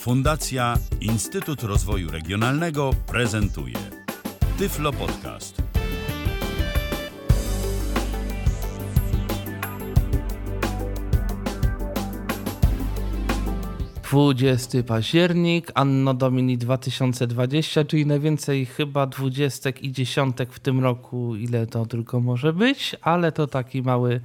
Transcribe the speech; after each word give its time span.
Fundacja 0.00 0.74
Instytut 1.00 1.62
Rozwoju 1.62 2.10
Regionalnego 2.10 2.90
prezentuje 3.06 3.74
Tyflo 4.58 4.92
Podcast. 4.92 5.62
Dwudziesty 14.02 14.84
październik, 14.84 15.72
Anno 15.74 16.14
Domini 16.14 16.58
2020, 16.58 17.84
czyli 17.84 18.06
najwięcej 18.06 18.66
chyba 18.66 19.06
dwudziestek 19.06 19.82
i 19.82 19.92
dziesiątek 19.92 20.52
w 20.52 20.60
tym 20.60 20.80
roku, 20.80 21.36
ile 21.36 21.66
to 21.66 21.86
tylko 21.86 22.20
może 22.20 22.52
być, 22.52 22.96
ale 23.02 23.32
to 23.32 23.46
taki 23.46 23.82
mały 23.82 24.20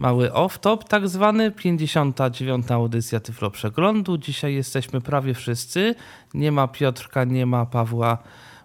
mały 0.00 0.30
off-top 0.32 0.84
tak 0.84 1.08
zwany, 1.08 1.50
59. 1.50 2.70
audycja 2.70 3.20
Tyflo 3.20 3.50
Przeglądu. 3.50 4.18
Dzisiaj 4.18 4.54
jesteśmy 4.54 5.00
prawie 5.00 5.34
wszyscy. 5.34 5.94
Nie 6.34 6.52
ma 6.52 6.68
Piotrka, 6.68 7.24
nie 7.24 7.46
ma 7.46 7.66
Pawła 7.66 8.18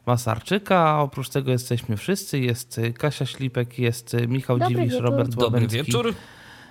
Masarczyka, 0.05 0.79
a 0.89 0.99
oprócz 1.01 1.29
tego 1.29 1.51
jesteśmy 1.51 1.97
wszyscy. 1.97 2.39
Jest 2.39 2.81
Kasia 2.97 3.25
Ślipek, 3.25 3.79
jest 3.79 4.15
Michał 4.27 4.57
Dobry 4.57 4.75
Dziwisz, 4.75 4.91
wieczór. 4.93 5.03
Robert 5.05 5.29
Dobry 5.29 5.43
Łabęcki. 5.45 5.77
wieczór. 5.77 6.13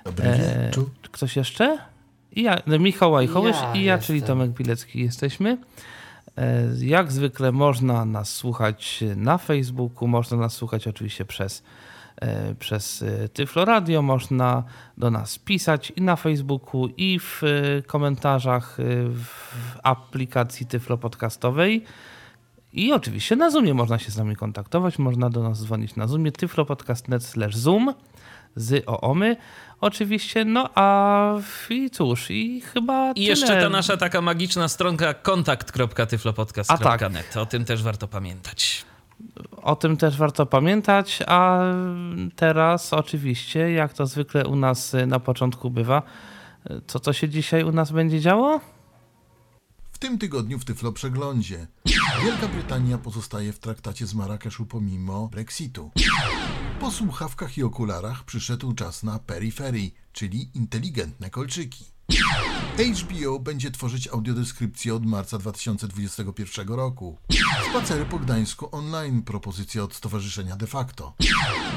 Dobry 0.05 0.25
E, 0.29 0.65
wieczór. 0.67 0.91
Ktoś 1.13 1.37
jeszcze? 1.37 1.79
I 2.33 2.43
ja, 2.43 2.59
no, 2.67 2.79
Michał 2.79 3.13
Łajchołysz 3.13 3.57
Ja 3.57 3.75
i 3.75 3.85
ja, 3.85 3.99
czyli 3.99 4.19
jestem. 4.19 4.39
Tomek 4.39 4.51
Bilecki 4.51 5.01
jesteśmy. 5.01 5.59
E, 6.39 6.63
Jak 6.79 7.13
zwykle 7.13 7.53
można 7.53 8.05
nas 8.05 8.33
słuchać 8.33 9.05
na 9.17 9.39
Facebooku, 9.39 10.09
można 10.09 10.37
nas 10.37 10.53
słuchać 10.53 10.89
oczywiście 10.89 11.25
przez, 11.25 11.63
przez 12.59 13.03
e, 13.03 13.29
Tyflo 13.29 13.65
Radio, 13.65 14.03
można 14.03 14.63
do 14.99 15.11
nas 15.11 15.39
pisać 15.39 15.93
i 15.97 16.03
na 16.03 16.17
Facebooku, 16.17 16.89
i 16.97 17.19
w 17.19 17.43
e, 17.45 17.83
komentarzach 17.83 18.81
e, 18.81 18.83
w 19.09 19.29
aplikacji 19.83 20.67
Tyflo 20.67 20.99
Podcastowej. 20.99 21.85
I 22.73 22.93
oczywiście 22.93 23.37
na 23.37 23.51
Zoomie 23.51 23.75
można 23.75 23.99
się 23.99 24.11
z 24.11 24.17
nami 24.17 24.37
kontaktować, 24.37 24.99
można 24.99 25.31
do 25.31 25.43
nas 25.43 25.63
dzwonić 25.63 25.97
na 25.97 26.07
Zoomie 26.07 26.33
tyflopodcast.net 26.33 27.25
slash 27.25 27.57
zoom 27.57 27.95
z 28.57 28.85
oomy 28.87 29.37
oczywiście, 29.81 30.45
no 30.45 30.71
a 30.75 31.35
i 31.71 31.91
cóż, 31.91 32.31
i 32.31 32.61
chyba 32.61 33.13
I 33.13 33.25
jeszcze 33.25 33.47
tyle. 33.47 33.63
ta 33.63 33.69
nasza 33.69 33.97
taka 33.97 34.21
magiczna 34.21 34.69
stronka 34.69 35.15
kontakt.tyflopodcast.net. 35.15 37.37
O 37.37 37.47
tym 37.47 37.65
też 37.65 37.83
warto 37.83 38.09
pamiętać. 38.09 38.85
O 39.57 39.77
tym 39.77 39.97
też 39.97 40.17
warto 40.17 40.47
pamiętać, 40.47 41.23
a 41.27 41.61
teraz 42.37 42.93
oczywiście, 42.93 43.73
jak 43.73 43.93
to 43.93 44.07
zwykle 44.07 44.47
u 44.47 44.57
nas 44.57 44.93
na 45.07 45.21
początku 45.21 45.71
bywa, 45.71 46.03
co 46.87 47.01
to 47.01 47.13
się 47.13 47.29
dzisiaj 47.29 47.65
u 47.65 47.73
nas 47.73 47.93
będzie 47.93 48.21
działo? 48.21 48.61
W 49.93 49.99
tym 49.99 50.19
tygodniu 50.19 50.59
w 50.59 50.65
Tyflo 50.65 50.93
Przeglądzie 50.93 51.67
Wielka 52.25 52.49
Brytania 52.49 52.99
pozostaje 52.99 53.53
w 53.53 53.59
traktacie 53.59 54.07
z 54.07 54.15
Marrakeszu 54.15 54.67
pomimo 54.67 55.29
Brexitu. 55.29 55.91
Po 56.81 56.91
słuchawkach 56.91 57.59
i 57.59 57.63
okularach 57.63 58.25
przyszedł 58.25 58.75
czas 58.75 59.03
na 59.03 59.19
Periphery, 59.19 59.91
czyli 60.13 60.51
inteligentne 60.55 61.31
kolczyki. 61.31 61.94
HBO 62.79 63.39
będzie 63.39 63.71
tworzyć 63.71 64.09
audiodeskrypcję 64.09 64.95
od 64.95 65.07
marca 65.07 65.39
2021 65.39 66.69
roku. 66.69 67.19
Spacery 67.71 68.05
po 68.05 68.19
Gdańsku 68.19 68.69
online, 68.73 69.23
propozycja 69.23 69.83
od 69.83 69.95
Stowarzyszenia 69.95 70.57
De 70.57 70.67
facto. 70.67 71.15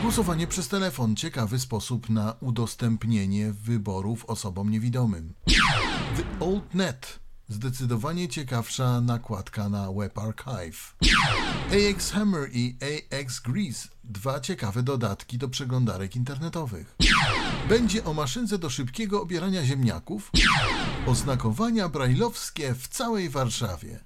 Głosowanie 0.02 0.48
przez 0.48 0.68
telefon, 0.68 1.16
ciekawy 1.16 1.60
sposób 1.60 2.10
na 2.10 2.36
udostępnienie 2.40 3.54
wyborów 3.54 4.26
osobom 4.26 4.72
niewidomym. 4.72 5.34
The 6.18 6.46
Old 6.46 6.74
Net. 6.74 7.27
Zdecydowanie 7.50 8.28
ciekawsza 8.28 9.02
nakładka 9.02 9.70
na 9.70 9.92
Web 9.92 10.18
Archive. 10.18 10.96
AX 11.72 12.12
Hammer 12.12 12.50
i 12.54 12.78
AX 12.82 13.40
Grease. 13.40 13.88
Dwa 14.04 14.40
ciekawe 14.40 14.84
dodatki 14.84 15.38
do 15.38 15.50
przeglądarek 15.50 16.16
internetowych. 16.16 16.96
Będzie 17.70 18.04
o 18.04 18.14
maszynce 18.14 18.58
do 18.58 18.70
szybkiego 18.70 19.22
obierania 19.22 19.66
ziemniaków. 19.66 20.32
Oznakowania 21.06 21.90
brajlowskie 21.90 22.76
w 22.76 22.88
całej 22.88 23.30
Warszawie. 23.30 24.00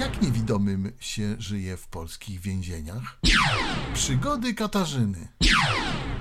Jak 0.00 0.22
niewidomym 0.22 0.92
się 1.00 1.36
żyje 1.38 1.76
w 1.76 1.86
polskich 1.86 2.40
więzieniach? 2.40 3.20
Przygody 3.94 4.54
Katarzyny. 4.54 5.28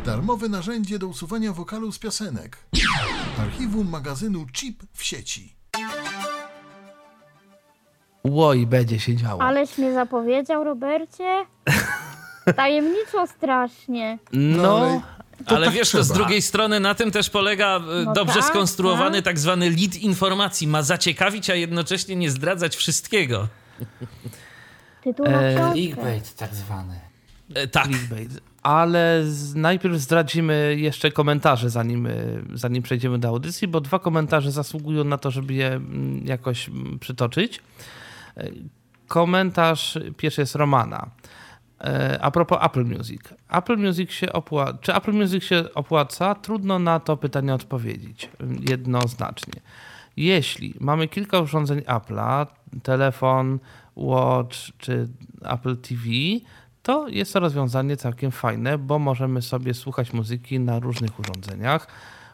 Darmowe 0.06 0.50
narzędzie 0.50 1.00
do 1.00 1.08
usuwania 1.08 1.54
wokalu 1.54 1.92
z 1.92 2.00
piosenek. 2.00 2.58
Archiwum 3.38 3.90
magazynu 3.90 4.46
Chip 4.54 4.84
w 4.94 5.04
sieci. 5.04 5.59
Łoj, 8.24 8.68
będzie 8.68 9.00
się 9.00 9.16
działo. 9.16 9.42
Aleś 9.42 9.78
mnie 9.78 9.94
zapowiedział, 9.94 10.64
Robercie. 10.64 11.46
Tajemniczo 12.56 13.28
strasznie. 13.28 14.20
No, 14.34 14.78
ale 14.78 15.02
to 15.46 15.56
Ale 15.56 15.66
tak 15.66 15.76
wiesz, 15.76 15.92
to 15.92 16.04
z 16.04 16.08
trzeba. 16.08 16.20
drugiej 16.20 16.42
strony 16.42 16.80
na 16.80 16.96
tym 16.96 17.12
też 17.12 17.30
polega 17.30 17.78
e, 17.78 17.82
No 18.06 18.14
dobrze 18.14 18.40
tak, 18.40 18.44
skonstruowany 18.50 19.18
tak. 19.18 19.26
tak 19.26 19.40
zwany 19.40 19.70
lead 19.70 19.96
informacji. 19.96 20.68
Ma 20.68 20.84
zaciekawić, 20.84 21.50
a 21.50 21.56
jednocześnie 21.56 22.16
nie 22.16 22.32
zdradzać 22.32 22.76
wszystkiego. 22.76 23.48
Tytuł 25.04 25.26
na 25.26 25.40
książkę. 25.40 25.74
Clickbait 25.74 26.36
tak 26.36 26.56
zwany. 26.56 27.00
E, 27.54 27.68
tak. 27.68 27.86
clickbait. 27.86 28.30
Ale 28.64 29.22
z, 29.26 29.56
najpierw 29.56 29.96
zdradzimy 29.98 30.76
jeszcze 30.80 31.12
komentarze, 31.12 31.70
zanim, 31.70 32.06
y, 32.06 32.44
zanim 32.54 32.84
przejdziemy 32.84 33.20
do 33.20 33.28
audycji, 33.28 33.68
bo 33.68 33.82
dwa 33.82 34.00
komentarze 34.00 34.52
zasługują 34.52 35.04
na 35.04 35.18
to, 35.18 35.32
żeby 35.32 35.54
je 35.54 35.68
mm, 35.68 36.28
jakoś 36.28 36.70
mm, 36.70 37.00
przytoczyć. 37.00 37.62
Komentarz 39.08 40.00
pierwszy 40.18 40.42
jest 40.42 40.56
Romana. 40.56 41.10
E, 41.82 42.20
A 42.22 42.32
propos 42.32 42.58
Apple 42.62 42.86
Music. 42.86 43.22
Apple 43.50 43.78
Music 43.78 44.12
się 44.12 44.34
opłaca. 44.34 44.78
Czy 44.82 44.96
Apple 44.96 45.14
Music 45.14 45.44
się 45.44 45.64
opłaca? 45.76 46.36
Trudno 46.36 46.80
na 46.80 47.00
to 47.00 47.18
pytanie 47.18 47.54
odpowiedzieć 47.54 48.30
mm, 48.40 48.60
jednoznacznie. 48.70 49.54
Jeśli 50.18 50.74
mamy 50.80 51.08
kilka 51.08 51.40
urządzeń 51.40 51.80
Apple'a, 51.80 52.46
telefon, 52.84 53.60
Watch 53.96 54.58
czy 54.78 55.10
Apple 55.42 55.78
TV, 55.78 56.04
to 56.84 57.08
jest 57.08 57.34
to 57.34 57.40
rozwiązanie 57.40 57.98
całkiem 57.98 58.32
fajne, 58.32 58.78
bo 58.78 59.00
możemy 59.00 59.42
sobie 59.42 59.74
słuchać 59.74 60.14
muzyki 60.14 60.60
na 60.60 60.80
różnych 60.80 61.20
urządzeniach. 61.20 61.88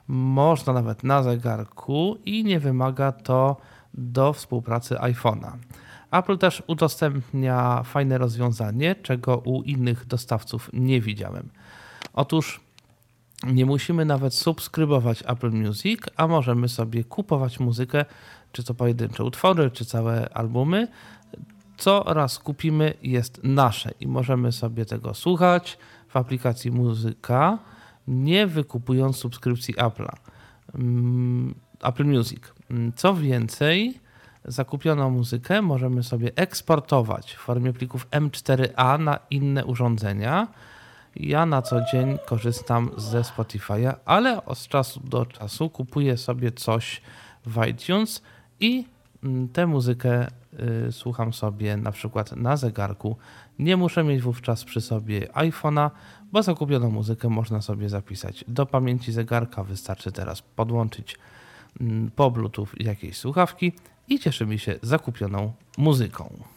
Można 0.07 0.73
nawet 0.73 1.03
na 1.03 1.23
zegarku 1.23 2.17
i 2.25 2.43
nie 2.43 2.59
wymaga 2.59 3.11
to 3.11 3.57
do 3.93 4.33
współpracy 4.33 4.95
iPhone'a. 4.95 5.51
Apple 6.17 6.37
też 6.37 6.63
udostępnia 6.67 7.83
fajne 7.83 8.17
rozwiązanie, 8.17 8.95
czego 8.95 9.37
u 9.37 9.61
innych 9.61 10.05
dostawców 10.05 10.69
nie 10.73 11.01
widziałem. 11.01 11.49
Otóż 12.13 12.61
nie 13.43 13.65
musimy 13.65 14.05
nawet 14.05 14.33
subskrybować 14.33 15.23
Apple 15.27 15.51
Music, 15.51 16.01
a 16.15 16.27
możemy 16.27 16.69
sobie 16.69 17.03
kupować 17.03 17.59
muzykę, 17.59 18.05
czy 18.51 18.63
to 18.63 18.73
pojedyncze 18.73 19.23
utwory, 19.23 19.71
czy 19.71 19.85
całe 19.85 20.29
albumy. 20.33 20.87
Co 21.77 22.03
raz 22.07 22.39
kupimy, 22.39 22.93
jest 23.03 23.39
nasze 23.43 23.91
i 23.99 24.07
możemy 24.07 24.51
sobie 24.51 24.85
tego 24.85 25.13
słuchać 25.13 25.77
w 26.07 26.17
aplikacji 26.17 26.71
Muzyka, 26.71 27.59
nie 28.07 28.47
wykupując 28.47 29.17
subskrypcji 29.17 29.75
Apple'a. 29.75 30.15
Mm, 30.75 31.55
Apple 31.83 32.05
Music. 32.05 32.39
Co 32.95 33.15
więcej, 33.15 33.99
zakupioną 34.47 35.09
muzykę 35.09 35.61
możemy 35.61 36.03
sobie 36.03 36.31
eksportować 36.35 37.33
w 37.33 37.39
formie 37.39 37.73
plików 37.73 38.07
M4A 38.09 38.99
na 38.99 39.19
inne 39.29 39.65
urządzenia. 39.65 40.47
Ja 41.15 41.45
na 41.45 41.61
co 41.61 41.81
dzień 41.91 42.17
korzystam 42.25 42.89
ze 42.97 43.21
Spotify'a, 43.21 43.95
ale 44.05 44.45
od 44.45 44.67
czasu 44.67 44.99
do 45.03 45.25
czasu 45.25 45.69
kupuję 45.69 46.17
sobie 46.17 46.51
coś 46.51 47.01
w 47.45 47.65
iTunes 47.67 48.21
i 48.59 48.85
mm, 49.23 49.47
tę 49.47 49.67
muzykę 49.67 50.27
y, 50.87 50.91
słucham 50.91 51.33
sobie 51.33 51.77
na 51.77 51.91
przykład 51.91 52.31
na 52.31 52.57
zegarku. 52.57 53.17
Nie 53.59 53.77
muszę 53.77 54.03
mieć 54.03 54.21
wówczas 54.21 54.63
przy 54.63 54.81
sobie 54.81 55.27
iPhone'a, 55.27 55.89
bo 56.31 56.43
zakupioną 56.43 56.91
muzykę 56.91 57.29
można 57.29 57.61
sobie 57.61 57.89
zapisać 57.89 58.45
do 58.47 58.65
pamięci 58.65 59.11
zegarka. 59.11 59.63
Wystarczy 59.63 60.11
teraz 60.11 60.41
podłączyć 60.41 61.17
mm, 61.81 62.11
po 62.15 62.31
Bluetooth 62.31 62.67
jakieś 62.79 63.17
słuchawki 63.17 63.73
i 64.09 64.19
cieszymy 64.19 64.59
się 64.59 64.79
zakupioną 64.81 65.53
muzyką. 65.77 66.54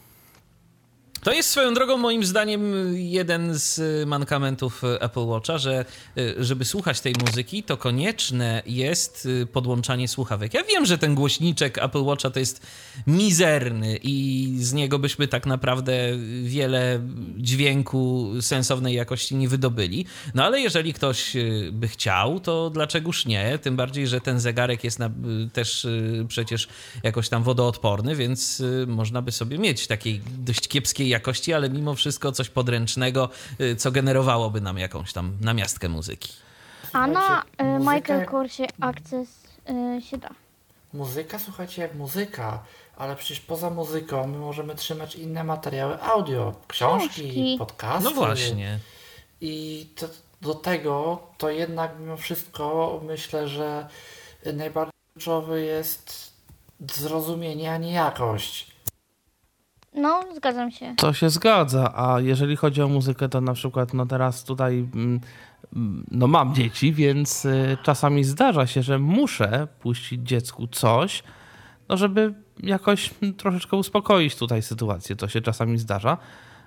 To 1.28 1.32
jest 1.32 1.50
swoją 1.50 1.74
drogą 1.74 1.96
moim 1.96 2.24
zdaniem 2.24 2.92
jeden 2.96 3.54
z 3.54 3.80
mankamentów 4.06 4.82
Apple 5.00 5.26
Watcha, 5.26 5.58
że 5.58 5.84
y, 6.18 6.44
żeby 6.44 6.64
słuchać 6.64 7.00
tej 7.00 7.14
muzyki, 7.26 7.62
to 7.62 7.76
konieczne 7.76 8.62
jest 8.66 9.26
y, 9.26 9.46
podłączanie 9.46 10.08
słuchawek. 10.08 10.54
Ja 10.54 10.64
wiem, 10.64 10.86
że 10.86 10.98
ten 10.98 11.14
głośniczek 11.14 11.78
Apple 11.78 12.02
Watcha 12.02 12.30
to 12.30 12.38
jest 12.40 12.66
mizerny 13.06 13.98
i 14.02 14.56
z 14.60 14.72
niego 14.72 14.98
byśmy 14.98 15.28
tak 15.28 15.46
naprawdę 15.46 15.92
wiele 16.42 17.00
dźwięku 17.36 18.32
sensownej 18.40 18.94
jakości 18.94 19.36
nie 19.36 19.48
wydobyli. 19.48 20.06
No 20.34 20.44
ale 20.44 20.60
jeżeli 20.60 20.92
ktoś 20.92 21.36
y, 21.36 21.70
by 21.72 21.88
chciał, 21.88 22.40
to 22.40 22.70
dlaczegoż 22.70 23.26
nie? 23.26 23.58
Tym 23.58 23.76
bardziej, 23.76 24.06
że 24.06 24.20
ten 24.20 24.40
zegarek 24.40 24.84
jest 24.84 24.98
na, 24.98 25.10
też 25.52 25.86
przecież 26.28 26.68
jakoś 27.02 27.28
tam 27.28 27.42
wodoodporny, 27.42 28.16
więc 28.16 28.62
można 28.86 29.22
by 29.22 29.32
sobie 29.32 29.58
mieć 29.58 29.86
takiej 29.86 30.20
dość 30.38 30.68
kiepskiej 30.68 31.08
jakości, 31.08 31.17
ale 31.54 31.70
mimo 31.70 31.94
wszystko 31.94 32.32
coś 32.32 32.48
podręcznego, 32.48 33.28
y, 33.60 33.76
co 33.76 33.90
generowałoby 33.90 34.60
nam 34.60 34.78
jakąś 34.78 35.12
tam 35.12 35.36
namiastkę 35.40 35.88
muzyki. 35.88 36.32
A 36.92 37.06
na 37.06 37.42
y, 37.42 37.44
Michael 37.78 38.26
Korsie 38.26 38.66
Access 38.80 39.28
y, 39.98 40.02
się 40.02 40.18
da. 40.18 40.30
Muzyka, 40.92 41.38
słuchajcie, 41.38 41.82
jak 41.82 41.94
muzyka, 41.94 42.64
ale 42.96 43.16
przecież 43.16 43.40
poza 43.40 43.70
muzyką 43.70 44.26
my 44.26 44.38
możemy 44.38 44.74
trzymać 44.74 45.16
inne 45.16 45.44
materiały 45.44 46.02
audio, 46.02 46.54
książki, 46.68 47.08
Książki. 47.08 47.56
podcasty. 47.58 48.04
No 48.04 48.10
właśnie. 48.10 48.78
I 49.40 49.86
to, 49.96 50.06
do 50.40 50.54
tego 50.54 51.22
to 51.38 51.50
jednak 51.50 51.92
mimo 52.00 52.16
wszystko 52.16 53.00
myślę, 53.06 53.48
że 53.48 53.88
najbardziej 54.52 54.92
kluczowy 55.12 55.64
jest 55.64 56.32
zrozumienie, 56.94 57.72
a 57.72 57.76
nie 57.76 57.92
jakość. 57.92 58.77
No, 59.94 60.20
zgadzam 60.36 60.70
się. 60.70 60.94
To 60.96 61.12
się 61.12 61.30
zgadza, 61.30 61.92
a 61.96 62.20
jeżeli 62.20 62.56
chodzi 62.56 62.82
o 62.82 62.88
muzykę, 62.88 63.28
to 63.28 63.40
na 63.40 63.52
przykład 63.54 63.94
no 63.94 64.06
teraz 64.06 64.44
tutaj 64.44 64.88
mm, 64.94 65.20
no 66.10 66.26
mam 66.26 66.54
dzieci, 66.54 66.92
więc 66.92 67.44
y, 67.44 67.76
czasami 67.82 68.24
zdarza 68.24 68.66
się, 68.66 68.82
że 68.82 68.98
muszę 68.98 69.68
puścić 69.80 70.22
dziecku 70.28 70.66
coś, 70.66 71.22
no 71.88 71.96
żeby 71.96 72.34
jakoś 72.62 73.10
mm, 73.22 73.34
troszeczkę 73.34 73.76
uspokoić 73.76 74.36
tutaj 74.36 74.62
sytuację. 74.62 75.16
To 75.16 75.28
się 75.28 75.40
czasami 75.40 75.78
zdarza. 75.78 76.18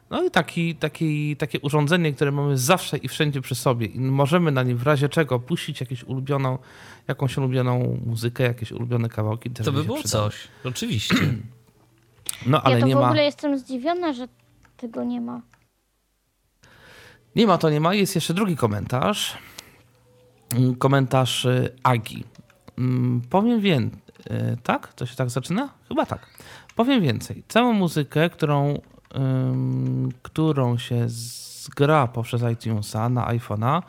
No 0.09 0.23
i 0.23 0.31
taki, 0.31 0.75
taki, 0.75 1.35
takie 1.37 1.59
urządzenie, 1.59 2.13
które 2.13 2.31
mamy 2.31 2.57
zawsze 2.57 2.97
i 2.97 3.07
wszędzie 3.07 3.41
przy 3.41 3.55
sobie 3.55 3.87
i 3.87 3.99
możemy 3.99 4.51
na 4.51 4.63
nim 4.63 4.77
w 4.77 4.83
razie 4.83 5.09
czego 5.09 5.39
puścić 5.39 5.81
jakieś 5.81 6.03
ulubioną, 6.03 6.57
jakąś 7.07 7.37
ulubioną 7.37 7.99
muzykę, 8.05 8.43
jakieś 8.43 8.71
ulubione 8.71 9.09
kawałki. 9.09 9.49
Też 9.49 9.65
To 9.65 9.71
by 9.71 9.83
było 9.83 9.97
przydało. 9.99 10.29
coś, 10.29 10.47
oczywiście. 10.63 11.15
No 12.45 12.61
ale 12.61 12.75
ja 12.75 12.81
to 12.81 12.87
nie 12.87 12.95
w 12.95 12.99
ma... 12.99 13.05
ogóle 13.05 13.23
jestem 13.23 13.57
zdziwiona, 13.57 14.13
że 14.13 14.27
tego 14.77 15.03
nie 15.03 15.21
ma. 15.21 15.41
Nie 17.35 17.47
ma, 17.47 17.57
to 17.57 17.69
nie 17.69 17.79
ma. 17.79 17.93
Jest 17.93 18.15
jeszcze 18.15 18.33
drugi 18.33 18.55
komentarz. 18.57 19.37
Mm, 20.55 20.75
Komentarz 20.75 21.45
y, 21.45 21.75
Agi. 21.83 22.23
Mm, 22.77 23.21
Powiem 23.29 23.61
więcej. 23.61 24.01
Tak? 24.63 24.93
To 24.93 25.05
się 25.05 25.15
tak 25.15 25.29
zaczyna? 25.29 25.69
Chyba 25.87 26.05
tak. 26.05 26.27
Powiem 26.75 27.01
więcej. 27.01 27.43
Całą 27.47 27.73
muzykę, 27.73 28.29
którą, 28.29 28.81
ym, 29.15 30.09
którą 30.21 30.77
się 30.77 31.03
zgra 31.07 32.07
poprzez 32.07 32.41
iTunesa 32.53 33.09
na 33.09 33.27
iPhone'a, 33.27 33.81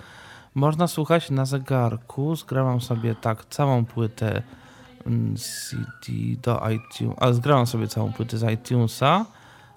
można 0.55 0.87
słuchać 0.87 1.31
na 1.31 1.45
zegarku. 1.45 2.37
Zgrałam 2.37 2.81
sobie 2.81 3.15
tak 3.15 3.45
całą 3.45 3.85
płytę 3.85 4.43
CD 5.37 6.13
do 6.43 6.63
iTunes, 6.71 7.17
a 7.21 7.33
zgrałam 7.33 7.67
sobie 7.67 7.89
całą 7.89 8.13
płytę 8.13 8.39
z 8.39 8.51
iTunesa 8.53 9.27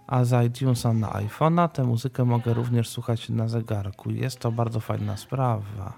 a 0.07 0.25
z 0.25 0.45
iTunesa 0.47 0.93
na 0.93 1.07
iPhone'a 1.07 1.69
tę 1.69 1.83
muzykę 1.83 2.25
mogę 2.25 2.53
również 2.53 2.89
słuchać 2.89 3.29
na 3.29 3.47
zegarku. 3.47 4.11
Jest 4.11 4.39
to 4.39 4.51
bardzo 4.51 4.79
fajna 4.79 5.17
sprawa. 5.17 5.93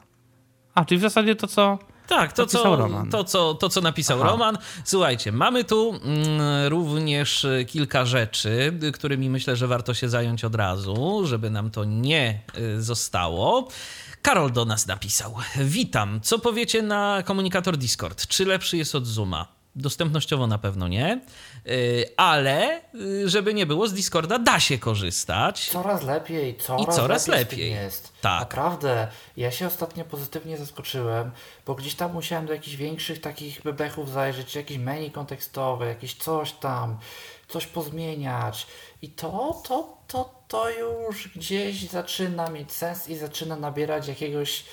A, 0.75 0.85
czyli 0.85 0.97
w 0.97 1.01
zasadzie 1.01 1.35
to, 1.35 1.47
co 1.47 1.79
Tak, 2.07 2.33
to 2.33 2.41
Napisał 2.41 2.63
co, 2.63 2.75
Roman. 2.75 3.09
to, 3.09 3.23
co, 3.23 3.53
to 3.53 3.69
co 3.69 3.81
napisał 3.81 4.21
Aha. 4.21 4.31
Roman. 4.31 4.57
Słuchajcie, 4.83 5.31
mamy 5.31 5.63
tu 5.63 5.89
mm, 6.03 6.67
również 6.67 7.43
y, 7.43 7.65
kilka 7.67 8.05
rzeczy, 8.05 8.79
y, 8.83 8.91
którymi 8.91 9.29
myślę, 9.29 9.55
że 9.55 9.67
warto 9.67 9.93
się 9.93 10.09
zająć 10.09 10.45
od 10.45 10.55
razu, 10.55 11.21
żeby 11.25 11.49
nam 11.49 11.71
to 11.71 11.83
nie 11.83 12.41
y, 12.57 12.81
zostało. 12.81 13.67
Karol 14.21 14.51
do 14.51 14.65
nas 14.65 14.87
napisał. 14.87 15.35
Witam. 15.55 16.21
Co 16.23 16.39
powiecie 16.39 16.81
na 16.81 17.23
komunikator 17.25 17.77
Discord? 17.77 18.27
Czy 18.27 18.45
lepszy 18.45 18.77
jest 18.77 18.95
od 18.95 19.07
Zooma? 19.07 19.57
Dostępnościowo 19.75 20.47
na 20.47 20.57
pewno 20.57 20.87
nie, 20.87 21.21
y, 21.67 22.05
ale 22.17 22.81
y, 22.95 23.29
żeby 23.29 23.53
nie 23.53 23.65
było, 23.65 23.87
z 23.87 23.93
Discorda 23.93 24.39
da 24.39 24.59
się 24.59 24.77
korzystać. 24.77 25.69
Coraz 25.69 26.03
lepiej, 26.03 26.57
coraz, 26.57 26.95
coraz 26.95 27.27
lepiej, 27.27 27.59
lepiej. 27.59 27.71
jest. 27.71 28.13
Tak. 28.21 28.39
Naprawdę, 28.39 29.07
ja 29.37 29.51
się 29.51 29.67
ostatnio 29.67 30.05
pozytywnie 30.05 30.57
zaskoczyłem, 30.57 31.31
bo 31.65 31.75
gdzieś 31.75 31.95
tam 31.95 32.13
musiałem 32.13 32.45
do 32.45 32.53
jakichś 32.53 32.75
większych 32.75 33.21
takich 33.21 33.61
bebechów 33.63 34.11
zajrzeć, 34.11 34.55
jakieś 34.55 34.77
menu 34.77 35.11
kontekstowe, 35.11 35.87
jakieś 35.87 36.13
coś 36.13 36.51
tam, 36.51 36.97
coś 37.47 37.67
pozmieniać. 37.67 38.67
I 39.01 39.09
to, 39.09 39.61
to, 39.67 39.97
to, 40.07 40.36
to 40.47 40.69
już 40.69 41.27
gdzieś 41.27 41.89
zaczyna 41.89 42.49
mieć 42.49 42.71
sens 42.71 43.09
i 43.09 43.15
zaczyna 43.17 43.55
nabierać 43.55 44.07
jakiegoś 44.07 44.65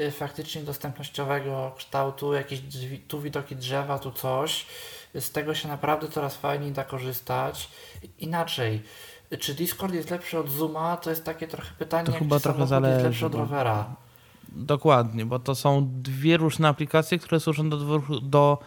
y, 0.00 0.10
faktycznie 0.10 0.62
dostępnościowego 0.62 1.72
kształtu, 1.76 2.32
jakieś 2.34 2.60
tu 3.08 3.20
widoki 3.20 3.56
drzewa, 3.56 3.98
tu 3.98 4.12
coś. 4.12 4.66
Z 5.14 5.30
tego 5.32 5.54
się 5.54 5.68
naprawdę 5.68 6.08
coraz 6.08 6.36
fajniej 6.36 6.72
da 6.72 6.84
korzystać. 6.84 7.68
Inaczej, 8.18 8.82
czy 9.40 9.54
Discord 9.54 9.94
jest 9.94 10.10
lepszy 10.10 10.38
od 10.38 10.50
Zooma? 10.50 10.96
To 10.96 11.10
jest 11.10 11.24
takie 11.24 11.48
trochę 11.48 11.70
pytanie, 11.78 12.06
To 12.06 12.12
jak 12.12 12.18
chyba 12.22 12.40
trochę 12.40 12.66
zależy, 12.66 12.92
jest 12.94 13.04
lepszy 13.04 13.26
od 13.26 13.34
rowera. 13.34 13.94
dokładnie, 14.48 15.26
bo 15.26 15.38
to 15.38 15.54
są 15.54 15.88
dwie 16.02 16.36
różne 16.36 16.68
aplikacje, 16.68 17.18
które 17.18 17.40
służą 17.40 17.70
do 17.70 17.76
dwóch, 17.76 18.02
do, 18.22 18.58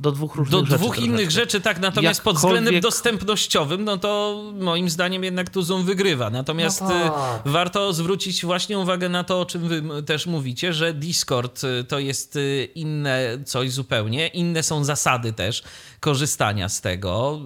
do 0.00 0.12
dwóch 0.12 0.34
różnych 0.36 0.60
Do 0.60 0.66
rzeczy. 0.66 0.78
dwóch 0.78 0.98
innych 0.98 1.30
rzeczy, 1.30 1.60
tak, 1.60 1.80
natomiast 1.80 2.22
pod 2.22 2.36
względem 2.36 2.74
Jakkolwiek- 2.74 2.82
dostępnościowym, 2.82 3.84
no 3.84 3.96
to 3.98 4.42
moim 4.60 4.90
zdaniem 4.90 5.24
jednak 5.24 5.50
tu 5.50 5.62
Zoom 5.62 5.84
wygrywa. 5.84 6.30
Natomiast 6.30 6.80
No 6.80 6.88
tak. 6.88 7.46
y, 7.46 7.50
warto 7.50 7.92
zwrócić 7.92 8.44
właśnie 8.44 8.78
uwagę 8.78 9.08
na 9.08 9.24
to, 9.24 9.40
o 9.40 9.46
czym 9.46 9.68
wy 9.68 10.02
też 10.02 10.26
mówicie, 10.26 10.72
że 10.72 10.94
Discord 10.94 11.64
y, 11.64 11.84
to 11.84 11.98
jest 11.98 12.36
y, 12.36 12.68
inne 12.74 13.38
coś 13.46 13.70
zupełnie, 13.72 14.26
inne 14.28 14.62
są 14.62 14.84
zasady 14.84 15.32
też 15.32 15.62
korzystania 16.00 16.68
z 16.68 16.80
tego. 16.80 17.40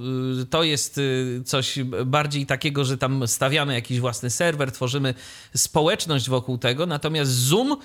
To 0.51 0.63
jest 0.63 1.01
coś 1.45 1.79
bardziej 2.07 2.47
takiego, 2.47 2.85
że 2.85 2.99
tam 2.99 3.29
stawiamy 3.29 3.75
jakiś 3.75 4.01
własny 4.01 4.31
serwer, 4.31 4.73
tworzymy 4.73 5.15
społeczność 5.57 6.29
wokół 6.29 6.59
tego, 6.59 6.87
natomiast 6.87 7.31
Zoom 7.33 7.77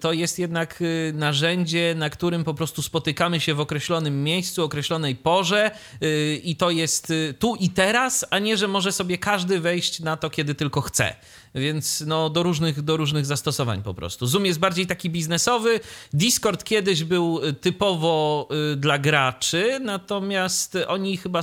to 0.00 0.12
jest 0.12 0.38
jednak 0.38 0.82
narzędzie, 1.12 1.94
na 1.96 2.10
którym 2.10 2.44
po 2.44 2.54
prostu 2.54 2.82
spotykamy 2.82 3.40
się 3.40 3.54
w 3.54 3.60
określonym 3.60 4.07
miejscu, 4.10 4.64
określonej 4.64 5.16
porze 5.16 5.70
y, 6.02 6.40
i 6.44 6.56
to 6.56 6.70
jest 6.70 7.10
y, 7.10 7.34
tu 7.38 7.54
i 7.54 7.70
teraz, 7.70 8.24
a 8.30 8.38
nie, 8.38 8.56
że 8.56 8.68
może 8.68 8.92
sobie 8.92 9.18
każdy 9.18 9.60
wejść 9.60 10.00
na 10.00 10.16
to, 10.16 10.30
kiedy 10.30 10.54
tylko 10.54 10.80
chce. 10.80 11.16
Więc 11.54 12.04
no, 12.06 12.30
do, 12.30 12.42
różnych, 12.42 12.82
do 12.82 12.96
różnych 12.96 13.26
zastosowań 13.26 13.82
po 13.82 13.94
prostu. 13.94 14.26
Zoom 14.26 14.46
jest 14.46 14.58
bardziej 14.58 14.86
taki 14.86 15.10
biznesowy. 15.10 15.80
Discord 16.12 16.64
kiedyś 16.64 17.04
był 17.04 17.44
y, 17.44 17.52
typowo 17.52 18.48
dla 18.76 18.98
graczy, 18.98 19.80
natomiast 19.80 20.78
oni 20.86 21.16
chyba 21.16 21.42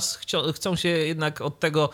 chcą 0.54 0.76
się 0.76 0.88
jednak 0.88 1.40
od 1.40 1.60
tego 1.60 1.90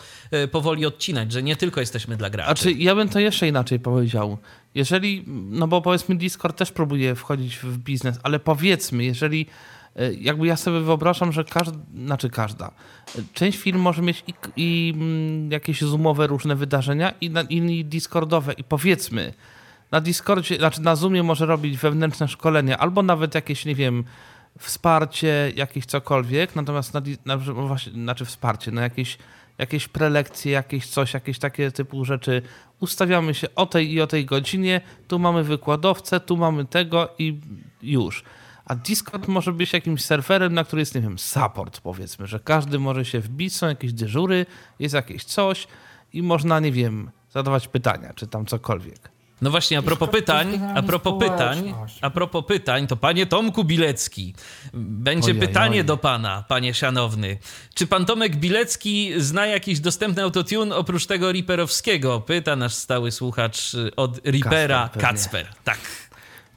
powoli 0.51 0.85
odcinać, 0.85 1.31
że 1.31 1.43
nie 1.43 1.55
tylko 1.55 1.79
jesteśmy 1.79 2.17
dla 2.17 2.29
graczy. 2.29 2.49
A 2.49 2.55
czy 2.55 2.71
ja 2.71 2.95
bym 2.95 3.09
to 3.09 3.19
jeszcze 3.19 3.47
inaczej 3.47 3.79
powiedział. 3.79 4.37
Jeżeli, 4.75 5.23
no 5.27 5.67
bo 5.67 5.81
powiedzmy 5.81 6.15
Discord 6.15 6.57
też 6.57 6.71
próbuje 6.71 7.15
wchodzić 7.15 7.57
w 7.57 7.77
biznes, 7.77 8.19
ale 8.23 8.39
powiedzmy, 8.39 9.03
jeżeli 9.03 9.45
jakby 10.19 10.47
ja 10.47 10.55
sobie 10.55 10.79
wyobrażam, 10.79 11.31
że 11.31 11.43
każda, 11.43 11.77
znaczy 12.05 12.29
każda, 12.29 12.67
e, 12.67 13.21
część 13.33 13.57
firm 13.57 13.79
może 13.79 14.01
mieć 14.01 14.23
i, 14.27 14.33
i 14.55 14.93
mm, 14.95 15.51
jakieś 15.51 15.81
zoomowe 15.81 16.27
różne 16.27 16.55
wydarzenia 16.55 17.13
i, 17.21 17.29
na, 17.29 17.41
i 17.41 17.85
discordowe 17.85 18.53
i 18.53 18.63
powiedzmy 18.63 19.33
na 19.93 20.01
Discordzie, 20.01 20.57
znaczy 20.57 20.81
na 20.81 20.95
Zoomie 20.95 21.23
może 21.23 21.45
robić 21.45 21.77
wewnętrzne 21.77 22.27
szkolenia 22.27 22.77
albo 22.77 23.03
nawet 23.03 23.35
jakieś, 23.35 23.65
nie 23.65 23.75
wiem, 23.75 24.03
wsparcie, 24.59 25.51
jakieś 25.55 25.85
cokolwiek, 25.85 26.55
natomiast 26.55 26.93
na, 26.93 27.01
na, 27.25 27.37
właśnie, 27.37 27.91
znaczy 27.91 28.25
wsparcie, 28.25 28.71
no 28.71 28.81
jakieś, 28.81 29.17
jakieś 29.57 29.87
prelekcje, 29.87 30.51
jakieś 30.51 30.87
coś, 30.87 31.13
jakieś 31.13 31.39
takie 31.39 31.71
typu 31.71 32.05
rzeczy. 32.05 32.41
Ustawiamy 32.79 33.33
się 33.33 33.47
o 33.55 33.65
tej 33.65 33.93
i 33.93 34.01
o 34.01 34.07
tej 34.07 34.25
godzinie, 34.25 34.81
tu 35.07 35.19
mamy 35.19 35.43
wykładowcę, 35.43 36.19
tu 36.19 36.37
mamy 36.37 36.65
tego 36.65 37.09
i 37.19 37.39
już. 37.81 38.23
A 38.65 38.75
Discord 38.75 39.27
może 39.27 39.53
być 39.53 39.73
jakimś 39.73 40.01
serwerem, 40.01 40.53
na 40.53 40.63
który 40.63 40.79
jest, 40.79 40.95
nie 40.95 41.01
wiem, 41.01 41.19
support 41.19 41.81
powiedzmy, 41.81 42.27
że 42.27 42.39
każdy 42.39 42.79
może 42.79 43.05
się 43.05 43.19
wbić, 43.19 43.55
są 43.55 43.67
jakieś 43.67 43.93
dyżury, 43.93 44.45
jest 44.79 44.95
jakieś 44.95 45.23
coś 45.23 45.67
i 46.13 46.23
można, 46.23 46.59
nie 46.59 46.71
wiem, 46.71 47.11
zadawać 47.31 47.67
pytania, 47.67 48.13
czy 48.15 48.27
tam 48.27 48.45
cokolwiek. 48.45 49.13
No 49.41 49.51
właśnie, 49.51 49.77
a 49.77 49.81
propos 49.81 50.09
pytań, 50.09 50.59
a 50.75 50.81
propos 50.83 51.13
pytań, 51.19 51.73
a 52.01 52.09
propos 52.09 52.45
pytań, 52.47 52.87
to 52.87 52.95
panie 52.95 53.25
Tomku 53.25 53.63
Bilecki, 53.63 54.35
będzie 54.73 55.31
Ojej, 55.31 55.39
pytanie 55.39 55.79
oj. 55.79 55.85
do 55.85 55.97
pana, 55.97 56.43
panie 56.47 56.73
szanowny. 56.73 57.37
Czy 57.73 57.87
pan 57.87 58.05
Tomek 58.05 58.35
Bilecki 58.35 59.13
zna 59.17 59.45
jakiś 59.45 59.79
dostępny 59.79 60.23
autotune 60.23 60.75
oprócz 60.75 61.05
tego 61.05 61.31
Reaperowskiego? 61.31 62.21
Pyta 62.21 62.55
nasz 62.55 62.73
stały 62.73 63.11
słuchacz 63.11 63.73
y, 63.73 63.95
od 63.95 64.21
Kacper 64.21 64.69
pewnie. 64.69 65.01
Kacper. 65.01 65.47
Tak. 65.63 65.79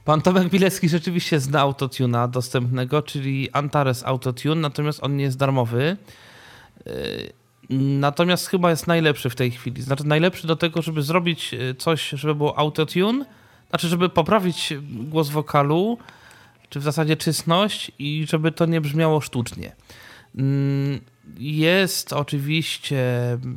Pan 0.07 0.21
Tomek 0.21 0.49
Bilecki 0.49 0.89
rzeczywiście 0.89 1.39
zna 1.39 1.59
autotuna 1.59 2.27
dostępnego, 2.27 3.01
czyli 3.01 3.51
Antares 3.51 4.03
Autotune, 4.03 4.61
natomiast 4.61 5.03
on 5.03 5.15
nie 5.15 5.23
jest 5.23 5.37
darmowy. 5.37 5.97
Yy, 6.85 6.93
Natomiast 7.99 8.47
chyba 8.47 8.69
jest 8.69 8.87
najlepszy 8.87 9.29
w 9.29 9.35
tej 9.35 9.51
chwili. 9.51 9.81
Znaczy 9.81 10.07
najlepszy 10.07 10.47
do 10.47 10.55
tego, 10.55 10.81
żeby 10.81 11.01
zrobić 11.01 11.53
yy, 11.53 11.75
coś, 11.75 12.09
żeby 12.09 12.35
było 12.35 12.59
autotune, 12.59 13.25
znaczy 13.69 13.87
żeby 13.87 14.09
poprawić 14.09 14.73
głos 14.81 15.29
wokalu, 15.29 15.97
czy 16.69 16.79
w 16.79 16.83
zasadzie 16.83 17.17
czysność 17.17 17.91
i 17.99 18.25
żeby 18.29 18.51
to 18.51 18.65
nie 18.65 18.81
brzmiało 18.81 19.21
sztucznie. 19.21 19.75
Mm, 20.35 20.99
Jest 21.39 22.13
oczywiście 22.13 23.03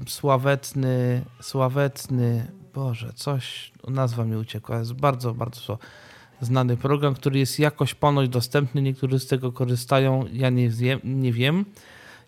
sławetny, 0.07 1.23
sławetny, 1.41 2.47
Boże, 2.75 3.13
coś, 3.15 3.73
nazwa 3.89 4.25
mi 4.25 4.37
uciekła, 4.37 4.79
jest 4.79 4.93
bardzo, 4.93 5.35
bardzo 5.35 5.79
znany 6.41 6.77
program, 6.77 7.15
który 7.15 7.39
jest 7.39 7.59
jakoś 7.59 7.95
ponoć 7.95 8.29
dostępny, 8.29 8.83
niektórzy 8.83 9.19
z 9.19 9.27
tego 9.27 9.53
korzystają, 9.53 10.25
ja 10.33 10.51
nie. 10.51 10.71
Nie 11.05 11.33
wiem. 11.33 11.65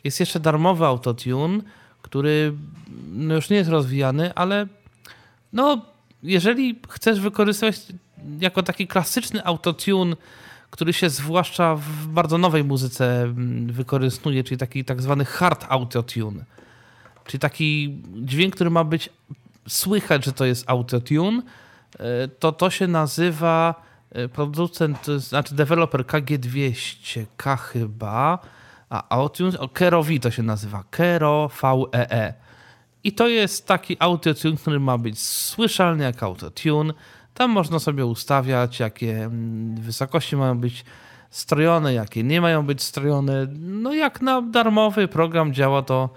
Jest 0.04 0.20
jeszcze 0.20 0.40
darmowy 0.40 0.86
autotune, 0.86 1.60
który 2.02 2.52
no 3.12 3.34
już 3.34 3.50
nie 3.50 3.56
jest 3.56 3.70
rozwijany, 3.70 4.34
ale 4.34 4.66
no, 5.52 5.82
jeżeli 6.22 6.80
chcesz 6.88 7.20
wykorzystywać 7.20 7.76
jako 8.40 8.62
taki 8.62 8.86
klasyczny 8.86 9.44
autotune, 9.44 10.16
który 10.70 10.92
się 10.92 11.10
zwłaszcza 11.10 11.76
w 11.76 12.06
bardzo 12.06 12.38
nowej 12.38 12.64
muzyce 12.64 13.22
mm, 13.22 13.72
wykorzystuje, 13.72 14.44
czyli 14.44 14.58
taki 14.58 14.84
tak 14.84 15.02
zwany 15.02 15.24
hard 15.24 15.66
autotune, 15.68 16.44
czyli 17.26 17.38
taki 17.38 17.98
dźwięk, 18.16 18.54
który 18.54 18.70
ma 18.70 18.84
być 18.84 19.10
słychać, 19.68 20.24
że 20.24 20.32
to 20.32 20.44
jest 20.44 20.64
autotune, 20.70 21.42
e, 21.98 22.28
to 22.28 22.52
to 22.52 22.70
się 22.70 22.88
nazywa 22.88 23.91
producent, 24.32 25.02
to 25.02 25.12
jest- 25.12 25.28
znaczy 25.28 25.54
deweloper 25.54 26.06
KG200K 26.06 27.56
chyba, 27.56 28.38
a 28.90 29.08
autotune, 29.08 29.58
o, 29.58 29.68
Kero 29.68 30.02
V 30.02 30.18
to 30.18 30.30
się 30.30 30.42
nazywa, 30.42 30.84
Kero 30.90 31.50
VEE. 31.62 32.34
I 33.04 33.12
to 33.12 33.28
jest 33.28 33.66
taki 33.66 33.96
autotune, 33.98 34.56
który 34.56 34.80
ma 34.80 34.98
być 34.98 35.20
słyszalny 35.22 36.04
jak 36.04 36.22
autotune. 36.22 36.94
Tam 37.34 37.50
można 37.50 37.78
sobie 37.78 38.06
ustawiać, 38.06 38.80
jakie 38.80 39.24
mm, 39.24 39.74
wysokości 39.76 40.36
mają 40.36 40.58
być 40.58 40.84
strojone, 41.30 41.94
jakie 41.94 42.22
nie 42.22 42.40
mają 42.40 42.66
być 42.66 42.82
strojone. 42.82 43.46
No 43.58 43.94
jak 43.94 44.22
na 44.22 44.42
darmowy 44.42 45.08
program 45.08 45.54
działa 45.54 45.82
to, 45.82 46.08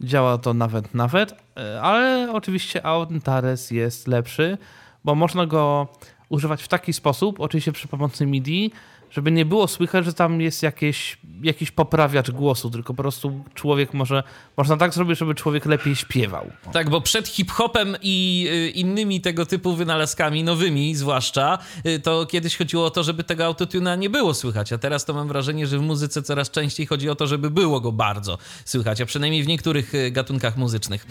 działa 0.00 0.38
to 0.38 0.54
nawet, 0.54 0.94
nawet. 0.94 1.34
E, 1.56 1.82
Ale 1.82 2.32
oczywiście 2.32 2.86
Antares 2.86 3.70
jest 3.70 4.08
lepszy, 4.08 4.58
bo 5.04 5.14
można 5.14 5.46
go 5.46 5.88
używać 6.32 6.62
w 6.62 6.68
taki 6.68 6.92
sposób, 6.92 7.40
oczywiście 7.40 7.72
przy 7.72 7.88
pomocy 7.88 8.26
MIDI, 8.26 8.70
żeby 9.12 9.30
nie 9.32 9.44
było 9.44 9.68
słychać, 9.68 10.04
że 10.04 10.12
tam 10.12 10.40
jest 10.40 10.62
jakieś, 10.62 11.18
jakiś 11.42 11.70
poprawiacz 11.70 12.30
głosu, 12.30 12.70
tylko 12.70 12.94
po 12.94 13.02
prostu 13.02 13.44
człowiek 13.54 13.94
może, 13.94 14.22
można 14.56 14.76
tak 14.76 14.94
zrobić, 14.94 15.18
żeby 15.18 15.34
człowiek 15.34 15.66
lepiej 15.66 15.96
śpiewał. 15.96 16.50
Tak, 16.72 16.90
bo 16.90 17.00
przed 17.00 17.28
hip-hopem 17.28 17.96
i 18.02 18.46
y, 18.52 18.70
innymi 18.70 19.20
tego 19.20 19.46
typu 19.46 19.74
wynalazkami, 19.74 20.44
nowymi 20.44 20.94
zwłaszcza, 20.94 21.58
y, 21.86 22.00
to 22.00 22.26
kiedyś 22.26 22.56
chodziło 22.56 22.86
o 22.86 22.90
to, 22.90 23.02
żeby 23.02 23.24
tego 23.24 23.44
autotuna 23.44 23.96
nie 23.96 24.10
było 24.10 24.34
słychać, 24.34 24.72
a 24.72 24.78
teraz 24.78 25.04
to 25.04 25.14
mam 25.14 25.28
wrażenie, 25.28 25.66
że 25.66 25.78
w 25.78 25.82
muzyce 25.82 26.22
coraz 26.22 26.50
częściej 26.50 26.86
chodzi 26.86 27.10
o 27.10 27.14
to, 27.14 27.26
żeby 27.26 27.50
było 27.50 27.80
go 27.80 27.92
bardzo 27.92 28.38
słychać, 28.64 29.00
a 29.00 29.06
przynajmniej 29.06 29.42
w 29.42 29.46
niektórych 29.46 29.94
y, 29.94 30.10
gatunkach 30.10 30.56
muzycznych. 30.56 31.06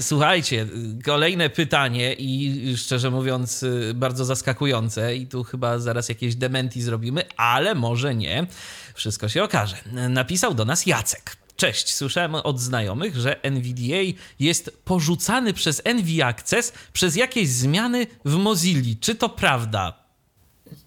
Słuchajcie, 0.00 0.66
kolejne 1.04 1.50
pytanie 1.50 2.14
i 2.18 2.74
szczerze 2.76 3.10
mówiąc 3.10 3.64
bardzo 3.94 4.24
zaskakujące 4.24 5.16
i 5.16 5.26
tu 5.26 5.44
chyba 5.44 5.78
zaraz 5.78 6.08
jakieś 6.08 6.34
dementi 6.34 6.82
zrobimy, 6.82 7.27
ale 7.36 7.74
może 7.74 8.14
nie. 8.14 8.46
Wszystko 8.94 9.28
się 9.28 9.42
okaże. 9.42 9.76
Napisał 9.92 10.54
do 10.54 10.64
nas 10.64 10.86
Jacek. 10.86 11.36
Cześć, 11.56 11.94
słyszałem 11.94 12.34
od 12.34 12.60
znajomych, 12.60 13.16
że 13.16 13.42
NVDA 13.42 14.18
jest 14.38 14.82
porzucany 14.84 15.52
przez 15.52 15.82
NV 15.84 16.26
Access 16.26 16.72
przez 16.92 17.16
jakieś 17.16 17.48
zmiany 17.48 18.06
w 18.24 18.34
Mozilli. 18.34 18.96
Czy 18.96 19.14
to 19.14 19.28
prawda? 19.28 19.92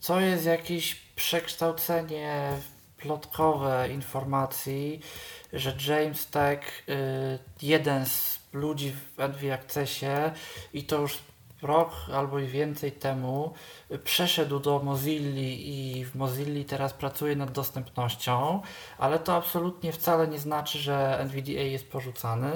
To 0.08 0.20
jest 0.20 0.46
jakieś 0.46 0.96
przekształcenie 1.16 2.58
plotkowe 2.98 3.90
informacji, 3.94 5.00
że 5.54 5.76
James 5.88 6.28
Tech, 6.28 6.84
y, 6.90 7.40
jeden 7.62 8.06
z 8.06 8.40
ludzi 8.54 8.92
w 8.92 9.20
NV 9.20 9.54
Accessie 9.54 10.32
i 10.74 10.84
to 10.84 11.02
już 11.02 11.18
rok 11.62 11.92
albo 12.14 12.40
i 12.40 12.48
więcej 12.48 12.92
temu 12.92 13.54
przeszedł 14.04 14.60
do 14.60 14.80
Mozilli 14.84 15.70
i 16.00 16.06
w 16.06 16.16
Mozilli 16.16 16.66
teraz 16.66 16.94
pracuje 16.94 17.36
nad 17.36 17.52
dostępnością, 17.52 18.62
ale 18.98 19.20
to 19.20 19.36
absolutnie 19.36 19.92
wcale 19.92 20.28
nie 20.28 20.40
znaczy, 20.40 20.80
że 20.80 21.20
NVDA 21.20 21.52
jest 21.62 21.92
porzucany, 21.92 22.52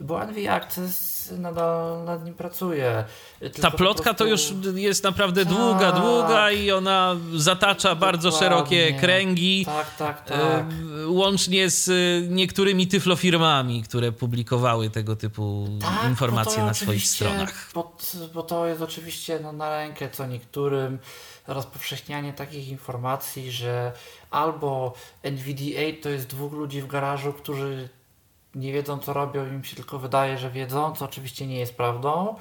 bo 0.00 0.24
NV 0.26 0.52
Access 0.52 1.12
nadal 1.38 2.04
nad 2.04 2.24
nim 2.24 2.34
pracuje. 2.34 3.04
Ta 3.40 3.48
Tylko 3.50 3.70
po 3.70 3.76
plotka 3.76 4.14
to 4.14 4.24
już 4.24 4.46
prostu- 4.52 4.76
jest 4.76 5.04
naprawdę 5.04 5.44
Tak. 5.46 5.54
długa, 5.54 5.92
długa 5.92 6.50
i 6.50 6.70
ona 6.70 7.16
zatacza 7.34 7.94
bardzo 7.94 8.30
szerokie 8.30 8.92
kręgi. 9.00 9.64
Tak, 9.66 9.96
tak, 9.96 10.24
tak. 10.24 10.64
Łącznie 11.06 11.70
z 11.70 11.88
y, 11.88 12.28
niektórymi 12.30 12.86
tyflofirmami, 12.86 13.82
które 13.82 14.12
publikowały 14.12 14.90
tego 14.90 15.16
typu 15.16 15.68
Tak, 15.80 16.10
informacje 16.10 16.62
na 16.62 16.74
swoich 16.74 17.06
stronach. 17.06 17.70
Bo, 17.74 17.96
bo 18.34 18.42
to 18.42 18.66
jest 18.66 18.82
oczywiście 18.82 19.40
no, 19.42 19.52
na 19.52 19.70
rękę 19.70 20.10
co 20.10 20.26
niektórym 20.72 20.98
rozpowszechnianie 21.46 22.32
takich 22.32 22.68
informacji, 22.68 23.50
że 23.50 23.92
albo 24.30 24.92
NVDA 25.22 26.02
to 26.02 26.08
jest 26.08 26.26
dwóch 26.26 26.52
ludzi 26.52 26.82
w 26.82 26.86
garażu, 26.86 27.32
którzy 27.32 27.88
nie 28.54 28.72
wiedzą 28.72 28.98
co 28.98 29.12
robią, 29.12 29.46
im 29.46 29.64
się 29.64 29.76
tylko 29.76 29.98
wydaje, 29.98 30.38
że 30.38 30.50
wiedzą, 30.50 30.94
co 30.94 31.04
oczywiście 31.04 31.46
nie 31.46 31.58
jest 31.58 31.76
prawdą, 31.76 32.36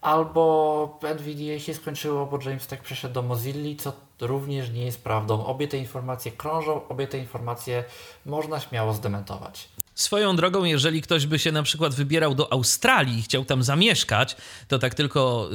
albo 0.00 0.98
NVDA 1.02 1.58
się 1.58 1.74
skończyło, 1.74 2.26
bo 2.26 2.38
James 2.42 2.66
tak 2.66 2.82
przeszedł 2.82 3.14
do 3.14 3.22
Mozilli, 3.22 3.76
co 3.76 3.92
również 4.20 4.70
nie 4.70 4.84
jest 4.84 5.04
prawdą. 5.04 5.46
Obie 5.46 5.68
te 5.68 5.78
informacje 5.78 6.32
krążą, 6.32 6.88
obie 6.88 7.06
te 7.06 7.18
informacje 7.18 7.84
można 8.26 8.60
śmiało 8.60 8.92
zdementować. 8.92 9.68
Swoją 9.94 10.36
drogą, 10.36 10.64
jeżeli 10.64 11.02
ktoś 11.02 11.26
by 11.26 11.38
się 11.38 11.52
na 11.52 11.62
przykład 11.62 11.94
wybierał 11.94 12.34
do 12.34 12.52
Australii 12.52 13.18
i 13.18 13.22
chciał 13.22 13.44
tam 13.44 13.62
zamieszkać, 13.62 14.36
to 14.68 14.78
tak 14.78 14.94
tylko 14.94 15.50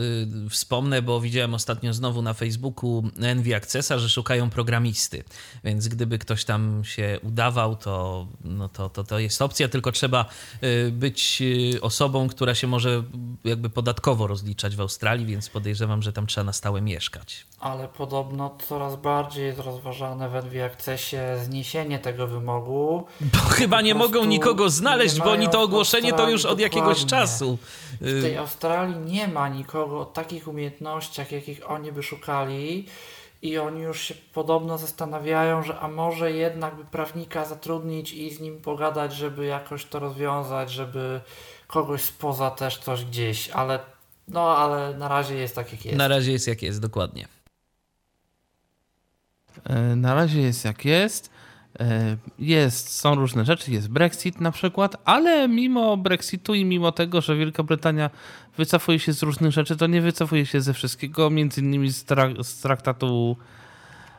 y, 0.46 0.50
wspomnę, 0.50 1.02
bo 1.02 1.22
widziałem 1.22 1.54
ostatnio 1.54 1.94
znowu 1.94 2.22
na 2.22 2.34
Facebooku 2.34 3.04
Envy 3.22 3.56
Accessa, 3.56 4.00
że 4.00 4.10
szukają 4.10 4.50
programisty. 4.50 5.24
Więc 5.64 5.88
gdyby 5.88 6.20
ktoś 6.20 6.46
tam 6.46 6.82
się 6.86 7.20
udawał, 7.24 7.76
to, 7.76 8.28
no 8.44 8.70
to, 8.70 8.90
to, 8.90 9.04
to 9.04 9.20
jest 9.20 9.42
opcja, 9.42 9.68
tylko 9.68 9.92
trzeba 9.92 10.26
y, 10.64 10.92
być 10.92 11.42
y, 11.76 11.82
osobą, 11.82 12.30
która 12.30 12.56
się 12.56 12.68
może 12.68 13.04
jakby 13.44 13.70
podatkowo 13.70 14.28
rozliczać 14.28 14.76
w 14.76 14.82
Australii, 14.82 15.26
więc 15.26 15.50
podejrzewam, 15.50 16.02
że 16.02 16.14
tam 16.14 16.28
trzeba 16.28 16.46
na 16.46 16.54
stałe 16.54 16.82
mieszkać. 16.82 17.46
Ale 17.60 17.88
podobno 17.88 18.58
coraz 18.68 18.96
bardziej 18.96 19.46
jest 19.46 19.60
rozważane 19.60 20.30
w 20.30 20.36
NV 20.36 20.66
Accessie 20.66 21.18
zniesienie 21.44 22.00
tego 22.00 22.28
wymogu. 22.28 23.06
Bo 23.22 23.40
chyba 23.40 23.82
nie 23.82 23.96
mogą 23.96 24.29
nikogo 24.30 24.70
znaleźć, 24.70 25.20
bo 25.20 25.32
oni 25.32 25.50
to 25.50 25.62
ogłoszenie 25.62 26.14
to 26.14 26.30
już 26.30 26.46
od 26.46 26.60
jakiegoś 26.60 27.04
dokładnie. 27.04 27.10
czasu. 27.28 27.58
W 28.02 28.22
tej 28.22 28.34
Y, 28.36 28.40
Australii 28.40 28.96
nie 28.98 29.28
ma 29.28 29.50
nikogo 29.50 30.00
o 30.00 30.06
takich 30.06 30.48
umiejętnościach, 30.48 31.32
jakich 31.32 31.72
oni 31.72 31.92
by 31.92 32.04
szukali. 32.04 32.86
I 33.42 33.58
oni 33.58 33.82
już 33.82 34.02
się 34.02 34.14
podobno 34.34 34.78
zastanawiają, 34.78 35.64
że 35.64 35.80
a 35.80 35.88
może 35.88 36.32
jednak 36.32 36.76
by 36.76 36.86
prawnika 36.86 37.46
zatrudnić 37.46 38.14
i 38.14 38.32
z 38.36 38.40
nim 38.40 38.62
pogadać, 38.62 39.14
żeby 39.16 39.46
jakoś 39.46 39.86
to 39.86 40.00
rozwiązać, 40.00 40.72
żeby 40.72 41.22
kogoś 41.68 42.02
spoza 42.02 42.52
też 42.52 42.78
coś 42.78 43.06
gdzieś, 43.06 43.50
ale 43.50 43.80
no 44.28 44.58
ale 44.58 44.98
na 44.98 45.08
razie 45.08 45.36
jest 45.36 45.56
tak 45.56 45.72
jak 45.72 45.86
jest. 45.86 45.98
Na 45.98 46.08
razie 46.08 46.32
jest 46.32 46.48
jak 46.48 46.62
jest, 46.62 46.80
dokładnie. 46.82 47.28
E, 49.66 49.80
Na 49.96 50.14
razie 50.14 50.42
jest 50.42 50.66
jak 50.66 50.86
jest. 50.86 51.30
E, 51.80 52.18
Jest, 52.40 52.90
są 52.98 53.16
różne 53.16 53.46
rzeczy, 53.46 53.72
jest 53.72 53.88
Brexit 53.90 54.42
na 54.42 54.52
przykład, 54.52 54.96
ale 55.06 55.48
mimo 55.48 55.98
Brexitu 55.98 56.54
i 56.54 56.66
mimo 56.66 56.92
tego, 56.92 57.22
że 57.22 57.36
Wielka 57.36 57.64
Brytania 57.64 58.10
wycofuje 58.58 59.00
się 59.00 59.14
z 59.14 59.24
różnych 59.24 59.52
rzeczy, 59.52 59.78
to 59.78 59.88
nie 59.88 60.02
wycofuje 60.02 60.46
się 60.46 60.62
ze 60.62 60.74
wszystkiego, 60.74 61.30
między 61.30 61.62
innymi 61.62 61.92
z, 61.92 62.06
tra- 62.06 62.44
z 62.44 62.60
traktatu 62.62 63.38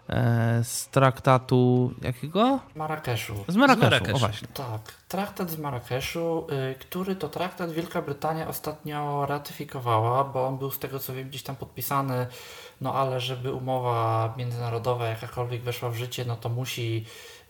e, 0.08 0.64
z 0.64 0.88
traktatu 0.88 1.92
jakiego? 2.02 2.60
Marrakeszu. 2.74 3.44
Z 3.48 3.56
Marrakeszu, 3.56 3.84
Marrakeszu. 3.84 4.16
o 4.16 4.18
właśnie. 4.18 4.48
Tak, 4.54 4.94
traktat 5.08 5.50
z 5.50 5.58
Marrakeszu, 5.58 6.46
y, 6.72 6.74
który 6.78 7.16
to 7.16 7.28
traktat 7.28 7.72
Wielka 7.72 8.02
Brytania 8.02 8.48
ostatnio 8.48 9.26
ratyfikowała, 9.26 10.24
bo 10.24 10.46
on 10.46 10.58
był 10.58 10.70
z 10.70 10.78
tego 10.78 10.98
co 10.98 11.14
wiem 11.14 11.28
gdzieś 11.28 11.42
tam 11.42 11.56
podpisany, 11.56 12.26
no 12.80 12.94
ale 12.94 13.20
żeby 13.20 13.52
umowa 13.52 14.34
międzynarodowa 14.36 15.06
jakakolwiek 15.08 15.62
weszła 15.62 15.90
w 15.90 15.96
życie, 15.96 16.24
no 16.24 16.36
to 16.36 16.48
musi 16.48 17.04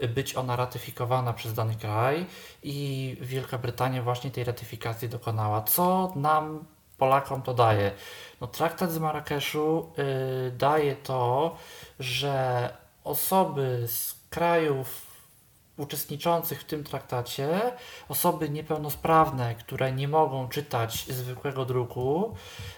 być 0.09 0.37
ona 0.37 0.57
ratyfikowana 0.57 1.33
przez 1.33 1.55
dany 1.55 1.75
kraj 1.75 2.27
i 2.63 3.17
Wielka 3.21 3.59
Brytania 3.59 4.03
właśnie 4.03 4.31
tej 4.31 4.45
ratyfikacji 4.45 5.09
dokonała. 5.09 5.63
Co 5.63 6.13
nam, 6.17 6.65
Polakom, 6.99 7.43
to 7.43 7.55
daje? 7.55 7.93
No, 8.41 8.47
traktat 8.47 8.93
z 8.93 8.99
Marrakeszu 8.99 9.93
y, 10.49 10.51
daje 10.51 10.97
to, 10.97 11.57
że 11.99 12.69
osoby 13.05 13.85
z 13.89 14.15
krajów 14.31 15.11
uczestniczących 15.81 16.61
w 16.61 16.65
tym 16.65 16.85
traktacie, 16.85 17.73
osoby 18.09 18.51
niepełnosprawne, 18.51 19.55
które 19.55 19.93
nie 19.93 20.09
mogą 20.09 20.49
czytać 20.49 21.07
zwykłego 21.07 21.65
druku, 21.65 22.35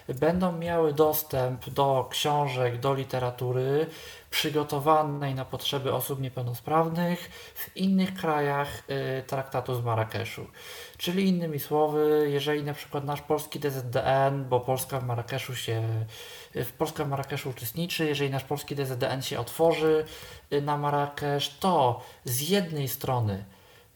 będą 0.07 0.51
miały 0.51 0.93
dostęp 0.93 1.69
do 1.69 2.07
książek, 2.09 2.79
do 2.79 2.93
literatury 2.93 3.87
przygotowanej 4.33 5.35
na 5.35 5.45
potrzeby 5.45 5.93
osób 5.93 6.21
niepełnosprawnych 6.21 7.29
w 7.55 7.77
innych 7.77 8.13
krajach 8.13 8.83
y, 9.19 9.23
traktatu 9.27 9.75
z 9.75 9.83
Marrakeszu. 9.83 10.47
Czyli 10.97 11.27
innymi 11.27 11.59
słowy, 11.59 12.29
jeżeli 12.31 12.63
na 12.63 12.73
przykład 12.73 13.03
nasz 13.05 13.21
polski 13.21 13.59
DZDN, 13.59 14.45
bo 14.49 14.59
Polska 14.59 14.99
w 14.99 15.05
Marrakeszu 15.05 15.55
się 15.55 16.05
w 16.55 16.71
Polska 16.71 17.05
w 17.05 17.09
Marrakeszu 17.09 17.49
uczestniczy, 17.49 18.05
jeżeli 18.05 18.29
nasz 18.29 18.43
polski 18.43 18.75
DZDN 18.75 19.21
się 19.21 19.39
otworzy 19.39 20.05
y, 20.53 20.61
na 20.61 20.77
Marrakesz, 20.77 21.57
to 21.59 22.01
z 22.25 22.49
jednej 22.49 22.87
strony 22.87 23.45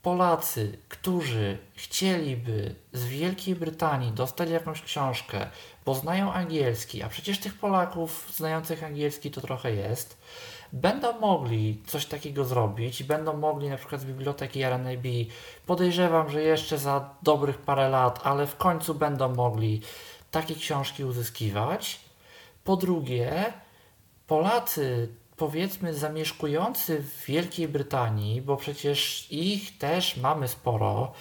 Polacy, 0.01 0.77
którzy 0.89 1.57
chcieliby 1.75 2.75
z 2.93 3.05
Wielkiej 3.05 3.55
Brytanii 3.55 4.11
dostać 4.11 4.49
jakąś 4.49 4.81
książkę, 4.81 5.47
bo 5.87 5.95
znają 5.95 6.33
angielski, 6.33 7.03
a 7.03 7.09
przecież 7.09 7.39
tych 7.39 7.53
Polaków 7.53 8.31
znających 8.35 8.83
angielski 8.83 9.31
to 9.31 9.41
trochę 9.41 9.71
jest, 9.71 10.17
będą 10.73 11.19
mogli 11.19 11.81
coś 11.85 12.05
takiego 12.05 12.45
zrobić 12.45 13.03
będą 13.03 13.37
mogli 13.37 13.69
na 13.69 13.77
przykład 13.77 14.01
z 14.01 14.05
biblioteki 14.05 14.63
RNAB, 14.63 15.05
podejrzewam, 15.65 16.29
że 16.29 16.41
jeszcze 16.43 16.77
za 16.77 17.09
dobrych 17.23 17.57
parę 17.57 17.89
lat, 17.89 18.19
ale 18.23 18.47
w 18.47 18.55
końcu 18.55 18.95
będą 18.95 19.35
mogli 19.35 19.81
takie 20.31 20.55
książki 20.55 21.03
uzyskiwać. 21.03 21.99
Po 22.63 22.77
drugie, 22.77 23.53
Polacy, 24.27 25.09
powiedzmy, 25.37 25.93
zamieszkujący 25.93 26.99
w 27.01 27.25
Wielkiej 27.25 27.67
Brytanii, 27.67 28.41
bo 28.41 28.57
przecież 28.57 29.31
ich 29.31 29.77
też 29.77 30.17
mamy 30.17 30.47
sporo, 30.47 31.13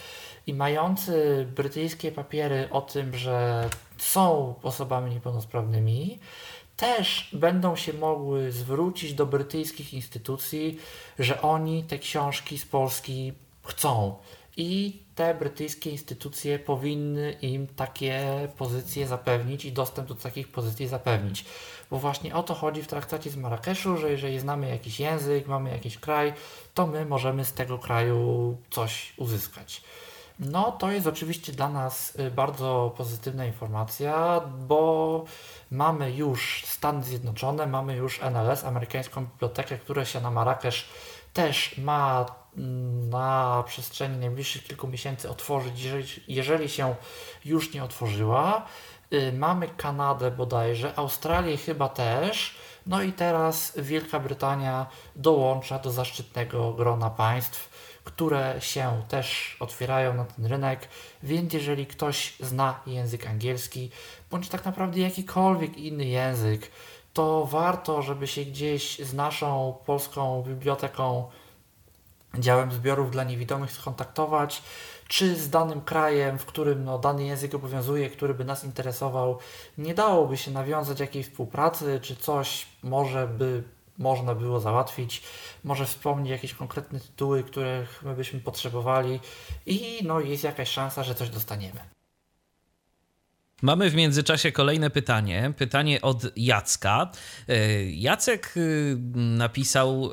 i 0.46 0.54
mający 0.54 1.46
brytyjskie 1.56 2.12
papiery 2.12 2.68
o 2.70 2.80
tym, 2.80 3.16
że 3.16 3.68
są 3.98 4.54
osobami 4.62 5.14
niepełnosprawnymi, 5.14 6.18
też 6.76 7.30
będą 7.32 7.76
się 7.76 7.92
mogły 7.92 8.52
zwrócić 8.52 9.14
do 9.14 9.26
brytyjskich 9.26 9.94
instytucji, 9.94 10.78
że 11.18 11.42
oni 11.42 11.84
te 11.84 11.98
książki 11.98 12.58
z 12.58 12.66
Polski 12.66 13.32
chcą. 13.64 14.16
I 14.56 15.02
te 15.14 15.34
brytyjskie 15.34 15.90
instytucje 15.90 16.58
powinny 16.58 17.32
im 17.32 17.66
takie 17.66 18.48
pozycje 18.58 19.06
zapewnić 19.06 19.64
i 19.64 19.72
dostęp 19.72 20.08
do 20.08 20.14
takich 20.14 20.48
pozycji 20.48 20.88
zapewnić. 20.88 21.44
Bo 21.90 21.98
właśnie 21.98 22.34
o 22.34 22.42
to 22.42 22.54
chodzi 22.54 22.82
w 22.82 22.86
traktacie 22.86 23.30
z 23.30 23.36
Marrakeszu, 23.36 23.96
że 23.96 24.10
jeżeli 24.10 24.40
znamy 24.40 24.68
jakiś 24.68 25.00
język, 25.00 25.46
mamy 25.46 25.70
jakiś 25.70 25.98
kraj, 25.98 26.32
to 26.74 26.86
my 26.86 27.06
możemy 27.06 27.44
z 27.44 27.52
tego 27.52 27.78
kraju 27.78 28.56
coś 28.70 29.12
uzyskać. 29.16 29.82
No, 30.38 30.73
to 30.73 30.90
jest 30.90 31.07
oczywiście 31.07 31.52
dla 31.52 31.69
nas 31.69 32.16
y, 32.16 32.31
bardzo 32.31 32.95
pozytywna 32.97 33.45
informacja, 33.45 34.40
bo 34.59 35.25
mamy 35.71 36.12
już 36.12 36.64
Stany 36.66 37.02
Zjednoczone, 37.02 37.66
mamy 37.66 37.97
już 37.97 38.21
NLS, 38.23 38.64
amerykańską 38.64 39.26
bibliotekę, 39.26 39.78
która 39.78 40.05
się 40.05 40.21
na 40.21 40.31
Marrakesz 40.31 40.88
też 41.37 41.78
ma 41.78 42.26
mm, 42.57 43.11
na 43.11 43.64
przestrzeni 43.66 44.19
najbliższych 44.19 44.64
kilku 44.64 44.88
miesięcy 44.88 45.31
otworzyć, 45.31 45.83
jeżeli, 46.28 46.69
się 46.69 46.95
już 47.45 47.75
nie 47.75 47.85
otworzyła. 47.85 48.66
Y, 49.12 49.33
Mamy 49.33 49.69
Kanadę 49.69 50.31
bodajże, 50.31 50.99
Australię 50.99 51.57
chyba 51.57 51.88
też. 51.88 52.55
No 52.87 53.02
i 53.02 53.12
teraz 53.12 53.73
Wielka 53.76 54.21
Brytania 54.21 54.87
dołącza 55.16 55.78
do 55.78 55.90
zaszczytnego 55.90 56.73
grona 56.73 57.11
państw, 57.11 57.71
które 58.06 58.54
się 58.60 59.02
też 59.08 59.56
otwierają 59.60 60.14
na 60.14 60.25
ten 60.25 60.46
rynek, 60.46 60.88
więc 61.22 61.52
jeżeli 61.52 61.86
ktoś 61.86 62.36
zna 62.40 62.80
język 62.86 63.26
angielski, 63.26 63.90
bądź 64.30 64.48
tak 64.48 64.64
naprawdę 64.64 65.00
jakikolwiek 65.00 65.76
inny 65.76 66.04
język, 66.04 66.70
to 67.12 67.46
warto, 67.46 68.02
żeby 68.02 68.26
się 68.26 68.44
gdzieś 68.44 68.98
z 68.98 69.14
naszą 69.14 69.78
polską 69.86 70.42
biblioteką, 70.42 71.30
działem 72.38 72.72
zbiorów 72.72 73.10
dla 73.10 73.25
niewidomych 73.25 73.72
skontaktować, 73.72 74.62
czy 75.08 75.36
z 75.36 75.50
danym 75.50 75.80
krajem, 75.80 76.38
w 76.38 76.46
którym 76.46 76.84
no, 76.84 76.98
dany 76.98 77.25
język 77.25 77.54
obowiązuje, 77.54 78.11
który 78.11 78.35
by 78.35 78.44
nas 78.44 78.64
interesował, 78.64 79.38
nie 79.78 79.94
dałoby 79.94 80.37
się 80.37 80.50
nawiązać 80.50 81.00
jakiejś 81.00 81.26
współpracy, 81.26 82.00
czy 82.02 82.16
coś 82.16 82.66
może 82.83 83.26
by 83.26 83.62
można 83.98 84.35
było 84.35 84.61
załatwić, 84.61 85.22
może 85.64 85.87
wspomnieć 85.87 86.30
jakieś 86.30 86.54
konkretne 86.54 87.00
tytuły, 87.00 87.44
których 87.44 88.02
my 88.02 88.14
byśmy 88.14 88.40
potrzebowali 88.40 89.20
i 89.66 90.00
no, 90.04 90.20
jest 90.20 90.44
jakaś 90.44 90.70
szansa, 90.70 91.04
że 91.04 91.14
coś 91.14 91.30
dostaniemy. 91.30 91.80
Mamy 93.62 93.90
w 93.90 93.94
międzyczasie 93.94 94.52
kolejne 94.52 94.90
pytanie. 94.90 95.52
Pytanie 95.56 96.02
od 96.02 96.22
Jacka. 96.37 97.11
E, 97.48 97.85
Jacek 97.90 98.56
y, 98.56 98.96
napisał 99.14 100.06
y, 100.06 100.11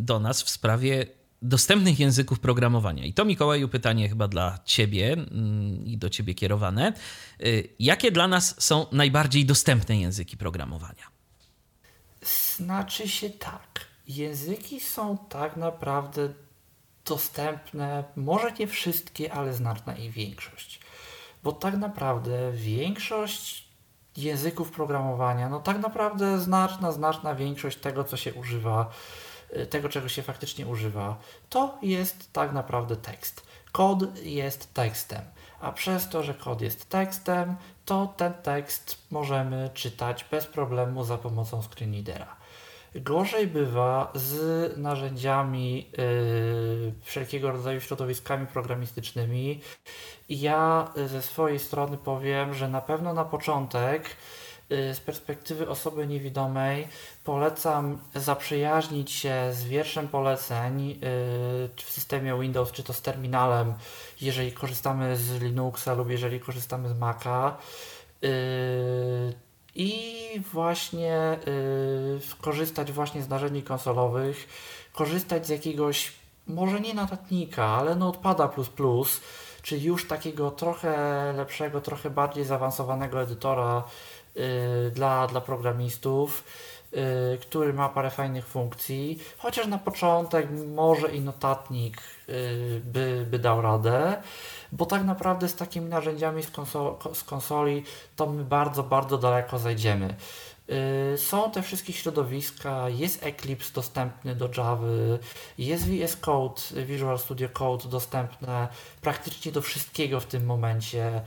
do 0.00 0.20
nas 0.20 0.42
w 0.42 0.50
sprawie 0.50 1.06
dostępnych 1.42 2.00
języków 2.00 2.40
programowania. 2.40 3.04
I 3.04 3.12
to, 3.12 3.24
Mikołaju, 3.24 3.68
pytanie 3.68 4.08
chyba 4.08 4.28
dla 4.28 4.58
ciebie 4.64 5.12
mm, 5.12 5.86
i 5.86 5.98
do 5.98 6.10
ciebie 6.10 6.34
kierowane. 6.34 6.92
Y, 7.40 7.68
Jakie 7.78 8.10
dla 8.10 8.28
nas 8.28 8.64
są 8.64 8.86
najbardziej 8.92 9.44
dostępne 9.44 9.96
języki 9.96 10.36
programowania? 10.36 11.11
Znaczy 12.22 13.08
się 13.08 13.30
tak. 13.30 13.86
Języki 14.08 14.80
są 14.80 15.18
tak 15.28 15.56
naprawdę 15.56 16.28
dostępne, 17.04 18.04
może 18.16 18.52
nie 18.52 18.66
wszystkie, 18.66 19.32
ale 19.32 19.54
znaczna 19.54 19.96
ich 19.96 20.12
większość. 20.12 20.80
Bo 21.42 21.52
tak 21.52 21.76
naprawdę 21.76 22.52
większość 22.52 23.68
języków 24.16 24.70
programowania, 24.70 25.48
no 25.48 25.60
tak 25.60 25.78
naprawdę 25.78 26.38
znaczna, 26.38 26.92
znaczna 26.92 27.34
większość 27.34 27.78
tego, 27.78 28.04
co 28.04 28.16
się 28.16 28.34
używa, 28.34 28.90
y, 29.56 29.66
tego, 29.66 29.88
czego 29.88 30.08
się 30.08 30.22
faktycznie 30.22 30.66
używa, 30.66 31.18
to 31.48 31.78
jest 31.82 32.32
tak 32.32 32.52
naprawdę 32.52 32.96
tekst. 32.96 33.46
Kod 33.72 34.18
jest 34.24 34.74
tekstem, 34.74 35.22
a 35.60 35.72
przez 35.72 36.08
to, 36.08 36.22
że 36.22 36.34
kod 36.34 36.60
jest 36.60 36.88
tekstem, 36.88 37.56
to 37.84 38.14
ten 38.16 38.34
tekst 38.34 38.98
możemy 39.10 39.70
czytać 39.74 40.26
bez 40.30 40.46
problemu 40.46 41.04
za 41.04 41.18
pomocą 41.18 41.62
screenreadera. 41.62 42.36
Gorzej 42.94 43.46
bywa 43.46 44.12
z 44.14 44.78
narzędziami 44.78 45.90
yy, 45.98 46.92
wszelkiego 47.02 47.52
rodzaju 47.52 47.80
środowiskami 47.80 48.46
programistycznymi. 48.46 49.60
Ja 50.28 50.90
y, 50.96 51.08
ze 51.08 51.22
swojej 51.22 51.58
strony 51.58 51.96
powiem, 51.96 52.54
że 52.54 52.68
na 52.68 52.80
pewno 52.80 53.14
na 53.14 53.24
początek 53.24 54.16
z 54.70 55.00
perspektywy 55.00 55.68
osoby 55.68 56.06
niewidomej 56.06 56.88
polecam 57.24 57.98
zaprzyjaźnić 58.14 59.10
się 59.10 59.34
z 59.52 59.64
wierszem 59.64 60.08
poleceń 60.08 60.88
yy, 60.88 60.98
czy 61.76 61.86
w 61.86 61.90
systemie 61.90 62.40
Windows, 62.40 62.72
czy 62.72 62.82
to 62.82 62.92
z 62.92 63.02
terminalem, 63.02 63.74
jeżeli 64.20 64.52
korzystamy 64.52 65.16
z 65.16 65.42
Linuxa 65.42 65.94
lub 65.96 66.10
jeżeli 66.10 66.40
korzystamy 66.40 66.88
z 66.88 66.98
Maca. 66.98 67.56
Yy, 68.22 68.30
i 69.74 70.40
właśnie 70.52 71.38
korzystać 72.40 72.92
właśnie 72.92 73.22
z 73.22 73.28
narzędzi 73.28 73.62
konsolowych, 73.62 74.48
korzystać 74.92 75.46
z 75.46 75.48
jakiegoś, 75.48 76.12
może 76.46 76.80
nie 76.80 76.94
notatnika, 76.94 77.64
ale 77.64 77.94
Notepada++, 77.94 78.50
czyli 79.62 79.84
już 79.84 80.08
takiego 80.08 80.50
trochę 80.50 81.32
lepszego, 81.36 81.80
trochę 81.80 82.10
bardziej 82.10 82.44
zaawansowanego 82.44 83.22
edytora 83.22 83.84
dla, 84.92 85.26
dla 85.26 85.40
programistów, 85.40 86.44
yy, 86.92 87.00
który 87.40 87.72
ma 87.72 87.88
parę 87.88 88.10
fajnych 88.10 88.46
funkcji, 88.46 89.18
chociaż 89.38 89.66
na 89.66 89.78
początek 89.78 90.48
może 90.74 91.08
i 91.08 91.20
notatnik 91.20 92.02
yy, 92.28 92.34
by, 92.84 93.26
by 93.30 93.38
dał 93.38 93.60
radę 93.60 94.22
bo 94.72 94.86
tak 94.86 95.04
naprawdę 95.04 95.48
z 95.48 95.56
takimi 95.56 95.88
narzędziami 95.88 96.42
z, 96.42 96.50
konsol, 96.50 96.94
z 97.14 97.24
konsoli 97.24 97.84
to 98.16 98.26
my 98.26 98.44
bardzo, 98.44 98.82
bardzo 98.82 99.18
daleko 99.18 99.58
zajdziemy. 99.58 100.14
Y, 101.14 101.18
Są 101.18 101.50
te 101.50 101.62
wszystkie 101.62 101.92
środowiska, 101.92 102.88
jest 102.88 103.22
Eclipse 103.26 103.72
dostępny 103.72 104.34
do 104.34 104.48
Java, 104.56 104.86
jest 105.58 105.88
VS 105.88 106.16
Code, 106.16 106.60
Visual 106.86 107.18
Studio 107.18 107.48
Code 107.48 107.88
dostępne 107.88 108.68
praktycznie 109.00 109.52
do 109.52 109.62
wszystkiego 109.62 110.20
w 110.20 110.26
tym 110.26 110.46
momencie. 110.46 111.22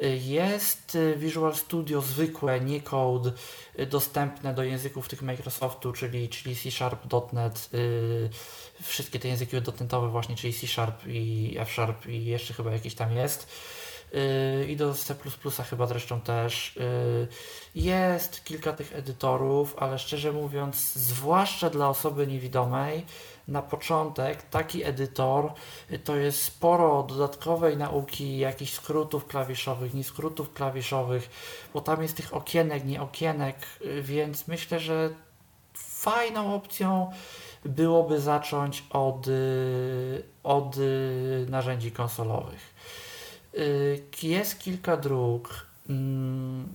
Jest 0.00 0.94
y, 0.94 1.16
Visual 1.16 1.54
Studio 1.54 2.00
zwykłe, 2.00 2.60
nie 2.60 2.80
Code, 2.80 3.32
y, 3.78 3.86
dostępne 3.86 4.54
do 4.54 4.62
języków 4.62 5.08
tych 5.08 5.22
Microsoftu, 5.22 5.92
czyli, 5.92 6.28
czyli 6.28 6.56
C 6.56 6.70
Sharp, 6.70 7.32
.NET, 7.32 7.68
y, 7.74 8.30
wszystkie 8.82 9.18
te 9.18 9.28
języki 9.28 9.56
.NETowe 9.80 10.08
właśnie, 10.08 10.36
czyli 10.36 10.52
C 10.52 10.66
Sharp 10.66 11.06
i 11.06 11.56
F 11.58 11.70
Sharp 11.70 12.06
i 12.06 12.24
jeszcze 12.24 12.54
chyba 12.54 12.72
jakiś 12.72 12.94
tam 12.94 13.16
jest. 13.16 13.48
Y, 14.14 14.66
I 14.68 14.76
do 14.76 14.94
C++ 14.94 15.14
chyba 15.70 15.86
zresztą 15.86 16.20
też. 16.20 16.78
Jest 17.74 18.44
kilka 18.44 18.72
tych 18.72 18.96
edytorów, 18.96 19.76
ale 19.78 19.98
szczerze 19.98 20.32
mówiąc, 20.32 20.92
zwłaszcza 20.92 21.70
dla 21.70 21.88
osoby 21.88 22.26
niewidomej, 22.26 23.04
na 23.50 23.62
początek 23.62 24.42
taki 24.42 24.84
edytor 24.84 25.52
y, 25.92 25.98
to 25.98 26.16
jest 26.16 26.42
sporo 26.42 27.02
dodatkowej 27.02 27.76
nauki, 27.76 28.38
jakichś 28.38 28.72
skrótów 28.72 29.26
klawiszowych, 29.26 29.94
nie 29.94 30.04
skrótów 30.04 30.52
klawiszowych, 30.52 31.30
bo 31.74 31.80
tam 31.80 32.02
jest 32.02 32.16
tych 32.16 32.34
okienek, 32.34 32.84
nie 32.84 33.02
okienek, 33.02 33.56
y, 33.84 34.02
więc 34.02 34.48
myślę, 34.48 34.80
że 34.80 35.10
fajną 35.74 36.54
opcją 36.54 37.12
byłoby 37.64 38.20
zacząć 38.20 38.84
od, 38.90 39.28
y, 39.28 40.22
od 40.42 40.76
narzędzi 41.48 41.92
konsolowych. 41.92 42.74
Jest 44.22 44.58
kilka 44.58 44.96
dróg 44.96 45.66
mm, 45.88 46.74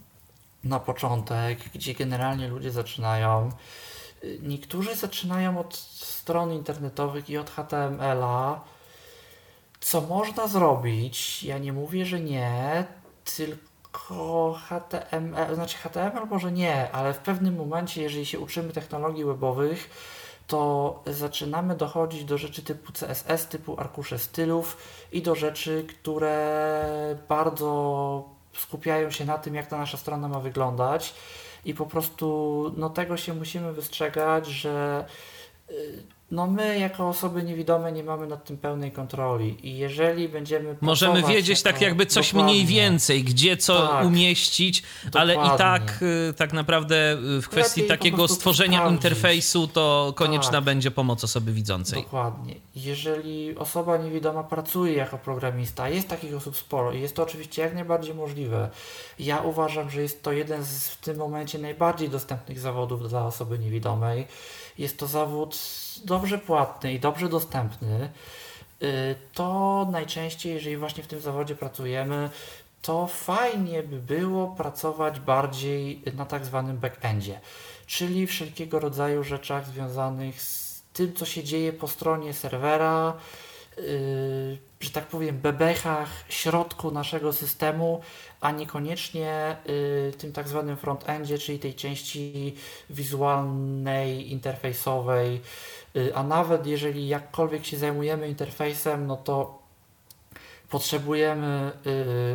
na 0.64 0.80
początek, 0.80 1.60
gdzie 1.74 1.94
generalnie 1.94 2.48
ludzie 2.48 2.72
zaczynają. 2.72 3.52
Niektórzy 4.42 4.96
zaczynają 4.96 5.60
od 5.60 5.76
stron 5.76 6.54
internetowych 6.54 7.30
i 7.30 7.38
od 7.38 7.50
HTML-a. 7.50 8.62
Co 9.80 10.02
można 10.02 10.48
zrobić? 10.48 11.44
Ja 11.44 11.58
nie 11.58 11.74
mówię, 11.74 12.06
że 12.06 12.20
nie, 12.20 12.86
tylko 13.38 14.60
HTML, 14.70 15.56
znaczy 15.56 15.78
HTML 15.78 16.28
może 16.30 16.52
nie, 16.52 16.92
ale 16.92 17.14
w 17.14 17.20
pewnym 17.20 17.56
momencie, 17.56 18.02
jeżeli 18.02 18.26
się 18.26 18.40
uczymy 18.40 18.74
technologii 18.74 19.26
webowych, 19.26 19.90
to 20.48 21.04
zaczynamy 21.08 21.76
dochodzić 21.76 22.26
do 22.26 22.38
rzeczy 22.38 22.64
typu 22.64 22.94
CSS, 22.94 23.48
typu 23.48 23.80
arkusze 23.80 24.20
stylów 24.20 24.78
i 25.12 25.22
do 25.22 25.36
rzeczy, 25.36 25.86
które 25.90 27.18
bardzo 27.30 28.30
skupiają 28.54 29.12
się 29.12 29.26
na 29.26 29.38
tym, 29.38 29.56
jak 29.56 29.68
ta 29.68 29.78
nasza 29.78 29.98
strona 29.98 30.28
ma 30.28 30.40
wyglądać. 30.40 31.14
I 31.66 31.74
po 31.74 31.86
prostu 31.86 32.74
no, 32.78 32.90
tego 32.90 33.18
się 33.18 33.34
musimy 33.34 33.74
wystrzegać, 33.74 34.48
że 34.48 35.06
y, 35.72 36.04
no, 36.32 36.48
my 36.48 36.80
jako 36.80 37.10
osoby 37.10 37.44
niewidome 37.44 37.92
nie 37.92 38.04
mamy 38.04 38.28
nad 38.28 38.46
tym 38.46 38.58
pełnej 38.58 38.92
kontroli. 38.92 39.68
I 39.68 39.78
jeżeli 39.78 40.30
będziemy. 40.30 40.76
Możemy 40.82 41.24
wiedzieć 41.24 41.60
jako- 41.60 41.72
tak 41.72 41.82
jakby 41.82 42.06
coś 42.06 42.28
Dokładnie. 42.28 42.54
mniej 42.54 42.66
więcej, 42.66 43.24
gdzie 43.24 43.58
co 43.58 43.88
Tak. 43.88 44.06
umieścić, 44.06 44.84
ale 45.14 45.34
i 45.34 45.38
Dokładnie. 45.38 45.58
tak 45.58 46.00
y, 46.30 46.34
tak 46.34 46.54
naprawdę 46.54 47.14
y, 47.38 47.42
w 47.42 47.50
kwestii 47.50 47.82
Lepiej 47.82 47.98
takiego 47.98 48.28
stworzenia 48.28 48.78
sprawdzić. 48.78 48.96
interfejsu 48.98 49.68
to 49.68 50.14
konieczna 50.16 50.52
Tak. 50.52 50.64
będzie 50.64 50.92
pomoc 50.92 51.24
osoby 51.24 51.52
widzącej. 51.54 52.04
Dokładnie. 52.04 52.56
Jeżeli 52.76 53.56
osoba 53.58 53.98
niewidoma 53.98 54.44
pracuje 54.44 54.94
jako 54.94 55.18
programista, 55.18 55.90
jest 55.90 56.08
takich 56.08 56.36
osób 56.36 56.58
sporo 56.58 56.92
i 56.94 57.02
jest 57.02 57.16
to 57.16 57.24
oczywiście 57.24 57.62
jak 57.62 57.74
najbardziej 57.74 58.16
możliwe. 58.16 58.70
Ja 59.20 59.42
uważam, 59.42 59.90
że 59.90 60.02
jest 60.02 60.24
to 60.24 60.32
jeden 60.32 60.64
z 60.64 60.90
w 60.90 60.98
tym 60.98 61.18
momencie 61.18 61.60
najbardziej 61.60 62.10
dostępnych 62.10 62.60
zawodów 62.60 63.10
dla 63.10 63.26
osoby 63.26 63.60
niewidomej. 63.60 64.28
Jest 64.78 64.98
to 65.00 65.08
zawód 65.08 65.56
dobrze 66.00 66.38
płatny 66.38 66.94
i 66.94 67.00
dobrze 67.00 67.30
dostępny. 67.30 68.10
Y, 68.84 69.16
To 69.34 69.88
najczęściej, 69.92 70.54
jeżeli 70.54 70.78
właśnie 70.78 71.04
w 71.04 71.08
tym 71.08 71.20
zawodzie 71.20 71.56
pracujemy, 71.56 72.30
to 72.82 73.08
fajnie 73.08 73.84
by 73.84 74.00
było 74.00 74.48
pracować 74.48 75.20
bardziej 75.20 76.02
na 76.16 76.26
tak 76.26 76.46
zwanym 76.46 76.78
backendzie, 76.78 77.40
czyli 77.88 78.28
wszelkiego 78.28 78.80
rodzaju 78.80 79.24
rzeczach 79.24 79.68
związanych 79.68 80.42
z 80.42 80.82
tym, 80.94 81.14
co 81.14 81.26
się 81.26 81.44
dzieje 81.44 81.74
po 81.74 81.88
stronie 81.88 82.34
serwera, 82.34 83.14
że 84.80 84.90
tak 84.90 85.08
powiem, 85.08 85.38
bebechach, 85.38 86.10
środku 86.30 86.92
naszego 86.92 87.34
systemu, 87.34 88.02
a 88.42 88.52
niekoniecznie 88.52 89.58
yy, 89.66 90.14
tym 90.18 90.32
tak 90.32 90.48
zwanym 90.48 90.78
frontendzie, 90.78 91.38
czyli 91.38 91.60
tej 91.60 91.74
części 91.74 92.56
wizualnej, 92.90 94.32
interfejsowej. 94.32 95.42
Yy, 95.94 96.16
a 96.16 96.24
nawet 96.24 96.68
jeżeli 96.68 97.08
jakkolwiek 97.08 97.66
się 97.66 97.78
zajmujemy 97.78 98.30
interfejsem, 98.30 99.08
no 99.08 99.18
to 99.18 99.65
potrzebujemy 100.76 101.72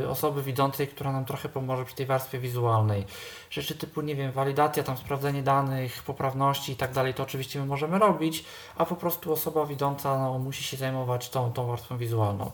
y, 0.03 0.09
osoby 0.09 0.43
widzącej, 0.43 0.89
która 0.89 1.13
nam 1.13 1.25
trochę 1.25 1.49
pomoże 1.49 1.85
przy 1.85 1.95
tej 1.95 2.07
warstwie 2.07 2.39
wizualnej. 2.39 3.05
Rzeczy 3.51 3.75
typu, 3.75 4.01
nie 4.01 4.15
wiem, 4.17 4.33
walidacja, 4.33 4.83
tam 4.83 4.97
sprawdzenie 4.97 5.43
danych, 5.43 6.03
poprawności 6.03 6.73
i 6.73 6.77
tak 6.77 6.93
dalej, 6.93 7.15
to 7.15 7.23
oczywiście 7.23 7.61
my 7.61 7.67
możemy 7.67 7.99
robić, 7.99 8.45
a 8.77 8.87
po 8.87 8.97
prostu 8.97 9.33
osoba 9.33 9.67
widząca 9.67 10.19
no, 10.19 10.39
musi 10.39 10.65
się 10.65 10.77
zajmować 10.77 11.31
tą, 11.31 11.53
tą 11.53 11.67
warstwą 11.67 11.99
wizualną. 11.99 12.51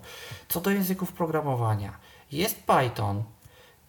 Co 0.49 0.61
do 0.61 0.71
języków 0.71 1.13
programowania, 1.13 1.99
jest 2.33 2.63
Python. 2.63 3.23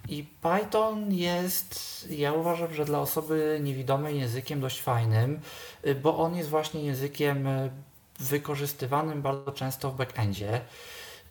I 0.09 0.23
Python 0.41 1.13
jest, 1.13 2.07
ja 2.09 2.33
uważam, 2.33 2.73
że 2.73 2.85
dla 2.85 2.99
osoby 2.99 3.59
niewidomej 3.63 4.19
językiem 4.19 4.61
dość 4.61 4.81
fajnym, 4.81 5.39
y, 5.85 5.95
bo 5.95 6.17
on 6.17 6.35
jest 6.35 6.49
właśnie 6.49 6.81
językiem 6.81 7.47
y, 7.47 7.71
wykorzystywanym 8.19 9.21
bardzo 9.21 9.51
często 9.51 9.91
w 9.91 9.95
backendzie. 9.95 10.61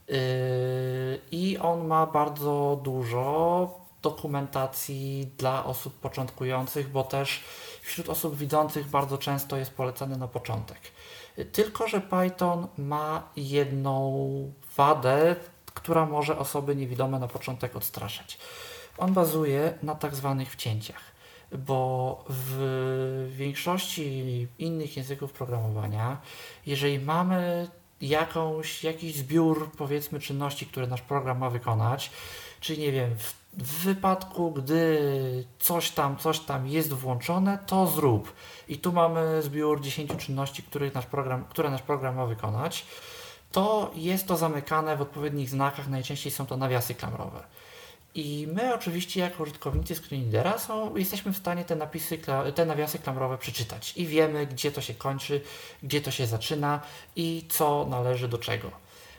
Yy, 0.09 0.17
I 1.31 1.59
on 1.59 1.87
ma 1.87 2.07
bardzo 2.07 2.81
dużo 2.83 3.87
dokumentacji 4.03 5.31
dla 5.39 5.65
osób 5.65 5.95
początkujących, 6.01 6.91
bo 6.91 7.05
też 7.05 7.45
wśród 7.83 8.09
osób 8.09 8.37
widzących 8.37 8.89
bardzo 8.89 9.19
często 9.19 9.57
jest 9.57 9.75
polecany 9.75 10.17
na 10.19 10.29
początek. 10.29 10.79
Tylko, 11.53 11.89
że 11.89 12.01
Python 12.01 12.67
ma 12.79 13.29
jedną 13.37 14.53
wadę, 14.77 15.37
która 15.75 16.07
może 16.07 16.39
osoby 16.39 16.77
niewidome 16.77 17.19
na 17.19 17.29
początek 17.29 17.77
odstraszać. 17.77 18.39
On 18.99 19.13
bazuje 19.13 19.79
na 19.83 19.95
tak 19.95 20.15
zwanych 20.15 20.53
wcięciach, 20.53 21.03
bo 21.53 22.25
w 22.29 23.29
większości 23.31 24.49
innych 24.59 24.97
języków 24.97 25.33
programowania, 25.33 26.21
jeżeli 26.67 26.99
mamy 26.99 27.69
jakąś, 28.01 28.85
jakiś 28.85 29.17
zbiór, 29.17 29.71
powiedzmy, 29.79 30.21
czynności, 30.21 30.67
które 30.67 30.87
nasz 30.87 31.03
program 31.03 31.39
ma 31.39 31.51
wykonać, 31.51 32.11
czyli 32.61 32.83
nie 32.83 32.93
wiem, 32.93 33.17
w, 33.19 33.35
w 33.53 33.85
wypadku, 33.85 34.53
gdy 34.53 35.45
coś 35.59 35.91
tam, 35.91 36.17
coś 36.17 36.41
tam 36.41 36.67
jest 36.67 36.93
włączone, 36.93 37.59
to 37.67 37.87
zrób. 37.87 38.33
I 38.69 38.79
tu 38.79 38.93
mamy 38.93 39.43
zbiór 39.43 39.81
10 39.81 40.17
czynności, 40.17 40.63
których 40.63 40.95
nasz 40.95 41.07
program, 41.07 41.45
które 41.45 41.71
nasz 41.71 41.83
program 41.83 42.17
ma 42.17 42.27
wykonać. 42.27 42.87
To 43.53 43.91
jest 43.95 44.27
to 44.27 44.37
zamykane 44.37 44.97
w 44.97 45.01
odpowiednich 45.01 45.51
znakach, 45.51 45.89
najczęściej 45.89 46.33
są 46.33 46.47
to 46.47 46.57
nawiasy 46.57 46.95
klamrowe. 46.95 47.43
I 48.17 48.47
my 48.53 48.75
oczywiście 48.75 49.21
jako 49.21 49.43
użytkownicy 49.43 49.95
screenreadera 49.95 50.59
są, 50.59 50.97
jesteśmy 50.97 51.33
w 51.33 51.37
stanie 51.37 51.65
te 51.65 51.77
napisy, 51.77 52.19
te 52.55 52.67
nawiasy 52.67 52.99
klamrowe 52.99 53.39
przeczytać. 53.39 53.93
I 53.97 54.07
wiemy, 54.07 54.47
gdzie 54.47 54.73
to 54.73 54.81
się 54.81 54.95
kończy, 54.95 55.41
gdzie 55.83 56.01
to 56.01 56.11
się 56.11 56.27
zaczyna 56.27 56.81
i 57.17 57.47
co 57.49 57.87
należy 57.91 58.29
do 58.29 58.39
czego. 58.39 58.71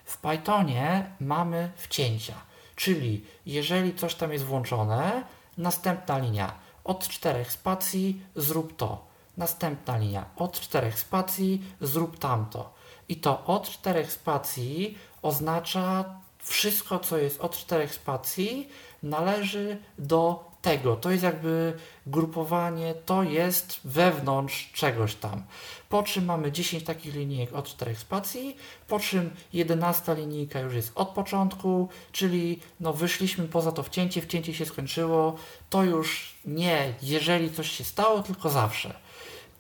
W 0.06 0.18
Pythonie 0.18 1.12
mamy 1.20 1.72
wcięcia, 1.76 2.34
czyli 2.76 3.24
jeżeli 3.46 3.94
coś 3.96 4.16
tam 4.16 4.34
jest 4.34 4.46
włączone, 4.46 5.24
następna 5.58 6.18
linia. 6.18 6.56
Od 6.84 7.08
czterech 7.08 7.52
spacji 7.52 8.22
zrób 8.36 8.78
to, 8.78 9.08
następna 9.38 9.98
linia. 9.98 10.26
Od 10.36 10.60
czterech 10.60 11.00
spacji 11.00 11.64
zrób 11.82 12.20
tamto. 12.20 12.74
I 13.10 13.16
to 13.16 13.46
od 13.46 13.70
czterech 13.70 14.12
spacji 14.12 14.98
oznacza 15.22 16.06
wszystko, 16.40 17.00
co 17.00 17.18
jest 17.18 17.42
od 17.42 17.58
czterech 17.58 17.94
spacji, 17.94 18.70
należy 19.04 19.78
do 20.00 20.48
tego. 20.62 20.96
To 20.96 21.12
jest 21.12 21.24
jakby 21.24 21.74
grupowanie, 22.08 22.96
to 23.06 23.24
jest 23.24 23.80
wewnątrz 23.84 24.72
czegoś 24.74 25.16
tam. 25.16 25.44
Po 25.90 26.04
czym 26.04 26.26
mamy 26.26 26.52
10 26.52 26.84
takich 26.84 27.16
linijek 27.16 27.54
od 27.54 27.68
czterech 27.68 28.00
spacji, 28.00 28.58
po 28.88 29.00
czym 29.00 29.30
11 29.54 30.16
linijka 30.16 30.60
już 30.60 30.74
jest 30.74 30.92
od 30.96 31.10
początku, 31.10 31.90
czyli 32.12 32.60
no 32.80 32.94
wyszliśmy 32.94 33.48
poza 33.48 33.72
to 33.72 33.84
wcięcie, 33.84 34.22
wcięcie 34.22 34.54
się 34.54 34.66
skończyło, 34.66 35.36
to 35.70 35.84
już 35.84 36.36
nie 36.46 36.94
jeżeli 37.02 37.52
coś 37.52 37.72
się 37.72 37.84
stało, 37.84 38.24
tylko 38.24 38.50
zawsze. 38.50 38.94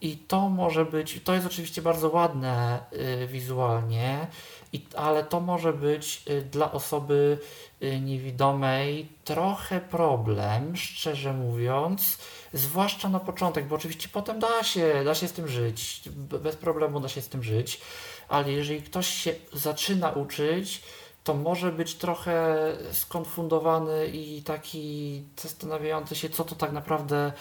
I 0.01 0.17
to 0.17 0.49
może 0.49 0.85
być, 0.85 1.21
to 1.23 1.33
jest 1.33 1.47
oczywiście 1.47 1.81
bardzo 1.81 2.09
ładne 2.09 2.79
y, 3.23 3.27
wizualnie, 3.27 4.27
i, 4.73 4.85
ale 4.95 5.23
to 5.23 5.39
może 5.39 5.73
być 5.73 6.23
y, 6.29 6.41
dla 6.41 6.71
osoby 6.71 7.39
niewidomej 7.81 9.09
trochę 9.23 9.81
problem, 9.81 10.77
szczerze 10.77 11.33
mówiąc, 11.33 12.17
zwłaszcza 12.53 13.09
na 13.09 13.19
początek, 13.19 13.67
bo 13.67 13.75
oczywiście 13.75 14.09
potem 14.09 14.39
da 14.39 14.63
się, 14.63 15.01
da 15.05 15.15
się 15.15 15.27
z 15.27 15.33
tym 15.33 15.47
żyć, 15.47 16.01
bez 16.41 16.55
problemu 16.55 16.99
da 16.99 17.09
się 17.09 17.21
z 17.21 17.29
tym 17.29 17.43
żyć, 17.43 17.81
ale 18.29 18.51
jeżeli 18.51 18.81
ktoś 18.81 19.07
się 19.07 19.35
zaczyna 19.53 20.11
uczyć, 20.11 20.81
to 21.23 21.33
może 21.33 21.71
być 21.71 21.95
trochę 21.95 22.57
skonfundowany 22.91 24.07
i 24.07 24.41
taki 24.43 25.23
zastanawiający 25.41 26.15
się, 26.15 26.29
co 26.29 26.43
to 26.43 26.55
tak 26.55 26.71
naprawdę 26.71 27.31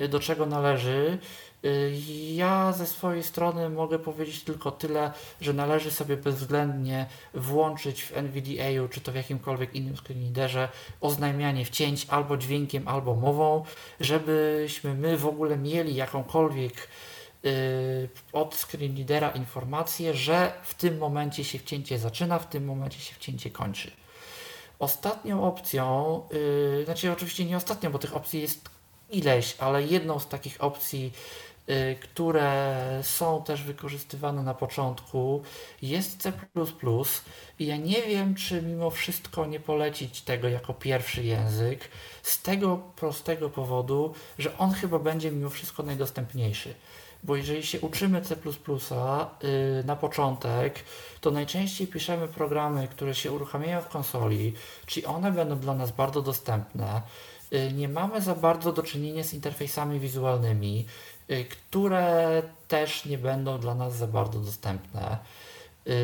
y, 0.00 0.08
do 0.08 0.20
czego 0.20 0.46
należy. 0.46 1.18
Y, 1.64 1.92
Ja 2.34 2.72
ze 2.72 2.86
swojej 2.86 3.22
strony 3.22 3.70
mogę 3.70 3.98
powiedzieć 3.98 4.44
tylko 4.44 4.70
tyle, 4.70 5.12
że 5.40 5.52
należy 5.52 5.90
sobie 5.90 6.16
bezwzględnie 6.16 7.06
włączyć 7.34 8.02
w 8.02 8.16
NVDA, 8.16 8.88
czy 8.90 9.00
to 9.00 9.12
w 9.12 9.14
jakimkolwiek 9.14 9.74
innym 9.74 9.96
screenreaderze, 9.96 10.68
oznajmianie 11.00 11.64
wcięć 11.64 12.06
albo 12.08 12.36
dźwiękiem, 12.36 12.88
albo 12.88 13.14
mową, 13.14 13.64
żebyśmy 14.00 14.94
my 14.94 15.18
w 15.18 15.26
ogóle 15.26 15.56
mieli 15.58 15.94
jakąkolwiek 15.94 16.88
y, 17.44 18.08
od 18.32 18.54
screenreadera 18.54 19.30
informację, 19.30 20.14
że 20.14 20.52
w 20.62 20.74
tym 20.74 20.98
momencie 20.98 21.44
się 21.44 21.58
wcięcie 21.58 21.98
zaczyna, 21.98 22.38
w 22.38 22.48
tym 22.48 22.64
momencie 22.64 23.00
się 23.00 23.14
wcięcie 23.14 23.50
kończy. 23.50 23.90
Ostatnią 24.78 25.44
opcją, 25.44 26.22
yy, 26.78 26.84
znaczy 26.84 27.12
oczywiście 27.12 27.44
nie 27.44 27.56
ostatnią, 27.56 27.90
bo 27.90 27.98
tych 27.98 28.16
opcji 28.16 28.40
jest 28.40 28.68
ileś, 29.10 29.56
ale 29.58 29.82
jedną 29.82 30.18
z 30.18 30.28
takich 30.28 30.64
opcji, 30.64 31.12
które 32.02 32.76
są 33.02 33.42
też 33.44 33.62
wykorzystywane 33.62 34.42
na 34.42 34.54
początku, 34.54 35.42
jest 35.82 36.22
C. 36.22 36.32
I 37.58 37.66
ja 37.66 37.76
nie 37.76 38.02
wiem, 38.02 38.34
czy 38.34 38.62
mimo 38.62 38.90
wszystko 38.90 39.46
nie 39.46 39.60
polecić 39.60 40.22
tego 40.22 40.48
jako 40.48 40.74
pierwszy 40.74 41.22
język, 41.24 41.88
z 42.22 42.42
tego 42.42 42.76
prostego 42.96 43.50
powodu, 43.50 44.14
że 44.38 44.58
on 44.58 44.70
chyba 44.72 44.98
będzie 44.98 45.30
mimo 45.30 45.50
wszystko 45.50 45.82
najdostępniejszy. 45.82 46.74
Bo 47.24 47.36
jeżeli 47.36 47.62
się 47.62 47.80
uczymy 47.80 48.22
C 48.22 48.36
yy, 48.36 49.84
na 49.84 49.96
początek, 49.96 50.84
to 51.20 51.30
najczęściej 51.30 51.86
piszemy 51.86 52.28
programy, 52.28 52.88
które 52.88 53.14
się 53.14 53.32
uruchamiają 53.32 53.80
w 53.80 53.88
konsoli, 53.88 54.54
czyli 54.86 55.06
one 55.06 55.32
będą 55.32 55.58
dla 55.58 55.74
nas 55.74 55.92
bardzo 55.92 56.22
dostępne. 56.22 57.02
Yy, 57.50 57.72
Nie 57.72 57.88
mamy 57.88 58.20
za 58.20 58.34
bardzo 58.34 58.72
do 58.72 58.82
czynienia 58.82 59.24
z 59.24 59.34
interfejsami 59.34 60.00
wizualnymi, 60.00 60.86
które 61.50 62.42
też 62.68 63.04
nie 63.04 63.18
będą 63.18 63.58
dla 63.58 63.74
nas 63.74 63.96
za 63.96 64.06
bardzo 64.06 64.38
dostępne. 64.38 65.18
Yy, 65.86 65.94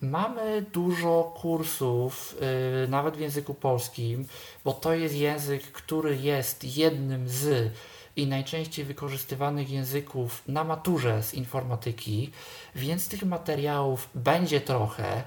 Mamy 0.00 0.62
dużo 0.72 1.34
kursów, 1.36 2.36
yy, 2.82 2.88
nawet 2.88 3.16
w 3.16 3.20
języku 3.20 3.54
polskim, 3.54 4.26
bo 4.64 4.72
to 4.72 4.94
jest 4.94 5.14
język, 5.14 5.72
który 5.72 6.16
jest 6.16 6.76
jednym 6.76 7.28
z 7.28 7.72
i 8.16 8.26
najczęściej 8.26 8.84
wykorzystywanych 8.84 9.70
języków 9.70 10.42
na 10.48 10.64
maturze 10.64 11.22
z 11.22 11.34
informatyki, 11.34 12.30
więc 12.74 13.08
tych 13.08 13.22
materiałów 13.22 14.08
będzie 14.14 14.60
trochę. 14.60 15.22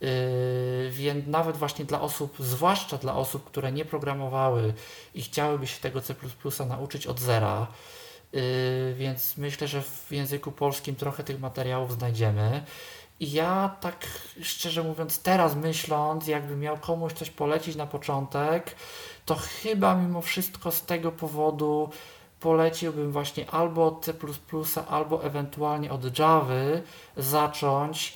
Yy, 0.00 0.08
więc 0.90 1.26
nawet 1.26 1.56
właśnie 1.56 1.84
dla 1.84 2.00
osób, 2.00 2.36
zwłaszcza 2.38 2.98
dla 2.98 3.16
osób, 3.16 3.44
które 3.44 3.72
nie 3.72 3.84
programowały 3.84 4.74
i 5.14 5.22
chciałyby 5.22 5.66
się 5.66 5.80
tego 5.80 6.00
C 6.00 6.14
nauczyć 6.66 7.06
od 7.06 7.20
zera, 7.20 7.66
więc 8.94 9.36
myślę, 9.36 9.68
że 9.68 9.82
w 9.82 10.06
języku 10.10 10.52
polskim 10.52 10.96
trochę 10.96 11.24
tych 11.24 11.40
materiałów 11.40 11.92
znajdziemy. 11.92 12.64
I 13.20 13.32
ja 13.32 13.76
tak 13.80 14.06
szczerze 14.42 14.82
mówiąc, 14.82 15.22
teraz 15.22 15.56
myśląc, 15.56 16.26
jakby 16.26 16.56
miał 16.56 16.76
komuś 16.78 17.12
coś 17.12 17.30
polecić 17.30 17.76
na 17.76 17.86
początek, 17.86 18.76
to 19.26 19.34
chyba 19.34 19.94
mimo 19.94 20.22
wszystko 20.22 20.72
z 20.72 20.82
tego 20.82 21.12
powodu 21.12 21.90
poleciłbym 22.40 23.12
właśnie 23.12 23.50
albo 23.50 23.86
od 23.86 24.04
C, 24.04 24.86
albo 24.88 25.24
ewentualnie 25.24 25.92
od 25.92 26.18
Java 26.18 26.54
zacząć. 27.16 28.14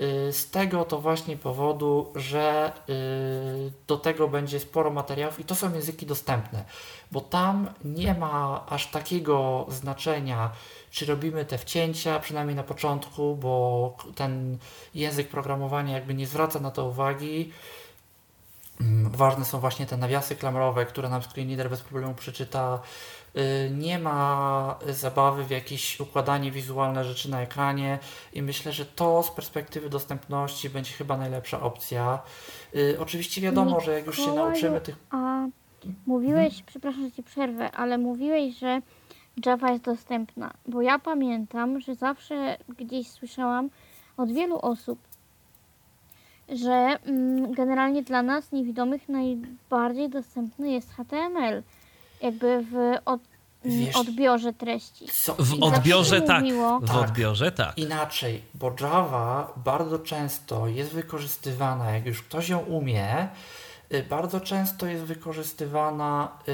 Y, 0.00 0.32
Z 0.32 0.50
tego 0.50 0.84
to 0.84 1.00
właśnie 1.00 1.36
powodu, 1.36 2.12
że 2.14 2.72
y, 2.88 3.72
do 3.86 3.96
tego 3.96 4.28
będzie 4.28 4.60
sporo 4.60 4.90
materiałów 4.90 5.40
i 5.40 5.44
to 5.44 5.54
są 5.54 5.74
języki 5.74 6.06
dostępne, 6.06 6.64
bo 7.12 7.20
tam 7.20 7.68
nie 7.84 8.14
ma 8.14 8.66
aż 8.68 8.86
takiego 8.86 9.66
znaczenia, 9.68 10.50
czy 10.90 11.06
robimy 11.06 11.44
te 11.44 11.58
wcięcia, 11.58 12.20
przynajmniej 12.20 12.56
na 12.56 12.62
początku, 12.62 13.36
bo 13.36 13.96
ten 14.14 14.58
język 14.94 15.28
programowania 15.28 15.94
jakby 15.94 16.14
nie 16.14 16.26
zwraca 16.26 16.60
na 16.60 16.70
to 16.70 16.84
uwagi. 16.84 17.52
Mm, 18.80 19.10
Ważne 19.10 19.44
są 19.44 19.60
właśnie 19.60 19.86
te 19.86 19.96
nawiasy 19.96 20.36
klamrowe, 20.36 20.86
które 20.86 21.08
nam 21.08 21.22
screenreader 21.22 21.70
bez 21.70 21.80
problemu 21.80 22.14
przeczyta. 22.14 22.80
Y, 23.36 23.70
Nie 23.74 23.98
ma 23.98 24.78
zabawy 24.88 25.44
w 25.44 25.50
jakieś 25.50 26.00
układanie 26.00 26.50
wizualne 26.50 27.04
rzeczy 27.04 27.30
na 27.30 27.40
ekranie 27.42 27.98
i 28.32 28.42
myślę, 28.42 28.72
że 28.72 28.86
to 28.86 29.22
z 29.22 29.30
perspektywy 29.30 29.90
dostępności 29.90 30.70
będzie 30.70 30.92
chyba 30.92 31.16
najlepsza 31.16 31.60
opcja. 31.60 32.18
Y, 32.74 32.96
Oczywiście 33.00 33.40
wiadomo, 33.40 33.80
że 33.80 33.92
jak 33.92 34.06
już 34.06 34.16
się 34.16 34.32
nauczymy 34.32 34.80
tych 34.80 34.96
Mówiłeś, 36.06 36.62
przepraszam, 36.62 37.02
że 37.04 37.12
ci 37.12 37.22
przerwę, 37.22 37.70
ale 37.72 37.98
mówiłeś, 37.98 38.58
że 38.58 38.80
Java 39.46 39.70
jest 39.70 39.84
dostępna, 39.84 40.50
bo 40.68 40.82
ja 40.82 40.98
pamiętam, 40.98 41.80
że 41.80 41.94
zawsze 41.94 42.56
gdzieś 42.78 43.10
słyszałam 43.10 43.70
od 44.16 44.32
wielu 44.32 44.58
osób, 44.58 44.98
że 46.48 46.98
mm, 47.06 47.52
generalnie 47.52 48.02
dla 48.02 48.22
nas 48.22 48.52
niewidomych 48.52 49.08
najbardziej 49.08 50.08
dostępny 50.10 50.70
jest 50.72 50.90
HTML, 50.92 51.62
jakby 52.22 52.64
w 52.70 52.74
od, 53.04 53.20
mm, 53.64 53.78
Wiesz- 53.78 53.96
odbiorze 53.96 54.52
treści. 54.52 55.06
co, 55.12 55.34
W 55.34 55.54
i 55.58 55.60
odbiorze 55.62 56.20
tak. 56.20 56.42
mówiło- 56.42 56.80
W 56.80 56.86
Tak. 56.86 56.96
odbiorze 56.96 57.52
tak. 57.52 57.78
Inaczej, 57.78 58.42
bo 58.54 58.72
Java 58.80 59.52
bardzo 59.64 59.98
często 59.98 60.66
jest 60.66 60.92
wykorzystywana, 60.92 61.90
jak 61.90 62.06
już 62.06 62.22
ktoś 62.22 62.48
ją 62.48 62.58
umie, 62.58 63.28
bardzo 64.08 64.40
często 64.40 64.86
jest 64.86 65.04
wykorzystywana 65.04 66.38
y, 66.40 66.44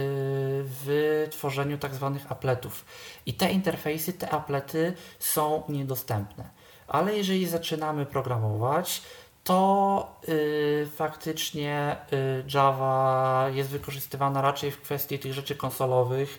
w 0.64 1.26
tworzeniu 1.30 1.78
tak 1.78 1.94
zwanych 1.94 2.32
appletów. 2.32 2.84
I 3.26 3.34
te 3.34 3.50
interfejsy, 3.50 4.12
te 4.12 4.30
applety 4.30 4.92
są 5.18 5.62
niedostępne. 5.68 6.50
Ale 6.88 7.16
jeżeli 7.16 7.46
zaczynamy 7.46 8.06
programować, 8.06 9.02
to 9.44 10.20
y, 10.28 10.88
faktycznie 10.96 11.96
y, 12.12 12.44
Java 12.54 13.46
jest 13.54 13.70
wykorzystywana 13.70 14.42
raczej 14.42 14.70
w 14.70 14.80
kwestii 14.80 15.18
tych 15.18 15.32
rzeczy 15.32 15.56
konsolowych, 15.56 16.38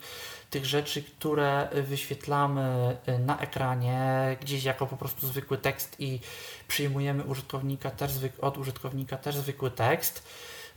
tych 0.49 0.65
rzeczy, 0.65 1.03
które 1.03 1.67
wyświetlamy 1.73 2.97
y, 3.09 3.19
na 3.19 3.39
ekranie 3.39 4.37
gdzieś 4.41 4.63
jako 4.63 4.87
po 4.87 4.97
prostu 4.97 5.27
zwykły 5.27 5.57
tekst 5.57 5.95
i 5.99 6.19
przyjmujemy 6.67 7.23
użytkownika 7.23 7.91
też 7.91 8.11
od 8.41 8.57
użytkownika 8.57 9.17
też 9.17 9.35
zwykły 9.35 9.71
tekst. 9.71 10.23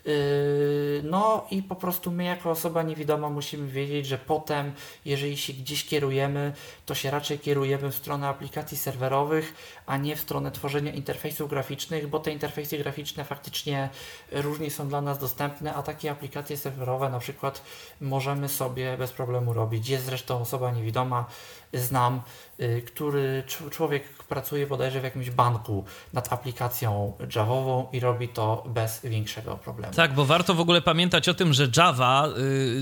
Yy, 0.04 1.02
No 1.02 1.46
i 1.50 1.62
po 1.62 1.76
prostu 1.76 2.10
my 2.10 2.24
jako 2.24 2.50
osoba 2.50 2.82
niewidoma 2.82 3.30
musimy 3.30 3.68
wiedzieć, 3.68 4.06
że 4.06 4.18
potem, 4.18 4.72
jeżeli 5.04 5.36
się 5.36 5.52
gdzieś 5.52 5.84
kierujemy, 5.84 6.52
to 6.86 6.94
się 6.94 7.10
raczej 7.10 7.38
kierujemy 7.38 7.90
w 7.90 7.94
stronę 7.94 8.28
aplikacji 8.28 8.76
serwerowych, 8.78 9.54
a 9.86 9.96
nie 9.96 10.16
w 10.16 10.20
stronę 10.20 10.50
tworzenia 10.50 10.92
interfejsów 10.92 11.50
graficznych, 11.50 12.08
bo 12.08 12.18
te 12.18 12.32
interfejsy 12.32 12.78
graficzne 12.78 13.24
faktycznie 13.24 13.88
różnie 14.32 14.70
są 14.70 14.88
dla 14.88 15.00
nas 15.00 15.18
dostępne, 15.18 15.74
a 15.74 15.82
takie 15.82 16.10
aplikacje 16.10 16.56
serwerowe 16.56 17.10
na 17.10 17.18
przykład 17.18 17.62
możemy 18.00 18.48
sobie 18.48 18.96
bez 18.96 19.12
problemu 19.12 19.52
robić. 19.52 19.88
Jest 19.88 20.04
zresztą 20.04 20.40
osoba 20.40 20.70
niewidoma, 20.70 21.26
znam, 21.74 22.22
y, 22.60 22.82
który 22.86 23.42
cz- 23.46 23.70
człowiek 23.70 24.04
pracuje 24.28 24.66
bodajże 24.66 25.00
w 25.00 25.04
jakimś 25.04 25.30
banku 25.30 25.84
nad 26.12 26.32
aplikacją 26.32 27.12
Javową 27.36 27.86
i 27.92 28.00
robi 28.00 28.28
to 28.28 28.64
bez 28.66 29.00
większego 29.04 29.56
problemu. 29.56 29.94
Tak, 29.94 30.14
bo 30.14 30.24
warto 30.24 30.54
w 30.54 30.60
ogóle 30.60 30.82
pamiętać 30.82 31.28
o 31.28 31.34
tym, 31.34 31.52
że 31.52 31.68
Java 31.76 32.28
y, 32.28 32.32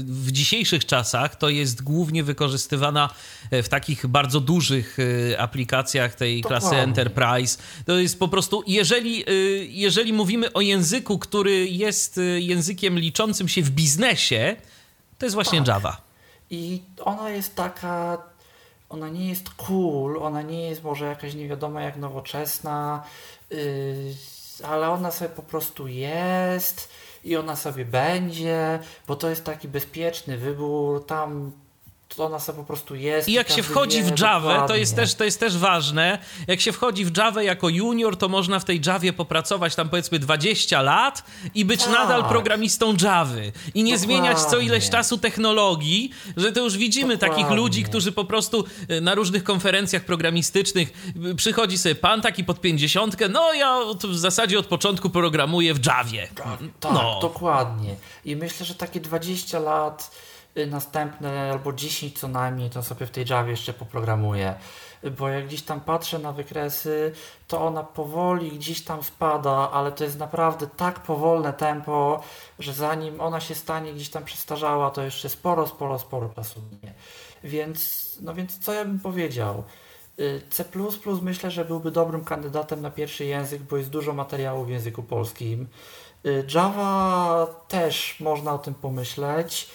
w 0.05 0.33
dzisiejszych 0.33 0.87
czasach 0.87 1.37
to 1.37 1.49
jest 1.49 1.83
głównie 1.83 2.25
wykorzystywana 2.25 3.11
e, 3.51 3.63
w 3.63 3.69
takich 3.69 4.07
bardzo 4.07 4.41
dużych 4.41 4.99
y, 4.99 5.37
aplikacjach 5.39 6.15
tej 6.15 6.43
klasy. 6.43 6.77
Enterprise. 6.77 7.59
To 7.87 7.93
jest 7.99 8.19
po 8.19 8.29
prostu, 8.29 8.63
jeżeli, 8.67 9.31
y, 9.31 9.67
jeżeli 9.71 10.13
mówimy 10.13 10.53
o 10.53 10.61
języku, 10.61 11.19
który 11.19 11.69
jest 11.69 12.19
y, 12.19 12.41
językiem 12.41 12.99
liczącym 12.99 13.49
się 13.49 13.63
w 13.63 13.71
biznesie, 13.71 14.57
to 15.19 15.27
jest 15.27 15.35
właśnie 15.35 15.59
Tak. 15.59 15.69
Java. 15.69 15.97
I 16.51 16.83
ona 17.01 17.31
jest 17.31 17.57
taka, 17.57 18.19
ona 18.91 19.09
nie 19.09 19.29
jest 19.29 19.51
cool, 19.51 20.23
ona 20.23 20.43
nie 20.43 20.69
jest 20.69 20.83
może 20.83 21.07
jakaś 21.07 21.35
nie 21.35 21.49
wiadomo 21.49 21.81
jak 21.81 21.97
nowoczesna, 21.97 23.05
yy, 23.51 24.15
ale 24.63 24.91
ona 24.91 25.11
sobie 25.11 25.31
po 25.31 25.43
prostu 25.43 25.89
jest 25.89 26.89
i 27.25 27.37
ona 27.37 27.57
sobie 27.57 27.85
będzie, 27.85 28.79
bo 29.07 29.17
to 29.17 29.31
jest 29.31 29.45
taki 29.45 29.69
bezpieczny 29.69 30.39
wybór. 30.39 31.07
Tam 31.07 31.53
to 32.17 32.25
ona 32.25 32.39
sobie 32.39 32.59
po 32.59 32.65
prostu 32.65 32.95
jest. 32.95 33.29
I 33.29 33.33
jak 33.33 33.51
się 33.51 33.63
wchodzi 33.63 34.03
w 34.03 34.21
Java, 34.21 34.41
to 34.41 34.61
dokładnie. 34.61 34.79
jest, 34.79 34.97
też, 34.97 35.15
to 35.15 35.25
jest 35.25 35.41
też 35.41 35.57
ważne, 35.59 36.19
jak 36.47 36.61
się 36.61 36.73
wchodzi 36.73 37.05
w 37.05 37.17
Java 37.17 37.43
jako 37.43 37.69
junior, 37.69 38.17
to 38.17 38.29
można 38.29 38.59
w 38.61 38.65
tej 38.65 38.81
Javie 38.87 39.13
popracować 39.13 39.75
tam 39.75 39.89
powiedzmy 39.89 40.19
20 40.19 40.83
lat 40.83 41.25
i 41.55 41.65
być 41.65 41.81
Tak. 41.85 41.93
nadal 41.93 42.25
programistą 42.25 42.95
Javy. 43.03 43.53
I 43.75 43.83
nie 43.83 43.99
zmieniać 43.99 44.39
co 44.39 44.45
Dokładnie. 44.45 44.67
ileś 44.67 44.91
czasu 44.91 45.19
technologii, 45.19 46.11
że 46.37 46.53
to 46.53 46.61
już 46.61 46.77
widzimy 46.77 47.19
takich 47.19 47.37
Dokładnie. 47.37 47.57
ludzi, 47.57 47.85
którzy 47.85 48.13
po 48.13 48.25
prostu 48.25 48.65
y, 48.91 49.01
na 49.01 49.15
różnych 49.15 49.45
konferencjach 49.45 50.05
programistycznych 50.05 50.93
y, 51.31 51.35
przychodzi 51.35 51.79
sobie 51.79 51.95
pan 51.95 52.23
taki 52.23 52.45
pod 52.45 52.61
50, 52.61 53.17
no 53.31 53.53
ja 53.53 53.79
w 54.05 54.17
zasadzie 54.19 54.59
od 54.59 54.67
początku 54.67 55.11
programuję 55.11 55.75
w 55.75 55.87
Javie. 55.87 56.29
Tak, 56.35 56.93
no. 56.95 57.19
dokładnie. 57.23 57.95
I 58.25 58.37
myślę, 58.37 58.67
że 58.67 58.75
takie 58.75 59.01
20 59.01 59.59
lat 59.59 60.11
następne, 60.67 61.51
albo 61.53 61.73
10 61.73 62.19
co 62.19 62.29
najmniej, 62.29 62.71
to 62.71 62.83
sobie 62.83 63.07
w 63.07 63.11
tej 63.11 63.25
Javie 63.31 63.51
jeszcze 63.51 63.73
poprogramuję. 63.73 64.55
Y, 65.05 65.11
Bo 65.11 65.29
jak 65.29 65.47
gdzieś 65.47 65.63
tam 65.63 65.81
patrzę 65.81 66.19
na 66.19 66.33
wykresy, 66.33 67.13
to 67.49 67.61
ona 67.61 67.83
powoli 67.83 68.51
gdzieś 68.53 68.85
tam 68.85 69.03
spada, 69.03 69.71
ale 69.73 69.93
to 69.93 70.05
jest 70.05 70.19
naprawdę 70.19 70.67
tak 70.77 71.01
powolne 71.01 71.53
tempo, 71.53 72.23
że 72.59 72.73
zanim 72.73 73.21
ona 73.21 73.41
się 73.41 73.55
stanie 73.55 73.93
gdzieś 73.93 74.09
tam 74.09 74.25
przestarzała, 74.25 74.91
to 74.91 75.03
jeszcze 75.03 75.29
sporo, 75.29 75.67
sporo, 75.67 75.99
sporo 75.99 76.29
czasu 76.29 76.61
minie. 76.73 76.95
Więc, 77.45 78.19
no 78.23 78.35
więc 78.35 78.59
co 78.59 78.73
ja 78.73 78.85
bym 78.85 79.01
powiedział? 79.01 79.65
Y, 80.21 80.43
C 80.51 80.65
myślę, 81.23 81.51
że 81.51 81.65
byłby 81.65 81.91
dobrym 81.91 82.25
kandydatem 82.25 82.81
na 82.81 82.91
pierwszy 82.91 83.25
język, 83.25 83.63
bo 83.63 83.77
jest 83.77 83.91
dużo 83.91 84.13
materiału 84.13 84.65
w 84.65 84.69
języku 84.69 85.03
polskim. 85.03 85.67
Y, 86.27 86.47
Java 86.55 87.47
też 87.69 88.21
można 88.21 88.55
o 88.55 88.59
tym 88.59 88.75
pomyśleć. 88.75 89.71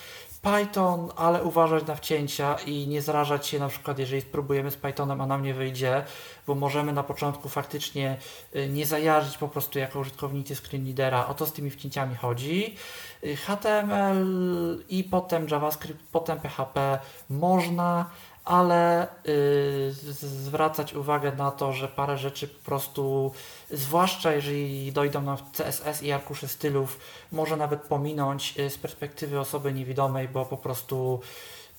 Python, 0.45 1.10
ale 1.15 1.43
uważać 1.43 1.88
na 1.88 1.95
wcięcia 1.95 2.55
i 2.65 2.88
nie 2.88 3.01
zrażać 3.01 3.47
się 3.47 3.60
na 3.60 3.67
przykład, 3.67 3.99
jeżeli 3.99 4.21
spróbujemy 4.21 4.71
z 4.71 4.77
Pythonem, 4.77 5.21
a 5.21 5.25
nam 5.25 5.43
nie 5.43 5.53
wyjdzie, 5.53 6.03
bo 6.47 6.55
możemy 6.55 6.93
na 6.93 7.03
początku 7.03 7.49
faktycznie 7.49 8.17
y, 8.55 8.69
nie 8.69 8.86
zajarzyć 8.86 9.38
po 9.38 9.47
prostu 9.47 9.79
jako 9.79 9.99
użytkownicy 9.99 10.55
screenreadera. 10.55 11.27
O 11.27 11.34
to 11.34 11.45
z 11.45 11.53
tymi 11.53 11.69
wcięciami 11.69 12.15
chodzi. 12.15 12.75
Y, 13.23 13.36
HTML 13.36 14.84
i 14.89 15.03
potem 15.03 15.47
JavaScript, 15.51 15.99
potem 16.12 16.39
PHP 16.39 16.99
można, 17.29 18.05
ale 18.45 19.08
y, 19.27 19.91
zwracać 20.21 20.93
uwagę 20.93 21.31
na 21.31 21.51
to, 21.51 21.73
że 21.73 21.88
parę 21.88 22.17
rzeczy 22.17 22.47
po 22.47 22.65
prostu, 22.65 23.31
zwłaszcza 23.71 24.34
jeżeli 24.34 24.91
dojdą 24.91 25.21
nam 25.21 25.38
CSS 25.58 26.03
i 26.03 26.12
arkusze 26.12 26.47
stylów, 26.47 26.99
może 27.31 27.58
nawet 27.58 27.81
pominąć 27.81 28.60
y, 28.60 28.69
z 28.69 28.77
perspektywy 28.77 29.39
osoby 29.39 29.73
niewidomej, 29.73 30.27
bo 30.27 30.45
po 30.45 30.58
prostu 30.58 31.19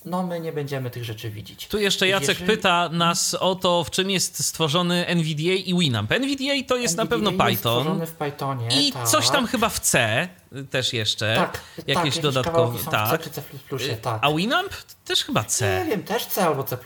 no 0.06 0.22
my 0.22 0.40
nie 0.40 0.52
będziemy 0.52 0.90
tych 0.90 1.04
rzeczy 1.04 1.30
widzieć. 1.30 1.66
Tu 1.68 1.78
jeszcze 1.78 2.08
Jacek 2.08 2.28
Jeżeli- 2.28 2.46
pyta 2.46 2.88
nas 2.88 3.34
o 3.34 3.54
to, 3.54 3.84
w 3.84 3.90
czym 3.90 4.10
jest 4.10 4.44
stworzony 4.44 5.06
NVDA 5.06 5.42
i 5.54 5.78
Winamp. 5.78 6.12
NVDA 6.12 6.68
to 6.68 6.76
jest 6.76 6.96
na 6.96 7.06
pewno 7.06 7.30
NVDA 7.30 7.50
jest 7.50 7.62
Python. 7.62 7.80
stworzony 7.80 8.06
w 8.06 8.12
Pythonie, 8.12 8.68
I 8.88 8.92
tak. 8.92 9.08
coś 9.08 9.30
tam 9.30 9.46
chyba 9.46 9.68
w 9.68 9.80
C 9.80 10.28
też 10.70 10.92
jeszcze. 10.92 11.34
tak, 11.36 11.60
jakieś 11.86 12.14
tak, 12.14 12.22
dodatkowe. 12.22 12.78
Tak. 12.90 13.10
C 13.10 13.18
czy 13.18 13.30
C++, 13.30 13.96
tak. 13.96 14.18
A 14.22 14.32
Winamp 14.32 14.70
też 15.04 15.24
chyba 15.24 15.40
Nie 15.42 15.46
C. 15.48 15.86
wiem, 15.90 16.02
też 16.02 16.26
C 16.26 16.46
albo 16.46 16.62
C++. 16.64 16.76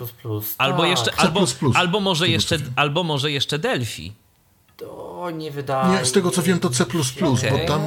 Albo 0.58 0.80
tak. 0.82 0.90
jeszcze, 0.90 1.10
C++. 1.10 1.18
albo, 1.18 1.46
albo 1.74 2.00
może 2.00 2.28
jeszcze, 2.28 2.58
albo 2.76 3.02
może 3.04 3.30
jeszcze 3.30 3.58
Delphi. 3.58 4.12
To 4.76 5.28
nie 5.34 5.50
wydaje 5.50 5.98
Nie, 5.98 6.04
z 6.04 6.12
tego 6.12 6.30
co 6.30 6.42
wiem 6.42 6.60
to 6.60 6.70
C++, 6.70 6.84
Okej. 6.84 7.50
bo 7.50 7.58
tam 7.68 7.80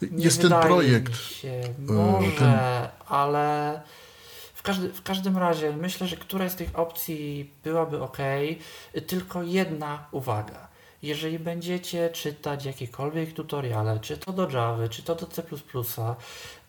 Nie 0.00 0.24
jest 0.24 0.42
ten 0.42 0.50
projekt. 0.50 1.12
Mi 1.12 1.36
się. 1.36 1.60
Może, 1.78 2.88
ale 3.08 3.80
w, 3.84 3.99
każdy, 4.70 4.92
w 4.92 5.02
każdym 5.02 5.38
razie 5.38 5.76
myślę, 5.76 6.06
że 6.06 6.16
któraś 6.16 6.52
z 6.52 6.54
tych 6.54 6.78
opcji 6.78 7.50
byłaby 7.64 8.02
ok. 8.02 8.18
Tylko 9.06 9.42
jedna 9.42 10.06
uwaga. 10.12 10.68
Jeżeli 11.02 11.38
będziecie 11.38 12.10
czytać 12.10 12.64
jakiekolwiek 12.64 13.32
tutoriale, 13.32 14.00
czy 14.00 14.18
to 14.18 14.32
do 14.32 14.50
Java, 14.50 14.88
czy 14.88 15.02
to 15.02 15.14
do 15.14 15.26
C++, 15.26 15.42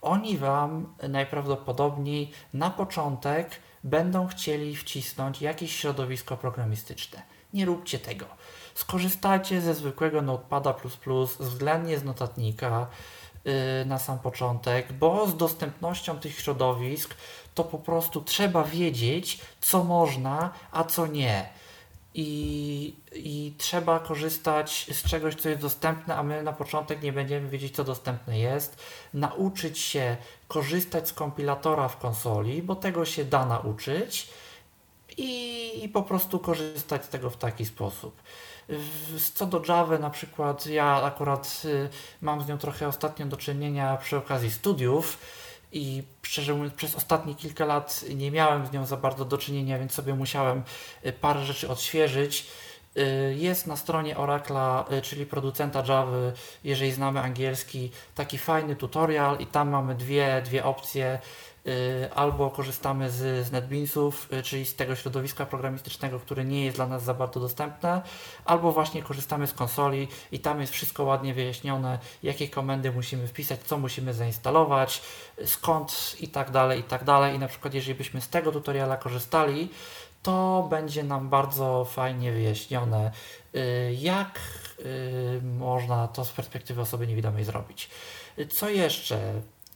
oni 0.02 0.38
Wam 0.38 0.94
najprawdopodobniej 1.10 2.32
na 2.54 2.70
początek 2.70 3.60
będą 3.84 4.28
chcieli 4.28 4.76
wcisnąć 4.76 5.42
jakieś 5.42 5.76
środowisko 5.76 6.38
programistyczne. 6.38 7.22
Nie 7.54 7.66
róbcie 7.66 8.00
tego. 8.00 8.26
Skorzystajcie 8.74 9.62
ze 9.62 9.76
zwykłego 9.76 10.22
Notepada++, 10.22 10.74
względnie 11.40 12.00
z 12.00 12.04
notatnika 12.04 12.88
yy, 13.46 13.54
na 13.86 14.00
sam 14.00 14.20
początek, 14.20 14.94
bo 14.94 15.28
z 15.28 15.38
dostępnością 15.38 16.20
tych 16.20 16.40
środowisk 16.40 17.16
to 17.63 17.69
po 17.69 17.78
prostu 17.78 18.21
trzeba 18.21 18.63
wiedzieć, 18.63 19.39
co 19.62 19.84
można, 19.84 20.54
a 20.71 20.84
co 20.84 21.08
nie. 21.08 21.50
I, 22.13 22.95
I 23.13 23.54
trzeba 23.58 24.00
korzystać 24.00 24.88
z 24.91 25.10
czegoś, 25.10 25.36
co 25.36 25.50
jest 25.50 25.62
dostępne, 25.62 26.15
a 26.15 26.24
my 26.24 26.43
na 26.43 26.54
początek 26.54 27.02
nie 27.02 27.13
będziemy 27.13 27.50
wiedzieć, 27.50 27.76
co 27.76 27.84
dostępne 27.84 28.39
jest. 28.39 28.84
Nauczyć 29.13 29.80
się 29.80 30.17
korzystać 30.47 31.08
z 31.08 31.13
kompilatora 31.13 31.88
w 31.88 31.97
konsoli, 31.97 32.63
bo 32.63 32.76
tego 32.76 33.06
się 33.06 33.26
da 33.26 33.45
nauczyć 33.45 34.30
i, 35.17 35.84
i 35.84 35.89
po 35.89 36.04
prostu 36.04 36.39
korzystać 36.39 37.06
z 37.06 37.10
tego 37.10 37.30
w 37.30 37.38
taki 37.38 37.65
sposób. 37.65 38.21
Co 39.34 39.45
do 39.45 39.62
Java 39.67 39.97
na 39.97 40.10
przykład, 40.10 40.65
ja 40.65 41.04
akurat 41.04 41.62
y, 41.65 41.89
mam 42.21 42.41
z 42.41 42.47
nią 42.47 42.58
trochę 42.58 42.88
ostatnio 42.88 43.26
do 43.26 43.38
czynienia 43.38 43.97
przy 43.97 44.17
okazji 44.17 44.52
studiów 44.52 45.17
i 45.71 46.03
szczerze 46.21 46.53
mówiąc 46.53 46.73
przez 46.73 46.95
ostatnie 46.95 47.36
kilka 47.36 47.65
lat 47.65 48.05
nie 48.15 48.31
miałem 48.31 48.65
z 48.65 48.71
nią 48.71 48.86
za 48.86 48.97
bardzo 48.97 49.25
do 49.25 49.38
czynienia, 49.38 49.79
więc 49.79 49.91
sobie 49.91 50.15
musiałem 50.15 50.63
y, 51.05 51.13
parę 51.13 51.45
rzeczy 51.45 51.69
odświeżyć. 51.69 52.47
Y, 52.97 53.36
Jest 53.38 53.67
na 53.67 53.75
stronie 53.75 54.17
Oracla, 54.17 54.86
y, 54.91 55.01
czyli 55.01 55.25
producenta 55.25 55.84
Java, 55.88 56.12
jeżeli 56.63 56.91
znamy 56.91 57.19
angielski, 57.19 57.91
taki 58.15 58.38
fajny 58.38 58.75
tutorial 58.75 59.39
i 59.39 59.47
tam 59.47 59.69
mamy 59.69 59.95
dwie, 59.95 60.41
dwie 60.45 60.65
opcje. 60.65 61.19
Y, 61.67 62.10
Albo 62.15 62.49
korzystamy 62.49 63.10
z, 63.10 63.47
z 63.47 63.51
NetBeansów, 63.51 64.30
czyli 64.43 64.65
z 64.65 64.75
tego 64.75 64.95
środowiska 64.95 65.45
programistycznego, 65.45 66.19
które 66.19 66.45
nie 66.45 66.65
jest 66.65 66.77
dla 66.77 66.88
nas 66.88 67.04
za 67.04 67.13
bardzo 67.13 67.39
dostępne, 67.39 68.01
albo 68.45 68.71
właśnie 68.71 69.04
korzystamy 69.04 69.47
z 69.47 69.54
konsoli 69.54 70.08
i 70.32 70.39
tam 70.39 70.62
jest 70.62 70.73
wszystko 70.73 71.04
ładnie 71.04 71.34
wyjaśnione, 71.34 71.99
jakie 72.23 72.49
komendy 72.49 72.91
musimy 72.91 73.27
wpisać, 73.27 73.60
co 73.63 73.77
musimy 73.77 74.13
zainstalować, 74.13 75.01
skąd 75.45 76.15
i 76.19 76.27
tak 76.27 76.51
dalej, 76.51 76.80
i 76.80 76.84
tak 76.84 77.04
dalej. 77.04 77.36
I 77.36 77.39
na 77.39 77.47
przykład, 77.47 77.73
jeżeli 77.73 77.95
byśmy 77.95 78.21
z 78.21 78.30
tego 78.30 78.51
tutoriala 78.51 78.97
korzystali, 78.97 79.69
to 80.23 80.67
będzie 80.69 81.03
nam 81.03 81.29
bardzo 81.29 81.86
fajnie 81.86 82.31
wyjaśnione, 82.31 83.12
y, 83.55 83.95
jak 83.99 84.39
y, 84.79 85.41
można 85.57 86.07
to 86.07 86.25
z 86.25 86.29
perspektywy 86.31 86.81
osoby 86.81 87.07
niewidomej 87.07 87.43
zrobić. 87.43 87.89
Co 88.49 88.69
jeszcze? 88.69 89.19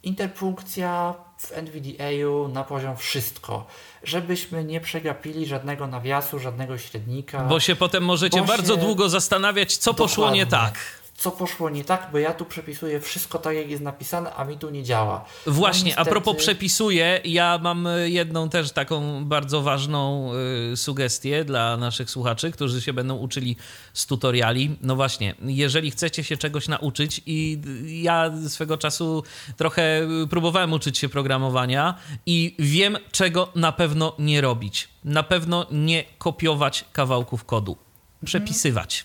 Interpunkcja 0.02 1.14
w 1.38 1.52
NVDA-u 1.52 2.48
na 2.48 2.64
poziom 2.64 2.96
wszystko, 2.96 3.66
żebyśmy 4.02 4.64
nie 4.64 4.80
przegapili 4.80 5.46
żadnego 5.46 5.86
nawiasu, 5.86 6.38
żadnego 6.38 6.78
średnika. 6.78 7.40
Bo 7.40 7.60
się 7.60 7.76
potem 7.76 8.04
możecie 8.04 8.42
bardzo 8.42 8.74
się- 8.74 8.80
długo 8.80 9.08
zastanawiać, 9.08 9.76
co 9.76 9.94
poszło 9.94 10.30
nie 10.30 10.46
Dokładnie. 10.46 10.72
tak. 10.72 11.05
Co 11.16 11.30
poszło 11.30 11.70
nie 11.70 11.84
tak, 11.84 12.08
bo 12.12 12.18
ja 12.18 12.34
tu 12.34 12.44
przepisuję 12.44 13.00
wszystko 13.00 13.38
tak, 13.38 13.56
jak 13.56 13.70
jest 13.70 13.82
napisane, 13.82 14.34
a 14.34 14.44
mi 14.44 14.58
tu 14.58 14.70
nie 14.70 14.82
działa. 14.82 15.24
Właśnie, 15.46 15.90
No, 15.90 15.96
a 15.96 16.00
niestety- 16.00 16.10
propos 16.10 16.36
przepisuję, 16.36 17.20
ja 17.24 17.58
mam 17.62 17.88
jedną 18.04 18.48
też 18.48 18.72
taką 18.72 19.24
bardzo 19.24 19.62
ważną 19.62 20.30
y, 20.72 20.76
sugestię 20.76 21.44
dla 21.44 21.76
naszych 21.76 22.10
słuchaczy, 22.10 22.50
którzy 22.50 22.82
się 22.82 22.92
będą 22.92 23.16
uczyli 23.16 23.56
z 23.92 24.06
tutoriali. 24.06 24.76
No 24.82 24.96
właśnie, 24.96 25.34
jeżeli 25.42 25.90
chcecie 25.90 26.24
się 26.24 26.36
czegoś 26.36 26.68
nauczyć 26.68 27.20
i 27.26 27.58
ja 28.02 28.30
swego 28.48 28.78
czasu 28.78 29.22
trochę 29.56 30.02
y, 30.22 30.26
próbowałem 30.26 30.72
uczyć 30.72 30.98
się 30.98 31.08
programowania 31.08 31.94
i 32.26 32.54
wiem, 32.58 32.98
czego 33.12 33.48
na 33.54 33.72
pewno 33.72 34.12
nie 34.18 34.40
robić. 34.40 34.88
Na 35.04 35.22
pewno 35.22 35.66
nie 35.70 36.04
kopiować 36.18 36.84
kawałków 36.92 37.44
kodu. 37.44 37.76
Przepisywać 38.24 39.04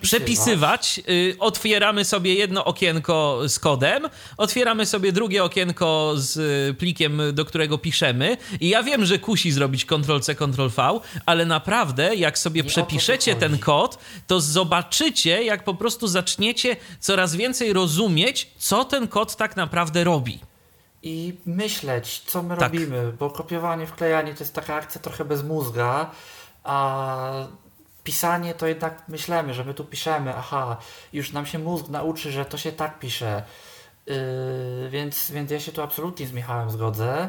przepisywać. 0.00 1.00
Y, 1.08 1.36
otwieramy 1.38 2.04
sobie 2.04 2.34
jedno 2.34 2.64
okienko 2.64 3.40
z 3.46 3.58
kodem, 3.58 4.02
otwieramy 4.36 4.86
sobie 4.86 5.12
drugie 5.12 5.44
okienko 5.44 6.12
z 6.16 6.36
y, 6.36 6.74
plikiem, 6.74 7.22
do 7.32 7.44
którego 7.44 7.78
piszemy. 7.78 8.36
I 8.60 8.68
ja 8.68 8.82
wiem, 8.82 9.04
że 9.04 9.18
kusi 9.18 9.52
zrobić 9.52 9.84
Ctrl-C, 9.86 10.34
Ctrl-V, 10.34 11.00
ale 11.26 11.46
naprawdę, 11.46 12.14
jak 12.14 12.38
sobie 12.38 12.62
Nie 12.62 12.68
przepiszecie 12.68 13.34
ten 13.34 13.58
kod, 13.58 13.98
to 14.26 14.40
zobaczycie, 14.40 15.42
jak 15.42 15.64
po 15.64 15.74
prostu 15.74 16.06
zaczniecie 16.08 16.76
coraz 17.00 17.36
więcej 17.36 17.72
rozumieć, 17.72 18.50
co 18.58 18.84
ten 18.84 19.08
kod 19.08 19.36
tak 19.36 19.56
naprawdę 19.56 20.04
robi. 20.04 20.38
i 21.02 21.34
myśleć, 21.46 22.22
co 22.26 22.42
my 22.42 22.56
Tak. 22.56 22.72
robimy, 22.72 23.12
bo 23.18 23.30
kopiowanie, 23.30 23.86
wklejanie 23.86 24.34
to 24.34 24.40
jest 24.44 24.54
taka 24.54 24.74
akcja 24.74 25.00
trochę 25.00 25.24
bez 25.24 25.42
mózga, 25.44 26.10
a 26.64 27.30
pisanie 28.06 28.54
to 28.54 28.66
jednak 28.66 29.08
myślemy, 29.08 29.54
że 29.54 29.64
my 29.64 29.74
tu 29.74 29.84
piszemy, 29.84 30.34
aha, 30.36 30.76
już 31.12 31.32
nam 31.32 31.46
się 31.46 31.58
mózg 31.58 31.88
nauczy, 31.88 32.30
że 32.30 32.44
to 32.44 32.58
się 32.58 32.72
tak 32.72 32.98
pisze. 32.98 33.42
Yy, 34.06 34.90
więc, 34.90 35.30
więc 35.30 35.50
ja 35.50 35.60
się 35.60 35.72
tu 35.72 35.82
absolutnie 35.82 36.26
z 36.26 36.32
Michałem 36.32 36.70
zgodzę. 36.70 37.28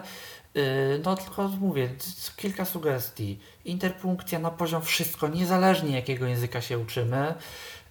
Yy, 0.54 1.02
no 1.06 1.16
tylko 1.16 1.48
mówię, 1.48 1.90
kilka 2.36 2.66
sugestii. 2.66 3.40
Interpunkcja 3.66 4.40
na 4.40 4.52
poziom 4.52 4.82
wszystko, 4.82 5.28
niezależnie 5.28 5.96
jakiego 5.96 6.26
języka 6.26 6.62
się 6.62 6.80
uczymy. 6.80 7.34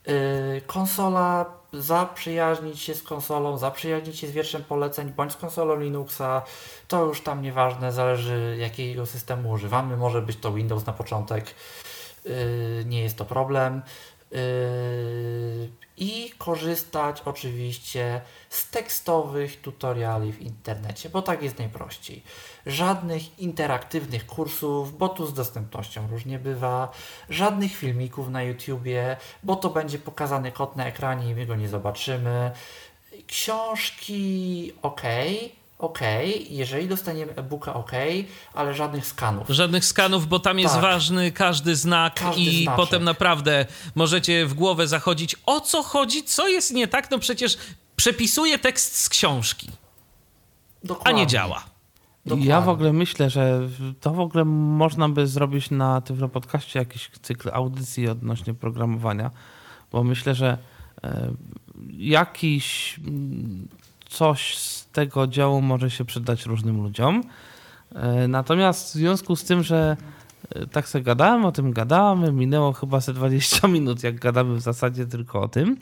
Yy, 0.07 0.63
konsola, 0.67 1.47
zaprzyjaźnić 1.73 2.83
się 2.83 2.95
z 2.95 3.03
konsolą, 3.03 3.59
zaprzyjaźnić 3.59 4.19
się 4.19 4.27
z 4.27 4.31
wierszem 4.31 4.65
poleceń, 4.65 5.13
bądź 5.17 5.33
z 5.33 5.37
konsolą 5.37 5.81
Linuxa. 5.81 6.43
To 6.89 7.05
już 7.05 7.21
tam 7.21 7.43
nieważne, 7.43 7.93
zależy 7.93 8.57
jakiego 8.61 9.07
systemu 9.07 9.51
używamy. 9.51 9.97
Może 9.97 10.23
być 10.23 10.37
to 10.37 10.53
Windows 10.53 10.87
na 10.87 10.93
początek. 10.93 11.55
Yy, 12.27 12.85
nie 12.85 13.03
jest 13.03 13.17
to 13.17 13.25
problem. 13.25 13.83
Yy, 14.31 14.39
I 15.97 16.31
korzystać 16.39 17.23
oczywiście 17.25 18.21
z 18.51 18.71
tekstowych 18.71 19.61
tutoriali 19.61 20.33
w 20.33 20.43
internecie, 20.43 21.11
bo 21.11 21.23
tak 21.23 21.43
jest 21.43 21.59
najprościej. 21.59 22.23
Żadnych 22.67 23.39
interaktywnych 23.39 24.27
kursów, 24.27 24.99
bo 24.99 25.09
tu 25.09 25.27
z 25.27 25.35
dostępnością 25.35 26.09
różnie 26.11 26.39
bywa, 26.39 26.93
żadnych 27.31 27.77
filmików 27.77 28.29
na 28.29 28.43
YouTubie, 28.43 29.17
bo 29.43 29.57
to 29.57 29.71
będzie 29.71 29.99
pokazany 29.99 30.53
kod 30.53 30.77
na 30.77 30.87
ekranie 30.87 31.31
i 31.31 31.35
my 31.35 31.47
go 31.47 31.57
nie 31.57 31.69
zobaczymy. 31.69 32.51
Książki 33.27 34.73
ok, 34.83 35.03
ok, 35.79 35.99
jeżeli 36.51 36.89
dostaniemy 36.89 37.33
e-booka 37.37 37.75
ok, 37.75 37.93
ale 38.55 38.75
żadnych 38.75 39.07
skanów. 39.07 39.49
Żadnych 39.49 39.85
skanów, 39.85 40.29
bo 40.29 40.39
tam 40.39 40.59
jest 40.59 40.75
Tak. 40.75 40.83
ważny 40.83 41.33
każdy 41.33 41.77
znak 41.77 42.15
Każdy 42.15 42.41
i 42.41 42.63
znaczek. 42.63 42.77
potem 42.77 43.05
naprawdę 43.05 43.67
możecie 43.95 44.47
w 44.47 44.55
głowę 44.55 44.89
zachodzić, 44.89 45.37
o 45.47 45.61
co 45.61 45.83
chodzi, 45.83 46.23
co 46.25 46.49
jest 46.49 46.73
nie 46.73 46.89
tak, 46.89 47.11
no 47.11 47.19
przecież 47.19 47.59
przepisuje 47.97 48.59
tekst 48.59 48.97
z 48.97 49.09
książki, 49.09 49.71
a 50.85 50.87
Dokładnie. 50.87 51.21
nie 51.21 51.27
działa. 51.27 51.65
Dokładnie. 52.27 52.47
Ja 52.49 52.61
w 52.61 52.69
ogóle 52.69 52.93
myślę, 52.93 53.31
że 53.31 53.69
to 54.01 54.11
w 54.11 54.21
ogóle 54.21 54.45
można 54.45 55.09
by 55.09 55.27
zrobić 55.27 55.71
na 55.71 56.01
Tyflo 56.01 56.29
Podcaście 56.29 56.79
jakiś 56.79 57.11
cykl 57.23 57.51
audycji 57.53 58.09
odnośnie 58.09 58.55
programowania, 58.55 59.31
bo 59.93 60.05
myślę, 60.05 60.35
że 60.35 60.59
e, 61.05 61.31
jakiś 61.99 62.99
mm, 62.99 63.69
coś 64.09 64.59
z 64.59 64.86
tego 64.97 65.27
działu 65.27 65.63
może 65.63 65.91
się 65.91 66.05
przydać 66.05 66.47
różnym 66.47 66.83
ludziom. 66.83 67.23
E, 67.95 68.29
Natomiast 68.29 68.89
w 68.89 68.93
związku 68.93 69.37
z 69.37 69.45
tym, 69.45 69.63
że 69.63 69.97
e, 70.55 70.67
tak 70.67 70.89
sobie 70.89 71.05
gadałem 71.05 71.45
o 71.45 71.53
tym, 71.53 71.73
gadamy, 71.73 72.33
minęło 72.33 72.73
chyba 72.73 73.01
ze 73.01 73.13
20 73.13 73.69
minut, 73.77 74.03
jak 74.03 74.21
gadamy 74.21 74.55
w 74.55 74.61
zasadzie 74.61 75.07
tylko 75.07 75.41
o 75.41 75.49
tym. 75.49 75.77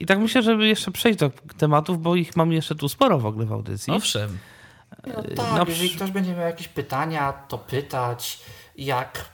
I 0.00 0.06
tak 0.06 0.18
myślę, 0.18 0.42
żeby 0.42 0.66
jeszcze 0.66 0.90
przejść 0.90 1.18
do 1.18 1.30
tematów, 1.58 2.02
bo 2.02 2.16
ich 2.16 2.36
mam 2.36 2.52
jeszcze 2.52 2.74
tu 2.74 2.88
sporo 2.88 3.18
w 3.18 3.26
ogóle 3.26 3.46
w 3.46 3.52
audycji. 3.52 3.92
Owszem. 3.92 4.38
No 5.06 5.22
Yy, 5.22 5.34
tak, 5.34 5.46
no 5.56 5.64
jeżeli 5.68 5.90
ktoś 5.90 6.10
będzie 6.10 6.32
miał 6.34 6.46
jakieś 6.46 6.68
pytania, 6.68 7.32
to 7.32 7.58
pytać. 7.58 8.40
Jak 8.76 9.24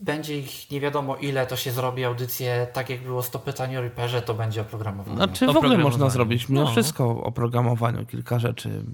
będzie 0.00 0.38
ich 0.38 0.70
nie 0.70 0.80
wiadomo 0.80 1.16
ile, 1.16 1.46
to 1.46 1.56
się 1.56 1.70
zrobi 1.72 2.04
audycję, 2.04 2.66
tak 2.72 2.90
jak 2.90 3.02
było 3.02 3.22
100 3.22 3.38
pytań 3.38 3.76
o 3.76 3.80
Reaperze, 3.80 4.22
to 4.22 4.34
będzie 4.34 4.60
oprogramowanie. 4.60 5.16
Znaczy 5.16 5.46
w 5.46 5.56
ogóle 5.56 5.78
można 5.78 6.10
zrobić 6.10 6.48
mimo 6.48 6.60
No. 6.64 6.70
wszystko 6.70 7.22
o 7.22 7.32
programowaniu, 7.32 8.06
kilka 8.06 8.38
rzeczy, 8.38 8.84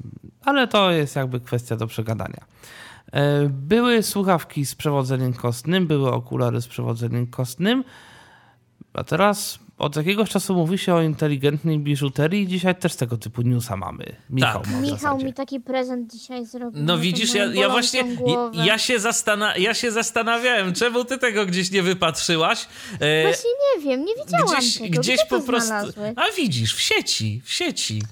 ale 0.45 0.69
to 0.69 0.91
jest 0.91 1.17
jakby 1.17 1.41
kwestia 1.41 1.77
do 1.77 1.87
przegadania. 1.87 2.41
E, 3.13 3.49
Były 3.49 4.03
słuchawki 4.03 4.67
z 4.67 4.75
przewodzeniem 4.75 5.33
kostnym, 5.35 5.87
były 5.87 6.13
okulary 6.13 6.61
z 6.61 6.67
przewodzeniem 6.69 7.27
kostnym, 7.27 7.85
a 8.95 9.05
teraz 9.05 9.59
od 9.79 9.97
jakiegoś 9.97 10.31
czasu 10.31 10.55
mówi 10.55 10.79
się 10.79 10.95
o 10.95 11.03
inteligentnej 11.03 11.79
biżuterii 11.79 12.43
i 12.43 12.47
dzisiaj 12.47 12.75
też 12.77 12.97
tego 12.97 13.17
typu 13.17 13.43
newsa 13.43 13.77
mamy. 13.77 14.17
Michał 14.31 14.63
Tak. 14.63 14.81
Michał 14.81 15.19
mi 15.19 15.33
taki 15.35 15.61
prezent 15.61 16.13
dzisiaj 16.13 16.47
zrobił. 16.47 16.83
No 16.85 16.95
tą 16.97 17.01
widzisz, 17.03 17.35
ja, 17.35 17.45
ja 17.45 17.69
właśnie, 17.69 18.05
ja, 18.53 18.79
się 18.79 18.99
zastana 19.01 19.57
ja 19.57 19.75
się 19.75 19.93
zastanawiałem, 19.93 20.75
czemu 20.75 21.05
ty 21.05 21.19
tego 21.19 21.47
gdzieś 21.47 21.71
nie 21.71 21.83
wypatrzyłaś. 21.83 22.67
E, 23.01 23.23
Właśnie 23.23 23.51
nie 23.77 23.83
wiem, 23.91 24.05
nie 24.05 24.15
widziałam 24.25 24.59
gdzieś 24.59 24.79
tego. 24.79 25.01
gdzieś 25.01 25.17
Gdzie 25.17 25.27
po 25.31 25.41
prostu. 25.41 25.67
znalazłeś? 25.69 26.13
A 26.17 26.23
widzisz, 26.37 26.75
w 26.75 26.81
sieci, 26.81 27.43
w 27.45 27.53
sieci. 27.53 28.03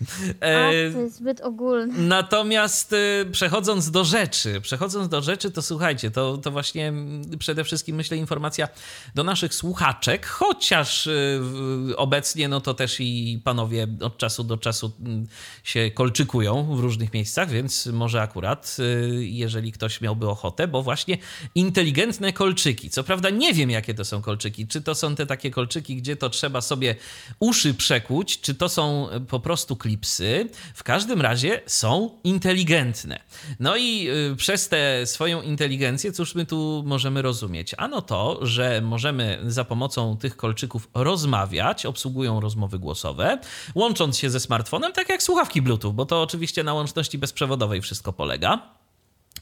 A, 0.40 0.44
E, 0.44 0.90
to 0.92 0.98
jest 1.00 1.16
zbyt 1.16 1.40
ogólne. 1.40 1.94
Natomiast 1.98 2.92
y, 2.92 3.26
przechodząc 3.32 3.90
do 3.90 4.04
rzeczy, 4.04 4.60
przechodząc 4.60 5.08
do 5.08 5.22
rzeczy, 5.22 5.50
to 5.50 5.62
słuchajcie, 5.62 6.10
to, 6.10 6.38
to 6.38 6.50
właśnie 6.50 6.92
przede 7.38 7.64
wszystkim 7.64 7.96
myślę 7.96 8.16
informacja 8.16 8.68
do 9.14 9.24
naszych 9.24 9.54
słuchaczek, 9.54 10.26
chociaż 10.26 11.08
w- 11.40 11.51
obecnie 11.96 12.48
no 12.48 12.60
to 12.60 12.74
też 12.74 12.96
i 13.00 13.40
panowie 13.44 13.86
od 14.00 14.18
czasu 14.18 14.44
do 14.44 14.56
czasu 14.56 14.92
mm, 15.00 15.26
się 15.64 15.90
kolczykują 15.90 16.76
w 16.76 16.80
różnych 16.80 17.12
miejscach, 17.12 17.50
więc 17.50 17.86
może 17.86 18.22
akurat, 18.22 18.76
y, 18.78 19.26
jeżeli 19.26 19.72
ktoś 19.72 20.00
miałby 20.00 20.28
ochotę, 20.28 20.68
bo 20.68 20.82
właśnie 20.82 21.18
inteligentne 21.54 22.32
kolczyki. 22.32 22.90
Co 22.90 23.04
prawda 23.04 23.30
nie 23.30 23.54
wiem, 23.54 23.70
jakie 23.70 23.94
to 23.94 24.04
są 24.04 24.22
kolczyki. 24.22 24.66
Czy 24.66 24.80
to 24.80 24.94
są 24.94 25.14
te 25.14 25.26
takie 25.26 25.50
kolczyki, 25.50 25.96
gdzie 25.96 26.16
to 26.16 26.30
trzeba 26.30 26.60
sobie 26.60 26.94
uszy 27.40 27.74
przekuć, 27.74 28.40
czy 28.40 28.54
to 28.54 28.68
są 28.68 29.10
y, 29.10 29.20
po 29.20 29.40
prostu 29.40 29.76
klipsy. 29.76 30.48
W 30.74 30.82
każdym 30.82 31.20
razie 31.20 31.60
są 31.66 32.10
inteligentne. 32.24 33.20
No 33.60 33.76
i 33.76 34.08
y, 34.32 34.36
przez 34.36 34.68
tę 34.68 35.06
swoją 35.06 35.42
inteligencję, 35.42 36.12
cóż 36.12 36.34
my 36.34 36.46
tu 36.46 36.82
możemy 36.86 37.22
rozumieć? 37.22 37.74
Ano 37.78 38.02
to, 38.02 38.46
że 38.46 38.80
możemy 38.80 39.38
za 39.46 39.64
pomocą 39.64 40.16
tych 40.16 40.36
kolczyków 40.36 40.88
rozmawiać, 40.94 41.41
obsługują 41.88 42.40
rozmowy 42.40 42.78
głosowe, 42.78 43.38
łącząc 43.74 44.18
się 44.18 44.30
ze 44.30 44.40
smartfonem, 44.40 44.92
tak 44.92 45.08
jak 45.08 45.22
słuchawki 45.22 45.62
Bluetooth, 45.62 45.92
bo 45.92 46.06
to 46.06 46.22
oczywiście 46.22 46.64
na 46.64 46.74
łączności 46.74 47.18
bezprzewodowej 47.18 47.82
wszystko 47.82 48.12
polega. 48.12 48.82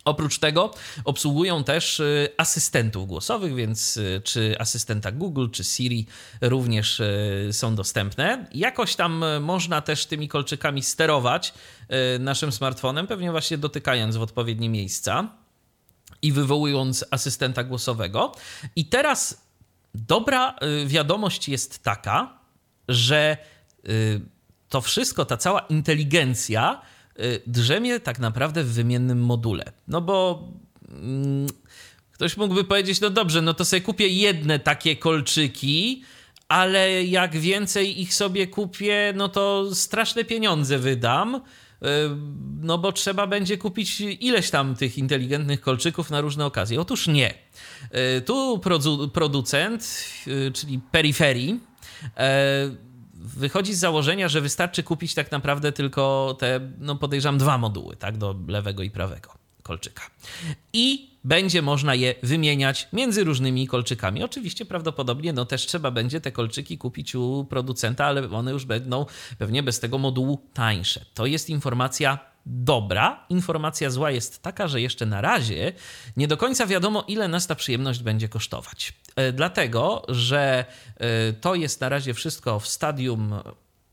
Oprócz 0.04 0.38
tego 0.38 0.70
obsługują 1.04 1.64
też 1.64 2.00
y, 2.00 2.28
asystentów 2.36 3.06
głosowych, 3.06 3.54
więc 3.54 3.96
y, 3.96 4.22
czy 4.24 4.56
asystenta 4.58 5.12
Google, 5.12 5.48
czy 5.52 5.64
Siri 5.64 6.06
również 6.40 7.00
y, 7.00 7.48
są 7.52 7.74
dostępne. 7.74 8.46
Jakoś 8.54 8.96
tam 8.96 9.24
można 9.40 9.80
też 9.80 10.06
tymi 10.06 10.28
kolczykami 10.28 10.82
sterować 10.82 11.54
naszym 12.20 12.52
smartfonem, 12.52 13.06
pewnie 13.06 13.30
właśnie 13.30 13.58
dotykając 13.58 14.16
w 14.16 14.22
odpowiednie 14.22 14.68
miejsca 14.68 15.28
i 16.22 16.32
wywołując 16.32 17.04
asystenta 17.10 17.64
głosowego. 17.64 18.32
I 18.76 18.84
teraz 18.84 19.49
dobra 19.94 20.56
y, 20.82 20.86
wiadomość 20.86 21.48
jest 21.48 21.82
taka, 21.82 22.38
że 22.88 23.36
y, 23.88 24.20
to 24.68 24.80
wszystko, 24.80 25.24
ta 25.24 25.36
cała 25.36 25.60
inteligencja 25.60 26.82
y, 27.20 27.42
drzemie 27.46 28.00
tak 28.00 28.18
naprawdę 28.18 28.64
w 28.64 28.72
wymiennym 28.72 29.24
module. 29.24 29.64
No 29.88 30.00
bo 30.00 30.48
mm, 30.88 31.46
ktoś 32.12 32.36
mógłby 32.36 32.64
powiedzieć, 32.64 33.00
no 33.00 33.10
dobrze, 33.10 33.42
no 33.42 33.54
to 33.54 33.64
sobie 33.64 33.80
kupię 33.80 34.08
jedne 34.08 34.58
takie 34.58 34.96
kolczyki, 34.96 36.04
ale 36.48 37.04
jak 37.04 37.36
więcej 37.36 38.00
ich 38.00 38.14
sobie 38.14 38.46
kupię, 38.46 39.12
no 39.16 39.28
to 39.28 39.74
straszne 39.74 40.24
pieniądze 40.24 40.78
wydam. 40.78 41.40
Y, 41.82 41.86
No 42.60 42.78
bo 42.78 42.92
trzeba 42.92 43.26
będzie 43.26 43.58
kupić 43.58 44.00
ileś 44.00 44.50
tam 44.50 44.74
tych 44.74 44.98
inteligentnych 44.98 45.60
kolczyków 45.60 46.10
na 46.10 46.20
różne 46.20 46.46
okazje. 46.46 46.80
Otóż 46.80 47.06
nie. 47.06 47.34
Y, 48.16 48.20
Tu 48.20 48.58
produ- 48.58 49.10
producent, 49.10 50.04
y, 50.26 50.52
czyli 50.52 50.80
Peripherii, 50.90 51.60
e, 52.16 52.70
wychodzi 53.14 53.74
z 53.74 53.78
założenia, 53.78 54.28
że 54.28 54.40
wystarczy 54.40 54.82
kupić 54.82 55.14
tak 55.14 55.32
naprawdę 55.32 55.72
tylko 55.72 56.36
te, 56.38 56.60
no 56.78 56.96
podejrzewam, 56.96 57.38
dwa 57.38 57.58
moduły, 57.58 57.96
tak, 57.96 58.18
do 58.18 58.34
lewego 58.48 58.82
i 58.82 58.90
prawego 58.90 59.39
kolczyka. 59.70 60.02
I 60.72 61.10
będzie 61.24 61.62
można 61.62 61.94
je 61.94 62.14
wymieniać 62.22 62.88
między 62.92 63.24
różnymi 63.24 63.66
kolczykami. 63.66 64.24
Oczywiście 64.24 64.64
prawdopodobnie 64.64 65.32
no 65.32 65.44
też 65.44 65.66
trzeba 65.66 65.90
będzie 65.90 66.20
te 66.20 66.32
kolczyki 66.32 66.78
kupić 66.78 67.14
u 67.14 67.46
producenta, 67.50 68.04
ale 68.06 68.30
one 68.30 68.50
już 68.50 68.64
będą 68.64 69.06
pewnie 69.38 69.62
bez 69.62 69.80
tego 69.80 69.98
modułu 69.98 70.40
tańsze. 70.54 71.04
To 71.14 71.26
jest 71.26 71.50
informacja 71.50 72.18
dobra. 72.46 73.26
Informacja 73.28 73.90
zła 73.90 74.10
jest 74.10 74.42
taka, 74.42 74.68
że 74.68 74.80
jeszcze 74.80 75.06
na 75.06 75.20
razie 75.20 75.72
nie 76.16 76.28
do 76.28 76.36
końca 76.36 76.66
wiadomo, 76.66 77.04
ile 77.08 77.28
nas 77.28 77.46
ta 77.46 77.54
przyjemność 77.54 78.02
będzie 78.02 78.28
kosztować. 78.28 78.92
E, 79.16 79.32
Dlatego, 79.32 80.02
że 80.08 80.64
e, 80.96 81.32
to 81.32 81.54
jest 81.54 81.80
na 81.80 81.88
razie 81.88 82.14
wszystko 82.14 82.60
w 82.60 82.68
stadium 82.68 83.34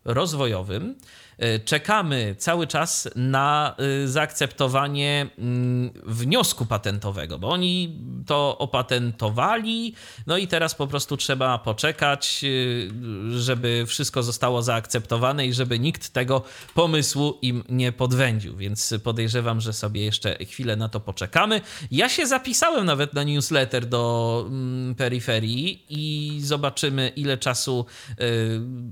rozwojowym. 0.06 0.96
E, 1.38 1.60
Czekamy 1.60 2.36
cały 2.38 2.68
czas 2.68 3.10
na 3.16 3.76
e, 4.04 4.08
zaakceptowanie 4.08 5.28
mm, 5.38 5.90
wniosku 6.06 6.66
patentowego, 6.66 7.40
bo 7.40 7.50
oni 7.50 8.00
to 8.26 8.58
opatentowali, 8.58 9.94
no 10.28 10.38
i 10.38 10.48
teraz 10.48 10.76
po 10.76 10.88
prostu 10.88 11.18
trzeba 11.18 11.58
poczekać, 11.58 12.44
e, 12.44 13.40
żeby 13.40 13.86
wszystko 13.88 14.24
zostało 14.24 14.62
zaakceptowane 14.62 15.48
i 15.48 15.54
żeby 15.54 15.80
nikt 15.80 16.10
tego 16.10 16.44
pomysłu 16.74 17.38
im 17.42 17.64
nie 17.70 17.92
podwędził, 17.92 18.58
więc 18.58 18.94
podejrzewam, 19.04 19.62
że 19.62 19.74
sobie 19.74 20.06
jeszcze 20.06 20.46
chwilę 20.46 20.76
na 20.76 20.90
to 20.90 21.00
poczekamy. 21.00 21.62
Ja 21.92 22.10
się 22.10 22.28
zapisałem 22.28 22.86
nawet 22.86 23.14
na 23.14 23.24
newsletter 23.24 23.86
do 23.86 24.46
mm, 24.48 24.96
peryferii 24.96 25.86
i 25.90 26.40
zobaczymy, 26.42 27.12
ile 27.16 27.38
czasu 27.38 27.86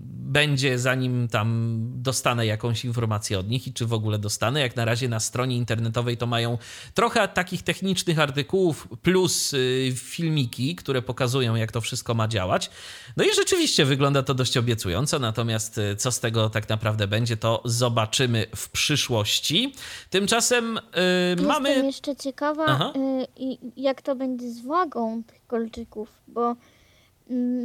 będzie, 0.08 0.80
zanim 0.80 1.28
tam 1.28 1.80
dostanę 1.96 2.35
jakąś 2.44 2.86
informację 2.86 3.40
od 3.40 3.50
nich 3.50 3.68
i 3.68 3.74
czy 3.74 3.86
w 3.86 3.94
ogóle 3.94 4.20
dostanę. 4.20 4.60
Jak 4.60 4.76
na 4.76 4.86
razie 4.86 5.10
na 5.10 5.20
stronie 5.20 5.58
internetowej 5.58 6.18
to 6.18 6.28
mają 6.28 6.58
trochę 6.94 7.28
takich 7.28 7.62
technicznych 7.64 8.20
artykułów 8.20 8.88
plus 9.02 9.54
y, 9.54 9.94
filmiki, 9.96 10.76
które 10.76 11.02
pokazują, 11.02 11.56
jak 11.56 11.72
to 11.72 11.82
wszystko 11.82 12.14
ma 12.14 12.28
działać. 12.28 12.70
No 13.18 13.24
i 13.24 13.36
rzeczywiście 13.36 13.86
wygląda 13.86 14.24
to 14.24 14.34
dość 14.34 14.58
obiecująco, 14.58 15.20
natomiast 15.20 15.78
y, 15.78 15.96
co 15.96 16.12
z 16.12 16.20
tego 16.20 16.50
tak 16.50 16.70
naprawdę 16.70 17.08
będzie, 17.08 17.38
to 17.38 17.62
zobaczymy 17.66 18.46
w 18.56 18.70
przyszłości. 18.70 19.74
Tymczasem 20.10 20.78
y, 20.78 20.82
Jestem 21.30 21.48
mamy. 21.48 21.86
jeszcze 21.86 22.16
ciekawa, 22.16 22.94
y, 22.96 23.28
i 23.38 23.58
jak 23.78 24.02
to 24.02 24.16
będzie 24.16 24.52
z 24.52 24.62
wagą 24.66 25.24
tych 25.24 25.48
kolczyków, 25.48 26.10
bo 26.28 26.56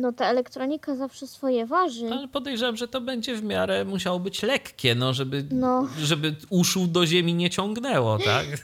no 0.00 0.12
ta 0.12 0.24
elektronika 0.26 0.96
zawsze 0.96 1.26
swoje 1.26 1.66
waży. 1.66 2.08
Ale 2.12 2.28
podejrzewam, 2.28 2.76
że 2.76 2.88
to 2.88 3.00
będzie 3.00 3.34
w 3.36 3.42
miarę 3.44 3.84
musiało 3.84 4.20
być 4.20 4.42
lekkie, 4.42 4.94
no, 4.94 5.14
żeby, 5.14 5.44
No. 5.50 5.88
żeby 6.02 6.34
uszu 6.50 6.86
do 6.86 7.06
ziemi 7.06 7.34
nie 7.34 7.50
ciągnęło, 7.50 8.18
tak? 8.18 8.46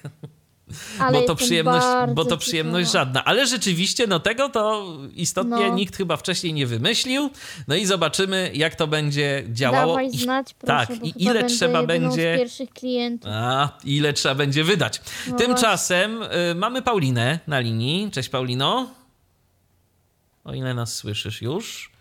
Ale 0.99 1.21
bo 1.21 1.27
to 1.27 1.35
przyjemność, 1.35 1.87
bo 2.15 2.25
to 2.25 2.37
przyjemność 2.37 2.89
ciekawa. 2.89 3.05
żadna. 3.05 3.25
Ale 3.25 3.47
rzeczywiście, 3.47 4.07
no 4.07 4.21
tego 4.21 4.49
to 4.49 4.87
istotnie 5.15 5.69
No. 5.69 5.75
nikt 5.75 5.97
chyba 5.97 6.17
wcześniej 6.17 6.53
nie 6.53 6.67
wymyślił. 6.67 7.31
No 7.69 7.75
i 7.75 7.87
zobaczymy, 7.87 8.51
jak 8.55 8.75
to 8.75 8.87
będzie 8.87 9.45
działało. 9.53 9.93
Dawaj 9.93 10.09
I- 10.13 10.19
znać, 10.19 10.55
proszę, 10.55 10.87
tak, 10.87 10.99
bo 10.99 11.07
i 11.07 11.13
ile 11.17 11.45
trzeba 11.45 11.83
będzie- 11.83 12.35
z 12.35 12.39
pierwszych 12.39 12.71
klientów. 12.71 13.31
A, 13.35 13.69
ile 13.85 14.13
trzeba 14.13 14.35
będzie 14.35 14.65
wydać. 14.65 15.01
No 15.31 15.37
Tymczasem 15.37 16.23
y, 16.23 16.55
mamy 16.55 16.83
Paulinę 16.83 17.39
na 17.47 17.61
linii. 17.61 18.11
Cześć 18.11 18.29
Paulino. 18.29 18.87
O 20.47 20.55
ile 20.55 20.75
nas 20.75 20.95
słyszysz 20.95 21.43
już. 21.43 21.93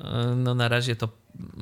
Y, 0.00 0.02
No 0.36 0.54
na 0.54 0.68
razie 0.68 0.96
to 0.96 1.08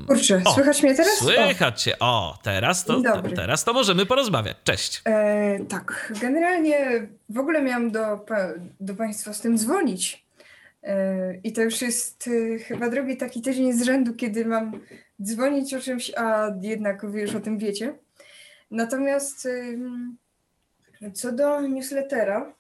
Kurczę, 0.07 0.42
O, 0.44 0.52
słychać 0.55 0.82
mnie 0.82 0.94
teraz? 0.94 1.18
Słychać 1.18 1.82
cię. 1.82 1.98
O, 1.98 2.38
teraz 2.42 2.84
to, 2.84 3.00
dobry. 3.00 3.36
teraz 3.36 3.64
to 3.64 3.72
możemy 3.72 4.07
porozmawiać. 4.07 4.57
Cześć. 4.64 5.02
E, 5.05 5.59
tak, 5.68 6.12
generalnie 6.20 7.09
w 7.28 7.38
ogóle 7.38 7.62
miałam 7.62 7.90
do, 7.90 8.26
do 8.80 8.94
Państwa 8.94 9.32
z 9.32 9.40
tym 9.40 9.59
dzwonić. 9.59 10.26
E, 10.82 11.36
I 11.36 11.52
to 11.52 11.62
już 11.62 11.82
jest 11.82 12.28
e, 12.55 12.59
chyba 12.59 12.90
drugi 12.90 13.16
taki 13.16 13.42
tydzień 13.42 13.72
z 13.72 13.82
rzędu, 13.82 14.14
kiedy 14.14 14.46
mam 14.46 14.80
dzwonić 15.22 15.74
o 15.74 15.80
czymś, 15.80 16.12
a 16.16 16.50
jednak 16.61 17.11
Wy 17.11 17.20
już 17.20 17.34
o 17.34 17.40
tym 17.40 17.59
wiecie. 17.59 17.94
Natomiast 18.70 19.48
co 21.14 21.32
do 21.32 21.61
newslettera, 21.61 22.52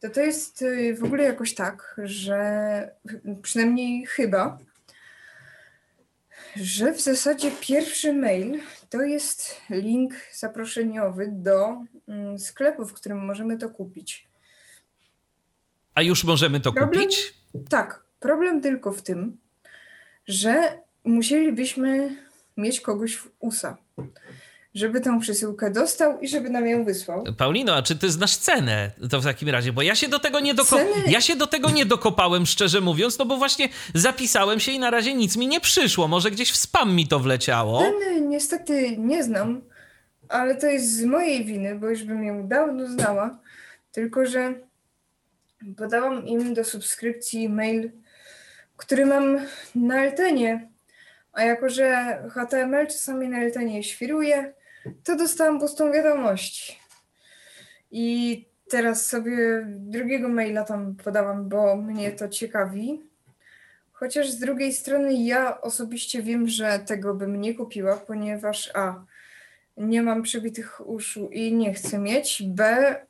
to 0.00 0.10
to 0.10 0.20
jest 0.20 0.62
y, 0.62 0.94
w 0.94 1.04
ogóle 1.04 1.24
jakoś 1.24 1.54
tak, 1.54 2.00
że 2.04 2.90
przynajmniej 3.42 4.06
chyba, 4.06 4.58
że 6.56 6.92
w 6.92 7.00
zasadzie 7.00 7.50
pierwszy 7.60 8.12
mail 8.12 8.60
to 8.90 9.02
jest 9.02 9.60
link 9.70 10.14
zaproszeniowy 10.32 11.28
do 11.32 11.84
mm, 12.08 12.38
sklepu, 12.38 12.86
w 12.86 12.92
którym 12.92 13.26
możemy 13.26 13.58
to 13.58 13.70
kupić. 13.70 14.28
A 15.94 16.02
już 16.02 16.24
możemy 16.24 16.60
to 16.60 16.72
Problem? 16.72 17.00
kupić? 17.00 17.34
Tak, 17.68 18.02
problem 18.20 18.60
tylko 18.60 18.92
w 18.92 19.02
tym, 19.02 19.36
że 20.28 20.78
musielibyśmy 21.04 22.16
mieć 22.56 22.80
kogoś 22.80 23.16
w 23.16 23.30
USA, 23.38 23.76
żeby 24.74 25.00
tą 25.00 25.20
przesyłkę 25.20 25.70
dostał 25.70 26.20
i 26.20 26.28
żeby 26.28 26.50
nam 26.50 26.66
ją 26.66 26.84
wysłał. 26.84 27.24
Paulino, 27.38 27.74
a 27.76 27.82
czy 27.82 27.98
ty 27.98 28.10
znasz 28.10 28.36
cenę 28.36 28.90
to 29.10 29.20
w 29.20 29.24
takim 29.24 29.48
razie? 29.48 29.72
Bo 29.72 29.82
ja 29.82 29.94
się 29.94 30.08
do 30.08 30.18
tego 30.18 30.40
nie, 30.40 30.54
doko- 30.54 30.84
ja 31.06 31.20
się 31.20 31.36
do 31.36 31.46
tego 31.46 31.70
nie 31.70 31.86
dokopałem, 31.86 32.46
szczerze 32.46 32.80
mówiąc, 32.80 33.18
no 33.18 33.24
bo 33.24 33.36
właśnie 33.36 33.68
zapisałem 33.94 34.60
się 34.60 34.72
i 34.72 34.78
na 34.78 34.90
razie 34.90 35.14
nic 35.14 35.36
mi 35.36 35.46
nie 35.46 35.60
przyszło. 35.60 36.08
Może 36.08 36.30
gdzieś 36.30 36.50
w 36.52 36.56
spam 36.56 36.94
mi 36.94 37.08
to 37.08 37.18
wleciało. 37.18 37.80
Ceny 37.82 38.20
niestety 38.20 38.96
nie 38.98 39.24
znam, 39.24 39.60
ale 40.28 40.54
to 40.54 40.66
jest 40.66 40.92
z 40.96 41.04
mojej 41.04 41.44
winy, 41.44 41.74
bo 41.74 41.88
już 41.90 42.02
bym 42.02 42.24
ją 42.24 42.48
dawno 42.48 42.86
znała. 42.88 43.38
Tylko, 43.92 44.26
że 44.26 44.54
podałam 45.76 46.26
im 46.26 46.54
do 46.54 46.64
subskrypcji 46.64 47.48
mail, 47.48 47.90
który 48.76 49.06
mam 49.06 49.38
na 49.74 50.04
Eltenie. 50.04 50.68
A 51.32 51.42
jako, 51.42 51.68
że 51.68 52.18
HTML 52.30 52.86
czasami 52.86 53.28
na 53.28 53.38
Eltenie 53.38 53.82
świruje, 53.82 54.52
to 55.04 55.16
dostałam 55.16 55.60
pustą 55.60 55.92
wiadomość. 55.92 56.80
I 57.90 58.44
teraz 58.70 59.06
sobie 59.06 59.66
drugiego 59.66 60.28
maila 60.28 60.64
tam 60.64 60.96
podałam, 60.96 61.48
bo 61.48 61.76
mnie 61.76 62.12
to 62.12 62.28
ciekawi. 62.28 63.02
Chociaż 63.92 64.30
z 64.30 64.38
drugiej 64.38 64.72
strony 64.72 65.14
ja 65.14 65.60
osobiście 65.60 66.22
wiem, 66.22 66.48
że 66.48 66.78
tego 66.78 67.14
bym 67.14 67.40
nie 67.40 67.54
kupiła, 67.54 67.96
ponieważ 67.96 68.70
A. 68.74 69.04
Nie 69.76 70.02
mam 70.02 70.22
przebitych 70.22 70.88
uszu 70.88 71.28
i 71.32 71.54
nie 71.54 71.74
chcę 71.74 71.98
mieć. 71.98 72.42
B. 72.46 72.64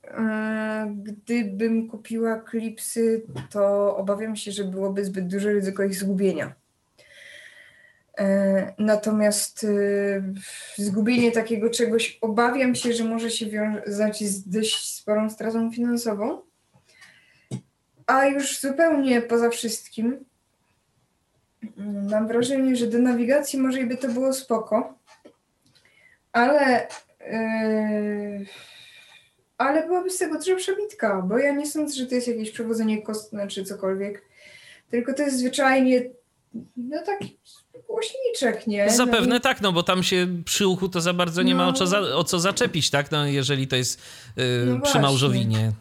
e, 0.05 0.95
Gdybym 0.97 1.89
kupiła 1.89 2.37
klipsy, 2.41 3.23
to 3.51 3.97
obawiam 3.97 4.37
się, 4.37 4.53
że 4.53 4.65
byłoby 4.65 5.05
zbyt 5.05 5.27
duże 5.27 5.53
ryzyko 5.53 5.83
ich 5.83 5.95
zgubienia. 5.95 6.60
E, 8.19 8.75
Natomiast 8.79 9.65
e, 9.65 9.73
zgubienie 10.77 11.33
takiego 11.33 11.71
czegoś 11.71 12.19
obawiam 12.21 12.75
się, 12.75 12.93
że 12.93 13.05
może 13.05 13.31
się 13.31 13.47
wiązać 13.47 14.25
z 14.25 14.49
dość 14.49 14.95
sporą 14.95 15.31
stratą 15.31 15.73
finansową. 15.73 16.41
A 18.07 18.27
już 18.27 18.61
zupełnie 18.61 19.23
poza 19.23 19.51
wszystkim, 19.51 20.25
Mm, 21.63 22.11
Mam 22.11 22.29
wrażenie, 22.29 22.77
że 22.77 22.87
do 22.87 22.99
nawigacji 22.99 23.59
może 23.59 23.87
by 23.87 23.97
to 23.97 24.09
było 24.09 24.33
spoko, 24.33 24.99
ale, 26.33 26.89
yy, 27.21 28.47
ale 29.59 29.87
byłaby 29.87 30.11
z 30.11 30.19
tego 30.19 30.39
duża 30.39 30.77
bitka, 30.77 31.23
bo 31.23 31.39
ja 31.39 31.53
nie 31.53 31.67
sądzę, 31.67 31.95
że 31.95 32.07
to 32.07 32.15
jest 32.15 32.29
jakieś 32.29 32.51
przewodzenie 32.51 33.03
kostne 33.03 33.49
czy 33.49 33.65
cokolwiek, 33.65 34.25
tylko 34.91 35.15
to 35.15 35.23
jest 35.23 35.39
zwyczajnie 35.39 36.03
no 36.77 37.03
taki 37.03 37.40
głośniczek, 37.91 38.67
nie? 38.67 38.91
Zapewne 38.91 39.35
no, 39.35 39.41
tak, 39.41 39.61
no 39.61 39.73
bo 39.73 39.83
tam 39.83 40.03
się 40.03 40.27
przy 40.45 40.67
uchu 40.67 40.89
to 40.89 41.01
za 41.01 41.13
bardzo 41.13 41.43
nie 41.43 41.55
ma 41.55 41.69
o 41.69 41.73
co, 41.73 41.87
za, 41.87 42.01
o 42.01 42.25
co 42.25 42.41
zaczepić, 42.41 42.91
tak? 42.91 43.11
No 43.11 43.27
jeżeli 43.27 43.67
to 43.67 43.77
jest 43.77 44.01
yy, 44.37 44.45
No 44.67 44.81
przy 44.81 45.01
małżowinie. 45.01 45.73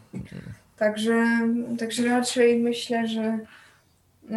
Także, 0.76 1.48
także 1.78 2.04
raczej 2.04 2.58
myślę, 2.58 3.08
że 3.08 3.38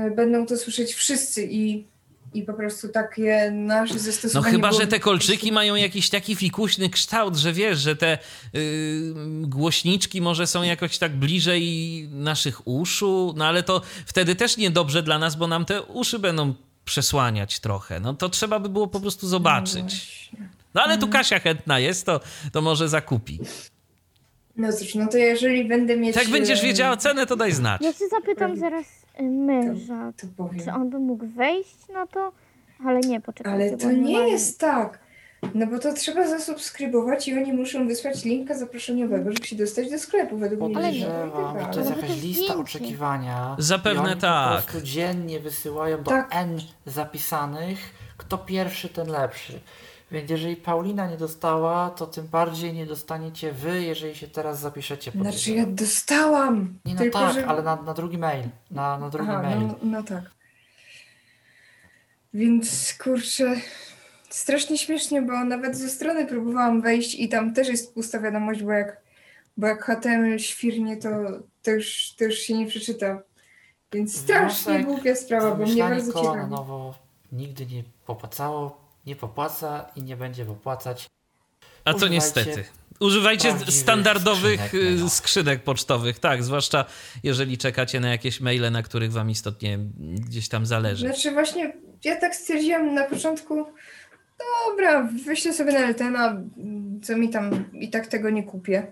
y, 0.08 0.12
będą 0.16 0.46
to 0.46 0.58
słyszeć 0.58 0.94
wszyscy 0.94 1.48
i, 1.52 1.84
i 2.34 2.44
po 2.44 2.54
prostu 2.54 2.90
takie 2.90 3.52
nasze 3.52 3.94
No 3.94 4.00
zastosowanie 4.00 4.52
chyba, 4.52 4.72
że 4.72 4.88
te 4.88 5.00
kolczyki 5.00 5.52
mają 5.52 5.76
jakiś 5.76 6.10
taki 6.10 6.36
fikuśny 6.36 6.90
kształt, 6.90 7.36
że 7.36 7.54
wiesz, 7.54 7.80
że 7.80 7.96
te 7.96 8.18
yy, 8.54 8.62
głośniczki 9.42 10.22
może 10.22 10.48
są 10.48 10.64
jakoś 10.64 10.98
tak 10.98 11.16
bliżej 11.16 11.64
naszych 12.12 12.68
uszu, 12.68 13.34
no 13.38 13.46
ale 13.46 13.64
to 13.64 13.82
wtedy 14.06 14.36
też 14.36 14.58
niedobrze 14.58 15.04
dla 15.04 15.20
nas, 15.20 15.36
bo 15.36 15.48
nam 15.48 15.66
te 15.66 15.82
uszy 15.82 16.20
będą 16.20 16.54
przesłaniać 16.86 17.60
trochę. 17.60 18.00
No 18.00 18.14
to 18.14 18.30
trzeba 18.30 18.60
by 18.60 18.70
było 18.70 18.88
po 18.88 19.00
prostu 19.00 19.28
zobaczyć. 19.28 19.82
Właśnie. 19.82 20.50
No 20.74 20.82
ale 20.84 20.98
tu 20.98 21.08
Kasia 21.08 21.40
chętna 21.40 21.80
jest, 21.80 22.06
to, 22.06 22.20
to 22.52 22.62
może 22.62 22.90
zakupi. 22.90 23.40
No 24.58 24.74
cóż, 24.74 24.96
no 24.96 25.08
to 25.08 25.18
jeżeli 25.18 25.66
będę 25.66 25.98
mieć... 25.98 26.16
Jak 26.16 26.30
będziesz 26.30 26.62
wiedziała 26.62 26.98
cenę, 26.98 27.26
to 27.26 27.36
daj 27.36 27.52
znać. 27.52 27.82
Ja 27.82 27.94
się 27.94 28.08
zapytam 28.08 28.58
zaraz 28.58 28.86
y, 29.20 29.24
męża, 29.24 30.14
To 30.22 30.28
powiem. 30.38 30.66
czy 30.66 30.72
on 30.72 30.90
by 30.90 31.00
mógł 31.00 31.26
wejść 31.28 31.76
na 31.94 32.08
to, 32.08 32.32
ale 32.86 33.00
nie, 33.00 33.22
poczekajcie. 33.22 33.68
Ale 33.70 33.78
to 33.78 33.92
nie 33.92 34.30
jest 34.30 34.60
tak. 34.60 35.00
No 35.54 35.68
bo 35.68 35.80
to 35.80 35.94
trzeba 35.94 36.28
zasubskrybować 36.28 37.28
i 37.28 37.38
oni 37.38 37.54
muszą 37.54 37.88
wysłać 37.88 38.26
linka 38.26 38.58
zaproszeniowego, 38.58 39.32
żeby 39.32 39.48
się 39.48 39.56
dostać 39.56 39.90
do 39.90 40.00
sklepu 40.00 40.38
według 40.38 40.62
mnie. 40.62 40.78
Ale 40.78 40.92
nie, 40.92 41.06
Podejrzewam, 41.06 41.60
że 41.60 41.66
to 41.66 41.80
jest 41.80 41.90
jakaś 41.90 42.10
to 42.10 42.16
lista 42.16 42.56
oczekiwania. 42.56 43.56
Zapewne 43.60 44.18
tak. 44.18 44.62
po 44.62 44.64
prostu 44.64 44.82
dziennie 44.88 45.40
wysyłają 45.40 46.04
do 46.04 46.12
Tak. 46.12 46.28
N 46.32 46.60
zapisanych, 46.86 47.80
kto 48.18 48.38
pierwszy, 48.38 48.90
ten 48.90 49.08
lepszy. 49.08 49.60
Więc 50.12 50.30
jeżeli 50.30 50.56
Paulina 50.56 51.08
nie 51.08 51.18
dostała, 51.18 51.90
to 51.90 52.08
tym 52.08 52.28
bardziej 52.28 52.74
nie 52.74 52.86
dostaniecie 52.86 53.52
wy, 53.52 53.84
jeżeli 53.84 54.16
się 54.16 54.28
teraz 54.28 54.60
zapiszecie. 54.60 55.12
Znaczy 55.12 55.52
ja 55.52 55.66
dostałam. 55.66 56.80
Nie 56.86 56.94
no 56.94 57.00
tylko, 57.00 57.20
tak, 57.20 57.34
że... 57.34 57.48
ale 57.48 57.64
na, 57.64 57.76
na 57.76 57.94
drugi 57.94 58.18
mail. 58.18 58.44
Na, 58.72 58.98
na 58.98 59.10
drugi 59.10 59.30
Aha, 59.32 59.42
mail. 59.42 59.60
no, 59.60 59.76
no 59.84 60.04
tak. 60.04 60.24
Więc 62.34 62.96
kurczę, 63.04 63.56
strasznie 64.34 64.78
śmiesznie, 64.78 65.22
bo 65.22 65.44
nawet 65.44 65.78
ze 65.78 65.90
strony 65.90 66.26
próbowałam 66.26 66.82
wejść 66.82 67.16
i 67.16 67.30
tam 67.30 67.54
też 67.54 67.68
jest 67.68 67.94
pusta 67.94 68.20
wiadomość, 68.20 68.64
bo 68.64 68.72
jak, 68.72 69.02
bo 69.58 69.68
jak 69.68 69.86
HTML 69.86 70.40
świrnie, 70.40 70.98
to, 70.98 71.10
to, 71.64 71.72
już, 71.72 72.14
to 72.18 72.24
już 72.24 72.36
się 72.36 72.54
nie 72.54 72.68
przeczyta. 72.68 73.22
Więc 73.92 74.18
strasznie 74.18 74.74
Wniosek, 74.74 74.86
głupia 74.86 75.16
sprawa, 75.16 75.56
bo 75.56 75.66
mnie 75.66 75.84
bardzo 75.84 76.14
koła 76.14 76.26
na 76.26 76.34
ciekawi. 76.34 76.52
nowo 76.52 76.96
nigdy 77.32 77.66
nie 77.66 77.84
popłacało, 78.06 78.88
nie 79.06 79.16
popłaca 79.16 79.86
i 79.96 80.04
nie 80.04 80.18
będzie 80.18 80.46
popłacać. 80.46 81.10
A 81.86 81.92
to 81.92 81.96
Używajcie 81.96 82.16
niestety. 82.16 82.64
Używajcie 83.00 83.54
standardowych 83.70 84.62
skrzynek 84.62 84.94
maila. 84.94 85.10
skrzynek 85.10 85.64
pocztowych, 85.64 86.20
tak, 86.20 86.44
zwłaszcza 86.44 86.86
jeżeli 87.24 87.58
czekacie 87.58 88.00
na 88.00 88.10
jakieś 88.10 88.42
maile, 88.42 88.72
na 88.72 88.84
których 88.84 89.12
wam 89.12 89.30
istotnie 89.30 89.80
gdzieś 89.98 90.50
tam 90.50 90.66
zależy. 90.66 91.06
Znaczy 91.06 91.32
właśnie 91.32 91.74
ja 92.04 92.16
tak 92.16 92.36
stwierdziłam 92.36 92.94
na 92.94 93.04
początku, 93.04 93.66
dobra, 94.68 95.10
wyślę 95.26 95.54
sobie 95.54 95.74
na 95.74 95.80
Eltena, 95.80 96.42
co 97.04 97.18
mi 97.18 97.30
tam 97.30 97.72
i 97.74 97.90
tak 97.90 98.08
tego 98.08 98.30
nie 98.30 98.44
kupię. 98.44 98.92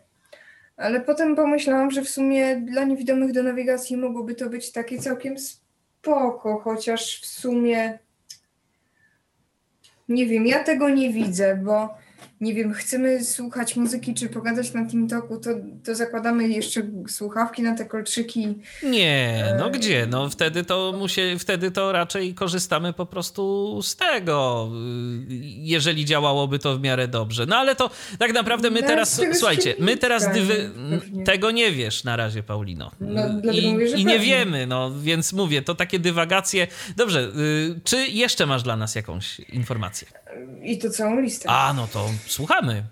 Ale 0.78 1.02
potem 1.02 1.36
pomyślałam, 1.36 1.91
że 1.91 2.02
w 2.02 2.10
sumie 2.10 2.56
dla 2.56 2.84
niewidomych 2.84 3.32
do 3.32 3.43
nawigacji 3.43 3.97
mogłoby 3.97 4.36
to 4.36 4.49
być 4.49 4.72
takie 4.72 4.99
całkiem 4.99 5.36
spoko, 5.39 6.60
chociaż 6.60 7.22
w 7.22 7.26
sumie 7.26 7.99
nie 10.10 10.28
wiem, 10.28 10.47
ja 10.47 10.64
tego 10.64 10.89
nie 10.89 11.14
widzę, 11.14 11.56
bo 11.56 11.97
nie 12.42 12.54
wiem, 12.54 12.74
chcemy 12.74 13.26
słuchać 13.26 13.76
muzyki 13.76 14.14
czy 14.14 14.30
pogadać 14.30 14.74
na 14.74 14.88
TikToku, 14.88 15.38
to, 15.38 15.50
to 15.84 15.96
zakładamy 15.96 16.48
jeszcze 16.48 16.82
słuchawki 17.08 17.62
na 17.62 17.76
te 17.76 17.86
kolczyki. 17.86 18.48
Nie, 18.84 19.46
no 19.60 19.70
gdzie? 19.70 20.08
No 20.10 20.30
wtedy 20.30 20.64
to 20.64 20.94
musi, 20.98 21.22
wtedy 21.39 21.72
to 21.72 21.92
raczej 21.92 22.34
korzystamy 22.34 22.94
po 22.94 23.06
prostu 23.06 23.80
z 23.82 23.96
tego, 23.96 24.70
jeżeli 25.58 26.06
działałoby 26.06 26.60
to 26.60 26.78
w 26.78 26.82
miarę 26.82 27.08
dobrze. 27.08 27.46
No 27.46 27.56
ale 27.56 27.76
to 27.76 27.89
tak 28.20 28.34
naprawdę 28.34 28.70
my 28.70 28.82
No, 28.82 28.88
teraz, 28.88 29.22
słuchajcie, 29.34 29.76
my 29.80 29.98
teraz 29.98 30.34
dywy, 30.34 30.72
tego 31.26 31.52
nie 31.52 31.72
wiesz 31.72 32.04
na 32.04 32.16
razie, 32.16 32.44
Paulino. 32.44 32.92
No, 33.00 33.52
I, 33.52 33.72
mówię, 33.72 33.88
I 33.88 34.06
nie 34.06 34.20
wiemy, 34.20 34.68
no 34.68 34.92
więc 35.02 35.34
mówię, 35.34 35.62
to 35.62 35.76
takie 35.76 36.00
dywagacje. 36.00 36.68
Dobrze, 36.98 37.22
y, 37.22 37.80
czy 37.84 38.08
jeszcze 38.08 38.46
masz 38.46 38.64
dla 38.64 38.78
nas 38.78 38.96
jakąś 38.96 39.39
informację? 39.39 40.08
I 40.64 40.78
to 40.78 40.90
całą 40.90 41.20
listę. 41.20 41.50
A, 41.50 41.74
no 41.74 41.88
to 41.88 42.10
słuchamy. 42.28 42.84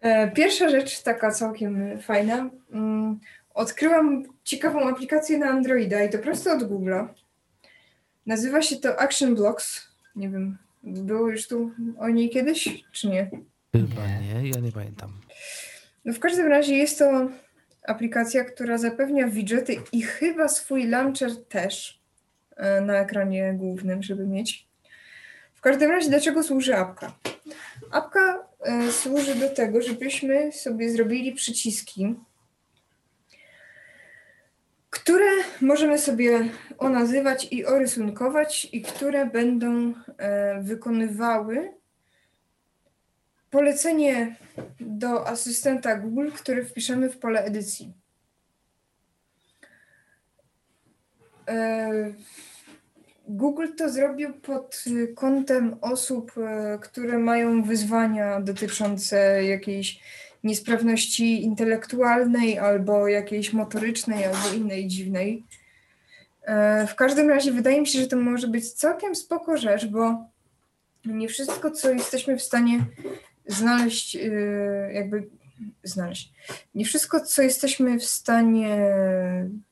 E, 0.00 0.30
Pierwsza 0.30 0.68
rzecz, 0.68 1.02
taka 1.02 1.30
całkiem 1.30 2.00
fajna. 2.00 2.50
Mm, 2.72 3.20
Odkryłam 3.54 4.22
ciekawą 4.44 4.88
aplikację 4.88 5.38
na 5.38 5.46
Androida 5.46 6.02
i 6.04 6.10
to 6.10 6.18
prosto 6.18 6.52
od 6.52 6.62
Google'a. 6.62 7.08
Nazywa 8.26 8.62
się 8.62 8.76
to 8.76 9.00
Action 9.00 9.34
Blocks. 9.34 9.88
Nie 10.16 10.28
wiem, 10.28 10.58
było 10.82 11.30
już 11.30 11.48
tu 11.48 11.70
o 11.98 12.08
niej 12.08 12.30
kiedyś, 12.30 12.84
czy 12.92 13.08
nie? 13.08 13.30
Chyba 13.72 14.02
nie, 14.06 14.48
ja 14.48 14.60
nie 14.60 14.72
pamiętam. 14.72 15.12
No 16.04 16.12
w 16.12 16.18
każdym 16.18 16.46
razie 16.46 16.76
jest 16.76 16.98
to 16.98 17.28
aplikacja, 17.86 18.44
która 18.44 18.78
zapewnia 18.78 19.28
widgety 19.28 19.76
i 19.92 20.02
chyba 20.02 20.48
swój 20.48 20.86
launcher 20.88 21.44
też 21.48 22.00
e, 22.56 22.80
na 22.80 22.94
ekranie 22.94 23.54
głównym, 23.58 24.02
żeby 24.02 24.26
mieć. 24.26 24.65
Każdym 25.66 25.90
razie, 25.90 26.08
dlaczego 26.08 26.42
służy 26.42 26.76
apka? 26.76 27.12
Apka 27.90 28.46
e, 28.60 28.92
służy 28.92 29.34
do 29.34 29.48
tego, 29.48 29.82
żebyśmy 29.82 30.52
sobie 30.52 30.90
zrobili 30.90 31.32
przyciski, 31.32 32.14
które 34.90 35.26
możemy 35.60 35.98
sobie 35.98 36.48
onazywać 36.78 37.48
i 37.50 37.66
orysunkować, 37.66 38.68
i 38.72 38.82
które 38.82 39.26
będą 39.26 39.94
e, 40.18 40.62
wykonywały 40.62 41.72
polecenie 43.50 44.36
do 44.80 45.28
asystenta 45.28 45.96
Google, 45.96 46.30
który 46.30 46.64
wpiszemy 46.64 47.10
w 47.10 47.18
pole 47.18 47.44
edycji. 47.44 47.92
E, 51.48 52.12
Google 53.28 53.66
to 53.76 53.90
zrobił 53.90 54.34
pod 54.34 54.84
y, 54.86 55.14
kątem 55.14 55.76
osób, 55.80 56.32
e, 56.38 56.78
które 56.82 57.18
mają 57.18 57.62
wyzwania 57.62 58.40
dotyczące 58.40 59.44
jakiejś 59.44 60.00
niesprawności 60.44 61.44
intelektualnej 61.44 62.58
albo 62.58 63.08
jakiejś 63.08 63.52
motorycznej 63.52 64.24
albo 64.24 64.54
innej 64.56 64.86
dziwnej. 64.86 65.44
E, 66.42 66.86
W 66.86 66.94
każdym 66.94 67.28
razie 67.28 67.52
wydaje 67.52 67.80
mi 67.80 67.86
się, 67.86 68.00
że 68.00 68.06
to 68.06 68.16
może 68.16 68.48
być 68.48 68.72
całkiem 68.72 69.14
spoko 69.14 69.56
rzecz, 69.56 69.86
bo 69.86 70.24
nie 71.04 71.28
wszystko, 71.28 71.70
co 71.70 71.90
jesteśmy 71.90 72.36
w 72.36 72.42
stanie 72.42 72.84
znaleźć, 73.46 74.14
yy, 74.14 74.90
jakby 74.92 75.28
znaleźć. 75.82 76.32
Nie 76.74 76.84
wszystko, 76.84 77.20
co 77.20 77.42
jesteśmy 77.42 77.98
w 77.98 78.04
stanie, 78.04 78.78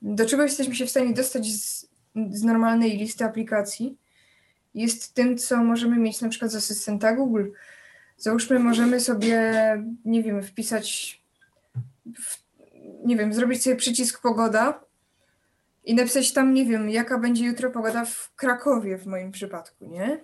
do 0.03 0.27
czego 0.27 0.43
jesteśmy 0.43 0.75
się 0.75 0.87
w 0.87 0.91
stanie 0.91 1.13
dostać 1.15 1.47
z, 1.47 1.87
z 2.31 2.43
normalnej 2.43 2.99
listy 2.99 3.25
aplikacji, 3.25 3.99
jest 4.75 5.15
tym, 5.15 5.39
co 5.39 5.65
możemy 5.65 5.97
mieć 5.97 6.21
na 6.21 6.29
przykład 6.29 6.51
z 6.51 6.57
asystenta 6.57 7.13
Google. 7.13 7.45
Załóżmy, 8.17 8.59
możemy 8.59 9.01
sobie, 9.01 9.53
nie 10.05 10.23
wiem, 10.23 10.43
wpisać, 10.43 11.21
w, 12.19 12.43
nie 13.05 13.17
wiem, 13.17 13.33
zrobić 13.33 13.63
sobie 13.63 13.77
przycisk 13.77 14.23
pogoda 14.23 14.81
i 15.85 15.95
napisać 15.95 16.33
tam, 16.33 16.55
nie 16.55 16.65
wiem, 16.65 16.91
jaka 16.91 17.19
będzie 17.19 17.45
jutro 17.45 17.71
pogoda 17.71 18.05
w 18.05 18.33
Krakowie 18.37 18.99
w 18.99 19.07
moim 19.07 19.33
przypadku, 19.33 19.87
nie? 19.87 20.21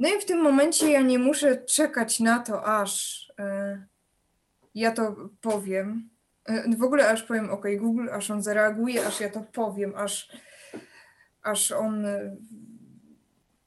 No 0.00 0.08
i 0.08 0.20
w 0.20 0.24
tym 0.24 0.42
momencie 0.42 0.90
ja 0.90 1.00
nie 1.00 1.18
muszę 1.18 1.56
czekać 1.56 2.20
na 2.20 2.38
to, 2.38 2.64
aż 2.64 3.22
e, 3.38 3.86
ja 4.74 4.90
to 4.90 5.16
powiem. 5.40 6.08
E, 6.44 6.76
w 6.76 6.82
ogóle 6.82 7.10
aż 7.10 7.22
powiem 7.22 7.50
OK 7.50 7.64
Google, 7.78 8.08
aż 8.12 8.30
on 8.30 8.42
zareaguje, 8.42 9.06
aż 9.06 9.20
ja 9.20 9.30
to 9.30 9.40
powiem, 9.40 9.92
aż, 9.96 10.32
aż 11.46 11.72
on 11.72 12.06
e, 12.06 12.36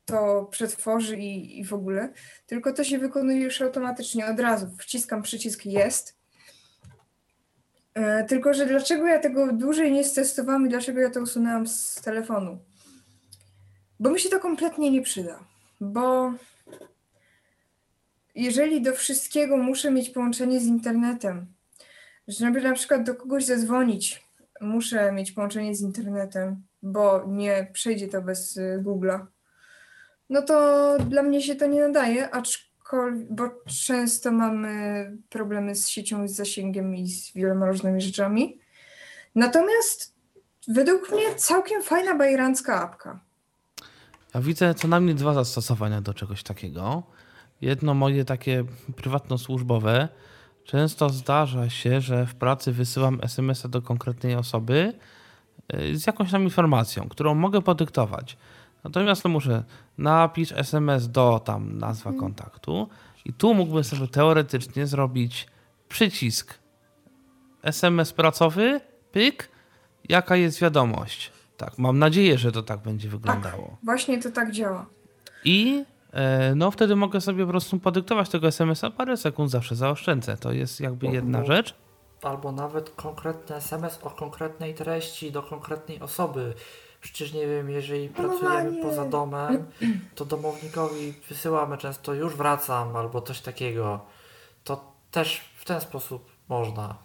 to 0.05 0.47
przetworzy 0.51 1.17
i, 1.17 1.59
i 1.59 1.65
w 1.65 1.73
ogóle. 1.73 2.13
Tylko 2.45 2.73
to 2.73 2.83
się 2.83 2.99
wykonuje 2.99 3.41
już 3.41 3.61
automatycznie 3.61 4.25
od 4.27 4.39
razu. 4.39 4.67
Wciskam 4.79 5.21
przycisk 5.21 5.65
jest. 5.65 6.17
E, 7.93 8.23
Tylko, 8.23 8.53
że 8.53 8.65
dlaczego 8.65 9.07
ja 9.07 9.19
tego 9.19 9.53
dłużej 9.53 9.91
nie 9.91 10.03
stestowałam 10.03 10.65
i 10.65 10.69
dlaczego 10.69 10.99
ja 10.99 11.09
to 11.09 11.21
usunęłam 11.21 11.67
z 11.67 11.95
telefonu? 11.95 12.59
Bo 13.99 14.09
mi 14.09 14.19
się 14.19 14.29
to 14.29 14.39
kompletnie 14.39 14.91
nie 14.91 15.01
przyda 15.01 15.49
bo 15.79 16.33
jeżeli 18.35 18.81
do 18.81 18.93
wszystkiego 18.93 19.57
muszę 19.57 19.91
mieć 19.91 20.09
połączenie 20.09 20.59
z 20.59 20.65
internetem, 20.65 21.53
żeby 22.27 22.61
na 22.61 22.73
przykład 22.73 23.03
do 23.03 23.15
kogoś 23.15 23.45
zadzwonić, 23.45 24.23
muszę 24.61 25.11
mieć 25.11 25.31
połączenie 25.31 25.75
z 25.75 25.81
internetem, 25.81 26.63
bo 26.81 27.25
nie 27.27 27.69
przejdzie 27.73 28.07
to 28.07 28.21
bez 28.21 28.57
y, 28.57 28.83
Google'a, 28.85 29.25
no 30.29 30.41
to 30.41 30.97
dla 31.09 31.23
mnie 31.23 31.41
się 31.41 31.55
to 31.55 31.67
nie 31.67 31.81
nadaje, 31.81 32.29
aczkolwiek, 32.29 33.33
bo 33.33 33.49
często 33.85 34.31
mamy 34.31 35.11
problemy 35.29 35.75
z 35.75 35.87
siecią, 35.87 36.27
z 36.27 36.31
zasięgiem 36.31 36.95
i 36.95 37.07
z 37.07 37.33
wieloma 37.33 37.67
różnymi 37.67 38.01
rzeczami. 38.01 38.59
Natomiast 39.35 40.15
według 40.67 41.11
mnie 41.11 41.35
całkiem 41.35 41.83
fajna 41.83 42.15
bajerancka 42.15 42.81
apka. 42.81 43.19
Ja 44.35 44.41
widzę 44.41 44.73
co 44.73 44.87
najmniej 44.87 45.15
dwa 45.15 45.33
zastosowania 45.33 46.01
do 46.01 46.13
czegoś 46.13 46.43
takiego. 46.43 47.03
Jedno 47.61 47.93
moje 47.93 48.25
takie 48.25 48.63
prywatno-służbowe. 48.95 50.07
Często 50.63 51.09
zdarza 51.09 51.69
się, 51.69 52.01
że 52.01 52.25
w 52.25 52.35
pracy 52.35 52.71
wysyłam 52.71 53.19
SMS-a 53.23 53.67
do 53.67 53.81
konkretnej 53.81 54.35
osoby 54.35 54.93
z 55.93 56.07
jakąś 56.07 56.31
tam 56.31 56.43
informacją, 56.43 57.09
którą 57.09 57.35
mogę 57.35 57.61
podyktować. 57.61 58.37
Natomiast 58.83 59.23
no 59.23 59.29
muszę 59.29 59.63
napisz 59.97 60.51
SMS 60.51 61.07
do 61.07 61.41
tam 61.45 61.77
nazwa 61.77 62.13
kontaktu 62.13 62.89
i 63.25 63.33
tu 63.33 63.53
mógłbym 63.53 63.83
sobie 63.83 64.07
teoretycznie 64.07 64.87
zrobić 64.87 65.47
przycisk 65.89 66.59
SMS 67.63 68.13
pracowy, 68.13 68.81
pyk, 69.11 69.49
jaka 70.09 70.35
jest 70.35 70.61
wiadomość. 70.61 71.31
Tak, 71.57 71.77
mam 71.77 71.99
nadzieję, 71.99 72.37
że 72.37 72.51
to 72.51 72.63
tak 72.63 72.79
będzie 72.79 73.09
wyglądało. 73.09 73.77
Właśnie 73.83 74.21
to 74.21 74.31
tak 74.31 74.51
działa. 74.51 74.85
I 75.45 75.83
e, 76.13 76.55
no 76.55 76.71
wtedy 76.71 76.95
mogę 76.95 77.21
sobie 77.21 77.45
po 77.45 77.49
prostu 77.49 77.79
podyktować 77.79 78.29
tego 78.29 78.47
SMS-a, 78.47 78.91
parę 78.91 79.17
sekund 79.17 79.51
zawsze 79.51 79.75
zaoszczędzę. 79.75 80.37
To 80.37 80.51
jest 80.51 80.79
jakby 80.79 81.07
jedna 81.07 81.45
rzecz. 81.45 81.75
Albo 82.21 82.51
nawet 82.51 82.89
konkretny 82.89 83.55
SMS 83.55 83.99
o 84.03 84.09
konkretnej 84.09 84.73
treści 84.73 85.31
do 85.31 85.43
konkretnej 85.43 85.99
osoby. 85.99 86.53
Przecież 87.01 87.33
nie 87.33 87.47
wiem, 87.47 87.69
jeżeli 87.69 88.09
pracujemy 88.09 88.81
poza 88.81 89.05
domem, 89.05 89.65
to 90.15 90.25
domownikowi 90.25 91.13
wysyłamy 91.29 91.77
często 91.77 92.13
już 92.13 92.35
wracam 92.35 92.95
albo 92.95 93.21
coś 93.21 93.41
takiego. 93.41 93.99
To 94.63 94.93
też 95.11 95.41
w 95.55 95.65
ten 95.65 95.81
sposób 95.81 96.31
można. 96.49 96.95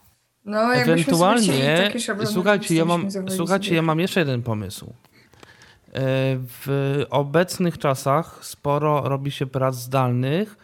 No, 0.44 0.74
Ewentualnie, 0.74 1.92
słuchajcie, 2.26 2.74
ja 2.74 2.84
mam, 2.84 3.10
słuchajcie, 3.28 3.64
sobie. 3.66 3.76
ja 3.76 3.82
mam 3.82 4.00
jeszcze 4.00 4.20
jeden 4.20 4.42
pomysł. 4.42 4.86
E, 4.86 4.92
W 6.38 7.00
obecnych 7.10 7.78
czasach 7.78 8.38
sporo 8.42 9.00
robi 9.08 9.30
się 9.30 9.46
prac 9.46 9.74
zdalnych 9.74 10.56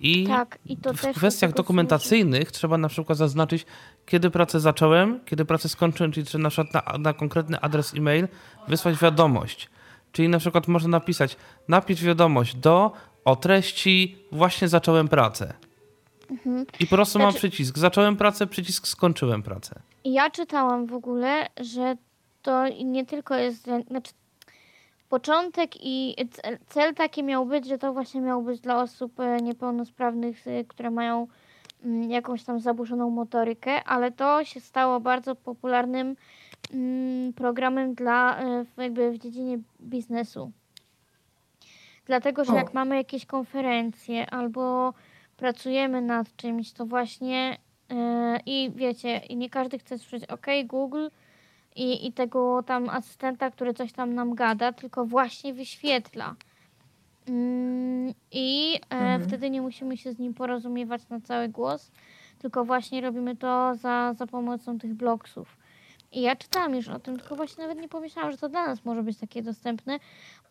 i 0.00 0.26
Tak, 0.26 0.58
i 0.66 0.76
w 0.76 1.16
kwestiach 1.16 1.52
dokumentacyjnych 1.52 2.52
trzeba 2.52 2.78
na 2.78 2.88
przykład 2.88 3.18
zaznaczyć, 3.18 3.66
kiedy 4.06 4.30
pracę 4.30 4.60
zacząłem, 4.60 5.20
kiedy 5.24 5.44
pracę 5.44 5.68
skończyłem, 5.68 6.12
czyli 6.12 6.26
czy 6.26 6.38
na 6.38 6.50
przykład 6.50 6.86
na, 6.92 6.98
na 6.98 7.12
konkretny 7.12 7.60
adres 7.60 7.94
e-mail 7.94 8.28
wysłać 8.68 8.98
wiadomość. 8.98 9.70
Czyli 10.12 10.28
na 10.28 10.38
przykład 10.38 10.68
można 10.68 10.88
napisać, 10.88 11.36
napisz 11.68 12.02
wiadomość 12.02 12.56
do 12.56 12.92
o 13.24 13.36
treści 13.36 14.16
właśnie 14.32 14.68
zacząłem 14.68 15.08
pracę. 15.08 15.54
I 16.80 16.86
po 16.86 16.96
prostu 16.96 17.18
mam 17.18 17.30
Znaczy- 17.30 17.38
przycisk 17.48 17.78
zacząłem 17.78 18.16
pracę, 18.16 18.46
przycisk 18.46 18.86
skończyłem 18.88 19.42
pracę. 19.42 19.80
Ja 20.04 20.30
czytałam 20.30 20.86
w 20.86 20.92
ogóle, 20.94 21.46
że 21.60 21.96
to 22.42 22.68
nie 22.68 23.06
tylko 23.06 23.34
jest, 23.34 23.62
znaczy 23.88 24.12
początek 25.14 25.70
i 25.80 26.16
cel, 26.66 26.94
taki 26.94 27.22
miał 27.22 27.46
być, 27.46 27.66
że 27.66 27.78
to 27.78 27.92
właśnie 27.92 28.20
miał 28.20 28.42
być 28.42 28.60
dla 28.60 28.82
osób 28.82 29.20
e, 29.20 29.36
niepełnosprawnych, 29.36 30.46
e, 30.46 30.64
które 30.64 30.90
mają 30.90 31.26
mm, 31.84 32.10
jakąś 32.10 32.44
tam 32.44 32.60
zaburzoną 32.60 33.10
motorykę, 33.10 33.84
ale 33.84 34.12
to 34.12 34.44
się 34.44 34.60
stało 34.60 35.00
bardzo 35.00 35.34
popularnym 35.34 36.16
mm, 36.72 37.32
programem 37.32 37.94
dla 37.94 38.38
e, 38.38 38.64
w- 38.64 38.78
jakby 38.78 39.10
w 39.10 39.18
dziedzinie 39.18 39.58
biznesu. 39.80 40.52
Dlatego, 42.06 42.44
że 42.44 42.52
O. 42.52 42.56
jak 42.56 42.74
mamy 42.74 42.96
jakieś 42.96 43.26
konferencje 43.26 44.30
albo 44.30 44.94
pracujemy 45.36 46.02
nad 46.02 46.36
czymś, 46.36 46.72
to 46.72 46.86
właśnie 46.86 47.58
i 48.46 48.70
wiecie, 48.74 49.16
i 49.16 49.36
nie 49.36 49.50
każdy 49.50 49.78
chce 49.78 49.98
słyszeć 49.98 50.30
OK, 50.30 50.46
Google 50.64 51.06
i, 51.74 52.06
i 52.06 52.12
tego 52.12 52.62
tam 52.62 52.88
asystenta, 52.88 53.50
który 53.50 53.74
coś 53.74 53.92
tam 53.92 54.14
nam 54.14 54.34
gada, 54.34 54.72
tylko 54.72 55.04
właśnie 55.04 55.54
wyświetla. 55.54 56.34
Mm, 57.28 58.14
I 58.32 58.74
e, 58.74 58.94
Mhm. 58.96 59.22
wtedy 59.28 59.50
nie 59.50 59.62
musimy 59.62 59.96
się 59.96 60.12
z 60.12 60.18
nim 60.18 60.34
porozumiewać 60.34 61.08
na 61.08 61.20
cały 61.20 61.48
głos, 61.48 61.90
tylko 62.38 62.64
właśnie 62.64 63.00
robimy 63.00 63.36
to 63.36 63.74
za, 63.74 64.14
za 64.18 64.26
pomocą 64.26 64.78
tych 64.78 64.94
blogsów. 64.94 65.56
I 66.12 66.20
ja 66.20 66.36
czytałam 66.36 66.74
już 66.74 66.88
o 66.88 66.98
tym, 66.98 67.18
tylko 67.18 67.36
właśnie 67.36 67.62
nawet 67.64 67.80
nie 67.80 67.88
pomyślałam, 67.88 68.32
że 68.32 68.38
to 68.38 68.48
dla 68.48 68.66
nas 68.66 68.84
może 68.84 69.02
być 69.02 69.18
takie 69.18 69.42
dostępne, 69.42 69.98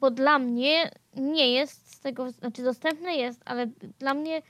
bo 0.01 0.11
dla 0.11 0.39
mnie 0.39 0.91
nie 1.15 1.51
jest 1.51 1.91
z 1.95 1.99
tego, 1.99 2.32
znaczy 2.32 2.63
dostępne 2.63 3.15
jest, 3.15 3.41
ale 3.45 3.67
dla 3.99 4.13
mnie 4.13 4.41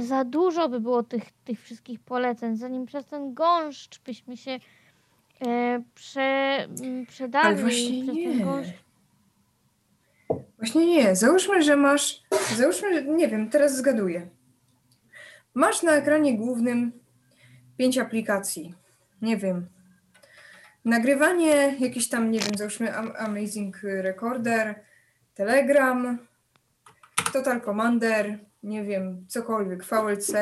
za 0.00 0.24
dużo 0.24 0.68
by 0.68 0.80
było 0.80 1.02
tych, 1.02 1.32
tych 1.44 1.60
wszystkich 1.62 2.00
poleceń, 2.00 2.56
zanim 2.56 2.86
przez 2.86 3.06
ten 3.06 3.34
gąszcz 3.34 4.00
byśmy 4.00 4.36
się 4.36 4.58
e, 5.46 5.82
prze, 5.94 6.68
przedali. 7.08 7.46
Ale 7.46 7.56
właśnie 7.56 8.02
przez 8.02 8.14
nie. 8.16 8.28
ten 8.30 8.44
gąszcz. 8.44 8.70
Właśnie 10.58 10.86
nie. 10.86 11.16
Załóżmy, 11.16 11.62
że 11.62 11.76
masz. 11.76 12.22
Załóżmy, 12.56 12.94
że 12.94 13.04
nie 13.04 13.28
wiem, 13.28 13.50
teraz 13.50 13.76
zgaduję. 13.76 14.28
Masz 15.54 15.82
na 15.82 15.92
ekranie 15.92 16.36
głównym 16.38 16.92
pięć 17.76 17.98
aplikacji. 17.98 18.74
Nie 19.22 19.36
wiem. 19.36 19.66
Nagrywanie, 20.84 21.76
jakieś 21.78 22.08
tam, 22.08 22.30
nie 22.30 22.38
wiem, 22.38 22.58
załóżmy 22.58 22.96
Am- 22.96 23.12
Amazing 23.18 23.80
Recorder, 23.82 24.74
Telegram, 25.34 26.18
Total 27.32 27.60
Commander, 27.60 28.38
nie 28.62 28.84
wiem, 28.84 29.26
cokolwiek, 29.28 29.84
VLC. 29.84 30.32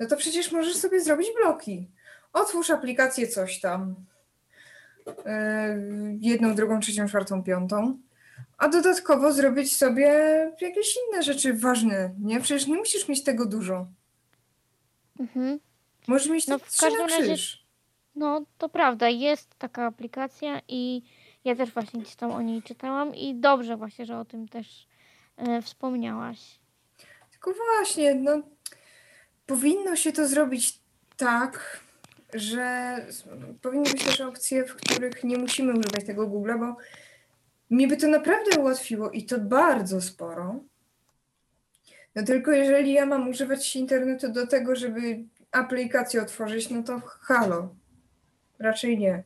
No 0.00 0.06
to 0.06 0.16
przecież 0.16 0.52
możesz 0.52 0.76
sobie 0.76 1.00
zrobić 1.00 1.28
bloki. 1.42 1.90
Otwórz 2.36 2.70
aplikację 2.70 3.28
coś 3.28 3.60
tam. 3.60 3.94
Yy, 5.06 5.14
jedną, 6.20 6.54
drugą, 6.54 6.80
trzecią, 6.80 7.08
czwartą, 7.08 7.42
piątą 7.42 7.98
a 8.58 8.68
dodatkowo 8.68 9.32
zrobić 9.32 9.76
sobie 9.76 10.08
jakieś 10.60 10.96
inne 10.96 11.22
rzeczy 11.22 11.54
ważne, 11.54 12.14
nie? 12.18 12.40
Przecież 12.40 12.66
nie 12.66 12.76
musisz 12.76 13.08
mieć 13.08 13.24
tego 13.24 13.46
dużo. 13.46 13.86
Mhm. 15.20 15.60
Możesz 16.08 16.28
mieć 16.28 16.46
No, 16.46 16.58
w 16.58 16.80
każdym 16.80 17.06
razie-. 17.06 17.56
No, 18.14 18.44
to 18.58 18.68
prawda, 18.68 19.08
jest 19.08 19.54
taka 19.58 19.86
aplikacja 19.86 20.60
i 20.68 21.02
ja 21.44 21.56
też 21.56 21.70
właśnie 21.70 22.00
gdzieś 22.00 22.16
tam 22.16 22.30
o 22.30 22.42
niej 22.42 22.62
czytałam 22.62 23.14
i 23.14 23.34
dobrze 23.34 23.76
właśnie, 23.76 24.06
że 24.06 24.18
o 24.18 24.24
tym 24.24 24.48
też 24.48 24.86
e, 25.36 25.62
wspomniałaś. 25.62 26.38
Tylko 27.30 27.52
właśnie, 27.52 28.14
no, 28.14 28.42
powinno 29.46 29.96
się 29.96 30.12
to 30.12 30.28
zrobić 30.28 30.78
tak, 31.16 31.80
że 32.34 32.96
powinny 33.62 33.90
być 33.90 34.04
też 34.04 34.20
opcje, 34.20 34.64
w 34.64 34.74
których 34.74 35.24
nie 35.24 35.38
musimy 35.38 35.72
używać 35.72 36.04
tego 36.06 36.28
Google'a, 36.28 36.58
bo 36.58 36.76
mi 37.70 37.88
by 37.88 37.96
to 37.96 38.08
naprawdę 38.08 38.60
ułatwiło 38.60 39.10
i 39.10 39.24
to 39.24 39.38
bardzo 39.38 40.00
sporo. 40.00 40.60
No 42.14 42.22
tylko 42.22 42.52
jeżeli 42.52 42.92
ja 42.92 43.06
mam 43.06 43.28
używać 43.28 43.76
internetu 43.76 44.32
do 44.32 44.46
tego, 44.46 44.76
żeby 44.76 45.18
aplikację 45.52 46.22
otworzyć, 46.22 46.70
no 46.70 46.82
to 46.82 47.00
halo. 47.00 47.74
Raczej 48.58 48.98
nie. 48.98 49.22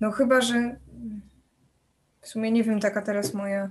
No 0.00 0.10
chyba, 0.10 0.40
że 0.40 0.76
w 2.20 2.28
sumie 2.28 2.50
nie 2.50 2.64
wiem, 2.64 2.80
taka 2.80 3.02
teraz 3.02 3.34
moja 3.34 3.70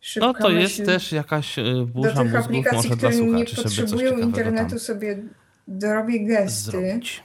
szybka 0.00 0.26
No 0.26 0.34
to 0.34 0.50
jest 0.50 0.78
myśl 0.78 0.92
też 0.92 1.12
jakaś 1.12 1.58
y, 1.58 1.62
do 1.62 1.86
burza 1.86 2.10
tych 2.10 2.22
mózgów 2.22 2.44
aplikacji, 2.44 2.90
które 2.90 3.16
nie 3.16 3.44
potrzebują 3.44 4.18
internetu, 4.18 4.78
sobie 4.78 5.22
dorobię 5.68 6.24
gesty, 6.26 6.70
zrobić. 6.70 7.22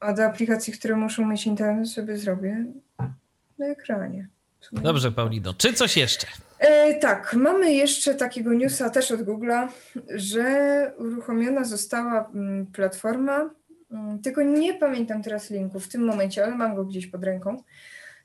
a 0.00 0.12
do 0.12 0.24
aplikacji, 0.24 0.72
które 0.72 0.96
muszą 0.96 1.26
mieć 1.26 1.46
internet, 1.46 1.88
sobie 1.88 2.16
zrobię 2.16 2.64
na 3.58 3.66
ekranie. 3.66 4.28
Dobrze, 4.72 5.12
Paulino. 5.12 5.54
Czy 5.54 5.72
coś 5.72 5.96
jeszcze? 5.96 6.26
E, 6.58 6.94
tak, 6.94 7.34
mamy 7.34 7.72
jeszcze 7.72 8.14
takiego 8.14 8.54
newsa 8.54 8.90
też 8.90 9.10
od 9.10 9.20
Google'a, 9.20 9.68
że 10.14 10.92
uruchomiona 10.98 11.64
została 11.64 12.30
mm, 12.34 12.66
platforma, 12.66 13.50
mm, 13.90 14.18
tylko 14.18 14.42
nie 14.42 14.74
pamiętam 14.74 15.22
teraz 15.22 15.50
linku 15.50 15.80
w 15.80 15.88
tym 15.88 16.04
momencie, 16.04 16.44
ale 16.44 16.54
mam 16.54 16.74
go 16.74 16.84
gdzieś 16.84 17.06
pod 17.06 17.24
ręką, 17.24 17.62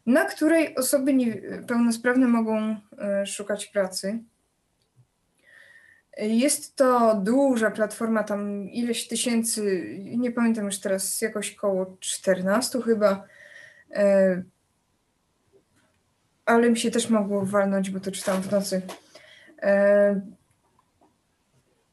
na 0.05 0.25
której 0.25 0.75
osoby 0.75 1.13
niepełnosprawne 1.13 2.27
mogą 2.27 2.75
e, 2.97 3.25
szukać 3.25 3.65
pracy. 3.65 4.19
Jest 6.19 6.75
to 6.75 7.15
duża 7.23 7.71
platforma, 7.71 8.23
tam 8.23 8.69
ileś 8.69 9.07
tysięcy, 9.07 9.89
nie 10.17 10.31
pamiętam 10.31 10.65
już 10.65 10.79
teraz, 10.79 11.21
jakoś 11.21 11.55
koło 11.55 11.97
14 11.99 12.81
chyba. 12.81 13.23
E, 13.91 14.43
ale 16.45 16.69
mi 16.69 16.77
się 16.77 16.91
też 16.91 17.09
mogło 17.09 17.45
walnąć, 17.45 17.89
bo 17.89 17.99
to 17.99 18.11
czytałam 18.11 18.41
w 18.41 18.51
nocy. 18.51 18.81
E, 19.61 20.21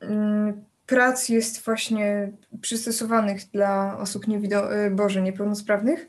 mm, 0.00 0.64
prac 0.86 1.28
jest 1.28 1.64
właśnie 1.64 2.32
przystosowanych 2.60 3.50
dla 3.50 3.98
osób 3.98 4.26
niewido- 4.28 4.72
e, 4.72 4.90
Boże, 4.90 5.22
niepełnosprawnych, 5.22 6.06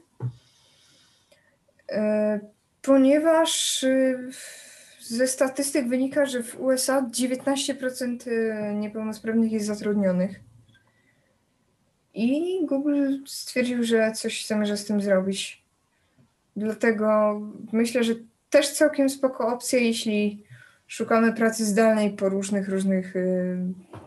ponieważ 2.81 3.85
ze 5.07 5.27
statystyk 5.27 5.87
wynika, 5.87 6.25
że 6.25 6.43
w 6.43 6.59
USA 6.59 7.01
19% 7.01 8.17
e, 8.27 8.73
niepełnosprawnych 8.73 9.51
jest 9.51 9.65
zatrudnionych. 9.65 10.39
I 12.13 12.59
Google 12.65 13.17
stwierdził, 13.25 13.83
że 13.83 14.11
coś 14.11 14.45
zamierza 14.45 14.77
z 14.77 14.85
tym 14.85 15.01
zrobić. 15.01 15.63
Dlatego 16.55 17.39
myślę, 17.71 18.03
że 18.03 18.13
też 18.49 18.69
całkiem 18.69 19.09
spoko 19.09 19.47
opcja, 19.47 19.79
jeśli 19.79 20.43
szukamy 20.87 21.33
pracy 21.33 21.65
zdalnej 21.65 22.11
po 22.11 22.29
różnych, 22.29 22.69
różnych 22.69 23.15
y, 23.15 23.57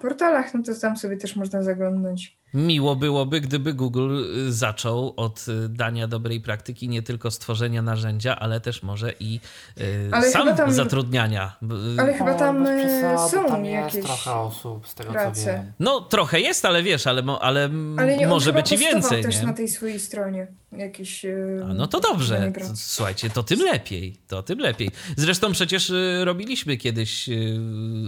portalach, 0.00 0.54
no 0.54 0.62
to 0.62 0.74
tam 0.74 0.96
sobie 0.96 1.16
też 1.16 1.36
można 1.36 1.62
zaglądnąć. 1.62 2.39
Miło 2.54 2.96
byłoby, 2.96 3.40
gdyby 3.40 3.74
Google 3.74 4.24
y, 4.48 4.52
zaczął 4.52 5.14
od 5.16 5.46
y, 5.48 5.68
dania 5.68 6.08
dobrej 6.08 6.40
praktyki, 6.40 6.88
nie 6.88 7.02
tylko 7.02 7.30
stworzenia 7.30 7.82
narzędzia, 7.82 8.36
ale 8.36 8.60
też 8.60 8.82
może 8.82 9.12
i 9.20 9.40
y, 9.80 10.08
Ale 10.12 10.30
sam 10.30 10.56
tam- 10.56 10.72
zatrudniania. 10.72 11.56
Ale 11.98 12.14
chyba 12.14 12.34
O, 12.34 12.38
tam 12.38 12.64
przesady, 12.78 13.30
są 13.30 13.46
tam 13.48 13.64
jest 13.64 13.94
jakieś 13.94 14.06
trochę 14.10 14.32
osób, 14.40 14.88
z 14.88 14.94
tego 14.94 15.12
co 15.34 15.46
wiem. 15.46 15.72
No 15.80 16.00
trochę 16.00 16.40
jest, 16.40 16.64
ale 16.64 16.82
wiesz, 16.82 17.06
ale, 17.06 17.22
ale, 17.40 17.70
Ale 17.98 18.16
nie, 18.16 18.24
on 18.24 18.30
może 18.30 18.46
chyba 18.46 18.62
być 18.62 18.72
i 18.72 18.76
więcej. 18.76 19.22
też 19.22 19.40
Nie? 19.40 19.46
na 19.46 19.52
tej 19.52 19.68
swojej 19.68 20.00
stronie 20.00 20.46
jakieś 20.72 21.24
y, 21.24 21.60
A, 21.70 21.74
no 21.74 21.86
to 21.86 22.00
dobrze. 22.00 22.52
Słuchajcie, 22.74 23.30
to 23.30 23.42
tym 23.42 23.60
lepiej. 23.60 24.16
To 24.28 24.42
tym 24.42 24.58
lepiej. 24.58 24.90
Zresztą 25.16 25.52
przecież 25.52 25.90
y, 25.90 26.20
robiliśmy 26.24 26.76
kiedyś 26.76 27.28
y, 27.28 27.60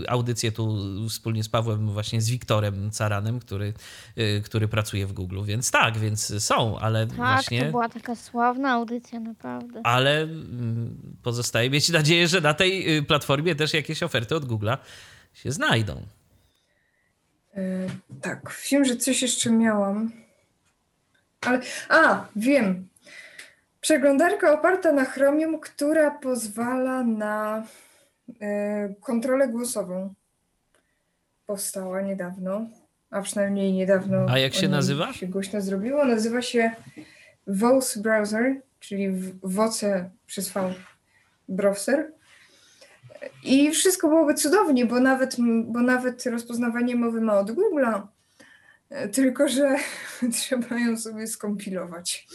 audycję 0.08 0.52
tu 0.52 0.78
wspólnie 1.08 1.44
z 1.44 1.48
Pawłem, 1.48 1.90
właśnie 1.90 2.20
z 2.20 2.30
Wiktorem 2.30 2.90
Caranem, 2.90 3.40
który, 3.40 3.74
który 4.44 4.68
pracuje 4.68 5.06
w 5.06 5.12
Google, 5.12 5.42
więc 5.44 5.70
tak, 5.70 5.98
więc 5.98 6.44
są, 6.44 6.78
ale 6.78 7.06
Tak, 7.06 7.16
właśnie. 7.16 7.64
to 7.64 7.70
była 7.70 7.88
taka 7.88 8.14
sławna 8.14 8.72
audycja, 8.72 9.20
naprawdę. 9.20 9.80
Ale 9.84 10.20
mm, 10.22 11.16
pozostaje 11.22 11.70
mieć 11.70 11.88
nadzieję, 11.88 12.28
że 12.28 12.40
na 12.40 12.54
tej 12.54 12.96
y, 12.98 13.02
platformie 13.02 13.54
też 13.54 13.74
jakieś 13.74 14.02
oferty 14.02 14.36
od 14.36 14.44
Google'a 14.44 14.78
się 15.34 15.52
znajdą. 15.52 16.02
E, 17.54 17.86
tak, 18.22 18.54
wiem, 18.70 18.84
że 18.84 18.96
coś 18.96 19.22
jeszcze 19.22 19.50
miałam. 19.50 20.21
Ale. 21.46 21.60
A, 21.88 22.26
wiem. 22.36 22.88
Przeglądarka 23.80 24.52
oparta 24.52 24.92
na 24.92 25.04
Chromium, 25.04 25.60
która 25.60 26.10
pozwala 26.10 27.02
na 27.02 27.66
e, 28.40 28.94
kontrolę 29.00 29.48
głosową. 29.48 30.14
Powstała 31.46 32.00
niedawno, 32.00 32.66
a 33.10 33.22
przynajmniej 33.22 33.72
niedawno. 33.72 34.26
A 34.28 34.38
jak 34.38 34.54
się 34.54 34.68
nazywa? 34.68 35.12
się 35.12 35.26
głośno 35.26 35.60
zrobiło. 35.60 36.04
Nazywa 36.04 36.42
się 36.42 36.70
Voice 37.46 38.00
Browser, 38.00 38.60
czyli 38.80 39.08
Woce 39.42 40.10
przez 40.26 40.48
V 40.52 40.74
browser. 41.48 42.12
I 43.44 43.70
wszystko 43.70 44.08
byłoby 44.08 44.34
cudownie, 44.34 44.86
bo 44.86 45.00
nawet, 45.00 45.36
bo 45.64 45.80
nawet 45.80 46.26
rozpoznawanie 46.26 46.96
mowy 46.96 47.20
ma 47.20 47.38
od 47.38 47.50
Google'a. 47.50 48.02
E, 48.92 49.08
Tylko, 49.08 49.48
że 49.48 49.76
trzeba 50.38 50.78
ją 50.78 50.96
sobie 50.96 51.26
skompilować. 51.26 52.26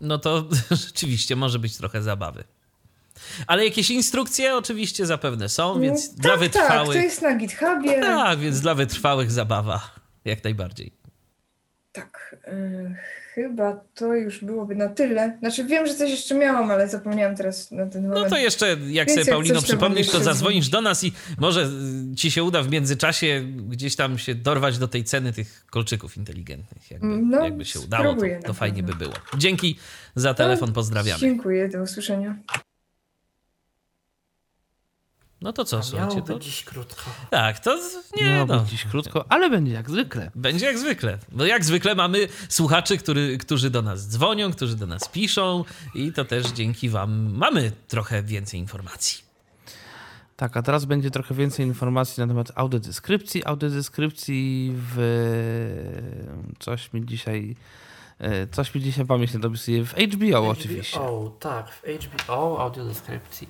no 0.00 0.18
to 0.18 0.48
rzeczywiście 0.86 1.36
może 1.36 1.58
być 1.58 1.76
trochę 1.76 2.02
zabawy. 2.02 2.44
Ale 3.46 3.64
jakieś 3.64 3.90
instrukcje 3.90 4.56
oczywiście 4.56 5.06
zapewne 5.06 5.48
są, 5.48 5.80
więc 5.80 6.10
tak, 6.10 6.18
dla 6.18 6.36
wytrwałych. 6.36 6.88
Tak, 6.88 6.96
to 6.96 7.02
jest 7.02 7.22
na 7.22 7.34
GitHubie. 7.34 8.00
Tak, 8.00 8.38
więc 8.38 8.60
dla 8.60 8.74
wytrwałych 8.74 9.30
zabawa. 9.30 9.90
Jak 10.24 10.44
najbardziej. 10.44 10.97
Tak. 11.92 12.36
y, 12.48 12.94
chyba 13.34 13.80
to 13.94 14.14
już 14.14 14.44
byłoby 14.44 14.74
na 14.74 14.88
tyle. 14.88 15.36
Znaczy 15.38 15.64
wiem, 15.64 15.86
że 15.86 15.94
coś 15.94 16.10
jeszcze 16.10 16.34
miałam, 16.34 16.70
ale 16.70 16.88
zapomniałam 16.88 17.36
teraz 17.36 17.70
na 17.70 17.86
ten 17.86 18.02
moment. 18.08 18.24
No 18.24 18.30
to 18.30 18.38
jeszcze, 18.38 18.68
jak 18.68 18.78
Więc 18.78 19.08
sobie 19.08 19.18
jak 19.18 19.28
Paulino 19.28 19.62
przypomnisz, 19.62 20.10
to 20.10 20.20
zadzwonisz 20.20 20.68
do 20.68 20.80
nas 20.80 21.04
i 21.04 21.12
może 21.38 21.70
y, 22.12 22.16
ci 22.16 22.30
się 22.30 22.44
uda 22.44 22.62
w 22.62 22.70
międzyczasie 22.70 23.42
gdzieś 23.68 23.96
tam 23.96 24.18
się 24.18 24.34
dorwać 24.34 24.78
do 24.78 24.88
tej 24.88 25.04
ceny 25.04 25.32
tych 25.32 25.66
kolczyków 25.70 26.16
inteligentnych. 26.16 26.90
Jakby, 26.90 27.06
No, 27.06 27.44
jakby 27.44 27.64
się 27.64 27.80
udało, 27.80 28.14
to, 28.14 28.22
to 28.46 28.54
fajnie 28.54 28.82
by 28.82 28.94
było. 28.94 29.14
Dzięki 29.38 29.78
za 30.14 30.34
telefon, 30.34 30.68
No, 30.68 30.74
pozdrawiamy. 30.74 31.20
Dziękuję, 31.20 31.68
do 31.68 31.82
usłyszenia. 31.82 32.36
No 35.40 35.52
to 35.52 35.64
co, 35.64 35.76
Miało 35.76 35.88
słuchajcie, 35.88 36.22
to... 36.22 36.38
dziś 36.38 36.64
krótko. 36.64 37.02
Tak, 37.30 37.58
to 37.58 37.78
nie 38.16 38.22
Miało 38.24 38.46
no. 38.46 38.64
dziś 38.70 38.84
krótko, 38.84 39.24
ale 39.28 39.50
będzie 39.50 39.72
jak 39.72 39.90
zwykle. 39.90 40.30
Będzie 40.34 40.66
jak 40.66 40.78
zwykle. 40.78 41.18
Bo 41.32 41.44
jak 41.44 41.64
zwykle 41.64 41.94
mamy 41.94 42.28
słuchaczy, 42.48 42.98
który, 42.98 43.38
którzy 43.38 43.70
do 43.70 43.82
nas 43.82 44.08
dzwonią, 44.08 44.52
którzy 44.52 44.76
do 44.76 44.86
nas 44.86 45.08
piszą 45.08 45.64
i 45.94 46.12
to 46.12 46.24
też 46.24 46.46
dzięki 46.46 46.88
wam 46.88 47.34
mamy 47.34 47.72
trochę 47.88 48.22
więcej 48.22 48.60
informacji. 48.60 49.28
Tak, 50.36 50.56
a 50.56 50.62
teraz 50.62 50.84
będzie 50.84 51.10
trochę 51.10 51.34
więcej 51.34 51.66
informacji 51.66 52.20
na 52.20 52.26
temat 52.26 52.52
audiodeskrypcji. 52.54 53.44
Audiodeskrypcji 53.46 54.72
w... 54.76 54.96
Coś 56.58 56.92
mi 56.92 57.06
dzisiaj... 57.06 57.56
e, 58.18 58.46
Coś 58.46 58.74
mi 58.74 58.80
dzisiaj 58.80 59.06
pamięć 59.06 59.34
nie 59.34 59.40
dopisuje. 59.40 59.84
W 59.84 59.94
HBO, 59.94 60.48
oczywiście. 60.48 60.98
HBO, 60.98 61.36
tak, 61.40 61.70
w 61.70 61.82
HBO 61.82 62.60
audiodeskrypcji. 62.62 63.48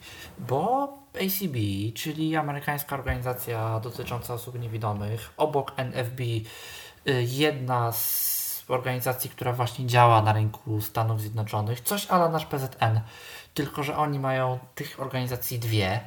Bo 0.49 0.97
ACB, 1.15 1.57
czyli 1.95 2.37
amerykańska 2.37 2.97
organizacja 2.97 3.81
dotycząca 3.81 4.35
osób 4.35 4.61
niewidomych, 4.61 5.33
obok 5.37 5.73
NFB, 5.77 6.21
y, 6.21 6.45
jedna 7.23 7.93
z 7.93 8.65
organizacji, 8.69 9.31
która 9.31 9.53
właśnie 9.53 9.87
działa 9.87 10.23
na 10.23 10.33
rynku 10.33 10.81
Stanów 10.81 11.21
Zjednoczonych, 11.21 11.81
coś 11.81 12.07
ala 12.07 12.29
nasz 12.29 12.47
PZN, 12.47 13.01
tylko 13.55 13.83
że 13.83 13.97
oni 13.97 14.19
mają 14.19 14.59
tych 14.75 15.01
organizacji 15.01 15.59
dwie. 15.59 16.01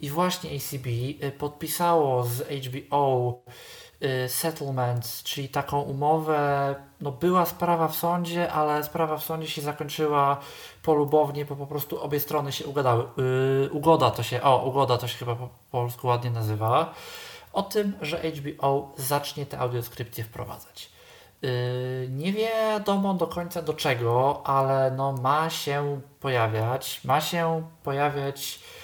I 0.00 0.10
właśnie 0.10 0.50
ACB 0.50 0.86
y, 0.86 1.32
podpisało 1.38 2.24
z 2.24 2.48
HBO 2.66 3.42
settlement, 4.28 5.22
czyli 5.24 5.48
taką 5.48 5.80
umowę. 5.80 6.74
No 7.00 7.12
była 7.12 7.46
sprawa 7.46 7.88
w 7.88 7.96
sądzie, 7.96 8.52
ale 8.52 8.84
sprawa 8.84 9.16
w 9.16 9.24
sądzie 9.24 9.48
się 9.48 9.62
zakończyła 9.62 10.40
polubownie, 10.82 11.44
bo 11.44 11.56
po 11.56 11.66
prostu 11.66 12.02
obie 12.02 12.20
strony 12.20 12.52
się 12.52 12.66
ugadały. 12.66 13.04
Yy, 13.16 13.70
ugoda 13.72 14.10
to 14.10 14.22
się, 14.22 14.42
o, 14.42 14.64
ugoda 14.64 14.98
to 14.98 15.08
się 15.08 15.18
chyba 15.18 15.36
po 15.36 15.48
polsku 15.70 16.06
ładnie 16.06 16.30
nazywa. 16.30 16.94
O 17.52 17.62
tym, 17.62 17.92
że 18.00 18.18
HBO 18.18 18.92
zacznie 18.96 19.46
te 19.46 19.58
audiodeskrypcje 19.58 20.24
wprowadzać. 20.24 20.90
Yy, 21.42 21.50
nie 22.10 22.32
wiadomo 22.32 23.14
do 23.14 23.26
końca 23.26 23.62
do 23.62 23.74
czego, 23.74 24.42
ale 24.44 24.90
no 24.90 25.12
ma 25.12 25.50
się 25.50 26.00
pojawiać. 26.20 27.00
Ma 27.04 27.20
się 27.20 27.62
pojawiać 27.82 28.60
y, 28.72 28.75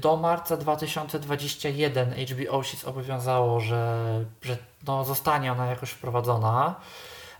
do 0.00 0.16
marca 0.16 0.56
2021 0.56 2.14
HBO 2.14 2.62
się 2.62 2.76
zobowiązało, 2.76 3.60
że, 3.60 4.24
że 4.42 4.56
no 4.86 5.04
zostanie 5.04 5.52
ona 5.52 5.66
jakoś 5.66 5.90
wprowadzona, 5.90 6.80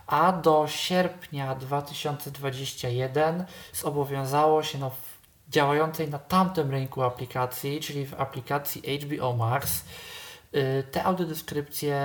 a 0.07 0.31
do 0.31 0.67
sierpnia 0.67 1.55
2021 1.55 3.45
zobowiązało 3.73 4.63
się 4.63 4.77
no, 4.77 4.91
działającej 5.49 6.09
na 6.09 6.19
tamtym 6.19 6.71
rynku 6.71 7.03
aplikacji, 7.03 7.79
czyli 7.79 8.05
w 8.05 8.13
aplikacji 8.13 8.99
HBO 8.99 9.33
Max, 9.33 9.85
y, 10.55 10.83
te 10.91 11.03
audiodeskrypcje 11.03 11.97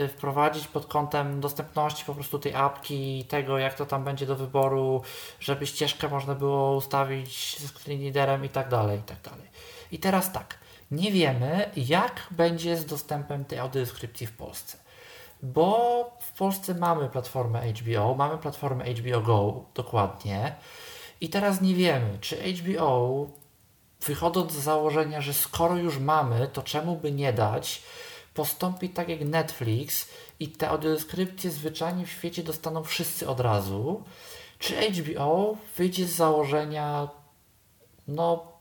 y, 0.00 0.08
wprowadzić 0.08 0.66
pod 0.66 0.86
kątem 0.86 1.40
dostępności 1.40 2.04
po 2.04 2.14
prostu 2.14 2.38
tej 2.38 2.54
apki, 2.54 3.24
tego 3.28 3.58
jak 3.58 3.74
to 3.74 3.86
tam 3.86 4.04
będzie 4.04 4.26
do 4.26 4.36
wyboru, 4.36 5.02
żeby 5.40 5.66
ścieżkę 5.66 6.08
można 6.08 6.34
było 6.34 6.76
ustawić 6.76 7.58
z 7.58 7.70
screen 7.70 8.02
readerem 8.02 8.44
i 8.44 8.48
tak 8.48 8.68
dalej, 8.68 8.98
i 8.98 9.02
tak 9.02 9.20
dalej. 9.20 9.48
I 9.92 9.98
teraz 9.98 10.32
tak, 10.32 10.58
nie 10.90 11.12
wiemy 11.12 11.70
jak 11.76 12.26
będzie 12.30 12.76
z 12.76 12.86
dostępem 12.86 13.44
tej 13.44 13.58
audiodeskrypcji 13.58 14.26
w 14.26 14.36
Polsce. 14.36 14.78
Bo 15.42 16.10
w 16.20 16.32
Polsce 16.32 16.74
mamy 16.74 17.08
platformę 17.08 17.72
HBO, 17.72 18.14
mamy 18.14 18.38
platformę 18.38 18.84
HBO 18.84 19.20
Go 19.20 19.64
dokładnie. 19.74 20.54
I 21.20 21.28
teraz 21.28 21.60
nie 21.60 21.74
wiemy, 21.74 22.18
czy 22.20 22.36
HBO, 22.36 23.26
wychodząc 24.06 24.52
z 24.52 24.62
założenia, 24.62 25.20
że 25.20 25.34
skoro 25.34 25.76
już 25.76 25.98
mamy, 25.98 26.48
to 26.52 26.62
czemu 26.62 26.96
by 26.96 27.12
nie 27.12 27.32
dać, 27.32 27.82
postąpi 28.34 28.88
tak 28.88 29.08
jak 29.08 29.20
Netflix 29.20 30.08
i 30.40 30.48
te 30.48 30.68
audiodeskrypcje 30.68 31.50
zwyczajnie 31.50 32.06
w 32.06 32.10
świecie 32.10 32.42
dostaną 32.42 32.84
wszyscy 32.84 33.28
od 33.28 33.40
razu. 33.40 34.04
Czy 34.58 34.92
HBO 34.92 35.56
wyjdzie 35.76 36.06
z 36.06 36.12
założenia, 36.12 37.08
no 38.08 38.51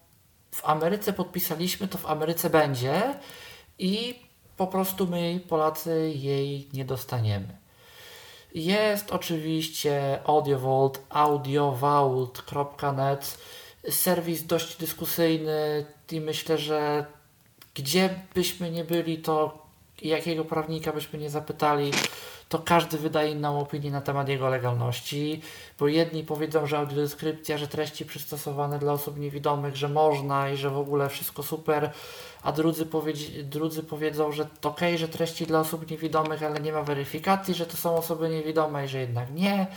w 0.56 0.66
Ameryce 0.66 1.14
podpisaliśmy, 1.14 1.88
to 1.88 1.98
w 1.98 2.06
Ameryce 2.06 2.50
będzie 2.50 3.14
i 3.80 4.20
po 4.58 4.68
prostu 4.68 5.08
my, 5.08 5.40
Polacy, 5.50 6.14
jej 6.16 6.68
nie 6.74 6.86
dostaniemy. 6.86 7.62
Jest 8.56 9.12
oczywiście 9.12 10.20
AudioVault, 10.26 11.02
audiovault.net, 11.10 13.38
serwis 13.90 14.46
dość 14.46 14.78
dyskusyjny 14.78 15.86
i 16.12 16.22
myślę, 16.22 16.58
że 16.58 17.06
gdzie 17.74 18.20
byśmy 18.34 18.72
nie 18.72 18.84
byli, 18.84 19.18
to 19.18 19.66
jakiego 20.02 20.46
prawnika 20.46 20.94
byśmy 20.94 21.20
nie 21.20 21.30
zapytali, 21.30 21.92
to 22.52 22.60
każdy 22.60 22.98
wydaje 22.98 23.32
inną 23.32 23.60
opinię 23.60 23.92
na 23.92 24.02
temat 24.02 24.30
jego 24.30 24.50
legalności, 24.50 25.42
bo 25.80 25.88
jedni 25.88 26.24
powiedzą, 26.24 26.66
że 26.66 26.78
audiodeskrypcja, 26.78 27.58
że 27.58 27.68
treści 27.68 28.06
przystosowane 28.06 28.80
dla 28.80 28.94
osób 28.94 29.20
niewidomych, 29.20 29.76
że 29.76 29.90
można 29.90 30.50
i 30.50 30.58
że 30.58 30.70
w 30.70 30.78
ogóle 30.78 31.10
wszystko 31.10 31.44
super, 31.44 31.92
a 32.44 32.52
drudzy, 32.52 32.86
powiedzi- 32.86 33.44
drudzy 33.44 33.84
powiedzą, 33.84 34.32
że 34.32 34.46
to 34.62 34.70
okej, 34.70 34.98
że 34.98 35.08
treści 35.08 35.46
dla 35.46 35.60
osób 35.60 35.92
niewidomych, 35.92 36.44
ale 36.44 36.60
nie 36.60 36.74
ma 36.74 36.84
weryfikacji, 36.84 37.54
że 37.54 37.66
to 37.66 37.78
są 37.78 37.96
osoby 37.96 38.30
niewidome 38.30 38.86
i 38.86 38.88
że 38.88 39.00
jednak 39.00 39.34
nie. 39.34 39.68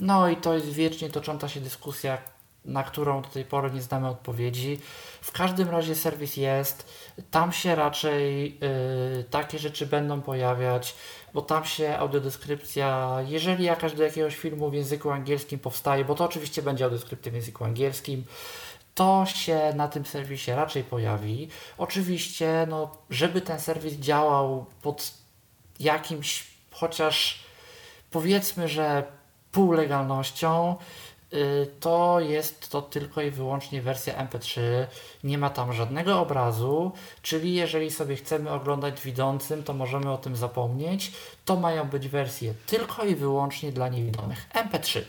No 0.00 0.28
i 0.28 0.36
to 0.36 0.54
jest 0.54 0.72
wiecznie 0.72 1.10
tocząca 1.10 1.48
się 1.48 1.60
dyskusja, 1.60 2.18
na 2.64 2.82
którą 2.82 3.22
do 3.22 3.28
tej 3.28 3.44
pory 3.44 3.70
nie 3.70 3.82
znamy 3.82 4.08
odpowiedzi. 4.08 4.80
W 5.20 5.32
każdym 5.32 5.68
razie 5.68 5.94
serwis 5.94 6.36
jest, 6.36 6.92
tam 7.30 7.52
się 7.52 7.74
raczej 7.74 8.58
y, 9.20 9.24
takie 9.24 9.58
rzeczy 9.58 9.86
będą 9.86 10.22
pojawiać, 10.22 10.94
bo 11.34 11.42
tam 11.42 11.64
się 11.64 11.98
audiodeskrypcja, 11.98 13.18
jeżeli 13.26 13.64
jakaś 13.64 13.92
do 13.92 14.02
jakiegoś 14.02 14.36
filmu 14.36 14.70
w 14.70 14.74
języku 14.74 15.10
angielskim 15.10 15.58
powstaje, 15.58 16.04
bo 16.04 16.14
to 16.14 16.24
oczywiście 16.24 16.62
będzie 16.62 16.84
audiodeskrypcja 16.84 17.32
w 17.32 17.34
języku 17.34 17.64
angielskim, 17.64 18.24
to 18.94 19.26
się 19.26 19.72
na 19.76 19.88
tym 19.88 20.06
serwisie 20.06 20.50
raczej 20.50 20.84
pojawi. 20.84 21.48
Oczywiście, 21.78 22.66
no, 22.70 22.96
żeby 23.10 23.40
ten 23.40 23.60
serwis 23.60 23.94
działał 23.94 24.66
pod 24.82 25.10
jakimś 25.80 26.46
chociaż 26.70 27.38
powiedzmy, 28.10 28.68
że 28.68 29.04
półlegalnością, 29.52 30.76
to 31.80 32.20
jest 32.20 32.70
to 32.70 32.82
tylko 32.82 33.22
i 33.22 33.30
wyłącznie 33.30 33.82
wersja 33.82 34.26
MP3. 34.26 34.60
Nie 35.24 35.38
ma 35.38 35.50
tam 35.50 35.72
żadnego 35.72 36.20
obrazu, 36.20 36.92
czyli 37.22 37.54
jeżeli 37.54 37.90
sobie 37.90 38.16
chcemy 38.16 38.50
oglądać 38.50 39.00
widzącym, 39.00 39.62
to 39.62 39.74
możemy 39.74 40.12
o 40.12 40.18
tym 40.18 40.36
zapomnieć. 40.36 41.12
To 41.44 41.56
mają 41.56 41.88
być 41.88 42.08
wersje 42.08 42.54
tylko 42.66 43.04
i 43.04 43.14
wyłącznie 43.14 43.72
dla 43.72 43.88
niewidomych. 43.88 44.48
MP3. 44.54 45.00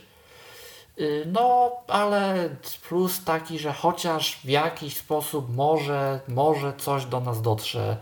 Y, 0.99 1.23
No, 1.25 1.71
ale 1.87 2.49
plus 2.89 3.23
taki, 3.23 3.59
że 3.59 3.73
chociaż 3.73 4.39
w 4.43 4.49
jakiś 4.49 4.97
sposób 4.97 5.55
może, 5.55 6.19
może 6.27 6.73
coś 6.77 7.05
do 7.05 7.19
nas 7.19 7.41
dotrze 7.41 7.97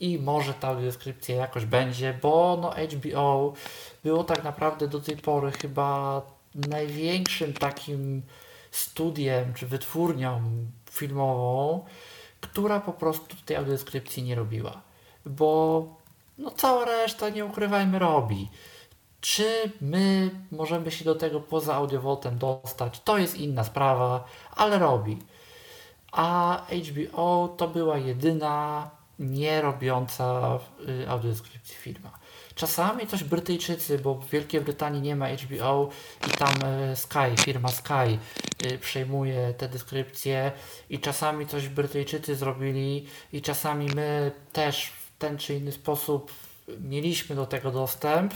i 0.00 0.18
może 0.18 0.54
ta 0.54 0.68
audiodeskrypcja 0.68 1.36
jakoś 1.36 1.64
będzie, 1.64 2.18
bo 2.22 2.58
no 2.60 2.70
HBO 2.70 3.52
było 4.04 4.24
tak 4.24 4.44
naprawdę 4.44 4.88
do 4.88 5.00
tej 5.00 5.16
pory 5.16 5.52
chyba 5.52 6.22
największym 6.68 7.52
takim 7.52 8.22
studiem 8.70 9.54
czy 9.54 9.66
wytwórnią 9.66 10.42
filmową, 10.90 11.84
która 12.40 12.80
po 12.80 12.92
prostu 12.92 13.36
tej 13.46 13.56
audiodeskrypcji 13.56 14.22
nie 14.22 14.34
robiła. 14.34 14.80
Bo 15.26 15.84
no 16.38 16.50
cała 16.50 16.84
reszta, 16.84 17.28
nie 17.28 17.44
ukrywajmy, 17.44 17.98
robi. 17.98 18.48
Czy 19.20 19.72
my 19.80 20.30
możemy 20.52 20.90
się 20.90 21.04
do 21.04 21.14
tego 21.14 21.40
poza 21.40 21.74
audiovoltem 21.74 22.38
dostać? 22.38 23.00
To 23.00 23.18
jest 23.18 23.36
inna 23.36 23.64
sprawa, 23.64 24.24
ale 24.56 24.78
robi. 24.78 25.18
A 26.12 26.60
HBO 26.88 27.54
to 27.56 27.68
była 27.68 27.98
jedyna 27.98 28.90
nie 29.18 29.62
robiąca 29.62 30.58
y, 30.88 31.08
audiodeskrypcji 31.08 31.76
firma. 31.76 32.18
Czasami 32.58 33.06
coś 33.06 33.24
Brytyjczycy, 33.24 33.98
bo 33.98 34.14
w 34.14 34.28
Wielkiej 34.28 34.60
Brytanii 34.60 35.02
nie 35.02 35.16
ma 35.16 35.28
HBO 35.28 35.88
i 36.28 36.30
tam 36.30 36.54
e, 36.64 36.96
Sky, 36.96 37.42
firma 37.44 37.68
Sky 37.68 38.18
e, 38.64 38.78
przejmuje 38.78 39.54
te 39.54 39.68
deskrypcje 39.68 40.52
i 40.90 40.98
czasami 40.98 41.46
coś 41.46 41.68
Brytyjczycy 41.68 42.36
zrobili 42.36 43.06
i 43.32 43.42
czasami 43.42 43.86
my 43.94 44.32
też 44.52 44.86
w 44.86 45.18
ten 45.18 45.38
czy 45.38 45.54
inny 45.54 45.72
sposób 45.72 46.32
mieliśmy 46.80 47.36
do 47.36 47.46
tego 47.46 47.70
dostęp, 47.70 48.34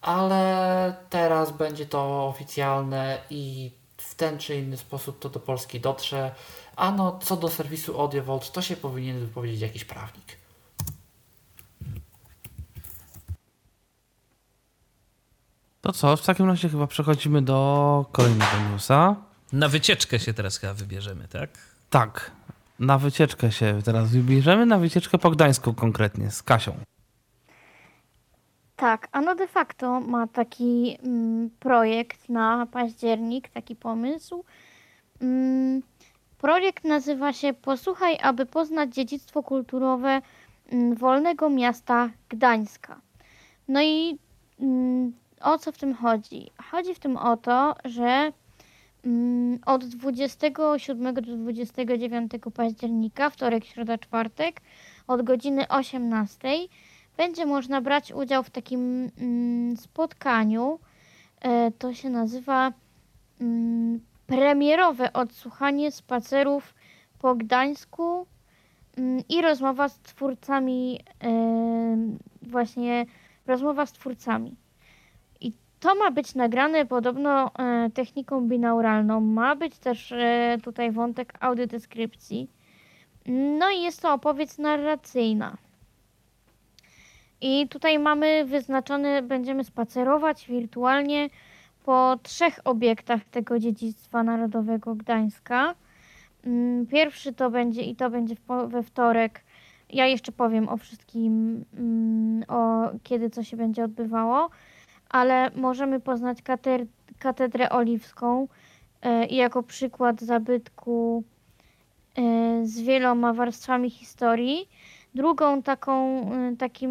ale 0.00 0.94
teraz 1.10 1.50
będzie 1.50 1.86
to 1.86 2.28
oficjalne 2.28 3.18
i 3.30 3.70
w 3.96 4.14
ten 4.14 4.38
czy 4.38 4.56
inny 4.56 4.76
sposób 4.76 5.18
to 5.18 5.28
do 5.28 5.40
Polski 5.40 5.80
dotrze. 5.80 6.34
A 6.76 6.92
no, 6.92 7.18
co 7.22 7.36
do 7.36 7.48
serwisu 7.48 8.00
AudioVolt, 8.00 8.52
to 8.52 8.62
się 8.62 8.76
powinien 8.76 9.20
wypowiedzieć 9.20 9.60
jakiś 9.60 9.84
prawnik. 9.84 10.45
To 15.86 15.92
co, 15.92 16.16
w 16.16 16.26
takim 16.26 16.46
razie 16.46 16.68
chyba 16.68 16.86
przechodzimy 16.86 17.42
do 17.42 18.06
kolejnego 18.12 18.52
newsa. 18.72 19.16
Na 19.52 19.68
wycieczkę 19.68 20.18
się 20.18 20.34
teraz 20.34 20.58
chyba 20.58 20.74
wybierzemy, 20.74 21.28
tak? 21.28 21.50
Tak, 21.90 22.30
na 22.78 22.98
wycieczkę 22.98 23.52
się 23.52 23.78
teraz 23.84 24.10
wybierzemy, 24.10 24.66
na 24.66 24.78
wycieczkę 24.78 25.18
po 25.18 25.30
Gdańsku 25.30 25.74
konkretnie, 25.74 26.30
z 26.30 26.42
Kasią. 26.42 26.76
Tak, 28.76 29.08
ano 29.12 29.34
de 29.34 29.48
facto 29.48 30.00
ma 30.00 30.26
taki 30.26 30.98
mm, 31.02 31.50
projekt 31.60 32.28
na 32.28 32.66
październik, 32.72 33.48
taki 33.48 33.76
pomysł. 33.76 34.44
Mm, 35.20 35.82
projekt 36.38 36.84
nazywa 36.84 37.32
się 37.32 37.54
Posłuchaj, 37.54 38.18
aby 38.22 38.46
poznać 38.46 38.94
dziedzictwo 38.94 39.42
kulturowe 39.42 40.22
mm, 40.72 40.94
wolnego 40.94 41.50
miasta 41.50 42.10
Gdańska. 42.28 43.00
No 43.68 43.82
i 43.82 44.18
mm, 44.60 45.12
o 45.46 45.58
co 45.58 45.72
w 45.72 45.78
tym 45.78 45.94
chodzi? 45.94 46.50
Chodzi 46.70 46.94
w 46.94 46.98
tym 46.98 47.16
o 47.16 47.36
to, 47.36 47.74
że 47.84 48.32
mm, 49.04 49.58
od 49.66 49.84
27 49.84 51.14
do 51.14 51.20
29 51.20 52.32
października, 52.54 53.30
wtorek, 53.30 53.64
środa, 53.64 53.98
czwartek, 53.98 54.60
od 55.06 55.22
godziny 55.22 55.68
18 55.68 56.48
będzie 57.16 57.46
można 57.46 57.80
brać 57.80 58.12
udział 58.12 58.42
w 58.42 58.50
takim 58.50 59.10
mm, 59.18 59.76
spotkaniu. 59.76 60.78
E, 61.40 61.70
to 61.70 61.94
się 61.94 62.10
nazywa 62.10 62.72
mm, 63.40 64.00
premierowe 64.26 65.12
odsłuchanie 65.12 65.92
spacerów 65.92 66.74
po 67.18 67.34
Gdańsku 67.34 68.26
i 69.28 69.42
rozmowa 69.42 69.88
z 69.88 69.98
twórcami, 69.98 71.00
e, 71.24 71.28
właśnie 72.42 73.06
rozmowa 73.46 73.86
z 73.86 73.92
twórcami. 73.92 74.56
To 75.86 75.94
ma 75.94 76.10
być 76.10 76.34
nagrane 76.34 76.86
podobno 76.86 77.50
e, 77.58 77.90
techniką 77.94 78.48
binauralną. 78.48 79.20
Ma 79.20 79.56
być 79.56 79.78
też 79.78 80.12
e, 80.12 80.58
tutaj 80.62 80.92
wątek 80.92 81.34
audiodeskrypcji. 81.40 82.50
No 83.58 83.70
i 83.70 83.82
jest 83.82 84.02
to 84.02 84.12
opowieść 84.12 84.58
narracyjna. 84.58 85.56
I 87.40 87.68
tutaj 87.68 87.98
mamy 87.98 88.44
wyznaczone, 88.44 89.22
będziemy 89.22 89.64
spacerować 89.64 90.46
wirtualnie 90.46 91.30
po 91.84 92.16
trzech 92.22 92.60
obiektach 92.64 93.24
tego 93.24 93.58
dziedzictwa 93.58 94.22
narodowego 94.22 94.94
Gdańska. 94.94 95.74
Mm, 96.46 96.86
Pierwszy 96.86 97.32
to 97.32 97.50
będzie 97.50 97.82
i 97.82 97.96
to 97.96 98.10
będzie 98.10 98.34
we 98.68 98.82
wtorek. 98.82 99.40
Ja 99.90 100.06
jeszcze 100.06 100.32
powiem 100.32 100.68
o 100.68 100.76
wszystkim, 100.76 101.64
mm, 101.78 102.44
o 102.48 102.90
kiedy 103.02 103.30
co 103.30 103.42
się 103.42 103.56
będzie 103.56 103.84
odbywało, 103.84 104.50
ale 105.08 105.50
możemy 105.54 106.00
poznać 106.00 106.38
katedrę 107.18 107.70
oliwską 107.70 108.48
e, 109.02 109.26
jako 109.26 109.62
przykład 109.62 110.20
zabytku 110.20 111.24
e, 112.18 112.22
z 112.66 112.80
wieloma 112.80 113.32
warstwami 113.32 113.90
historii. 113.90 114.68
Drugą 115.14 115.62
taką, 115.62 116.20
y, 116.52 116.56
takim 116.56 116.90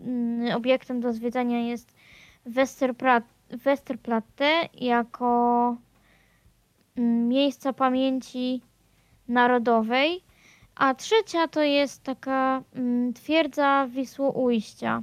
mm, 0.00 0.56
obiektem 0.56 1.00
do 1.00 1.12
zwiedzania 1.12 1.60
jest 1.60 1.94
Westerplat- 2.46 3.56
Westerplatte 3.64 4.68
jako 4.74 5.76
mm, 6.96 7.28
miejsca 7.28 7.72
pamięci 7.72 8.62
narodowej, 9.28 10.22
a 10.74 10.94
trzecia 10.94 11.48
to 11.48 11.62
jest 11.62 12.02
taka 12.02 12.62
mm, 12.74 13.12
twierdza 13.12 13.86
Wisłoujścia 13.86 15.02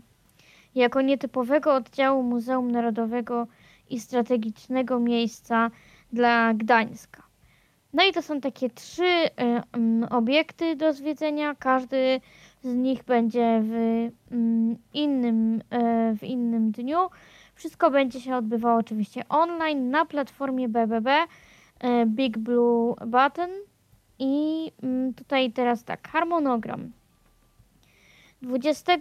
jako 0.77 1.01
nietypowego 1.01 1.73
oddziału 1.73 2.23
Muzeum 2.23 2.71
Narodowego 2.71 3.47
i 3.89 3.99
strategicznego 3.99 4.99
miejsca 4.99 5.71
dla 6.13 6.53
Gdańska. 6.53 7.27
No 7.93 8.03
i 8.03 8.13
to 8.13 8.21
są 8.21 8.41
takie 8.41 8.69
trzy 8.69 9.03
y, 9.03 9.29
obiekty 10.09 10.75
do 10.75 10.93
zwiedzenia. 10.93 11.55
Każdy 11.55 12.21
z 12.63 12.75
nich 12.75 13.03
będzie 13.03 13.61
w 13.63 13.73
innym, 14.93 15.55
y, 15.55 16.17
w 16.17 16.23
innym 16.23 16.71
dniu. 16.71 16.97
Wszystko 17.55 17.91
będzie 17.91 18.21
się 18.21 18.35
odbywało 18.35 18.79
oczywiście 18.79 19.29
online 19.29 19.89
na 19.89 20.05
platformie 20.05 20.69
BBB 20.69 21.09
y, 21.23 21.27
Big 22.05 22.37
Blue 22.37 22.95
Button. 23.05 23.49
I 24.19 24.71
tutaj 25.15 25.51
teraz 25.51 25.83
tak, 25.83 26.07
harmonogram. 26.07 26.91
20 28.41 28.97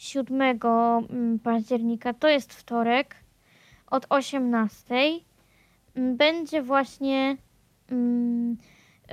7 0.00 0.42
mm, 0.42 1.38
października, 1.38 2.14
to 2.14 2.28
jest 2.28 2.54
wtorek, 2.54 3.16
od 3.86 4.06
18 4.08 4.94
mm, 5.94 6.16
będzie 6.16 6.62
właśnie 6.62 7.36
mm, 7.90 8.56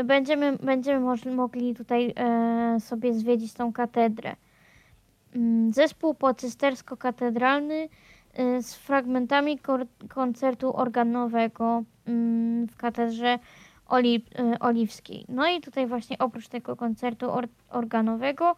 będziemy, 0.06 0.58
będziemy 0.58 1.16
mogli 1.36 1.76
tutaj 1.76 2.14
e, 2.16 2.80
sobie 2.80 3.14
zwiedzić 3.14 3.54
tą 3.54 3.74
katedrę. 3.74 4.36
Zespół 5.72 6.14
pocystersko-katedralny 6.14 7.90
e, 8.34 8.62
z 8.62 8.76
fragmentami 8.76 9.60
koncertu 10.10 10.78
organowego 10.78 11.84
w 12.72 12.76
katedrze 12.78 13.40
Oli 13.88 14.26
e, 14.40 14.60
Oliwskiej. 14.60 15.26
No 15.30 15.48
i 15.50 15.62
tutaj 15.62 15.88
właśnie 15.88 16.18
oprócz 16.18 16.48
tego 16.48 16.76
koncertu 16.76 17.26
organowego 17.70 18.56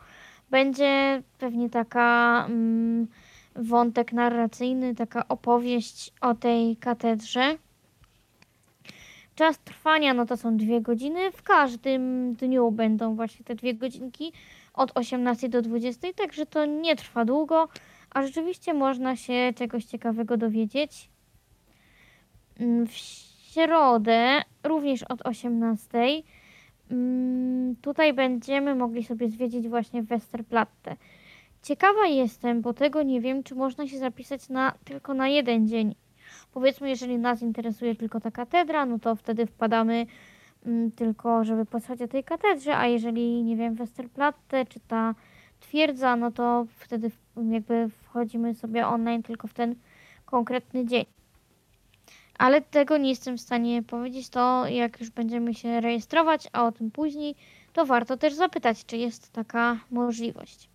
będzie 0.49 1.23
pewnie 1.37 1.69
taka 1.69 2.45
mm, 2.49 3.07
wątek 3.55 4.13
narracyjny, 4.13 4.95
taka 4.95 5.27
opowieść 5.27 6.13
o 6.21 6.35
tej 6.35 6.77
katedrze. 6.77 7.57
Czas 9.35 9.59
trwania 9.59 10.13
no 10.13 10.25
to 10.25 10.37
są 10.37 10.57
dwie 10.57 10.81
godziny. 10.81 11.31
W 11.31 11.43
każdym 11.43 12.33
dniu 12.33 12.71
będą 12.71 13.15
właśnie 13.15 13.45
te 13.45 13.55
dwie 13.55 13.73
godzinki 13.73 14.33
od 14.73 14.97
18 14.97 15.49
do 15.49 15.61
20, 15.61 16.13
także 16.13 16.45
to 16.45 16.65
nie 16.65 16.95
trwa 16.95 17.25
długo, 17.25 17.67
a 18.09 18.23
rzeczywiście 18.23 18.73
można 18.73 19.15
się 19.15 19.53
czegoś 19.55 19.85
ciekawego 19.85 20.37
dowiedzieć. 20.37 21.09
Mm, 22.59 22.87
W 22.87 22.93
środę, 23.51 24.41
również 24.63 25.03
od 25.03 25.21
18, 25.25 25.97
mm, 25.97 26.21
tutaj 27.81 28.13
będziemy 28.13 28.75
mogli 28.75 29.03
sobie 29.03 29.29
zwiedzić 29.29 29.67
właśnie 29.67 30.03
Westerplatte. 30.03 30.95
Ciekawa 31.63 32.07
jestem, 32.07 32.61
bo 32.61 32.73
tego 32.73 33.03
nie 33.03 33.21
wiem, 33.21 33.43
czy 33.43 33.55
można 33.55 33.87
się 33.87 33.97
zapisać 33.97 34.49
na, 34.49 34.73
tylko 34.83 35.13
na 35.13 35.27
jeden 35.27 35.67
dzień. 35.67 35.95
Powiedzmy, 36.53 36.89
jeżeli 36.89 37.17
nas 37.17 37.41
interesuje 37.41 37.95
tylko 37.95 38.19
ta 38.19 38.31
katedra, 38.31 38.85
no 38.85 38.99
to 38.99 39.15
wtedy 39.15 39.45
wpadamy 39.45 40.05
mm, 40.65 40.91
tylko, 40.91 41.43
żeby 41.43 41.65
posłuchać 41.65 42.01
o 42.01 42.07
tej 42.07 42.23
katedrze, 42.23 42.77
a 42.77 42.87
jeżeli, 42.87 43.43
nie 43.43 43.55
wiem, 43.55 43.75
Westerplatte 43.75 44.65
czy 44.65 44.79
ta 44.79 45.15
twierdza, 45.59 46.15
no 46.15 46.31
to 46.31 46.65
wtedy 46.77 47.11
jakby 47.51 47.89
wchodzimy 47.89 48.53
sobie 48.53 48.87
online 48.87 49.23
tylko 49.23 49.47
w 49.47 49.53
ten 49.53 49.75
konkretny 50.25 50.85
dzień. 50.85 51.05
Ale 52.39 52.61
tego 52.61 52.97
nie 52.97 53.09
jestem 53.09 53.37
w 53.37 53.41
stanie 53.41 53.83
powiedzieć, 53.83 54.29
to 54.29 54.67
jak 54.67 54.99
już 54.99 55.09
będziemy 55.09 55.53
się 55.53 55.81
rejestrować, 55.81 56.47
a 56.53 56.65
o 56.65 56.71
tym 56.71 56.91
później, 56.91 57.35
to 57.73 57.85
warto 57.85 58.17
też 58.17 58.33
zapytać, 58.33 58.85
czy 58.85 58.97
jest 58.97 59.31
taka 59.31 59.79
możliwość. 59.91 60.69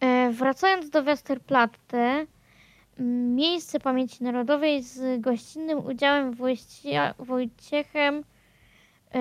E, 0.00 0.30
Wracając 0.30 0.90
do 0.90 1.02
Westerplatte, 1.02 2.26
miejsce 3.34 3.80
pamięci 3.80 4.24
narodowej 4.24 4.82
z 4.82 5.20
gościnnym 5.20 5.86
udziałem 5.86 6.34
Wojciechem 7.18 8.24
e, 9.10 9.20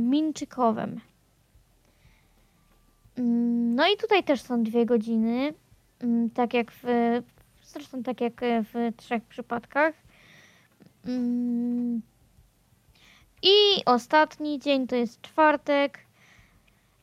Minczykowem. 0.00 1.00
Mm, 3.18 3.74
No 3.74 3.88
i 3.88 3.96
tutaj 3.96 4.24
też 4.24 4.40
są 4.40 4.62
dwie 4.62 4.86
godziny, 4.86 5.54
tak 6.34 6.54
jak 6.54 6.72
w, 6.72 6.84
zresztą 7.76 8.02
tak 8.02 8.20
jak 8.20 8.42
e, 8.42 8.62
w 8.62 8.96
trzech 8.96 9.24
przypadkach. 9.24 9.94
Mm. 11.06 12.02
I 13.42 13.84
ostatni 13.86 14.58
dzień 14.58 14.86
to 14.86 14.96
jest 14.96 15.20
czwartek. 15.20 15.98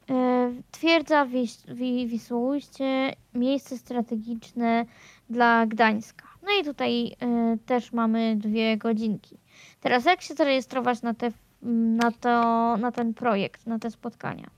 E, 0.10 0.52
Twierdza 0.72 1.26
Wis- 1.26 1.74
Wi- 1.74 2.08
Wisłoujście, 2.08 3.14
miejsce 3.34 3.78
strategiczne 3.78 4.86
dla 5.30 5.66
Gdańska. 5.66 6.28
No 6.44 6.50
i 6.62 6.64
tutaj 6.64 7.08
e, 7.20 7.58
też 7.66 7.92
mamy 7.92 8.36
dwie 8.36 8.78
godzinki. 8.78 9.38
Teraz 9.82 10.06
jak 10.06 10.22
się 10.22 10.34
zarejestrować 10.34 11.02
na, 11.02 11.14
te, 11.14 11.32
na, 12.02 12.12
to, 12.12 12.30
na 12.78 12.92
ten 12.92 13.14
projekt, 13.14 13.68
na 13.68 13.80
te 13.80 13.92
spotkania? 13.92 14.50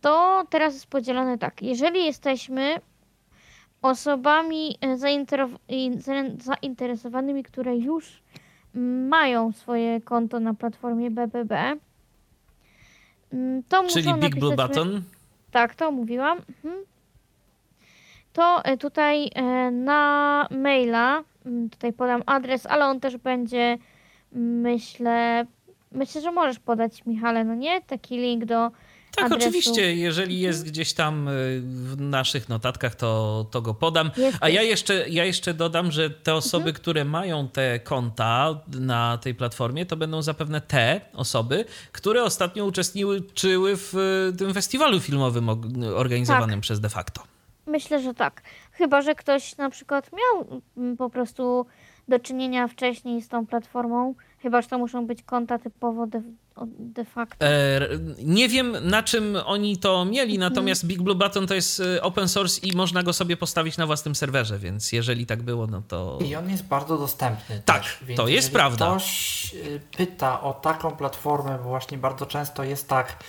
To 0.00 0.44
teraz 0.50 0.74
jest 0.74 0.86
podzielone 0.86 1.38
tak. 1.38 1.62
Jeżeli 1.62 2.04
jesteśmy 2.04 2.80
osobami 3.82 4.78
e, 4.80 4.98
zainteresowanymi, 6.38 7.42
które 7.42 7.76
już 7.76 8.22
mają 9.08 9.52
swoje 9.52 10.00
konto 10.00 10.40
na 10.40 10.54
platformie 10.54 11.10
BBB, 11.10 11.76
mm, 13.32 13.62
to 13.68 13.84
Czyli 13.84 14.14
Big 14.14 14.36
Blue 14.36 14.56
napisać 14.56 14.76
Button. 14.76 15.02
tak, 15.50 15.74
to 15.74 15.92
mówiłam. 15.92 16.38
Mhm. 16.38 16.84
To 18.32 18.64
e, 18.64 18.76
tutaj 18.76 19.30
e, 19.34 19.70
na 19.70 20.46
maila, 20.50 21.22
mm, 21.46 21.70
tutaj 21.70 21.92
podam 21.92 22.22
adres, 22.26 22.66
ale 22.66 22.86
on 22.86 23.00
też 23.00 23.16
będzie, 23.16 23.78
mm, 24.32 24.60
myślę, 24.60 25.46
myślę, 25.92 26.20
że 26.20 26.32
możesz 26.32 26.58
podać 26.58 27.06
Michale, 27.06 27.44
no 27.44 27.54
nie? 27.54 27.80
Taki 27.80 28.16
link 28.16 28.44
do 28.44 28.70
Tak, 29.16 29.24
adresu. 29.26 29.48
oczywiście, 29.48 29.94
jeżeli 29.94 30.40
jest 30.40 30.66
gdzieś 30.66 30.92
tam 30.92 31.28
y, 31.28 31.32
w 31.64 31.94
naszych 32.00 32.48
notatkach, 32.48 32.94
to, 32.94 33.46
to 33.50 33.62
go 33.62 33.74
podam. 33.74 34.10
Jest, 34.16 34.38
A 34.40 34.48
ja 34.48 34.62
jeszcze, 34.62 35.08
ja 35.08 35.24
jeszcze 35.24 35.54
dodam, 35.54 35.92
że 35.92 36.10
te 36.10 36.34
osoby, 36.34 36.62
Mhm. 36.64 36.74
które 36.74 37.04
mają 37.04 37.48
te 37.48 37.80
konta 37.80 38.60
na 38.80 39.18
tej 39.18 39.34
platformie, 39.34 39.86
to 39.86 39.96
będą 39.96 40.22
zapewne 40.22 40.60
te 40.60 41.00
osoby, 41.12 41.64
które 41.92 42.22
ostatnio 42.24 42.64
uczestniczyły 42.64 43.76
w 43.76 43.94
y, 44.34 44.36
tym 44.38 44.54
festiwalu 44.54 45.00
filmowym 45.00 45.48
organizowanym 45.94 46.50
Tak. 46.50 46.60
przez 46.60 46.80
De 46.80 46.88
facto. 46.88 47.22
Myślę, 47.66 48.02
że 48.02 48.14
tak. 48.14 48.42
Chyba, 48.72 49.02
że 49.02 49.14
ktoś 49.14 49.56
na 49.56 49.70
przykład 49.70 50.10
miał 50.12 50.62
mm, 50.76 50.96
po 50.96 51.10
prostu 51.10 51.66
do 52.08 52.18
czynienia 52.18 52.68
wcześniej 52.68 53.22
z 53.22 53.28
tą 53.28 53.46
platformą, 53.46 54.14
chyba, 54.42 54.62
że 54.62 54.68
to 54.68 54.78
muszą 54.78 55.06
być 55.06 55.22
konta 55.22 55.58
typowo 55.58 56.06
de, 56.06 56.22
de 56.78 57.04
facto. 57.04 57.46
E, 57.46 57.80
nie 58.18 58.48
wiem, 58.48 58.76
na 58.82 59.02
czym 59.02 59.36
oni 59.46 59.76
to 59.76 60.04
mieli, 60.04 60.34
Mhm. 60.34 60.52
natomiast 60.52 60.86
Big 60.86 61.02
Blue 61.02 61.14
Button 61.16 61.46
to 61.46 61.54
jest 61.54 61.80
y, 61.80 62.02
open 62.02 62.28
source 62.28 62.66
i 62.66 62.76
można 62.76 63.02
go 63.02 63.12
sobie 63.12 63.36
postawić 63.36 63.76
na 63.76 63.86
własnym 63.86 64.14
serwerze, 64.14 64.58
więc 64.58 64.92
jeżeli 64.92 65.26
tak 65.26 65.42
było, 65.42 65.66
no 65.66 65.82
to... 65.88 66.18
I 66.24 66.36
on 66.36 66.50
jest 66.50 66.64
bardzo 66.64 66.98
dostępny. 66.98 67.62
Tak, 67.64 67.82
też, 67.82 67.98
więc 68.02 68.16
to 68.16 68.28
jest 68.28 68.52
prawda. 68.52 68.86
Ktoś 68.90 69.54
y, 69.54 69.80
pyta 69.96 70.40
o 70.42 70.52
taką 70.54 70.90
platformę, 70.90 71.58
bo 71.62 71.68
właśnie 71.68 71.98
bardzo 71.98 72.26
często 72.26 72.64
jest 72.64 72.88
tak, 72.88 73.24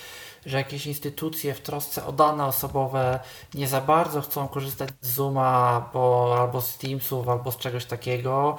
że 0.48 0.58
jakieś 0.58 0.86
instytucje 0.86 1.54
w 1.54 1.62
trosce 1.62 2.06
o 2.06 2.12
dane 2.12 2.46
osobowe 2.46 3.20
nie 3.54 3.68
za 3.68 3.82
bardzo 3.82 4.22
chcą 4.22 4.48
korzystać 4.48 4.90
z 5.02 5.14
Zooma 5.14 5.90
bo, 5.94 6.36
albo 6.40 6.62
z 6.62 6.78
Teamsów, 6.78 7.30
albo 7.30 7.52
z 7.52 7.58
czegoś 7.58 7.86
takiego, 7.86 8.58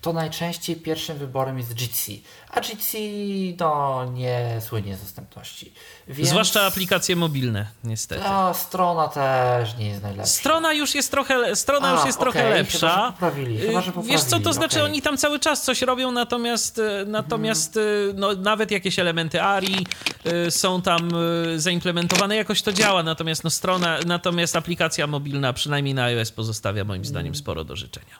to 0.00 0.12
najczęściej 0.12 0.76
pierwszym 0.76 1.18
wyborem 1.18 1.58
jest 1.58 1.74
Jitsi. 1.74 2.24
A 2.54 2.60
Jitsi 2.60 3.56
no, 3.60 4.04
nie 4.12 4.60
słynie 4.68 4.96
z 4.96 5.00
dostępności. 5.00 5.72
Więc 6.08 6.28
Zwłaszcza 6.28 6.62
aplikacje 6.62 7.16
mobilne, 7.16 7.66
niestety. 7.84 8.22
Ta 8.22 8.54
strona 8.54 9.08
też 9.08 9.76
nie 9.76 9.88
jest 9.88 10.02
najlepsza. 10.02 10.32
Strona 10.32 10.72
już 10.72 10.94
jest 10.94 11.10
trochę, 11.10 11.56
strona 11.56 11.88
A, 11.88 11.94
już 11.94 12.04
jest 12.04 12.18
trochę 12.18 12.40
okej, 12.40 12.52
lepsza. 12.54 12.90
Chyba, 12.90 13.12
poprawili, 13.12 13.58
chyba, 13.58 13.80
Y, 13.80 13.82
Wiesz 14.02 14.20
co, 14.20 14.26
to 14.30 14.36
poprawili, 14.36 14.54
znaczy 14.54 14.76
okej. 14.76 14.90
oni 14.92 15.02
tam 15.02 15.16
cały 15.16 15.38
czas 15.38 15.62
coś 15.62 15.82
robią, 15.82 16.12
natomiast, 16.12 16.78
y, 16.78 17.04
natomiast 17.06 17.76
y, 17.76 18.12
no, 18.14 18.32
nawet 18.34 18.70
jakieś 18.70 18.98
elementy 18.98 19.42
ARI 19.42 19.86
są 20.50 20.82
tam 20.82 21.10
zaimplementowane, 21.56 22.36
jakoś 22.36 22.62
to 22.62 22.72
działa, 22.72 23.02
natomiast 23.02 23.44
no, 23.44 23.50
strona, 23.50 23.98
natomiast 24.06 24.56
aplikacja 24.56 25.06
mobilna, 25.06 25.52
przynajmniej 25.52 25.94
na 25.94 26.04
iOS 26.04 26.30
pozostawia 26.32 26.84
moim 26.84 27.04
zdaniem 27.04 27.34
sporo 27.34 27.64
do 27.64 27.76
życzenia. 27.76 28.14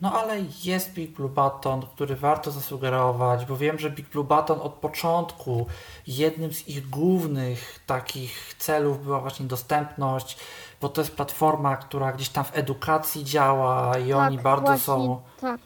No 0.00 0.12
ale 0.12 0.36
jest 0.64 0.92
Big 0.92 1.10
Blue 1.10 1.28
Button, 1.28 1.82
który 1.94 2.16
warto 2.16 2.50
zasugerować, 2.50 3.46
bo 3.46 3.56
wiem, 3.56 3.78
że 3.78 3.90
Big 3.90 4.08
Blue 4.08 4.24
Button 4.24 4.60
od 4.60 4.72
początku 4.72 5.66
jednym 6.06 6.52
z 6.52 6.68
ich 6.68 6.90
głównych 6.90 7.80
takich 7.86 8.54
celów 8.58 9.04
była 9.04 9.20
właśnie 9.20 9.46
dostępność, 9.46 10.38
bo 10.80 10.88
to 10.88 11.00
jest 11.00 11.14
platforma, 11.16 11.76
która 11.76 12.12
gdzieś 12.12 12.28
tam 12.28 12.44
w 12.44 12.56
edukacji 12.58 13.24
działa 13.24 13.98
i 13.98 14.12
oni 14.12 14.38
bardzo 14.38 14.66
Tak, 14.66 14.78
właśnie, 14.78 15.06
są. 15.06 15.20
Tak. 15.40 15.60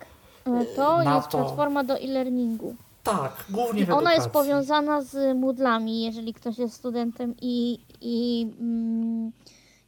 E, 0.46 0.64
To 0.76 1.02
na 1.04 1.14
jest 1.16 1.28
to- 1.28 1.38
platforma 1.38 1.84
do 1.84 1.98
e-learningu. 1.98 2.74
Tak, 3.02 3.44
głównie 3.50 3.82
I 3.82 3.84
w 3.86 3.90
ona 3.90 3.96
edukacji. 3.98 4.16
jest 4.18 4.30
powiązana 4.30 5.02
z 5.02 5.36
Moodlami, 5.38 6.02
jeżeli 6.02 6.34
ktoś 6.34 6.58
jest 6.58 6.74
studentem 6.74 7.34
i, 7.40 7.78
i, 8.00 8.46
mm, 8.60 9.32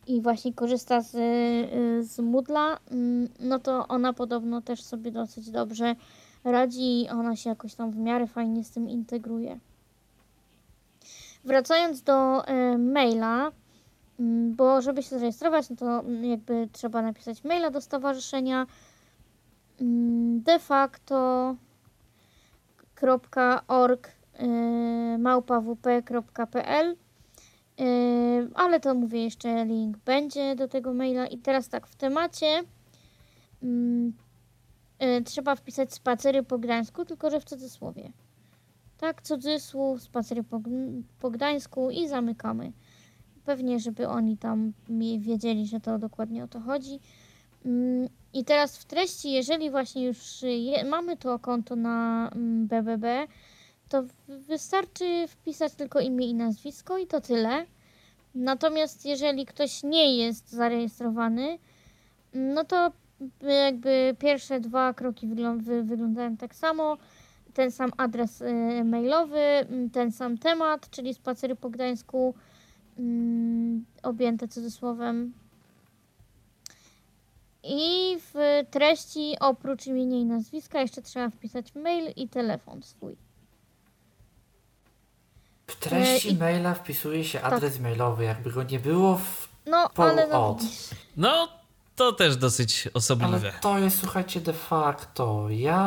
i 0.06 0.20
właśnie 0.20 0.52
korzysta 0.52 1.00
z, 1.00 1.14
y, 1.14 2.04
z 2.04 2.18
Moodla, 2.18 2.78
mm, 2.90 3.28
no 3.40 3.58
to 3.58 3.88
ona 3.88 4.12
podobno 4.12 4.62
też 4.62 4.82
sobie 4.82 5.10
dosyć 5.10 5.50
dobrze 5.50 5.96
radzi 6.44 7.02
i 7.02 7.10
ona 7.10 7.36
się 7.36 7.50
jakoś 7.50 7.74
tam 7.74 7.90
w 7.90 7.96
miarę 7.96 8.26
fajnie 8.26 8.64
z 8.64 8.70
tym 8.70 8.88
integruje. 8.88 9.58
Wracając 11.44 12.02
do 12.02 12.46
e, 12.46 12.78
maila, 12.78 13.52
mm, 14.20 14.54
bo 14.54 14.82
żeby 14.82 15.02
się 15.02 15.08
zarejestrować, 15.08 15.70
no 15.70 15.76
to 15.76 16.00
mm, 16.00 16.24
jakby 16.24 16.68
trzeba 16.72 17.02
napisać 17.02 17.44
maila 17.44 17.70
do 17.70 17.80
stowarzyszenia. 17.80 18.66
De 20.44 20.58
facto 20.58 21.56
org 23.68 24.10
małpawp.pl 25.18 26.96
y, 27.80 28.48
ale 28.54 28.80
to 28.80 28.94
mówię 28.94 29.24
jeszcze 29.24 29.64
link 29.64 29.96
będzie 29.98 30.56
do 30.56 30.68
tego 30.68 30.94
maila. 30.94 31.26
I 31.26 31.38
teraz 31.38 31.68
tak 31.68 31.86
w 31.86 31.96
temacie 31.96 32.62
mm, 33.62 34.12
y, 35.02 35.22
trzeba 35.24 35.54
wpisać 35.54 35.92
spacery 35.92 36.42
po 36.42 36.58
Gdańsku 36.58 37.04
tylko 37.04 37.30
że 37.30 37.40
w 37.40 37.44
cudzysłowie. 37.44 38.12
Tak 38.98 39.22
cudzysłów 39.22 40.02
spacery 40.02 40.42
po, 40.42 40.60
po 41.20 41.30
Gdańsku 41.30 41.90
i 41.90 42.08
zamykamy. 42.08 42.72
Pewnie 43.44 43.80
żeby 43.80 44.08
oni 44.08 44.36
tam 44.36 44.72
wiedzieli 45.18 45.66
że 45.66 45.80
to 45.80 45.98
dokładnie 45.98 46.44
o 46.44 46.48
to 46.48 46.60
chodzi. 46.60 47.00
Mm, 47.64 48.08
i 48.32 48.44
teraz 48.44 48.78
w 48.78 48.84
treści, 48.84 49.32
jeżeli 49.32 49.70
właśnie 49.70 50.04
już 50.04 50.42
je, 50.42 50.84
mamy 50.84 51.16
to 51.16 51.38
konto 51.38 51.76
na 51.76 52.30
mm, 52.34 52.66
BBB, 52.66 53.26
to 53.94 54.04
wystarczy 54.28 55.28
wpisać 55.28 55.74
tylko 55.74 56.00
imię 56.00 56.26
i 56.26 56.34
nazwisko 56.34 56.98
i 56.98 57.06
to 57.06 57.20
tyle. 57.20 57.66
Natomiast 58.34 59.06
jeżeli 59.06 59.46
ktoś 59.46 59.82
nie 59.82 60.16
jest 60.16 60.50
zarejestrowany, 60.50 61.58
no 62.34 62.64
to 62.64 62.92
jakby 63.64 64.16
pierwsze 64.18 64.60
dwa 64.60 64.94
kroki 64.94 65.26
wyglą- 65.28 65.58
wy- 65.62 65.82
wyglądają 65.82 66.36
tak 66.36 66.54
samo. 66.54 66.96
Ten 67.54 67.70
sam 67.70 67.90
adres 67.96 68.40
y, 68.40 68.84
mailowy, 68.84 69.66
ten 69.92 70.12
sam 70.12 70.38
temat, 70.38 70.90
czyli 70.90 71.14
spacery 71.14 71.56
po 71.56 71.70
Gdańsku, 71.70 72.34
mm, 72.98 73.84
objęte 74.02 74.48
cudzysłowem. 74.48 75.32
I 77.64 78.16
w 78.20 78.34
treści 78.70 79.36
oprócz 79.40 79.86
imienia 79.86 80.18
i 80.18 80.24
nazwiska 80.24 80.80
jeszcze 80.80 81.02
trzeba 81.02 81.30
wpisać 81.30 81.74
mail 81.74 82.12
i 82.16 82.28
telefon 82.28 82.82
swój. 82.82 83.23
W 85.66 85.76
treści 85.76 86.28
E, 86.28 86.32
i- 86.32 86.36
maila 86.36 86.74
wpisuje 86.74 87.24
się 87.24 87.42
adres 87.42 87.80
mailowy, 87.80 88.24
jakby 88.24 88.50
go 88.52 88.62
nie 88.62 88.80
było 88.80 89.16
w 89.18 89.48
No, 89.66 89.88
Po- 89.94 90.04
ale 90.04 90.26
no 90.26 90.48
od. 90.48 90.62
widzisz. 90.62 90.78
No, 91.16 91.48
to 91.96 92.12
też 92.12 92.36
dosyć 92.36 92.88
osobliwe. 92.94 93.50
Ale 93.50 93.60
to 93.60 93.78
jest, 93.78 93.98
słuchajcie, 94.00 94.40
de 94.40 94.52
facto. 94.52 95.46
Ja 95.50 95.78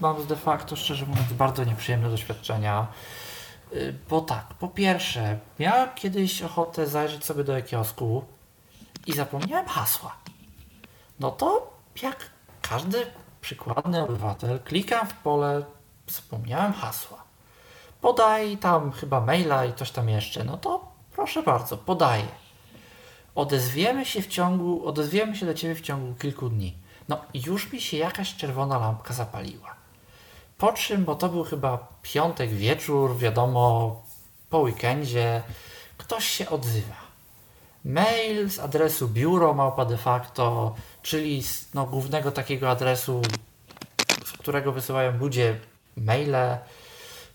mam 0.00 0.22
z 0.22 0.26
de 0.26 0.36
facto, 0.36 0.76
szczerze 0.76 1.06
mówiąc, 1.06 1.32
bardzo 1.32 1.64
nieprzyjemne 1.64 2.10
doświadczenia. 2.10 2.86
Y, 3.72 3.94
Bo 4.08 4.20
tak, 4.20 4.46
po 4.54 4.68
pierwsze, 4.68 5.38
miałem 5.58 5.88
kiedyś 5.94 6.42
ochotę 6.42 6.86
zajrzeć 6.86 7.24
sobie 7.24 7.44
do 7.44 7.62
kiosku 7.62 8.24
i 9.06 9.12
zapomniałem 9.12 9.66
hasła. 9.66 10.16
No 11.20 11.30
to 11.30 11.72
jak 12.02 12.30
każdy 12.62 13.06
przykładny 13.40 14.02
obywatel, 14.02 14.60
klikam 14.64 15.06
w 15.08 15.14
pole, 15.14 15.62
zapomniałem 16.08 16.72
hasła. 16.72 17.25
Podaj 18.06 18.56
tam 18.56 18.92
chyba 18.92 19.20
maila 19.20 19.64
i 19.64 19.72
coś 19.72 19.90
tam 19.90 20.08
jeszcze. 20.08 20.44
No 20.44 20.56
to 20.56 20.92
proszę 21.12 21.42
bardzo, 21.42 21.76
podaję 21.76 22.28
odezwiemy 23.34 24.04
się 24.04 24.22
w 24.22 24.26
ciągu, 24.26 24.86
odezwiemy 24.86 25.36
się 25.36 25.46
do 25.46 25.54
Ciebie 25.54 25.74
w 25.74 25.80
ciągu 25.80 26.14
kilku 26.14 26.48
dni. 26.48 26.74
No 27.08 27.20
już 27.34 27.72
mi 27.72 27.80
się 27.80 27.96
jakaś 27.96 28.36
czerwona 28.36 28.78
lampka 28.78 29.14
zapaliła. 29.14 29.74
Po 30.58 30.72
czym, 30.72 31.04
bo 31.04 31.14
to 31.14 31.28
był 31.28 31.44
chyba 31.44 31.88
piątek 32.02 32.50
wieczór, 32.50 33.16
wiadomo, 33.16 33.96
po 34.50 34.58
weekendzie, 34.58 35.42
ktoś 35.98 36.24
się 36.24 36.48
odzywa. 36.48 36.96
Mail 37.84 38.50
z 38.50 38.58
adresu 38.58 39.08
biuro 39.08 39.54
małpa 39.54 39.84
de 39.84 39.96
facto, 39.96 40.74
czyli 41.02 41.42
z 41.42 41.74
no, 41.74 41.86
głównego 41.86 42.32
takiego 42.32 42.70
adresu, 42.70 43.22
z 44.24 44.32
którego 44.32 44.72
wysyłają 44.72 45.18
ludzie 45.18 45.60
maile. 45.96 46.58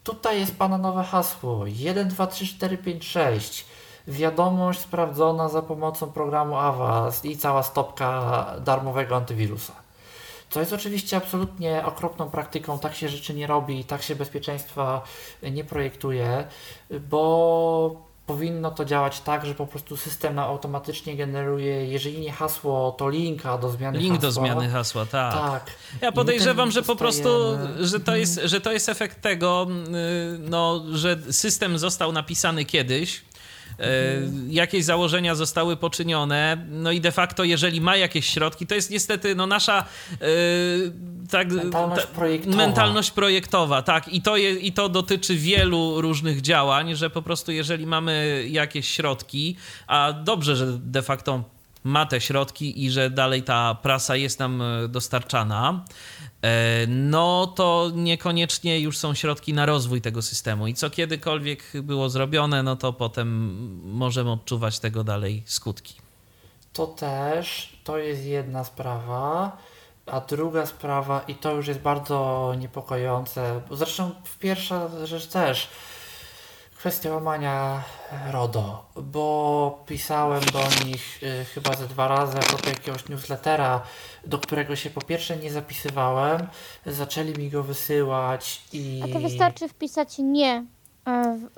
Tutaj 0.03 0.39
jest 0.39 0.57
pana 0.57 0.77
nowe 0.77 1.03
hasło 1.03 1.63
1, 1.67 2.07
2, 2.07 2.27
3, 2.27 2.47
4, 2.47 2.77
5, 2.77 3.07
6. 3.07 3.65
Wiadomość 4.07 4.79
sprawdzona 4.79 5.49
za 5.49 5.61
pomocą 5.61 6.11
programu 6.11 6.55
Avast 6.55 7.25
i 7.25 7.37
cała 7.37 7.63
stopka 7.63 8.45
darmowego 8.59 9.15
antywirusa. 9.15 9.73
Co 10.49 10.59
jest 10.59 10.73
oczywiście 10.73 11.17
absolutnie 11.17 11.85
okropną 11.85 12.29
praktyką, 12.29 12.79
tak 12.79 12.95
się 12.95 13.09
rzeczy 13.09 13.33
nie 13.33 13.47
robi, 13.47 13.85
tak 13.85 14.01
się 14.01 14.15
bezpieczeństwa 14.15 15.01
nie 15.51 15.63
projektuje, 15.63 16.47
bo 17.09 18.10
powinno 18.25 18.71
to 18.71 18.85
działać 18.85 19.19
tak, 19.19 19.45
że 19.45 19.55
po 19.55 19.67
prostu 19.67 19.97
system 19.97 20.39
automatycznie 20.39 21.15
generuje, 21.15 21.85
jeżeli 21.85 22.19
nie 22.19 22.31
hasło, 22.31 22.91
to 22.91 23.09
linka 23.09 23.57
do 23.57 23.69
zmiany 23.69 23.99
Link 23.99 24.13
hasła. 24.13 24.27
do 24.27 24.31
zmiany 24.31 24.69
hasła, 24.69 25.05
tak. 25.05 25.33
Tak. 25.33 25.71
Ja 26.01 26.11
podejrzewam, 26.11 26.71
że 26.71 26.81
po 26.81 26.95
prostu, 26.95 27.29
że 27.79 27.99
to, 27.99 28.15
jest, 28.15 28.39
że 28.43 28.61
to 28.61 28.71
jest 28.71 28.89
efekt 28.89 29.21
tego, 29.21 29.67
y, 30.35 30.39
no, 30.39 30.83
że 30.93 31.17
system 31.31 31.77
został 31.77 32.11
napisany 32.11 32.65
kiedyś, 32.65 33.21
jakieś 34.49 34.85
założenia 34.85 35.35
zostały 35.35 35.77
poczynione, 35.77 36.65
no 36.69 36.91
i 36.91 37.01
de 37.01 37.11
facto, 37.11 37.43
jeżeli 37.43 37.81
ma 37.81 37.97
jakieś 37.97 38.25
środki, 38.25 38.67
to 38.67 38.75
jest 38.75 38.91
niestety 38.91 39.35
no, 39.35 39.47
nasza 39.47 39.85
y, 40.11 40.91
tak, 41.29 41.51
Mentalność 41.51 42.05
projektowa. 42.07 42.57
mentalność 42.57 43.11
projektowa, 43.11 43.81
tak, 43.81 44.13
i 44.13 44.21
to, 44.21 44.37
je, 44.37 44.51
i 44.51 44.71
to 44.71 44.89
dotyczy 44.89 45.35
wielu 45.35 46.01
różnych 46.01 46.41
działań, 46.41 46.95
że 46.95 47.09
po 47.09 47.21
prostu 47.21 47.51
jeżeli 47.51 47.85
mamy 47.85 48.45
jakieś 48.49 48.87
środki, 48.87 49.55
a 49.87 50.13
dobrze, 50.13 50.55
że 50.55 50.67
de 50.79 51.01
facto 51.01 51.43
ma 51.83 52.05
te 52.05 52.21
środki 52.21 52.85
i 52.85 52.91
że 52.91 53.09
dalej 53.09 53.43
ta 53.43 53.75
prasa 53.75 54.15
jest 54.15 54.39
nam 54.39 54.61
e, 54.61 54.87
dostarczana, 54.87 55.85
e, 56.41 56.87
no 56.87 57.47
to 57.47 57.91
niekoniecznie 57.95 58.79
już 58.79 58.97
są 58.97 59.13
środki 59.13 59.53
na 59.53 59.65
rozwój 59.65 60.01
tego 60.01 60.21
systemu. 60.21 60.67
I 60.67 60.73
co 60.73 60.89
kiedykolwiek 60.89 61.63
było 61.83 62.09
zrobione, 62.09 62.63
no 62.63 62.75
to 62.75 62.93
potem 62.93 63.57
możemy 63.83 64.31
odczuwać 64.31 64.79
tego 64.79 65.03
dalej 65.03 65.43
skutki. 65.45 65.95
To 66.73 66.87
też, 66.87 67.77
to 67.83 67.97
jest 67.97 68.25
jedna 68.25 68.63
sprawa, 68.63 69.57
a 70.05 70.21
druga 70.21 70.65
sprawa, 70.65 71.21
i 71.27 71.35
to 71.35 71.51
już 71.55 71.67
jest 71.67 71.79
bardzo 71.79 72.53
niepokojące, 72.59 73.61
bo 73.69 73.75
zresztą 73.75 74.11
pierwsza 74.39 74.89
rzecz 75.05 75.27
też, 75.27 75.67
kwestia 76.81 77.09
łamania 77.09 77.83
RODO, 78.31 78.85
bo 78.95 79.83
pisałem 79.87 80.41
do 80.43 80.85
nich 80.85 81.23
y, 81.23 81.45
chyba 81.45 81.75
ze 81.75 81.87
dwa 81.87 82.07
razy 82.07 82.37
propos 82.37 82.67
jakiegoś 82.67 83.09
newslettera, 83.09 83.81
do 84.25 84.37
którego 84.39 84.75
się 84.75 84.89
po 84.89 85.01
pierwsze 85.01 85.37
nie 85.37 85.51
zapisywałem, 85.51 86.47
zaczęli 86.85 87.33
mi 87.33 87.49
go 87.49 87.63
wysyłać 87.63 88.61
i... 88.73 89.01
A 89.03 89.13
to 89.13 89.19
wystarczy 89.19 89.67
wpisać 89.67 90.15
nie 90.19 90.65
e, 91.05 91.37
w, 91.37 91.49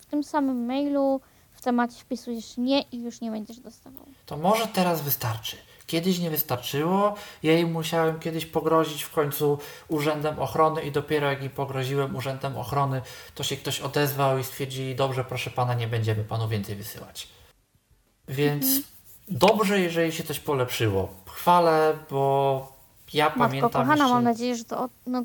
w 0.00 0.06
tym 0.06 0.24
samym 0.24 0.66
mailu, 0.66 1.20
w 1.52 1.62
temacie 1.62 2.00
wpisujesz 2.00 2.56
nie 2.56 2.80
i 2.80 3.02
już 3.02 3.20
nie 3.20 3.30
będziesz 3.30 3.60
dostawał. 3.60 4.06
To 4.26 4.36
może 4.36 4.66
teraz 4.66 5.00
wystarczy. 5.02 5.56
Kiedyś 5.92 6.18
nie 6.18 6.30
wystarczyło, 6.30 7.14
ja 7.42 7.58
im 7.58 7.72
musiałem 7.72 8.20
kiedyś 8.20 8.46
pogrozić 8.46 9.02
w 9.02 9.10
końcu 9.10 9.58
urzędem 9.88 10.38
ochrony 10.38 10.82
i 10.82 10.92
dopiero 10.92 11.30
jak 11.30 11.42
im 11.42 11.50
pogroziłem 11.50 12.16
urzędem 12.16 12.56
ochrony, 12.56 13.02
to 13.34 13.42
się 13.42 13.56
ktoś 13.56 13.80
odezwał 13.80 14.38
i 14.38 14.44
stwierdzili, 14.44 14.96
dobrze, 14.96 15.24
proszę 15.24 15.50
pana, 15.50 15.74
nie 15.74 15.88
będziemy 15.88 16.24
panu 16.24 16.48
więcej 16.48 16.76
wysyłać. 16.76 17.28
Więc 18.28 18.66
dobrze, 19.28 19.80
jeżeli 19.80 20.12
się 20.12 20.24
coś 20.24 20.40
polepszyło. 20.40 21.08
Chwalę, 21.26 21.98
bo 22.10 22.72
ja 23.12 23.24
Matko 23.24 23.40
pamiętam 23.40 23.70
kochana, 23.70 23.94
jeszcze... 23.94 24.14
mam 24.14 24.24
nadzieję, 24.24 24.56
że 24.56 24.64
to... 24.64 24.88
No, 25.06 25.22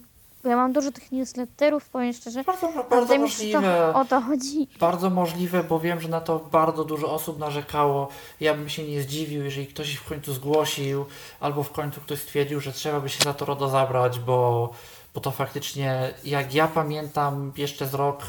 bo 0.48 0.52
ja 0.52 0.58
mam 0.58 0.74
dużo 0.74 0.92
tych 0.92 1.12
newsletterów, 1.12 1.90
powiem 1.90 2.14
szczerze. 2.14 2.44
Bardzo, 2.44 2.70
bardzo 2.90 3.18
możliwe. 3.18 3.92
to 3.94 4.00
o 4.00 4.06
to 4.06 4.22
chodzi. 4.22 4.68
Bardzo 4.80 5.10
możliwe, 5.10 5.64
bo 5.64 5.80
wiem, 5.80 6.02
że 6.02 6.10
na 6.10 6.22
to 6.22 6.40
bardzo 6.40 6.84
dużo 6.84 7.12
osób 7.12 7.40
narzekało. 7.40 8.08
Ja 8.40 8.54
bym 8.54 8.70
się 8.70 8.84
nie 8.84 9.02
zdziwił, 9.02 9.44
jeżeli 9.44 9.68
ktoś 9.68 9.96
w 9.96 10.10
końcu 10.10 10.34
zgłosił, 10.34 11.06
albo 11.40 11.64
w 11.64 11.72
końcu 11.72 12.02
ktoś 12.02 12.20
stwierdził, 12.20 12.60
że 12.60 12.72
trzeba 12.72 13.00
by 13.00 13.10
się 13.10 13.24
za 13.24 13.34
to 13.34 13.46
RODO 13.46 13.70
zabrać, 13.70 14.20
bo, 14.20 14.70
bo 15.14 15.22
to 15.22 15.32
faktycznie, 15.32 16.14
jak 16.24 16.54
ja 16.54 16.68
pamiętam 16.68 17.52
jeszcze 17.58 17.88
z 17.88 17.94
rok 17.94 18.24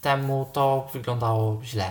temu, 0.00 0.46
to 0.52 0.88
wyglądało 0.92 1.60
źle. 1.64 1.90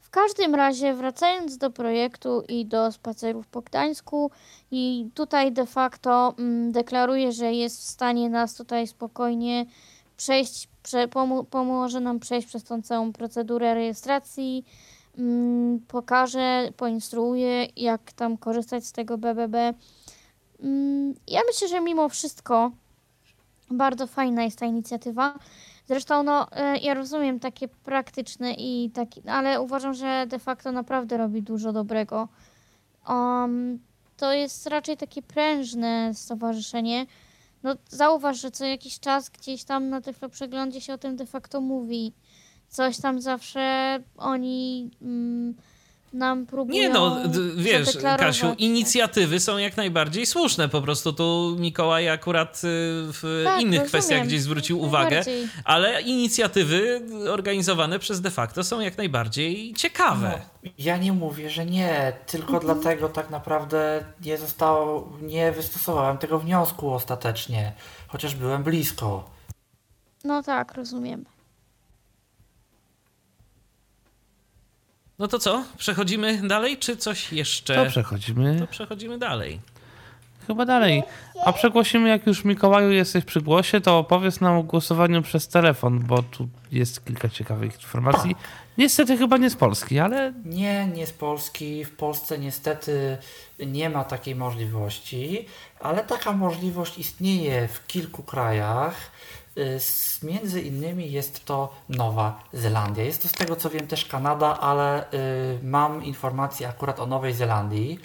W 0.00 0.10
każdym 0.10 0.54
razie, 0.54 0.94
wracając 0.94 1.58
do 1.58 1.70
projektu 1.70 2.44
i 2.48 2.66
do 2.66 2.92
spacerów 2.92 3.46
po 3.46 3.62
Gdańsku, 3.62 4.30
i 4.76 5.10
tutaj 5.14 5.52
de 5.52 5.66
facto 5.66 6.34
mm, 6.38 6.72
deklaruje, 6.72 7.32
że 7.32 7.52
jest 7.52 7.80
w 7.80 7.84
stanie 7.84 8.30
nas 8.30 8.54
tutaj 8.54 8.86
spokojnie 8.86 9.66
przejść, 10.16 10.68
prze, 10.82 11.08
pomu- 11.08 11.44
pomoże 11.44 12.00
nam 12.00 12.20
przejść 12.20 12.48
przez 12.48 12.64
tą 12.64 12.82
całą 12.82 13.12
procedurę 13.12 13.74
rejestracji, 13.74 14.64
mm, 15.18 15.80
pokaże, 15.88 16.72
poinstruuje, 16.76 17.66
jak 17.76 18.12
tam 18.12 18.36
korzystać 18.36 18.86
z 18.86 18.92
tego 18.92 19.18
BBB. 19.18 19.74
Mm, 20.62 21.14
ja 21.28 21.40
myślę, 21.46 21.68
że 21.68 21.80
mimo 21.80 22.08
wszystko 22.08 22.70
bardzo 23.70 24.06
fajna 24.06 24.42
jest 24.42 24.58
ta 24.58 24.66
inicjatywa. 24.66 25.38
Zresztą, 25.86 26.22
no, 26.22 26.52
e, 26.52 26.78
ja 26.78 26.94
rozumiem 26.94 27.40
takie 27.40 27.68
praktyczne 27.68 28.52
i 28.52 28.90
taki, 28.94 29.28
ale 29.28 29.60
uważam, 29.60 29.94
że 29.94 30.26
de 30.28 30.38
facto 30.38 30.72
naprawdę 30.72 31.16
robi 31.16 31.42
dużo 31.42 31.72
dobrego. 31.72 32.28
Um, 33.08 33.78
to 34.16 34.32
jest 34.32 34.66
raczej 34.66 34.96
takie 34.96 35.22
prężne 35.22 36.14
stowarzyszenie. 36.14 37.06
No, 37.62 37.76
zauważ, 37.88 38.40
że 38.40 38.50
co 38.50 38.64
jakiś 38.64 39.00
czas 39.00 39.30
gdzieś 39.30 39.64
tam 39.64 39.88
na 39.88 40.00
Tyflo 40.00 40.28
przeglądzie 40.28 40.80
się 40.80 40.92
o 40.94 40.98
tym 40.98 41.16
de 41.16 41.26
facto 41.26 41.60
mówi. 41.60 42.12
Coś 42.68 43.00
tam 43.00 43.20
zawsze 43.20 43.98
oni 44.16 44.90
mm, 45.02 45.54
nam 46.14 46.46
próbują 46.46 46.78
Nie 46.82 46.88
no, 46.88 47.16
wiesz. 47.56 47.98
Kasiu, 48.18 48.46
inicjatywy 48.58 49.40
są 49.40 49.58
jak 49.58 49.76
najbardziej 49.76 50.26
słuszne. 50.26 50.68
Po 50.68 50.82
prostu 50.82 51.12
tu 51.12 51.56
Mikołaj 51.58 52.08
akurat 52.08 52.56
y, 52.56 52.60
w 53.12 53.42
Tak, 53.44 53.60
innych 53.60 53.80
rozumiem. 53.80 53.86
kwestiach 53.88 54.26
gdzieś 54.26 54.40
zwrócił 54.42 54.80
uwagę, 54.80 55.22
ale 55.64 56.02
inicjatywy 56.02 57.00
organizowane 57.30 57.98
przez 57.98 58.20
de 58.20 58.30
facto 58.30 58.64
są 58.64 58.80
jak 58.80 58.98
najbardziej 58.98 59.74
ciekawe. 59.74 60.40
No, 60.64 60.70
ja 60.78 60.96
nie 60.96 61.12
mówię, 61.12 61.50
że 61.50 61.66
nie, 61.66 62.12
tylko 62.26 62.52
Mhm. 62.56 62.64
dlatego 62.74 63.08
tak 63.08 63.30
naprawdę 63.30 64.04
nie 64.24 64.38
zostało, 64.38 65.12
nie 65.22 65.52
wystosowałem 65.52 66.18
tego 66.18 66.38
wniosku 66.38 66.92
ostatecznie, 66.94 67.72
chociaż 68.08 68.34
byłem 68.34 68.62
blisko. 68.62 69.30
No 70.24 70.42
tak, 70.42 70.74
rozumiem. 70.74 71.24
No 75.18 75.28
to 75.28 75.38
co? 75.38 75.64
Przechodzimy 75.78 76.48
dalej, 76.48 76.78
czy 76.78 76.96
coś 76.96 77.32
jeszcze? 77.32 77.74
To 77.74 77.86
przechodzimy. 77.90 78.60
To 78.60 78.66
przechodzimy 78.66 79.18
dalej. 79.18 79.60
Chyba 80.46 80.66
dalej. 80.66 81.02
A 81.44 81.52
przegłosimy, 81.52 82.08
jak 82.08 82.26
już 82.26 82.44
Mikołaju 82.44 82.90
jesteś 82.90 83.24
przy 83.24 83.40
głosie, 83.40 83.80
to 83.80 83.98
opowiedz 83.98 84.40
nam 84.40 84.56
o 84.56 84.62
głosowaniu 84.62 85.22
przez 85.22 85.48
telefon, 85.48 86.00
bo 86.00 86.22
tu 86.22 86.48
jest 86.72 87.04
kilka 87.04 87.28
ciekawych 87.28 87.74
informacji. 87.74 88.36
Niestety 88.78 89.16
chyba 89.16 89.36
nie 89.36 89.50
z 89.50 89.56
Polski, 89.56 89.98
ale 89.98 90.32
Nie, 90.44 90.86
nie 90.86 91.06
z 91.06 91.12
Polski. 91.12 91.84
W 91.84 91.96
Polsce 91.96 92.38
niestety 92.38 93.18
nie 93.66 93.90
ma 93.90 94.04
takiej 94.04 94.34
możliwości, 94.34 95.46
ale 95.80 96.04
taka 96.04 96.32
możliwość 96.32 96.98
istnieje 96.98 97.68
w 97.68 97.86
kilku 97.86 98.22
krajach. 98.22 98.94
Y, 99.58 99.78
Między 100.22 100.60
innymi 100.60 101.12
jest 101.12 101.44
to 101.44 101.74
Nowa 101.88 102.42
Zelandia. 102.52 103.04
Jest 103.04 103.22
to 103.22 103.28
z 103.28 103.32
tego 103.32 103.56
co 103.56 103.70
wiem 103.70 103.86
też 103.86 104.04
Kanada, 104.04 104.60
ale 104.60 105.12
y, 105.12 105.58
mam 105.62 106.04
informacje 106.04 106.68
akurat 106.68 107.00
o 107.00 107.06
Nowej 107.06 107.32
Zelandii, 107.32 107.98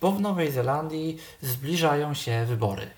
bo 0.00 0.12
w 0.12 0.20
Nowej 0.20 0.52
Zelandii 0.52 1.18
zbliżają 1.42 2.14
się 2.14 2.44
wybory. 2.44 2.90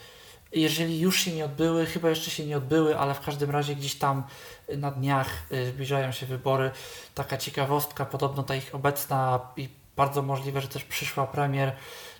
Jeżeli 0.53 1.01
już 1.01 1.21
się 1.21 1.33
nie 1.33 1.45
odbyły, 1.45 1.87
chyba 1.87 2.11
jeszcze 2.11 2.31
się 2.31 2.47
nie 2.47 2.57
odbyły, 2.57 2.99
ale 2.99 3.15
w 3.15 3.21
każdym 3.21 3.51
razie 3.51 3.77
gdzieś 3.77 3.95
tam 3.95 4.23
na 4.77 4.91
dniach 4.91 5.29
y, 5.53 5.67
zbliżają 5.67 6.13
się 6.13 6.27
wybory. 6.27 6.71
Taka 7.15 7.37
ciekawostka, 7.37 8.05
podobno 8.05 8.43
ta 8.43 8.57
ich 8.57 8.75
obecna 8.75 9.41
i 9.57 9.69
bardzo 9.97 10.23
możliwe, 10.23 10.61
że 10.61 10.69
też 10.69 10.85
przyszła 10.85 11.27
premier, 11.27 11.73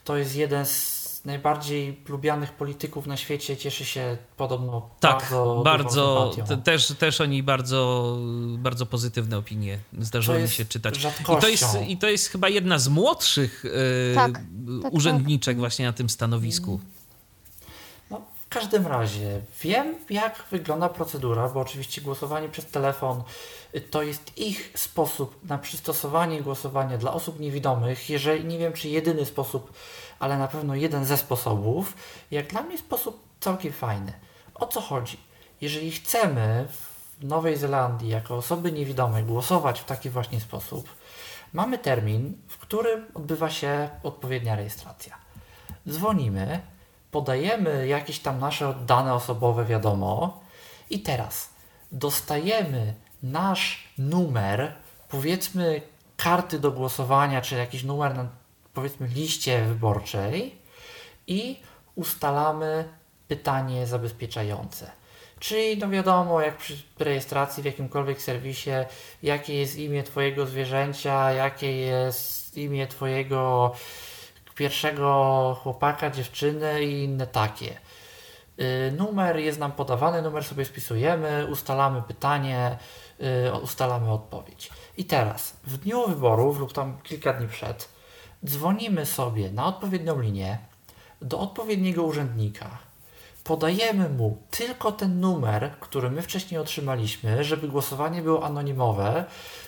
to 0.05 0.17
jest 0.17 0.37
jeden 0.37 0.67
z 0.67 0.98
najbardziej 1.29 2.01
lubianych 2.09 2.53
polityków 2.53 3.07
na 3.07 3.17
świecie. 3.17 3.57
Cieszy 3.57 3.85
się 3.85 4.17
podobno 4.37 4.91
Tak, 5.01 5.19
bardzo, 5.21 5.63
bardzo, 5.65 6.37
też, 6.65 6.87
też 6.99 7.21
oni 7.21 7.43
bardzo, 7.43 8.17
bardzo 8.59 8.87
pozytywne 8.87 9.39
opinie 9.39 9.79
zdarzyło 9.99 10.39
mi 10.39 10.49
się 10.49 10.65
czytać. 10.65 10.99
I 11.21 11.41
to, 11.41 11.49
jest, 11.49 11.65
I 11.89 11.97
to 11.97 12.09
jest 12.09 12.29
chyba 12.29 12.49
jedna 12.49 12.79
z 12.79 12.89
młodszych 12.89 13.65
e, 14.13 14.15
Tak, 14.15 14.33
tak, 14.83 14.93
urzędniczek 14.93 15.59
właśnie 15.59 15.87
na 15.87 15.93
tym 15.93 16.11
stanowisku. 16.11 16.81
No, 18.11 18.23
w 18.47 18.49
każdym 18.49 18.87
razie 18.87 19.41
wiem, 19.63 19.95
jak 20.11 20.45
wygląda 20.51 20.89
procedura, 20.89 21.49
bo 21.49 21.61
oczywiście 21.61 22.01
głosowanie 22.01 22.49
przez 22.49 22.67
telefon 22.67 23.23
y, 23.75 23.81
to 23.81 24.03
jest 24.03 24.39
ich 24.39 24.73
sposób 24.75 25.39
na 25.49 25.59
przystosowanie 25.59 26.43
głosowania 26.43 26.99
dla 26.99 27.13
osób 27.13 27.41
niewidomych. 27.41 28.11
Jeżeli 28.11 28.45
nie 28.45 28.59
wiem, 28.59 28.73
czy 28.73 28.89
jedyny 28.89 29.25
sposób, 29.25 29.73
ale 30.19 30.39
na 30.39 30.49
pewno 30.49 30.75
jeden 30.75 31.05
ze 31.05 31.17
sposobów. 31.17 31.95
Jak 32.31 32.47
dla 32.47 32.63
mnie 32.63 32.79
sposób 32.79 33.23
całkiem 33.41 33.73
fajny. 33.73 34.13
O 34.55 34.67
co 34.67 34.81
chodzi? 34.81 35.21
Jeżeli 35.61 35.91
chcemy 35.91 36.69
w 36.71 37.25
Nowej 37.25 37.57
Zelandii 37.57 38.09
jako 38.09 38.37
osoby 38.37 38.73
niewidome 38.73 39.23
głosować 39.23 39.81
w 39.81 39.85
taki 39.85 40.11
właśnie 40.11 40.41
sposób, 40.41 40.89
mamy 41.53 41.79
termin, 41.79 42.39
w 42.49 42.59
którym 42.59 43.07
odbywa 43.15 43.51
się 43.51 43.89
odpowiednia 44.03 44.57
rejestracja. 44.57 45.19
Dzwonimy, 45.89 46.61
podajemy 47.11 47.87
jakieś 47.87 48.19
tam 48.19 48.39
nasze 48.39 48.75
dane 48.87 49.15
osobowe, 49.15 49.65
wiadomo, 49.65 50.41
i 50.91 51.01
teraz 51.01 51.51
dostajemy 51.93 52.95
nasz 53.23 53.89
numer, 53.99 54.73
powiedzmy 55.09 55.83
karty 56.17 56.59
do 56.59 56.73
głosowania, 56.73 57.41
czy 57.41 57.55
jakiś 57.55 57.85
numer 57.85 58.15
na 58.15 58.27
powiedzmy 58.79 59.07
liście 59.07 59.65
wyborczej 59.65 60.59
i 61.27 61.61
ustalamy 61.95 62.89
pytanie 63.29 63.87
zabezpieczające. 63.87 64.91
Czyli 65.39 65.79
no 65.79 65.89
wiadomo, 65.89 66.41
jak 66.41 66.57
przy 66.57 66.77
rejestracji 66.99 67.63
w 67.63 67.67
jakimkolwiek 67.67 68.23
serwisie, 68.23 68.71
jakie 69.23 69.55
jest 69.55 69.77
imię 69.79 70.03
Twojego 70.03 70.47
zwierzęcia, 70.47 71.33
jakie 71.33 71.77
jest 71.77 72.57
imię 72.57 72.87
Twojego 72.87 73.73
pierwszego 74.55 75.57
chłopaka, 75.63 76.11
dziewczyny 76.11 76.85
i 76.85 77.05
inne 77.05 77.27
takie. 77.27 77.79
Y, 78.61 78.93
numer 78.97 79.37
jest 79.39 79.59
nam 79.59 79.73
podawany, 79.73 80.23
numer 80.23 80.45
sobie 80.45 80.65
spisujemy, 80.65 81.47
ustalamy 81.51 82.03
pytanie, 82.03 82.79
y, 83.49 83.53
ustalamy 83.53 84.13
odpowiedź. 84.13 84.71
I 84.97 85.05
teraz, 85.05 85.57
w 85.65 85.77
dniu 85.77 86.09
wyborów 86.09 86.59
lub 86.59 86.73
tam 86.73 86.99
kilka 87.03 87.33
dni 87.33 87.49
przed, 87.49 87.98
dzwonimy 88.47 89.07
sobie 89.07 89.51
na 89.51 89.67
odpowiednią 89.67 90.21
linię 90.21 90.59
do 91.23 91.39
odpowiedniego 91.39 92.03
urzędnika. 92.03 92.79
Podajemy 93.45 94.09
mu 94.09 94.39
tylko 94.51 94.93
ten 94.93 95.21
numer, 95.21 95.71
który 95.81 96.11
my 96.11 96.23
wcześniej 96.23 96.61
otrzymaliśmy, 96.61 97.45
żeby 97.45 97.69
głosowanie 97.69 98.23
było 98.23 98.45
anonimowe, 98.45 99.25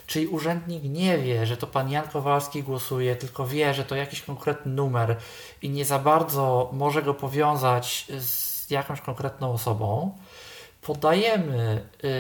czyli 0.07 0.27
urzędnik 0.27 0.85
nie 0.85 1.19
wie, 1.19 1.47
że 1.47 1.57
to 1.57 1.67
pan 1.67 1.91
Jan 1.91 2.09
Kowalski 2.09 2.63
głosuje, 2.63 3.17
tylko 3.17 3.47
wie, 3.47 3.75
że 3.75 3.85
to 3.85 3.97
jakiś 3.97 4.23
konkretny 4.23 4.73
numer 4.73 5.17
i 5.63 5.71
nie 5.71 5.85
za 5.85 5.99
bardzo 5.99 6.71
może 6.73 7.03
go 7.03 7.15
powiązać 7.15 8.07
z 8.19 8.71
jakąś 8.71 9.01
konkretną 9.01 9.53
osobą. 9.53 10.17
Podajemy 10.83 11.87
yy, 12.03 12.11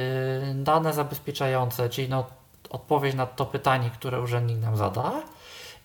dane 0.55 0.93
zabezpieczające, 0.93 1.89
czyli 1.89 2.09
no, 2.09 2.27
odpowiedź 2.70 3.14
na 3.14 3.27
to 3.27 3.47
pytanie, 3.47 3.90
które 3.90 4.20
urzędnik 4.20 4.59
nam 4.60 4.77
zada 4.77 5.22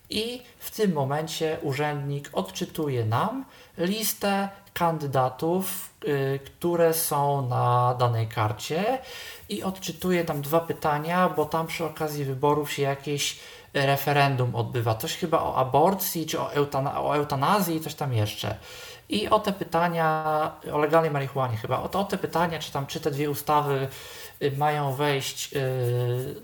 i 0.10 0.42
w 0.60 0.72
tym 0.72 0.94
momencie 0.94 1.58
urzędnik 1.62 2.30
odczytuje 2.34 3.06
nam 3.06 3.46
listę 3.78 4.50
kandydatów, 4.74 5.90
y, 6.08 6.40
które 6.46 6.94
są 6.94 7.48
na 7.48 7.96
danej 8.00 8.28
karcie 8.28 9.00
i 9.50 9.64
odczytuje 9.64 10.24
nam 10.24 10.42
dwa 10.42 10.60
pytania, 10.60 11.30
bo 11.30 11.46
tam 11.46 11.68
przy 11.68 11.86
okazji 11.86 12.26
wyborów 12.26 12.72
się 12.72 12.82
jakieś 12.82 13.40
referendum 13.74 14.56
odbywa. 14.56 14.96
Coś 14.96 15.18
chyba 15.18 15.44
o 15.44 15.56
aborcji, 15.56 16.26
czy 16.26 16.40
o, 16.40 16.54
eutana 16.54 17.02
o 17.02 17.16
eutanazji, 17.16 17.82
coś 17.82 17.96
tam 17.96 18.14
jeszcze. 18.14 18.56
I 19.10 19.30
o 19.30 19.40
te 19.40 19.54
pytania, 19.54 20.52
o 20.74 20.78
legalnej 20.78 21.12
marihuanie 21.12 21.58
chyba, 21.58 21.80
o, 21.80 21.90
to, 21.90 22.00
o 22.00 22.04
te 22.04 22.18
pytania, 22.18 22.60
czy 22.60 22.72
tam, 22.72 22.88
czy 22.88 23.00
te 23.00 23.12
dwie 23.12 23.30
ustawy 23.30 23.88
mają 24.52 24.94
wejść 24.94 25.52
yy, 25.52 25.62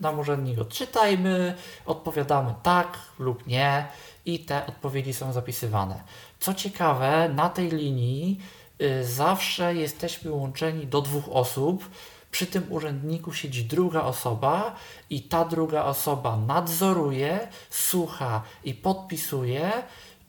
nam 0.01 0.19
urzędnik 0.19 0.59
odczytajmy, 0.59 1.55
odpowiadamy 1.85 2.53
tak 2.63 2.97
lub 3.19 3.47
nie 3.47 3.87
i 4.25 4.39
te 4.39 4.65
odpowiedzi 4.67 5.13
są 5.13 5.33
zapisywane. 5.33 6.03
Co 6.39 6.53
ciekawe, 6.53 7.29
na 7.35 7.49
tej 7.49 7.69
linii 7.69 8.39
yy, 8.79 9.05
zawsze 9.05 9.75
jesteśmy 9.75 10.31
łączeni 10.31 10.87
do 10.87 11.01
dwóch 11.01 11.29
osób, 11.29 11.89
przy 12.31 12.45
tym 12.45 12.63
urzędniku 12.69 13.33
siedzi 13.33 13.65
druga 13.65 14.01
osoba 14.01 14.75
i 15.09 15.21
ta 15.21 15.45
druga 15.45 15.83
osoba 15.83 16.37
nadzoruje, 16.37 17.47
słucha 17.69 18.41
i 18.63 18.73
podpisuje, 18.73 19.71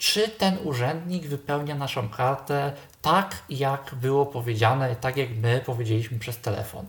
czy 0.03 0.29
ten 0.29 0.59
urzędnik 0.65 1.27
wypełnia 1.27 1.75
naszą 1.75 2.09
kartę 2.09 2.73
tak, 3.03 3.43
jak 3.49 3.95
było 3.95 4.27
powiedziane, 4.27 4.97
tak 4.97 5.17
jak 5.17 5.29
my 5.37 5.63
powiedzieliśmy 5.67 6.19
przez 6.19 6.39
telefon. 6.39 6.87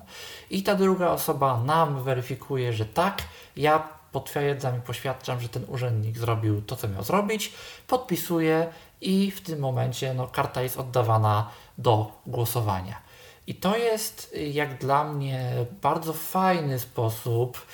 I 0.49 0.63
ta 0.63 0.75
druga 0.75 1.09
osoba 1.09 1.63
nam 1.63 2.03
weryfikuje, 2.03 2.73
że 2.73 2.85
tak, 2.85 3.21
ja 3.55 3.87
potwierdzam 4.11 4.77
i 4.77 4.81
poświadczam, 4.81 5.39
że 5.39 5.49
ten 5.49 5.65
urzędnik 5.67 6.17
zrobił 6.17 6.61
to, 6.61 6.75
co 6.75 6.87
miał 6.87 7.03
zrobić, 7.03 7.53
podpisuje 7.87 8.67
i 9.01 9.31
w 9.31 9.41
tym 9.41 9.59
momencie 9.59 10.13
no, 10.13 10.27
karta 10.27 10.61
jest 10.61 10.77
oddawana 10.77 11.49
do 11.77 12.11
głosowania. 12.25 13.01
I 13.47 13.55
to 13.55 13.77
jest, 13.77 14.35
jak 14.51 14.77
dla 14.77 15.03
mnie, 15.03 15.53
bardzo 15.81 16.13
fajny 16.13 16.79
sposób 16.79 17.65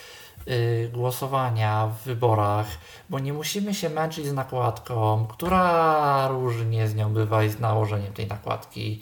głosowania 0.93 1.87
w 1.87 2.03
wyborach, 2.05 2.67
bo 3.09 3.19
nie 3.19 3.33
musimy 3.33 3.73
się 3.73 3.89
męczyć 3.89 4.25
z 4.25 4.33
nakładką, 4.33 5.27
która 5.27 6.27
różnie 6.27 6.87
z 6.87 6.95
nią 6.95 7.13
bywa 7.13 7.43
i 7.43 7.49
z 7.49 7.59
nałożeniem 7.59 8.13
tej 8.13 8.27
nakładki. 8.27 9.01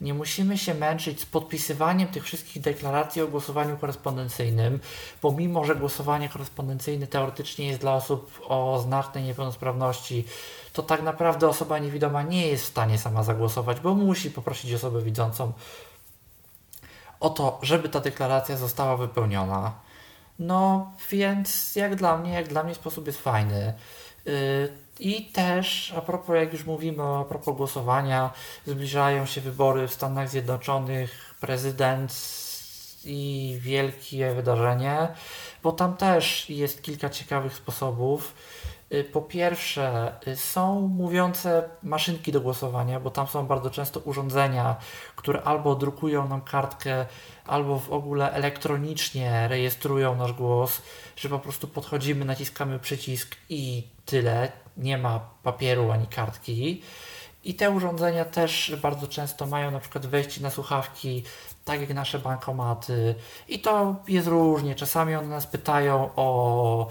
Nie 0.00 0.14
musimy 0.14 0.58
się 0.58 0.74
męczyć 0.74 1.20
z 1.20 1.26
podpisywaniem 1.26 2.08
tych 2.08 2.24
wszystkich 2.24 2.62
deklaracji 2.62 3.22
o 3.22 3.28
głosowaniu 3.28 3.76
korespondencyjnym, 3.76 4.80
bo 5.22 5.32
mimo, 5.32 5.64
że 5.64 5.76
głosowanie 5.76 6.28
korespondencyjne 6.28 7.06
teoretycznie 7.06 7.66
jest 7.66 7.80
dla 7.80 7.94
osób 7.94 8.40
o 8.48 8.80
znacznej 8.82 9.24
niepełnosprawności, 9.24 10.24
to 10.72 10.82
tak 10.82 11.02
naprawdę 11.02 11.48
osoba 11.48 11.78
niewidoma 11.78 12.22
nie 12.22 12.46
jest 12.46 12.64
w 12.64 12.68
stanie 12.68 12.98
sama 12.98 13.22
zagłosować, 13.22 13.80
bo 13.80 13.94
musi 13.94 14.30
poprosić 14.30 14.72
osobę 14.72 15.02
widzącą 15.02 15.52
o 17.20 17.30
to, 17.30 17.58
żeby 17.62 17.88
ta 17.88 18.00
deklaracja 18.00 18.56
została 18.56 18.96
wypełniona. 18.96 19.87
No 20.38 20.92
więc 21.10 21.76
jak 21.76 21.96
dla 21.96 22.16
mnie, 22.16 22.32
jak 22.32 22.48
dla 22.48 22.62
mnie 22.62 22.74
sposób 22.74 23.06
jest 23.06 23.20
fajny. 23.20 23.74
Yy, 24.24 24.32
I 25.00 25.24
też 25.32 25.94
a 25.96 26.00
propos, 26.00 26.36
jak 26.36 26.52
już 26.52 26.64
mówimy 26.64 27.02
a 27.02 27.24
propos 27.24 27.56
głosowania, 27.56 28.30
zbliżają 28.66 29.26
się 29.26 29.40
wybory 29.40 29.88
w 29.88 29.94
Stanach 29.94 30.28
Zjednoczonych, 30.28 31.34
prezydent 31.40 32.14
i 33.04 33.58
wielkie 33.60 34.34
wydarzenie, 34.34 35.08
bo 35.62 35.72
tam 35.72 35.96
też 35.96 36.50
jest 36.50 36.82
kilka 36.82 37.10
ciekawych 37.10 37.54
sposobów. 37.54 38.34
Y, 38.92 39.04
po 39.04 39.22
pierwsze, 39.22 40.12
y, 40.28 40.36
są 40.36 40.80
mówiące 40.80 41.68
maszynki 41.82 42.32
do 42.32 42.40
głosowania, 42.40 43.00
bo 43.00 43.10
tam 43.10 43.26
są 43.26 43.46
bardzo 43.46 43.70
często 43.70 44.00
urządzenia, 44.00 44.76
które 45.16 45.42
albo 45.42 45.74
drukują 45.74 46.28
nam 46.28 46.40
kartkę, 46.40 47.06
albo 47.48 47.78
w 47.78 47.92
ogóle 47.92 48.32
elektronicznie 48.32 49.48
rejestrują 49.48 50.16
nasz 50.16 50.32
głos, 50.32 50.82
że 51.16 51.28
po 51.28 51.38
prostu 51.38 51.68
podchodzimy, 51.68 52.24
naciskamy 52.24 52.78
przycisk 52.78 53.36
i 53.48 53.82
tyle. 54.06 54.52
Nie 54.76 54.98
ma 54.98 55.20
papieru 55.42 55.90
ani 55.90 56.06
kartki. 56.06 56.82
I 57.44 57.54
te 57.54 57.70
urządzenia 57.70 58.24
też 58.24 58.76
bardzo 58.82 59.06
często 59.06 59.46
mają 59.46 59.70
na 59.70 59.80
przykład 59.80 60.06
wejście 60.06 60.40
na 60.40 60.50
słuchawki, 60.50 61.22
tak 61.64 61.80
jak 61.80 61.94
nasze 61.94 62.18
bankomaty. 62.18 63.14
I 63.48 63.58
to 63.58 63.96
jest 64.08 64.28
różnie. 64.28 64.74
Czasami 64.74 65.14
one 65.14 65.28
nas 65.28 65.46
pytają 65.46 66.10
o 66.16 66.88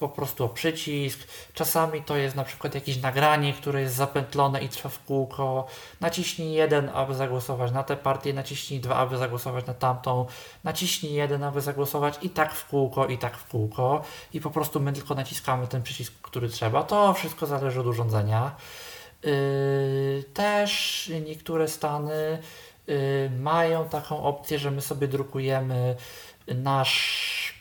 po 0.00 0.08
prostu 0.08 0.44
o 0.44 0.48
przycisk. 0.48 1.18
Czasami 1.54 2.02
to 2.02 2.16
jest 2.16 2.36
na 2.36 2.44
przykład 2.44 2.74
jakieś 2.74 2.96
nagranie, 3.02 3.52
które 3.52 3.80
jest 3.80 3.94
zapętlone 3.94 4.62
i 4.62 4.68
trwa 4.68 4.88
w 4.88 5.04
kółko. 5.04 5.66
Naciśnij 6.00 6.52
jeden, 6.52 6.90
aby 6.94 7.14
zagłosować 7.14 7.72
na 7.72 7.82
tę 7.82 7.96
partię, 7.96 8.32
naciśnij 8.32 8.80
dwa, 8.80 8.96
aby 8.96 9.16
zagłosować 9.16 9.66
na 9.66 9.74
tamtą, 9.74 10.26
naciśnij 10.64 11.12
jeden, 11.12 11.44
aby 11.44 11.60
zagłosować 11.60 12.18
i 12.22 12.30
tak 12.30 12.54
w 12.54 12.68
kółko, 12.68 13.06
i 13.06 13.18
tak 13.18 13.36
w 13.36 13.48
kółko. 13.48 14.02
I 14.32 14.40
po 14.40 14.50
prostu 14.50 14.80
my 14.80 14.92
tylko 14.92 15.14
naciskamy 15.14 15.66
ten 15.66 15.82
przycisk, 15.82 16.12
który 16.22 16.48
trzeba. 16.48 16.82
To 16.82 17.14
wszystko 17.14 17.46
zależy 17.46 17.80
od 17.80 17.86
urządzenia. 17.86 18.56
Yy, 19.22 20.24
też 20.34 21.12
niektóre 21.26 21.68
stany 21.68 22.38
yy, 22.86 23.30
mają 23.38 23.88
taką 23.88 24.22
opcję, 24.22 24.58
że 24.58 24.70
my 24.70 24.80
sobie 24.80 25.08
drukujemy 25.08 25.96
nasz 26.48 27.54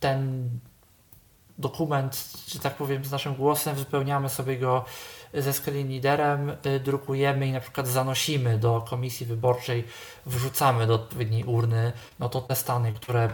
ten 0.00 0.48
dokument, 1.58 2.24
że 2.48 2.58
tak 2.58 2.76
powiem, 2.76 3.04
z 3.04 3.10
naszym 3.10 3.34
głosem, 3.34 3.76
wypełniamy 3.76 4.28
sobie 4.28 4.58
go 4.58 4.84
ze 5.34 5.52
screen 5.52 5.88
readerem, 5.88 6.56
y, 6.66 6.80
drukujemy 6.80 7.46
i 7.46 7.52
na 7.52 7.60
przykład 7.60 7.88
zanosimy 7.88 8.58
do 8.58 8.80
komisji 8.80 9.26
wyborczej, 9.26 9.84
wrzucamy 10.26 10.86
do 10.86 10.94
odpowiedniej 10.94 11.44
urny, 11.44 11.92
no 12.18 12.28
to 12.28 12.40
te 12.40 12.56
stany, 12.56 12.92
które 12.92 13.28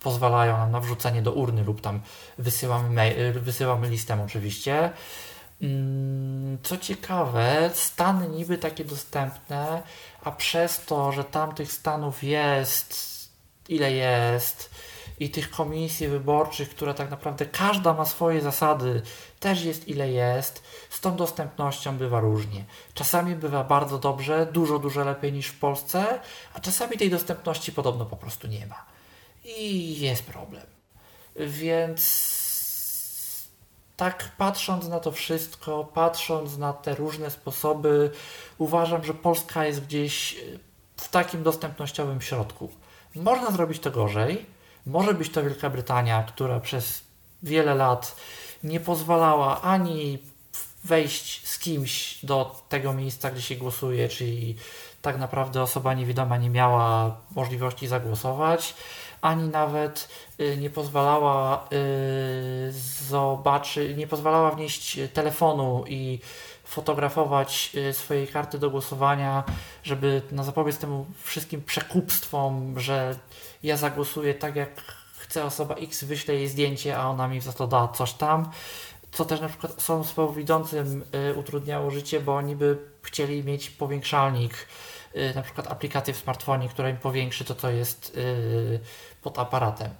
pozwalają 0.00 0.56
nam 0.58 0.70
na 0.70 0.80
wrzucenie 0.80 1.22
do 1.22 1.32
urny 1.32 1.64
lub 1.64 1.80
tam 1.80 2.00
wysyłamy, 2.38 2.90
mail, 2.90 3.20
y, 3.20 3.40
wysyłamy 3.40 3.88
listem 3.88 4.20
oczywiście. 4.20 4.90
Mm, 5.62 6.58
co 6.62 6.76
ciekawe, 6.76 7.70
stany 7.74 8.28
niby 8.28 8.58
takie 8.58 8.84
dostępne, 8.84 9.82
a 10.22 10.30
przez 10.32 10.84
to, 10.84 11.12
że 11.12 11.24
tam 11.24 11.54
tych 11.54 11.72
stanów 11.72 12.22
jest 12.22 13.16
ile 13.68 13.92
jest, 13.92 14.70
i 15.20 15.30
tych 15.30 15.50
komisji 15.50 16.08
wyborczych, 16.08 16.70
które 16.70 16.94
tak 16.94 17.10
naprawdę 17.10 17.46
każda 17.46 17.94
ma 17.94 18.04
swoje 18.04 18.40
zasady, 18.40 19.02
też 19.40 19.64
jest 19.64 19.88
ile 19.88 20.10
jest. 20.10 20.62
Z 20.90 21.00
tą 21.00 21.16
dostępnością 21.16 21.96
bywa 21.96 22.20
różnie. 22.20 22.64
Czasami 22.94 23.34
bywa 23.34 23.64
bardzo 23.64 23.98
dobrze, 23.98 24.46
dużo, 24.52 24.78
dużo 24.78 25.04
lepiej 25.04 25.32
niż 25.32 25.46
w 25.46 25.58
Polsce, 25.58 26.20
a 26.54 26.60
czasami 26.60 26.96
tej 26.96 27.10
dostępności 27.10 27.72
podobno 27.72 28.06
po 28.06 28.16
prostu 28.16 28.46
nie 28.46 28.66
ma. 28.66 28.84
i 29.44 30.00
jest 30.00 30.22
problem. 30.24 30.66
Więc 31.36 32.36
tak 33.96 34.30
patrząc 34.38 34.88
na 34.88 35.00
to 35.00 35.12
wszystko, 35.12 35.84
patrząc 35.84 36.58
na 36.58 36.72
te 36.72 36.94
różne 36.94 37.30
sposoby, 37.30 38.10
uważam, 38.58 39.04
że 39.04 39.14
Polska 39.14 39.66
jest 39.66 39.84
gdzieś 39.84 40.36
w 40.96 41.08
takim 41.08 41.42
dostępnościowym 41.42 42.20
środku. 42.20 42.70
Można 43.14 43.50
zrobić 43.50 43.80
to 43.80 43.90
gorzej. 43.90 44.55
Może 44.86 45.14
być 45.14 45.30
to 45.30 45.42
Wielka 45.42 45.70
Brytania, 45.70 46.22
która 46.22 46.60
przez 46.60 47.04
wiele 47.42 47.74
lat 47.74 48.16
nie 48.64 48.80
pozwalała 48.80 49.62
ani 49.62 50.18
wejść 50.84 51.48
z 51.48 51.58
kimś 51.58 52.24
do 52.24 52.62
tego 52.68 52.92
miejsca, 52.92 53.30
gdzie 53.30 53.42
się 53.42 53.56
głosuje, 53.56 54.08
czyli 54.08 54.56
tak 55.02 55.18
naprawdę 55.18 55.62
osoba 55.62 55.94
niewidoma 55.94 56.36
nie 56.36 56.50
miała 56.50 57.16
możliwości 57.34 57.86
zagłosować, 57.86 58.74
ani 59.20 59.48
nawet 59.48 60.08
y, 60.40 60.56
nie 60.56 60.70
pozwalała 60.70 61.68
y, 61.72 62.72
zobaczyć, 63.08 63.96
nie 63.96 64.06
pozwalała 64.06 64.50
wnieść 64.50 64.98
telefonu 65.12 65.84
i 65.88 66.20
fotografować 66.64 67.72
y, 67.74 67.92
swojej 67.92 68.28
karty 68.28 68.58
do 68.58 68.70
głosowania, 68.70 69.44
żeby 69.82 70.22
na 70.32 70.44
zapobiec 70.44 70.78
temu 70.78 71.06
wszystkim 71.22 71.62
przekupstwom, 71.62 72.80
że 72.80 73.18
ja 73.62 73.76
zagłosuję 73.76 74.34
tak 74.34 74.56
jak 74.56 74.82
chce 75.18 75.44
osoba 75.44 75.74
X, 75.74 76.04
wyślę 76.04 76.34
jej 76.34 76.48
zdjęcie, 76.48 76.98
a 76.98 77.08
ona 77.08 77.28
mi 77.28 77.40
za 77.40 77.52
to 77.52 77.66
da 77.66 77.88
coś 77.88 78.12
tam 78.12 78.50
co 79.16 79.24
też 79.24 79.40
na 79.40 79.48
przykład 79.48 79.78
osobom 79.78 80.04
słabowidzącym 80.04 81.04
y, 81.30 81.34
utrudniało 81.34 81.90
życie, 81.90 82.20
bo 82.20 82.36
oni 82.36 82.56
by 82.56 82.78
chcieli 83.02 83.44
mieć 83.44 83.70
powiększalnik, 83.70 84.66
y, 85.16 85.32
na 85.34 85.42
przykład 85.42 85.72
aplikację 85.72 86.14
w 86.14 86.16
smartfonie, 86.16 86.68
która 86.68 86.90
im 86.90 86.96
powiększy 86.96 87.44
to, 87.44 87.54
co 87.54 87.70
jest 87.70 88.16
y, 88.16 88.80
pod 89.22 89.38
aparatem. 89.38 89.90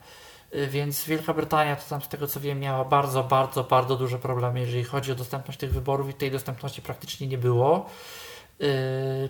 Więc 0.69 1.05
Wielka 1.05 1.35
Brytania, 1.35 1.77
to 1.77 1.83
tam 1.91 2.03
z 2.03 2.09
tego 2.09 2.27
co 2.27 2.41
wiem, 2.41 2.61
miała 2.61 2.85
bardzo, 2.85 3.25
bardzo, 3.25 3.65
bardzo 3.65 3.97
duże 3.97 4.19
problemy, 4.19 4.61
jeżeli 4.61 4.85
chodzi 4.85 5.13
o 5.13 5.15
dostępność 5.15 5.59
tych 5.59 5.73
wyborów 5.73 6.11
i 6.11 6.15
tej 6.15 6.31
dostępności 6.31 6.83
praktycznie 6.83 7.27
nie 7.27 7.39
było. 7.39 7.87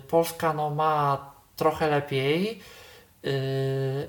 Polska 0.07 0.53
no, 0.53 0.69
ma 0.69 1.31
trochę 1.55 1.89
lepiej, 1.89 2.61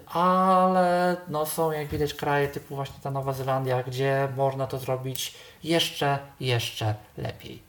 ale 0.07 1.17
no, 1.29 1.47
są 1.47 1.73
jak 1.73 1.89
widać 1.89 2.15
kraje 2.15 2.49
typu 2.49 2.77
właśnie 2.77 2.97
ta 3.03 3.11
Nowa 3.11 3.33
Zelandia, 3.33 3.83
gdzie 3.83 4.29
można 4.37 4.67
to 4.67 4.79
zrobić 4.79 5.35
jeszcze, 5.65 6.19
jeszcze 6.41 6.95
lepiej. 7.17 7.69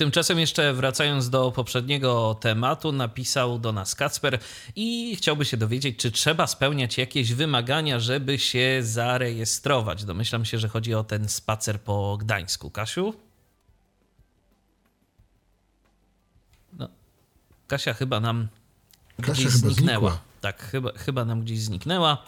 Tymczasem 0.00 0.38
jeszcze 0.38 0.72
wracając 0.72 1.30
do 1.30 1.52
poprzedniego 1.52 2.36
tematu, 2.40 2.92
napisał 2.92 3.58
do 3.58 3.72
nas 3.72 3.94
Kacper 3.94 4.38
i 4.76 5.16
chciałby 5.16 5.44
się 5.44 5.56
dowiedzieć, 5.56 5.98
czy 5.98 6.10
trzeba 6.12 6.46
spełniać 6.46 6.98
jakieś 6.98 7.34
wymagania, 7.34 8.00
żeby 8.00 8.38
się 8.38 8.78
zarejestrować. 8.82 10.04
Domyślam 10.04 10.44
się, 10.44 10.58
że 10.58 10.68
chodzi 10.68 10.94
o 10.94 11.04
ten 11.04 11.28
spacer 11.28 11.80
po 11.80 12.16
Gdańsku. 12.16 12.70
Kasiu? 12.70 13.14
No, 16.78 16.88
Kasia 17.68 17.94
chyba 17.94 18.20
nam 18.20 18.48
Kasia 19.16 19.32
gdzieś 19.32 19.46
chyba 19.46 19.58
zniknęła. 19.58 20.10
znikła. 20.10 20.29
Tak, 20.40 20.62
chyba, 20.62 20.90
chyba 20.92 21.24
nam 21.24 21.40
gdzieś 21.40 21.60
zniknęła. 21.60 22.18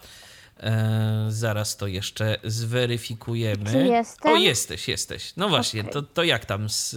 E, 0.61 1.27
zaraz 1.29 1.77
to 1.77 1.87
jeszcze 1.87 2.37
zweryfikujemy. 2.45 3.71
Czy 3.71 3.79
jestem? 3.79 4.33
O, 4.33 4.37
jesteś, 4.37 4.89
jesteś. 4.89 5.33
No 5.37 5.49
właśnie, 5.49 5.81
Okej. 5.81 5.93
to, 5.93 6.03
to 6.03 6.25
jak 6.25 6.45
tam? 6.45 6.69
Z, 6.69 6.97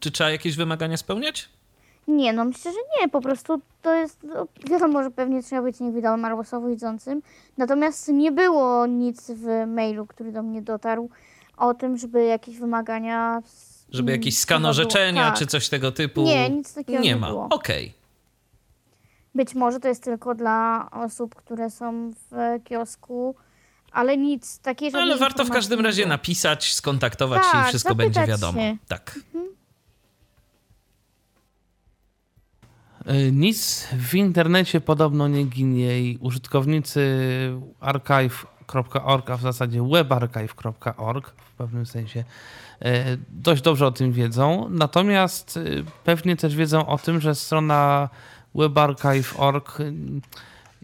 czy 0.00 0.10
trzeba 0.10 0.30
jakieś 0.30 0.56
wymagania 0.56 0.96
spełniać? 0.96 1.48
Nie, 2.08 2.32
no 2.32 2.44
myślę, 2.44 2.72
że 2.72 2.78
nie, 3.00 3.08
po 3.08 3.20
prostu 3.20 3.60
to 3.82 3.94
jest, 3.94 4.18
no, 4.22 4.46
wiadomo, 4.70 5.02
że 5.02 5.10
pewnie 5.10 5.42
trzeba 5.42 5.62
być 5.62 5.80
niewidomym 5.80 6.24
albo 6.24 6.44
słabowidzącym, 6.44 7.22
natomiast 7.58 8.08
nie 8.08 8.32
było 8.32 8.86
nic 8.86 9.30
w 9.30 9.66
mailu, 9.66 10.06
który 10.06 10.32
do 10.32 10.42
mnie 10.42 10.62
dotarł 10.62 11.10
o 11.56 11.74
tym, 11.74 11.96
żeby 11.98 12.24
jakieś 12.24 12.58
wymagania... 12.58 13.42
z- 13.46 13.84
Żeby 13.90 14.12
jakiś 14.12 14.38
skan 14.38 14.66
orzeczenia 14.66 15.30
tak. 15.30 15.38
czy 15.38 15.46
coś 15.46 15.68
tego 15.68 15.92
typu? 15.92 16.22
Nie, 16.22 16.50
nic 16.50 16.74
takiego 16.74 16.98
nie 17.02 17.08
nie 17.08 17.16
ma. 17.16 17.30
Okej. 17.50 17.92
Być 19.38 19.54
może 19.54 19.80
to 19.80 19.88
jest 19.88 20.04
tylko 20.04 20.34
dla 20.34 20.88
osób, 20.90 21.34
które 21.34 21.70
są 21.70 22.12
w 22.30 22.64
kiosku, 22.64 23.34
ale 23.92 24.16
nic 24.16 24.58
takiej 24.58 24.92
No, 24.92 24.98
ale 24.98 25.16
warto 25.18 25.44
w 25.44 25.50
każdym 25.50 25.80
razie 25.80 26.06
napisać, 26.06 26.72
skontaktować 26.74 27.42
się 27.42 27.48
i 27.48 27.52
Tak, 27.52 27.68
wszystko 27.68 27.94
będzie 27.94 28.26
wiadomo. 28.26 28.60
się. 28.60 28.76
Tak. 28.88 29.18
Y, 33.10 33.32
Nic 33.32 33.88
w 33.92 34.14
internecie 34.14 34.80
podobno 34.80 35.28
nie 35.28 35.44
ginie 35.44 36.00
i 36.00 36.18
użytkownicy 36.20 37.00
archive.org, 37.80 39.30
a 39.30 39.36
w 39.36 39.40
zasadzie 39.40 39.82
webarchive.org 39.82 41.30
w 41.30 41.52
pewnym 41.52 41.86
sensie 41.86 42.20
y, 42.82 42.84
dość 43.28 43.62
dobrze 43.62 43.86
o 43.86 43.92
tym 43.92 44.12
wiedzą. 44.12 44.68
Natomiast 44.70 45.56
y, 45.56 45.84
pewnie 46.04 46.36
też 46.36 46.56
wiedzą 46.56 46.86
o 46.86 46.98
tym, 46.98 47.20
że 47.20 47.34
strona 47.34 48.08
webarchive.org 48.58 49.78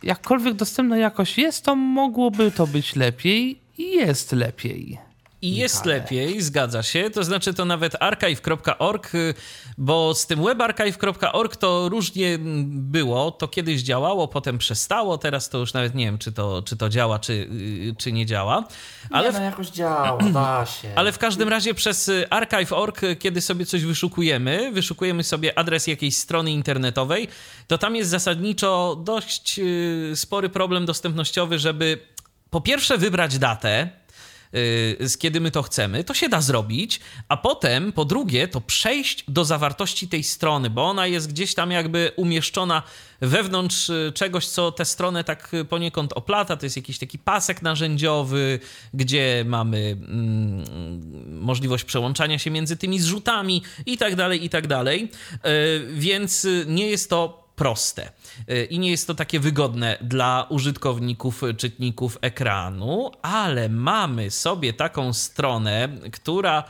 jakkolwiek 0.03 0.55
dostępna 0.55 0.97
jakoś 0.97 1.39
jest, 1.39 1.65
to 1.65 1.77
mogłoby 1.77 2.51
to 2.51 2.67
być 2.67 2.97
lepiej 2.97 3.59
i 3.79 3.91
jest 3.91 4.33
lepiej. 4.33 4.99
I 5.45 5.57
jest 5.57 5.85
lepiej, 5.85 6.43
zgadza 6.43 6.83
się. 6.83 7.11
To 7.11 7.25
znaczy 7.25 7.55
to 7.55 7.65
nawet 7.65 7.97
archive.org, 8.01 9.15
y, 9.15 9.35
bo 9.79 10.15
z 10.15 10.27
tym 10.27 10.45
webarchive.org 10.45 11.57
to 11.57 11.89
różnie 11.89 12.35
mm, 12.35 12.91
było. 12.91 13.31
To 13.31 13.49
kiedyś 13.49 13.83
działało, 13.83 14.29
potem 14.29 14.59
przestało. 14.59 15.19
Teraz 15.19 15.49
to 15.49 15.59
już 15.59 15.73
nawet 15.75 15.95
nie 15.95 16.05
wiem, 16.05 16.19
czy 16.19 16.33
to, 16.33 16.62
czy 16.62 16.77
to 16.77 16.89
działa, 16.89 17.19
czy, 17.19 17.33
y, 17.33 17.95
czy 17.99 18.12
nie 18.12 18.27
działa. 18.27 18.65
Ale 19.11 19.33
Nie, 19.33 19.39
no 19.39 19.45
jakoś 19.45 19.69
działa, 19.69 20.19
da 20.33 20.66
się. 20.66 20.89
Ale 20.95 21.12
w 21.12 21.19
każdym 21.19 21.49
razie 21.49 21.75
przez 21.75 22.09
y, 22.09 22.31
archive.org, 22.31 23.01
kiedy 23.19 23.41
sobie 23.41 23.66
coś 23.66 23.85
wyszukujemy, 23.85 24.71
wyszukujemy 24.73 25.25
sobie 25.25 25.59
adres 25.59 25.87
jakiejś 25.87 26.16
strony 26.16 26.51
internetowej, 26.51 27.29
to 27.66 27.79
tam 27.79 27.97
jest 27.97 28.11
zasadniczo 28.11 29.03
dość 29.05 29.61
spory 30.15 30.49
problem 30.49 30.87
dostępnościowy, 30.87 31.59
żeby 31.59 31.99
po 32.51 32.61
pierwsze 32.61 32.99
wybrać 32.99 33.39
datę, 33.39 34.03
z 35.01 35.16
kiedy 35.18 35.40
my 35.40 35.51
to 35.51 35.62
chcemy, 35.62 36.05
to 36.05 36.14
się 36.14 36.28
da 36.28 36.40
zrobić, 36.40 37.01
a 37.28 37.36
potem 37.36 37.93
po 37.93 38.05
drugie 38.05 38.48
to 38.48 38.60
przejść 38.60 39.24
do 39.28 39.44
zawartości 39.44 40.09
tej 40.09 40.24
strony, 40.24 40.70
bo 40.70 40.85
ona 40.85 41.06
jest 41.06 41.28
gdzieś 41.28 41.55
tam 41.55 41.70
jakby 41.70 42.12
umieszczona 42.16 42.82
wewnątrz 43.20 43.90
y, 43.90 44.12
czegoś, 44.14 44.47
co 44.47 44.72
tę 44.72 44.85
stronę 44.85 45.24
tak 45.24 45.55
y, 45.55 45.64
poniekąd 45.64 46.12
oplata. 46.12 46.56
To 46.56 46.66
jest 46.66 46.76
jakiś 46.76 46.98
taki 46.98 47.18
pasek 47.18 47.62
narzędziowy, 47.62 48.60
gdzie 48.94 49.44
mamy 49.47 49.78
mm, 49.78 51.40
możliwość 51.40 51.85
przełączania 51.85 52.39
się 52.39 52.51
między 52.51 52.76
tymi 52.76 53.01
zrzutami 53.01 53.62
i 53.86 53.98
tak 53.98 54.16
dalej, 54.16 54.44
i 54.44 54.51
tak 54.51 54.66
dalej. 54.66 55.10
Y, 55.32 55.39
Więc 55.93 56.44
y, 56.44 56.64
nie 56.68 56.86
jest 56.86 57.10
to 57.10 57.44
proste 57.56 58.12
y, 58.51 58.64
i 58.64 58.78
nie 58.78 58.90
jest 58.90 59.06
to 59.06 59.14
takie 59.14 59.40
wygodne 59.40 59.98
dla 60.01 60.47
użytkowników, 60.48 61.43
czytników 61.56 62.18
ekranu, 62.20 63.10
ale 63.22 63.68
mamy 63.68 64.31
sobie 64.31 64.72
taką 64.72 65.12
stronę, 65.12 65.89
która 66.12 66.64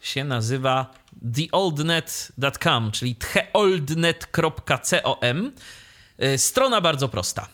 się 0.00 0.24
nazywa 0.24 0.94
theoldnet.com, 1.34 2.92
czyli 2.92 3.16
theoldnet.com. 3.16 5.52
Y, 6.22 6.38
Strona 6.38 6.80
bardzo 6.80 7.08
prosta. 7.08 7.48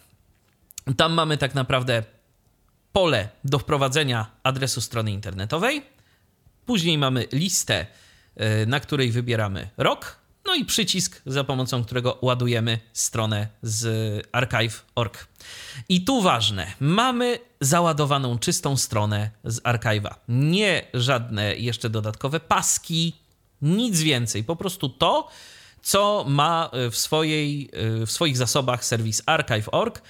Tam 0.97 1.12
mamy 1.12 1.39
tak 1.39 1.55
naprawdę 1.55 2.02
pole 2.93 3.28
do 3.44 3.59
wprowadzenia 3.59 4.27
adresu 4.43 4.81
strony 4.81 5.12
internetowej. 5.12 5.82
Później 6.66 6.98
mamy 6.98 7.27
listę, 7.32 7.86
y, 8.62 8.66
na 8.66 8.81
której 8.81 9.11
wybieramy 9.11 9.69
rok. 9.77 10.20
No 10.47 10.55
i 10.55 10.65
przycisk, 10.65 11.23
za 11.27 11.45
pomocą 11.45 11.85
którego 11.85 12.19
ładujemy 12.23 12.79
stronę 12.93 13.49
z 13.62 14.27
archive.org. 14.33 15.27
I 15.89 16.05
tu 16.05 16.23
ważne, 16.23 16.73
mamy 16.81 17.39
załadowaną 17.61 18.39
czystą 18.39 18.77
stronę 18.77 19.31
z 19.45 19.61
archive'a. 19.61 20.15
Nie 20.29 20.87
żadne 20.95 21.57
jeszcze 21.57 21.91
dodatkowe 21.91 22.41
paski, 22.41 23.17
nic 23.62 24.01
więcej. 24.01 24.45
Po 24.45 24.57
prostu 24.57 24.89
to, 24.89 25.29
co 25.82 26.24
ma 26.28 26.70
w, 26.90 26.97
swojej, 26.97 27.70
w 28.07 28.11
swoich 28.11 28.36
zasobach 28.36 28.85
serwis 28.85 29.23
archive.org. 29.27 30.02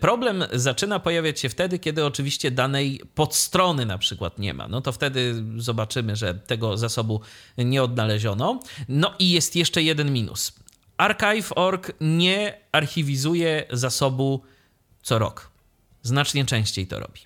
Problem 0.00 0.44
zaczyna 0.52 1.00
pojawiać 1.00 1.40
się 1.40 1.48
wtedy, 1.48 1.78
kiedy 1.78 2.04
oczywiście 2.04 2.50
danej 2.50 3.00
podstrony 3.14 3.86
na 3.86 3.98
przykład 3.98 4.38
nie 4.38 4.54
ma. 4.54 4.68
No 4.68 4.80
to 4.80 4.92
wtedy 4.92 5.44
zobaczymy, 5.56 6.16
że 6.16 6.34
tego 6.34 6.76
zasobu 6.76 7.20
nie 7.58 7.82
odnaleziono. 7.82 8.60
No 8.88 9.14
i 9.18 9.30
jest 9.30 9.56
jeszcze 9.56 9.82
jeden 9.82 10.12
minus. 10.12 10.52
Archive.org 10.96 11.92
nie 12.00 12.60
archiwizuje 12.72 13.64
zasobu 13.70 14.42
co 15.02 15.18
rok. 15.18 15.50
Znacznie 16.02 16.44
częściej 16.44 16.86
to 16.86 17.00
robi. 17.00 17.20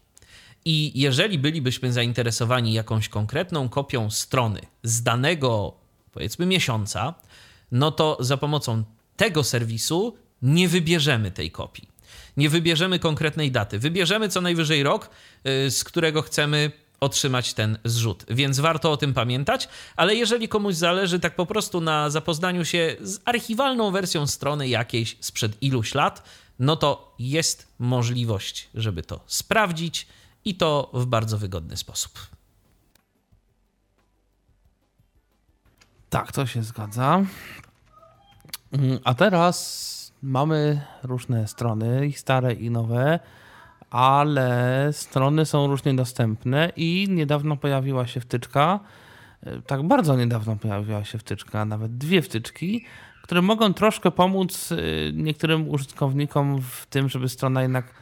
I 0.64 1.00
jeżeli 1.00 1.38
bylibyśmy 1.38 1.92
zainteresowani 1.92 2.72
jakąś 2.72 3.08
konkretną 3.08 3.68
kopią 3.68 4.10
strony 4.10 4.60
z 4.82 5.02
danego, 5.02 5.74
powiedzmy, 6.12 6.46
miesiąca, 6.46 7.14
no 7.72 7.90
to 7.90 8.16
za 8.20 8.36
pomocą 8.36 8.84
tego 9.16 9.44
serwisu 9.44 10.16
nie 10.42 10.68
wybierzemy 10.68 11.30
tej 11.30 11.50
kopii. 11.50 11.88
Nie 12.36 12.50
wybierzemy 12.50 12.98
konkretnej 12.98 13.50
daty. 13.50 13.78
Wybierzemy 13.78 14.28
co 14.28 14.40
najwyżej 14.40 14.82
rok, 14.82 15.10
y, 15.66 15.70
z 15.70 15.84
którego 15.84 16.22
chcemy 16.22 16.72
otrzymać 17.00 17.54
ten 17.54 17.78
zrzut. 17.84 18.24
Więc 18.28 18.60
warto 18.60 18.92
o 18.92 18.96
tym 18.96 19.14
pamiętać, 19.14 19.68
ale 19.96 20.14
jeżeli 20.14 20.48
komuś 20.48 20.74
zależy 20.74 21.20
tak 21.20 21.36
po 21.36 21.46
prostu 21.46 21.80
na 21.80 22.10
zapoznaniu 22.10 22.64
się 22.64 22.96
z 23.00 23.20
archiwalną 23.24 23.90
wersją 23.90 24.26
strony 24.26 24.68
jakiejś 24.68 25.16
sprzed 25.20 25.62
iluś 25.62 25.94
lat, 25.94 26.22
no 26.58 26.76
to 26.76 27.14
jest 27.18 27.66
możliwość, 27.78 28.68
żeby 28.74 29.02
to 29.02 29.20
sprawdzić 29.26 30.06
i 30.44 30.54
to 30.54 30.90
w 30.94 31.06
bardzo 31.06 31.38
wygodny 31.38 31.76
sposób. 31.76 32.12
Tak, 36.10 36.32
to 36.32 36.46
się 36.46 36.62
zgadza. 36.62 37.22
Mm, 38.72 38.98
a 39.04 39.14
teraz 39.14 40.12
mamy 40.22 40.80
różne 41.02 41.48
strony, 41.48 42.06
i 42.06 42.12
stare, 42.12 42.52
i 42.52 42.70
nowe, 42.70 43.20
ale 43.90 44.88
strony 44.92 45.46
są 45.46 45.66
różnie 45.66 45.94
dostępne 45.94 46.72
i 46.76 47.06
niedawno 47.10 47.56
pojawiła 47.56 48.06
się 48.06 48.20
wtyczka, 48.20 48.80
e, 49.42 49.62
tak 49.62 49.82
bardzo 49.82 50.16
niedawno 50.16 50.56
pojawiła 50.56 51.04
się 51.04 51.18
wtyczka, 51.18 51.64
nawet 51.64 51.96
dwie 51.96 52.22
wtyczki, 52.22 52.84
które 53.22 53.42
mogą 53.42 53.74
troszkę 53.74 54.10
pomóc 54.10 54.72
e, 54.72 54.76
niektórym 55.12 55.68
użytkownikom 55.68 56.62
w 56.62 56.86
tym, 56.86 57.08
żeby 57.08 57.28
strona 57.28 57.62
jednak 57.62 57.94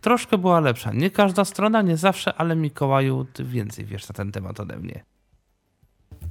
troszkę 0.00 0.38
była 0.38 0.60
lepsza. 0.60 0.92
Nie 0.92 1.10
każda 1.10 1.44
strona, 1.44 1.82
nie 1.82 1.96
zawsze, 1.96 2.34
ale 2.34 2.56
Mikołaju, 2.56 3.26
ty 3.32 3.44
więcej 3.44 3.84
wiesz 3.84 4.08
na 4.08 4.12
ten 4.12 4.32
temat 4.32 4.60
ode 4.60 4.76
mnie. 4.76 5.04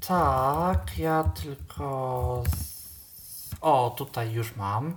Tak, 0.08 0.98
ja 0.98 1.24
tylko. 1.24 2.44
Z... 2.48 3.56
O, 3.62 3.96
tutaj 3.98 4.32
już 4.32 4.56
mam. 4.56 4.96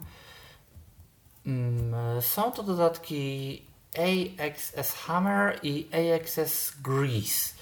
Mm, 1.46 2.22
są 2.22 2.52
to 2.52 2.62
dodatki 2.62 3.62
AXS 3.98 4.94
Hammer 4.94 5.58
i 5.62 5.88
AXS 5.92 6.72
Grease. 6.82 7.54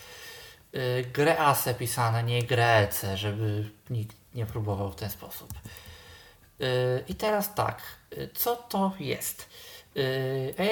Y, 0.74 1.04
Grease 1.12 1.74
pisane, 1.74 2.22
nie 2.22 2.42
Greece, 2.42 3.16
żeby 3.16 3.70
nikt 3.90 4.16
nie 4.34 4.46
próbował 4.46 4.90
w 4.90 4.96
ten 4.96 5.10
sposób. 5.10 5.50
Y, 6.60 7.04
I 7.08 7.14
teraz 7.14 7.54
tak, 7.54 7.82
y, 8.12 8.30
co 8.34 8.56
to 8.56 8.92
jest? 9.00 9.48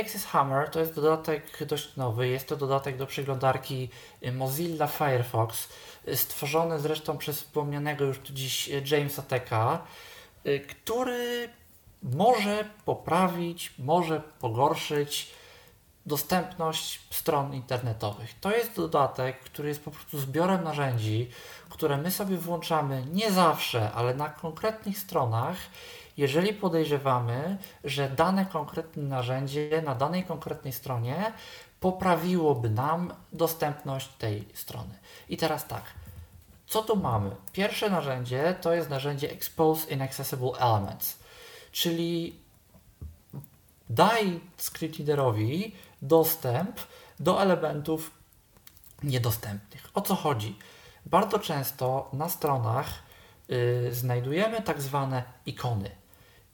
AXS 0.00 0.24
Hammer 0.24 0.70
to 0.70 0.80
jest 0.80 0.94
dodatek 0.94 1.64
dość 1.64 1.96
nowy. 1.96 2.28
Jest 2.28 2.48
to 2.48 2.56
dodatek 2.56 2.96
do 2.96 3.06
przeglądarki 3.06 3.90
Mozilla 4.32 4.86
Firefox, 4.86 5.68
stworzony 6.14 6.80
zresztą 6.80 7.18
przez 7.18 7.36
wspomnianego 7.42 8.04
już 8.04 8.18
tu 8.18 8.32
dziś 8.32 8.70
Jamesa 8.90 9.22
Teka, 9.22 9.82
który 10.68 11.48
może 12.02 12.64
poprawić, 12.84 13.74
może 13.78 14.20
pogorszyć 14.20 15.30
dostępność 16.06 17.00
stron 17.10 17.54
internetowych. 17.54 18.40
To 18.40 18.56
jest 18.56 18.76
dodatek, 18.76 19.40
który 19.40 19.68
jest 19.68 19.84
po 19.84 19.90
prostu 19.90 20.18
zbiorem 20.18 20.64
narzędzi, 20.64 21.30
które 21.70 21.96
my 21.96 22.10
sobie 22.10 22.36
włączamy 22.36 23.04
nie 23.12 23.32
zawsze, 23.32 23.92
ale 23.92 24.14
na 24.14 24.28
konkretnych 24.28 24.98
stronach, 24.98 25.56
jeżeli 26.16 26.54
podejrzewamy, 26.54 27.58
że 27.84 28.10
dane 28.10 28.46
konkretne 28.46 29.02
narzędzie 29.02 29.82
na 29.84 29.94
danej 29.94 30.24
konkretnej 30.24 30.72
stronie 30.72 31.32
poprawiłoby 31.80 32.70
nam 32.70 33.14
dostępność 33.32 34.08
tej 34.08 34.48
strony. 34.54 34.94
I 35.28 35.36
teraz 35.36 35.66
tak, 35.66 35.82
co 36.66 36.82
tu 36.82 36.96
mamy? 36.96 37.30
Pierwsze 37.52 37.90
narzędzie 37.90 38.56
to 38.60 38.72
jest 38.72 38.90
narzędzie 38.90 39.30
Expose 39.30 39.90
Inaccessible 39.90 40.52
Elements, 40.58 41.18
czyli 41.72 42.40
daj 43.90 44.40
scriptreaderowi 44.56 45.74
dostęp 46.02 46.80
do 47.20 47.42
elementów 47.42 48.10
niedostępnych. 49.02 49.90
O 49.94 50.00
co 50.00 50.14
chodzi? 50.14 50.58
Bardzo 51.06 51.38
często 51.38 52.10
na 52.12 52.28
stronach 52.28 52.88
yy, 53.48 53.94
znajdujemy 53.94 54.62
tak 54.62 54.82
zwane 54.82 55.22
ikony. 55.46 55.90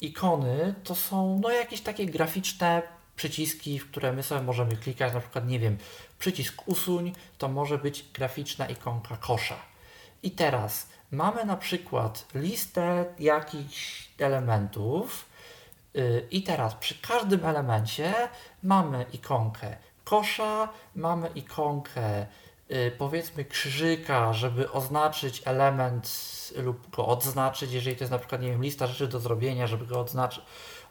Ikony 0.01 0.75
to 0.85 0.95
są 0.95 1.41
no, 1.43 1.51
jakieś 1.51 1.81
takie 1.81 2.07
graficzne 2.07 2.83
przyciski, 3.17 3.79
w 3.79 3.91
które 3.91 4.13
my 4.13 4.23
sobie 4.23 4.43
możemy 4.43 4.77
klikać, 4.77 5.15
na 5.15 5.21
przykład, 5.21 5.49
nie 5.49 5.59
wiem, 5.59 5.79
przycisk 6.19 6.69
usuń, 6.69 7.13
to 7.39 7.49
może 7.49 7.79
być 7.79 8.05
graficzna 8.13 8.67
ikonka 8.67 9.17
kosza. 9.17 9.57
I 10.23 10.31
teraz 10.31 10.89
mamy 11.11 11.45
na 11.45 11.57
przykład 11.57 12.27
listę 12.35 13.05
jakichś 13.19 14.09
elementów, 14.19 15.35
Y, 15.97 16.27
I 16.31 16.43
teraz 16.43 16.75
przy 16.75 16.95
każdym 16.95 17.45
elemencie 17.45 18.15
mamy 18.63 19.07
ikonkę 19.13 19.77
kosza, 20.05 20.69
mamy 20.95 21.29
ikonkę 21.29 22.27
y, 22.71 22.93
powiedzmy 22.99 23.45
krzyżyka, 23.45 24.33
żeby 24.33 24.73
oznaczyć 24.73 25.43
element 25.45 26.11
lub 26.57 26.97
go 26.97 27.07
odznaczyć, 27.07 27.73
jeżeli 27.73 27.97
to 27.97 28.05
jest 28.05 28.13
na 28.13 28.19
przykład, 28.19 28.43
nie 28.43 28.51
wiem, 28.51 28.63
lista 28.63 28.87
rzeczy 28.87 29.09
do 29.09 29.21
zrobienia, 29.21 29.67
żeby 29.67 29.87
go 29.87 30.01
odznaczyć 30.01 30.45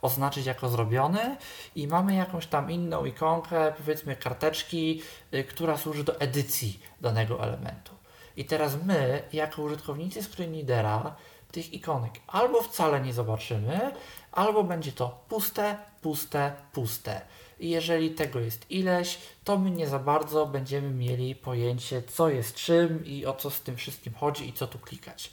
oznaczyć 0.04 0.46
jako 0.46 0.70
zrobiony 0.70 1.38
i 1.76 1.88
mamy 1.88 2.16
jakąś 2.16 2.48
tam 2.48 2.72
inną 2.72 3.06
ikonkę, 3.06 3.74
powiedzmy 3.78 4.16
karteczki, 4.16 5.02
y, 5.34 5.44
która 5.44 5.78
służy 5.78 6.04
do 6.04 6.20
edycji 6.20 6.80
danego 7.02 7.44
elementu. 7.44 7.92
I 8.38 8.46
teraz 8.46 8.78
my, 8.86 9.24
jako 9.34 9.62
użytkownicy 9.62 10.24
screenreadera, 10.24 11.16
tych 11.52 11.74
ikonek 11.74 12.14
albo 12.28 12.62
wcale 12.62 13.02
nie 13.02 13.14
zobaczymy, 13.14 13.92
albo 14.32 14.64
będzie 14.64 14.92
to 14.92 15.26
puste, 15.30 15.78
puste, 16.02 16.54
puste. 16.72 17.22
I 17.60 17.70
jeżeli 17.70 18.12
tego 18.12 18.40
jest 18.40 18.72
ileś, 18.72 19.18
to 19.44 19.58
my 19.58 19.72
nie 19.72 19.88
za 19.88 20.00
bardzo 20.00 20.46
będziemy 20.46 20.90
mieli 20.90 21.36
pojęcie, 21.36 22.04
co 22.04 22.30
jest 22.30 22.56
czym 22.56 23.06
i 23.06 23.26
o 23.26 23.34
co 23.34 23.50
z 23.50 23.62
tym 23.62 23.76
wszystkim 23.76 24.14
chodzi 24.14 24.50
i 24.50 24.54
co 24.54 24.68
tu 24.68 24.80
klikać. 24.80 25.32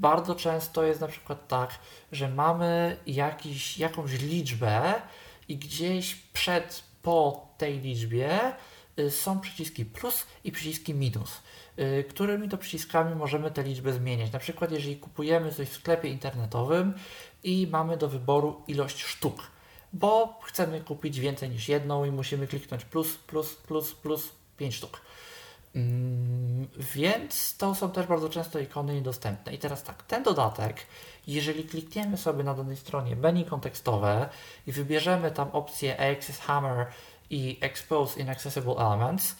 Bardzo 0.00 0.34
często 0.34 0.84
jest 0.84 1.00
na 1.00 1.08
przykład 1.08 1.48
tak, 1.48 1.78
że 2.12 2.28
mamy 2.28 2.96
jakiś, 3.06 3.78
jakąś 3.78 4.12
liczbę 4.12 4.94
i 5.48 5.56
gdzieś 5.56 6.14
przed, 6.14 6.82
po 7.02 7.48
tej 7.58 7.80
liczbie 7.80 8.52
y, 8.98 9.10
są 9.10 9.40
przyciski 9.40 9.84
plus 9.84 10.26
i 10.44 10.52
przyciski 10.52 10.94
minus, 10.94 11.30
y, 11.78 12.04
którymi 12.08 12.48
to 12.48 12.58
przyciskami 12.58 13.14
możemy 13.14 13.50
tę 13.50 13.62
liczbę 13.62 13.92
zmieniać. 13.92 14.32
Na 14.32 14.38
przykład, 14.38 14.72
jeżeli 14.72 14.96
kupujemy 14.96 15.52
coś 15.52 15.68
w 15.68 15.74
sklepie 15.74 16.08
internetowym 16.08 16.94
i 17.44 17.66
mamy 17.70 17.96
do 17.96 18.08
wyboru 18.08 18.62
ilość 18.68 19.02
sztuk, 19.02 19.50
bo 19.92 20.40
chcemy 20.42 20.80
kupić 20.80 21.20
więcej 21.20 21.50
niż 21.50 21.68
jedną 21.68 22.04
i 22.04 22.10
musimy 22.10 22.46
kliknąć 22.46 22.84
plus, 22.84 23.16
plus, 23.16 23.54
plus, 23.54 23.94
plus 23.94 24.30
5 24.56 24.74
sztuk. 24.74 25.00
Mm, 25.74 26.68
więc 26.94 27.56
to 27.56 27.74
są 27.74 27.90
też 27.90 28.06
bardzo 28.06 28.28
często 28.28 28.58
ikony 28.58 28.94
niedostępne. 28.94 29.54
I 29.54 29.58
teraz 29.58 29.82
tak, 29.82 30.02
ten 30.02 30.22
dodatek, 30.22 30.76
jeżeli 31.26 31.64
klikniemy 31.64 32.16
sobie 32.16 32.44
na 32.44 32.54
danej 32.54 32.76
stronie 32.76 33.16
menu 33.16 33.44
kontekstowe 33.44 34.28
i 34.66 34.72
wybierzemy 34.72 35.30
tam 35.30 35.50
opcję 35.50 36.12
Access 36.12 36.38
Hammer 36.38 36.86
i 37.30 37.58
Expose 37.60 38.20
Inaccessible 38.20 38.74
Elements, 38.74 39.36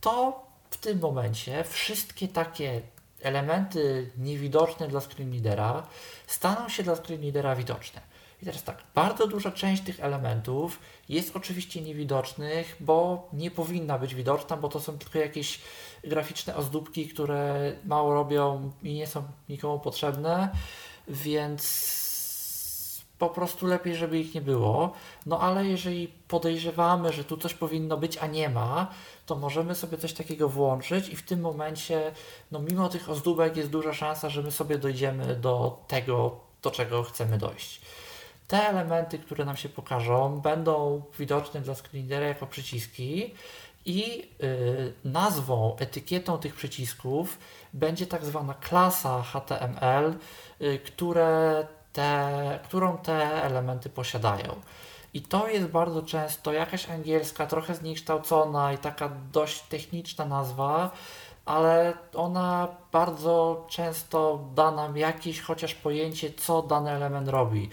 to 0.00 0.44
w 0.70 0.76
tym 0.76 1.00
momencie 1.00 1.64
wszystkie 1.64 2.28
takie 2.28 2.82
elementy 3.22 4.10
niewidoczne 4.18 4.88
dla 4.88 5.00
screenreadera 5.00 5.86
staną 6.26 6.68
się 6.68 6.82
dla 6.82 6.96
screenreadera 6.96 7.56
widoczne. 7.56 8.00
I 8.42 8.44
teraz 8.44 8.64
tak, 8.64 8.82
bardzo 8.94 9.26
duża 9.26 9.50
część 9.50 9.82
tych 9.82 10.00
elementów 10.00 10.80
jest 11.08 11.36
oczywiście 11.36 11.82
niewidocznych, 11.82 12.76
bo 12.80 13.28
nie 13.32 13.50
powinna 13.50 13.98
być 13.98 14.14
widoczna, 14.14 14.56
bo 14.56 14.68
to 14.68 14.80
są 14.80 14.98
tylko 14.98 15.18
jakieś 15.18 15.60
graficzne 16.04 16.56
ozdóbki, 16.56 17.08
które 17.08 17.72
mało 17.84 18.14
robią 18.14 18.72
i 18.82 18.94
nie 18.94 19.06
są 19.06 19.22
nikomu 19.48 19.80
potrzebne, 19.80 20.48
więc 21.08 22.06
po 23.18 23.28
prostu 23.28 23.66
lepiej, 23.66 23.96
żeby 23.96 24.18
ich 24.18 24.34
nie 24.34 24.40
było. 24.40 24.92
No 25.26 25.40
ale 25.40 25.66
jeżeli 25.66 26.08
podejrzewamy, 26.08 27.12
że 27.12 27.24
tu 27.24 27.36
coś 27.36 27.54
powinno 27.54 27.96
być, 27.96 28.18
a 28.18 28.26
nie 28.26 28.48
ma, 28.48 28.90
to 29.26 29.36
możemy 29.36 29.74
sobie 29.74 29.98
coś 29.98 30.12
takiego 30.12 30.48
włączyć 30.48 31.08
i 31.08 31.16
w 31.16 31.22
tym 31.22 31.40
momencie, 31.40 32.12
no 32.50 32.58
mimo 32.58 32.88
tych 32.88 33.10
ozdóbek 33.10 33.56
jest 33.56 33.70
duża 33.70 33.94
szansa, 33.94 34.28
że 34.28 34.42
my 34.42 34.50
sobie 34.50 34.78
dojdziemy 34.78 35.36
do 35.36 35.84
tego, 35.88 36.40
do 36.62 36.70
czego 36.70 37.02
chcemy 37.02 37.38
dojść. 37.38 37.80
Te 38.48 38.68
elementy, 38.68 39.18
które 39.18 39.44
nam 39.44 39.56
się 39.56 39.68
pokażą, 39.68 40.40
będą 40.40 41.02
widoczne 41.18 41.60
dla 41.60 41.74
screenera 41.74 42.26
jako 42.26 42.46
przyciski 42.46 43.34
i 43.84 44.28
yy, 44.40 44.92
nazwą, 45.04 45.76
etykietą 45.78 46.38
tych 46.38 46.54
przycisków 46.54 47.38
będzie 47.72 48.06
tak 48.06 48.24
zwana 48.24 48.54
klasa 48.54 49.22
HTML, 49.22 50.14
yy, 50.60 50.78
które 50.78 51.66
te, 51.92 52.58
którą 52.64 52.98
te 52.98 53.42
elementy 53.42 53.90
posiadają. 53.90 54.56
I 55.14 55.22
to 55.22 55.48
jest 55.48 55.66
bardzo 55.66 56.02
często 56.02 56.52
jakaś 56.52 56.90
angielska, 56.90 57.46
trochę 57.46 57.74
zniekształcona 57.74 58.72
i 58.72 58.78
taka 58.78 59.10
dość 59.32 59.62
techniczna 59.62 60.24
nazwa, 60.24 60.90
ale 61.44 61.92
ona 62.14 62.68
bardzo 62.92 63.66
często 63.68 64.48
da 64.54 64.70
nam 64.70 64.96
jakieś 64.96 65.40
chociaż 65.40 65.74
pojęcie, 65.74 66.32
co 66.32 66.62
dany 66.62 66.90
element 66.90 67.28
robi. 67.28 67.70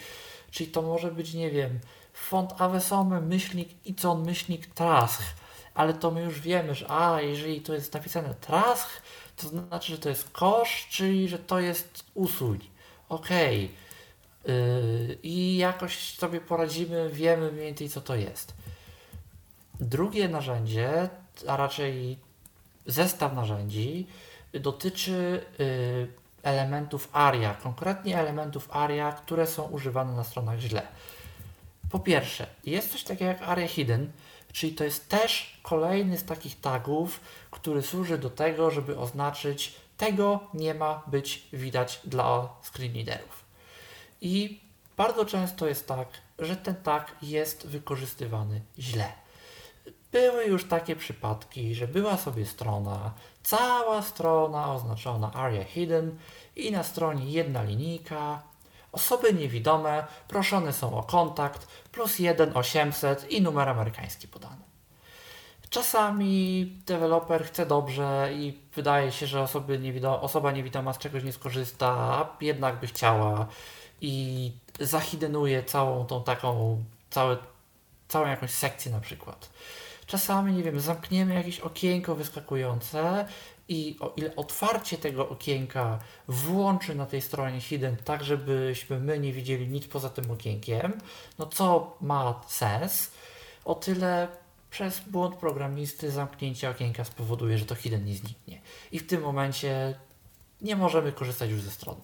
Czyli 0.54 0.72
to 0.72 0.82
może 0.82 1.12
być, 1.12 1.34
nie 1.34 1.52
wiem, 1.52 1.80
font 2.14 2.62
Avesome, 2.62 3.22
myślnik, 3.22 3.70
icon, 3.86 4.26
myślnik, 4.26 4.68
trask. 4.68 5.22
Ale 5.74 5.94
to 5.94 6.12
my 6.12 6.22
już 6.22 6.40
wiemy, 6.40 6.76
że 6.76 6.92
a, 6.92 7.22
jeżeli 7.22 7.62
to 7.62 7.74
jest 7.74 7.94
napisane 7.94 8.34
trask, 8.34 8.90
to 9.36 9.48
znaczy, 9.48 9.92
że 9.92 9.98
to 9.98 10.10
jest 10.10 10.30
kosz, 10.30 10.88
czyli 10.90 11.30
że 11.30 11.40
to 11.40 11.60
jest 11.60 12.04
usuń. 12.14 12.60
Okej. 13.10 13.66
Okay. 13.66 14.56
Yy, 14.56 15.18
I 15.24 15.58
jakoś 15.58 16.16
sobie 16.18 16.42
poradzimy, 16.42 17.10
wiemy 17.10 17.52
mniej 17.52 17.66
więcej 17.66 17.90
co 17.90 18.02
to 18.02 18.16
jest. 18.16 18.54
Drugie 19.80 20.30
narzędzie, 20.30 21.10
a 21.48 21.58
raczej 21.58 22.18
zestaw 22.86 23.34
narzędzi, 23.34 24.08
dotyczy 24.54 25.46
yy, 25.60 26.23
elementów 26.44 27.10
ARIA, 27.12 27.54
konkretnie 27.54 28.20
elementów 28.20 28.70
ARIA, 28.72 29.12
które 29.12 29.48
są 29.48 29.64
używane 29.64 30.14
na 30.14 30.24
stronach 30.24 30.60
źle. 30.60 30.88
Po 31.92 32.00
pierwsze, 32.00 32.48
jest 32.64 32.92
coś 32.92 33.04
takiego 33.04 33.32
jak 33.32 33.42
ARIA 33.42 33.68
Hidden, 33.68 34.12
czyli 34.54 34.74
to 34.74 34.84
jest 34.84 35.10
też 35.10 35.60
kolejny 35.64 36.18
z 36.18 36.26
takich 36.26 36.62
tagów, 36.62 37.20
który 37.52 37.82
służy 37.82 38.18
do 38.18 38.30
tego, 38.30 38.72
żeby 38.72 38.98
oznaczyć 38.98 39.76
tego 39.98 40.40
nie 40.54 40.74
ma 40.74 41.04
być 41.08 41.48
widać 41.54 42.00
dla 42.04 42.50
screenreaderów. 42.62 43.44
I 44.22 44.62
bardzo 44.98 45.26
często 45.26 45.68
jest 45.68 45.88
tak, 45.88 46.08
że 46.40 46.56
ten 46.56 46.76
tag 46.76 47.16
jest 47.22 47.68
wykorzystywany 47.68 48.62
źle. 48.80 49.14
Były 50.12 50.46
już 50.46 50.68
takie 50.68 50.96
przypadki, 50.96 51.76
że 51.76 51.88
była 51.88 52.18
sobie 52.18 52.46
strona, 52.46 53.14
cała 53.44 54.02
strona 54.02 54.74
oznaczona 54.74 55.34
Area 55.34 55.64
Hidden 55.64 56.18
i 56.56 56.72
na 56.72 56.84
stronie 56.84 57.32
jedna 57.32 57.64
linijka, 57.64 58.42
osoby 58.92 59.34
niewidome 59.34 60.08
proszone 60.28 60.74
są 60.74 60.98
o 60.98 61.04
kontakt 61.04 61.68
plus 61.92 62.20
1 62.20 62.58
800 62.58 63.32
i 63.32 63.42
numer 63.42 63.70
amerykański 63.70 64.28
podany. 64.28 64.64
Czasami 65.70 66.66
deweloper 66.86 67.46
chce 67.46 67.66
dobrze 67.66 68.30
i 68.34 68.60
wydaje 68.76 69.12
się, 69.12 69.28
że 69.28 69.42
osoby 69.42 69.80
niewidoma, 69.80 70.22
osoba 70.22 70.52
niewidoma 70.52 70.94
z 70.94 70.98
czegoś 70.98 71.24
nie 71.24 71.34
skorzysta, 71.34 71.88
a 71.88 72.38
jednak 72.42 72.80
by 72.80 72.88
chciała 72.88 73.48
i 74.02 74.52
zahidenuje 74.80 75.64
całą 75.64 76.06
tą 76.06 76.24
taką, 76.24 76.84
całe, 77.10 77.38
całą 78.08 78.28
jakąś 78.28 78.52
sekcję 78.52 78.92
na 78.92 79.00
przykład. 79.00 79.50
Czasami, 80.14 80.54
nie 80.54 80.64
wiem, 80.64 80.80
zamkniemy 80.80 81.34
jakieś 81.34 81.60
okienko 81.60 82.16
wyskakujące 82.16 83.26
i 83.68 83.98
o 84.00 84.14
ile 84.18 84.36
otwarcie 84.36 84.98
tego 84.98 85.30
okienka 85.30 86.00
włączy 86.28 86.96
na 86.96 87.06
tej 87.06 87.22
stronie 87.22 87.62
hidden 87.62 87.98
tak, 87.98 88.24
żebyśmy 88.24 89.00
my 89.00 89.20
nie 89.20 89.34
widzieli 89.34 89.68
nic 89.68 89.88
poza 89.88 90.10
tym 90.10 90.32
okienkiem, 90.32 90.94
no 91.40 91.46
co 91.46 91.98
ma 92.02 92.42
sens, 92.48 93.12
o 93.66 93.76
tyle 93.76 94.28
przez 94.70 95.00
błąd 95.00 95.36
programisty 95.36 96.12
zamknięcie 96.12 96.70
okienka 96.70 97.04
spowoduje, 97.04 97.58
że 97.58 97.66
to 97.66 97.76
hidden 97.76 98.06
nie 98.06 98.16
zniknie. 98.16 98.62
I 98.92 99.00
w 99.00 99.08
tym 99.08 99.22
momencie 99.22 99.96
nie 100.62 100.76
możemy 100.76 101.12
korzystać 101.12 101.50
już 101.50 101.62
ze 101.62 101.72
strony. 101.72 102.02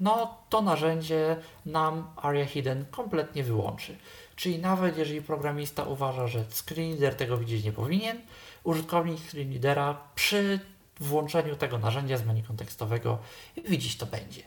No 0.00 0.38
to 0.48 0.62
narzędzie 0.62 1.36
nam 1.66 2.10
ARIA 2.16 2.46
Hidden 2.46 2.84
kompletnie 2.90 3.44
wyłączy. 3.44 3.96
Czyli 4.36 4.58
nawet 4.58 4.98
jeżeli 4.98 5.22
programista 5.22 5.84
uważa, 5.84 6.28
że 6.28 6.44
screenreader 6.50 7.14
tego 7.14 7.38
widzieć 7.38 7.64
nie 7.64 7.72
powinien, 7.72 8.20
użytkownik 8.64 9.20
screenreadera 9.20 10.00
przy 10.14 10.60
włączeniu 11.00 11.56
tego 11.56 11.78
narzędzia 11.78 12.16
z 12.16 12.24
menu 12.24 12.42
kontekstowego 12.42 13.18
widzieć 13.68 13.96
to 13.96 14.06
będzie. 14.06 14.42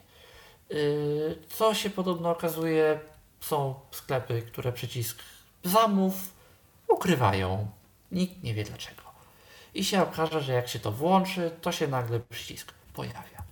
Yy, 0.70 1.38
co 1.50 1.74
się 1.74 1.90
podobno 1.90 2.30
okazuje, 2.30 3.00
są 3.40 3.76
sklepy, 3.92 4.42
które 4.42 4.72
przycisk 4.72 5.20
zamów 5.64 6.14
ukrywają. 6.88 7.68
Nikt 8.12 8.44
nie 8.44 8.54
wie 8.54 8.64
dlaczego. 8.64 9.02
I 9.74 9.84
się 9.84 10.02
okaże, 10.02 10.42
że 10.42 10.54
jak 10.54 10.68
się 10.68 10.80
to 10.80 10.92
włączy, 10.92 11.52
to 11.62 11.72
się 11.72 11.88
nagle 11.88 12.20
przycisk 12.20 12.74
pojawia. 12.94 13.45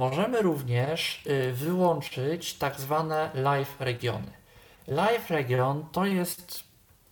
Możemy 0.00 0.42
również 0.42 1.22
y, 1.26 1.52
wyłączyć 1.52 2.54
tak 2.54 2.80
zwane 2.80 3.30
live 3.34 3.80
regiony. 3.80 4.32
Live 4.88 5.30
region 5.30 5.84
to 5.92 6.06
jest 6.06 6.64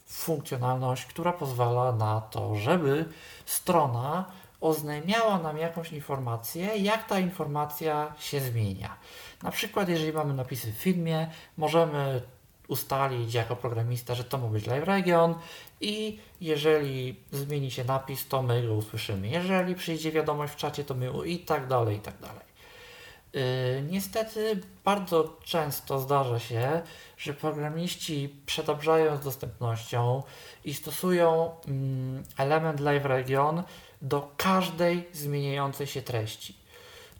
funkcjonalność, 0.06 1.04
która 1.06 1.32
pozwala 1.32 1.92
na 1.92 2.20
to, 2.20 2.54
żeby 2.54 3.04
strona 3.46 4.24
oznajmiała 4.60 5.38
nam 5.38 5.58
jakąś 5.58 5.92
informację, 5.92 6.76
jak 6.76 7.08
ta 7.08 7.18
informacja 7.18 8.14
się 8.18 8.40
zmienia. 8.40 8.96
Na 9.42 9.50
przykład, 9.50 9.88
jeżeli 9.88 10.12
mamy 10.12 10.34
napisy 10.34 10.72
w 10.72 10.76
filmie, 10.76 11.30
możemy 11.56 12.22
ustalić 12.68 13.34
jako 13.34 13.56
programista, 13.56 14.14
że 14.14 14.24
to 14.24 14.38
ma 14.38 14.46
być 14.46 14.66
live 14.66 14.84
region 14.84 15.34
i 15.80 16.18
jeżeli 16.40 17.16
zmieni 17.32 17.70
się 17.70 17.84
napis, 17.84 18.28
to 18.28 18.42
my 18.42 18.66
go 18.66 18.74
usłyszymy. 18.74 19.28
Jeżeli 19.28 19.74
przyjdzie 19.74 20.12
wiadomość 20.12 20.52
w 20.52 20.56
czacie, 20.56 20.84
to 20.84 20.94
my 20.94 21.26
i 21.26 21.38
tak 21.38 21.66
dalej, 21.66 21.96
i 21.96 22.00
tak 22.00 22.18
dalej. 22.18 22.47
Yy, 23.32 23.82
niestety 23.82 24.60
bardzo 24.84 25.36
często 25.44 25.98
zdarza 25.98 26.38
się, 26.38 26.82
że 27.18 27.34
programiści 27.34 28.36
przedobrzają 28.46 29.16
z 29.16 29.20
dostępnością 29.20 30.22
i 30.64 30.74
stosują 30.74 31.50
mm, 31.66 32.24
element 32.38 32.80
live 32.80 33.04
region 33.04 33.62
do 34.02 34.30
każdej 34.36 35.08
zmieniającej 35.12 35.86
się 35.86 36.02
treści. 36.02 36.54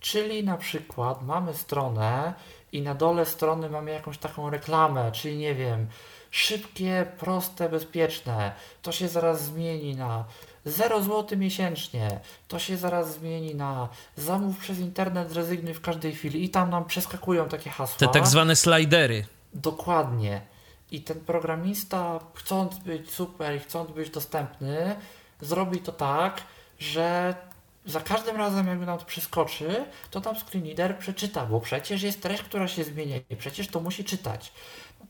Czyli 0.00 0.44
na 0.44 0.56
przykład 0.56 1.22
mamy 1.22 1.54
stronę 1.54 2.34
i 2.72 2.82
na 2.82 2.94
dole 2.94 3.26
strony 3.26 3.70
mamy 3.70 3.90
jakąś 3.90 4.18
taką 4.18 4.50
reklamę, 4.50 5.12
czyli 5.12 5.36
nie 5.36 5.54
wiem, 5.54 5.86
szybkie, 6.30 7.06
proste, 7.18 7.68
bezpieczne. 7.68 8.52
To 8.82 8.92
się 8.92 9.08
zaraz 9.08 9.44
zmieni 9.44 9.96
na 9.96 10.24
0 10.68 11.02
zł 11.02 11.38
miesięcznie. 11.38 12.20
To 12.48 12.58
się 12.58 12.76
zaraz 12.76 13.14
zmieni 13.14 13.54
na 13.54 13.88
zamów 14.16 14.58
przez 14.58 14.78
internet, 14.78 15.30
zrezygnuj 15.30 15.74
w 15.74 15.80
każdej 15.80 16.14
chwili. 16.14 16.44
I 16.44 16.48
tam 16.48 16.70
nam 16.70 16.84
przeskakują 16.84 17.48
takie 17.48 17.70
hasła. 17.70 17.98
Te 17.98 18.08
tak 18.08 18.26
zwane 18.26 18.56
slidery. 18.56 19.26
Dokładnie. 19.54 20.40
I 20.90 21.02
ten 21.02 21.20
programista, 21.20 22.20
chcąc 22.34 22.78
być 22.78 23.10
super 23.10 23.56
i 23.56 23.58
chcąc 23.58 23.90
być 23.90 24.10
dostępny, 24.10 24.96
zrobi 25.40 25.78
to 25.78 25.92
tak, 25.92 26.42
że 26.78 27.34
za 27.86 28.00
każdym 28.00 28.36
razem, 28.36 28.66
jak 28.66 28.78
nam 28.78 28.98
to 28.98 29.04
przeskoczy, 29.04 29.84
to 30.10 30.20
tam 30.20 30.36
screenreader 30.36 30.98
przeczyta, 30.98 31.46
bo 31.46 31.60
przecież 31.60 32.02
jest 32.02 32.22
treść, 32.22 32.42
która 32.42 32.68
się 32.68 32.84
zmienia 32.84 33.16
i 33.30 33.36
przecież 33.36 33.68
to 33.68 33.80
musi 33.80 34.04
czytać 34.04 34.52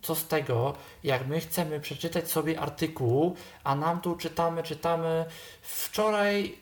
co 0.03 0.15
z 0.15 0.27
tego, 0.27 0.75
jak 1.05 1.27
my 1.27 1.41
chcemy 1.41 1.81
przeczytać 1.81 2.31
sobie 2.31 2.61
artykuł, 2.61 3.37
a 3.65 3.75
nam 3.75 4.01
tu 4.01 4.17
czytamy, 4.17 4.63
czytamy 4.63 5.25
wczoraj 5.63 6.59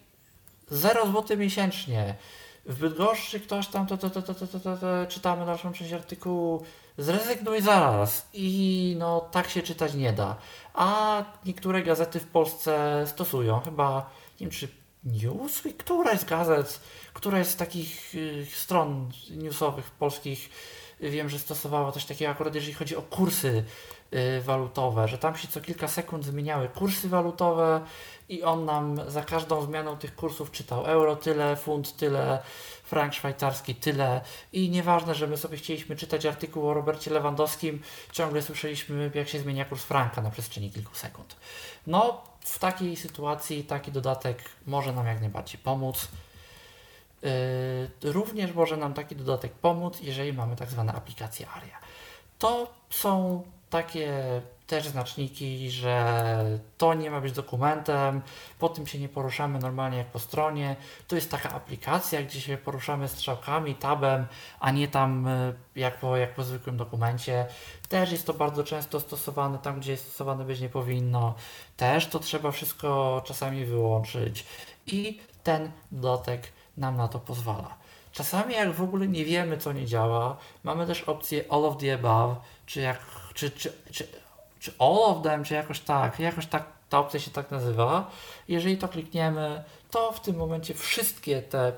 0 0.70 1.06
zł 1.06 1.36
miesięcznie. 1.36 2.14
W 2.66 2.78
Bydgoszczy 2.78 3.40
ktoś 3.40 3.66
tam 3.66 3.86
to, 3.86 3.96
to, 3.98 4.10
to, 4.10 4.22
to, 4.22 4.34
to, 4.34 4.46
to, 4.46 4.60
to, 4.60 4.76
to 4.76 5.06
czytamy 5.08 5.46
dalszą 5.46 5.72
część 5.72 5.92
artykułu. 5.92 6.64
Zrezygnuj 6.98 7.62
zaraz 7.62 8.28
i 8.32 8.96
no 8.98 9.20
tak 9.20 9.48
się 9.48 9.62
czytać 9.62 9.94
nie 9.94 10.12
da. 10.12 10.36
A 10.74 11.24
niektóre 11.44 11.82
gazety 11.82 12.20
w 12.20 12.26
Polsce 12.26 13.04
stosują, 13.06 13.60
chyba 13.60 14.10
nie 14.40 14.46
wiem 14.46 14.50
czy 14.50 14.68
Newsweek, 15.04 15.76
która 15.76 16.12
jest 16.12 16.28
gazet, 16.28 16.80
która 17.12 17.44
z 17.44 17.56
takich 17.56 18.14
y, 18.14 18.46
stron 18.54 19.10
newsowych 19.30 19.90
polskich 19.90 20.50
wiem, 21.00 21.28
że 21.28 21.38
stosowała 21.38 21.92
coś 21.92 22.04
takiego 22.04 22.30
akurat 22.30 22.54
jeżeli 22.54 22.74
chodzi 22.74 22.96
o 22.96 23.02
kursy 23.02 23.64
y, 24.14 24.40
walutowe, 24.40 25.08
że 25.08 25.18
tam 25.18 25.36
się 25.36 25.48
co 25.48 25.60
kilka 25.60 25.88
sekund 25.88 26.24
zmieniały 26.24 26.68
kursy 26.68 27.08
walutowe 27.08 27.80
i 28.28 28.42
on 28.42 28.64
nam 28.64 29.10
za 29.10 29.22
każdą 29.22 29.62
zmianą 29.62 29.96
tych 29.96 30.16
kursów 30.16 30.50
czytał 30.50 30.84
euro 30.84 31.16
tyle, 31.16 31.56
funt 31.56 31.96
tyle, 31.96 32.42
frank 32.84 33.14
szwajcarski 33.14 33.74
tyle 33.74 34.20
i 34.52 34.70
nieważne, 34.70 35.14
że 35.14 35.26
my 35.26 35.36
sobie 35.36 35.56
chcieliśmy 35.56 35.96
czytać 35.96 36.26
artykuł 36.26 36.68
o 36.68 36.74
Robercie 36.74 37.10
Lewandowskim, 37.10 37.82
ciągle 38.12 38.42
słyszeliśmy 38.42 39.10
jak 39.14 39.28
się 39.28 39.38
zmienia 39.38 39.64
kurs 39.64 39.82
franka 39.82 40.22
na 40.22 40.30
przestrzeni 40.30 40.70
kilku 40.70 40.94
sekund. 40.94 41.36
No, 41.86 42.22
w 42.40 42.58
takiej 42.58 42.96
sytuacji 42.96 43.64
taki 43.64 43.92
dodatek 43.92 44.42
może 44.66 44.92
nam 44.92 45.06
jak 45.06 45.20
najbardziej 45.20 45.60
pomóc. 45.60 46.08
Yy, 47.22 48.12
również 48.12 48.52
może 48.52 48.76
nam 48.76 48.94
taki 48.94 49.16
dodatek 49.16 49.52
pomóc, 49.52 50.00
jeżeli 50.02 50.32
mamy 50.32 50.56
tak 50.56 50.70
zwane 50.70 50.92
aplikacje 50.92 51.48
ARIA. 51.48 51.78
To 52.38 52.74
są 52.90 53.42
takie 53.70 54.12
też 54.66 54.88
znaczniki, 54.88 55.70
że 55.70 56.58
to 56.78 56.94
nie 56.94 57.10
ma 57.10 57.20
być 57.20 57.32
dokumentem, 57.32 58.22
po 58.58 58.68
tym 58.68 58.86
się 58.86 58.98
nie 58.98 59.08
poruszamy 59.08 59.58
normalnie 59.58 59.98
jak 59.98 60.06
po 60.06 60.18
stronie. 60.18 60.76
To 61.08 61.16
jest 61.16 61.30
taka 61.30 61.50
aplikacja, 61.50 62.22
gdzie 62.22 62.40
się 62.40 62.56
poruszamy 62.56 63.08
strzałkami, 63.08 63.74
tabem, 63.74 64.26
a 64.60 64.70
nie 64.70 64.88
tam 64.88 65.26
y, 65.26 65.54
jak 65.76 66.00
po, 66.00 66.16
jak 66.16 66.34
po 66.34 66.44
zwykłym 66.44 66.76
dokumencie. 66.76 67.46
Też 67.88 68.12
jest 68.12 68.26
to 68.26 68.34
bardzo 68.34 68.64
często 68.64 69.00
stosowane 69.00 69.58
tam, 69.58 69.80
gdzie 69.80 69.96
stosowane 69.96 70.44
być 70.44 70.60
nie 70.60 70.68
powinno. 70.68 71.34
Też 71.76 72.06
to 72.06 72.18
trzeba 72.18 72.50
wszystko 72.50 73.22
czasami 73.26 73.64
wyłączyć 73.64 74.46
i 74.86 75.20
ten 75.42 75.70
dodatek 75.92 76.55
nam 76.76 76.96
na 76.96 77.08
to 77.08 77.18
pozwala. 77.18 77.76
Czasami 78.12 78.54
jak 78.54 78.72
w 78.72 78.82
ogóle 78.82 79.08
nie 79.08 79.24
wiemy, 79.24 79.58
co 79.58 79.72
nie 79.72 79.86
działa, 79.86 80.36
mamy 80.64 80.86
też 80.86 81.02
opcję 81.02 81.44
all 81.50 81.64
of 81.64 81.76
the 81.76 81.94
above, 81.94 82.36
czy 82.66 82.80
jak, 82.80 82.98
czy, 83.34 83.50
czy, 83.50 83.72
czy, 83.92 84.08
czy 84.60 84.72
all 84.78 84.98
of 85.02 85.22
them, 85.22 85.44
czy 85.44 85.54
jakoś 85.54 85.80
tak, 85.80 86.20
jakoś 86.20 86.46
tak 86.46 86.64
ta 86.88 86.98
opcja 86.98 87.20
się 87.20 87.30
tak 87.30 87.50
nazywa. 87.50 88.10
Jeżeli 88.48 88.78
to 88.78 88.88
klikniemy, 88.88 89.64
to 89.90 90.12
w 90.12 90.20
tym 90.20 90.36
momencie 90.36 90.74
wszystkie 90.74 91.42
te 91.42 91.72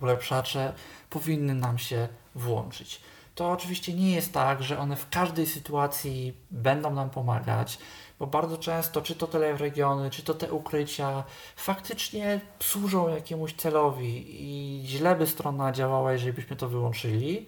ulepszacze 0.00 0.72
powinny 1.10 1.54
nam 1.54 1.78
się 1.78 2.08
włączyć. 2.34 3.00
To 3.34 3.50
oczywiście 3.50 3.94
nie 3.94 4.14
jest 4.14 4.32
tak, 4.32 4.62
że 4.62 4.78
one 4.78 4.96
w 4.96 5.08
każdej 5.08 5.46
sytuacji 5.46 6.34
będą 6.50 6.94
nam 6.94 7.10
pomagać, 7.10 7.78
bo 8.18 8.26
bardzo 8.26 8.58
często, 8.58 9.02
czy 9.02 9.14
to 9.14 9.26
teleregiony, 9.26 10.10
czy 10.10 10.22
to 10.22 10.34
te 10.34 10.52
ukrycia, 10.52 11.24
faktycznie 11.56 12.40
służą 12.60 13.08
jakiemuś 13.08 13.54
celowi 13.54 14.26
i 14.28 14.82
źle 14.86 15.16
by 15.16 15.26
strona 15.26 15.72
działała, 15.72 16.12
jeżeli 16.12 16.32
byśmy 16.32 16.56
to 16.56 16.68
wyłączyli, 16.68 17.46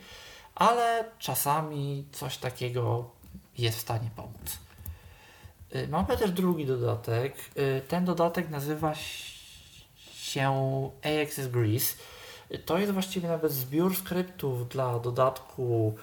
ale 0.54 1.04
czasami 1.18 2.04
coś 2.12 2.36
takiego 2.36 3.10
jest 3.58 3.78
w 3.78 3.80
stanie 3.80 4.10
pomóc. 4.16 4.58
Y, 5.74 5.88
mamy 5.88 6.16
też 6.16 6.30
drugi 6.30 6.66
dodatek. 6.66 7.34
Y, 7.58 7.82
ten 7.88 8.04
dodatek 8.04 8.50
nazywa 8.50 8.94
się 10.14 10.90
AXS 11.02 11.46
Grease. 11.46 11.96
Y, 12.54 12.58
to 12.58 12.78
jest 12.78 12.92
właściwie 12.92 13.28
nawet 13.28 13.52
zbiór 13.52 13.96
skryptów 13.96 14.68
dla 14.68 14.98
dodatku 14.98 15.96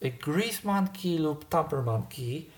Grease 0.00 0.60
Monkey 0.64 1.18
lub 1.18 1.48
Tamper 1.48 1.82
Monkey. 1.82 2.50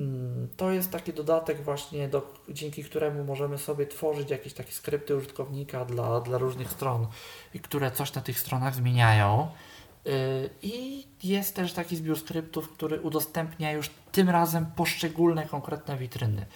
Mm, 0.00 0.48
to 0.56 0.70
jest 0.70 0.90
taki 0.90 1.12
dodatek 1.12 1.62
właśnie, 1.62 2.08
do, 2.08 2.34
dzięki 2.48 2.84
któremu 2.84 3.24
możemy 3.24 3.58
sobie 3.58 3.86
tworzyć 3.86 4.30
jakieś 4.30 4.52
takie 4.54 4.72
skrypty 4.72 5.16
użytkownika 5.16 5.84
dla, 5.84 6.20
dla 6.20 6.38
różnych 6.38 6.70
stron, 6.70 7.06
które 7.62 7.90
coś 7.90 8.14
na 8.14 8.22
tych 8.22 8.40
stronach 8.40 8.74
zmieniają. 8.74 9.48
Y, 10.06 10.50
I 10.62 11.06
jest 11.22 11.56
też 11.56 11.72
taki 11.72 11.96
zbiór 11.96 12.18
skryptów, 12.18 12.68
który 12.68 13.00
udostępnia 13.00 13.72
już 13.72 13.90
tym 14.12 14.30
razem 14.30 14.66
poszczególne 14.76 15.46
konkretne 15.46 15.96
witryny. 15.96 16.46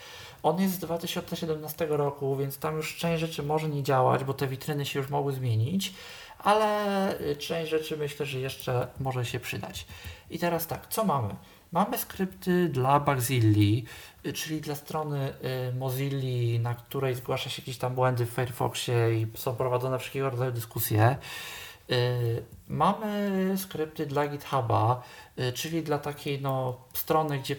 On 0.43 0.61
jest 0.61 0.75
z 0.75 0.79
2017 0.79 1.87
roku, 1.87 2.37
więc 2.37 2.59
tam 2.59 2.77
już 2.77 2.97
część 2.97 3.21
rzeczy 3.21 3.43
może 3.43 3.69
nie 3.69 3.83
działać, 3.83 4.25
bo 4.25 4.35
te 4.35 4.47
witryny 4.47 4.87
się 4.87 4.99
już 4.99 5.09
mogły 5.09 5.33
zmienić, 5.33 5.95
ale 6.39 7.21
y, 7.21 7.37
część 7.37 7.71
rzeczy 7.71 7.97
myślę, 7.97 8.27
że 8.27 8.41
jeszcze 8.41 8.89
może 9.01 9.25
się 9.25 9.41
przydać. 9.41 9.87
I 10.31 10.39
teraz 10.39 10.67
tak, 10.67 10.87
co 10.89 11.05
mamy? 11.05 11.35
Mamy 11.75 11.99
skrypty 11.99 12.69
dla 12.69 13.01
Bugzilli, 13.01 13.85
y, 14.27 14.33
czyli 14.33 14.61
dla 14.61 14.75
strony 14.75 15.35
Mozilla, 15.79 16.61
na 16.61 16.75
której 16.75 17.15
zgłasza 17.15 17.51
się 17.51 17.63
jakieś 17.63 17.79
tam 17.79 17.95
błędy 17.95 18.27
w 18.27 18.31
Firefoxie 18.31 19.15
i 19.15 19.27
są 19.35 19.57
prowadzone 19.57 19.99
wszelkiego 19.99 20.31
rodzaju 20.31 20.53
dyskusje. 20.53 21.17
Y, 21.91 22.43
mamy 22.69 23.55
skrypty 23.57 24.07
dla 24.07 24.29
GitHuba, 24.29 25.03
y, 25.39 25.53
czyli 25.53 25.83
dla 25.83 25.99
takiej 25.99 26.41
no, 26.41 26.77
strony, 26.93 27.39
gdzie 27.39 27.57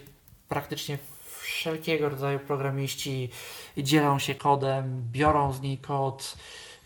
praktycznie 0.48 0.98
wszelkiego 1.40 2.08
rodzaju 2.08 2.38
programiści 2.38 3.30
dzielą 3.76 4.18
się 4.18 4.34
kodem, 4.34 5.02
biorą 5.12 5.52
z 5.52 5.60
niej 5.60 5.78
kod, 5.78 6.36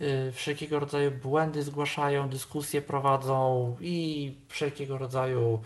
y, 0.01 0.32
wszelkiego 0.32 0.81
rodzaju 0.81 1.11
błędy 1.11 1.62
zgłaszają, 1.62 2.28
dyskusje 2.28 2.82
prowadzą 2.82 3.77
i 3.81 4.35
wszelkiego 4.48 4.98
rodzaju 4.98 5.62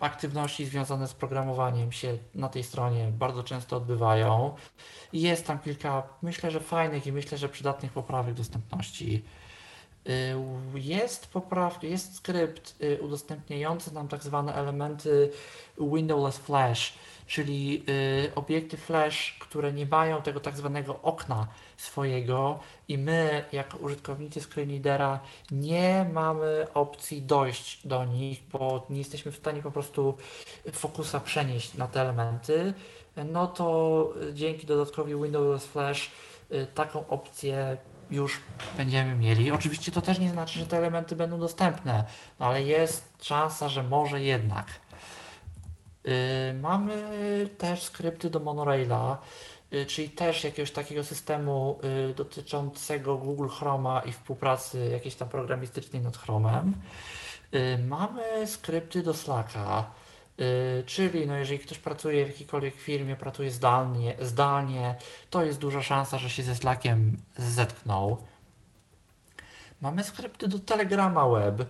aktywności 0.00 0.66
związane 0.66 1.08
z 1.08 1.14
programowaniem 1.14 1.92
się 1.92 2.18
na 2.34 2.48
tej 2.48 2.64
stronie 2.64 3.12
bardzo 3.18 3.42
często 3.42 3.76
odbywają. 3.76 4.54
Jest 5.12 5.46
tam 5.46 5.58
kilka, 5.58 6.02
myślę, 6.22 6.50
że 6.50 6.60
fajnych 6.60 7.06
i 7.06 7.12
myślę, 7.12 7.38
że 7.38 7.48
przydatnych 7.48 7.92
poprawek 7.92 8.34
dostępności. 8.34 9.24
Y, 10.08 10.34
jest 10.74 11.26
poprawka, 11.26 11.86
jest 11.86 12.16
skrypt 12.16 12.82
y, 12.82 13.02
udostępniający 13.02 13.94
nam 13.94 14.08
tak 14.08 14.22
zwane 14.22 14.54
elementy 14.54 15.30
windowless 15.78 16.38
flash, 16.38 16.94
czyli 17.26 17.84
obiekty 18.34 18.76
flash, 18.76 19.36
które 19.40 19.72
nie 19.72 19.86
mają 19.86 20.22
tego 20.22 20.40
tak 20.40 20.56
zwanego 20.56 21.02
okna 21.02 21.46
swojego 21.80 22.60
i 22.88 22.98
my 22.98 23.44
jako 23.52 23.78
użytkownicy 23.78 24.40
screenreadera 24.40 25.20
nie 25.50 26.06
mamy 26.12 26.66
opcji 26.74 27.22
dojść 27.22 27.86
do 27.86 28.04
nich, 28.04 28.42
bo 28.52 28.86
nie 28.90 28.98
jesteśmy 28.98 29.32
w 29.32 29.36
stanie 29.36 29.62
po 29.62 29.70
prostu 29.70 30.16
fokusa 30.72 31.20
przenieść 31.20 31.74
na 31.74 31.88
te 31.88 32.00
elementy, 32.00 32.74
no 33.32 33.46
to 33.46 34.08
dzięki 34.32 34.66
dodatkowi 34.66 35.14
Windowless 35.14 35.66
Flash 35.66 36.10
taką 36.74 37.08
opcję 37.08 37.76
już 38.10 38.40
będziemy 38.76 39.14
mieli. 39.14 39.50
Oczywiście 39.50 39.92
to 39.92 40.02
też 40.02 40.18
nie 40.18 40.30
znaczy, 40.30 40.58
że 40.58 40.66
te 40.66 40.76
elementy 40.76 41.16
będą 41.16 41.40
dostępne, 41.40 42.04
no 42.40 42.46
ale 42.46 42.62
jest 42.62 43.12
szansa, 43.22 43.68
że 43.68 43.82
może 43.82 44.20
jednak. 44.20 44.66
Yy, 46.04 46.12
mamy 46.60 46.94
też 47.58 47.82
skrypty 47.82 48.30
do 48.30 48.40
monoraila, 48.40 49.18
czyli 49.86 50.10
też 50.10 50.44
jakiegoś 50.44 50.70
takiego 50.70 51.04
systemu 51.04 51.78
yy, 51.82 52.14
dotyczącego 52.14 53.16
Google 53.16 53.48
Chroma 53.48 54.00
i 54.00 54.12
współpracy 54.12 54.88
jakiejś 54.92 55.14
tam 55.14 55.28
programistycznej 55.28 56.02
nad 56.02 56.16
Chromem. 56.16 56.74
Y, 57.54 57.78
mamy 57.88 58.46
skrypty 58.46 59.02
do 59.02 59.14
Slacka, 59.14 59.90
y, 60.40 60.84
czyli 60.86 61.26
no 61.26 61.36
jeżeli 61.36 61.58
ktoś 61.58 61.78
pracuje 61.78 62.24
w 62.24 62.28
jakiejkolwiek 62.28 62.74
firmie, 62.74 63.16
pracuje 63.16 63.50
zdalnie, 63.50 64.16
zdalnie, 64.20 64.94
to 65.30 65.44
jest 65.44 65.58
duża 65.58 65.82
szansa, 65.82 66.18
że 66.18 66.30
się 66.30 66.42
ze 66.42 66.54
Slackiem 66.56 67.16
zetknął. 67.36 68.16
Mamy 69.80 70.04
skrypty 70.04 70.48
do 70.48 70.58
Telegrama 70.58 71.28
Web, 71.28 71.60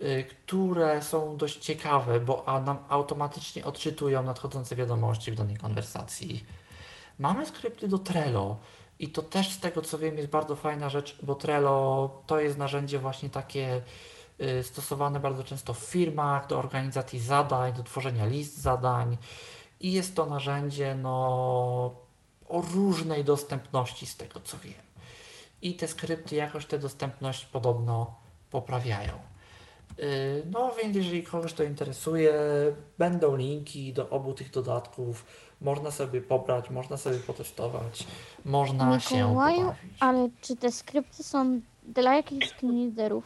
y, 0.00 0.24
które 0.24 1.02
są 1.02 1.36
dość 1.36 1.58
ciekawe, 1.58 2.20
bo 2.20 2.44
nam 2.64 2.78
automatycznie 2.88 3.64
odczytują 3.64 4.22
nadchodzące 4.22 4.76
wiadomości 4.76 5.32
w 5.32 5.34
danej 5.34 5.56
konwersacji. 5.56 6.44
Mamy 7.18 7.46
skrypty 7.46 7.88
do 7.88 7.98
Trello 7.98 8.56
i 8.98 9.08
to 9.08 9.22
też 9.22 9.50
z 9.50 9.60
tego 9.60 9.82
co 9.82 9.98
wiem 9.98 10.16
jest 10.16 10.28
bardzo 10.28 10.56
fajna 10.56 10.88
rzecz, 10.88 11.18
bo 11.22 11.34
Trello 11.34 12.10
to 12.26 12.40
jest 12.40 12.58
narzędzie 12.58 12.98
właśnie 12.98 13.30
takie 13.30 13.82
Y, 14.42 14.62
stosowane 14.62 15.20
bardzo 15.20 15.44
często 15.44 15.74
w 15.74 15.78
firmach 15.78 16.46
do 16.46 16.58
organizacji 16.58 17.20
zadań, 17.20 17.72
do 17.72 17.82
tworzenia 17.82 18.26
list 18.26 18.58
zadań 18.58 19.16
i 19.80 19.92
jest 19.92 20.16
to 20.16 20.26
narzędzie 20.26 20.94
no, 20.94 21.10
o 22.48 22.62
różnej 22.74 23.24
dostępności 23.24 24.06
z 24.06 24.16
tego 24.16 24.40
co 24.40 24.58
wiem. 24.58 24.82
I 25.62 25.74
te 25.74 25.88
skrypty 25.88 26.36
jakoś 26.36 26.66
tę 26.66 26.78
dostępność 26.78 27.44
podobno 27.44 28.14
poprawiają. 28.50 29.12
Y, 29.98 30.42
no 30.50 30.74
więc 30.82 30.96
jeżeli 30.96 31.22
kogoś 31.22 31.52
to 31.52 31.62
interesuje, 31.62 32.34
będą 32.98 33.36
linki 33.36 33.92
do 33.92 34.08
obu 34.10 34.34
tych 34.34 34.50
dodatków. 34.50 35.24
Można 35.62 35.90
sobie 35.90 36.20
pobrać, 36.20 36.70
można 36.70 36.96
sobie 36.96 37.18
potestować, 37.18 38.06
można 38.44 38.96
Mikołaju, 38.96 39.56
się 39.56 39.62
pobawić. 39.64 39.96
ale 40.00 40.28
czy 40.40 40.56
te 40.56 40.72
skrypty 40.72 41.22
są 41.22 41.60
dla 41.82 42.14
jakichś 42.14 42.48
screenreaderów? 42.48 43.24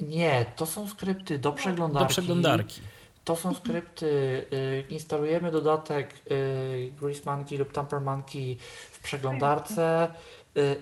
Nie, 0.00 0.46
to 0.56 0.66
są 0.66 0.88
skrypty 0.88 1.38
do 1.38 1.52
przeglądarki. 1.52 2.08
Do 2.08 2.08
przeglądarki. 2.08 2.80
To 3.24 3.36
są 3.36 3.54
skrypty, 3.54 4.06
y, 4.52 4.84
instalujemy 4.90 5.50
dodatek 5.50 6.14
y, 6.30 6.92
Grease 7.00 7.20
Monkey 7.26 7.58
lub 7.58 7.72
Tamper 7.72 8.00
Monkey 8.00 8.56
w 8.90 9.00
przeglądarce 9.02 10.08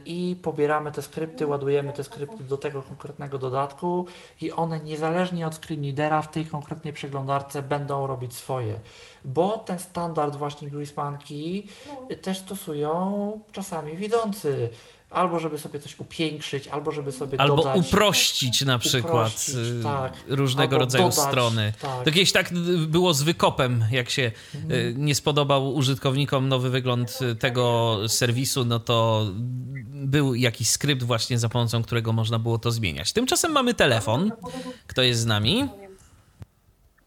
i 0.06 0.36
pobieramy 0.42 0.92
te 0.92 1.02
skrypty, 1.02 1.46
ładujemy 1.46 1.92
te 1.92 2.04
skrypty 2.04 2.44
do 2.44 2.56
tego 2.56 2.82
konkretnego 2.82 3.38
dodatku 3.38 4.06
i 4.40 4.52
one 4.52 4.80
niezależnie 4.80 5.46
od 5.46 5.54
screenreadera 5.54 6.22
w 6.22 6.30
tej 6.30 6.46
konkretnej 6.46 6.92
przeglądarce 6.92 7.62
będą 7.62 8.06
robić 8.06 8.34
swoje. 8.34 8.80
Bo 9.24 9.58
ten 9.58 9.78
standard 9.78 10.36
właśnie 10.36 10.68
Monkey 10.96 11.64
y, 12.10 12.16
też 12.16 12.38
stosują 12.38 13.40
czasami 13.52 13.96
widzący 13.96 14.68
albo 15.16 15.38
żeby 15.38 15.58
sobie 15.58 15.80
coś 15.80 16.00
upiększyć, 16.00 16.68
albo 16.68 16.92
żeby 16.92 17.12
sobie 17.12 17.40
albo 17.40 17.56
dodać... 17.56 17.76
uprościć 17.76 18.64
na 18.64 18.78
przykład 18.78 19.28
uprościć, 19.28 19.54
y, 19.54 19.82
tak. 19.82 20.12
różnego 20.28 20.76
albo 20.76 20.78
rodzaju 20.78 21.08
dodać, 21.08 21.28
strony. 21.28 21.72
Tak. 21.82 22.04
To 22.04 22.10
kiedyś 22.10 22.32
tak 22.32 22.52
było 22.86 23.14
z 23.14 23.22
wykopem, 23.22 23.84
jak 23.90 24.10
się 24.10 24.32
mhm. 24.54 25.04
nie 25.04 25.14
spodobał 25.14 25.74
użytkownikom 25.74 26.48
nowy 26.48 26.70
wygląd 26.70 27.18
tego 27.38 27.98
serwisu, 28.08 28.64
no 28.64 28.80
to 28.80 29.26
był 29.92 30.34
jakiś 30.34 30.68
skrypt 30.68 31.02
właśnie 31.02 31.38
za 31.38 31.48
pomocą 31.48 31.82
którego 31.82 32.12
można 32.12 32.38
było 32.38 32.58
to 32.58 32.70
zmieniać. 32.70 33.12
Tymczasem 33.12 33.52
mamy 33.52 33.74
telefon. 33.74 34.32
Kto 34.86 35.02
jest 35.02 35.20
z 35.20 35.26
nami? 35.26 35.68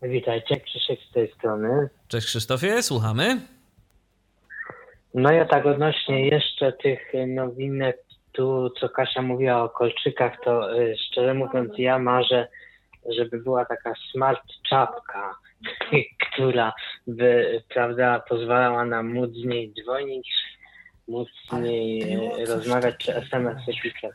Witajcie, 0.01 0.59
Krzysiek 0.59 0.99
z 1.09 1.13
tej 1.13 1.33
strony. 1.33 1.89
Cześć 2.07 2.27
Krzysztofie, 2.27 2.83
słuchamy. 2.83 3.41
No 5.13 5.31
ja 5.31 5.45
tak 5.45 5.65
odnośnie 5.65 6.27
jeszcze 6.27 6.73
tych 6.73 7.11
nowinek, 7.27 7.97
tu 8.31 8.69
co 8.79 8.89
Kasia 8.89 9.21
mówiła 9.21 9.63
o 9.63 9.69
kolczykach, 9.69 10.33
to 10.43 10.79
y, 10.79 10.95
szczerze 10.97 11.33
mówiąc 11.33 11.71
ja 11.77 11.99
marzę, 11.99 12.47
żeby 13.17 13.39
była 13.39 13.65
taka 13.65 13.93
smart 14.11 14.41
czapka, 14.69 15.35
która 16.25 16.73
by, 17.07 17.61
prawda, 17.69 18.19
pozwalała 18.29 18.85
nam 18.85 19.13
móc 19.13 19.31
z 19.31 19.45
niej 19.45 19.73
dzwonić, 19.73 20.29
móc 21.07 21.29
z 21.49 21.53
niej 21.53 22.13
y, 22.41 22.45
rozmawiać 22.45 22.95
czy 22.97 23.15
SMS-y 23.15 23.71
pisać. 23.83 24.11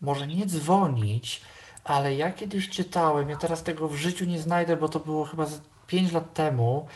może 0.00 0.26
nie 0.26 0.46
dzwonić, 0.46 1.40
ale 1.84 2.14
ja 2.14 2.32
kiedyś 2.32 2.68
czytałem, 2.68 3.30
ja 3.30 3.36
teraz 3.36 3.62
tego 3.62 3.88
w 3.88 3.96
życiu 3.96 4.24
nie 4.24 4.38
znajdę, 4.38 4.76
bo 4.76 4.88
to 4.88 5.00
było 5.00 5.24
chyba 5.24 5.46
5 5.86 6.12
lat 6.12 6.34
temu, 6.34 6.88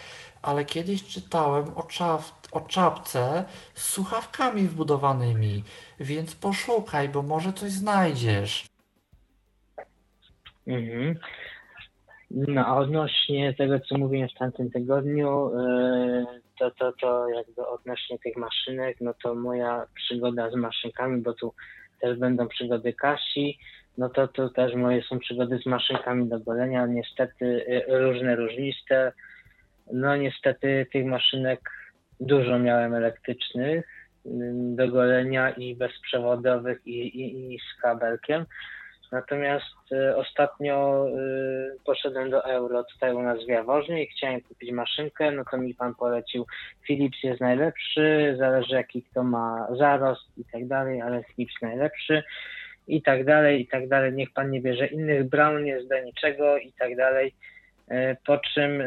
ale 0.43 0.65
kiedyś 0.65 1.05
czytałem 1.05 1.65
o, 1.77 1.83
czap, 1.83 2.23
o 2.53 2.61
czapce 2.61 3.45
z 3.75 3.91
słuchawkami 3.91 4.63
wbudowanymi, 4.63 5.65
więc 6.01 6.35
poszukaj, 6.35 7.09
bo 7.09 7.23
może 7.23 7.53
coś 7.53 7.71
znajdziesz. 7.71 8.67
Mhm. 10.67 11.15
No, 12.31 12.67
a 12.67 12.77
odnośnie 12.77 13.55
tego, 13.55 13.81
co 13.81 13.99
mówiłem 13.99 14.29
w 14.29 14.39
tamtym 14.39 14.71
tygodniu, 14.71 15.51
e, 15.59 16.27
to, 16.59 16.71
to, 16.71 16.93
to 16.93 17.29
jakby 17.29 17.67
odnośnie 17.67 18.19
tych 18.19 18.37
maszynek, 18.37 18.97
no 19.01 19.15
to 19.23 19.35
moja 19.35 19.87
przygoda 19.95 20.51
z 20.51 20.55
maszynkami, 20.55 21.23
bo 21.23 21.33
tu 21.33 21.55
też 22.01 22.19
będą 22.19 22.49
przygody 22.49 22.93
Kasi, 22.93 23.59
no 23.99 24.09
to 24.09 24.29
tu 24.29 24.49
też 24.49 24.75
moje 24.75 25.03
są 25.03 25.19
przygody 25.19 25.59
z 25.59 25.67
maszynkami 25.67 26.29
do 26.29 26.41
golenia, 26.41 26.87
niestety 26.87 27.67
e, 27.89 27.99
różne, 27.99 28.37
różniste. 28.37 29.13
No 29.93 30.17
niestety 30.17 30.87
tych 30.93 31.07
maszynek 31.07 31.61
dużo 32.21 32.59
miałem 32.59 32.95
elektrycznych 32.95 33.85
do 34.53 34.89
golenia 34.89 35.51
i 35.51 35.77
bezprzewodowych 35.77 36.87
i, 36.87 37.21
i, 37.21 37.55
i 37.55 37.59
z 37.59 37.81
kabelkiem. 37.81 38.47
Natomiast 39.13 39.93
y, 39.93 40.17
ostatnio 40.17 41.07
y, 41.09 41.77
poszedłem 41.85 42.31
do 42.31 42.45
Euro 42.45 42.85
tutaj 42.85 43.15
u 43.15 43.23
nas 43.23 43.45
w 43.45 43.49
Jaworznie 43.49 44.05
i 44.05 44.07
chciałem 44.07 44.41
kupić 44.41 44.73
maszynkę, 44.73 45.31
no 45.31 45.45
to 45.51 45.57
mi 45.59 45.75
pan 45.75 45.95
polecił 45.95 46.47
Philips 46.87 47.23
jest 47.23 47.41
najlepszy, 47.41 48.37
zależy 48.39 48.75
jaki 48.75 49.03
kto 49.03 49.23
ma 49.23 49.67
zarost 49.79 50.39
i 50.39 50.45
tak 50.53 50.67
dalej, 50.67 51.01
ale 51.01 51.25
Philips 51.25 51.55
najlepszy 51.63 52.23
i 52.89 53.03
tak 53.03 53.25
dalej, 53.25 53.61
i 53.61 53.67
tak 53.67 53.89
dalej. 53.89 54.13
Niech 54.13 54.33
pan 54.33 54.51
nie 54.51 54.61
bierze 54.61 54.87
innych 54.87 55.29
Brown, 55.29 55.65
nie 55.65 55.83
zda 55.83 56.01
niczego 56.01 56.59
i 56.59 56.73
tak 56.73 56.97
dalej. 56.97 57.35
Y, 57.91 58.17
po 58.27 58.39
czym 58.39 58.83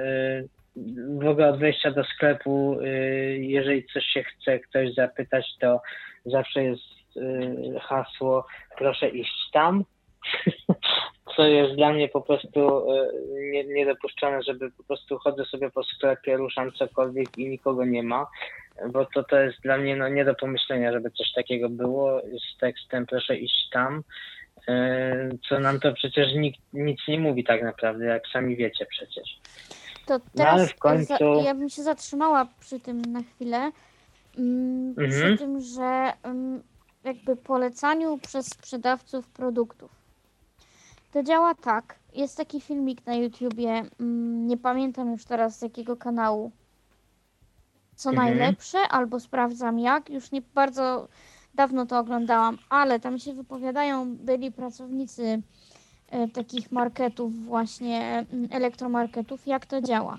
ogóle 1.30 1.50
od 1.50 1.60
wejścia 1.60 1.92
do 1.92 2.04
sklepu, 2.04 2.80
y, 2.82 3.38
jeżeli 3.42 3.86
coś 3.86 4.06
się 4.06 4.24
chce 4.24 4.60
ktoś 4.60 4.94
zapytać, 4.94 5.46
to 5.60 5.82
zawsze 6.26 6.64
jest 6.64 6.84
y, 7.18 7.80
hasło 7.82 8.46
proszę 8.78 9.10
iść 9.10 9.50
tam, 9.54 9.84
co 11.36 11.44
jest 11.46 11.76
dla 11.76 11.94
mnie 11.94 12.10
po 12.10 12.22
prostu 12.22 12.92
y, 12.92 13.10
nie, 13.52 13.64
niedopuszczalne, 13.64 14.44
żeby 14.44 14.72
po 14.72 14.84
prostu 14.84 15.18
chodzę 15.18 15.46
sobie 15.46 15.70
po 15.70 15.84
sklepie, 15.84 16.38
ruszam 16.38 16.72
cokolwiek 16.72 17.38
i 17.38 17.50
nikogo 17.50 17.86
nie 17.86 18.04
ma, 18.04 18.28
bo 18.92 19.06
to, 19.06 19.24
to 19.24 19.40
jest 19.40 19.62
dla 19.62 19.78
mnie 19.78 19.96
no, 19.96 20.10
nie 20.10 20.26
do 20.26 20.36
pomyślenia, 20.36 20.92
żeby 20.92 21.12
coś 21.12 21.32
takiego 21.32 21.70
było 21.70 22.22
z 22.22 22.58
tekstem 22.58 23.06
proszę 23.06 23.38
iść 23.38 23.70
tam, 23.72 24.04
co 25.50 25.60
nam 25.60 25.80
to 25.80 25.94
przecież 25.94 26.34
nikt 26.36 26.60
nic 26.74 27.00
nie 27.08 27.20
mówi 27.20 27.44
tak 27.44 27.64
naprawdę, 27.64 28.06
jak 28.06 28.28
sami 28.28 28.56
wiecie 28.56 28.86
przecież. 28.86 29.40
To 30.06 30.14
No, 30.14 30.20
teraz 30.36 30.70
w 30.72 30.76
końcu- 30.76 31.14
ja 31.46 31.56
bym 31.56 31.70
się 31.70 31.84
zatrzymała 31.84 32.48
przy 32.60 32.80
tym 32.80 33.02
na 33.02 33.24
chwilę. 33.24 33.72
Mm, 34.38 34.96
Przy 34.96 35.04
Mhm. 35.06 35.38
tym, 35.38 35.60
że 35.62 36.14
mm, 36.24 36.64
jakby 37.04 37.36
polecaniu 37.36 38.18
przez 38.18 38.48
sprzedawców 38.48 39.28
produktów. 39.28 39.92
To 41.12 41.24
działa 41.24 41.56
tak. 41.56 41.96
Jest 42.14 42.38
taki 42.38 42.62
filmik 42.62 43.06
na 43.06 43.16
YouTubie, 43.16 43.84
mm, 44.00 44.48
nie 44.48 44.58
pamiętam 44.58 45.12
już 45.12 45.26
teraz 45.26 45.60
z 45.60 45.62
jakiego 45.62 45.98
kanału. 45.98 46.52
Co 47.96 48.10
Mhm. 48.10 48.28
najlepsze, 48.38 48.80
albo 48.80 49.20
sprawdzam 49.20 49.80
jak. 49.80 50.10
Już 50.10 50.32
nie 50.32 50.42
bardzo 50.42 51.08
dawno 51.56 51.86
to 51.86 52.00
oglądałam, 52.00 52.58
ale 52.70 53.00
tam 53.00 53.20
się 53.20 53.34
wypowiadają 53.34 54.16
byli 54.16 54.52
pracownicy 54.52 55.42
takich 56.34 56.72
marketów, 56.72 57.46
właśnie 57.46 58.26
mm, 58.32 58.48
elektromarketów, 58.52 59.48
jak 59.48 59.66
to 59.66 59.82
działa. 59.82 60.18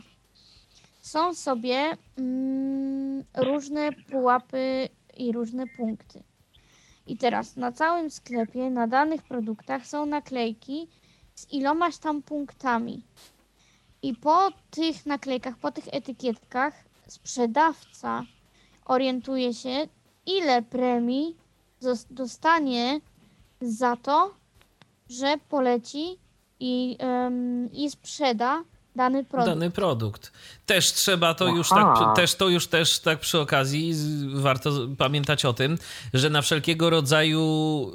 Są 1.01 1.35
sobie 1.35 1.97
mm, 2.19 3.25
różne 3.37 3.93
pułapy 3.93 4.89
i 5.17 5.33
różne 5.33 5.67
punkty. 5.67 6.23
I 7.07 7.17
teraz 7.17 7.57
na 7.57 7.73
całym 7.73 8.11
sklepie, 8.11 8.71
na 8.71 8.87
danych 8.87 9.23
produktach 9.23 9.87
są 9.87 10.07
naklejki 10.07 10.89
z 11.35 11.53
ilomaś 11.53 11.99
tam 11.99 12.23
punktami. 12.23 13.03
I 14.03 14.15
po 14.15 14.51
tych 14.71 15.07
naklejkach, 15.07 15.59
po 15.59 15.73
tych 15.73 15.85
etykietkach 15.93 16.75
sprzedawca 17.07 18.23
orientuje 18.85 19.55
się, 19.55 19.89
ile 20.27 20.63
premii 20.63 21.37
dostanie 22.11 23.01
za 23.61 23.97
to, 23.97 24.35
że 25.11 25.35
poleci 25.49 26.19
i, 26.61 26.97
em, 26.99 27.73
i 27.73 27.91
sprzeda 27.91 28.65
dany 28.97 29.25
produkt. 29.25 29.51
Dany 29.51 29.71
produkt. 29.71 30.33
Też 30.67 30.93
trzeba 30.93 31.35
to 31.35 31.49
już 31.49 31.73
Aha. 31.73 31.95
tak, 31.99 32.17
też 32.17 32.35
to 32.35 32.49
już 32.49 32.67
też 32.67 32.99
tak 32.99 33.21
przy 33.21 33.41
okazji 33.41 33.95
warto 34.35 34.71
pamiętać 34.99 35.45
o 35.45 35.53
tym, 35.53 35.79
że 36.15 36.31
na 36.31 36.43
wszelkiego 36.43 36.91
rodzaju 36.91 37.93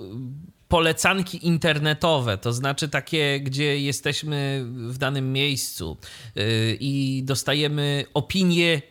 polecanki 0.68 1.48
internetowe, 1.48 2.38
to 2.38 2.54
znaczy 2.54 2.90
takie, 2.90 3.40
gdzie 3.40 3.80
jesteśmy 3.80 4.66
w 4.66 4.98
danym 4.98 5.34
miejscu 5.34 5.98
yy, 6.36 6.44
i 6.80 7.24
dostajemy 7.26 8.06
opinie 8.14 8.82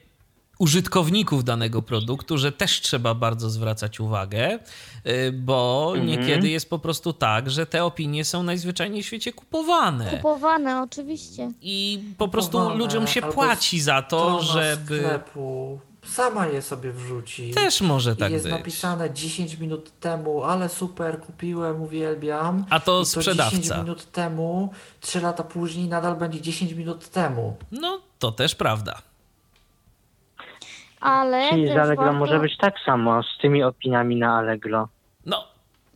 użytkowników 0.58 1.44
danego 1.44 1.82
produktu, 1.82 2.38
że 2.38 2.52
też 2.52 2.80
trzeba 2.80 3.14
bardzo 3.14 3.50
zwracać 3.50 4.00
uwagę, 4.00 4.58
yy, 5.04 5.32
bo 5.32 5.92
Mhm. 5.96 6.06
niekiedy 6.06 6.48
jest 6.48 6.70
po 6.70 6.78
prostu 6.78 7.12
tak, 7.12 7.50
że 7.50 7.66
te 7.66 7.84
opinie 7.84 8.24
są 8.24 8.42
najzwyczajniej 8.42 9.02
w 9.02 9.06
świecie 9.06 9.32
kupowane. 9.32 10.10
Kupowane 10.10 10.82
oczywiście. 10.82 11.50
I 11.62 12.02
po 12.18 12.28
prostu 12.28 12.52
Kupowane, 12.52 12.78
ludziom 12.78 13.06
się 13.06 13.22
albo 13.22 13.32
płaci 13.34 13.80
za 13.80 14.02
to, 14.02 14.42
żeby. 14.42 14.98
sklepu 14.98 15.78
sama 16.06 16.46
je 16.46 16.62
sobie 16.62 16.92
wrzuci. 16.92 17.50
Też 17.50 17.80
może 17.80 18.12
I 18.12 18.16
tak 18.16 18.32
jest 18.32 18.44
być. 18.44 18.52
napisane 18.52 19.10
10 19.14 19.58
minut 19.58 20.00
temu, 20.00 20.44
ale 20.44 20.68
super, 20.68 21.20
kupiłem, 21.20 21.82
uwielbiam. 21.82 22.64
A 22.70 22.80
to 22.80 22.96
I 23.00 23.02
to 23.02 23.04
sprzedawca. 23.04 23.56
10 23.56 23.76
minut 23.82 24.12
temu, 24.12 24.72
3 25.00 25.20
lata 25.20 25.44
później 25.44 25.88
nadal 25.88 26.16
będzie 26.16 26.40
10 26.40 26.72
minut 26.72 27.08
temu. 27.08 27.56
No, 27.72 28.00
to 28.18 28.32
też 28.32 28.54
prawda. 28.54 29.02
Ale 31.00 31.50
Czyli 31.50 31.68
z 31.68 31.70
Allegro 31.76 32.04
warto... 32.04 32.18
może 32.18 32.38
być 32.40 32.56
tak 32.56 32.74
samo 32.86 33.22
z 33.22 33.38
tymi 33.42 33.62
opiniami 33.62 34.16
na 34.16 34.38
Allegro. 34.38 34.88
No, 35.26 35.44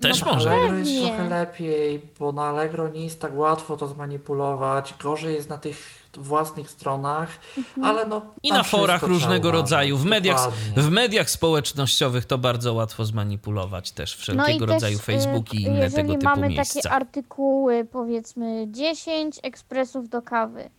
też 0.01 0.25
No, 0.25 0.33
może. 0.35 0.51
Allegro 0.51 0.77
jest 0.79 0.91
Pewnie. 0.93 1.07
trochę 1.09 1.29
lepiej, 1.29 2.01
bo 2.21 2.33
na 2.33 2.43
Allegro 2.43 2.89
nie 2.89 3.05
jest 3.05 3.21
tak 3.21 3.37
łatwo 3.37 3.77
to 3.77 3.89
zmanipulować. 3.89 4.95
Gorzej 5.03 5.35
jest 5.35 5.49
na 5.51 5.59
tych 5.59 6.03
własnych 6.17 6.71
stronach, 6.71 7.29
Mhm. 7.59 7.85
ale 7.87 8.07
no. 8.07 8.23
I 8.43 8.53
na 8.53 8.63
forach 8.63 9.03
różnego 9.03 9.49
trzeba 9.49 9.59
rodzaju, 9.63 9.97
w 9.97 10.05
mediach, 10.05 10.37
Dokładnie. 10.37 10.83
w 10.83 10.91
mediach 10.91 11.31
społecznościowych 11.31 12.25
to 12.25 12.39
bardzo 12.39 12.75
łatwo 12.75 13.05
zmanipulować 13.05 13.93
też 13.93 14.17
wszelkiego 14.17 14.67
No 14.67 14.73
rodzaju 14.73 14.97
też, 14.97 15.07
Facebook 15.07 15.55
i 15.55 15.57
y, 15.57 15.61
inne 15.61 15.79
jeżeli 15.81 15.97
tego 16.03 16.13
typu 16.13 16.25
mamy 16.25 16.49
miejsca. 16.49 16.81
takie 16.83 16.91
artykuły, 16.95 17.85
powiedzmy 17.85 18.65
10 18.71 19.39
ekspresów 19.43 20.09
do 20.09 20.23
kawy, 20.23 20.71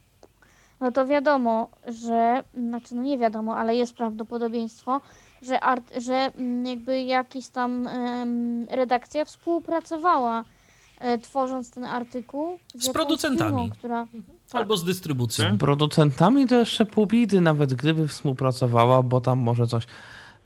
no 0.83 0.91
to 0.91 1.05
wiadomo, 1.07 1.69
że, 1.87 2.43
znaczy 2.53 2.95
no 2.95 3.01
nie 3.01 3.17
wiadomo, 3.17 3.57
ale 3.57 3.75
jest 3.75 3.95
prawdopodobieństwo, 3.95 5.01
że, 5.41 5.59
art, 5.59 5.83
że 6.01 6.13
mm, 6.13 6.65
jakby 6.65 7.01
jakaś 7.01 7.47
tam 7.47 7.87
em, 7.87 8.65
redakcja 8.69 9.25
współpracowała 9.25 10.43
e, 10.99 11.17
tworząc 11.17 11.71
ten 11.71 11.85
artykuł 11.85 12.59
Z 12.69 12.73
jakąś 12.73 12.93
producentami. 12.93 13.49
firmą, 13.49 13.69
która 13.69 14.07
Albo 14.53 14.77
z 14.77 14.83
dystrybucją. 14.83 15.55
Z 15.55 15.59
producentami 15.59 16.47
to 16.47 16.55
jeszcze 16.55 16.85
pół 16.85 17.05
bidy, 17.05 17.41
nawet 17.41 17.73
gdyby 17.73 18.07
współpracowała, 18.07 19.03
bo 19.03 19.21
tam 19.21 19.39
może 19.39 19.67
coś. 19.67 19.83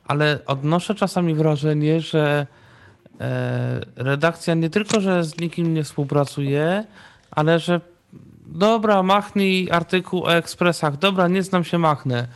Ale 0.07 0.39
odnoszę 0.45 0.95
czasami 0.95 1.35
wrażenie, 1.35 2.01
że 2.01 2.47
e, 3.21 3.81
redakcja 3.95 4.53
nie 4.53 4.69
tylko, 4.69 5.01
że 5.01 5.23
z 5.23 5.39
nikim 5.39 5.73
nie 5.73 5.83
współpracuje, 5.83 6.83
ale 7.31 7.59
że 7.59 7.81
dobra, 8.57 9.03
machnij 9.03 9.71
artykuł 9.71 10.23
o 10.23 10.35
ekspresach, 10.35 10.97
dobra, 10.97 11.27
nie 11.27 11.43
znam 11.43 11.63
się, 11.63 11.77
machnę. 11.77 12.27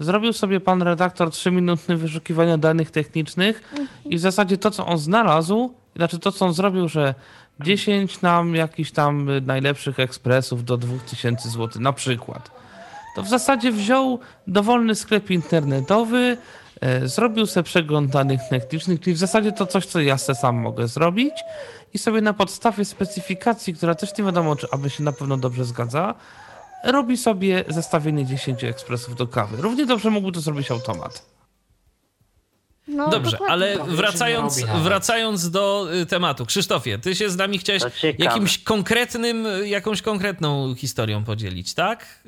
Zrobił 0.00 0.32
sobie 0.32 0.60
pan 0.60 0.82
redaktor 0.82 1.30
trzyminutne 1.30 1.96
wyszukiwania 1.96 2.58
danych 2.58 2.90
technicznych 2.90 3.74
i 4.04 4.16
w 4.16 4.20
zasadzie 4.20 4.58
to, 4.58 4.70
co 4.70 4.86
on 4.86 4.98
znalazł, 4.98 5.74
znaczy 5.96 6.18
to, 6.18 6.32
co 6.32 6.46
on 6.46 6.54
zrobił, 6.54 6.88
że 6.88 7.14
10 7.60 8.22
nam 8.22 8.54
jakichś 8.54 8.90
tam 8.90 9.28
najlepszych 9.46 10.00
ekspresów 10.00 10.64
do 10.64 10.76
2000 10.76 11.48
zł 11.48 11.82
na 11.82 11.92
przykład. 11.92 12.50
To 13.16 13.22
w 13.22 13.28
zasadzie 13.28 13.72
wziął 13.72 14.18
dowolny 14.46 14.94
sklep 14.94 15.30
internetowy, 15.30 16.36
e, 16.80 17.08
zrobił 17.08 17.46
sobie 17.46 17.64
przegląd 17.64 18.10
danych 18.10 18.40
technicznych, 18.50 19.00
czyli 19.00 19.16
w 19.16 19.18
zasadzie 19.18 19.52
to 19.52 19.66
coś, 19.66 19.86
co 19.86 20.00
ja 20.00 20.18
se 20.18 20.34
sam 20.34 20.56
mogę 20.56 20.88
zrobić 20.88 21.34
i 21.94 21.98
sobie 21.98 22.20
na 22.20 22.32
podstawie 22.32 22.84
specyfikacji, 22.84 23.74
która 23.74 23.94
też 23.94 24.18
nie 24.18 24.24
wiadomo, 24.24 24.56
czy 24.56 24.66
aby 24.70 24.90
się 24.90 25.02
na 25.02 25.12
pewno 25.12 25.36
dobrze 25.36 25.64
zgadza, 25.64 26.14
robi 26.84 27.16
sobie 27.16 27.64
zestawienie 27.68 28.26
10 28.26 28.64
ekspresów 28.64 29.16
do 29.16 29.26
kawy. 29.26 29.56
Równie 29.62 29.86
dobrze 29.86 30.10
mógłby 30.10 30.32
to 30.32 30.40
zrobić 30.40 30.70
automat. 30.70 31.38
No, 32.88 33.08
Dobrze, 33.08 33.38
ale 33.48 33.76
To 33.76 33.84
wracając, 33.84 34.64
wracając 34.82 35.50
do 35.50 35.88
y, 35.94 36.06
tematu. 36.06 36.46
Krzysztofie, 36.46 36.98
ty 36.98 37.16
się 37.16 37.30
z 37.30 37.36
nami 37.36 37.58
chciałeś 37.58 37.82
jakimś 38.18 38.58
konkretnym, 38.58 39.46
y, 39.46 39.68
jakąś 39.68 40.02
konkretną 40.02 40.74
historią 40.74 41.24
podzielić, 41.24 41.74
tak? 41.74 42.22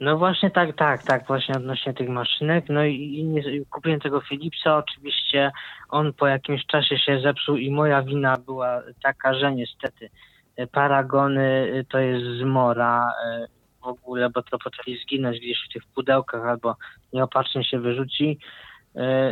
No 0.00 0.18
właśnie 0.18 0.50
tak, 0.50 0.76
tak, 0.76 1.02
tak, 1.02 1.26
właśnie 1.26 1.54
odnośnie 1.56 1.94
tych 1.94 2.08
maszynek. 2.08 2.64
No 2.68 2.84
i, 2.84 2.94
i 2.94 3.66
kupiłem 3.70 4.00
tego 4.00 4.20
Philipsa, 4.20 4.76
oczywiście 4.76 5.50
on 5.88 6.12
po 6.12 6.26
jakimś 6.26 6.66
czasie 6.66 6.98
się 6.98 7.20
zepsuł 7.20 7.56
i 7.56 7.70
moja 7.70 8.02
wina 8.02 8.36
była 8.36 8.82
taka, 9.02 9.34
że 9.34 9.54
niestety 9.54 10.10
e, 10.56 10.66
paragony 10.66 11.72
e, 11.74 11.84
to 11.84 11.98
jest 11.98 12.40
zmora 12.40 13.12
e, 13.24 13.46
w 13.82 13.86
ogóle, 13.86 14.30
bo 14.30 14.42
to 14.42 14.58
potrafi 14.58 14.98
zginąć 14.98 15.38
gdzieś 15.38 15.58
w 15.68 15.72
tych 15.72 15.82
pudełkach 15.94 16.46
albo 16.46 16.76
nieopatrznie 17.12 17.64
się 17.64 17.80
wyrzuci. 17.80 18.38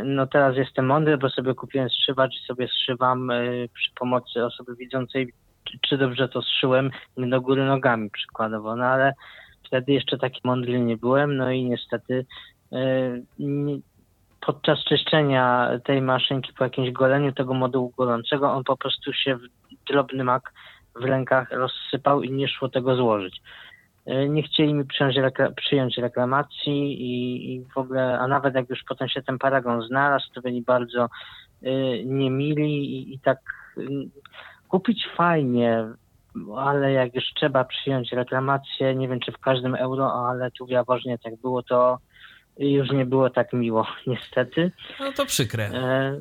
No 0.04 0.26
teraz 0.26 0.56
jestem 0.56 0.86
mądry, 0.86 1.18
bo 1.18 1.30
sobie 1.30 1.54
kupiłem 1.54 1.90
strzywacz 1.90 2.34
i 2.34 2.46
sobie 2.46 2.68
zszywam 2.68 3.28
przy 3.74 3.90
pomocy 3.94 4.44
osoby 4.44 4.76
widzącej, 4.76 5.32
czy, 5.80 5.98
dobrze 5.98 6.28
to 6.28 6.42
zszyłem, 6.42 6.90
do 7.16 7.40
góry 7.40 7.64
nogami 7.64 8.10
przykładowo, 8.10 8.76
no 8.76 8.84
ale 8.84 9.12
wtedy 9.66 9.92
jeszcze 9.92 10.18
taki 10.18 10.40
mądry 10.44 10.80
nie 10.80 10.96
byłem, 10.96 11.36
no 11.36 11.50
i 11.50 11.64
niestety 11.64 12.26
e, 12.72 12.78
podczas 14.46 14.84
czyszczenia 14.84 15.70
tej 15.84 16.02
maszynki 16.02 16.52
po 16.52 16.64
jakimś 16.64 16.90
goleniu 16.90 17.32
tego 17.32 17.54
modułu 17.54 17.92
golącego, 17.96 18.52
on 18.52 18.64
po 18.64 18.76
prostu 18.76 19.12
się 19.12 19.36
w 19.36 19.40
drobny 19.88 20.24
mak 20.24 20.52
w 21.00 21.04
rękach 21.04 21.50
rozsypał 21.50 22.22
i 22.22 22.30
nie 22.30 22.48
szło 22.48 22.68
tego 22.68 22.96
złożyć. 22.96 23.42
E, 24.06 24.28
Nie 24.28 24.42
chcieli 24.42 24.74
mi 24.74 24.84
przyjąć, 24.84 25.16
przyjąć 25.56 25.98
reklamacji 25.98 27.02
i, 27.02 27.54
i 27.54 27.64
w 27.64 27.78
ogóle, 27.78 28.18
a 28.18 28.26
nawet 28.26 28.54
jak 28.54 28.70
już 28.70 28.84
potem 28.88 29.08
się 29.08 29.22
ten 29.22 29.38
paragon 29.38 29.82
znalazł, 29.82 30.26
to 30.34 30.40
byli 30.40 30.62
bardzo 30.62 31.08
e, 31.62 31.70
niemili 32.04 32.96
i, 32.96 33.14
i 33.14 33.18
tak 33.18 33.38
y, 33.78 33.86
kupić 34.68 35.08
fajnie, 35.16 35.84
ale 36.58 36.92
jak 36.92 37.14
już 37.14 37.24
trzeba 37.34 37.64
przyjąć 37.64 38.12
reklamację, 38.12 38.94
nie 38.94 39.08
wiem 39.08 39.20
czy 39.20 39.32
w 39.32 39.38
każdym 39.38 39.74
euro, 39.74 40.28
ale 40.28 40.50
tu 40.50 40.66
w 40.66 40.70
Jaworznie 40.70 41.18
tak 41.18 41.36
było, 41.36 41.62
to 41.62 41.98
już 42.58 42.90
nie 42.90 43.06
było 43.06 43.30
tak 43.30 43.52
miło, 43.52 43.86
niestety. 44.06 44.72
No 45.00 45.12
to 45.12 45.26
przykre. 45.26 45.64
E, 45.64 46.20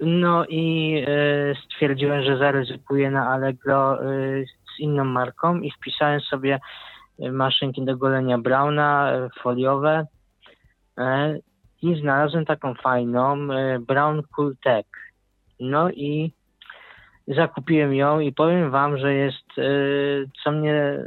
No 0.00 0.46
i 0.46 0.96
e, 1.06 1.54
stwierdziłem, 1.64 2.22
że 2.22 2.38
zaryzykuję 2.38 3.10
na 3.10 3.28
Allegro 3.28 4.04
e, 4.04 4.06
z 4.44 4.80
inną 4.80 5.04
marką 5.04 5.60
i 5.60 5.70
wpisałem 5.70 6.20
sobie 6.20 6.60
maszynki 7.32 7.84
do 7.84 7.96
golenia 7.96 8.38
Brauna 8.38 9.12
foliowe 9.42 10.06
i 11.82 12.00
znalazłem 12.00 12.44
taką 12.44 12.74
fajną 12.74 13.48
Brown 13.80 14.22
Cool 14.36 14.56
Tech. 14.64 14.86
No 15.60 15.90
i 15.90 16.32
zakupiłem 17.28 17.94
ją 17.94 18.20
i 18.20 18.32
powiem 18.32 18.70
wam, 18.70 18.98
że 18.98 19.14
jest, 19.14 19.58
e, 19.58 19.62
co 20.44 20.52
mnie 20.52 20.74
e, 20.74 21.04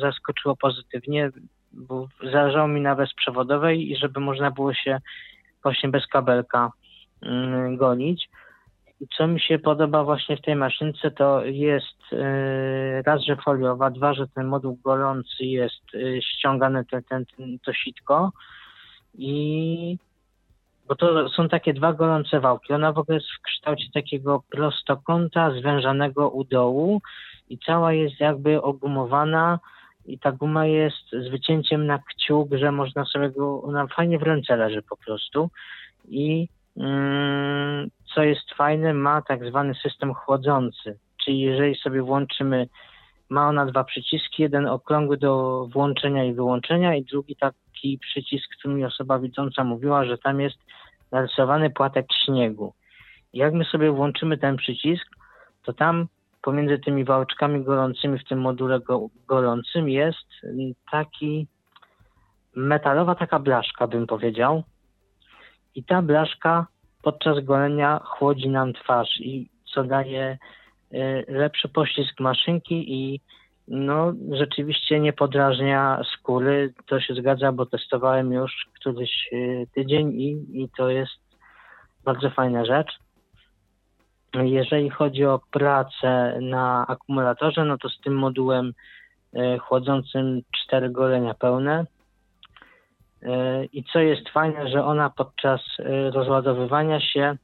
zaskoczyło 0.00 0.56
pozytywnie, 0.56 1.30
bo 1.72 2.08
zależało 2.32 2.68
mi 2.68 2.80
na 2.80 2.94
bezprzewodowej 2.94 3.90
i 3.90 3.96
żeby 3.96 4.20
można 4.20 4.50
było 4.50 4.74
się 4.74 4.98
właśnie 5.62 5.88
bez 5.88 6.06
kabelka 6.06 6.72
mm, 7.22 7.76
gonić. 7.76 8.28
I 9.00 9.06
co 9.16 9.26
mi 9.26 9.40
się 9.40 9.58
podoba 9.58 10.04
właśnie 10.04 10.36
w 10.36 10.42
tej 10.42 10.56
maszynce, 10.56 11.10
to 11.10 11.44
jest 11.44 12.12
e, 12.12 13.02
raz, 13.02 13.22
że 13.22 13.36
foliowa, 13.36 13.90
dwa, 13.90 14.14
że 14.14 14.28
ten 14.28 14.46
moduł 14.46 14.78
golący 14.84 15.44
jest 15.44 15.82
ściągane 16.20 16.84
ten, 16.84 17.02
ten, 17.02 17.26
ten, 17.36 17.58
to 17.58 17.72
sitko 17.72 18.32
i 19.18 19.98
bo 20.88 20.96
to 20.96 21.28
są 21.28 21.48
takie 21.48 21.74
dwa 21.74 21.92
golące 21.92 22.40
wałki. 22.40 22.72
Ona 22.72 22.92
w 22.92 22.98
ogóle 22.98 23.18
jest 23.18 23.28
w 23.30 23.42
kształcie 23.42 23.84
takiego 23.94 24.42
prostokąta 24.50 25.50
zwężanego 25.50 26.30
u 26.30 26.44
dołu 26.44 27.00
i 27.48 27.58
cała 27.58 27.92
jest 27.92 28.20
jakby 28.20 28.62
ogumowana 28.62 29.58
i 30.06 30.18
ta 30.18 30.32
guma 30.32 30.66
jest 30.66 31.10
z 31.12 31.28
wycięciem 31.28 31.86
na 31.86 31.98
kciuk, 31.98 32.48
że 32.52 32.72
można 32.72 33.04
sobie 33.04 33.30
go, 33.30 33.62
ona 33.62 33.86
fajnie 33.86 34.18
w 34.18 34.22
ręce 34.22 34.56
leży 34.56 34.82
po 34.82 34.96
prostu 34.96 35.50
i 36.08 36.48
mm, 36.76 37.90
co 38.14 38.22
jest 38.22 38.54
fajne, 38.54 38.94
ma 38.94 39.22
tak 39.22 39.48
zwany 39.48 39.74
system 39.74 40.14
chłodzący, 40.14 40.98
czyli 41.24 41.40
jeżeli 41.40 41.74
sobie 41.74 42.02
włączymy, 42.02 42.68
ma 43.28 43.48
ona 43.48 43.66
dwa 43.66 43.84
przyciski, 43.84 44.42
jeden 44.42 44.66
okrągły 44.66 45.16
do 45.16 45.66
włączenia 45.72 46.24
i 46.24 46.32
wyłączenia 46.32 46.94
i 46.94 47.04
drugi 47.04 47.36
taki 47.36 47.98
przycisk, 47.98 48.50
który 48.58 48.74
mi 48.74 48.84
osoba 48.84 49.18
widząca 49.18 49.64
mówiła, 49.64 50.04
że 50.04 50.18
tam 50.18 50.40
jest 50.40 50.58
narysowany 51.12 51.70
płatek 51.70 52.06
śniegu. 52.24 52.74
Jak 53.32 53.54
my 53.54 53.64
sobie 53.64 53.90
włączymy 53.90 54.38
ten 54.38 54.56
przycisk, 54.56 55.06
to 55.62 55.72
tam 55.72 56.06
pomiędzy 56.42 56.78
tymi 56.78 57.04
wałeczkami 57.04 57.64
gorącymi 57.64 58.18
w 58.18 58.24
tym 58.24 58.40
module 58.40 58.80
go, 58.80 59.08
gorącym 59.26 59.88
jest 59.88 60.26
taki 60.90 61.46
metalowa 62.56 63.14
taka 63.14 63.38
blaszka, 63.38 63.86
bym 63.86 64.06
powiedział. 64.06 64.62
I 65.74 65.84
ta 65.84 66.02
blaszka 66.02 66.66
podczas 67.02 67.44
golenia 67.44 68.00
chłodzi 68.04 68.48
nam 68.48 68.72
twarz 68.72 69.20
i 69.20 69.50
co 69.74 69.84
daje 69.84 70.38
lepszy 71.28 71.68
pościsk 71.68 72.20
maszynki 72.20 72.94
i 72.94 73.20
no 73.68 74.12
rzeczywiście 74.32 75.00
nie 75.00 75.12
podrażnia 75.12 76.02
skóry. 76.14 76.74
To 76.86 77.00
się 77.00 77.14
zgadza, 77.14 77.52
bo 77.52 77.66
testowałem 77.66 78.32
już 78.32 78.68
któryś 78.80 79.28
y, 79.32 79.66
tydzień 79.74 80.20
i, 80.20 80.62
i 80.62 80.68
to 80.76 80.90
jest 80.90 81.12
bardzo 82.04 82.30
fajna 82.30 82.64
rzecz. 82.64 82.98
Jeżeli 84.34 84.90
chodzi 84.90 85.24
o 85.24 85.40
pracę 85.50 86.38
na 86.40 86.86
akumulatorze, 86.88 87.64
no 87.64 87.78
to 87.78 87.88
z 87.88 88.00
tym 88.00 88.14
modułem 88.14 88.72
e, 89.34 89.58
chłodzącym 89.58 90.42
cztery 90.64 90.90
golenia 90.90 91.34
pełne. 91.34 91.86
I 93.72 93.84
co 93.84 93.98
jest 93.98 94.28
fajne, 94.28 94.68
że 94.68 94.84
ona 94.84 95.10
podczas 95.10 95.60
rozładowywania 96.12 97.00
się 97.00 97.36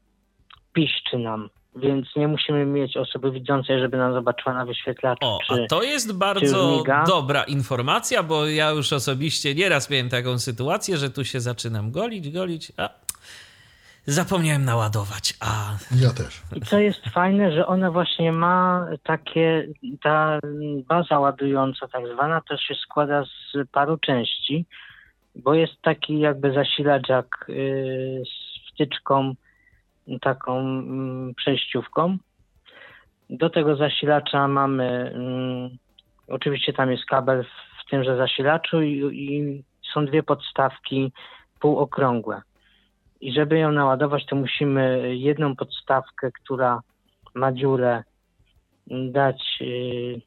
piszczy 0.72 1.18
nam, 1.18 1.48
więc 1.76 2.16
nie 2.16 2.28
musimy 2.28 2.66
mieć 2.66 2.96
osoby 2.96 3.30
widzącej, 3.30 3.80
żeby 3.80 3.96
nam 3.96 4.12
zobaczyła 4.12 4.54
na 4.54 4.66
wyświetlaczu. 4.66 5.26
O, 5.26 5.38
czy, 5.48 5.64
a 5.64 5.66
to 5.66 5.82
jest 5.82 6.18
bardzo 6.18 6.82
dobra 7.06 7.44
informacja, 7.44 8.22
bo 8.22 8.46
ja 8.46 8.70
już 8.70 8.92
osobiście 8.92 9.54
nieraz 9.54 9.90
miałem 9.90 10.08
taką 10.08 10.38
sytuację, 10.38 10.96
że 10.96 11.10
tu 11.10 11.24
się 11.24 11.40
zaczynam 11.40 11.90
golić, 11.90 12.30
golić, 12.30 12.72
a 12.76 12.88
zapomniałem 14.06 14.64
naładować, 14.64 15.34
a 15.40 15.76
Ja 15.96 16.10
też. 16.10 16.42
I 16.56 16.60
co 16.60 16.78
jest 16.78 17.08
fajne, 17.08 17.52
że 17.52 17.66
ona 17.66 17.90
właśnie 17.90 18.32
ma 18.32 18.86
takie, 19.02 19.68
ta 20.02 20.38
baza 20.88 21.18
ładująca 21.18 21.88
tak 21.88 22.02
zwana, 22.14 22.40
to 22.48 22.56
się 22.56 22.74
składa 22.74 23.24
z 23.24 23.70
paru 23.72 23.98
części, 23.98 24.66
bo 25.34 25.54
jest 25.54 25.82
taki 25.82 26.18
jakby 26.18 26.52
zasilacz 26.52 27.08
jak 27.08 27.46
y, 27.48 28.22
z 28.26 28.72
wtyczką 28.72 29.34
taką 30.20 30.58
mm, 30.60 31.34
przejściówką. 31.34 32.16
Do 33.30 33.50
tego 33.50 33.76
zasilacza 33.76 34.48
mamy, 34.48 35.12
mm, 35.14 35.70
oczywiście 36.28 36.72
tam 36.72 36.90
jest 36.90 37.04
kabel 37.04 37.44
w 37.44 37.90
tymże 37.90 38.16
zasilaczu 38.16 38.82
i, 38.82 39.00
i 39.12 39.64
są 39.92 40.06
dwie 40.06 40.22
podstawki 40.22 41.12
półokrągłe. 41.60 42.42
I 43.20 43.32
żeby 43.32 43.58
ją 43.58 43.72
naładować, 43.72 44.26
to 44.26 44.36
musimy 44.36 45.16
jedną 45.16 45.56
podstawkę, 45.56 46.30
która 46.32 46.80
ma 47.34 47.52
dziurę, 47.52 48.02
dać, 48.86 49.60
yy, 49.60 50.20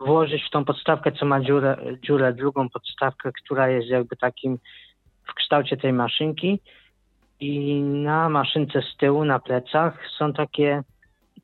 włożyć 0.00 0.44
w 0.44 0.50
tą 0.50 0.64
podstawkę, 0.64 1.12
co 1.12 1.26
ma 1.26 1.40
dziurę, 1.40 1.76
dziurę, 2.02 2.32
drugą 2.32 2.68
podstawkę, 2.68 3.30
która 3.44 3.68
jest 3.68 3.88
jakby 3.88 4.16
takim 4.16 4.58
w 5.24 5.34
kształcie 5.34 5.76
tej 5.76 5.92
maszynki. 5.92 6.60
I 7.40 7.80
na 7.82 8.28
maszynce 8.28 8.82
z 8.82 8.96
tyłu, 8.96 9.24
na 9.24 9.38
plecach 9.38 9.98
są 10.18 10.32
takie 10.32 10.82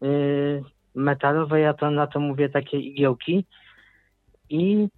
yy, 0.01 0.63
metalowe, 0.95 1.61
ja 1.61 1.75
to 1.75 1.91
na 1.91 2.07
to 2.07 2.21
mówię 2.21 2.49
takie 2.49 2.79
igiełki. 2.79 3.45
I 4.51 4.89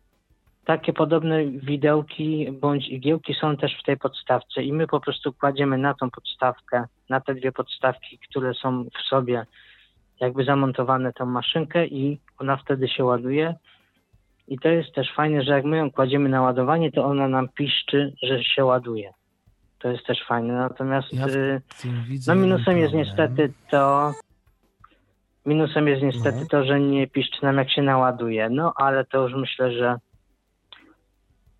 takie 0.64 0.92
podobne 0.92 1.46
widełki 1.46 2.52
bądź 2.52 2.88
igiełki 2.88 3.34
są 3.34 3.56
też 3.56 3.80
w 3.80 3.84
tej 3.84 3.96
podstawce 3.96 4.62
i 4.62 4.72
my 4.72 4.86
po 4.86 5.00
prostu 5.00 5.32
kładziemy 5.32 5.78
na 5.78 5.94
tą 5.94 6.10
podstawkę, 6.10 6.84
na 7.08 7.20
te 7.20 7.34
dwie 7.34 7.52
podstawki, 7.52 8.18
które 8.18 8.54
są 8.54 8.84
w 8.84 9.08
sobie 9.08 9.46
jakby 10.20 10.44
zamontowane 10.44 11.12
tą 11.12 11.26
maszynkę 11.26 11.86
i 11.86 12.18
ona 12.38 12.56
wtedy 12.56 12.88
się 12.88 13.04
ładuje. 13.04 13.54
I 14.48 14.58
to 14.58 14.68
jest 14.68 14.94
też 14.94 15.12
fajne, 15.14 15.42
że 15.42 15.52
jak 15.52 15.64
my 15.64 15.76
ją 15.76 15.90
kładziemy 15.90 16.28
na 16.28 16.42
ładowanie, 16.42 16.92
to 16.92 17.04
ona 17.04 17.28
nam 17.28 17.48
piszczy, 17.48 18.12
że 18.22 18.44
się 18.44 18.64
ładuje. 18.64 19.12
To 19.78 19.88
jest 19.88 20.06
też 20.06 20.18
fajne. 20.28 20.54
Natomiast 20.54 21.12
Ja 21.12 21.26
y, 21.26 21.62
no 22.26 22.34
minusem 22.34 22.78
jest 22.78 22.94
niestety 22.94 23.52
to 23.70 24.12
minusem 25.46 25.88
jest 25.88 26.02
niestety 26.02 26.38
No. 26.40 26.46
to, 26.50 26.64
że 26.64 26.80
nie 26.80 27.06
piszczy 27.06 27.42
nam 27.42 27.56
jak 27.56 27.70
się 27.70 27.82
naładuje. 27.82 28.50
No 28.50 28.72
ale 28.76 29.04
to 29.04 29.22
już 29.22 29.32
myślę, 29.34 29.72
że 29.72 29.98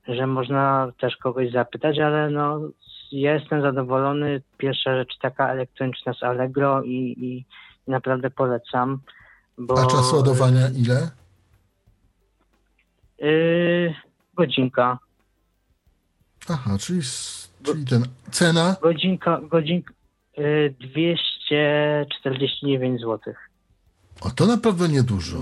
że 0.08 0.26
można 0.26 0.92
też 1.00 1.16
kogoś 1.16 1.52
zapytać, 1.52 1.98
ale 1.98 2.30
no 2.30 2.60
ja 3.12 3.34
jestem 3.34 3.62
zadowolony. 3.62 4.42
Pierwsza 4.58 4.96
rzecz 4.96 5.18
taka 5.20 5.48
elektroniczna 5.52 6.14
z 6.14 6.22
Allegro 6.22 6.82
i, 6.82 7.14
i 7.18 7.44
naprawdę 7.90 8.30
polecam. 8.30 9.00
Bo, 9.58 9.82
A 9.82 9.86
czas 9.86 10.12
ładowania 10.12 10.68
ile? 10.76 11.10
Yy, 13.18 13.94
godzinka. 14.34 14.98
Aha, 16.48 16.76
czyli, 16.80 17.00
czyli 17.62 17.84
ten. 17.84 18.04
Cena? 18.30 18.76
Godzinka, 18.82 19.40
godzinka 19.42 19.94
yy, 20.36 20.74
249 20.80 23.00
zł. 23.00 23.34
O, 24.20 24.30
to 24.30 24.46
naprawdę 24.46 24.88
niedużo. 24.88 25.38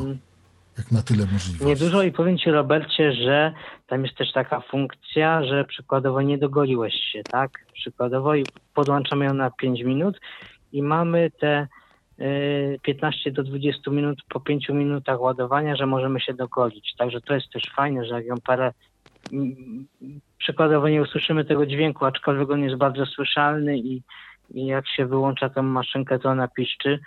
Jak 0.78 0.92
na 0.92 1.02
tyle 1.02 1.26
możliwości. 1.32 1.66
Niedużo 1.66 2.02
i 2.02 2.12
powiem 2.12 2.38
Ci 2.38 2.50
Robercie, 2.50 3.12
że 3.12 3.52
tam 3.86 4.04
jest 4.04 4.16
też 4.16 4.32
taka 4.32 4.60
funkcja, 4.60 5.44
że 5.44 5.64
przykładowo 5.64 6.22
nie 6.22 6.38
dogoliłeś 6.38 6.94
się, 7.12 7.22
tak? 7.22 7.50
Przykładowo 7.72 8.34
i 8.34 8.44
podłączamy 8.74 9.24
ją 9.24 9.34
na 9.34 9.50
5 9.50 9.82
minut 9.82 10.20
i 10.72 10.82
mamy 10.82 11.30
te 11.40 11.68
y, 12.20 12.78
15 12.82 13.32
do 13.32 13.42
20 13.42 13.90
minut 13.90 14.18
po 14.28 14.40
5 14.40 14.68
minutach 14.68 15.20
ładowania, 15.20 15.76
że 15.76 15.86
możemy 15.86 16.20
się 16.20 16.34
dogolić. 16.34 16.94
Także 16.98 17.20
to 17.20 17.34
jest 17.34 17.50
też 17.52 17.62
fajne, 17.76 18.04
że 18.04 18.14
jak 18.14 18.26
ją 18.26 18.34
parę 18.46 18.64
mm, 18.64 18.74
przykładowo 20.38 20.88
nie 20.88 21.02
usłyszymy 21.02 21.44
tego 21.44 21.66
dźwięku, 21.66 22.04
aczkolwiek 22.04 22.50
on 22.50 22.62
jest 22.62 22.76
bardzo 22.76 23.06
słyszalny 23.06 23.78
i, 23.78 24.02
i 24.50 24.66
jak 24.66 24.88
się 24.88 25.06
wyłącza 25.06 25.48
tę 25.48 25.62
maszynkę, 25.62 26.18
to 26.18 26.28
ona 26.28 26.48
piszczy 26.48 26.98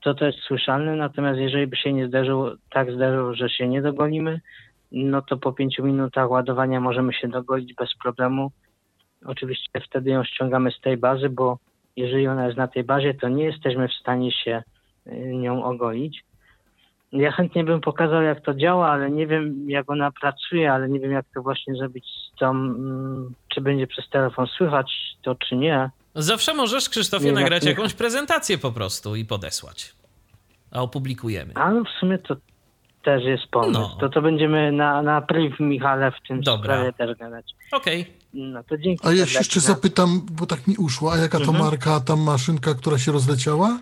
to 0.00 0.14
to 0.14 0.26
jest 0.26 0.38
słyszalne, 0.38 0.96
natomiast 0.96 1.40
jeżeli 1.40 1.66
by 1.66 1.76
się 1.76 1.92
nie 1.92 2.08
zdarzyło, 2.08 2.50
tak 2.70 2.92
zdarzyło, 2.92 3.34
że 3.34 3.48
się 3.48 3.68
nie 3.68 3.82
dogolimy, 3.82 4.40
no 4.92 5.22
to 5.22 5.36
po 5.36 5.52
pięciu 5.52 5.84
minutach 5.84 6.30
ładowania 6.30 6.80
możemy 6.80 7.12
się 7.12 7.28
dogolić 7.28 7.74
bez 7.74 7.88
problemu. 8.02 8.50
Oczywiście 9.24 9.80
wtedy 9.80 10.10
ją 10.10 10.24
ściągamy 10.24 10.70
z 10.70 10.80
tej 10.80 10.96
bazy, 10.96 11.28
bo 11.28 11.58
jeżeli 11.96 12.28
ona 12.28 12.46
jest 12.46 12.58
na 12.58 12.68
tej 12.68 12.84
bazie, 12.84 13.14
to 13.14 13.28
nie 13.28 13.44
jesteśmy 13.44 13.88
w 13.88 13.92
stanie 13.92 14.32
się 14.32 14.62
y, 15.06 15.36
nią 15.36 15.64
ogolić. 15.64 16.24
Ja 17.12 17.32
chętnie 17.32 17.64
bym 17.64 17.80
pokazał, 17.80 18.22
jak 18.22 18.40
to 18.44 18.54
działa, 18.54 18.88
ale 18.90 19.10
nie 19.10 19.26
wiem, 19.26 19.70
jak 19.70 19.90
ona 19.90 20.10
pracuje, 20.20 20.72
ale 20.72 20.88
nie 20.88 21.00
wiem, 21.00 21.12
jak 21.12 21.26
to 21.34 21.42
właśnie 21.42 21.74
zrobić 21.74 22.04
z 22.06 22.38
tą, 22.38 22.50
mm, 22.50 23.34
czy 23.48 23.60
będzie 23.60 23.86
przez 23.86 24.08
telefon 24.10 24.46
słychać 24.46 24.92
to, 25.22 25.34
czy 25.34 25.56
nie. 25.56 25.90
Zawsze 26.14 26.54
możesz, 26.54 26.88
Krzysztofie, 26.88 27.26
Nie, 27.26 27.32
nagrać 27.32 27.62
nie. 27.62 27.70
jakąś 27.70 27.94
prezentację 27.94 28.58
po 28.58 28.72
prostu 28.72 29.16
i 29.16 29.24
podesłać. 29.24 29.94
A 30.70 30.82
opublikujemy. 30.82 31.52
A 31.54 31.72
no 31.72 31.84
w 31.84 31.88
sumie 32.00 32.18
to 32.18 32.36
też 33.04 33.24
jest 33.24 33.46
pomysł. 33.46 33.80
No. 33.80 33.96
To 34.00 34.08
to 34.08 34.22
będziemy 34.22 34.72
na, 34.72 35.02
na 35.02 35.20
priv 35.20 35.56
Michale 35.60 36.10
w 36.12 36.28
tym 36.28 36.40
Dobra. 36.40 36.74
sprawie 36.74 36.92
też 36.92 37.18
gadać. 37.18 37.44
Okej. 37.72 38.06
No 38.34 38.62
to 38.64 38.78
dzięki. 38.78 39.06
A 39.08 39.12
ja 39.12 39.26
się 39.26 39.38
jeszcze 39.38 39.60
zapytam, 39.60 40.20
bo 40.32 40.46
tak 40.46 40.66
mi 40.66 40.76
uszło, 40.76 41.12
a 41.12 41.16
jaka 41.16 41.38
to 41.38 41.44
Mhm. 41.44 41.64
marka, 41.64 42.00
ta 42.00 42.16
maszynka, 42.16 42.74
która 42.74 42.98
się 42.98 43.12
rozleciała? 43.12 43.78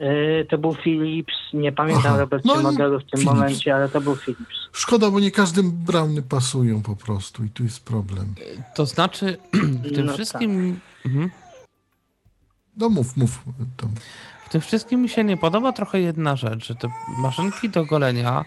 Y, 0.00 0.46
to 0.50 0.58
był 0.58 0.74
Philips, 0.74 1.34
nie 1.52 1.72
pamiętam. 1.72 2.16
Robert 2.16 2.44
No 2.44 2.62
modelu 2.62 2.98
w 2.98 3.02
tym 3.02 3.20
Philips. 3.20 3.34
momencie, 3.34 3.74
ale 3.74 3.88
to 3.88 4.00
był 4.00 4.16
Philips. 4.16 4.56
Szkoda, 4.72 5.10
bo 5.10 5.20
nie 5.20 5.30
każdym 5.30 5.70
browny 5.70 6.22
pasują 6.22 6.82
po 6.82 6.96
prostu 6.96 7.44
i 7.44 7.48
tu 7.48 7.62
jest 7.64 7.84
problem. 7.84 8.34
To 8.74 8.86
znaczy, 8.86 9.36
w 9.84 9.94
tym 9.94 10.06
No 10.06 10.12
wszystkim. 10.12 10.80
Mhm. 11.06 11.30
No 12.76 12.88
mów, 12.88 13.16
mów. 13.16 13.44
Tam. 13.76 13.90
W 14.46 14.48
tym 14.48 14.60
wszystkim 14.60 15.02
mi 15.02 15.08
się 15.08 15.24
nie 15.24 15.36
podoba 15.36 15.72
trochę 15.72 16.00
jedna 16.00 16.36
rzecz, 16.36 16.66
że 16.66 16.74
te 16.74 16.88
maszynki 17.18 17.68
do 17.68 17.84
golenia 17.84 18.44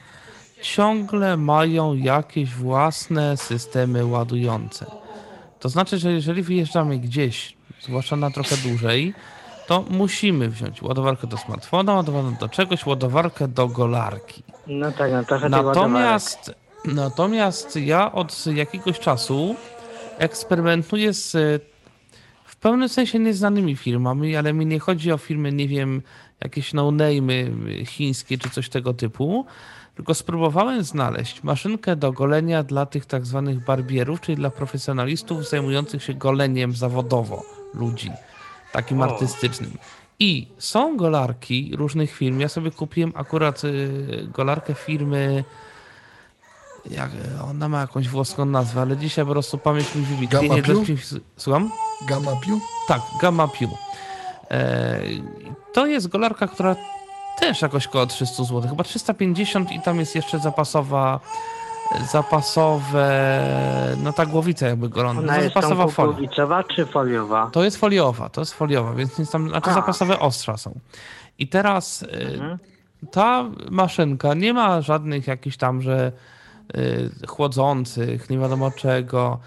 ciągle 0.62 1.38
mają 1.38 1.94
jakieś 1.94 2.54
własne 2.54 3.38
systemy 3.38 4.06
ładujące. 4.06 4.86
To 5.60 5.70
znaczy, 5.70 5.98
że 5.98 6.12
jeżeli 6.12 6.44
wyjeżdżamy 6.44 7.00
gdzieś, 7.00 7.58
zwłaszcza 7.82 8.16
na 8.16 8.32
trochę 8.32 8.58
dłużej, 8.58 9.14
to 9.68 9.86
musimy 9.90 10.50
wziąć 10.50 10.82
ładowarkę 10.82 11.28
do 11.28 11.38
smartfona, 11.38 11.94
ładowarkę 11.94 12.38
do 12.40 12.50
czegoś, 12.50 12.86
ładowarkę 12.86 13.48
do 13.48 13.68
golarki. 13.68 14.44
No 14.68 14.92
tak, 14.92 15.12
no 15.12 15.24
trochę 15.24 15.44
ładowarek. 15.44 15.76
Natomiast, 15.76 16.56
natomiast 16.86 17.76
ja 17.76 18.12
od 18.12 18.46
jakiegoś 18.46 19.00
czasu 19.00 19.56
eksperymentuję 20.18 21.14
z 21.14 21.34
w 22.46 22.56
pewnym 22.56 22.90
sensie 22.90 23.20
nieznanymi 23.20 23.76
firmami, 23.76 24.36
ale 24.36 24.54
mi 24.54 24.66
nie 24.66 24.80
chodzi 24.80 25.12
o 25.12 25.18
firmy, 25.18 25.52
nie 25.52 25.68
wiem, 25.68 26.02
jakieś 26.42 26.74
no-name'y 26.74 27.52
chińskie 27.86 28.38
czy 28.38 28.50
coś 28.50 28.70
tego 28.70 28.94
typu, 28.94 29.46
tylko 29.96 30.14
spróbowałem 30.14 30.84
znaleźć 30.84 31.44
maszynkę 31.44 31.96
do 31.96 32.12
golenia 32.12 32.64
dla 32.64 32.86
tych 32.86 33.06
tak 33.06 33.26
zwanych 33.26 33.66
barbierów, 33.66 34.22
czyli 34.22 34.36
dla 34.36 34.50
profesjonalistów 34.50 35.50
zajmujących 35.50 36.04
się 36.04 36.14
goleniem 36.14 36.76
zawodowo 36.76 37.44
ludzi, 37.74 38.12
takim 38.74 39.02
artystycznym. 39.02 39.78
I 40.20 40.48
są 40.58 40.98
golarki 40.98 41.72
różnych 41.76 42.12
firm. 42.12 42.40
Ja 42.40 42.50
sobie 42.50 42.72
kupiłem 42.72 43.12
akurat 43.16 43.64
y, 43.64 44.28
golarkę 44.34 44.74
firmy. 44.74 45.44
Jak, 46.92 47.12
ona 47.50 47.70
ma 47.70 47.82
jakąś 47.82 48.10
włoską 48.10 48.46
nazwę, 48.46 48.82
ale 48.82 48.98
dzisiaj 48.98 49.26
po 49.26 49.32
prostu 49.32 49.58
pamięć 49.58 49.96
mi 49.96 50.02
wybitnie. 50.02 50.40
Gamma 50.40 50.56
Nie, 50.56 50.62
Piu? 50.62 50.84
Słucham? 51.38 51.72
Gamma 52.08 52.32
Piu? 52.46 52.60
Tak, 52.88 53.02
Gamma 53.22 53.48
Pew. 53.48 53.70
E, 54.52 55.00
to 55.74 55.86
jest 55.86 56.08
golarka, 56.08 56.48
która 56.48 56.76
też 57.40 57.62
jakoś 57.62 57.88
koło 57.88 58.06
300 58.06 58.44
zł, 58.44 58.62
chyba 58.70 58.84
350 58.84 59.72
i 59.72 59.82
tam 59.82 60.00
jest 60.00 60.16
jeszcze 60.16 60.40
zapasowa 60.40 61.20
zapasowe, 62.12 63.40
no 64.04 64.14
ta 64.14 64.26
głowica 64.26 64.68
jakby 64.68 64.90
golona, 64.90 65.20
Ona 65.20 65.38
jest 65.38 65.54
zapasowa 65.54 65.88
folia. 65.88 66.10
kukurydzowa 66.14 66.64
czy 66.64 66.86
foliowa? 66.86 67.50
To 67.52 67.64
jest 67.64 67.78
foliowa, 67.78 68.30
to 68.30 68.42
jest 68.42 68.54
foliowa, 68.54 68.94
więc 68.94 69.20
nic 69.20 69.32
tam, 69.32 69.50
znaczy 69.50 69.70
A. 69.70 69.74
zapasowe 69.74 70.20
ostrza 70.20 70.58
są. 70.58 70.80
I 71.40 71.48
teraz 71.48 72.02
y, 72.04 72.08
Mhm. 72.34 72.58
ta 73.12 73.46
maszynka 73.72 74.34
nie 74.34 74.54
ma 74.54 74.82
żadnych 74.82 75.28
jakichś 75.28 75.58
tam, 75.58 75.82
że 75.82 76.12
y, 76.78 77.10
chłodzących, 77.28 78.30
nie 78.30 78.38
wiadomo 78.38 78.72
czego. 78.72 79.40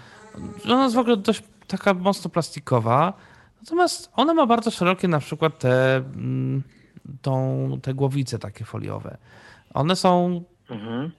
Ona 0.65 0.83
jest 0.83 0.95
w 0.95 0.99
ogóle 0.99 1.17
dość 1.17 1.43
taka 1.67 1.93
mocno 1.93 2.29
plastikowa. 2.29 3.13
Natomiast 3.61 4.11
ona 4.15 4.33
ma 4.33 4.45
bardzo 4.45 4.71
szerokie 4.71 5.07
na 5.07 5.19
przykład 5.19 5.59
te, 5.59 5.95
mm, 5.95 6.63
tą, 7.21 7.69
te 7.81 7.93
głowice 7.93 8.39
takie 8.39 8.65
foliowe. 8.65 9.17
One 9.73 9.95
są 9.95 10.43
Mhm. 10.69 11.11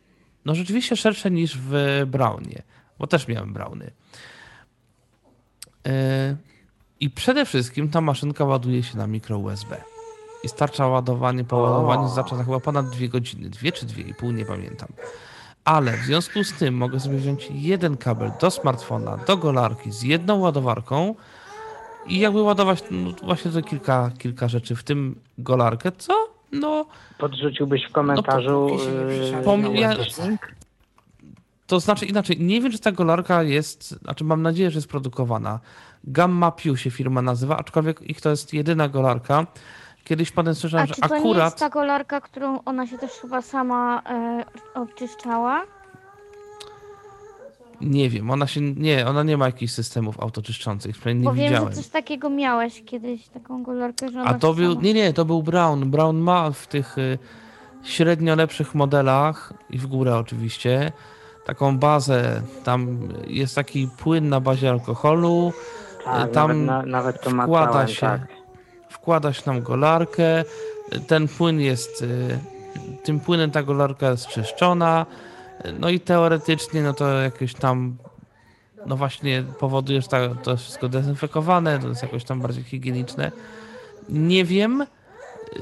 No 0.49 0.55
rzeczywiście 0.55 0.97
szersze 0.97 1.31
niż 1.31 1.59
w 1.59 2.03
Brownie, 2.07 2.63
bo 2.99 3.07
też 3.07 3.29
miałem 3.29 3.53
Browny. 3.53 3.91
Yy, 5.85 5.93
I 7.01 7.11
przede 7.11 7.45
wszystkim 7.45 7.89
ta 7.89 8.01
maszynka 8.01 8.45
ładuje 8.45 8.83
się 8.83 8.99
na 8.99 9.07
mikro 9.07 9.39
USB. 9.39 9.77
I 10.45 10.49
starcza 10.49 10.87
ładowanie, 10.87 11.45
po 11.45 11.57
ładowaniu 11.57 12.09
starcza 12.09 12.37
za 12.37 12.45
chyba 12.45 12.61
ponad 12.61 12.91
dwie 12.91 13.09
godziny, 13.09 13.51
dwie 13.51 13.73
czy 13.73 13.87
dwie 13.87 14.03
i 14.03 14.15
pół, 14.15 14.31
nie 14.31 14.45
pamiętam. 14.45 14.89
Ale 15.65 15.97
w 15.97 16.01
związku 16.01 16.45
z 16.45 16.53
tym 16.53 16.75
mogę 16.75 17.01
sobie 17.01 17.17
wziąć 17.17 17.49
jeden 17.51 17.97
kabel 17.97 18.33
do 18.41 18.51
smartfona, 18.51 19.17
do 19.17 19.37
golarki 19.37 19.93
z 19.93 20.03
jedną 20.03 20.39
ładowarką 20.39 21.15
i 22.07 22.19
jakby 22.19 22.43
ładować 22.43 22.85
no, 22.91 23.11
właśnie 23.23 23.51
to 23.51 23.63
kilka, 23.63 24.11
kilka 24.19 24.49
rzeczy, 24.49 24.77
w 24.77 24.83
tym 24.83 25.21
golarkę, 25.39 25.93
co 25.93 26.38
no 26.53 26.87
Podrzuciłbyś 27.19 27.85
w 27.85 27.93
komentarzu 27.93 28.69
yy, 28.69 29.21
przysiadł 29.21 29.45
Pom- 29.45 29.63
na 29.63 29.81
ja-. 29.81 29.97
To 31.67 31.81
znaczy 31.81 32.07
inaczej, 32.07 32.37
nie 32.41 32.61
wiem, 32.61 32.73
czy 32.73 32.79
ta 32.79 32.93
golarka 32.93 33.43
jest, 33.43 33.89
znaczy 33.89 34.25
mam 34.25 34.43
nadzieję, 34.43 34.71
że 34.71 34.79
jest 34.79 34.89
produkowana. 34.89 35.61
Gamma 36.05 36.51
Pew 36.51 36.81
się 36.81 36.91
firma 36.91 37.23
nazywa, 37.23 37.57
aczkolwiek 37.57 38.03
ich 38.03 38.21
to 38.21 38.31
jest 38.31 38.55
jedyna 38.55 38.89
golarka. 38.89 39.47
Kiedyś 40.05 40.31
potem 40.31 40.51
A 40.51 40.55
słyszałem, 40.55 40.87
że 40.87 40.95
czy 40.95 41.01
to 41.01 41.09
nie 41.09 41.15
jest 41.15 41.27
akurat 41.27 41.59
ta 41.59 41.69
golarka, 41.69 42.21
którą 42.21 42.65
ona 42.65 42.87
się 42.87 42.99
też 42.99 43.11
chyba 43.11 43.43
sama 43.43 44.03
e, 44.07 44.45
oczyszczała? 44.75 45.63
Nie 47.81 48.11
wiem, 48.11 48.31
ona 48.31 48.47
się 48.47 48.61
nie, 48.61 49.07
ona 49.07 49.23
nie 49.23 49.37
ma 49.37 49.47
jakichś 49.47 49.73
systemów 49.73 50.21
autoczyszczących, 50.21 50.97
przynajmniej 50.97 51.25
Bo 51.25 51.35
nie 51.35 51.41
wiem, 51.41 51.49
widziałem. 51.49 51.71
że 51.71 51.77
coś 51.77 51.89
takiego 51.89 52.31
miałeś 52.31 52.83
kiedyś, 52.87 53.29
taką 53.29 53.63
golarkę, 53.63 54.09
że 54.09 54.21
ona 54.21 54.31
A 54.31 54.35
to 54.35 54.55
był, 54.55 54.81
nie, 54.81 54.95
nie, 54.95 55.13
to 55.13 55.25
był 55.25 55.43
Brown. 55.43 55.91
Brown 55.91 56.17
ma 56.17 56.51
w 56.51 56.67
tych 56.67 56.99
y, 56.99 57.19
średnio 57.83 58.37
lepszych 58.37 58.75
modelach 58.75 59.53
i 59.71 59.79
w 59.79 59.87
górę 59.87 60.17
oczywiście 60.17 60.93
taką 61.47 61.79
bazę. 61.79 62.43
Tam 62.65 62.99
jest 63.27 63.55
taki 63.55 63.89
płyn 63.99 64.29
na 64.29 64.41
bazie 64.41 64.71
alkoholu. 64.71 65.53
Tak, 66.05 66.31
tam 66.31 66.67
nawet, 66.67 66.87
na, 66.87 66.99
nawet 66.99 67.23
to 67.23 67.31
wkłada 67.31 67.67
macałem, 67.67 67.89
się, 67.89 68.01
tak. 68.01 68.21
wkłada 68.91 69.33
się 69.33 69.43
tam 69.43 69.63
golarkę. 69.63 70.45
Ten 71.07 71.29
płyn 71.29 71.61
jest, 71.61 72.03
y, 72.03 72.39
tym 73.05 73.21
płynem 73.21 73.51
ta 73.51 73.63
golarka 73.63 74.11
jest 74.11 74.27
czyszczona. 74.27 75.07
No 75.81 75.89
i 75.91 76.01
teoretycznie, 76.01 76.83
no 76.83 76.93
to 76.93 77.21
jakieś 77.21 77.55
tam, 77.55 77.97
no 78.87 78.97
właśnie 78.97 79.45
powoduje, 79.59 80.03
że 80.03 80.09
to 80.43 80.51
jest 80.51 80.63
wszystko 80.63 80.89
dezynfekowane, 80.89 81.79
to 81.79 81.89
jest 81.89 82.03
jakoś 82.03 82.25
tam 82.25 82.41
bardziej 82.41 82.65
higieniczne. 82.65 83.33
Nie 84.09 84.45
wiem, 84.45 84.87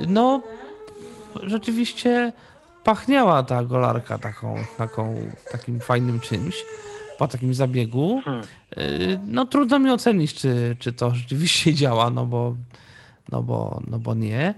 no 0.08 0.42
rzeczywiście 1.42 2.32
pachniała 2.84 3.42
ta 3.42 3.64
golarka 3.64 4.18
taką, 4.18 4.56
taką, 4.78 5.14
takim 5.52 5.80
fajnym 5.80 6.20
czymś. 6.20 6.64
po 7.18 7.28
takim 7.28 7.54
zabiegu. 7.54 8.20
Hmm. 8.24 8.42
Y, 8.78 9.18
No 9.26 9.46
trudno 9.46 9.78
mi 9.78 9.90
ocenić, 9.90 10.34
czy, 10.34 10.76
czy 10.78 10.92
to 10.92 11.14
rzeczywiście 11.14 11.74
działa, 11.80 12.10
no 12.10 12.26
bo, 12.26 12.56
no 13.32 13.42
bo, 13.42 13.80
no 13.86 13.98
bo 13.98 14.14
nie. 14.14 14.54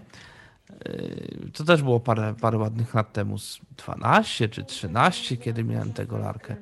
Y, 0.89 1.51
To 1.55 1.65
też 1.65 1.82
było 1.82 2.01
parę, 2.01 2.35
parę 2.40 2.59
ładnych 2.59 2.94
lat 2.94 3.12
temu, 3.12 3.39
z 3.39 3.60
12 3.77 4.48
czy 4.48 4.65
13, 4.65 5.36
kiedy 5.36 5.65
miałem 5.65 5.93
tego 5.93 6.19
larkę. 6.19 6.56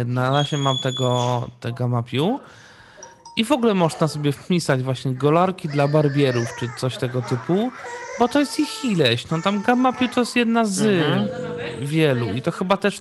Y, 0.00 0.04
Na 0.04 0.30
razie 0.30 0.58
mam 0.58 0.78
tego, 0.78 1.50
tego 1.60 1.88
mapiu. 1.88 2.40
I 3.36 3.44
w 3.44 3.52
ogóle 3.52 3.74
można 3.74 4.08
sobie 4.08 4.32
wpisać 4.32 4.82
właśnie 4.82 5.14
golarki 5.14 5.68
dla 5.68 5.88
barbierów, 5.88 6.48
czy 6.58 6.68
coś 6.78 6.96
tego 6.96 7.22
typu, 7.22 7.70
bo 8.18 8.28
to 8.28 8.40
jest 8.40 8.60
ich 8.60 8.84
ileś. 8.84 9.30
No 9.30 9.42
tam 9.42 9.62
Gamma 9.62 9.92
to 9.92 10.20
jest 10.20 10.36
jedna 10.36 10.64
z 10.64 10.82
wielu 11.80 12.32
i 12.32 12.42
to 12.42 12.50
chyba 12.50 12.76
też 12.76 13.00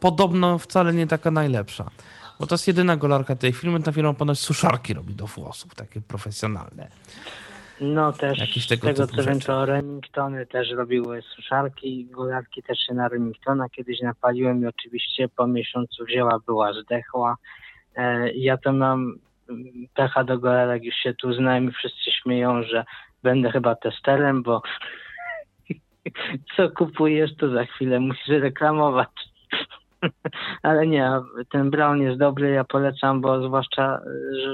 podobno 0.00 0.58
wcale 0.58 0.94
nie 0.94 1.06
taka 1.06 1.30
najlepsza. 1.30 1.90
Bo 2.40 2.46
to 2.46 2.54
jest 2.54 2.66
jedyna 2.66 2.96
golarka 2.96 3.36
tej 3.36 3.52
firmy, 3.52 3.82
ta 3.82 3.92
firma 3.92 4.14
ponoć 4.14 4.38
suszarki 4.38 4.94
robi 4.94 5.14
do 5.14 5.26
włosów, 5.26 5.74
takie 5.74 6.00
profesjonalne. 6.00 6.88
No 7.80 8.12
też 8.12 8.38
Jakieś 8.38 8.64
z 8.64 8.68
tego 8.68 8.86
tego 8.86 9.06
co 9.06 9.22
wiem, 9.22 9.40
to 9.40 9.66
Remingtony 9.66 10.46
też 10.46 10.70
robiły 10.70 11.22
suszarki, 11.22 12.06
golarki 12.06 12.62
też 12.62 12.78
się 12.78 12.94
na 12.94 13.08
Remingtona 13.08 13.68
kiedyś 13.68 14.00
napaliłem 14.00 14.62
i 14.62 14.66
oczywiście 14.66 15.28
po 15.28 15.46
miesiącu 15.46 16.04
wzięła, 16.04 16.38
była 16.46 16.72
zdechła. 16.72 17.36
E, 17.96 18.32
ja 18.32 18.56
to 18.56 18.72
mam 18.72 19.18
mm, 19.50 19.64
pecha 19.94 20.24
do 20.24 20.38
golarek, 20.38 20.84
już 20.84 20.94
się 20.94 21.14
tu 21.14 21.32
znałem 21.32 21.68
i 21.68 21.72
wszyscy 21.72 22.12
śmieją, 22.22 22.62
że 22.62 22.84
będę 23.22 23.50
chyba 23.50 23.74
testerem, 23.74 24.42
bo 24.42 24.62
co 26.56 26.70
kupujesz, 26.70 27.36
to 27.36 27.50
za 27.50 27.64
chwilę 27.64 28.00
musisz 28.00 28.28
reklamować. 28.28 29.08
Ale 30.62 30.86
nie, 30.86 31.10
ten 31.50 31.70
Brown 31.70 32.02
jest 32.02 32.18
dobry, 32.18 32.50
ja 32.50 32.64
polecam, 32.64 33.20
bo 33.20 33.46
zwłaszcza, 33.46 34.00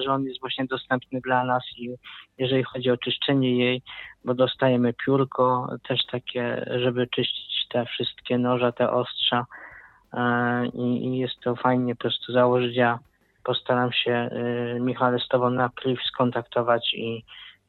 że 0.03 0.13
on 0.13 0.25
jest 0.25 0.41
właśnie 0.41 0.65
dostępny 0.65 1.21
dla 1.21 1.45
nas 1.45 1.63
i 1.77 1.95
jeżeli 2.39 2.63
chodzi 2.63 2.91
o 2.91 2.97
czyszczenie 2.97 3.59
jej, 3.59 3.83
bo 4.25 4.35
dostajemy 4.35 4.93
piórko 4.93 5.69
też 5.89 6.07
takie, 6.07 6.67
żeby 6.77 7.07
czyścić 7.07 7.69
te 7.69 7.87
wszystkie 7.87 8.39
noże, 8.39 8.73
te 8.73 8.91
ostrza 8.91 9.47
e, 10.13 10.67
i, 10.67 11.19
jest 11.19 11.41
to 11.41 11.57
fajnie 11.57 11.95
po 11.95 12.01
prostu 12.01 12.33
założyć. 12.33 12.77
Ja 12.77 12.99
postaram 13.45 13.93
się, 13.93 14.31
y, 14.77 14.81
Michale, 14.81 15.19
z 15.19 15.29
Tobą 15.29 15.51
na 15.51 15.69
priv 15.69 16.01
skontaktować 16.09 16.95
i, 16.95 17.25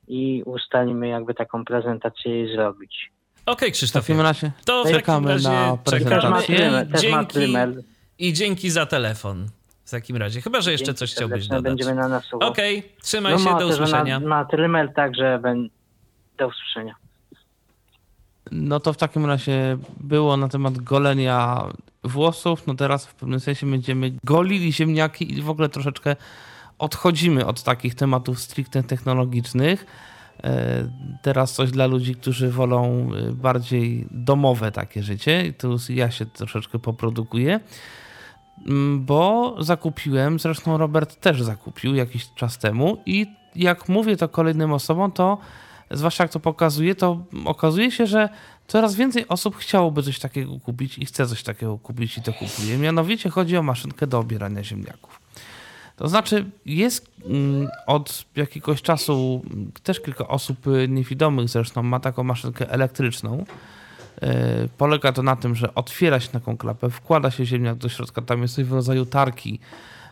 i 0.08 0.44
ustalimy 0.45 1.08
jakby 1.08 1.34
taką 1.34 1.66
prezentację 1.66 2.32
jej 2.32 2.56
zrobić. 2.56 3.16
Okej, 3.48 3.69
W 3.69 3.74
Krzysztofie. 3.74 4.07
takim 4.07 4.22
razie 4.22 4.52
To 4.65 4.82
w 4.82 4.84
takim 4.84 4.99
czekamy 4.99 5.30
razie 5.30 5.49
na 5.49 5.78
prezentację. 5.78 6.88
Dzięki. 7.02 7.56
I 8.19 8.34
dzięki 8.34 8.69
za 8.69 8.86
telefon. 8.86 9.48
W 9.86 9.91
takim 9.91 10.18
razie. 10.18 10.41
Chyba, 10.41 10.61
że 10.61 10.72
jeszcze 10.72 10.86
Dzięki 10.86 10.99
coś 10.99 11.14
chciałbyś 11.14 11.48
dodać. 11.48 11.64
Będziemy 11.64 11.95
na 11.95 12.07
nas 12.07 12.34
Okej, 12.34 12.94
trzymaj 13.02 13.34
no, 13.34 13.40
się, 13.40 13.60
do 13.60 13.68
usłyszenia. 13.68 14.19
Ma, 14.19 14.28
ma 14.28 14.45
trymer, 14.45 14.94
także 14.94 15.40
ben... 15.44 15.69
do 16.38 16.48
usłyszenia. 16.48 16.95
No 18.52 18.80
to 18.80 18.94
w 18.94 18.98
takim 18.98 19.26
razie 19.26 19.78
było 19.99 20.38
na 20.38 20.48
temat 20.48 20.78
golenia 20.78 21.64
włosów. 22.03 22.68
No 22.68 22.76
teraz 22.76 23.06
w 23.06 23.15
pewnym 23.15 23.40
sensie 23.40 23.72
będziemy 23.72 24.14
golili 24.24 24.74
ziemniaki 24.74 25.38
i 25.38 25.41
w 25.41 25.49
ogóle 25.49 25.69
troszeczkę 25.69 26.15
odchodzimy 26.80 27.45
od 27.45 27.64
takich 27.64 27.95
tematów 27.95 28.40
stricte 28.40 28.84
technologicznych. 28.84 29.86
E, 30.43 31.07
Teraz 31.22 31.53
coś 31.53 31.72
dla 31.72 31.85
ludzi, 31.85 32.15
którzy 32.15 32.51
wolą 32.51 33.09
e, 33.14 33.31
bardziej 33.31 34.07
domowe 34.11 34.72
takie 34.72 35.03
życie. 35.03 35.53
Tu 35.57 35.77
ja 35.89 36.11
się 36.11 36.26
troszeczkę 36.26 36.80
poprodukuję. 36.80 37.59
Mm, 38.68 39.05
Bo 39.05 39.55
zakupiłem, 39.59 40.39
zresztą 40.39 40.77
Robert 40.77 41.19
też 41.19 41.41
zakupił 41.41 41.95
jakiś 41.95 42.34
czas 42.35 42.57
temu 42.57 42.97
i 43.05 43.27
jak 43.55 43.89
mówię 43.89 44.18
to 44.18 44.30
kolejnym 44.30 44.73
osobom, 44.73 45.11
to 45.11 45.38
zwłaszcza 45.91 46.23
jak 46.23 46.31
to 46.31 46.39
pokazuje, 46.39 46.95
to 46.95 47.26
okazuje 47.45 47.91
się, 47.91 48.07
że 48.07 48.30
coraz 48.68 48.95
więcej 48.95 49.27
osób 49.27 49.55
chciałoby 49.55 50.03
coś 50.03 50.19
takiego 50.19 50.59
kupić 50.59 50.97
i 50.97 51.05
chce 51.05 51.27
coś 51.27 51.43
takiego 51.43 51.77
kupić 51.77 52.18
i 52.18 52.22
to 52.22 52.34
kupuje. 52.34 52.77
Mianowicie 52.77 53.30
chodzi 53.30 53.57
o 53.57 53.64
maszynkę 53.64 54.07
do 54.07 54.19
obierania 54.19 54.64
ziemniaków. 54.64 55.27
To 55.98 56.07
znaczy, 56.07 56.45
jest 56.65 57.11
mm, 57.26 57.68
od 57.88 58.26
jakiegoś 58.36 58.82
czasu 58.82 59.41
też 59.84 59.99
kilka 59.99 60.28
osób 60.28 60.68
y, 60.68 60.88
niewidomych 60.88 61.49
zresztą 61.49 61.84
ma 61.84 61.99
taką 61.99 62.24
maszynkę 62.24 62.69
elektryczną. 62.69 63.45
Yy, 64.22 64.28
Polega 64.78 65.11
to 65.11 65.24
na 65.24 65.36
tym, 65.36 65.56
że 65.56 65.76
otwiera 65.76 66.19
się 66.19 66.30
taką 66.30 66.57
klapę, 66.57 66.90
wkłada 66.90 67.32
się 67.32 67.45
ziemniak 67.45 67.78
do 67.78 67.90
środka, 67.90 68.22
tam 68.22 68.41
jest 68.41 68.56
coś 68.56 68.65
w 68.65 68.74
rodzaju 68.74 69.06
tarki. 69.06 69.60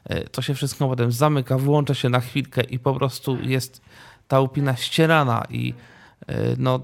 Yy, 0.09 0.23
To 0.31 0.41
się 0.41 0.53
wszystko 0.53 0.87
potem 0.87 1.11
zamyka, 1.11 1.57
wyłącza 1.57 1.93
się 1.93 2.09
na 2.09 2.19
chwilkę 2.19 2.63
i 2.63 2.79
po 2.79 2.93
prostu 2.93 3.37
jest 3.41 3.81
ta 4.27 4.39
łupina 4.39 4.75
ścierana 4.75 5.43
i 5.49 5.73
no 6.57 6.79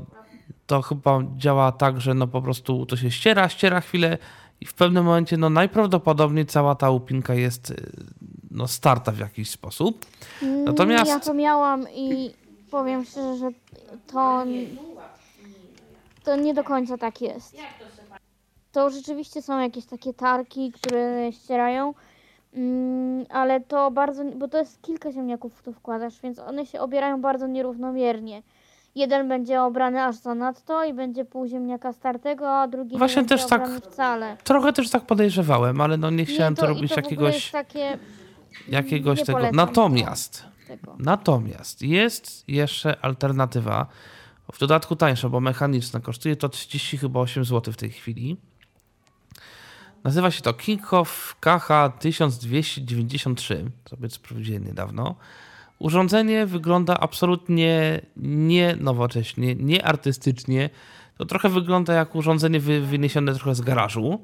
to 0.67 0.81
chyba 0.81 1.19
działa 1.37 1.71
tak, 1.71 2.01
że 2.01 2.13
no 2.13 2.27
po 2.27 2.41
prostu 2.41 2.85
to 2.85 2.97
się 2.97 3.11
ściera, 3.11 3.49
ściera 3.49 3.81
chwilę 3.81 4.17
i 4.61 4.65
w 4.65 4.73
pewnym 4.73 5.05
momencie 5.05 5.37
no 5.37 5.49
najprawdopodobniej 5.49 6.45
cała 6.45 6.75
ta 6.75 6.89
łupinka 6.89 7.33
jest 7.33 7.69
yy, 7.69 7.75
no 8.51 8.67
starta 8.67 9.11
w 9.11 9.19
jakiś 9.19 9.49
sposób. 9.49 10.05
Natomiast- 10.65 11.07
Ja 11.11 11.19
to 11.19 11.33
miałam 11.33 11.85
i 11.95 12.31
powiem 12.71 13.05
szczerze, 13.05 13.37
że 13.37 13.49
to, 14.07 14.43
to 16.23 16.35
nie 16.35 16.53
do 16.53 16.63
końca 16.63 16.97
tak 16.97 17.21
jest. 17.21 17.55
To 18.71 18.89
rzeczywiście 18.89 19.41
są 19.41 19.59
jakieś 19.59 19.85
takie 19.85 20.13
tarki, 20.13 20.71
które 20.71 21.31
ścierają, 21.33 21.93
mm, 22.53 23.25
ale 23.29 23.61
to 23.61 23.91
bardzo, 23.91 24.23
bo 24.25 24.47
to 24.47 24.57
jest 24.57 24.81
kilka 24.81 25.11
ziemniaków, 25.11 25.53
w 25.55 25.63
to 25.63 25.73
wkładasz, 25.73 26.21
więc 26.21 26.39
one 26.39 26.65
się 26.65 26.79
obierają 26.79 27.21
bardzo 27.21 27.47
nierównomiernie. 27.47 28.41
Jeden 28.95 29.27
będzie 29.27 29.61
obrany 29.61 30.03
aż 30.03 30.15
zanadto 30.15 30.83
i 30.83 30.93
będzie 30.93 31.25
pół 31.25 31.47
ziemniaka 31.47 31.93
startego, 31.93 32.59
a 32.59 32.67
drugi 32.67 32.97
Właśnie 32.97 33.21
nie 33.21 33.27
będzie 33.27 33.43
też 33.43 33.49
tak 33.49 33.69
wcale. 33.69 34.37
Trochę 34.43 34.73
też 34.73 34.89
tak 34.89 35.05
podejrzewałem, 35.05 35.81
ale 35.81 35.97
no 35.97 36.09
nie 36.09 36.25
chciałem 36.25 36.53
Nie, 36.53 36.57
to, 36.57 36.65
i 36.65 36.67
robić 36.67 36.89
to 36.89 36.95
jakiegoś, 36.95 37.51
takie, 37.51 37.97
jakiegoś 38.69 39.23
tego. 39.23 39.51
Natomiast, 39.53 40.45
tego. 40.67 40.95
natomiast 40.99 41.81
jest 41.81 42.49
jeszcze 42.49 43.05
alternatywa, 43.05 43.87
w 44.53 44.59
dodatku 44.59 44.95
tańsza, 44.95 45.29
bo 45.29 45.39
mechaniczna, 45.39 45.99
kosztuje 45.99 46.35
to 46.35 46.49
30 46.49 46.97
chyba 46.97 47.19
8 47.19 47.45
zł 47.45 47.73
w 47.73 47.77
tej 47.77 47.89
chwili. 47.89 48.37
Nazywa 50.03 50.31
się 50.31 50.41
to 50.41 50.53
Kinghoff 50.53 51.35
KH 51.39 51.67
1293, 51.99 53.71
sobie 53.89 54.09
sprawdziłem 54.09 54.65
niedawno. 54.65 55.15
Urządzenie 55.81 56.45
wygląda 56.45 56.99
absolutnie 56.99 58.01
nie 58.17 58.75
nowocześnie, 58.79 59.55
nie 59.55 59.85
artystycznie. 59.85 60.69
To 61.17 61.25
trochę 61.25 61.49
wygląda 61.49 61.93
jak 61.93 62.15
urządzenie 62.15 62.59
wy, 62.59 62.81
wyniesione 62.81 63.33
trochę 63.33 63.55
z 63.55 63.61
garażu. 63.61 64.21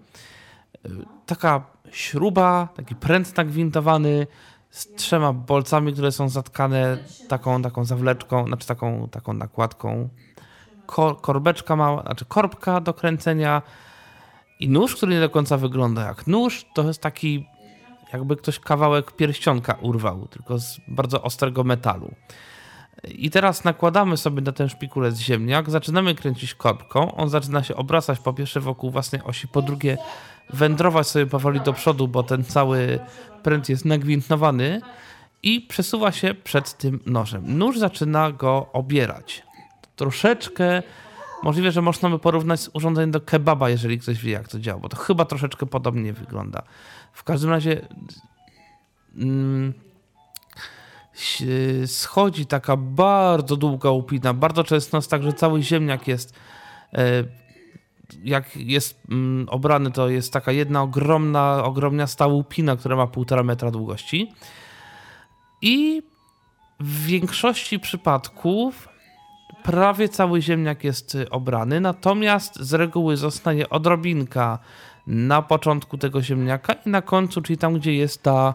Taka 1.26 1.62
śruba, 1.92 2.68
taki 2.76 2.96
pręt 2.96 3.38
nagwintowany 3.38 4.28
z 4.70 4.88
trzema 4.96 5.34
bolcami, 5.34 5.94
które 5.94 6.12
są 6.12 6.30
zatkane 6.30 6.98
taką, 7.28 7.62
taką 7.62 7.86
zawleczką, 7.86 8.46
znaczy 8.48 8.68
taką, 8.68 9.10
taką 9.12 9.34
nakładką. 9.34 10.10
Kor, 10.86 11.22
korbeczka 11.22 11.76
mała, 11.76 12.02
znaczy 12.02 12.26
korbka 12.26 12.82
do 12.82 12.94
kręcenia 12.94 13.62
i 14.60 14.70
nóż, 14.70 14.96
który 14.96 15.14
nie 15.14 15.20
do 15.20 15.30
końca 15.30 15.58
wygląda 15.58 16.06
jak 16.06 16.28
nóż. 16.28 16.66
To 16.74 16.84
jest 16.84 17.02
taki 17.02 17.46
jakby 18.14 18.36
ktoś 18.36 18.60
kawałek 18.60 19.12
pierścionka 19.12 19.74
urwał, 19.82 20.28
tylko 20.28 20.60
z 20.60 20.82
bardzo 20.88 21.22
ostrego 21.22 21.64
metalu. 21.64 22.16
I 23.04 23.30
teraz 23.30 23.64
nakładamy 23.64 24.18
sobie 24.18 24.42
na 24.42 24.52
ten 24.52 24.70
szpikulec 24.70 25.18
ziemniak, 25.18 25.70
zaczynamy 25.70 26.16
kręcić 26.16 26.54
korbką, 26.54 27.16
on 27.16 27.30
zaczyna 27.30 27.64
się 27.64 27.76
obracać 27.76 28.20
po 28.20 28.34
pierwsze 28.34 28.60
wokół 28.60 28.92
własnej 28.92 29.22
osi, 29.24 29.48
po 29.48 29.62
drugie 29.62 29.98
wędrować 30.50 31.08
sobie 31.08 31.26
powoli 31.26 31.62
do 31.62 31.74
przodu, 31.74 32.08
bo 32.08 32.24
ten 32.24 32.44
cały 32.44 33.00
pręt 33.44 33.70
jest 33.70 33.86
nagwintowany 33.86 34.82
i 35.44 35.62
przesuwa 35.62 36.12
się 36.12 36.34
przed 36.34 36.78
tym 36.78 37.00
nożem. 37.06 37.58
Nóż 37.58 37.80
zaczyna 37.80 38.32
go 38.32 38.70
obierać. 38.74 39.44
Troszeczkę, 39.96 40.84
możliwe, 41.44 41.72
że 41.72 41.82
można 41.82 42.10
by 42.10 42.20
porównać 42.20 42.60
z 42.60 42.70
do 43.12 43.22
kebaba, 43.22 43.70
jeżeli 43.70 44.00
ktoś 44.00 44.20
wie 44.20 44.32
jak 44.32 44.48
to 44.48 44.60
działa, 44.60 44.80
bo 44.80 44.90
to 44.90 44.98
chyba 44.98 45.26
troszeczkę 45.26 45.66
podobnie 45.66 46.14
wygląda. 46.14 46.62
W 47.14 47.24
każdym 47.24 47.50
razie 47.50 47.88
mm, 49.16 49.74
schodzi 51.86 52.46
taka 52.46 52.78
bardzo 52.78 53.58
długa 53.58 53.90
łupina. 53.90 54.34
Bardzo 54.34 54.64
często 54.64 54.98
jest 54.98 55.10
tak, 55.10 55.24
że 55.24 55.34
cały 55.34 55.64
ziemniak 55.64 56.08
jest 56.08 56.34
e, 56.94 57.24
jak 58.24 58.58
jest 58.58 59.00
mm, 59.10 59.50
obrany, 59.50 59.92
to 59.92 60.10
jest 60.10 60.34
taka 60.34 60.52
jedna 60.52 60.82
ogromna, 60.82 61.64
ogromniasta 61.64 62.28
łupina, 62.28 62.76
która 62.76 62.96
ma 62.96 63.08
półtora 63.08 63.44
metra 63.44 63.72
długości. 63.72 64.32
I 65.62 66.02
w 66.80 67.06
większości 67.06 67.80
przypadków 67.80 68.90
prawie 69.68 70.10
cały 70.10 70.41
ziemniak 70.41 70.84
jest 70.84 71.15
y, 71.15 71.30
obrany, 71.30 71.81
natomiast 71.81 72.60
z 72.60 72.73
reguły 72.73 73.18
zostaje 73.18 73.69
odrobinka 73.69 74.60
na 75.07 75.41
początku 75.41 75.98
tego 75.98 76.22
ziemniaka 76.22 76.73
i 76.73 76.89
na 76.89 77.02
końcu, 77.02 77.41
czyli 77.41 77.57
tam, 77.57 77.73
gdzie 77.73 77.94
jest 77.94 78.23
ta 78.23 78.53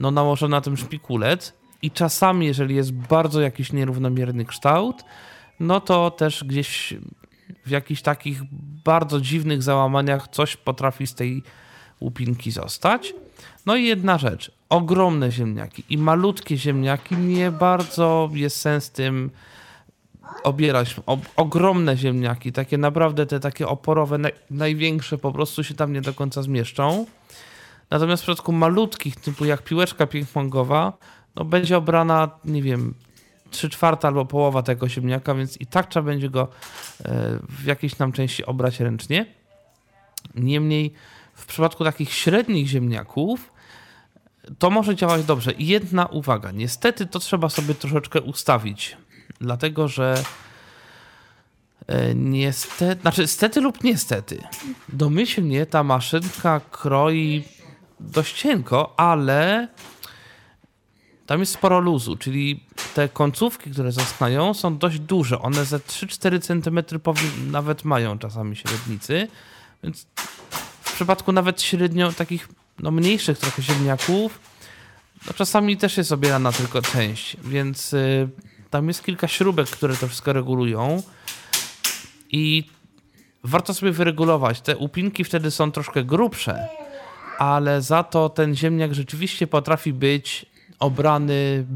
no, 0.00 0.10
nałożona 0.10 0.56
na 0.56 0.60
tym 0.60 0.76
szpikulec. 0.76 1.52
I 1.82 1.90
czasami, 1.90 2.46
jeżeli 2.46 2.74
jest 2.74 2.92
bardzo 2.92 3.40
jakiś 3.40 3.72
nierównomierny 3.72 4.44
kształt, 4.44 5.04
no 5.60 5.80
to 5.80 6.10
też 6.10 6.44
gdzieś 6.44 6.94
w 7.66 7.70
jakichś 7.70 8.02
takich 8.02 8.40
bardzo 8.84 9.20
dziwnych 9.20 9.62
załamaniach 9.62 10.28
coś 10.28 10.56
potrafi 10.56 11.06
z 11.06 11.14
tej 11.14 11.42
łupinki 12.00 12.50
zostać. 12.50 13.14
No 13.66 13.76
i 13.76 13.84
jedna 13.84 14.18
rzecz. 14.18 14.50
Ogromne 14.68 15.32
ziemniaki 15.32 15.84
i 15.88 15.98
malutkie 15.98 16.56
ziemniaki 16.56 17.16
nie 17.16 17.50
bardzo 17.50 18.30
jest 18.32 18.56
sens 18.56 18.90
tym 18.90 19.30
obierać. 20.42 20.96
Ogromne 21.36 21.96
ziemniaki, 21.96 22.52
takie 22.52 22.78
naprawdę 22.78 23.26
te 23.26 23.40
takie 23.40 23.68
oporowe, 23.68 24.18
naj, 24.18 24.32
największe 24.50 25.18
po 25.18 25.32
prostu 25.32 25.64
się 25.64 25.74
tam 25.74 25.92
nie 25.92 26.00
do 26.00 26.14
końca 26.14 26.42
zmieszczą. 26.42 27.06
Natomiast 27.90 28.22
w 28.22 28.26
przypadku 28.26 28.52
malutkich, 28.52 29.16
typu 29.16 29.44
jak 29.44 29.62
piłeczka 29.62 30.06
ping-pongowa, 30.06 30.92
no 31.36 31.44
będzie 31.44 31.76
obrana, 31.76 32.30
nie 32.44 32.62
wiem, 32.62 32.94
3 33.50 33.68
czwarta 33.68 34.08
albo 34.08 34.26
połowa 34.26 34.62
tego 34.62 34.88
ziemniaka, 34.88 35.34
więc 35.34 35.60
i 35.60 35.66
tak 35.66 35.86
trzeba 35.86 36.06
będzie 36.06 36.30
go 36.30 36.42
e, 36.42 36.48
w 37.48 37.64
jakiejś 37.64 37.94
tam 37.94 38.12
części 38.12 38.46
obrać 38.46 38.80
ręcznie. 38.80 39.26
Niemniej 40.34 40.92
w 41.34 41.46
przypadku 41.46 41.84
takich 41.84 42.12
średnich 42.12 42.66
ziemniaków 42.66 43.52
to 44.58 44.70
może 44.70 44.96
działać 44.96 45.24
dobrze. 45.24 45.52
Jedna 45.58 46.06
uwaga, 46.06 46.50
niestety 46.50 47.06
to 47.06 47.18
trzeba 47.18 47.48
sobie 47.48 47.74
troszeczkę 47.74 48.20
ustawić, 48.20 48.96
dlatego 49.44 49.88
że 49.88 50.22
e, 51.86 52.14
niestety, 52.14 53.00
znaczy 53.00 53.26
stety 53.26 53.60
lub 53.60 53.84
niestety, 53.84 54.42
domyślnie 54.88 55.66
ta 55.66 55.82
maszynka 55.82 56.60
kroi 56.70 57.44
dość 58.00 58.40
cienko, 58.40 58.94
ale 58.96 59.68
tam 61.26 61.40
jest 61.40 61.52
sporo 61.52 61.80
luzu, 61.80 62.16
czyli 62.16 62.64
te 62.94 63.08
końcówki, 63.08 63.70
które 63.70 63.92
zostają, 63.92 64.54
są 64.54 64.78
dość 64.78 64.98
duże. 64.98 65.38
One 65.38 65.64
ze 65.64 65.78
3-4 65.78 66.40
cm 66.40 67.00
nawet 67.50 67.84
mają 67.84 68.18
czasami 68.18 68.56
średnicy, 68.56 69.28
więc 69.82 70.06
w 70.82 70.92
przypadku 70.94 71.32
nawet 71.32 71.62
średnio 71.62 72.12
takich 72.12 72.48
no, 72.78 72.90
mniejszych 72.90 73.38
trochę 73.38 73.62
ziemniaków, 73.62 74.38
no, 75.26 75.32
czasami 75.34 75.76
też 75.76 75.96
jest 75.96 76.12
obierana 76.12 76.52
tylko 76.52 76.82
część, 76.82 77.36
więc 77.44 77.92
y, 77.92 78.28
tam 78.74 78.88
jest 78.88 79.04
kilka 79.04 79.28
śrubek, 79.28 79.68
które 79.68 79.96
to 79.96 80.08
wszystko 80.08 80.32
regulują 80.32 81.02
i 82.30 82.64
warto 83.44 83.74
sobie 83.74 83.92
wyregulować. 83.92 84.60
Te 84.60 84.76
upinki 84.76 85.24
wtedy 85.24 85.50
są 85.50 85.72
troszkę 85.72 86.04
grubsze, 86.04 86.68
ale 87.38 87.82
za 87.82 88.02
to 88.02 88.28
ten 88.28 88.56
ziemniak 88.56 88.94
rzeczywiście 88.94 89.46
potrafi 89.46 89.92
być 89.92 90.46
obrany, 90.78 91.66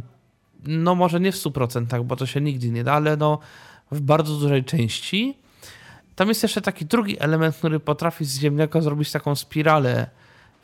no 0.64 0.94
może 0.94 1.20
nie 1.20 1.32
w 1.32 1.36
100%, 1.36 2.04
bo 2.04 2.16
to 2.16 2.26
się 2.26 2.40
nigdy 2.40 2.70
nie 2.70 2.84
da, 2.84 2.92
ale 2.92 3.16
no 3.16 3.38
w 3.90 4.00
bardzo 4.00 4.36
dużej 4.36 4.64
części. 4.64 5.38
Tam 6.16 6.28
jest 6.28 6.42
jeszcze 6.42 6.62
taki 6.62 6.86
drugi 6.86 7.16
element, 7.20 7.56
który 7.56 7.80
potrafi 7.80 8.24
z 8.24 8.38
ziemniaka 8.38 8.80
zrobić 8.80 9.12
taką 9.12 9.34
spiralę. 9.34 10.10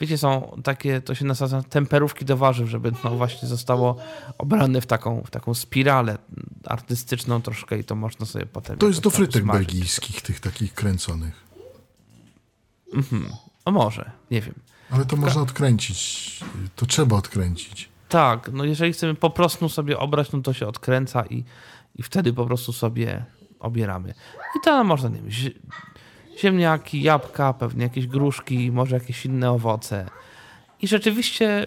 Wiecie, 0.04 0.18
są 0.18 0.60
takie, 0.64 1.00
to 1.00 1.14
się 1.14 1.24
nazywa 1.24 1.62
temperówki 1.62 2.24
do 2.24 2.36
warzyw, 2.36 2.68
żeby 2.68 2.92
no 3.04 3.10
właśnie 3.10 3.48
zostało 3.48 3.96
obrane 4.38 4.80
w 4.80 4.86
taką, 4.86 5.22
w 5.22 5.30
taką 5.30 5.54
spiralę 5.54 6.18
artystyczną 6.64 7.42
troszkę 7.42 7.78
i 7.78 7.84
to 7.84 7.94
można 7.94 8.26
sobie 8.26 8.46
potem... 8.46 8.78
To 8.78 8.88
jest 8.88 9.00
do 9.00 9.10
frytek 9.10 9.44
belgijskich, 9.44 10.22
tych 10.22 10.40
takich 10.40 10.74
kręconych. 10.74 11.44
Mhm. 12.94 13.28
O 13.64 13.70
może, 13.70 14.10
nie 14.30 14.40
wiem. 14.40 14.54
Ale 14.90 15.04
to 15.04 15.16
można 15.16 15.42
odkręcić. 15.42 16.40
To 16.76 16.86
trzeba 16.86 17.16
odkręcić. 17.16 17.88
Tak, 18.08 18.50
no 18.52 18.64
jeżeli 18.64 18.92
chcemy 18.92 19.14
po 19.14 19.30
prostu 19.30 19.68
sobie 19.68 19.98
obrać, 19.98 20.32
no 20.32 20.40
to 20.40 20.52
się 20.52 20.66
odkręca 20.66 21.26
i, 21.26 21.44
i 21.96 22.02
wtedy 22.02 22.32
po 22.32 22.46
prostu 22.46 22.72
sobie 22.72 23.24
obieramy. 23.60 24.14
I 24.56 24.64
to 24.64 24.84
można, 24.84 25.08
nie 25.08 25.20
wiem, 25.20 25.30
ziemniaki, 26.40 27.02
jabłka, 27.02 27.52
pewnie 27.52 27.82
jakieś 27.82 28.06
gruszki, 28.06 28.72
może 28.72 28.96
jakieś 28.96 29.26
inne 29.26 29.50
owoce. 29.50 30.06
I 30.82 30.88
rzeczywiście, 30.88 31.66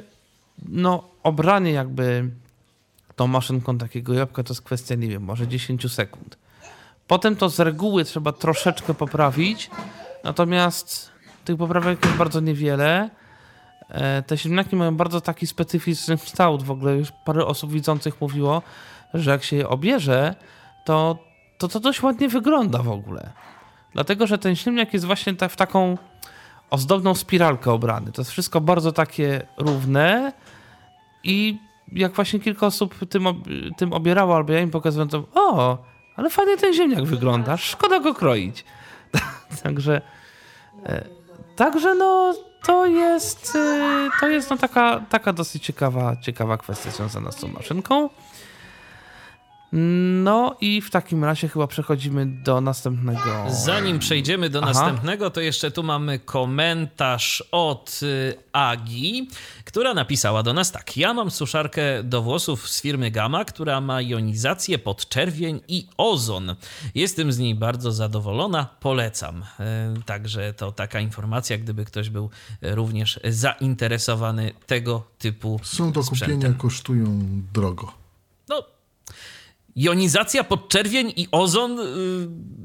no, 0.68 1.04
obranie 1.24 1.72
jakby 1.72 2.30
tą 3.16 3.28
maszynką 3.28 3.78
takiego 3.78 4.14
jabłka 4.14 4.44
to 4.44 4.54
jest 4.54 4.62
kwestia, 4.62 4.96
nie 4.96 5.08
wiem, 5.08 5.24
może 5.24 5.48
10 5.48 5.92
sekund. 5.92 6.38
Potem 7.08 7.36
to 7.36 7.50
z 7.50 7.60
reguły 7.60 8.04
trzeba 8.04 8.32
troszeczkę 8.32 8.94
poprawić, 8.94 9.70
natomiast 10.24 11.12
tych 11.46 11.58
poprawek 11.58 12.06
jest 12.06 12.18
bardzo 12.18 12.40
niewiele. 12.40 13.10
E, 13.90 14.24
te 14.24 14.38
ziemniaki 14.38 14.76
mają 14.76 14.98
bardzo 14.98 15.22
taki 15.22 15.48
specyficzny 15.48 16.18
kształt. 16.18 16.64
W 16.64 16.72
ogóle 16.72 16.96
już 16.96 17.12
parę 17.26 17.46
osób 17.46 17.72
widzących 17.72 18.22
mówiło, 18.22 18.62
że 19.14 19.32
jak 19.32 19.44
się 19.44 19.56
je 19.56 19.70
obierze, 19.70 20.36
to 20.86 21.28
to, 21.58 21.68
to 21.68 21.80
dość 21.80 22.04
ładnie 22.04 22.30
wygląda 22.30 22.84
w 22.84 22.90
ogóle. 22.90 23.32
Dlatego, 23.94 24.28
że 24.28 24.38
ten 24.38 24.56
ziemniak 24.56 24.94
jest 24.94 25.06
właśnie 25.06 25.34
w 25.50 25.56
taką 25.56 25.98
ozdobną 26.70 27.16
spiralkę 27.16 27.72
obrany. 27.72 28.12
To 28.12 28.22
jest 28.22 28.32
wszystko 28.32 28.62
bardzo 28.62 28.92
takie 28.92 29.48
równe 29.58 30.34
i 31.24 31.58
jak 31.92 32.14
właśnie 32.14 32.40
kilka 32.40 32.66
osób 32.66 32.96
tym, 33.10 33.26
tym 33.78 33.94
obierało, 33.94 34.36
albo 34.36 34.54
ja 34.54 34.62
im 34.62 34.72
pokazywałem, 34.72 35.10
to 35.10 35.24
o, 35.36 35.78
ale 36.16 36.30
fajnie 36.30 36.58
ten 36.58 36.74
ziemniak 36.74 37.04
wygląda, 37.04 37.58
szkoda 37.58 38.00
go 38.00 38.14
kroić. 38.14 38.66
także, 39.64 40.02
e, 40.86 41.06
także 41.56 41.96
no, 41.96 42.34
to 42.66 42.86
jest, 42.86 43.56
y, 43.56 44.10
to 44.20 44.30
jest 44.30 44.50
no 44.50 44.58
taka, 44.58 45.02
taka 45.10 45.34
dosyć 45.34 45.66
ciekawa, 45.66 46.16
ciekawa 46.22 46.58
kwestia 46.58 46.92
związana 46.92 47.32
z 47.32 47.36
tą 47.36 47.48
maszynką. 47.48 48.10
No 49.72 50.56
i 50.62 50.82
w 50.82 50.90
takim 50.90 51.24
razie 51.24 51.48
chyba 51.48 51.68
przechodzimy 51.68 52.26
do 52.26 52.62
następnego. 52.62 53.20
Zanim 53.50 54.00
przejdziemy 54.00 54.50
do 54.50 54.60
Aha. 54.64 54.68
następnego, 54.74 55.30
to 55.30 55.42
jeszcze 55.42 55.72
tu 55.72 55.84
mamy 55.84 56.20
komentarz 56.20 57.44
od 57.52 58.00
y, 58.04 58.36
Agi, 58.54 59.30
która 59.66 59.94
napisała 59.94 60.44
do 60.44 60.54
nas 60.54 60.72
tak. 60.72 60.98
Ja 60.98 61.14
mam 61.14 61.32
suszarkę 61.32 62.04
do 62.04 62.22
włosów 62.22 62.70
z 62.70 62.82
firmy 62.82 63.12
Gama, 63.12 63.46
która 63.46 63.82
ma 63.82 64.02
jonizację 64.02 64.80
podczerwień 64.80 65.62
i 65.68 65.88
ozon. 65.98 66.56
Jestem 66.96 67.32
z 67.32 67.38
niej 67.40 67.56
bardzo 67.56 67.92
zadowolona, 67.92 68.66
polecam. 68.80 69.44
E, 69.60 69.94
także 70.06 70.54
to 70.54 70.72
taka 70.72 71.00
informacja, 71.00 71.58
gdyby 71.58 71.86
ktoś 71.86 72.10
był 72.10 72.30
również 72.62 73.20
zainteresowany 73.24 74.52
tego 74.68 75.04
typu 75.20 75.60
Są 75.64 75.92
do 75.92 76.04
sprzętem. 76.04 76.38
kupienia, 76.38 76.58
kosztują 76.58 77.20
drogo. 77.54 78.07
Jonizacja, 79.78 80.44
podczerwień 80.44 81.14
i 81.16 81.28
ozon, 81.32 81.80
y, 81.80 81.84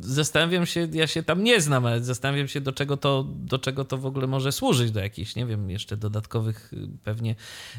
zastanawiam 0.00 0.66
się, 0.66 0.88
ja 0.92 1.06
się 1.06 1.22
tam 1.22 1.44
nie 1.44 1.60
znam, 1.60 1.86
ale 1.86 2.00
zastanawiam 2.00 2.48
się, 2.48 2.60
do 2.60 2.72
czego 2.72 2.96
to, 2.96 3.24
do 3.28 3.58
czego 3.58 3.84
to 3.84 3.98
w 3.98 4.06
ogóle 4.06 4.26
może 4.26 4.52
służyć, 4.52 4.90
do 4.90 5.00
jakichś, 5.00 5.36
nie 5.36 5.46
wiem, 5.46 5.70
jeszcze 5.70 5.96
dodatkowych 5.96 6.72
y, 6.72 6.88
pewnie 7.04 7.34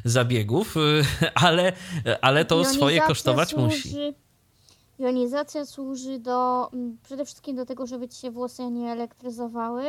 zabiegów, 0.06 0.78
y, 0.78 1.06
ale, 1.46 1.74
ale 2.22 2.46
to 2.46 2.56
Jonizacja 2.56 2.78
swoje 2.80 3.02
kosztować 3.02 3.50
służy, 3.50 3.66
musi. 3.66 4.14
Jonizacja 5.00 5.66
służy 5.66 6.20
do, 6.20 6.70
mm, 6.74 6.98
przede 7.04 7.26
wszystkim 7.26 7.56
do 7.56 7.66
tego, 7.66 7.88
żeby 7.88 8.08
ci 8.10 8.22
się 8.22 8.32
włosy 8.32 8.72
nie 8.72 8.92
elektryzowały, 8.92 9.84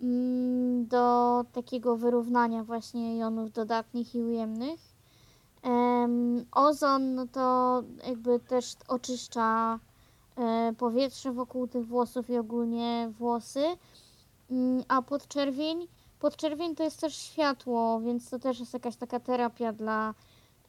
mm, 0.00 0.86
do 0.86 1.44
takiego 1.52 1.96
wyrównania 1.96 2.64
właśnie 2.64 3.18
jonów 3.18 3.52
dodatnich 3.52 4.14
i 4.14 4.22
ujemnych 4.22 4.89
ozon 6.52 7.14
no 7.14 7.26
to 7.26 7.82
jakby 8.06 8.40
też 8.40 8.74
oczyszcza 8.88 9.78
e, 10.36 10.72
powietrze 10.78 11.32
wokół 11.32 11.68
tych 11.68 11.86
włosów 11.86 12.30
i 12.30 12.36
ogólnie 12.36 13.12
włosy. 13.18 13.64
Mm, 14.50 14.84
a 14.88 15.02
podczerwień, 15.02 15.86
podczerwień 16.20 16.76
to 16.76 16.82
jest 16.82 17.00
też 17.00 17.16
światło, 17.16 18.00
więc 18.00 18.30
to 18.30 18.38
też 18.38 18.60
jest 18.60 18.74
jakaś 18.74 18.96
taka 18.96 19.20
terapia 19.20 19.72
dla, 19.72 20.14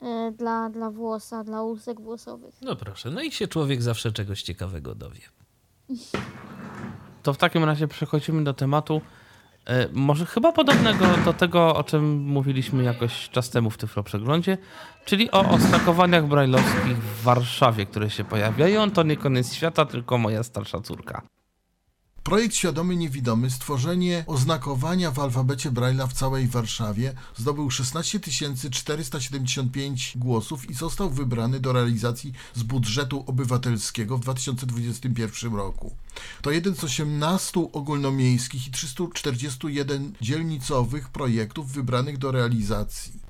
e, 0.01 0.31
dla, 0.31 0.69
dla 0.69 0.89
włosa, 0.89 1.43
dla 1.43 1.61
łusek 1.61 2.01
włosowych. 2.01 2.55
No 2.61 2.75
proszę, 2.75 3.11
no 3.11 3.21
i 3.21 3.31
się 3.31 3.47
człowiek 3.47 3.81
zawsze 3.81 4.11
czegoś 4.11 4.43
ciekawego 4.43 4.95
dowie. 4.95 5.21
To 7.23 7.33
w 7.33 7.37
takim 7.37 7.63
razie 7.63 7.87
przechodzimy 7.87 8.43
do 8.43 8.53
tematu 8.53 9.01
może 9.93 10.25
chyba 10.25 10.51
podobnego 10.51 11.05
do 11.25 11.33
tego, 11.33 11.75
o 11.75 11.83
czym 11.83 12.17
mówiliśmy 12.17 12.83
jakoś 12.83 13.29
czas 13.29 13.49
temu 13.49 13.69
w 13.69 13.77
Tyflo 13.77 14.03
Przeglądzie, 14.03 14.57
czyli 15.05 15.31
o 15.31 15.49
oznakowaniach 15.49 16.27
brajlowskich 16.27 16.97
w 16.97 17.23
Warszawie, 17.23 17.85
które 17.85 18.09
się 18.09 18.23
pojawiają. 18.23 18.91
To 18.91 19.03
nie 19.03 19.17
koniec 19.17 19.53
świata, 19.53 19.85
tylko 19.85 20.17
moja 20.17 20.43
starsza 20.43 20.81
córka. 20.81 21.21
Projekt 22.23 22.55
Świadomy 22.55 22.95
Niewidomy, 22.95 23.49
stworzenie 23.49 24.23
oznakowania 24.27 25.11
w 25.11 25.19
alfabecie 25.19 25.71
Braille'a 25.71 26.07
w 26.07 26.13
całej 26.13 26.47
Warszawie 26.47 27.13
zdobył 27.37 27.71
16 27.71 28.19
475 28.71 30.13
głosów 30.15 30.69
i 30.69 30.73
został 30.73 31.09
wybrany 31.09 31.59
do 31.59 31.73
realizacji 31.73 32.33
z 32.55 32.63
budżetu 32.63 33.23
obywatelskiego 33.27 34.17
w 34.17 34.21
2021 34.21 35.53
roku. 35.53 35.95
To 36.41 36.51
jeden 36.51 36.75
z 36.75 36.83
18 36.83 37.59
ogólnomiejskich 37.73 38.67
i 38.67 38.71
341 38.71 40.13
dzielnicowych 40.21 41.09
projektów 41.09 41.71
wybranych 41.71 42.17
do 42.17 42.31
realizacji. 42.31 43.20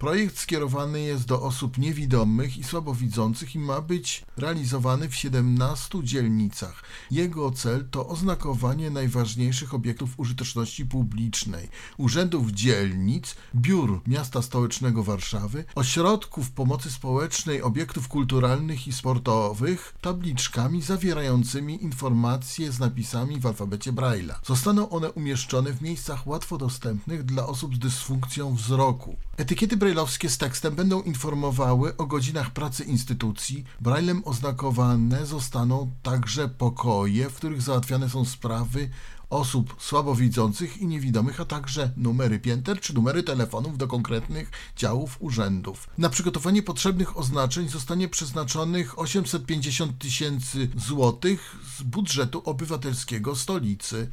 Projekt 0.00 0.38
skierowany 0.38 1.00
jest 1.00 1.26
do 1.26 1.42
osób 1.42 1.78
niewidomych 1.78 2.58
i 2.58 2.64
słabowidzących 2.64 3.54
i 3.54 3.58
ma 3.58 3.80
być 3.80 4.24
realizowany 4.36 5.08
w 5.08 5.14
17 5.14 5.98
dzielnicach. 6.02 6.82
Jego 7.10 7.50
cel 7.50 7.88
to 7.90 8.08
oznakowanie 8.08 8.90
najważniejszych 8.90 9.74
obiektów 9.74 10.10
użyteczności 10.16 10.86
publicznej, 10.86 11.68
urzędów 11.98 12.50
dzielnic, 12.50 13.36
biur 13.54 14.00
miasta 14.06 14.42
stołecznego 14.42 15.04
Warszawy, 15.04 15.64
ośrodków 15.74 16.50
pomocy 16.50 16.90
społecznej, 16.90 17.62
obiektów 17.62 18.08
kulturalnych 18.08 18.88
i 18.88 18.92
sportowych, 18.92 19.94
tabliczkami 20.00 20.82
zawierającymi 20.82 21.84
informacje 21.84 22.72
z 22.72 22.78
napisami 22.78 23.40
w 23.40 23.46
alfabecie 23.46 23.92
Braille'a. 23.92 24.34
Zostaną 24.46 24.90
one 24.90 25.12
umieszczone 25.12 25.72
w 25.72 25.82
miejscach 25.82 26.26
łatwo 26.26 26.58
dostępnych 26.58 27.22
dla 27.22 27.46
osób 27.46 27.76
z 27.76 27.78
dysfunkcją 27.78 28.54
wzroku. 28.54 29.16
Etykiety 29.36 29.76
brailleowskie 29.90 30.28
z 30.30 30.38
tekstem 30.38 30.74
będą 30.74 31.02
informowały 31.02 31.96
o 31.96 32.06
godzinach 32.06 32.50
pracy 32.50 32.84
instytucji. 32.84 33.64
Braillem 33.80 34.22
oznakowane 34.24 35.26
zostaną 35.26 35.90
także 36.02 36.48
pokoje, 36.48 37.30
w 37.30 37.34
których 37.34 37.62
załatwiane 37.62 38.10
są 38.10 38.24
sprawy 38.24 38.90
osób 39.30 39.76
słabowidzących 39.78 40.76
i 40.76 40.86
niewidomych, 40.86 41.40
a 41.40 41.44
także 41.44 41.90
numery 41.96 42.38
pięter 42.38 42.80
czy 42.80 42.94
numery 42.94 43.22
telefonów 43.22 43.78
do 43.78 43.88
konkretnych 43.88 44.50
działów 44.76 45.16
urzędów. 45.20 45.90
Na 45.98 46.08
przygotowanie 46.08 46.62
potrzebnych 46.62 47.18
oznaczeń 47.18 47.68
zostanie 47.68 48.08
przeznaczonych 48.08 48.98
850 48.98 49.98
tysięcy 49.98 50.68
złotych 50.76 51.56
z 51.78 51.82
budżetu 51.82 52.42
obywatelskiego 52.44 53.36
stolicy. 53.36 54.10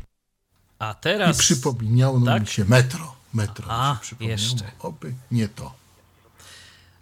A 0.79 0.93
teraz... 0.93 1.37
I 1.37 1.39
przypomniało 1.39 2.21
Tak? 2.21 2.41
mi 2.41 2.47
się 2.47 2.65
metro. 2.65 3.16
Metro 3.33 3.65
A, 3.69 3.99
jeszcze. 4.19 4.63
Oby 4.79 5.13
nie 5.31 5.47
to. 5.47 5.73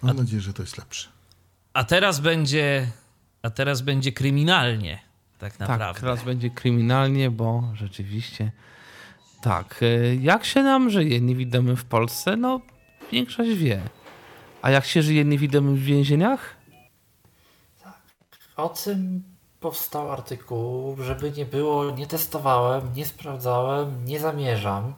Mam 0.01 0.17
nadzieję, 0.17 0.41
że 0.41 0.53
to 0.53 0.63
jest 0.63 0.77
lepsze. 0.77 1.09
A 1.73 1.83
teraz 1.83 2.19
będzie. 2.19 2.91
A 3.41 3.49
teraz 3.49 3.81
będzie 3.81 4.11
kryminalnie. 4.11 4.99
Tak 5.39 5.59
naprawdę. 5.59 5.85
Tak, 5.93 5.99
teraz 5.99 6.23
będzie 6.23 6.49
kryminalnie, 6.49 7.31
bo 7.31 7.63
rzeczywiście 7.73 8.51
tak. 9.41 9.79
e, 9.83 10.15
Jak 10.15 10.45
się 10.45 10.63
nam 10.63 10.89
żyje 10.89 11.21
niewidomym 11.21 11.77
w 11.77 11.85
Polsce? 11.85 12.37
No, 12.37 12.61
większość 13.11 13.51
wie. 13.53 13.81
A 14.61 14.69
jak 14.69 14.85
się 14.85 15.01
żyje 15.01 15.25
niewidomym 15.25 15.75
w 15.75 15.79
więzieniach? 15.83 16.55
O 18.57 18.69
tym 18.69 19.23
powstał 19.59 20.11
artykuł, 20.11 20.97
żeby 21.03 21.31
nie 21.31 21.45
było, 21.45 21.91
nie 21.91 22.07
testowałem, 22.07 22.93
nie 22.95 23.05
sprawdzałem, 23.05 24.05
nie 24.05 24.19
zamierzam. 24.19 24.93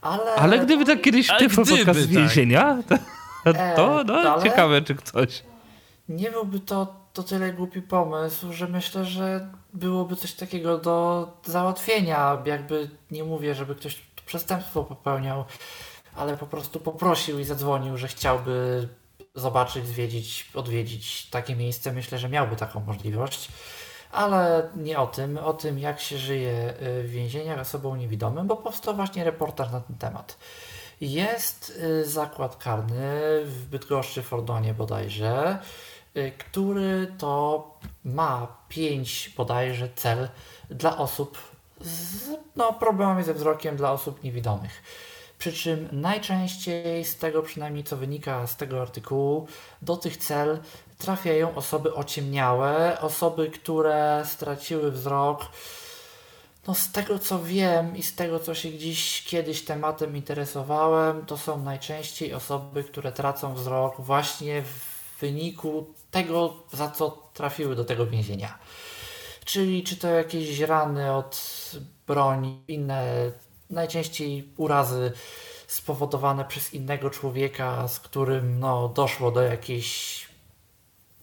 Ale, 0.00 0.34
Ale 0.34 0.58
gdyby 0.58 0.84
tak 0.84 1.02
kiedyś 1.02 1.28
gdyby, 1.36 1.54
podcast 1.56 2.00
z 2.00 2.04
tak. 2.04 2.16
więzienia, 2.16 2.78
to, 3.44 3.52
to 3.76 4.04
no, 4.04 4.14
ale- 4.14 4.42
ciekawe, 4.42 4.82
czy 4.82 4.94
ktoś... 4.94 5.42
nie 6.08 6.30
byłby 6.30 6.60
to, 6.60 6.94
to 7.12 7.22
tyle 7.22 7.52
głupi 7.52 7.82
pomysł, 7.82 8.52
że 8.52 8.68
myślę, 8.68 9.04
że 9.04 9.48
byłoby 9.74 10.16
coś 10.16 10.32
takiego 10.32 10.78
do 10.78 11.28
załatwienia. 11.44 12.42
Jakby 12.44 12.90
nie 13.10 13.24
mówię, 13.24 13.54
żeby 13.54 13.74
ktoś 13.74 14.00
przestępstwo 14.26 14.84
popełniał, 14.84 15.44
ale 16.16 16.36
po 16.36 16.46
prostu 16.46 16.80
poprosił 16.80 17.38
i 17.38 17.44
zadzwonił, 17.44 17.96
że 17.96 18.08
chciałby 18.08 18.88
zobaczyć, 19.34 19.86
zwiedzić, 19.86 20.50
odwiedzić 20.54 21.26
takie 21.30 21.56
miejsce. 21.56 21.92
Myślę, 21.92 22.18
że 22.18 22.28
miałby 22.28 22.56
taką 22.56 22.80
możliwość. 22.80 23.48
Ale 24.12 24.68
nie 24.76 24.98
o 24.98 25.06
tym, 25.06 25.38
o 25.38 25.52
tym 25.52 25.78
jak 25.78 26.00
się 26.00 26.18
żyje 26.18 26.74
y, 26.82 27.02
w 27.02 27.10
więzieniach 27.10 27.58
osobom 27.58 27.98
niewidomym, 27.98 28.46
bo 28.46 28.56
powstał 28.56 28.94
właśnie 28.94 29.24
reportaż 29.24 29.72
na 29.72 29.80
ten 29.80 29.96
temat. 29.96 30.38
Jest 31.00 31.78
y, 31.82 32.08
zakład 32.08 32.56
karny 32.56 33.20
w 33.44 33.66
Bydgoszczy, 33.70 34.22
Fordonie 34.22 34.74
bodajże, 34.74 35.58
y, 36.16 36.32
który 36.38 37.14
to 37.18 37.70
ma 38.04 38.56
pięć 38.68 39.34
bodajże 39.36 39.88
cel 39.96 40.28
dla 40.70 40.98
osób 40.98 41.38
z 41.80 42.28
no, 42.56 42.72
problemami 42.72 43.24
ze 43.24 43.34
wzrokiem, 43.34 43.76
dla 43.76 43.92
osób 43.92 44.24
niewidomych. 44.24 44.82
Przy 45.38 45.52
czym 45.52 45.88
najczęściej 45.92 47.04
z 47.04 47.16
tego 47.16 47.42
przynajmniej 47.42 47.84
co 47.84 47.96
wynika 47.96 48.46
z 48.46 48.56
tego 48.56 48.82
artykułu, 48.82 49.46
do 49.82 49.96
tych 49.96 50.16
cel 50.16 50.58
trafiają 50.98 51.54
osoby 51.54 51.94
ociemniałe, 51.94 53.00
osoby, 53.00 53.50
które 53.50 54.22
straciły 54.26 54.90
wzrok. 54.90 55.46
No 56.66 56.74
z 56.74 56.92
tego 56.92 57.18
co 57.18 57.42
wiem 57.42 57.96
i 57.96 58.02
z 58.02 58.14
tego 58.14 58.40
co 58.40 58.54
się 58.54 58.68
gdzieś 58.68 59.24
kiedyś 59.24 59.64
tematem 59.64 60.16
interesowałem, 60.16 61.26
to 61.26 61.38
są 61.38 61.62
najczęściej 61.62 62.34
osoby, 62.34 62.84
które 62.84 63.12
tracą 63.12 63.54
wzrok 63.54 64.00
właśnie 64.00 64.62
w 64.62 65.20
wyniku 65.20 65.94
tego, 66.10 66.56
za 66.72 66.90
co 66.90 67.30
trafiły 67.34 67.76
do 67.76 67.84
tego 67.84 68.06
więzienia. 68.06 68.58
Czyli 69.44 69.82
czy 69.82 69.96
to 69.96 70.08
jakieś 70.08 70.60
rany 70.60 71.12
od 71.12 71.40
broni, 72.06 72.62
inne 72.68 73.32
najczęściej 73.70 74.48
urazy 74.56 75.12
spowodowane 75.66 76.44
przez 76.44 76.74
innego 76.74 77.10
człowieka, 77.10 77.88
z 77.88 78.00
którym 78.00 78.60
no, 78.60 78.88
doszło 78.88 79.30
do 79.30 79.42
jakiejś 79.42 80.27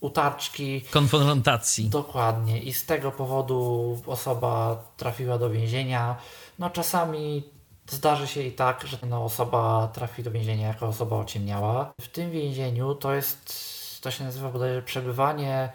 utarczki. 0.06 0.82
Konfrontacji. 0.82 1.90
Dokładnie. 1.90 2.60
I 2.60 2.74
z 2.74 2.86
tego 2.86 3.12
powodu 3.12 4.02
osoba 4.06 4.84
trafiła 4.98 5.38
do 5.38 5.50
więzienia. 5.50 6.16
No 6.60 6.70
czasami 6.70 7.44
zdarzy 7.90 8.28
się 8.28 8.42
i 8.42 8.52
tak, 8.52 8.88
że 8.88 8.98
no, 9.10 9.26
osoba 9.26 9.88
trafi 9.94 10.24
do 10.24 10.32
więzienia 10.32 10.68
jako 10.68 10.88
osoba 10.88 11.16
ociemniała. 11.16 11.94
W 12.02 12.08
tym 12.08 12.32
więzieniu 12.32 12.96
to 12.96 13.14
jest, 13.14 14.02
to 14.02 14.12
się 14.12 14.24
nazywa 14.24 14.50
bodajże 14.50 14.82
przebywanie 14.82 15.70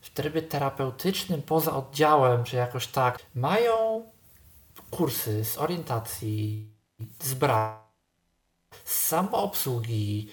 w 0.00 0.10
trybie 0.10 0.42
terapeutycznym 0.42 1.42
poza 1.42 1.76
oddziałem, 1.76 2.44
czy 2.44 2.56
jakoś 2.56 2.86
tak. 2.86 3.18
Mają 3.34 4.02
kursy 4.90 5.44
z 5.44 5.58
orientacji, 5.58 6.70
z 7.22 7.34
bra, 7.34 7.86
z 8.84 9.06
samoobsługi, 9.06 10.28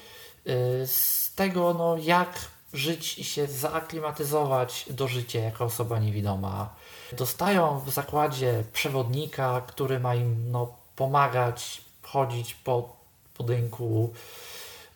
yy, 0.46 0.88
z 0.88 1.32
tego, 1.36 1.74
no, 1.74 1.98
jak 1.98 2.40
żyć 2.74 3.20
i 3.20 3.24
się 3.24 3.48
zaaklimatyzować 3.48 4.86
do 4.90 5.08
życia 5.08 5.40
jako 5.40 5.66
osoba 5.66 6.00
niewidoma. 6.00 6.76
Dostają 7.12 7.80
w 7.80 7.90
zakładzie 7.90 8.64
przewodnika, 8.74 9.62
który 9.68 10.00
ma 10.00 10.16
im 10.16 10.52
no, 10.52 10.74
pomagać 10.96 11.82
chodzić 12.02 12.54
po 12.54 12.96
budynku. 13.38 14.14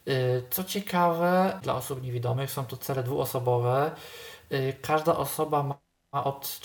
Yy, 0.06 0.44
Co 0.50 0.64
ciekawe, 0.64 1.60
dla 1.64 1.76
osób 1.76 2.04
niewidomych 2.04 2.52
są 2.52 2.66
to 2.66 2.78
cele 2.78 3.04
dwuosobowe. 3.04 3.92
Yy, 4.50 4.74
Każda 4.82 5.18
osoba 5.18 5.64
ma- 5.64 6.24
od 6.24 6.60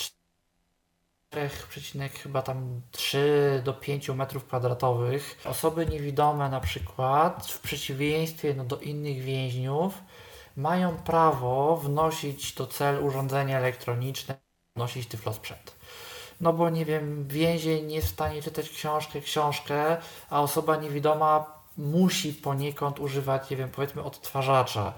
4, 1.30 1.48
chyba 2.22 2.42
tam 2.42 2.80
3 2.90 3.62
do 3.64 3.74
5 3.74 4.08
metrów 4.08 4.44
kwadratowych. 4.44 5.40
Osoby 5.44 5.86
niewidome 5.86 6.48
na 6.48 6.60
przykład, 6.60 7.46
w 7.46 7.60
przeciwieństwie 7.60 8.54
no, 8.54 8.64
do 8.64 8.80
innych 8.80 9.22
więźniów, 9.22 9.94
mają 10.56 10.96
prawo 10.96 11.76
wnosić 11.76 12.54
do 12.54 12.66
cel 12.66 13.04
urządzenia 13.04 13.58
elektroniczne, 13.58 14.34
wnosić 14.76 15.08
tyflosprzęt. 15.08 15.76
No 16.40 16.52
bo 16.52 16.70
nie 16.70 16.84
wiem, 16.84 17.28
więzień 17.28 17.86
nie 17.86 17.94
jest 17.94 18.08
w 18.08 18.10
stanie 18.10 18.42
czytać 18.42 18.68
książkę, 18.68 19.20
książkę, 19.20 19.96
a 20.30 20.42
osoba 20.42 20.76
niewidoma 20.76 21.62
musi 21.76 22.32
poniekąd 22.34 23.00
używać, 23.00 23.50
nie 23.50 23.56
wiem, 23.56 23.68
powiedzmy 23.68 24.02
odtwarzacza. 24.02 24.92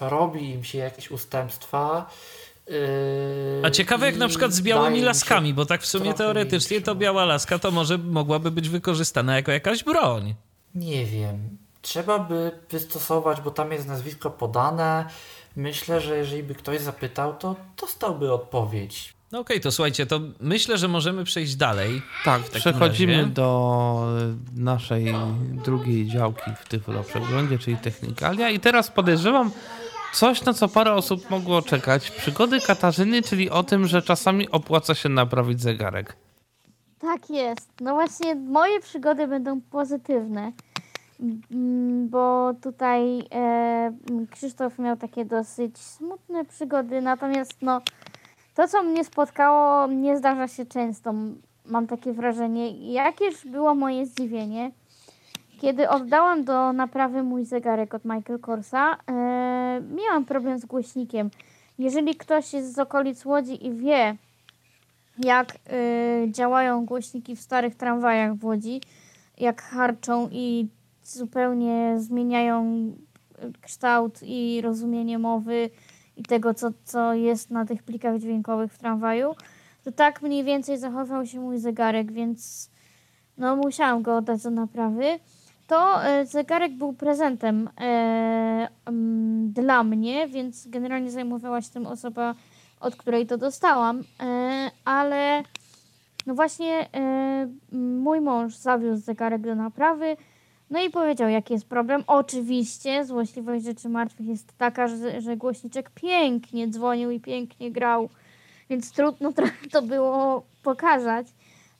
Robi 0.00 0.50
im 0.50 0.64
się 0.64 0.78
jakieś 0.78 1.10
ustępstwa. 1.10 2.10
yy, 2.66 2.74
A 3.64 3.70
ciekawe 3.70 4.06
jak 4.06 4.16
na 4.16 4.28
przykład 4.28 4.52
z 4.52 4.62
białymi 4.62 5.00
laskami, 5.02 5.54
bo 5.54 5.66
tak 5.66 5.82
w 5.82 5.86
sumie 5.86 6.14
teoretycznie 6.14 6.80
to 6.80 6.94
biała 6.94 7.24
laska 7.24 7.58
to 7.58 7.70
może 7.70 7.98
mogłaby 7.98 8.50
być 8.50 8.68
wykorzystana 8.68 9.36
jako 9.36 9.52
jakaś 9.52 9.84
broń. 9.84 10.34
Nie 10.74 11.06
wiem. 11.06 11.63
Trzeba 11.84 12.18
by 12.18 12.50
wystosować, 12.70 13.40
bo 13.40 13.50
tam 13.50 13.72
jest 13.72 13.88
nazwisko 13.88 14.30
podane. 14.30 15.04
Myślę, 15.56 16.00
że 16.00 16.16
jeżeli 16.16 16.42
by 16.42 16.54
ktoś 16.54 16.80
zapytał, 16.80 17.34
to 17.34 17.56
dostałby 17.80 18.32
odpowiedź. 18.32 19.14
No 19.32 19.40
okej, 19.40 19.60
to 19.60 19.72
słuchajcie, 19.72 20.06
to 20.06 20.20
myślę, 20.40 20.78
że 20.78 20.88
możemy 20.88 21.24
przejść 21.24 21.56
dalej. 21.56 22.02
Tak, 22.24 22.42
przechodzimy 22.42 23.16
razie. 23.16 23.28
do 23.28 24.06
naszej 24.56 25.14
drugiej 25.64 26.06
działki 26.06 26.50
w 26.60 26.68
Tyflo 26.68 27.02
Przeglądzie, 27.02 27.58
czyli 27.58 27.76
Technikalia. 27.76 28.50
I 28.50 28.60
teraz 28.60 28.90
podejrzewam, 28.90 29.50
coś, 30.12 30.44
na 30.44 30.54
co 30.54 30.68
parę 30.68 30.92
osób 30.92 31.30
mogło 31.30 31.62
czekać. 31.62 32.10
Przygody 32.10 32.60
Katarzyny, 32.60 33.22
czyli 33.22 33.50
o 33.50 33.62
tym, 33.62 33.86
że 33.86 34.02
czasami 34.02 34.50
opłaca 34.50 34.94
się 34.94 35.08
naprawić 35.08 35.60
zegarek. 35.60 36.16
Tak 36.98 37.30
jest. 37.30 37.68
No 37.80 37.94
właśnie 37.94 38.34
moje 38.34 38.80
przygody 38.80 39.28
będą 39.28 39.60
pozytywne, 39.60 40.52
bo 42.06 42.54
tutaj 42.62 43.18
e, 43.34 43.92
Krzysztof 44.30 44.78
miał 44.78 44.96
takie 44.96 45.24
dosyć 45.24 45.78
smutne 45.78 46.44
przygody, 46.44 47.00
natomiast 47.00 47.62
no 47.62 47.80
to, 48.54 48.68
co 48.68 48.82
mnie 48.82 49.04
spotkało, 49.04 49.86
nie 49.86 50.16
zdarza 50.16 50.48
się 50.48 50.66
często. 50.66 51.14
Mam 51.66 51.86
takie 51.86 52.12
wrażenie. 52.12 52.92
Jakież 52.92 53.46
było 53.46 53.74
moje 53.74 54.06
zdziwienie, 54.06 54.70
kiedy 55.60 55.88
oddałam 55.88 56.44
do 56.44 56.72
naprawy 56.72 57.22
mój 57.22 57.44
zegarek 57.44 57.94
od 57.94 58.04
Michael 58.04 58.38
Korsa, 58.40 58.96
e, 59.06 59.82
miałam 59.94 60.24
problem 60.24 60.58
z 60.58 60.64
głośnikiem. 60.64 61.30
Jeżeli 61.78 62.14
ktoś 62.14 62.52
jest 62.52 62.74
z 62.74 62.78
okolic 62.78 63.24
Łodzi 63.24 63.66
i 63.66 63.72
wie, 63.72 64.16
jak 65.18 65.48
y, 65.52 66.30
działają 66.30 66.86
głośniki 66.86 67.36
w 67.36 67.40
starych 67.40 67.74
tramwajach 67.74 68.34
w 68.34 68.44
Łodzi, 68.44 68.80
jak 69.38 69.62
harczą 69.62 70.28
i 70.32 70.68
zupełnie 71.04 71.94
zmieniają 71.98 72.92
kształt 73.60 74.20
i 74.22 74.60
rozumienie 74.60 75.18
mowy 75.18 75.70
i 76.16 76.22
tego, 76.22 76.54
co, 76.54 76.70
co 76.84 77.14
jest 77.14 77.50
na 77.50 77.64
tych 77.64 77.82
plikach 77.82 78.18
dźwiękowych 78.18 78.72
w 78.72 78.78
tramwaju, 78.78 79.34
to 79.84 79.92
tak 79.92 80.22
mniej 80.22 80.44
więcej 80.44 80.78
zachował 80.78 81.26
się 81.26 81.40
mój 81.40 81.58
zegarek, 81.58 82.12
więc 82.12 82.70
no 83.38 83.56
musiałam 83.56 84.02
go 84.02 84.16
oddać 84.16 84.42
do 84.42 84.50
naprawy. 84.50 85.04
To 85.66 86.04
e, 86.04 86.26
zegarek 86.26 86.72
był 86.72 86.92
prezentem 86.92 87.68
e, 87.80 88.68
m, 88.86 89.52
dla 89.52 89.84
mnie, 89.84 90.28
więc 90.28 90.68
generalnie 90.68 91.10
zajmowała 91.10 91.62
się 91.62 91.70
tym 91.70 91.86
osoba, 91.86 92.34
od 92.80 92.96
której 92.96 93.26
to 93.26 93.38
dostałam, 93.38 94.02
e, 94.20 94.70
ale 94.84 95.42
no 96.26 96.34
właśnie 96.34 96.88
e, 96.92 97.48
mój 97.72 98.20
mąż 98.20 98.54
zawiózł 98.54 99.02
zegarek 99.02 99.42
do 99.42 99.54
naprawy, 99.54 100.16
no 100.70 100.82
i 100.82 100.90
powiedział, 100.90 101.28
jaki 101.28 101.52
jest 101.52 101.66
problem. 101.66 102.04
Oczywiście 102.06 103.04
złośliwość 103.04 103.64
rzeczy 103.64 103.88
martwych 103.88 104.26
jest 104.26 104.58
taka, 104.58 104.88
że, 104.88 105.20
że 105.20 105.36
głośniczek 105.36 105.90
pięknie 105.90 106.68
dzwonił 106.68 107.10
i 107.10 107.20
pięknie 107.20 107.70
grał, 107.72 108.08
więc 108.70 108.92
trudno 108.92 109.32
trochę 109.38 109.68
to 109.72 109.82
było 109.82 110.46
pokazać. 110.62 111.26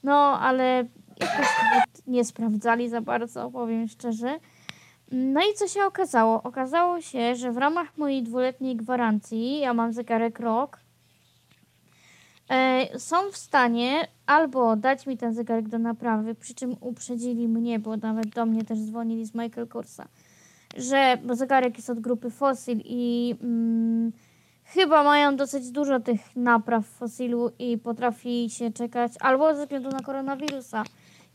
No, 0.02 0.40
ale 0.40 0.84
jakoś 1.20 1.46
nie 2.06 2.24
sprawdzali 2.24 2.88
za 2.88 3.00
bardzo, 3.00 3.50
powiem 3.50 3.88
szczerze. 3.88 4.38
No 5.12 5.40
i 5.40 5.54
co 5.54 5.68
się 5.68 5.84
okazało? 5.84 6.42
Okazało 6.42 7.00
się, 7.00 7.36
że 7.36 7.52
w 7.52 7.56
ramach 7.56 7.98
mojej 7.98 8.22
dwuletniej 8.22 8.76
gwarancji, 8.76 9.58
ja 9.58 9.74
mam 9.74 9.92
zegarek 9.92 10.40
rok, 10.40 10.78
są 12.98 13.30
w 13.32 13.36
stanie 13.36 14.08
albo 14.26 14.76
dać 14.76 15.06
mi 15.06 15.16
ten 15.16 15.34
zegarek 15.34 15.68
do 15.68 15.78
naprawy, 15.78 16.34
przy 16.34 16.54
czym 16.54 16.76
uprzedzili 16.80 17.48
mnie, 17.48 17.78
bo 17.78 17.96
nawet 17.96 18.28
do 18.28 18.46
mnie 18.46 18.64
też 18.64 18.78
dzwonili 18.78 19.26
z 19.26 19.34
Michael 19.34 19.68
Korsa, 19.68 20.08
że 20.76 21.18
bo 21.24 21.34
zegarek 21.34 21.76
jest 21.76 21.90
od 21.90 22.00
grupy 22.00 22.30
Fossil 22.30 22.80
i 22.84 23.34
mm, 23.42 24.12
chyba 24.64 25.04
mają 25.04 25.36
dosyć 25.36 25.70
dużo 25.70 26.00
tych 26.00 26.36
napraw 26.36 26.86
Fossilu 26.86 27.50
i 27.58 27.78
potrafi 27.78 28.50
się 28.50 28.72
czekać, 28.72 29.12
albo 29.20 29.54
ze 29.54 29.62
względu 29.62 29.88
na 29.88 30.00
koronawirusa 30.00 30.84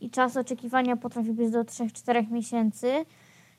i 0.00 0.10
czas 0.10 0.36
oczekiwania 0.36 0.96
potrafi 0.96 1.32
być 1.32 1.50
do 1.50 1.62
3-4 1.62 2.30
miesięcy, 2.30 3.04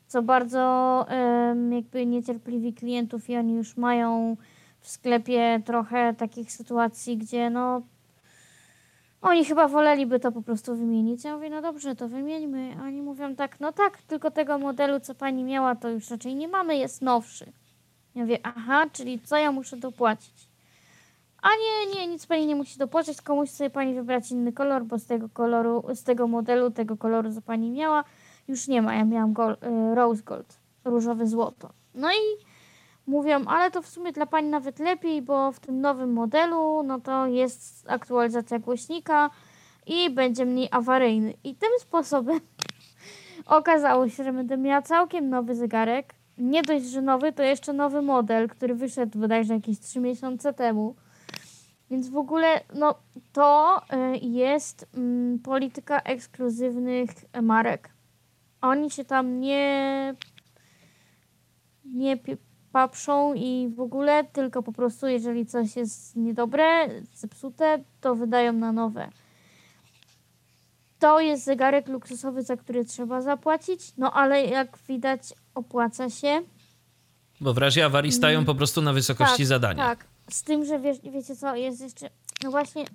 co 0.07 0.21
bardzo 0.21 1.05
em, 1.07 1.73
jakby 1.73 2.05
niecierpliwi 2.05 2.73
klientów 2.73 3.29
i 3.29 3.37
oni 3.37 3.53
już 3.53 3.77
mają 3.77 4.37
w 4.81 4.89
sklepie 4.89 5.61
trochę 5.65 6.13
takich 6.13 6.51
sytuacji, 6.51 7.17
gdzie 7.17 7.49
no 7.49 7.81
oni 9.21 9.45
chyba 9.45 9.67
woleliby 9.67 10.19
to 10.19 10.31
po 10.31 10.41
prostu 10.41 10.75
wymienić. 10.75 11.23
Ja 11.23 11.35
mówię, 11.35 11.49
no 11.49 11.61
dobrze, 11.61 11.95
to 11.95 12.07
wymieńmy. 12.07 12.75
A 12.79 12.83
oni 12.83 13.01
mówią 13.01 13.35
tak, 13.35 13.59
no 13.59 13.71
tak, 13.71 14.01
tylko 14.01 14.31
tego 14.31 14.57
modelu, 14.57 14.99
co 14.99 15.15
pani 15.15 15.43
miała, 15.43 15.75
to 15.75 15.89
już 15.89 16.09
raczej 16.09 16.35
nie 16.35 16.47
mamy, 16.47 16.77
jest 16.77 17.01
nowszy. 17.01 17.51
Ja 18.15 18.21
mówię, 18.21 18.39
aha, 18.43 18.85
czyli 18.93 19.19
co 19.19 19.37
ja 19.37 19.51
muszę 19.51 19.77
dopłacić? 19.77 20.51
A 21.41 21.47
nie, 21.49 21.95
nie, 21.95 22.07
nic 22.07 22.25
pani 22.25 22.45
nie 22.45 22.55
musi 22.55 22.79
dopłacić, 22.79 23.15
tylko 23.15 23.35
musi 23.35 23.53
sobie 23.53 23.69
pani 23.69 23.93
wybrać 23.93 24.31
inny 24.31 24.53
kolor, 24.53 24.83
bo 24.83 24.99
z 24.99 25.05
tego 25.05 25.29
koloru, 25.29 25.83
z 25.95 26.03
tego 26.03 26.27
modelu, 26.27 26.71
tego 26.71 26.97
koloru, 26.97 27.33
co 27.33 27.41
pani 27.41 27.71
miała, 27.71 28.03
już 28.47 28.67
nie 28.67 28.81
ma. 28.81 28.95
Ja 28.95 29.05
miałam 29.05 29.33
gold, 29.33 29.59
rose 29.93 30.23
gold, 30.23 30.59
różowe 30.85 31.27
złoto. 31.27 31.69
No 31.95 32.11
i 32.11 32.50
mówią, 33.07 33.45
ale 33.45 33.71
to 33.71 33.81
w 33.81 33.87
sumie 33.87 34.11
dla 34.11 34.25
pani 34.25 34.49
nawet 34.49 34.79
lepiej, 34.79 35.21
bo 35.21 35.51
w 35.51 35.59
tym 35.59 35.81
nowym 35.81 36.13
modelu, 36.13 36.83
no 36.83 36.99
to 36.99 37.27
jest 37.27 37.85
aktualizacja 37.89 38.59
głośnika 38.59 39.29
i 39.87 40.09
będzie 40.09 40.45
mniej 40.45 40.67
awaryjny. 40.71 41.33
I 41.43 41.55
tym 41.55 41.69
sposobem 41.79 42.39
okazało 43.45 44.09
się, 44.09 44.23
że 44.23 44.33
będę 44.33 44.57
miała 44.57 44.81
całkiem 44.81 45.29
nowy 45.29 45.55
zegarek. 45.55 46.13
Nie 46.37 46.63
dość, 46.63 46.85
że 46.85 47.01
nowy, 47.01 47.33
to 47.33 47.43
jeszcze 47.43 47.73
nowy 47.73 48.01
model, 48.01 48.49
który 48.49 48.75
wyszedł 48.75 49.19
bodajże 49.19 49.53
jakieś 49.53 49.79
3 49.79 49.99
miesiące 49.99 50.53
temu. 50.53 50.95
Więc 51.89 52.09
w 52.09 52.17
ogóle, 52.17 52.61
no 52.73 52.95
to 53.33 53.77
y, 54.13 54.17
jest 54.17 54.87
mm, 54.97 55.39
polityka 55.39 55.99
ekskluzywnych 55.99 57.09
marek. 57.41 57.89
Oni 58.61 58.91
się 58.91 59.05
tam 59.05 59.39
nie 59.39 60.15
nie 61.85 62.17
paprzą 62.71 63.33
i 63.33 63.73
w 63.75 63.79
ogóle, 63.79 64.23
tylko 64.23 64.63
po 64.63 64.71
prostu 64.71 65.07
jeżeli 65.07 65.45
coś 65.45 65.75
jest 65.75 66.15
niedobre, 66.15 66.87
zepsute, 67.13 67.79
to 68.01 68.15
wydają 68.15 68.53
na 68.53 68.71
nowe. 68.71 69.09
To 70.99 71.19
jest 71.19 71.43
zegarek 71.43 71.87
luksusowy, 71.87 72.43
za 72.43 72.57
który 72.57 72.85
trzeba 72.85 73.21
zapłacić, 73.21 73.93
no 73.97 74.13
ale 74.13 74.45
jak 74.45 74.77
widać 74.87 75.33
opłaca 75.55 76.09
się. 76.09 76.41
Bo 77.41 77.53
w 77.53 77.57
razie 77.57 77.85
awarii 77.85 78.11
stają 78.11 78.45
po 78.45 78.55
prostu 78.55 78.81
na 78.81 78.93
wysokości 78.93 79.37
tak, 79.37 79.45
zadania. 79.45 79.83
Tak, 79.83 80.05
z 80.29 80.43
tym, 80.43 80.65
że 80.65 80.79
wiesz, 80.79 80.97
wiecie 81.03 81.35
co, 81.35 81.55
jest 81.55 81.81
jeszcze, 81.81 82.09
no 82.43 82.51
właśnie 82.51 82.85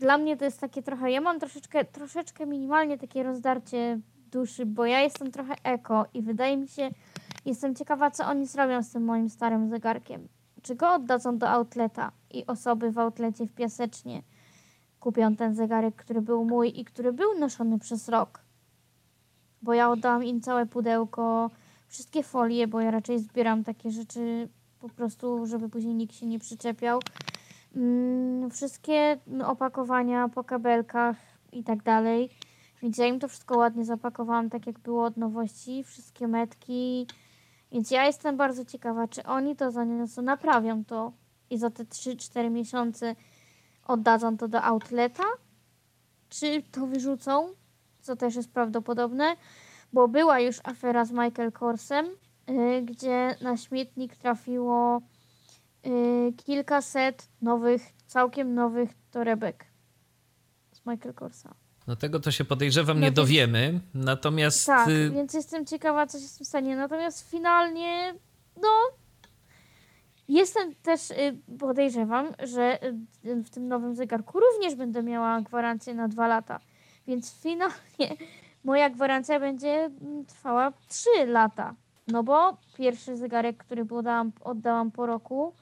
dla 0.00 0.18
mnie 0.18 0.36
to 0.36 0.44
jest 0.44 0.60
takie 0.60 0.82
trochę, 0.82 1.10
ja 1.10 1.20
mam 1.20 1.40
troszeczkę, 1.40 1.84
troszeczkę 1.84 2.46
minimalnie 2.46 2.98
takie 2.98 3.22
rozdarcie 3.22 4.00
duszy, 4.32 4.66
bo 4.66 4.86
ja 4.86 5.00
jestem 5.00 5.32
trochę 5.32 5.54
eko 5.64 6.06
i 6.14 6.22
wydaje 6.22 6.56
mi 6.56 6.68
się, 6.68 6.90
jestem 7.44 7.74
ciekawa, 7.74 8.10
co 8.10 8.26
oni 8.26 8.46
zrobią 8.46 8.82
z 8.82 8.90
tym 8.90 9.04
moim 9.04 9.30
starym 9.30 9.68
zegarkiem. 9.68 10.28
Czy 10.62 10.74
go 10.74 10.94
oddadzą 10.94 11.38
do 11.38 11.48
outleta 11.48 12.12
i 12.30 12.46
osoby 12.46 12.90
w 12.90 12.98
outlecie 12.98 13.46
w 13.46 13.52
Piasecznie 13.52 14.22
kupią 15.04 15.36
ten 15.36 15.54
zegarek, 15.54 15.94
który 15.96 16.22
był 16.22 16.44
mój 16.44 16.80
i 16.80 16.84
który 16.84 17.12
był 17.12 17.38
noszony 17.38 17.78
przez 17.78 18.08
rok. 18.08 18.40
Bo 19.62 19.74
ja 19.74 19.90
oddałam 19.90 20.24
im 20.24 20.40
całe 20.40 20.66
pudełko, 20.66 21.50
wszystkie 21.88 22.22
folie, 22.22 22.66
bo 22.68 22.80
ja 22.80 22.90
raczej 22.90 23.18
zbieram 23.18 23.64
takie 23.64 23.90
rzeczy 23.90 24.48
po 24.80 24.88
prostu, 24.88 25.46
żeby 25.46 25.68
później 25.68 25.94
nikt 25.94 26.14
się 26.14 26.26
nie 26.26 26.38
przyczepiał. 26.38 27.00
Mm, 27.76 28.50
wszystkie 28.50 29.18
opakowania 29.44 30.28
po 30.28 30.44
kabelkach 30.44 31.16
i 31.52 31.64
tak 31.64 31.82
dalej. 31.82 32.30
Więc 32.82 32.98
ja 32.98 33.06
im 33.06 33.18
to 33.18 33.28
wszystko 33.28 33.58
ładnie 33.58 33.84
zapakowałam, 33.84 34.50
tak 34.50 34.66
jak 34.66 34.78
było 34.78 35.04
od 35.04 35.16
nowości. 35.16 35.84
Wszystkie 35.84 36.28
metki. 36.28 37.06
Więc 37.74 37.90
ja 37.90 38.06
jestem 38.06 38.36
bardzo 38.36 38.64
ciekawa, 38.64 39.08
czy 39.08 39.22
oni 39.22 39.56
to 39.56 39.70
zaniosą, 39.70 40.22
naprawią 40.22 40.84
to 40.84 41.12
i 41.50 41.58
za 41.58 41.70
te 41.70 41.84
3-4 41.84 42.50
miesiące 42.50 43.16
oddadzą 43.84 44.36
to 44.36 44.48
do 44.48 44.62
outleta, 44.62 45.24
czy 46.28 46.62
to 46.62 46.86
wyrzucą, 46.86 47.48
co 48.00 48.16
też 48.16 48.34
jest 48.34 48.52
prawdopodobne, 48.52 49.36
bo 49.92 50.08
była 50.08 50.40
już 50.40 50.60
afera 50.64 51.04
z 51.04 51.10
Michael 51.10 51.52
Korsem, 51.52 52.06
yy, 52.46 52.82
gdzie 52.82 53.36
na 53.40 53.56
śmietnik 53.56 54.16
trafiło 54.16 55.00
yy, 55.84 56.32
kilkaset 56.32 57.28
nowych, 57.42 57.82
całkiem 58.06 58.54
nowych 58.54 58.90
torebek 59.10 59.66
z 60.72 60.86
Michael 60.86 61.14
Korsa. 61.14 61.63
No 61.86 61.96
tego 61.96 62.20
to 62.20 62.30
się 62.30 62.44
podejrzewam 62.44 63.00
No 63.00 63.06
nie 63.06 63.12
dowiemy, 63.12 63.80
natomiast 63.94 64.66
Tak, 64.66 64.88
y, 64.88 65.10
więc 65.10 65.34
jestem 65.34 65.66
ciekawa, 65.66 66.06
co 66.06 66.18
się 66.18 66.26
z 66.26 66.36
tym 66.36 66.46
stanie. 66.46 66.76
Natomiast 66.76 67.30
finalnie, 67.30 68.14
no, 68.62 68.68
jestem 70.28 70.74
też, 70.74 71.10
y, 71.10 71.36
podejrzewam, 71.58 72.34
że 72.42 72.84
y, 73.24 73.42
w 73.42 73.50
tym 73.50 73.68
nowym 73.68 73.94
zegarku 73.94 74.40
również 74.40 74.74
będę 74.74 75.02
miała 75.02 75.40
gwarancję 75.40 75.94
na 75.94 76.08
dwa 76.08 76.26
lata. 76.26 76.60
Więc 77.06 77.40
finalnie 77.42 78.16
moja 78.64 78.90
gwarancja 78.90 79.40
będzie 79.40 79.70
mm, 79.70 80.24
trwała 80.26 80.72
3 80.88 81.08
lata. 81.26 81.74
No 82.08 82.22
bo 82.22 82.56
pierwszy 82.78 83.16
zegarek, 83.16 83.56
który 83.56 83.82
oddałam, 83.82 84.32
oddałam 84.40 84.90
po 84.90 85.06
roku 85.06 85.54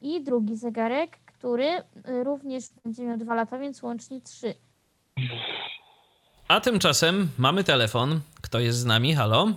i 0.00 0.20
drugi 0.22 0.56
zegarek, 0.56 1.18
który 1.26 1.68
również 2.04 2.64
będzie 2.84 3.04
miał 3.04 3.16
dwa 3.16 3.34
lata, 3.34 3.58
więc 3.58 3.82
łącznie 3.82 4.20
3. 4.20 4.54
a 6.48 6.60
tymczasem 6.60 7.28
mamy 7.38 7.64
telefon. 7.64 8.20
Kto 8.42 8.60
jest 8.60 8.78
z 8.78 8.84
nami? 8.84 9.14
Halo? 9.14 9.48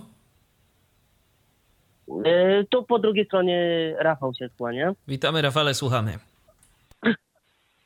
E, 2.24 2.64
Tu 2.70 2.82
po 2.82 2.98
drugiej 2.98 3.24
stronie 3.26 3.58
Rafał 3.98 4.34
się 4.34 4.48
kłania. 4.58 4.92
Witamy, 5.08 5.42
Rafale, 5.42 5.74
słuchamy. 5.74 6.18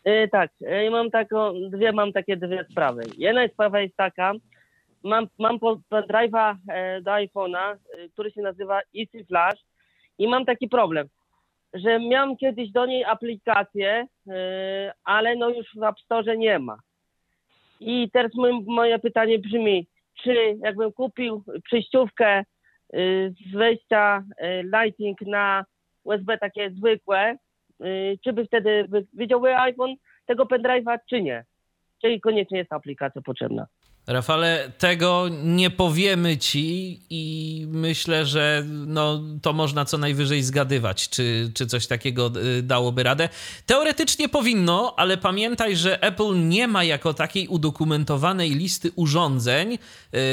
E, 0.05 0.29
Tak, 0.29 0.51
e, 0.67 0.91
mam 0.91 1.11
taką, 1.11 1.55
dwie, 1.71 1.93
mam 1.93 2.13
takie 2.13 2.37
dwie 2.37 2.65
sprawy. 2.71 3.03
Jedna 3.19 3.49
sprawa 3.49 3.81
jest 3.81 3.97
taka, 3.97 4.33
mam, 5.05 5.27
mam 5.39 5.59
pendrive'a 5.91 6.57
do 7.03 7.11
iPhone'a, 7.11 7.77
który 8.13 8.31
się 8.31 8.43
nazywa 8.43 8.81
Easy 8.99 9.25
Flash 9.25 9.61
i 10.19 10.29
mam 10.29 10.45
taki 10.45 10.69
problem, 10.69 11.09
że 11.75 11.99
miałem 12.01 12.37
kiedyś 12.37 12.71
do 12.71 12.87
niej 12.87 13.05
aplikację, 13.05 14.07
ale 15.05 15.37
no 15.37 15.49
już 15.49 15.67
w 15.77 15.83
App 15.83 16.01
Store 16.01 16.37
nie 16.37 16.59
ma. 16.59 16.77
I 17.81 18.11
teraz 18.13 18.33
moje, 18.67 18.99
pytanie 18.99 19.39
brzmi, 19.39 19.87
czy 20.23 20.57
jakbym 20.63 20.93
kupił 20.93 21.45
przejściówkę 21.65 22.27
e, 22.27 22.45
z 23.31 23.53
wejścia 23.53 24.25
e, 24.37 24.63
Lightning 24.63 25.21
na 25.21 25.65
USB 26.05 26.39
takie 26.39 26.71
zwykłe, 26.71 27.37
y, 27.85 28.19
czy 28.25 28.33
by 28.33 28.47
wtedy 28.47 28.89
widziałby 29.13 29.57
iPhone 29.57 29.95
tego 30.27 30.45
pendrive'a, 30.45 30.99
czy 31.11 31.23
nie? 31.23 31.45
Czyli 32.03 32.21
koniecznie 32.21 32.59
jest 32.59 32.73
aplikacja 32.73 33.23
potrzebna. 33.23 33.67
Rafale, 34.09 34.73
tego 34.79 35.27
nie 35.45 35.71
powiemy 35.71 36.37
ci 36.37 37.01
i 37.11 37.65
myślę, 37.71 38.27
że 38.27 38.65
no, 38.87 39.21
to 39.43 39.53
można 39.53 39.85
co 39.85 39.99
najwyżej 39.99 40.43
zgadywać, 40.43 41.09
czy, 41.09 41.51
czy 41.55 41.67
coś 41.67 41.87
takiego 41.87 42.31
y, 42.59 42.63
dałoby 42.63 43.03
radę. 43.03 43.29
Teoretycznie 43.67 44.29
powinno, 44.29 44.95
ale 44.97 45.17
pamiętaj, 45.17 45.77
że 45.77 46.03
Apple 46.03 46.49
nie 46.49 46.69
ma 46.69 46.85
jako 46.85 47.15
takiej 47.15 47.49
udokumentowanej 47.49 48.51
listy 48.51 48.93
urządzeń, 48.97 49.79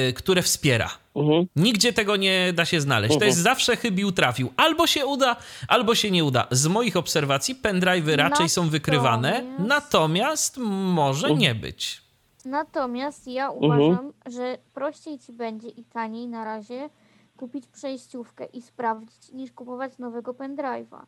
y, 0.10 0.14
które 0.14 0.42
wspiera. 0.42 0.90
Mhm. 1.16 1.46
Nigdzie 1.56 1.94
tego 1.94 2.16
nie 2.16 2.54
da 2.54 2.66
się 2.66 2.82
znaleźć. 2.82 3.10
To 3.12 3.16
Mhm. 3.16 3.30
jest 3.30 3.40
zawsze 3.42 3.76
chybił 3.78 4.12
trafił. 4.12 4.54
Albo 4.58 4.88
się 4.88 5.06
uda, 5.06 5.36
albo 5.68 5.96
się 5.96 6.12
nie 6.12 6.24
uda. 6.24 6.48
Z 6.52 6.68
moich 6.68 6.98
obserwacji 6.98 7.56
pendrive'y 7.56 8.16
raczej 8.16 8.50
są 8.50 8.70
wykrywane, 8.70 9.32
Natomiast- 9.60 9.68
natomiast 9.68 10.58
może 10.58 11.28
Mhm. 11.28 11.40
nie 11.40 11.56
być. 11.56 12.05
Natomiast 12.46 13.28
ja 13.28 13.52
uważam, 13.52 14.14
że 14.26 14.58
prościej 14.74 15.20
ci 15.20 15.34
będzie 15.34 15.70
i 15.70 15.84
taniej 15.84 16.28
na 16.28 16.46
razie 16.46 16.90
kupić 17.38 17.68
przejściówkę 17.68 18.46
i 18.46 18.62
sprawdzić, 18.62 19.32
niż 19.32 19.52
kupować 19.52 19.98
nowego 19.98 20.34
pendrive'a. 20.34 21.06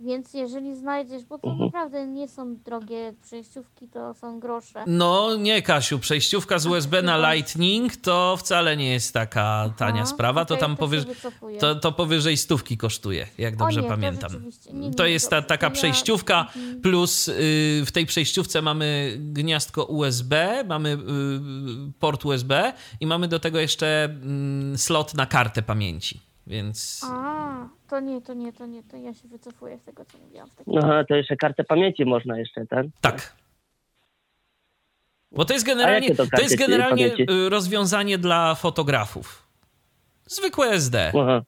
Więc 0.00 0.34
jeżeli 0.34 0.76
znajdziesz, 0.76 1.24
bo 1.24 1.38
to 1.38 1.48
Mhm. 1.48 1.66
naprawdę 1.66 2.06
nie 2.06 2.28
są 2.28 2.56
drogie 2.56 3.14
przejściówki, 3.22 3.88
to 3.88 4.14
są 4.14 4.40
grosze. 4.40 4.84
No 4.86 5.36
nie, 5.36 5.62
Kasiu, 5.62 5.98
przejściówka 5.98 6.58
z 6.58 6.66
USB 6.66 7.02
na 7.02 7.32
Lightning 7.32 7.96
to 7.96 8.36
wcale 8.38 8.76
nie 8.76 8.92
jest 8.92 9.14
taka 9.14 9.72
tania 9.76 10.02
Aha, 10.02 10.06
sprawa. 10.10 10.44
To 10.44 10.56
tam 10.56 10.70
to 10.70 10.76
się 10.76 10.80
powyż... 10.80 11.04
wycofuję. 11.04 11.58
to, 11.60 11.74
to 11.74 11.92
powyżej 11.92 12.36
stówki 12.36 12.76
kosztuje, 12.76 13.26
jak 13.38 13.56
dobrze 13.56 13.82
nie, 13.82 13.88
to 13.88 13.94
pamiętam. 13.94 14.30
rzeczywiście. 14.30 14.72
Nie, 14.72 14.88
nie, 14.88 14.94
to 14.94 15.06
jest 15.06 15.30
ta, 15.30 15.42
taka 15.42 15.70
to 15.70 15.74
przejściówka, 15.76 16.40
Mhm. 16.56 16.80
plus 16.80 17.28
y, 17.28 17.32
w 17.86 17.92
tej 17.92 18.06
przejściówce 18.06 18.62
mamy 18.62 19.16
gniazdko 19.18 19.84
USB, 19.84 20.64
mamy 20.68 20.88
y, 20.92 20.98
port 21.98 22.24
USB 22.24 22.72
i 23.00 23.06
mamy 23.06 23.28
do 23.28 23.38
tego 23.40 23.58
jeszcze 23.60 24.04
mm, 24.04 24.78
slot 24.78 25.14
na 25.14 25.26
kartę 25.26 25.62
pamięci. 25.62 26.29
Więc 26.50 27.00
A, 27.10 27.68
to 27.90 28.00
nie, 28.00 28.20
to 28.20 28.34
nie, 28.34 28.52
to 28.52 28.66
nie, 28.66 28.82
to 28.82 28.96
ja 28.96 29.14
się 29.14 29.28
wycofuję 29.28 29.78
z 29.78 29.82
tego, 29.84 30.04
co 30.04 30.18
mówiłam. 30.18 30.48
W 30.50 30.54
takim 30.54 30.78
Aha, 30.78 31.04
to 31.08 31.14
jeszcze 31.14 31.36
kartę 31.36 31.64
pamięci 31.64 32.04
można 32.04 32.38
jeszcze, 32.38 32.66
tak? 32.66 32.86
tak. 33.00 33.36
Bo 35.32 35.44
to 35.44 35.52
jest 35.52 35.66
generalnie, 35.66 36.14
to 36.14 36.26
to 36.36 36.42
jest 36.42 36.56
generalnie 36.58 37.06
y, 37.06 37.48
rozwiązanie 37.48 38.18
dla 38.18 38.54
fotografów. 38.54 39.46
Zwykłe 40.26 40.66
SD. 40.66 41.12
Aha. 41.20 41.42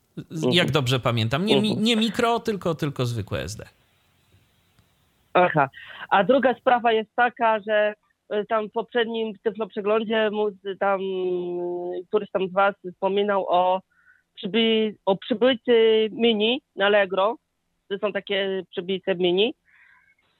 Jak 0.53 0.70
dobrze 0.70 1.01
pamiętam. 1.01 1.45
Nie, 1.47 1.57
Mhm. 1.57 1.83
nie 1.85 1.97
mikro, 1.97 2.41
tylko, 2.41 2.74
tylko 2.74 3.07
zwykłe 3.07 3.41
SD. 3.43 3.65
Aha. 5.35 5.70
A 6.11 6.24
druga 6.24 6.55
sprawa 6.55 6.93
jest 6.93 7.11
taka, 7.16 7.61
że 7.61 7.95
y, 8.35 8.47
tam 8.49 8.69
w 8.69 8.73
poprzednim 8.73 9.39
Tyflo 9.45 9.66
przeglądzie 9.66 10.31
mu- 10.31 10.51
tam 10.81 11.01
y, 11.01 12.05
któryś 12.09 12.31
tam 12.31 12.49
z 12.49 12.53
was 12.53 12.74
wspominał 12.93 13.47
o, 13.49 13.83
przyby, 14.34 14.94
o 15.06 15.16
przybyty 15.16 16.09
mini 16.12 16.62
na 16.76 16.86
Allegro. 16.86 17.36
To 17.88 17.98
są 17.98 18.12
takie 18.12 18.62
przybice 18.70 19.14
mini, 19.14 19.54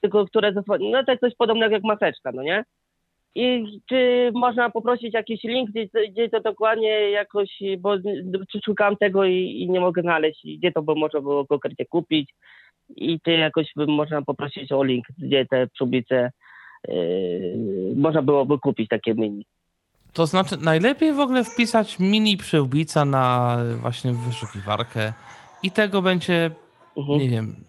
tylko 0.01 0.27
które 0.27 0.52
no 0.81 1.05
to 1.05 1.12
jest 1.12 1.20
coś 1.20 1.35
podobnego 1.35 1.74
jak 1.74 1.85
maseczka, 1.85 2.32
no 2.32 2.43
nie? 2.43 2.64
I 3.35 3.64
czy 3.89 4.31
można 4.35 4.70
poprosić 4.70 5.14
jakiś 5.14 5.44
link, 5.44 5.70
gdzie, 5.70 5.89
gdzie 6.10 6.28
to 6.28 6.40
dokładnie 6.40 7.10
jakoś, 7.10 7.62
bo 7.78 7.97
szukam 8.64 8.97
tego 8.97 9.24
i, 9.24 9.35
i 9.35 9.70
nie 9.70 9.81
mogę 9.81 10.02
znaleźć, 10.02 10.47
gdzie 10.59 10.73
to 10.73 10.82
by 10.82 10.94
można 10.94 11.20
było 11.20 11.47
konkretnie 11.47 11.86
kupić 11.86 12.35
i 12.97 13.20
czy 13.20 13.31
jakoś 13.31 13.73
by 13.77 13.86
można 13.86 14.23
poprosić 14.23 14.73
o 14.73 14.85
link, 14.85 15.06
gdzie 15.19 15.47
te 15.47 15.66
przyłbice 15.66 16.31
yy, 16.89 17.94
można 17.97 18.23
byłoby 18.23 18.59
kupić 18.59 18.89
takie 18.89 19.14
mini. 19.14 19.47
To 20.13 20.27
znaczy, 20.27 20.57
najlepiej 20.57 21.13
w 21.13 21.21
ogóle 21.21 21.45
wpisać 21.45 21.99
mini 21.99 22.37
przyłbica 22.37 23.05
na 23.05 23.57
właśnie 23.81 24.13
wyszukiwarkę 24.13 25.13
i 25.63 25.71
tego 25.71 26.03
będzie, 26.03 26.51
Mhm. 26.97 27.19
nie 27.19 27.29
wiem, 27.29 27.65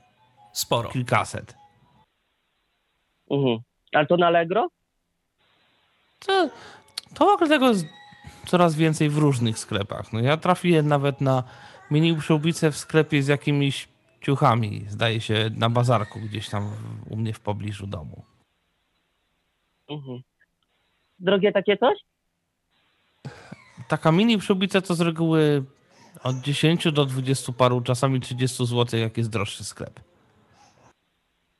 Sporo. 0.53 0.90
kilkaset. 0.90 1.56
Mhm. 3.32 3.57
Ale 3.94 4.06
to 4.07 4.18
na 4.18 4.28
Allegro? 4.28 4.68
To, 6.20 6.49
to 7.14 7.26
w 7.26 7.30
ogóle 7.30 7.49
tego 7.49 7.70
jest 7.70 7.86
coraz 8.45 8.76
więcej 8.76 9.10
w 9.10 9.18
różnych 9.18 9.60
sklepach. 9.60 10.14
No 10.14 10.20
ja 10.20 10.38
trafiłem 10.38 10.88
nawet 10.88 11.22
na 11.22 11.44
mini 11.91 12.15
przyłbicę 12.18 12.72
w 12.72 12.78
sklepie 12.78 13.24
z 13.24 13.28
jakimiś 13.28 13.88
ciuchami, 14.22 14.86
zdaje 14.90 15.22
się, 15.22 15.49
na 15.57 15.70
bazarku 15.70 16.20
gdzieś 16.20 16.49
tam 16.49 16.72
u 17.10 17.15
mnie 17.15 17.34
w 17.34 17.40
pobliżu 17.40 17.88
domu. 17.88 18.24
Mhm. 19.90 20.22
Drogie 21.20 21.52
takie 21.52 21.78
coś? 21.78 21.98
Taka 23.88 24.11
mini 24.11 24.38
przyłbica 24.38 24.81
to 24.81 24.95
z 24.95 25.01
reguły 25.01 25.64
od 26.23 26.35
10 26.35 26.91
do 26.91 27.05
20 27.05 27.53
paru, 27.53 27.81
czasami 27.81 28.19
30 28.19 28.65
zł, 28.65 28.99
jak 28.99 29.18
jest 29.18 29.30
droższy 29.30 29.64
sklep. 29.64 29.99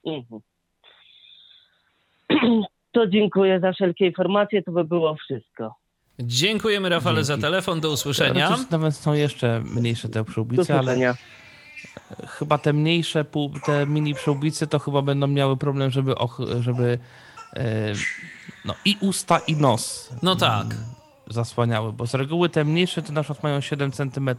Mhm. 0.06 0.42
To 2.92 3.08
dziękuję 3.08 3.60
za 3.60 3.74
wszelkie 3.74 4.06
informacje, 4.06 4.64
to 4.64 4.72
by 4.72 4.84
było 4.84 5.16
wszystko. 5.16 5.76
Dziękujemy 6.20 6.90
Rafale 6.90 7.16
Dzięki. 7.16 7.28
za 7.28 7.38
telefon. 7.38 7.82
Do 7.82 7.92
usłyszenia. 7.92 8.48
Chociaż 8.48 8.70
nawet 8.70 8.96
są 8.96 9.14
jeszcze 9.14 9.60
mniejsze 9.60 10.10
te 10.10 10.24
przyłbice, 10.24 10.80
ale 10.80 11.16
chyba 12.28 12.58
te 12.58 12.74
mniejsze, 12.74 13.26
te 13.66 13.86
mini 13.88 14.14
przyłbice 14.14 14.68
to 14.68 14.80
chyba 14.80 15.02
będą 15.02 15.28
miały 15.28 15.58
problem, 15.58 15.92
żeby, 15.92 16.16
och, 16.16 16.40
żeby 16.60 17.00
e, 17.56 17.94
no 18.66 18.74
i 18.86 18.98
usta 19.02 19.40
i 19.48 19.56
nos 19.56 20.10
No 20.24 20.36
tak. 20.36 20.68
Zasłaniały, 21.28 21.94
bo 21.94 22.08
z 22.08 22.14
reguły 22.14 22.50
te 22.50 22.66
mniejsze 22.66 23.02
to 23.02 23.14
na 23.14 23.24
przykład 23.24 23.44
mają 23.44 23.62
7 23.62 23.92
cm 23.92 24.30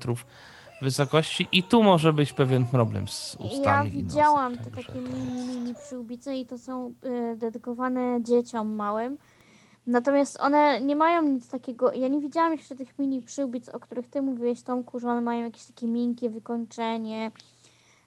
wysokości 0.82 1.48
i 1.52 1.62
tu 1.62 1.82
może 1.82 2.12
być 2.12 2.32
pewien 2.32 2.66
problem 2.66 3.08
z 3.08 3.36
Ja 3.40 3.46
ustami 3.46 3.88
nosem. 3.88 3.90
widziałam 3.90 4.58
te 4.58 4.70
także 4.70 4.92
takie 4.92 5.00
mini, 5.00 5.48
mini 5.48 5.74
przyłbice 5.74 6.36
i 6.36 6.46
to 6.46 6.58
są 6.58 6.94
y, 7.32 7.36
dedykowane 7.36 8.18
dzieciom 8.22 8.74
małym. 8.74 9.18
Natomiast 9.86 10.40
one 10.40 10.80
nie 10.80 10.96
mają 10.96 11.22
nic 11.22 11.48
takiego. 11.48 11.92
Ja 11.92 12.08
nie 12.08 12.20
widziałam 12.20 12.52
jeszcze 12.52 12.76
tych 12.76 12.98
mini 12.98 13.22
przyłbic, 13.22 13.68
o 13.68 13.80
których 13.80 14.08
ty 14.08 14.22
mówiłeś, 14.22 14.62
Tomku, 14.62 15.00
że 15.00 15.08
one 15.10 15.20
mają 15.20 15.44
jakieś 15.44 15.64
takie 15.66 15.86
miękkie 15.86 16.30
wykończenie 16.30 17.30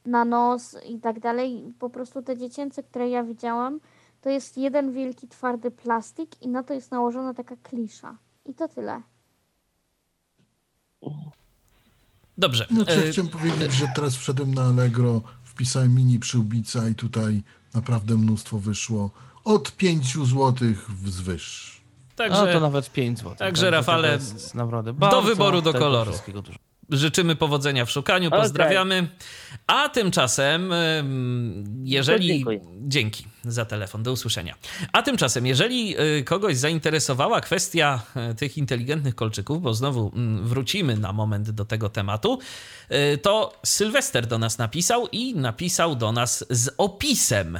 na 0.05 0.25
nos 0.25 0.77
i 0.89 0.99
tak 0.99 1.19
dalej. 1.19 1.73
Po 1.79 1.89
prostu 1.89 2.21
te 2.21 2.37
dziecięce, 2.37 2.83
które 2.83 3.09
ja 3.09 3.23
widziałam, 3.23 3.79
to 4.21 4.29
jest 4.29 4.57
jeden 4.57 4.91
wielki 4.91 5.27
twardy 5.27 5.71
plastik 5.71 6.41
i 6.41 6.47
na 6.47 6.63
to 6.63 6.73
jest 6.73 6.91
nałożona 6.91 7.33
taka 7.33 7.55
klisza. 7.63 8.17
I 8.47 8.53
to 8.53 8.67
tyle. 8.67 9.01
Dobrze. 12.37 12.67
No 12.71 12.85
co 12.85 12.91
E, 12.91 13.11
chciałem 13.11 13.31
powiedzieć, 13.31 13.73
że 13.73 13.87
teraz 13.95 14.15
wszedłem 14.15 14.53
na 14.53 14.63
Allegro, 14.63 15.21
wpisałem 15.43 15.95
mini 15.95 16.19
przyłbica 16.19 16.89
i 16.89 16.95
tutaj 16.95 17.43
naprawdę 17.73 18.15
mnóstwo 18.15 18.59
wyszło. 18.59 19.11
Od 19.43 19.71
5 19.71 20.13
zł 20.13 20.53
wzwyż. 21.03 21.77
Także 22.15 22.45
No 22.45 22.53
to 22.53 22.59
nawet 22.59 22.91
5 22.91 23.17
zł. 23.17 23.35
Także, 23.35 23.71
Rafale, 23.71 24.13
jest 24.13 24.55
naprawdę 24.55 24.93
bardzo 24.93 25.21
wyboru, 25.21 25.61
do 25.61 25.73
koloru. 25.73 26.11
życzymy 26.89 27.35
powodzenia 27.35 27.85
w 27.85 27.91
szukaniu. 27.91 28.29
Pozdrawiamy. 28.31 29.07
A 29.67 29.89
tymczasem, 29.89 30.73
em, 30.73 31.65
jeżeli. 31.83 32.27
dziękuję. 32.27 32.59
Dzięki. 32.81 33.25
Za 33.51 33.65
telefon. 33.65 34.03
Do 34.03 34.11
usłyszenia. 34.11 34.55
A 34.91 35.01
tymczasem, 35.01 35.45
jeżeli 35.45 35.95
y, 35.99 36.23
kogoś 36.23 36.57
zainteresowała 36.57 37.41
kwestia 37.41 38.01
y, 38.31 38.35
tych 38.35 38.57
inteligentnych 38.57 39.15
kolczyków, 39.15 39.61
bo 39.61 39.73
znowu 39.73 40.11
mm, 40.15 40.47
wrócimy 40.47 40.97
na 40.97 41.13
moment 41.13 41.49
do 41.49 41.65
tego 41.65 41.89
tematu, 41.89 42.39
y, 43.13 43.17
to 43.17 43.59
Sylwester 43.65 44.27
do 44.27 44.37
nas 44.37 44.57
napisał 44.57 45.07
i 45.07 45.35
napisał 45.35 45.95
do 45.95 46.11
nas 46.11 46.45
z 46.49 46.69
opisem 46.77 47.57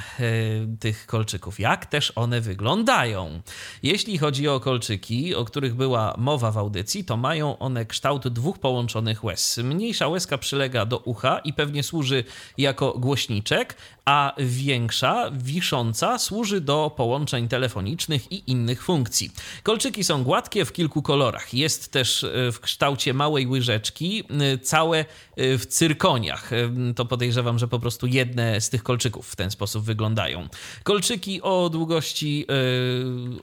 tych 0.80 1.06
kolczyków, 1.06 1.60
jak 1.60 1.86
też 1.86 2.14
one 2.16 2.42
wyglądają. 2.42 3.42
Jeśli 3.84 4.18
chodzi 4.18 4.48
o 4.48 4.60
kolczyki, 4.60 5.36
o 5.36 5.46
których 5.46 5.76
była 5.76 6.16
mowa 6.18 6.52
w 6.52 6.58
audycji, 6.58 7.04
to 7.04 7.18
mają 7.18 7.58
one 7.58 7.86
kształt 7.86 8.28
dwóch 8.28 8.60
połączonych 8.60 9.24
łez. 9.24 9.58
Mniejsza 9.58 10.08
łezka 10.08 10.38
przylega 10.38 10.86
do 10.86 10.98
ucha 10.98 11.40
i 11.40 11.54
pewnie 11.54 11.84
służy 11.84 12.24
jako 12.58 12.94
głośniczek, 12.98 13.76
a 14.08 14.34
większa, 14.38 15.32
wisząca, 15.32 16.19
służy 16.19 16.61
do 16.61 16.92
połączeń 16.98 17.48
telefonicznych 17.48 18.32
i 18.32 18.52
innych 18.52 18.84
funkcji. 18.84 19.32
Kolczyki 19.64 20.03
są 20.03 20.24
gładkie 20.24 20.66
w 20.66 20.74
kilku 20.74 21.02
kolorach. 21.02 21.53
Jest 21.53 21.92
też 21.92 22.24
e, 22.24 22.52
w 22.52 22.60
kształcie 22.60 23.14
małej 23.14 23.48
łyżeczki, 23.48 24.24
e, 24.30 24.58
całe 24.58 25.00
e, 25.00 25.06
w 25.58 25.66
cyrkoniach. 25.66 26.52
To 26.95 27.06
podejrzewam, 27.06 27.60
że 27.60 27.68
po 27.68 27.80
prostu 27.80 28.08
jedne 28.08 28.61
z 28.61 28.69
tych 28.69 28.84
kolczyków 28.84 29.30
w 29.30 29.36
ten 29.36 29.52
sposób 29.52 29.84
wyglądają. 29.84 30.48
Kolczyki 30.84 31.42
o 31.42 31.69
długości 31.69 32.45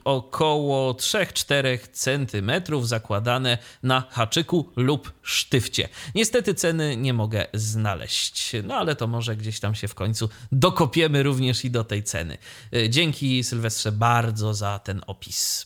około 0.03 0.93
3-4 0.93 1.77
cm 1.91 2.51
zakładane 2.85 3.57
na 3.83 4.03
haczyku 4.09 4.69
lub 4.75 5.13
sztywcie. 5.21 5.89
Niestety 6.15 6.53
ceny 6.53 6.97
nie 6.97 7.13
mogę 7.13 7.45
znaleźć, 7.53 8.51
no 8.63 8.75
ale 8.75 8.95
to 8.95 9.07
może 9.07 9.35
gdzieś 9.35 9.59
tam 9.59 9.75
się 9.75 9.87
w 9.87 9.95
końcu 9.95 10.29
dokopiemy 10.55 11.23
również 11.23 11.65
i 11.65 11.71
do 11.71 11.83
tej 11.83 12.03
ceny. 12.03 12.37
E, 12.73 12.89
dzięki 12.89 13.43
Sylwestrze 13.43 13.91
bardzo 13.91 14.53
za 14.53 14.79
ten 14.79 15.01
opis. 15.07 15.65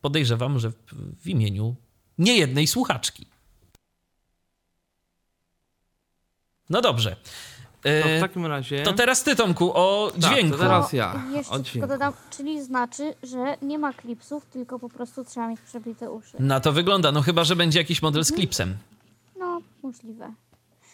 Podejrzewam, 0.00 0.58
że 0.58 0.72
w 1.20 1.28
imieniu 1.28 1.76
niejednej 2.18 2.66
słuchaczki. 2.66 3.26
No 6.70 6.80
dobrze. 6.80 7.16
E, 7.84 8.00
no 8.00 8.16
w 8.16 8.20
takim 8.20 8.46
razie. 8.46 8.82
To 8.82 8.92
teraz 8.92 9.22
ty, 9.22 9.36
Tomku, 9.36 9.72
o 9.74 10.12
tak, 10.12 10.20
dźwięku. 10.20 10.56
To 10.56 10.62
teraz 10.62 10.92
ja. 10.92 11.22
Jeszcze 11.32 11.52
o 11.52 11.58
dźwięku. 11.58 11.88
dodam, 11.88 12.12
czyli 12.30 12.62
znaczy, 12.62 13.14
że 13.22 13.56
nie 13.62 13.78
ma 13.78 13.92
klipsów, 13.92 14.46
tylko 14.46 14.78
po 14.78 14.88
prostu 14.88 15.24
trzeba 15.24 15.48
mieć 15.48 15.60
przebite 15.60 16.10
uszy. 16.10 16.36
Na 16.38 16.60
to 16.60 16.72
wygląda, 16.72 17.12
no 17.12 17.22
chyba, 17.22 17.44
że 17.44 17.56
będzie 17.56 17.78
jakiś 17.78 18.02
model 18.02 18.24
z 18.24 18.32
klipsem. 18.32 18.76
No, 19.38 19.60
możliwe. 19.82 20.32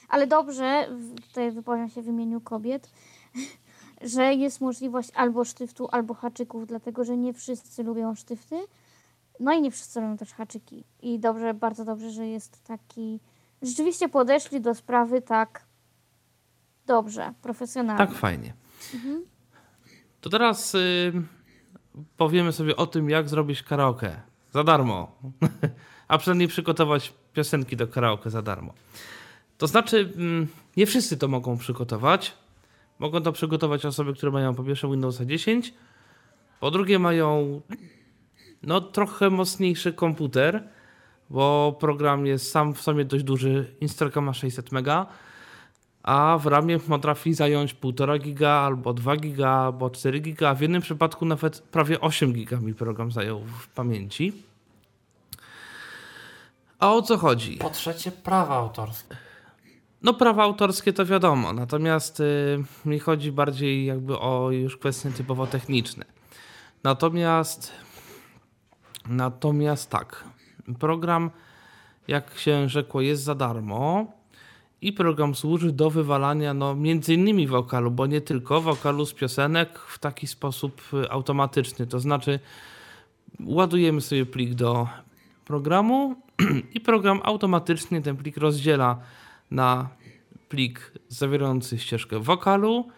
Ale 0.09 0.27
dobrze, 0.27 0.89
tutaj 1.29 1.53
wypowiem 1.53 1.91
się 1.91 2.03
w 2.03 2.07
imieniu 2.07 2.41
kobiet, 2.41 2.91
że 4.01 4.35
jest 4.35 4.61
możliwość 4.61 5.11
albo 5.15 5.45
sztyftu, 5.45 5.89
albo 5.93 6.15
haczyków, 6.15 6.67
dlatego 6.67 7.05
że 7.05 7.17
nie 7.17 7.33
wszyscy 7.33 7.83
lubią 7.83 8.15
sztyfty. 8.15 8.57
No 9.41 9.53
i 9.53 9.63
nie 9.63 9.71
wszyscy 9.71 10.01
lubią 10.01 10.17
też 10.17 10.33
haczyki. 10.33 10.85
I 11.03 11.19
dobrze, 11.19 11.55
bardzo 11.55 11.85
dobrze, 11.85 12.11
że 12.11 12.27
jest 12.27 12.65
taki. 12.65 13.21
Rzeczywiście 13.63 14.09
podeszli 14.09 14.61
do 14.61 14.75
sprawy 14.75 15.23
tak 15.23 15.65
dobrze, 16.87 17.35
profesjonalnie. 17.43 18.07
Tak 18.07 18.17
fajnie. 18.17 18.55
Mhm. 18.95 19.25
To 20.21 20.31
teraz 20.31 20.75
y, 20.75 21.13
powiemy 22.17 22.53
sobie 22.53 22.77
o 22.77 22.87
tym, 22.87 23.11
jak 23.11 23.29
zrobić 23.29 23.63
karaoke 23.63 24.21
za 24.53 24.65
darmo. 24.65 25.13
A 26.09 26.19
przynajmniej 26.19 26.49
przygotować 26.49 27.13
piosenki 27.33 27.77
do 27.77 27.89
karaoke 27.89 28.31
za 28.31 28.43
darmo. 28.43 28.75
To 29.59 29.67
znaczy, 29.67 30.13
mm, 30.17 30.47
nie 30.77 30.87
wszyscy 30.87 31.17
to 31.17 31.29
mogą 31.29 31.59
przygotować. 31.59 32.35
Mogą 32.99 33.21
to 33.21 33.33
przygotować 33.33 33.87
osoby, 33.87 34.15
które 34.15 34.33
mają 34.33 34.55
po 34.55 34.65
pierwsze 34.65 34.91
Windowsa 34.91 35.25
10, 35.25 35.75
po 36.61 36.71
drugie 36.71 36.99
mają 36.99 37.61
no 38.63 38.81
trochę 38.81 39.31
mocniejszy 39.31 39.93
komputer, 39.93 40.69
bo 41.31 41.77
program 41.81 42.27
jest 42.27 42.51
sam 42.51 42.75
w 42.75 42.81
sobie 42.81 43.05
dość 43.05 43.25
duży, 43.25 43.75
instalka 43.81 44.21
ma 44.21 44.33
600 44.33 44.73
MB, 44.73 44.89
a 46.03 46.39
w 46.39 46.47
ramie 46.47 46.79
potrafi 46.79 47.35
zająć 47.35 47.75
1,5 47.75 48.21
giga, 48.21 48.51
albo 48.51 48.95
2 48.95 49.17
giga, 49.17 49.51
albo 49.51 49.91
4 49.91 50.21
giga, 50.21 50.55
w 50.55 50.61
jednym 50.61 50.83
przypadku 50.83 51.25
nawet 51.25 51.61
prawie 51.61 52.01
8 52.01 52.33
giga 52.33 52.61
mi 52.61 52.75
program 52.75 53.13
zajął 53.13 53.41
w 53.41 53.69
pamięci. 53.69 54.33
A 56.79 56.93
o 56.93 57.03
co 57.03 57.19
chodzi? 57.19 57.57
Po 57.57 57.71
trzecie 57.71 58.13
prawa 58.13 58.55
autorskie. 58.55 59.26
No 60.07 60.15
prawa 60.15 60.43
autorskie 60.43 60.93
to 60.93 61.07
wiadomo, 61.07 61.53
natomiast 61.53 62.21
y, 62.21 62.65
mi 62.85 62.99
chodzi 62.99 63.33
bardziej 63.33 63.87
jakby 63.87 64.19
o 64.19 64.51
już 64.51 64.77
kwestie 64.77 65.11
typowo 65.11 65.47
techniczne. 65.47 66.05
Natomiast 66.85 67.73
natomiast 69.09 69.91
tak, 69.91 70.25
program 70.79 71.31
jak 72.09 72.39
się 72.39 72.69
rzekło 72.69 73.01
jest 73.01 73.23
za 73.23 73.35
darmo 73.35 74.07
i 74.81 74.93
program 74.93 75.35
służy 75.35 75.73
do 75.73 75.91
wywalania 75.91 76.55
no 76.55 76.75
między 76.75 77.15
innymi 77.15 77.47
wokalu, 77.47 77.91
bo 77.91 78.07
nie 78.07 78.21
tylko 78.21 78.61
wokalu 78.61 79.07
z 79.07 79.15
piosenek 79.15 79.79
w 79.79 79.99
taki 79.99 80.27
sposób 80.27 80.83
y, 80.95 81.11
automatyczny, 81.11 81.87
to 81.87 82.01
znaczy 82.01 82.41
ładujemy 83.41 84.01
sobie 84.01 84.27
plik 84.27 84.55
do 84.55 84.89
programu 85.45 86.17
i 86.75 86.81
program 86.81 87.21
automatycznie 87.25 88.03
ten 88.03 88.17
plik 88.17 88.37
rozdziela 88.37 88.99
na 89.51 89.89
plik 90.49 90.93
zawierający 91.09 91.79
ścieżkę 91.79 92.21
wokalu 92.21 92.89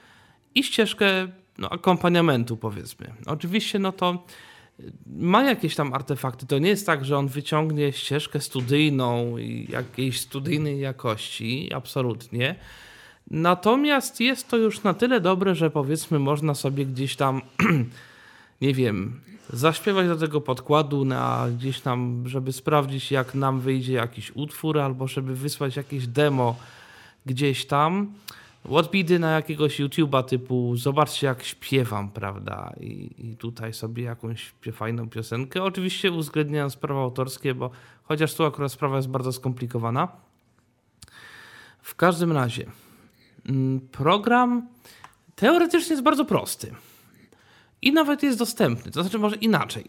i 0.54 0.62
ścieżkę 0.62 1.28
no, 1.58 1.70
akompaniamentu, 1.70 2.56
powiedzmy. 2.56 3.14
Oczywiście, 3.26 3.78
no 3.78 3.92
to 3.92 4.26
ma 5.06 5.42
jakieś 5.42 5.74
tam 5.74 5.94
artefakty. 5.94 6.46
To 6.46 6.58
nie 6.58 6.68
jest 6.68 6.86
tak, 6.86 7.04
że 7.04 7.18
on 7.18 7.28
wyciągnie 7.28 7.92
ścieżkę 7.92 8.40
studyjną 8.40 9.38
i 9.38 9.66
jakiejś 9.70 10.20
studyjnej 10.20 10.80
jakości, 10.80 11.70
absolutnie. 11.74 12.54
Natomiast 13.30 14.20
jest 14.20 14.48
to 14.48 14.56
już 14.56 14.82
na 14.82 14.94
tyle 14.94 15.20
dobre, 15.20 15.54
że 15.54 15.70
powiedzmy 15.70 16.18
można 16.18 16.54
sobie 16.54 16.86
gdzieś 16.86 17.16
tam, 17.16 17.42
nie 18.60 18.74
wiem, 18.74 19.20
zaśpiewać 19.52 20.06
do 20.06 20.16
tego 20.16 20.40
podkładu 20.40 21.04
na 21.04 21.46
gdzieś 21.58 21.80
tam, 21.80 22.22
żeby 22.26 22.52
sprawdzić 22.52 23.10
jak 23.10 23.34
nam 23.34 23.60
wyjdzie 23.60 23.92
jakiś 23.92 24.32
utwór, 24.34 24.78
albo 24.78 25.06
żeby 25.06 25.34
wysłać 25.34 25.76
jakieś 25.76 26.06
demo 26.06 26.56
gdzieś 27.26 27.66
tam. 27.66 28.12
Odbidy 28.70 29.18
na 29.18 29.30
jakiegoś 29.30 29.80
YouTube'a 29.80 30.24
typu 30.24 30.76
zobaczcie 30.76 31.26
jak 31.26 31.42
śpiewam, 31.42 32.10
prawda? 32.10 32.72
I, 32.80 33.10
I, 33.18 33.36
tutaj 33.36 33.72
sobie 33.72 34.02
jakąś 34.02 34.52
fajną 34.72 35.08
piosenkę. 35.08 35.62
Oczywiście 35.62 36.12
uwzględniając 36.12 36.76
prawa 36.76 37.00
autorskie, 37.00 37.54
bo 37.54 37.70
chociaż 38.02 38.34
tu 38.34 38.44
akurat 38.44 38.72
sprawa 38.72 38.96
jest 38.96 39.08
bardzo 39.08 39.32
skomplikowana. 39.32 40.08
W 41.82 41.94
każdym 41.94 42.32
razie 42.32 42.66
mm, 43.48 43.80
program 43.80 44.68
teoretycznie 45.36 45.90
jest 45.92 46.02
bardzo 46.02 46.24
prosty. 46.24 46.74
I 47.82 47.92
nawet 47.92 48.22
jest 48.22 48.38
dostępny. 48.38 48.92
To 48.92 49.02
znaczy 49.02 49.18
może 49.18 49.36
inaczej. 49.36 49.84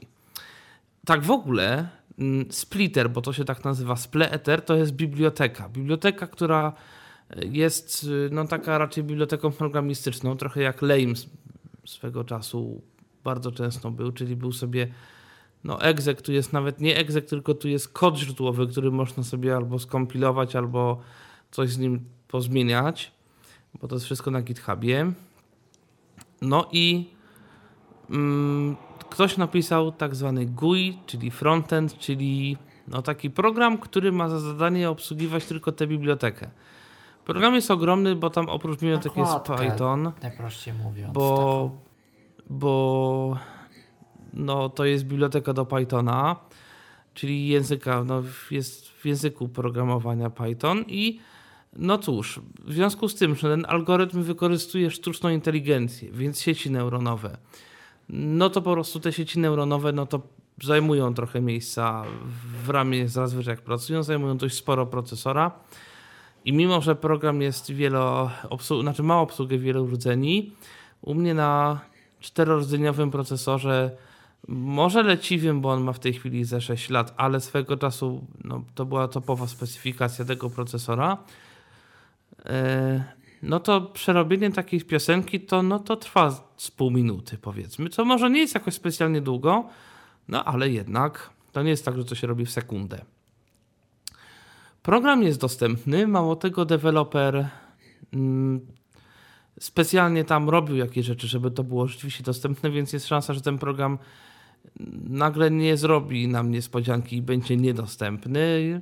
Tak 1.05 1.23
w 1.23 1.31
ogóle 1.31 1.89
mm, 2.19 2.51
Splitter, 2.51 3.09
bo 3.09 3.21
to 3.21 3.33
się 3.33 3.45
tak 3.45 3.63
nazywa, 3.63 3.95
Spleeter, 3.95 4.61
to 4.61 4.75
jest 4.75 4.91
biblioteka. 4.91 5.69
Biblioteka, 5.69 6.27
która 6.27 6.73
jest 7.35 8.07
no, 8.31 8.47
taka 8.47 8.77
raczej 8.77 9.03
biblioteką 9.03 9.51
programistyczną, 9.51 10.37
trochę 10.37 10.61
jak 10.61 10.81
Lame 10.81 11.13
swego 11.85 12.23
czasu 12.23 12.81
bardzo 13.23 13.51
często 13.51 13.91
był, 13.91 14.11
czyli 14.11 14.35
był 14.35 14.51
sobie 14.51 14.87
no 15.63 15.81
exec, 15.81 16.21
tu 16.21 16.31
jest 16.31 16.53
nawet 16.53 16.81
nie 16.81 16.97
exec, 16.97 17.29
tylko 17.29 17.53
tu 17.53 17.67
jest 17.67 17.89
kod 17.89 18.17
źródłowy, 18.17 18.67
który 18.67 18.91
można 18.91 19.23
sobie 19.23 19.55
albo 19.55 19.79
skompilować, 19.79 20.55
albo 20.55 21.01
coś 21.51 21.69
z 21.69 21.77
nim 21.77 22.05
pozmieniać, 22.27 23.11
bo 23.81 23.87
to 23.87 23.95
jest 23.95 24.05
wszystko 24.05 24.31
na 24.31 24.41
GitHubie. 24.41 25.11
No 26.41 26.69
i 26.71 27.09
ktoś 29.09 29.37
napisał 29.37 29.91
tak 29.91 30.15
zwany 30.15 30.45
GUI, 30.45 30.97
czyli 31.05 31.31
frontend, 31.31 31.97
czyli 31.97 32.57
no 32.87 33.01
taki 33.01 33.29
program, 33.29 33.77
który 33.77 34.11
ma 34.11 34.29
za 34.29 34.39
zadanie 34.39 34.89
obsługiwać 34.89 35.45
tylko 35.45 35.71
tę 35.71 35.87
bibliotekę. 35.87 36.49
Program 37.25 37.55
jest 37.55 37.71
ogromny, 37.71 38.15
bo 38.15 38.29
tam 38.29 38.49
oprócz 38.49 38.79
biblioteki 38.79 39.19
jest 39.19 39.33
Python. 39.57 40.11
Najprościej 40.21 40.73
mówiąc. 40.73 41.13
Bo, 41.13 41.71
bo 42.49 43.37
no, 44.33 44.69
to 44.69 44.85
jest 44.85 45.05
biblioteka 45.05 45.53
do 45.53 45.65
Pythona, 45.65 46.35
czyli 47.13 47.47
języka, 47.47 48.03
no, 48.03 48.23
jest 48.51 48.87
w 48.87 49.05
języku 49.05 49.47
programowania 49.47 50.29
Python 50.29 50.83
i 50.87 51.19
no 51.73 51.97
cóż, 51.97 52.41
w 52.63 52.73
związku 52.73 53.09
z 53.09 53.15
tym, 53.15 53.35
że 53.35 53.49
ten 53.49 53.65
algorytm 53.69 54.23
wykorzystuje 54.23 54.91
sztuczną 54.91 55.29
inteligencję, 55.29 56.11
więc 56.11 56.41
sieci 56.41 56.71
neuronowe, 56.71 57.37
no 58.09 58.49
to 58.49 58.61
po 58.61 58.73
prostu 58.73 58.99
te 58.99 59.13
sieci 59.13 59.39
neuronowe, 59.39 59.91
no 59.91 60.05
to 60.05 60.21
zajmują 60.63 61.13
trochę 61.13 61.41
miejsca 61.41 62.03
w 62.65 62.69
ramie 62.69 63.07
zazwyczaj 63.07 63.53
jak 63.53 63.61
pracują, 63.61 64.03
zajmują 64.03 64.37
dość 64.37 64.55
sporo 64.55 64.85
procesora. 64.85 65.51
I 66.45 66.53
mimo, 66.53 66.81
że 66.81 66.95
program 66.95 67.41
jest 67.41 67.71
wielo, 67.71 68.31
znaczy 68.81 69.03
ma 69.03 69.19
obsługę 69.19 69.57
wielu 69.57 69.87
rdzeni, 69.87 70.51
u 71.01 71.13
mnie 71.13 71.33
na 71.33 71.79
czterordzeniowym 72.19 73.11
procesorze, 73.11 73.91
może 74.47 75.03
leciwym, 75.03 75.61
bo 75.61 75.71
on 75.71 75.83
ma 75.83 75.93
w 75.93 75.99
tej 75.99 76.13
chwili 76.13 76.45
ze 76.45 76.61
6 76.61 76.89
lat, 76.89 77.13
ale 77.17 77.41
swego 77.41 77.77
czasu 77.77 78.25
no, 78.43 78.63
to 78.75 78.85
była 78.85 79.07
topowa 79.07 79.47
specyfikacja 79.47 80.25
tego 80.25 80.49
procesora. 80.49 81.17
E, 82.45 83.03
no 83.43 83.59
to 83.59 83.81
przerobienie 83.81 84.51
takiej 84.51 84.81
piosenki 84.81 85.39
to, 85.39 85.63
no 85.63 85.79
to 85.79 85.95
trwa 85.95 86.53
z 86.57 86.71
pół 86.71 86.91
minuty 86.91 87.37
powiedzmy, 87.37 87.89
co 87.89 88.05
może 88.05 88.29
nie 88.29 88.39
jest 88.39 88.55
jakoś 88.55 88.73
specjalnie 88.73 89.21
długo, 89.21 89.69
no 90.27 90.45
ale 90.45 90.69
jednak 90.69 91.29
to 91.51 91.63
nie 91.63 91.69
jest 91.69 91.85
tak, 91.85 91.97
że 91.97 92.05
to 92.05 92.15
się 92.15 92.27
robi 92.27 92.45
w 92.45 92.51
sekundę. 92.51 93.05
Program 94.81 95.23
jest 95.23 95.39
dostępny, 95.39 96.07
mało 96.07 96.35
tego 96.35 96.65
deweloper 96.65 97.49
mm, 98.13 98.67
specjalnie 99.59 100.23
tam 100.23 100.49
robił 100.49 100.75
jakieś 100.75 101.05
rzeczy, 101.05 101.27
żeby 101.27 101.51
to 101.51 101.63
było 101.63 101.87
rzeczywiście 101.87 102.23
dostępne, 102.23 102.71
więc 102.71 102.93
jest 102.93 103.07
szansa, 103.07 103.33
że 103.33 103.41
ten 103.41 103.57
program 103.57 103.97
nagle 105.09 105.51
nie 105.51 105.77
zrobi 105.77 106.27
nam 106.27 106.51
niespodzianki 106.51 107.15
i 107.15 107.21
będzie 107.21 107.57
niedostępny, 107.57 108.81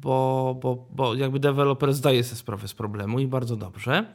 bo, 0.00 0.58
bo, 0.62 0.86
bo 0.90 1.14
jakby 1.14 1.40
deweloper 1.40 1.94
zdaje 1.94 2.24
sobie 2.24 2.36
sprawę 2.36 2.68
z 2.68 2.74
problemu 2.74 3.20
i 3.20 3.26
bardzo 3.26 3.56
dobrze. 3.56 4.14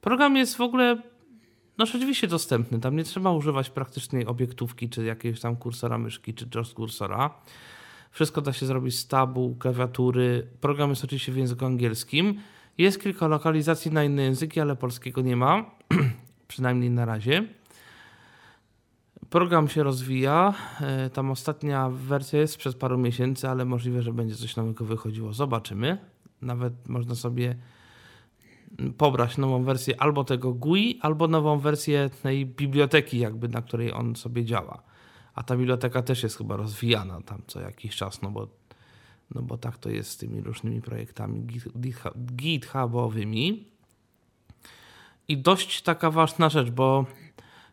Program 0.00 0.36
jest 0.36 0.56
w 0.56 0.60
ogóle 0.60 1.02
no 1.78 1.86
rzeczywiście 1.86 2.26
dostępny. 2.26 2.80
Tam 2.80 2.96
nie 2.96 3.04
trzeba 3.04 3.30
używać 3.32 3.70
praktycznie 3.70 4.26
obiektówki, 4.26 4.88
czy 4.88 5.04
jakiegoś 5.04 5.40
tam 5.40 5.56
kursora 5.56 5.98
myszki, 5.98 6.34
czy 6.34 6.48
JAWS 6.54 6.74
kursora. 6.74 7.34
Wszystko 8.10 8.40
da 8.40 8.52
się 8.52 8.66
zrobić 8.66 8.98
z 8.98 9.08
tabu, 9.08 9.56
klawiatury. 9.58 10.46
Program 10.60 10.90
jest 10.90 11.04
oczywiście 11.04 11.32
w 11.32 11.36
języku 11.36 11.66
angielskim. 11.66 12.40
Jest 12.78 13.02
kilka 13.02 13.28
lokalizacji 13.28 13.90
na 13.90 14.04
inne 14.04 14.22
języki, 14.22 14.60
ale 14.60 14.76
polskiego 14.76 15.20
nie 15.20 15.36
ma, 15.36 15.70
przynajmniej 16.48 16.90
na 16.90 17.04
razie. 17.04 17.44
Program 19.30 19.68
się 19.68 19.82
rozwija. 19.82 20.54
E, 20.80 21.10
tam 21.10 21.30
ostatnia 21.30 21.88
wersja 21.90 22.40
jest 22.40 22.56
przez 22.56 22.74
paru 22.74 22.98
miesięcy, 22.98 23.48
ale 23.48 23.64
możliwe, 23.64 24.02
że 24.02 24.12
będzie 24.12 24.34
coś 24.34 24.56
nowego 24.56 24.84
wychodziło. 24.84 25.32
Zobaczymy. 25.32 25.98
Nawet 26.42 26.88
można 26.88 27.14
sobie 27.14 27.56
pobrać 28.98 29.38
nową 29.38 29.64
wersję 29.64 30.02
albo 30.02 30.24
tego 30.24 30.54
GUI, 30.54 30.98
albo 31.02 31.28
nową 31.28 31.58
wersję 31.58 32.10
tej 32.22 32.46
biblioteki, 32.46 33.18
jakby 33.18 33.48
na 33.48 33.62
której 33.62 33.92
on 33.92 34.16
sobie 34.16 34.44
działa. 34.44 34.82
A 35.34 35.42
ta 35.42 35.56
biblioteka 35.56 36.02
też 36.02 36.22
jest 36.22 36.38
chyba 36.38 36.56
rozwijana 36.56 37.20
tam 37.20 37.42
co 37.46 37.60
jakiś 37.60 37.96
czas, 37.96 38.22
no 38.22 38.30
bo, 38.30 38.48
no 39.34 39.42
bo 39.42 39.58
tak 39.58 39.78
to 39.78 39.90
jest 39.90 40.10
z 40.10 40.16
tymi 40.16 40.40
różnymi 40.40 40.82
projektami 40.82 41.46
GitHubowymi. 42.36 43.64
I 45.28 45.38
dość 45.38 45.82
taka 45.82 46.10
ważna 46.10 46.48
rzecz, 46.48 46.70
bo 46.70 47.06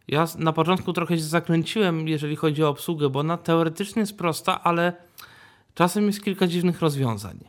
ja 0.07 0.25
na 0.37 0.53
początku 0.53 0.93
trochę 0.93 1.17
się 1.17 1.23
zakręciłem, 1.23 2.07
jeżeli 2.07 2.35
chodzi 2.35 2.63
o 2.63 2.69
obsługę, 2.69 3.09
bo 3.09 3.19
ona 3.19 3.37
teoretycznie 3.37 3.99
jest 3.99 4.17
prosta, 4.17 4.63
ale 4.63 4.93
czasem 5.73 6.07
jest 6.07 6.23
kilka 6.23 6.47
dziwnych 6.47 6.81
rozwiązań. 6.81 7.39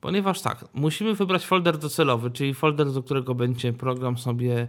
Ponieważ 0.00 0.40
tak, 0.40 0.64
musimy 0.74 1.14
wybrać 1.14 1.46
folder 1.46 1.78
docelowy, 1.78 2.30
czyli 2.30 2.54
folder, 2.54 2.92
do 2.92 3.02
którego 3.02 3.34
będzie 3.34 3.72
program 3.72 4.18
sobie 4.18 4.68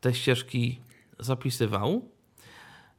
te 0.00 0.14
ścieżki 0.14 0.80
zapisywał. 1.18 2.08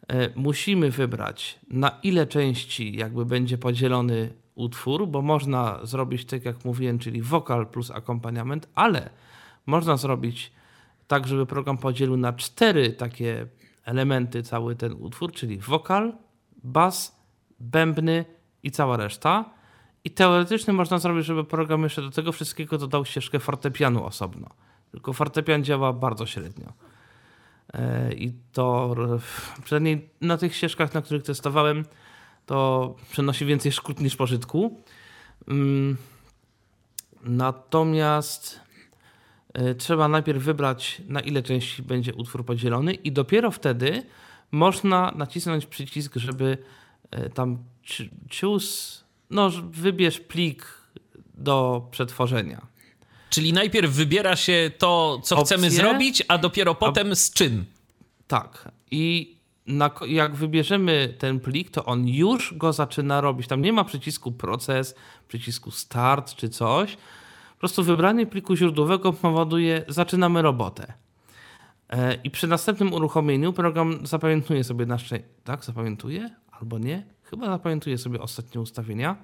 E, 0.07 0.29
musimy 0.35 0.91
wybrać 0.91 1.59
na 1.69 1.99
ile 2.03 2.27
części 2.27 2.95
jakby 2.95 3.25
będzie 3.25 3.57
podzielony 3.57 4.33
utwór, 4.55 5.07
bo 5.07 5.21
można 5.21 5.79
zrobić 5.83 6.25
tak 6.25 6.45
jak 6.45 6.65
mówiłem, 6.65 6.99
czyli 6.99 7.21
wokal 7.21 7.67
plus 7.67 7.91
akompaniament, 7.91 8.69
ale 8.75 9.09
można 9.65 9.97
zrobić 9.97 10.51
tak, 11.07 11.27
żeby 11.27 11.45
program 11.45 11.77
podzielił 11.77 12.17
na 12.17 12.33
cztery 12.33 12.93
takie 12.93 13.47
elementy 13.83 14.43
cały 14.43 14.75
ten 14.75 14.93
utwór, 14.93 15.31
czyli 15.31 15.57
wokal, 15.57 16.13
bas, 16.63 17.19
bębny 17.59 18.25
i 18.63 18.71
cała 18.71 18.97
reszta. 18.97 19.45
I 20.03 20.11
teoretycznie 20.11 20.73
można 20.73 20.99
zrobić, 20.99 21.25
żeby 21.25 21.43
program 21.43 21.83
jeszcze 21.83 22.01
do 22.01 22.11
tego 22.11 22.31
wszystkiego 22.31 22.77
dodał 22.77 23.05
ścieżkę 23.05 23.39
fortepianu 23.39 24.05
osobno. 24.05 24.49
Tylko 24.91 25.13
fortepian 25.13 25.63
działa 25.63 25.93
bardzo 25.93 26.25
średnio. 26.25 26.73
E, 27.73 28.13
I 28.13 28.33
to 28.51 28.95
przynajmniej 29.63 30.09
na 30.21 30.37
tych 30.37 30.55
ścieżkach, 30.55 30.93
na 30.93 31.01
których 31.01 31.23
testowałem, 31.23 31.85
to 32.45 32.95
przynosi 33.11 33.45
więcej 33.45 33.71
szkód 33.71 33.99
niż 33.99 34.15
pożytku. 34.15 34.81
Mm, 35.47 35.97
natomiast 37.23 38.64
trzeba 39.77 40.07
najpierw 40.07 40.43
wybrać, 40.43 41.01
na 41.07 41.19
ile 41.19 41.43
części 41.43 41.83
będzie 41.83 42.13
utwór 42.13 42.45
podzielony, 42.45 42.93
i 42.93 43.11
dopiero 43.11 43.51
wtedy 43.51 44.03
można 44.51 45.13
nacisnąć 45.15 45.65
przycisk, 45.65 46.15
żeby 46.15 46.57
e, 47.11 47.29
tam 47.29 47.57
choose, 48.41 49.03
no 49.29 49.51
wybierz 49.71 50.19
plik 50.19 50.65
do 51.33 51.87
przetworzenia. 51.91 52.67
Czyli 53.29 53.53
najpierw 53.53 53.91
wybiera 53.91 54.35
się 54.35 54.71
to, 54.77 55.21
co 55.23 55.37
Opcje, 55.37 55.57
chcemy 55.57 55.71
zrobić, 55.71 56.23
a 56.27 56.37
dopiero 56.37 56.75
potem 56.75 57.11
a... 57.11 57.15
z 57.15 57.31
czym. 57.31 57.65
Tak. 58.27 58.71
I 58.91 59.35
na, 59.67 59.91
jak 60.07 60.35
wybierzemy 60.35 61.15
ten 61.19 61.39
plik, 61.39 61.69
to 61.69 61.85
on 61.85 62.07
już 62.07 62.53
go 62.53 62.73
zaczyna 62.73 63.21
robić. 63.21 63.47
Tam 63.47 63.61
nie 63.61 63.73
ma 63.73 63.83
przycisku 63.83 64.31
proces, 64.31 64.95
przycisku 65.27 65.71
start 65.71 66.35
czy 66.35 66.49
coś. 66.49 66.97
Po 67.55 67.59
prostu 67.59 67.83
wybranie 67.83 68.25
pliku 68.25 68.55
źródłowego 68.55 69.13
powoduje, 69.13 69.85
zaczynamy 69.87 70.41
robotę. 70.41 70.93
E, 71.89 72.13
I 72.23 72.31
przy 72.31 72.47
następnym 72.47 72.93
uruchomieniu 72.93 73.53
program 73.53 74.07
zapamiętuje 74.07 74.63
sobie 74.63 74.85
nasze. 74.85 75.19
Tak, 75.43 75.65
zapamiętuje? 75.65 76.29
Albo 76.51 76.79
nie? 76.79 77.05
Chyba 77.23 77.45
zapamiętuje 77.45 77.97
sobie 77.97 78.21
ostatnie 78.21 78.61
ustawienia. 78.61 79.15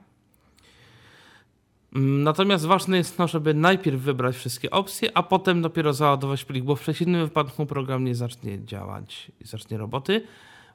Mm, 1.96 2.24
natomiast 2.24 2.66
ważne 2.66 2.98
jest 2.98 3.18
to, 3.18 3.28
żeby 3.28 3.54
najpierw 3.54 4.02
wybrać 4.02 4.36
wszystkie 4.36 4.72
opcje, 4.72 5.18
a 5.18 5.24
potem 5.24 5.62
dopiero 5.62 5.94
załadować 5.94 6.46
plik, 6.46 6.64
bo 6.64 6.76
w 6.76 6.82
przeciwnym 6.82 7.26
wypadku 7.26 7.66
program 7.66 8.04
nie 8.04 8.16
zacznie 8.16 8.66
działać 8.66 9.32
i 9.40 9.46
zacznie 9.46 9.78
roboty. 9.78 10.24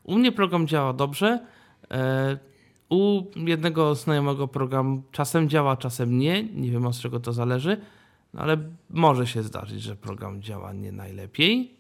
U 0.03 0.19
mnie 0.19 0.33
program 0.33 0.67
działa 0.67 0.93
dobrze. 0.93 1.47
U 2.89 3.23
jednego 3.37 3.95
znajomego 3.95 4.49
program 4.49 5.03
czasem 5.13 5.49
działa, 5.49 5.77
czasem 5.77 6.19
nie. 6.19 6.43
Nie 6.43 6.71
wiem 6.71 6.87
od 6.87 6.99
czego 6.99 7.21
to 7.21 7.33
zależy, 7.33 7.81
no 8.35 8.41
ale 8.41 8.57
może 8.91 9.27
się 9.27 9.43
zdarzyć, 9.43 9.83
że 9.83 9.97
program 9.97 10.43
działa 10.43 10.73
nie 10.73 10.93
najlepiej. 10.93 11.75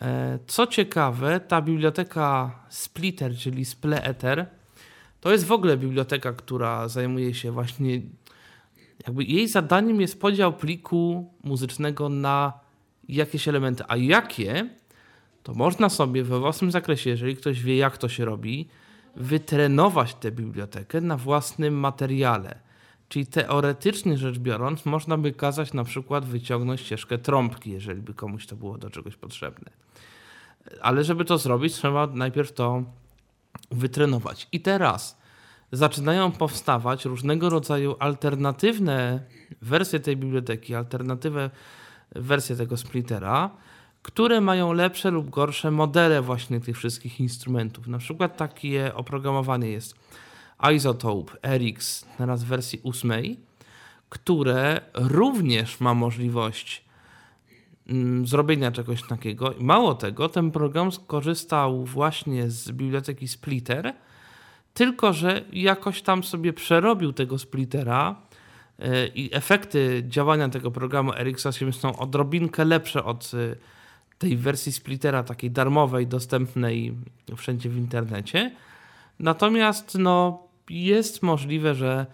E, 0.00 0.38
co 0.46 0.66
ciekawe, 0.66 1.40
ta 1.40 1.62
biblioteka 1.62 2.58
Splitter, 2.68 3.36
czyli 3.36 3.64
Spleeter, 3.64 4.46
to 5.20 5.32
jest 5.32 5.46
w 5.46 5.52
ogóle 5.52 5.76
biblioteka, 5.76 6.32
która 6.32 6.88
zajmuje 6.88 7.34
się 7.34 7.52
właśnie 7.52 8.00
jakby 9.06 9.24
jej 9.24 9.48
zadaniem 9.48 10.00
jest 10.00 10.20
podział 10.20 10.52
pliku 10.52 11.30
muzycznego 11.44 12.08
na 12.08 12.52
jakieś 13.08 13.48
elementy. 13.48 13.84
A 13.88 13.96
jakie, 13.96 14.68
to 15.42 15.54
można 15.54 15.88
sobie 15.88 16.24
we 16.24 16.38
własnym 16.38 16.70
zakresie, 16.70 17.10
jeżeli 17.10 17.36
ktoś 17.36 17.62
wie, 17.62 17.76
jak 17.76 17.98
to 17.98 18.08
się 18.08 18.24
robi, 18.24 18.68
wytrenować 19.18 20.14
tę 20.14 20.32
bibliotekę 20.32 21.00
na 21.00 21.16
własnym 21.16 21.74
materiale. 21.74 22.58
Czyli 23.08 23.26
teoretycznie 23.26 24.18
rzecz 24.18 24.38
biorąc, 24.38 24.86
można 24.86 25.18
by 25.18 25.32
kazać 25.32 25.72
na 25.72 25.84
przykład 25.84 26.24
wyciągnąć 26.24 26.80
ścieżkę 26.80 27.18
trąbki, 27.18 27.70
jeżeli 27.70 28.02
by 28.02 28.14
komuś 28.14 28.46
to 28.46 28.56
było 28.56 28.78
do 28.78 28.90
czegoś 28.90 29.16
potrzebne. 29.16 29.70
Ale 30.80 31.04
żeby 31.04 31.24
to 31.24 31.38
zrobić, 31.38 31.74
trzeba 31.74 32.06
najpierw 32.06 32.52
to 32.52 32.82
wytrenować. 33.70 34.48
I 34.52 34.60
teraz 34.60 35.18
zaczynają 35.72 36.32
powstawać 36.32 37.04
różnego 37.04 37.50
rodzaju 37.50 37.96
alternatywne 37.98 39.20
wersje 39.62 40.00
tej 40.00 40.16
biblioteki, 40.16 40.74
alternatywne 40.74 41.50
wersje 42.14 42.56
tego 42.56 42.76
splittera, 42.76 43.50
które 44.02 44.40
mają 44.40 44.72
lepsze 44.72 45.10
lub 45.10 45.30
gorsze 45.30 45.70
modele 45.70 46.22
właśnie 46.22 46.60
tych 46.60 46.76
wszystkich 46.76 47.20
instrumentów. 47.20 47.86
Na 47.86 47.98
przykład 47.98 48.36
takie 48.36 48.94
oprogramowanie 48.94 49.68
jest 49.68 49.94
Isotope 50.74 51.58
RX 51.58 52.06
teraz 52.18 52.44
w 52.44 52.46
wersji 52.46 52.80
8, 52.84 53.36
które 54.08 54.80
również 54.94 55.80
ma 55.80 55.94
możliwość 55.94 56.84
mm, 57.88 58.26
zrobienia 58.26 58.72
czegoś 58.72 59.02
takiego. 59.02 59.54
Mało 59.60 59.94
tego, 59.94 60.28
ten 60.28 60.50
program 60.50 60.92
skorzystał 60.92 61.84
właśnie 61.84 62.50
z 62.50 62.70
biblioteki 62.70 63.28
Splitter, 63.28 63.94
tylko 64.74 65.12
że 65.12 65.44
jakoś 65.52 66.02
tam 66.02 66.24
sobie 66.24 66.52
przerobił 66.52 67.12
tego 67.12 67.38
splittera 67.38 68.16
e, 68.78 69.06
i 69.06 69.34
efekty 69.34 70.04
działania 70.08 70.48
tego 70.48 70.70
programu 70.70 71.10
RX8 71.10 71.72
są 71.72 71.98
odrobinkę 71.98 72.64
lepsze 72.64 73.04
od 73.04 73.30
e, 73.34 73.77
tej 74.18 74.36
wersji 74.36 74.72
splittera 74.72 75.22
takiej 75.22 75.50
darmowej, 75.50 76.06
dostępnej 76.06 76.94
wszędzie 77.36 77.68
w 77.68 77.76
internecie. 77.76 78.54
Natomiast 79.18 79.98
no, 79.98 80.42
jest 80.70 81.22
możliwe, 81.22 81.74
że 81.74 82.06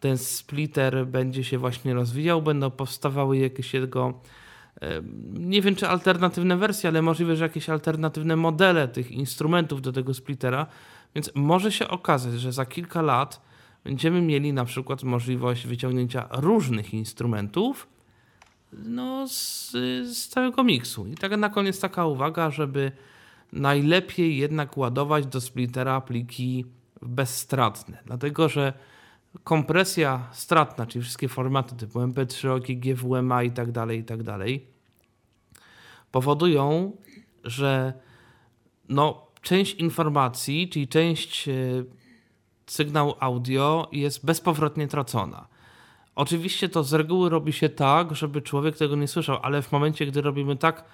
ten 0.00 0.18
splitter 0.18 1.06
będzie 1.06 1.44
się 1.44 1.58
właśnie 1.58 1.94
rozwijał, 1.94 2.42
będą 2.42 2.70
powstawały 2.70 3.38
jakieś 3.38 3.74
jego 3.74 4.20
Nie 5.32 5.62
wiem, 5.62 5.76
czy 5.76 5.88
alternatywne 5.88 6.56
wersje, 6.56 6.90
ale 6.90 7.02
możliwe, 7.02 7.36
że 7.36 7.44
jakieś 7.44 7.68
alternatywne 7.68 8.36
modele 8.36 8.88
tych 8.88 9.10
instrumentów 9.10 9.82
do 9.82 9.92
tego 9.92 10.14
splittera. 10.14 10.66
Więc 11.14 11.30
może 11.34 11.72
się 11.72 11.88
okazać, 11.88 12.40
że 12.40 12.52
za 12.52 12.66
kilka 12.66 13.02
lat 13.02 13.40
będziemy 13.84 14.20
mieli 14.20 14.52
na 14.52 14.64
przykład 14.64 15.02
możliwość 15.02 15.66
wyciągnięcia 15.66 16.28
różnych 16.30 16.94
instrumentów 16.94 17.88
no, 18.72 19.28
z, 19.28 19.70
z 20.16 20.28
całego 20.28 20.64
miksu. 20.64 21.06
I 21.06 21.14
tak 21.14 21.36
na 21.36 21.48
koniec 21.48 21.80
taka 21.80 22.06
uwaga, 22.06 22.50
żeby 22.50 22.92
najlepiej 23.52 24.36
jednak 24.36 24.76
ładować 24.76 25.26
do 25.26 25.40
splittera 25.40 26.00
pliki 26.00 26.64
bezstratne, 27.02 28.02
dlatego 28.06 28.48
że 28.48 28.72
kompresja 29.44 30.28
stratna, 30.32 30.86
czyli 30.86 31.02
wszystkie 31.02 31.28
formaty 31.28 31.76
typu 31.76 31.98
MP3, 31.98 32.48
OGG, 32.48 32.98
WMA 32.98 33.42
i 33.42 33.50
tak 33.50 33.72
dalej, 33.72 33.98
i 33.98 34.04
tak 34.04 34.22
dalej, 34.22 34.66
powodują, 36.10 36.92
że 37.44 37.92
no, 38.88 39.26
część 39.42 39.74
informacji, 39.74 40.68
czyli 40.68 40.88
część 40.88 41.48
e, 41.48 41.52
sygnału 42.66 43.14
audio 43.20 43.88
jest 43.92 44.24
bezpowrotnie 44.24 44.88
tracona. 44.88 45.48
Oczywiście 46.20 46.68
to 46.68 46.84
z 46.84 46.92
reguły 46.92 47.30
robi 47.30 47.52
się 47.52 47.68
tak, 47.68 48.16
żeby 48.16 48.42
człowiek 48.42 48.76
tego 48.76 48.96
nie 48.96 49.08
słyszał, 49.08 49.38
ale 49.42 49.62
w 49.62 49.72
momencie, 49.72 50.06
gdy 50.06 50.20
robimy 50.20 50.56
tak 50.56 50.84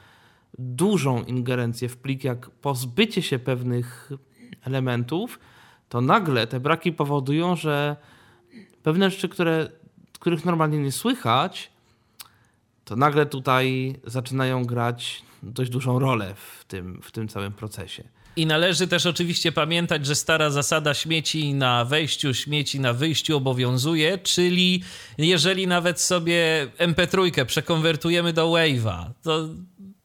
dużą 0.58 1.22
ingerencję 1.24 1.88
w 1.88 1.96
plik, 1.96 2.24
jak 2.24 2.50
pozbycie 2.50 3.22
się 3.22 3.38
pewnych 3.38 4.12
elementów, 4.64 5.38
to 5.88 6.00
nagle 6.00 6.46
te 6.46 6.60
braki 6.60 6.92
powodują, 6.92 7.56
że 7.56 7.96
pewne 8.82 9.10
rzeczy, 9.10 9.28
które, 9.28 9.70
których 10.18 10.44
normalnie 10.44 10.78
nie 10.78 10.92
słychać, 10.92 11.70
to 12.84 12.96
nagle 12.96 13.26
tutaj 13.26 13.94
zaczynają 14.04 14.64
grać 14.64 15.22
dość 15.42 15.70
dużą 15.70 15.98
rolę 15.98 16.34
w 16.34 16.64
tym, 16.64 17.02
w 17.02 17.12
tym 17.12 17.28
całym 17.28 17.52
procesie. 17.52 18.04
I 18.36 18.46
należy 18.46 18.86
też 18.86 19.06
oczywiście 19.06 19.52
pamiętać, 19.52 20.06
że 20.06 20.14
stara 20.14 20.50
zasada 20.50 20.94
śmieci 20.94 21.54
na 21.54 21.84
wejściu, 21.84 22.34
śmieci 22.34 22.80
na 22.80 22.92
wyjściu 22.92 23.36
obowiązuje, 23.36 24.18
czyli 24.18 24.82
jeżeli 25.18 25.66
nawet 25.66 26.00
sobie 26.00 26.68
MP3 26.78 27.44
przekonwertujemy 27.44 28.32
do 28.32 28.50
Wave'a, 28.50 29.10
to, 29.22 29.48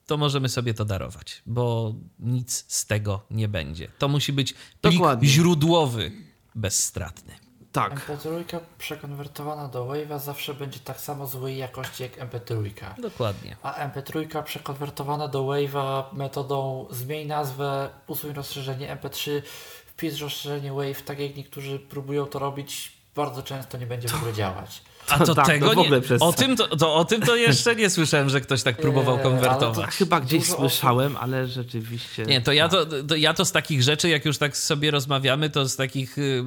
to 0.06 0.16
możemy 0.16 0.48
sobie 0.48 0.74
to 0.74 0.84
darować, 0.84 1.42
bo 1.46 1.94
nic 2.18 2.64
z 2.68 2.86
tego 2.86 3.26
nie 3.30 3.48
będzie. 3.48 3.88
To 3.98 4.08
musi 4.08 4.32
być 4.32 4.54
plik 4.80 4.94
Dokładnie. 4.94 5.28
źródłowy, 5.28 6.12
bezstratny. 6.54 7.34
Tak. 7.72 8.08
MP3 8.08 8.60
przekonwertowana 8.78 9.68
do 9.68 9.86
Wave'a 9.86 10.18
zawsze 10.18 10.54
będzie 10.54 10.80
tak 10.80 11.00
samo 11.00 11.26
złej 11.26 11.56
jakości 11.56 12.02
jak 12.02 12.18
MP3. 12.18 13.00
Dokładnie. 13.00 13.56
A 13.62 13.88
MP3 13.88 14.42
przekonwertowana 14.42 15.28
do 15.28 15.42
Wave'a 15.42 16.04
metodą 16.12 16.86
zmień 16.90 17.26
nazwę, 17.26 17.90
usuń 18.06 18.32
rozszerzenie 18.32 18.96
MP3, 18.96 19.42
wpisz 19.86 20.20
rozszerzenie 20.20 20.72
Wave, 20.72 21.02
tak 21.04 21.18
jak 21.18 21.36
niektórzy 21.36 21.78
próbują 21.78 22.26
to 22.26 22.38
robić, 22.38 22.92
bardzo 23.14 23.42
często 23.42 23.78
nie 23.78 23.86
będzie 23.86 24.08
w 24.08 24.14
ogóle 24.14 24.32
działać. 24.32 24.82
A 25.08 25.18
to 25.18 25.34
tak, 25.44 25.46
tego 25.46 25.74
nie, 25.74 25.90
o, 26.20 26.32
tym 26.32 26.56
to, 26.56 26.76
to, 26.76 26.94
o 26.94 27.04
tym 27.04 27.20
to 27.20 27.36
jeszcze 27.36 27.76
nie 27.76 27.90
słyszałem, 27.90 28.30
że 28.30 28.40
ktoś 28.40 28.62
tak 28.62 28.76
próbował 28.76 29.18
konwertować. 29.18 29.90
Chyba 29.90 30.20
gdzieś 30.20 30.44
słyszałem, 30.44 31.16
ale 31.16 31.48
rzeczywiście... 31.48 32.22
Nie, 32.22 32.40
to 32.40 32.52
ja 32.52 32.68
to, 32.68 32.86
to 32.86 33.16
ja 33.16 33.34
to 33.34 33.44
z 33.44 33.52
takich 33.52 33.82
rzeczy, 33.82 34.08
jak 34.08 34.24
już 34.24 34.38
tak 34.38 34.56
sobie 34.56 34.90
rozmawiamy, 34.90 35.50
to 35.50 35.68
z 35.68 35.76
takich 35.76 36.18
y, 36.18 36.44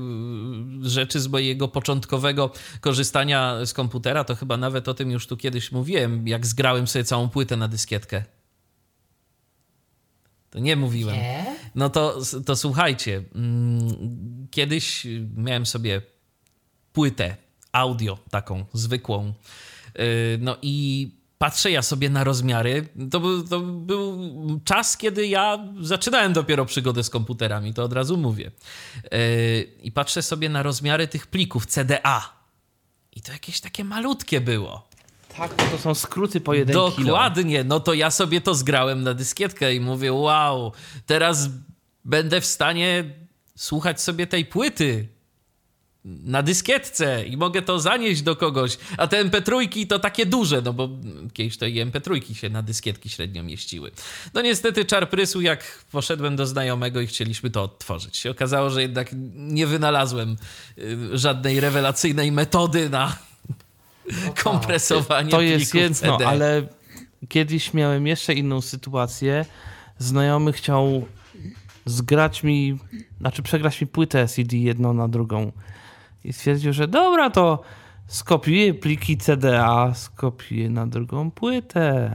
rzeczy 0.82 1.20
z 1.20 1.28
mojego 1.28 1.68
początkowego 1.68 2.52
korzystania 2.82 3.66
z 3.66 3.74
komputera, 3.74 4.24
to 4.24 4.36
chyba 4.36 4.58
nawet 4.58 4.88
o 4.88 4.94
tym 4.94 5.12
już 5.12 5.28
tu 5.28 5.38
kiedyś 5.38 5.72
mówiłem, 5.72 6.28
jak 6.28 6.46
zgrałem 6.46 6.88
sobie 6.88 7.06
całą 7.06 7.30
płytę 7.30 7.58
na 7.58 7.68
dyskietkę. 7.68 8.24
To 10.50 10.60
nie 10.60 10.76
mówiłem. 10.76 11.16
Nie? 11.16 11.56
No 11.76 11.90
to, 11.90 12.22
to 12.46 12.56
słuchajcie, 12.56 13.24
mm, 13.36 14.48
kiedyś 14.52 15.08
miałem 15.38 15.66
sobie 15.66 16.02
płytę 16.94 17.45
audio, 17.76 18.18
taką 18.30 18.66
zwykłą. 18.74 19.34
Y, 20.00 20.38
no 20.42 20.58
i 20.62 21.10
patrzę 21.38 21.72
ja 21.72 21.82
sobie 21.82 22.10
na 22.10 22.24
rozmiary. 22.24 22.88
To 23.12 23.20
był, 23.20 23.48
to 23.48 23.60
był 23.60 24.20
czas, 24.66 24.98
kiedy 24.98 25.28
ja 25.28 25.68
zaczynałem 25.82 26.34
dopiero 26.34 26.66
przygodę 26.66 27.04
z 27.04 27.10
komputerami, 27.10 27.74
to 27.74 27.84
od 27.84 27.94
razu 27.94 28.18
mówię. 28.18 28.52
Y, 29.14 29.74
I 29.84 29.92
patrzę 29.92 30.22
sobie 30.22 30.50
na 30.50 30.64
rozmiary 30.64 31.08
tych 31.08 31.28
plików 31.28 31.66
CDA. 31.66 32.34
I 33.16 33.22
to 33.22 33.32
jakieś 33.32 33.62
takie 33.62 33.84
malutkie 33.84 34.42
było. 34.42 34.88
Tak, 35.38 35.54
to 35.72 35.78
są 35.78 35.96
skróty 35.96 36.42
po 36.42 36.54
jeden 36.54 36.74
Dokładnie, 36.74 37.58
kilo. 37.60 37.64
no 37.64 37.80
to 37.80 37.94
ja 37.94 38.12
sobie 38.12 38.42
to 38.42 38.56
zgrałem 38.56 39.04
na 39.04 39.14
dyskietkę 39.14 39.76
i 39.76 39.80
mówię, 39.80 40.14
wow, 40.14 40.72
teraz 41.06 41.50
będę 42.06 42.42
w 42.42 42.46
stanie 42.46 43.04
słuchać 43.56 44.02
sobie 44.02 44.28
tej 44.28 44.46
płyty 44.46 45.08
na 46.06 46.44
dyskietce 46.44 47.26
i 47.26 47.38
mogę 47.38 47.62
to 47.62 47.80
zanieść 47.80 48.22
do 48.22 48.36
kogoś, 48.36 48.78
a 48.98 49.08
te 49.08 49.26
MP3 49.26 49.88
to 49.88 50.00
takie 50.00 50.26
duże, 50.26 50.62
no 50.62 50.74
bo 50.74 50.90
kiedyś 51.34 51.58
to 51.58 51.66
i 51.66 51.86
MP3 51.86 52.34
się 52.34 52.50
na 52.50 52.62
dyskietki 52.62 53.10
średnio 53.10 53.44
mieściły. 53.44 53.92
No 54.34 54.42
niestety 54.42 54.86
czar 54.86 55.10
prysł, 55.10 55.42
jak 55.42 55.86
poszedłem 55.92 56.36
do 56.36 56.46
znajomego 56.46 57.02
i 57.02 57.08
chcieliśmy 57.08 57.50
to 57.50 57.64
odtworzyć. 57.64 58.18
Się 58.18 58.32
okazało, 58.32 58.70
że 58.70 58.82
jednak 58.82 59.10
nie 59.36 59.68
wynalazłem 59.68 60.38
y, 60.78 61.18
żadnej 61.18 61.60
rewelacyjnej 61.60 62.32
metody 62.32 62.90
na 62.90 63.18
no 64.06 64.14
tak. 64.26 64.44
kompresowanie 64.44 65.32
To 65.32 65.42
jest 65.42 65.74
jedno, 65.74 65.96
CD. 65.96 66.28
ale 66.28 66.68
kiedyś 67.30 67.74
miałem 67.74 68.08
jeszcze 68.08 68.34
inną 68.34 68.62
sytuację. 68.62 69.46
Znajomy 70.00 70.54
chciał 70.54 71.06
zgrać 71.86 72.44
mi, 72.44 72.78
znaczy 73.20 73.44
przegrać 73.44 73.82
mi 73.82 73.88
płytę 73.88 74.28
CD 74.28 74.58
jedną 74.58 74.94
na 74.94 75.08
drugą 75.08 75.52
i 76.26 76.34
stwierdził, 76.34 76.74
że 76.74 76.88
dobra, 76.88 77.30
to 77.30 77.62
skopiuję 78.08 78.74
pliki 78.74 79.18
CDA, 79.18 79.94
skopiuję 79.94 80.70
na 80.70 80.88
drugą 80.88 81.32
płytę. 81.32 82.12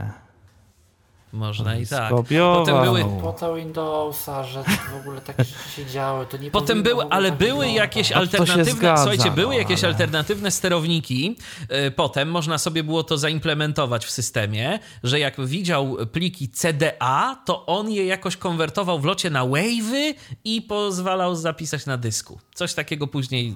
Można 1.33 1.77
i 1.77 1.87
tak. 1.87 2.09
Potem 2.09 2.81
były 2.83 3.05
po 3.39 3.55
Windowsa, 3.55 4.43
że 4.43 4.63
w 4.63 5.01
ogóle 5.01 5.21
takie 5.21 5.43
rzeczy 5.43 5.69
się 5.75 5.85
działy. 5.85 6.25
To 6.25 6.37
nie 6.37 6.51
Potem 6.51 6.83
były, 6.83 7.05
ale 7.09 7.29
tak 7.29 7.39
były 7.39 7.69
jakieś 7.69 8.11
alternatywne, 8.11 8.71
zgadza, 8.71 9.03
słuchajcie, 9.03 9.31
były 9.31 9.53
no, 9.53 9.59
jakieś 9.59 9.83
ale... 9.83 9.93
alternatywne 9.93 10.51
sterowniki. 10.51 11.37
E, 11.69 11.91
potem 11.91 12.31
można 12.31 12.57
sobie 12.57 12.83
było 12.83 13.03
to 13.03 13.17
zaimplementować 13.17 14.05
w 14.05 14.11
systemie, 14.11 14.79
że 15.03 15.19
jak 15.19 15.45
widział 15.45 15.97
pliki 16.11 16.49
CDA, 16.49 17.41
to 17.45 17.65
on 17.65 17.91
je 17.91 18.05
jakoś 18.05 18.37
konwertował 18.37 18.99
w 18.99 19.05
locie 19.05 19.29
na 19.29 19.45
wave'y 19.45 20.13
i 20.43 20.61
pozwalał 20.61 21.35
zapisać 21.35 21.85
na 21.85 21.97
dysku. 21.97 22.39
Coś 22.53 22.73
takiego 22.73 23.07
później 23.07 23.55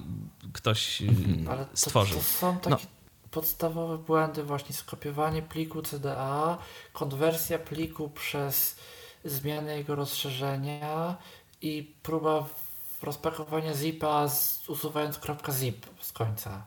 ktoś 0.56 1.02
mhm. 1.02 1.48
ale 1.48 1.66
stworzył. 1.74 2.18
To, 2.18 2.24
to 2.24 2.30
są 2.30 2.58
takie 2.58 2.84
no 2.84 2.90
podstawowe 3.30 3.98
błędy, 3.98 4.42
właśnie 4.42 4.74
skopiowanie 4.74 5.42
pliku 5.42 5.82
CDA, 5.82 6.58
konwersja 6.92 7.58
pliku 7.58 8.08
przez 8.08 8.76
zmianę 9.24 9.76
jego 9.76 9.94
rozszerzenia 9.94 11.16
i 11.62 11.94
próba 12.02 12.44
rozpakowania 13.02 13.74
zipa 13.74 14.28
z, 14.28 14.68
usuwając 14.68 15.20
.zip 15.50 15.86
z 16.00 16.12
końca. 16.12 16.62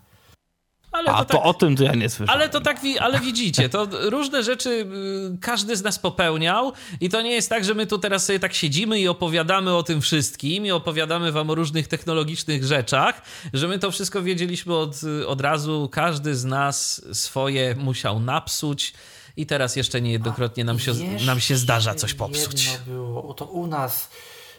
Ale 0.91 1.09
A 1.09 1.25
to, 1.25 1.33
tak, 1.33 1.45
o 1.45 1.53
tym 1.53 1.75
to 1.75 1.83
ja 1.83 1.93
nie 1.93 2.09
słyszałem. 2.09 2.41
Ale 2.41 2.49
to 2.49 2.61
tak, 2.61 2.81
ale 2.99 3.19
widzicie, 3.19 3.69
to 3.69 3.87
różne 4.09 4.43
rzeczy 4.43 4.69
y, 4.69 5.37
każdy 5.41 5.75
z 5.75 5.83
nas 5.83 5.99
popełniał 5.99 6.73
i 7.01 7.09
to 7.09 7.21
nie 7.21 7.31
jest 7.31 7.49
tak, 7.49 7.65
że 7.65 7.73
my 7.73 7.87
tu 7.87 7.97
teraz 7.97 8.25
sobie 8.25 8.39
tak 8.39 8.53
siedzimy 8.53 8.99
i 8.99 9.07
opowiadamy 9.07 9.75
o 9.75 9.83
tym 9.83 10.01
wszystkim 10.01 10.65
i 10.65 10.71
opowiadamy 10.71 11.31
wam 11.31 11.49
o 11.49 11.55
różnych 11.55 11.87
technologicznych 11.87 12.63
rzeczach, 12.63 13.21
że 13.53 13.67
my 13.67 13.79
to 13.79 13.91
wszystko 13.91 14.21
wiedzieliśmy 14.21 14.75
od, 14.75 14.95
od 15.27 15.41
razu, 15.41 15.89
każdy 15.91 16.35
z 16.35 16.45
nas 16.45 17.01
swoje 17.13 17.75
musiał 17.75 18.19
napsuć 18.19 18.93
i 19.37 19.45
teraz 19.45 19.75
jeszcze 19.75 20.01
niejednokrotnie 20.01 20.63
nam 20.63 20.79
się, 20.79 20.93
nam 21.25 21.39
się 21.39 21.55
zdarza 21.55 21.95
coś 21.95 22.13
popsuć. 22.13 22.65
Jedno 22.65 22.85
było, 22.85 23.33
to 23.33 23.45
u 23.45 23.67
nas 23.67 24.09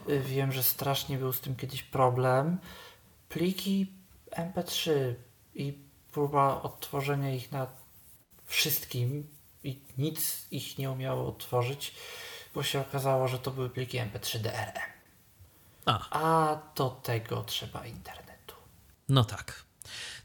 y, 0.08 0.20
wiem, 0.20 0.52
że 0.52 0.62
strasznie 0.62 1.18
był 1.18 1.32
z 1.32 1.40
tym 1.40 1.56
kiedyś 1.56 1.82
problem. 1.82 2.58
Pliki 3.28 3.86
MP3 4.36 4.90
i 5.54 5.89
próba 6.12 6.62
odtworzenia 6.62 7.34
ich 7.34 7.52
na 7.52 7.66
wszystkim 8.46 9.26
i 9.64 9.78
nic 9.98 10.46
ich 10.50 10.78
nie 10.78 10.90
umiało 10.90 11.28
odtworzyć, 11.28 11.94
bo 12.54 12.62
się 12.62 12.80
okazało, 12.80 13.28
że 13.28 13.38
to 13.38 13.50
były 13.50 13.70
pliki 13.70 13.98
MP3 13.98 14.38
DRM. 14.38 14.90
A. 15.86 16.08
A 16.10 16.58
do 16.76 16.90
tego 16.90 17.44
trzeba 17.44 17.86
internetu. 17.86 18.54
No 19.08 19.24
tak, 19.24 19.64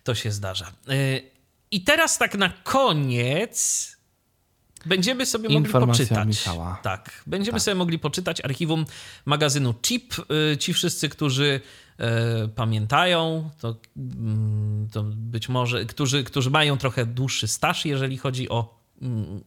to 0.03 0.15
się 0.15 0.31
zdarza. 0.31 0.71
Y, 0.89 1.31
I 1.71 1.83
teraz 1.83 2.17
tak 2.17 2.35
na 2.35 2.49
koniec 2.49 3.91
będziemy 4.85 5.25
sobie 5.25 5.49
mogli 5.49 5.71
poczytać. 5.71 6.27
Michała. 6.27 6.79
Tak, 6.83 7.23
będziemy 7.27 7.55
tak. 7.55 7.63
sobie 7.63 7.75
mogli 7.75 7.99
poczytać 7.99 8.41
archiwum 8.41 8.85
magazynu 9.25 9.73
Chip. 9.81 10.13
Y, 10.53 10.57
ci 10.57 10.73
wszyscy, 10.73 11.09
którzy 11.09 11.45
e, 11.55 11.61
pamiętają, 12.55 13.49
to, 13.59 13.75
mm, 13.97 14.89
to 14.91 15.03
być 15.03 15.49
może, 15.49 15.85
którzy, 15.85 16.23
którzy 16.23 16.49
mają 16.49 16.77
trochę 16.77 17.05
dłuższy 17.05 17.47
staż, 17.47 17.85
jeżeli 17.85 18.17
chodzi 18.17 18.49
o 18.49 18.84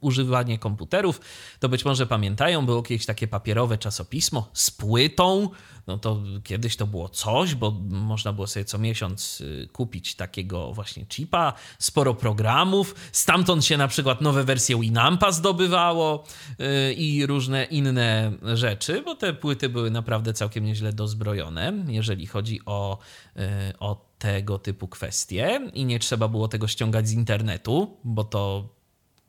używanie 0.00 0.58
komputerów, 0.58 1.20
to 1.60 1.68
być 1.68 1.84
może 1.84 2.06
pamiętają, 2.06 2.66
było 2.66 2.82
kiedyś 2.82 3.06
takie 3.06 3.28
papierowe 3.28 3.78
czasopismo 3.78 4.50
z 4.52 4.70
płytą. 4.70 5.50
No 5.86 5.98
to 5.98 6.22
kiedyś 6.44 6.76
to 6.76 6.86
było 6.86 7.08
coś, 7.08 7.54
bo 7.54 7.70
można 7.90 8.32
było 8.32 8.46
sobie 8.46 8.64
co 8.64 8.78
miesiąc 8.78 9.40
y, 9.40 9.68
kupić 9.72 10.14
takiego 10.14 10.72
właśnie 10.72 11.06
chipa, 11.06 11.52
sporo 11.78 12.14
programów. 12.14 12.94
Stamtąd 13.12 13.64
się 13.64 13.76
na 13.76 13.88
przykład 13.88 14.20
nowe 14.20 14.44
wersje 14.44 14.80
Winampa 14.80 15.32
zdobywało 15.32 16.24
y, 16.60 16.94
i 16.94 17.26
różne 17.26 17.64
inne 17.64 18.32
rzeczy, 18.54 19.02
bo 19.02 19.14
te 19.14 19.34
płyty 19.34 19.68
były 19.68 19.90
naprawdę 19.90 20.32
całkiem 20.32 20.64
nieźle 20.64 20.92
dozbrojone, 20.92 21.72
jeżeli 21.88 22.26
chodzi 22.26 22.60
o, 22.66 22.98
y, 23.36 23.40
o 23.78 24.08
tego 24.18 24.58
typu 24.58 24.88
kwestie 24.88 25.70
i 25.74 25.84
nie 25.84 25.98
trzeba 25.98 26.28
było 26.28 26.48
tego 26.48 26.68
ściągać 26.68 27.08
z 27.08 27.12
internetu, 27.12 27.96
bo 28.04 28.24
to 28.24 28.68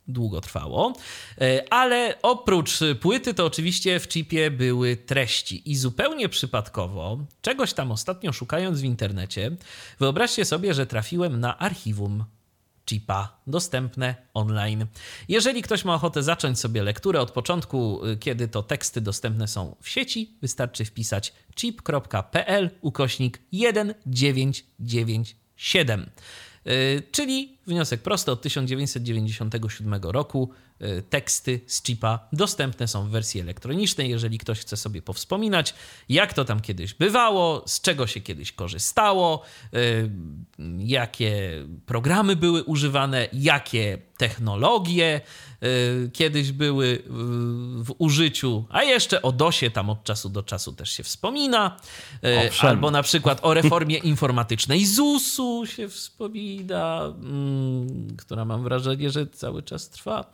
długo 0.10 0.42
trwało. 0.42 0.94
E, 1.42 1.74
ale 1.74 2.22
oprócz 2.22 2.80
płyty, 3.02 3.34
to 3.34 3.46
oczywiście 3.46 4.00
w 4.00 4.08
chipie 4.08 4.52
były 4.52 4.98
treści. 4.98 5.72
I 5.72 5.76
zupełnie 5.76 6.30
przypadkowo, 6.30 7.18
czegoś 7.42 7.74
tam 7.74 7.92
ostatnio 7.92 8.34
szukając 8.34 8.82
w 8.82 8.84
internecie, 8.84 9.52
wyobraźcie 10.00 10.46
sobie, 10.46 10.74
że 10.74 10.86
trafiłem 10.86 11.40
na 11.40 11.58
archiwum 11.58 12.26
chipa 12.90 13.40
dostępne 13.48 14.16
online. 14.34 14.86
Jeżeli 15.28 15.62
ktoś 15.62 15.86
ma 15.86 15.96
ochotę 15.96 16.24
zacząć 16.24 16.60
sobie 16.60 16.84
lekturę 16.84 17.22
od 17.22 17.32
początku, 17.32 18.06
y, 18.06 18.18
kiedy 18.18 18.48
to 18.48 18.64
teksty 18.64 19.02
dostępne 19.02 19.48
są 19.48 19.76
w 19.82 19.90
sieci, 19.90 20.38
wystarczy 20.42 20.86
wpisać 20.86 21.34
chip.pl 21.56 22.70
ukośnik 22.82 23.40
1997. 23.52 26.10
Y, 26.68 27.04
czyli 27.12 27.58
wniosek 27.68 28.02
prosty 28.02 28.32
od 28.32 28.42
1997 28.42 29.94
roku. 30.04 30.50
Y, 30.82 31.04
teksty 31.10 31.60
z 31.68 31.84
chipa 31.84 32.28
dostępne 32.34 32.88
są 32.88 33.08
w 33.08 33.10
wersji 33.10 33.42
elektronicznej. 33.42 34.10
Jeżeli 34.10 34.38
ktoś 34.38 34.60
chce 34.60 34.78
sobie 34.78 35.02
powspominać, 35.02 35.74
jak 36.10 36.34
to 36.34 36.46
tam 36.46 36.60
kiedyś 36.60 36.94
bywało, 36.94 37.64
z 37.68 37.82
czego 37.82 38.08
się 38.08 38.22
kiedyś 38.22 38.52
korzystało, 38.52 39.44
y, 39.74 40.12
jakie 40.78 41.52
programy 41.86 42.36
były 42.36 42.64
używane, 42.64 43.28
jakie 43.34 43.98
technologie 44.18 45.22
kiedyś 46.14 46.52
były 46.52 47.04
w 47.84 47.96
użyciu, 47.98 48.66
a 48.70 48.84
jeszcze 48.84 49.22
o 49.22 49.32
DOSie 49.32 49.72
tam 49.72 49.90
od 49.90 50.04
czasu 50.04 50.30
do 50.30 50.44
czasu 50.44 50.74
też 50.74 50.90
się 50.90 51.04
wspomina. 51.04 51.78
Owszem. 52.48 52.70
Albo 52.70 52.92
na 52.92 53.04
przykład 53.04 53.40
o 53.42 53.54
reformie 53.54 53.98
informatycznej 53.98 54.86
ZUS-u 54.86 55.66
się 55.66 55.90
wspomina, 55.90 57.02
mm, 57.06 58.18
która 58.18 58.46
mam 58.46 58.64
wrażenie, 58.64 59.10
że 59.10 59.28
cały 59.28 59.64
czas 59.64 59.90
trwa. 59.90 60.32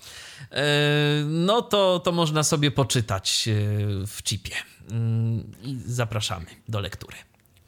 No 1.26 1.62
to, 1.62 2.00
to 2.00 2.12
można 2.12 2.44
sobie 2.44 2.72
poczytać 2.72 3.50
w 4.08 4.24
chipie. 4.24 4.56
Mm, 4.92 5.52
I 5.64 5.78
zapraszamy 5.86 6.46
do 6.70 6.80
lektury. 6.80 7.18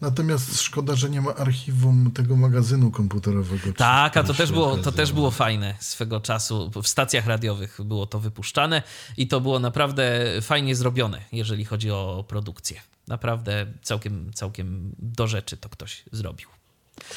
Natomiast 0.01 0.61
szkoda, 0.61 0.95
że 0.95 1.09
nie 1.09 1.21
ma 1.21 1.35
archiwum 1.35 2.11
tego 2.11 2.35
magazynu 2.35 2.91
komputerowego. 2.91 3.73
Tak, 3.73 4.17
a 4.17 4.23
to 4.23 4.33
też, 4.33 4.51
było, 4.51 4.77
to 4.77 4.91
też 4.91 5.11
było 5.11 5.31
fajne 5.31 5.75
swego 5.79 6.21
czasu. 6.21 6.71
W 6.83 6.87
stacjach 6.87 7.27
radiowych 7.27 7.77
było 7.83 8.05
to 8.05 8.19
wypuszczane 8.19 8.83
i 9.17 9.27
to 9.27 9.41
było 9.41 9.59
naprawdę 9.59 10.25
fajnie 10.41 10.75
zrobione, 10.75 11.21
jeżeli 11.31 11.65
chodzi 11.65 11.91
o 11.91 12.25
produkcję. 12.27 12.81
Naprawdę 13.07 13.65
całkiem, 13.81 14.33
całkiem 14.33 14.95
do 14.99 15.27
rzeczy 15.27 15.57
to 15.57 15.69
ktoś 15.69 16.03
zrobił. 16.11 16.47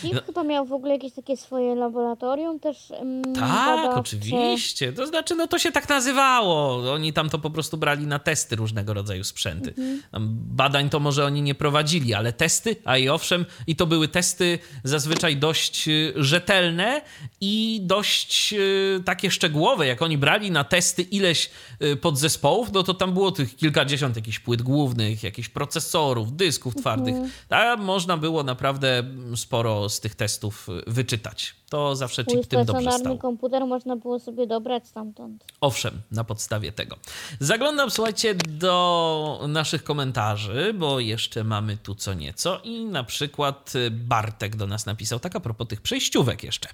Kim 0.00 0.14
no. 0.14 0.20
chyba 0.26 0.44
miał 0.44 0.66
w 0.66 0.72
ogóle 0.72 0.92
jakieś 0.92 1.12
takie 1.12 1.36
swoje 1.36 1.74
laboratorium 1.74 2.60
też 2.60 2.90
mm, 2.90 3.22
Tak, 3.22 3.42
badawcze. 3.42 4.00
oczywiście. 4.00 4.92
To 4.92 5.06
znaczy, 5.06 5.34
no 5.34 5.46
to 5.46 5.58
się 5.58 5.72
tak 5.72 5.88
nazywało. 5.88 6.92
Oni 6.92 7.12
tam 7.12 7.30
to 7.30 7.38
po 7.38 7.50
prostu 7.50 7.76
brali 7.76 8.06
na 8.06 8.18
testy 8.18 8.56
różnego 8.56 8.94
rodzaju 8.94 9.24
sprzęty. 9.24 9.70
Mhm. 9.70 10.00
Badań 10.32 10.90
to 10.90 11.00
może 11.00 11.24
oni 11.24 11.42
nie 11.42 11.54
prowadzili, 11.54 12.14
ale 12.14 12.32
testy, 12.32 12.76
a 12.84 12.96
i 12.96 13.08
owszem, 13.08 13.46
i 13.66 13.76
to 13.76 13.86
były 13.86 14.08
testy 14.08 14.58
zazwyczaj 14.84 15.36
dość 15.36 15.88
y, 15.88 16.12
rzetelne 16.16 17.02
i 17.40 17.80
dość 17.82 18.52
y, 18.52 19.02
takie 19.04 19.30
szczegółowe. 19.30 19.86
Jak 19.86 20.02
oni 20.02 20.18
brali 20.18 20.50
na 20.50 20.64
testy 20.64 21.02
ileś 21.02 21.50
y, 21.82 21.96
podzespołów, 21.96 22.72
no 22.72 22.82
to 22.82 22.94
tam 22.94 23.12
było 23.12 23.32
tych 23.32 23.56
kilkadziesiąt 23.56 24.16
jakichś 24.16 24.38
płyt 24.38 24.62
głównych, 24.62 25.22
jakichś 25.22 25.48
procesorów, 25.48 26.36
dysków 26.36 26.74
twardych. 26.74 27.14
Mhm. 27.14 27.30
Tam 27.48 27.82
można 27.82 28.16
było 28.16 28.42
naprawdę 28.42 29.02
sporo 29.36 29.69
sporo 29.70 29.88
z 29.88 30.00
tych 30.00 30.14
testów 30.14 30.68
wyczytać. 30.86 31.54
To 31.68 31.96
zawsze 31.96 32.24
chip 32.24 32.46
tym 32.46 32.64
dobrze 32.64 32.92
stał. 32.92 33.18
komputer 33.18 33.66
można 33.66 33.96
było 33.96 34.18
sobie 34.18 34.46
dobrać 34.46 34.88
stamtąd. 34.88 35.44
Owszem, 35.60 36.00
na 36.10 36.24
podstawie 36.24 36.72
tego. 36.72 36.96
Zaglądam, 37.40 37.90
słuchajcie, 37.90 38.34
do 38.34 39.44
naszych 39.48 39.84
komentarzy, 39.84 40.74
bo 40.78 41.00
jeszcze 41.00 41.44
mamy 41.44 41.76
tu 41.76 41.94
co 41.94 42.14
nieco 42.14 42.60
i 42.64 42.84
na 42.84 43.04
przykład 43.04 43.72
Bartek 43.90 44.56
do 44.56 44.66
nas 44.66 44.86
napisał, 44.86 45.20
tak 45.20 45.36
a 45.36 45.40
propos 45.40 45.68
tych 45.68 45.80
przejściówek 45.80 46.44
jeszcze. 46.44 46.68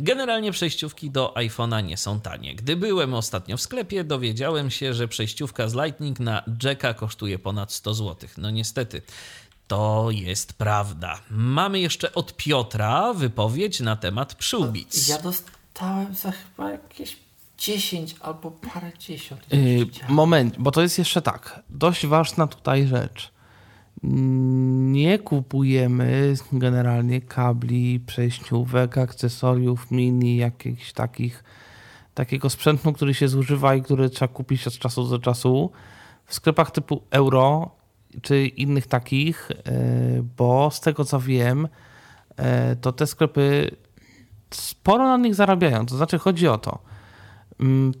Generalnie 0.00 0.52
przejściówki 0.52 1.10
do 1.10 1.32
iPhone'a 1.36 1.84
nie 1.84 1.96
są 1.96 2.20
tanie. 2.20 2.54
Gdy 2.54 2.76
byłem 2.76 3.14
ostatnio 3.14 3.56
w 3.56 3.60
sklepie, 3.60 4.04
dowiedziałem 4.04 4.70
się, 4.70 4.94
że 4.94 5.08
przejściówka 5.08 5.68
z 5.68 5.74
Lightning 5.74 6.20
na 6.20 6.42
Jacka 6.62 6.94
kosztuje 6.94 7.38
ponad 7.38 7.72
100 7.72 7.94
zł. 7.94 8.28
No 8.38 8.50
niestety, 8.50 9.02
to 9.68 10.08
jest 10.10 10.52
prawda. 10.52 11.20
Mamy 11.30 11.80
jeszcze 11.80 12.14
od 12.14 12.36
Piotra 12.36 13.14
wypowiedź 13.14 13.80
na 13.80 13.96
temat 13.96 14.34
przyłbic. 14.34 15.08
Ja 15.08 15.18
dostałem 15.18 16.14
za 16.14 16.32
chyba 16.32 16.70
jakieś 16.70 17.16
10 17.58 18.16
albo 18.20 18.50
parę 18.50 18.92
dziesiąt. 18.98 19.40
Yy, 19.52 19.86
moment, 20.08 20.54
bo 20.58 20.70
to 20.70 20.82
jest 20.82 20.98
jeszcze 20.98 21.22
tak. 21.22 21.62
Dość 21.70 22.06
ważna 22.06 22.46
tutaj 22.46 22.86
rzecz. 22.86 23.32
Nie 24.02 25.18
kupujemy 25.18 26.34
generalnie 26.52 27.20
kabli, 27.20 28.00
przejściówek, 28.00 28.98
akcesoriów 28.98 29.90
mini, 29.90 30.36
jakichś 30.36 30.92
takich, 30.92 31.44
takiego 32.14 32.50
sprzętu, 32.50 32.92
który 32.92 33.14
się 33.14 33.28
zużywa 33.28 33.74
i 33.74 33.82
który 33.82 34.10
trzeba 34.10 34.28
kupić 34.28 34.66
od 34.66 34.78
czasu 34.78 35.04
do 35.04 35.18
czasu. 35.18 35.70
W 36.26 36.34
sklepach 36.34 36.70
typu 36.70 37.02
euro 37.10 37.77
czy 38.22 38.46
innych 38.46 38.86
takich, 38.86 39.50
e, 39.50 39.54
bo 40.36 40.70
z 40.70 40.80
tego 40.80 41.04
co 41.04 41.20
wiem, 41.20 41.68
e, 42.36 42.76
to 42.76 42.92
te 42.92 43.06
sklepy 43.06 43.70
sporo 44.50 45.04
na 45.04 45.16
nich 45.16 45.34
zarabiają. 45.34 45.86
To 45.86 45.96
znaczy, 45.96 46.18
chodzi 46.18 46.48
o 46.48 46.58
to, 46.58 46.78
mm, 47.60 47.92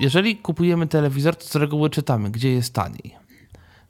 jeżeli 0.00 0.36
kupujemy 0.36 0.86
telewizor, 0.86 1.36
to 1.36 1.44
z 1.44 1.56
reguły 1.56 1.90
czytamy, 1.90 2.30
gdzie 2.30 2.52
jest 2.52 2.74
taniej. 2.74 3.16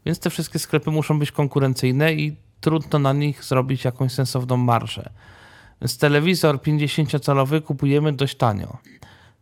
Więc 0.07 0.19
te 0.19 0.31
wszystkie 0.31 0.59
sklepy 0.59 0.91
muszą 0.91 1.19
być 1.19 1.33
konkurencyjne 1.33 2.15
i 2.15 2.37
trudno 2.61 2.99
na 2.99 3.13
nich 3.13 3.45
zrobić 3.45 3.85
jakąś 3.85 4.13
sensowną 4.13 4.57
marżę. 4.57 5.11
Więc 5.81 5.99
telewizor 5.99 6.57
50-calowy 6.57 7.63
kupujemy 7.63 8.13
dość 8.13 8.37
tanio. 8.37 8.79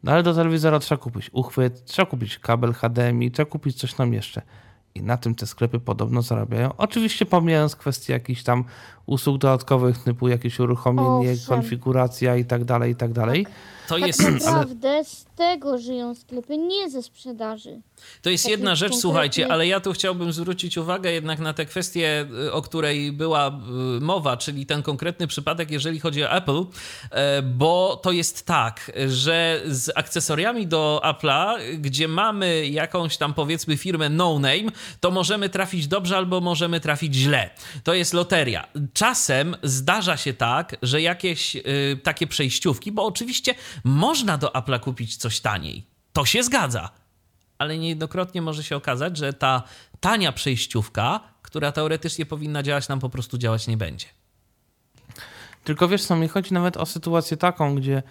No 0.03 0.13
ale 0.13 0.23
do 0.23 0.35
telewizora 0.35 0.79
trzeba 0.79 1.03
kupić 1.03 1.31
uchwyt, 1.33 1.85
trzeba 1.85 2.07
kupić 2.07 2.39
kabel 2.39 2.73
HDMI, 2.73 3.31
trzeba 3.31 3.51
kupić 3.51 3.77
coś 3.77 3.95
tam 3.95 4.13
jeszcze. 4.13 4.43
I 4.95 5.03
na 5.03 5.17
tym 5.17 5.35
te 5.35 5.47
sklepy 5.47 5.81
podobno 5.81 6.23
zarabiają. 6.23 6.71
Oczywiście 6.77 7.27
pomijając 7.27 7.77
kwestie 7.77 8.13
jakichś 8.13 8.43
tam 8.43 8.65
usług 9.07 9.39
dodatkowych, 9.39 9.99
typu 9.99 10.29
jakieś 10.29 10.61
uruchomienie, 10.61 11.33
Owszem. 11.33 11.47
konfiguracja 11.49 12.37
i 12.37 12.45
tak 12.45 12.65
dalej, 12.65 12.93
i 12.93 12.97
tak 12.97 13.13
dalej. 13.13 13.47
To 13.89 13.95
tak 13.95 14.07
jest... 14.07 14.21
naprawdę 14.21 15.05
z 15.05 15.27
tego 15.37 15.79
żyją 15.79 16.15
sklepy, 16.15 16.59
nie 16.59 16.91
ze 16.91 17.03
sprzedaży. 17.03 17.81
To 18.23 18.31
jest 18.31 18.49
jedna 18.49 18.75
rzecz, 18.75 18.95
słuchajcie, 18.95 19.53
ale 19.53 19.67
ja 19.67 19.81
tu 19.81 19.93
chciałbym 19.93 20.33
zwrócić 20.33 20.79
uwagę 20.79 21.13
jednak 21.13 21.39
na 21.39 21.53
tę 21.53 21.67
kwestię, 21.67 22.27
y, 22.47 22.53
o 22.53 22.63
której 22.63 23.13
była 23.13 23.49
y, 23.49 24.01
mowa, 24.01 24.37
czyli 24.37 24.67
ten 24.67 24.83
konkretny 24.83 25.27
przypadek, 25.27 25.71
jeżeli 25.71 26.01
chodzi 26.01 26.25
o 26.25 26.33
Apple, 26.33 26.65
e, 27.11 27.43
bo 27.43 28.01
to 28.03 28.13
jest 28.13 28.47
tak, 28.47 28.93
że 29.09 29.63
z 29.67 29.91
akcesoriami 29.95 30.67
do 30.67 31.01
Apple'a, 31.05 31.57
gdzie 31.79 32.09
mamy 32.09 32.69
jakąś 32.69 33.17
tam 33.17 33.35
powiedzmy 33.35 33.77
firmę 33.77 34.09
no 34.09 34.39
name, 34.39 34.71
to 35.01 35.11
możemy 35.11 35.49
trafić 35.49 35.87
dobrze 35.87 36.17
albo 36.17 36.41
możemy 36.41 36.81
trafić 36.81 37.15
źle. 37.15 37.51
To 37.85 37.95
jest 37.95 38.15
loteria. 38.15 38.69
Czasem 38.93 39.57
zdarza 39.63 40.17
się 40.17 40.33
tak, 40.33 40.77
że 40.83 41.03
jakieś 41.03 41.57
y, 41.57 41.63
takie 42.03 42.27
przejściówki, 42.27 42.93
bo 42.93 43.07
oczywiście 43.07 43.55
można 43.85 44.39
do 44.39 44.49
Apple'a 44.49 44.81
kupić 44.81 45.17
coś 45.17 45.41
taniej. 45.41 45.87
To 46.13 46.25
się 46.25 46.43
zgadza 46.43 46.91
ale 47.59 47.79
niejednokrotnie 47.79 48.43
może 48.43 48.65
się 48.65 48.77
okazać, 48.77 49.17
że 49.17 49.33
ta 49.33 49.63
tania 50.01 50.33
przejściówka, 50.33 51.21
która 51.43 51.73
teoretycznie 51.73 52.27
powinna 52.27 52.63
działać, 52.63 52.89
nam 52.89 53.01
po 53.01 53.11
prostu 53.11 53.39
działać 53.39 53.67
nie 53.67 53.77
będzie. 53.77 54.07
Tylko 55.65 55.89
wiesz 55.89 56.05
co, 56.05 56.17
mi 56.17 56.29
chodzi 56.29 56.55
nawet 56.55 56.77
o 56.77 56.87
sytuację 56.87 57.37
taką, 57.37 57.75
gdzie 57.75 58.03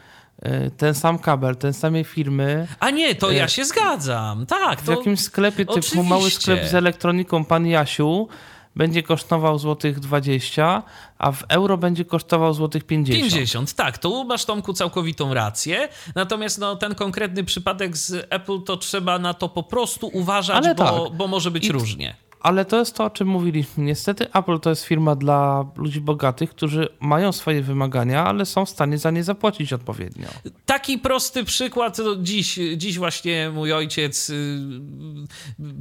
e, 0.42 0.72
ten 0.72 0.94
sam 0.94 1.20
kabel, 1.20 1.56
ten 1.56 1.74
samej 1.74 2.04
firmy. 2.04 2.68
A 2.80 2.90
nie, 2.90 3.16
to 3.16 3.32
ja 3.32 3.46
e, 3.46 3.50
się 3.50 3.66
zgadzam. 3.66 4.46
Tak. 4.46 4.82
W 4.82 4.88
jakimś 4.88 5.20
sklepie 5.20 5.66
typu 5.66 6.04
mały 6.04 6.32
sklep 6.32 6.66
z 6.66 6.74
elektroniką, 6.74 7.46
pan 7.46 7.68
Jasiu 7.68 8.28
będzie 8.76 9.04
kosztował 9.04 9.60
złotych 9.60 10.00
20, 10.00 10.84
a 11.18 11.32
w 11.32 11.44
euro 11.50 11.78
będzie 11.78 12.06
kosztował 12.06 12.54
złotych 12.54 12.84
50. 12.84 13.34
50, 13.34 13.74
tak, 13.74 13.98
tu 13.98 14.26
masz 14.26 14.46
Tomku 14.46 14.74
całkowitą 14.74 15.34
rację. 15.34 15.90
Natomiast 16.16 16.60
no, 16.60 16.76
ten 16.76 16.96
konkretny 16.96 17.44
przypadek 17.44 17.98
z 17.98 18.28
Apple 18.30 18.62
to 18.62 18.78
trzeba 18.78 19.20
na 19.20 19.34
to 19.34 19.50
po 19.50 19.64
prostu 19.64 20.08
uważać, 20.14 20.66
bo, 20.78 21.04
tak. 21.04 21.18
bo 21.18 21.28
może 21.28 21.52
być 21.52 21.66
I- 21.66 21.72
różnie. 21.72 22.16
Ale 22.44 22.66
to 22.66 22.80
jest 22.80 22.96
to, 22.96 23.06
o 23.06 23.10
czym 23.10 23.28
mówiliśmy. 23.28 23.84
Niestety 23.84 24.32
Apple 24.34 24.60
to 24.60 24.70
jest 24.70 24.84
firma 24.86 25.16
dla 25.16 25.66
ludzi 25.76 26.02
bogatych, 26.02 26.50
którzy 26.50 26.88
mają 27.00 27.32
swoje 27.32 27.62
wymagania, 27.62 28.26
ale 28.26 28.46
są 28.46 28.66
w 28.66 28.70
stanie 28.70 28.98
za 28.98 29.12
nie 29.12 29.24
zapłacić 29.24 29.74
odpowiednio. 29.74 30.28
Taki 30.66 30.98
prosty 30.98 31.44
przykład. 31.44 31.98
to 31.98 32.16
Dziś, 32.16 32.60
dziś 32.78 32.98
właśnie 32.98 33.52
mój 33.54 33.74
ojciec 33.74 34.30
y, 34.30 34.60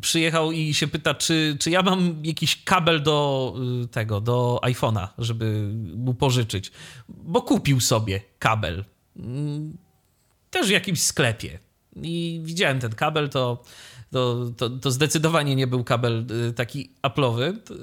przyjechał 0.01 0.53
i 0.53 0.75
się 0.75 0.87
pyta, 0.87 1.15
czy, 1.15 1.57
czy 1.61 1.71
ja 1.71 1.83
mam 1.83 2.15
jakiś 2.25 2.65
kabel 2.65 3.03
do 3.03 3.55
y, 3.85 3.89
tego, 3.89 4.21
do 4.21 4.61
iPhone'a, 4.63 5.09
żeby 5.19 5.71
mu 5.97 6.15
pożyczyć. 6.15 6.73
Bo 7.09 7.43
kupił 7.43 7.81
sobie 7.81 8.21
kabel. 8.39 8.85
Mm, 9.17 9.77
Też 10.51 10.67
w 10.67 10.71
jakimś 10.71 11.03
sklepie. 11.03 11.59
I 12.03 12.41
widziałem 12.45 12.81
ten 12.81 12.93
kabel, 12.93 13.29
to, 13.29 13.63
to, 14.13 14.51
to, 14.57 14.71
to 14.71 14.91
zdecydowanie 14.91 15.57
nie 15.57 15.67
był 15.67 15.85
kabel 15.85 16.27
y, 16.49 16.53
taki 16.53 16.93
Apple'owy. 17.03 17.59
To, 17.65 17.75
y, 17.75 17.79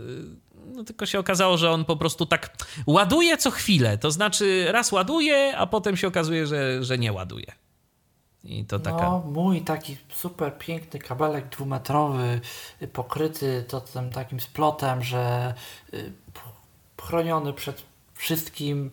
No 0.76 0.84
tylko 0.84 1.06
się 1.06 1.20
okazało, 1.20 1.58
że 1.58 1.72
on 1.72 1.86
po 1.86 1.96
prostu 1.96 2.26
tak 2.26 2.58
ładuje 2.88 3.38
co 3.38 3.52
chwilę. 3.52 3.98
To 3.98 4.12
znaczy 4.12 4.66
raz 4.72 4.92
ładuje, 4.92 5.58
a 5.58 5.68
potem 5.68 5.98
się 5.98 6.08
okazuje, 6.08 6.48
że, 6.48 6.84
że 6.84 6.98
nie 6.98 7.14
ładuje. 7.14 7.52
I 8.44 8.66
to 8.66 8.80
taka. 8.80 9.04
No, 9.04 9.24
mój 9.26 9.62
taki 9.62 9.98
super 10.14 10.58
piękny 10.58 11.00
kabelek 11.00 11.50
dwumetrowy, 11.50 12.42
y, 12.82 12.88
pokryty 12.88 13.66
tym 13.94 14.10
takim 14.10 14.40
splotem, 14.40 15.04
że 15.04 15.54
chroniony 17.02 17.54
przed 17.54 17.84
wszystkim. 18.14 18.92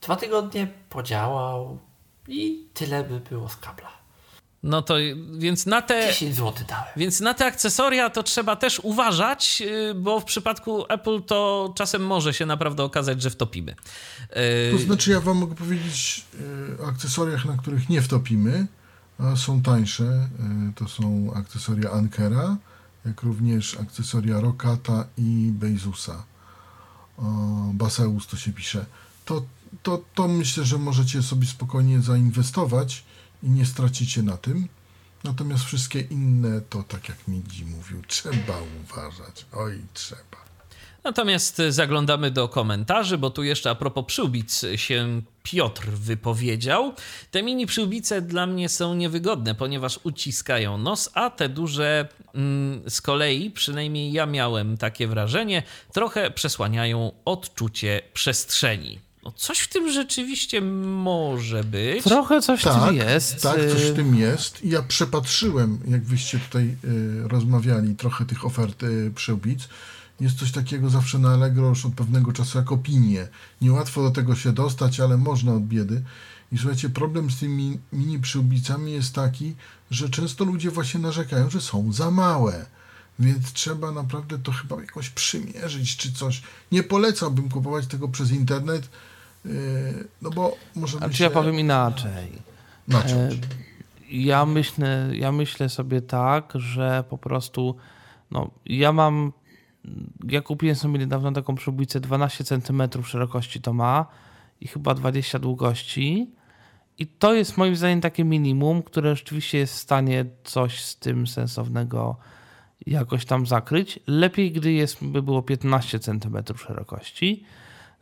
Dwa 0.00 0.16
tygodnie 0.16 0.68
podziałał 0.90 1.78
i 2.28 2.66
tyle 2.74 3.04
by 3.04 3.20
było 3.20 3.48
z 3.48 3.56
kabla. 3.56 3.97
No 4.62 4.82
to 4.82 4.94
więc 5.38 5.66
na 5.66 5.82
te. 5.82 6.06
10 6.08 6.34
zł 6.36 6.64
dałem. 6.68 6.84
Więc 6.96 7.20
na 7.20 7.34
te 7.34 7.46
akcesoria 7.46 8.10
to 8.10 8.22
trzeba 8.22 8.56
też 8.56 8.80
uważać, 8.82 9.60
yy, 9.60 9.94
bo 9.94 10.20
w 10.20 10.24
przypadku 10.24 10.84
Apple 10.88 11.22
to 11.22 11.72
czasem 11.76 12.06
może 12.06 12.34
się 12.34 12.46
naprawdę 12.46 12.84
okazać, 12.84 13.22
że 13.22 13.30
wtopimy. 13.30 13.74
Yy, 14.70 14.78
To 14.78 14.84
znaczy, 14.84 15.10
ja 15.10 15.20
wam 15.20 15.36
mogę 15.36 15.54
powiedzieć 15.54 16.24
e, 16.78 16.82
o 16.82 16.86
akcesoriach, 16.86 17.44
na 17.44 17.56
których 17.56 17.88
nie 17.88 18.02
wtopimy, 18.02 18.66
a 19.18 19.36
są 19.36 19.62
tańsze. 19.62 20.28
To 20.74 20.88
są 20.88 21.32
akcesoria 21.34 21.90
Ankera, 21.90 22.56
jak 23.04 23.22
również 23.22 23.76
akcesoria 23.80 24.40
Rokata 24.40 25.04
i 25.18 25.50
Bezusa. 25.52 26.24
O, 27.18 27.22
Baseus 27.74 28.26
to 28.26 28.36
się 28.36 28.52
pisze. 28.52 28.86
To, 29.24 29.42
to, 29.82 30.02
to 30.14 30.28
myślę, 30.28 30.64
że 30.64 30.78
możecie 30.78 31.22
sobie 31.22 31.46
spokojnie 31.46 32.00
zainwestować 32.00 33.04
i 33.42 33.50
nie 33.50 33.66
stracicie 33.66 34.22
na 34.22 34.36
tym. 34.36 34.68
Natomiast 35.24 35.64
wszystkie 35.64 36.00
inne, 36.00 36.60
to 36.60 36.82
tak 36.82 37.08
jak 37.08 37.28
Midzi 37.28 37.64
mówił, 37.64 38.02
trzeba 38.06 38.58
uważać. 38.82 39.46
Oj, 39.52 39.82
trzeba. 39.94 40.48
Natomiast 41.04 41.62
zaglądamy 41.68 42.30
do 42.30 42.48
komentarzy, 42.48 43.18
bo 43.18 43.30
tu 43.30 43.42
jeszcze 43.42 43.70
a 43.70 43.74
propos 43.74 44.04
przyłbic 44.06 44.64
się 44.76 45.22
Piotr 45.42 45.88
wypowiedział. 45.90 46.94
Te 47.30 47.42
mini 47.42 47.66
przyłbice 47.66 48.22
dla 48.22 48.46
mnie 48.46 48.68
są 48.68 48.94
niewygodne, 48.94 49.54
ponieważ 49.54 50.00
uciskają 50.02 50.78
nos, 50.78 51.10
a 51.14 51.30
te 51.30 51.48
duże 51.48 52.08
mm, 52.34 52.90
z 52.90 53.00
kolei, 53.00 53.50
przynajmniej 53.50 54.12
ja 54.12 54.26
miałem 54.26 54.76
takie 54.76 55.06
wrażenie, 55.06 55.62
trochę 55.92 56.30
przesłaniają 56.30 57.12
odczucie 57.24 58.02
przestrzeni. 58.14 59.07
No 59.24 59.32
coś 59.32 59.58
w 59.58 59.68
tym 59.68 59.92
rzeczywiście 59.92 60.60
może 60.60 61.64
być. 61.64 62.04
Trochę 62.04 62.42
coś 62.42 62.60
w 62.60 62.64
tak, 62.64 62.88
tym 62.88 62.96
jest. 62.96 63.42
Tak, 63.42 63.56
coś 63.56 63.82
Y, 63.82 63.92
w 63.92 63.96
tym 63.96 64.14
jest. 64.14 64.64
I 64.64 64.68
Ja 64.68 64.82
przepatrzyłem, 64.82 65.78
jak 65.88 66.04
wyście 66.04 66.38
tutaj 66.38 66.76
y, 66.84 67.28
rozmawiali, 67.28 67.94
trochę 67.96 68.24
tych 68.24 68.46
ofert 68.46 68.82
y, 68.82 69.12
przyłbic. 69.14 69.68
Jest 70.20 70.38
coś 70.38 70.52
takiego 70.52 70.90
zawsze 70.90 71.18
na 71.18 71.28
Allegro 71.28 71.68
już 71.68 71.86
od 71.86 71.94
pewnego 71.94 72.32
czasu 72.32 72.58
jak 72.58 72.72
opinie. 72.72 73.28
Niełatwo 73.60 74.02
do 74.02 74.10
tego 74.10 74.36
się 74.36 74.52
dostać, 74.52 75.00
ale 75.00 75.16
można 75.16 75.54
od 75.54 75.62
biedy. 75.62 76.02
I 76.52 76.58
słuchajcie, 76.58 76.90
problem 76.90 77.30
z 77.30 77.38
tymi 77.38 77.78
mini 77.92 78.18
przyłbicami 78.18 78.92
jest 78.92 79.14
taki, 79.14 79.54
że 79.90 80.08
często 80.08 80.44
ludzie 80.44 80.70
właśnie 80.70 81.00
narzekają, 81.00 81.50
że 81.50 81.60
są 81.60 81.92
za 81.92 82.10
małe. 82.10 82.66
Więc 83.18 83.52
trzeba 83.52 83.92
naprawdę 83.92 84.38
to 84.38 84.52
chyba 84.52 84.80
jakoś 84.80 85.10
przymierzyć 85.10 85.96
czy 85.96 86.12
coś. 86.12 86.42
Nie 86.72 86.82
polecałbym 86.82 87.48
kupować 87.48 87.86
tego 87.86 88.08
przez 88.08 88.30
internet, 88.32 88.88
yy, 89.44 89.52
no 90.22 90.30
bo 90.30 90.56
może 90.76 90.98
A 91.00 91.08
być 91.08 91.16
czy 91.16 91.22
ja 91.22 91.28
się 91.28 91.34
powiem 91.34 91.58
inaczej? 91.60 92.32
naciąć. 92.88 93.34
E, 93.34 93.38
Ja 94.10 94.46
myślę, 94.46 95.10
ja 95.12 95.32
myślę 95.32 95.68
sobie 95.68 96.02
tak, 96.02 96.52
że 96.54 97.04
po 97.10 97.18
prostu 97.18 97.76
no, 98.30 98.50
ja 98.66 98.92
mam 98.92 99.32
ja 100.28 100.40
kupiłem 100.42 100.76
sobie 100.76 100.98
niedawno 100.98 101.32
taką 101.32 101.54
przyłbicę 101.54 102.00
12 102.00 102.44
cm 102.44 102.82
szerokości 103.04 103.60
to 103.60 103.72
ma 103.72 104.06
i 104.60 104.68
chyba 104.68 104.94
20 104.94 105.38
długości 105.38 106.30
i 106.98 107.06
to 107.06 107.34
jest 107.34 107.56
moim 107.56 107.76
zdaniem 107.76 108.00
takie 108.00 108.24
minimum, 108.24 108.82
które 108.82 109.16
rzeczywiście 109.16 109.58
jest 109.58 109.74
w 109.74 109.78
stanie 109.78 110.24
coś 110.44 110.84
z 110.84 110.96
tym 110.96 111.26
sensownego 111.26 112.16
jakoś 112.86 113.24
tam 113.24 113.46
zakryć. 113.46 114.00
Lepiej, 114.06 114.52
gdy 114.52 114.72
jest, 114.72 115.04
by 115.04 115.22
było 115.22 115.42
15 115.42 115.98
cm 115.98 116.56
szerokości. 116.56 117.44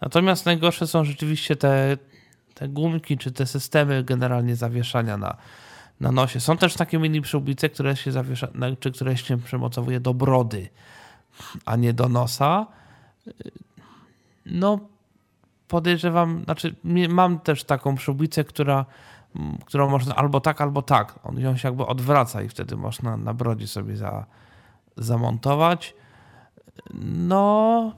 Natomiast 0.01 0.47
najgorsze 0.47 0.87
są 0.87 1.05
rzeczywiście 1.05 1.57
te, 1.57 1.97
te 2.55 2.69
gumki, 2.69 3.19
czy 3.19 3.33
te 3.33 3.47
systemy 3.47 4.05
generalnie 4.05 4.57
zawieszania 4.57 5.17
na, 5.17 5.37
na 6.01 6.13
nosie. 6.13 6.41
Są 6.41 6.57
też 6.57 6.75
takie 6.75 6.99
mini 6.99 7.21
przyłbice, 7.21 7.69
które 7.69 7.97
się 7.97 8.13
zawiesza, 8.13 8.49
czy 8.81 8.93
które 8.93 9.17
się 9.17 9.39
przymocowuje 9.39 10.01
do 10.01 10.15
brody, 10.15 10.69
a 11.65 11.77
nie 11.77 11.93
do 11.93 12.09
nosa. 12.09 12.67
No, 14.47 14.81
podejrzewam, 15.69 16.45
znaczy 16.45 16.75
mam 17.09 17.41
też 17.41 17.65
taką 17.65 17.95
przyłbicę, 17.95 18.45
która, 18.45 18.85
którą 19.65 19.91
można 19.91 20.17
albo 20.17 20.41
tak, 20.41 20.61
albo 20.61 20.83
tak. 20.83 21.19
On 21.25 21.41
ją 21.41 21.57
się 21.57 21.69
jakby 21.69 21.87
odwraca 21.87 22.43
i 22.43 22.49
wtedy 22.49 22.77
można 22.77 23.17
na 23.17 23.35
brodzie 23.35 23.67
sobie 23.67 23.97
za, 23.97 24.27
zamontować. 24.97 25.95
No, 27.15 27.93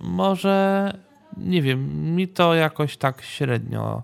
może 0.00 0.92
nie 1.36 1.62
wiem, 1.62 2.14
mi 2.14 2.28
to 2.28 2.54
jakoś 2.54 2.96
tak 2.96 3.22
średnio 3.22 4.02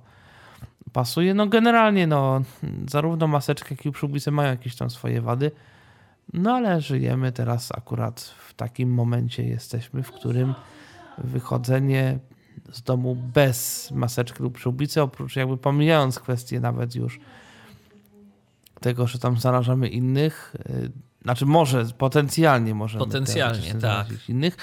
pasuje. 0.93 1.35
No 1.35 1.47
generalnie 1.47 2.07
no, 2.07 2.43
zarówno 2.89 3.27
maseczka, 3.27 3.69
jak 3.71 3.87
i 3.87 3.93
przyłbice 3.93 4.31
mają 4.31 4.51
jakieś 4.51 4.77
tam 4.77 4.91
swoje 4.91 5.21
wady. 5.21 5.51
No 6.33 6.55
ale 6.55 6.81
żyjemy 6.81 7.33
teraz 7.33 7.73
akurat 7.73 8.21
w 8.21 8.55
takim 8.55 8.95
momencie 8.95 9.45
jesteśmy, 9.45 10.03
w 10.03 10.13
którym 10.13 10.55
wychodzenie 11.19 12.19
z 12.73 12.83
domu 12.83 13.17
bez 13.35 13.91
maseczki 13.91 14.43
lub 14.43 14.55
przyłbicy, 14.55 15.03
oprócz 15.03 15.37
jakby 15.37 15.57
pomijając 15.57 16.19
kwestię 16.19 16.61
nawet 16.61 16.95
już 16.95 17.21
tego, 18.81 19.07
że 19.07 19.19
tam 19.19 19.39
zarażamy 19.39 19.89
innych, 19.89 20.57
y, 20.71 20.91
znaczy 21.23 21.47
może 21.47 21.85
potencjalnie 21.99 22.75
możemy 22.75 23.05
Potencjalnie, 23.05 23.75
tak. 23.75 24.07
innych, 24.29 24.57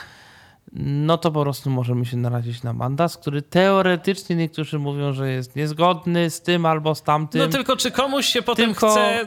no 0.74 1.18
to 1.18 1.32
po 1.32 1.42
prostu 1.42 1.70
możemy 1.70 2.06
się 2.06 2.18
narazić 2.18 2.64
na 2.64 2.74
mandat, 2.74 3.18
który 3.18 3.42
teoretycznie 3.42 4.36
niektórzy 4.36 4.80
mówią, 4.80 5.14
że 5.14 5.30
jest 5.32 5.56
niezgodny 5.56 6.30
z 6.30 6.42
tym 6.42 6.66
albo 6.66 6.96
z 6.96 7.04
tamtym. 7.04 7.42
No 7.42 7.48
tylko 7.48 7.78
czy 7.78 7.92
komuś 7.92 8.26
się 8.26 8.42
potem 8.42 8.66
Tylko- 8.70 8.92
chce 8.92 9.26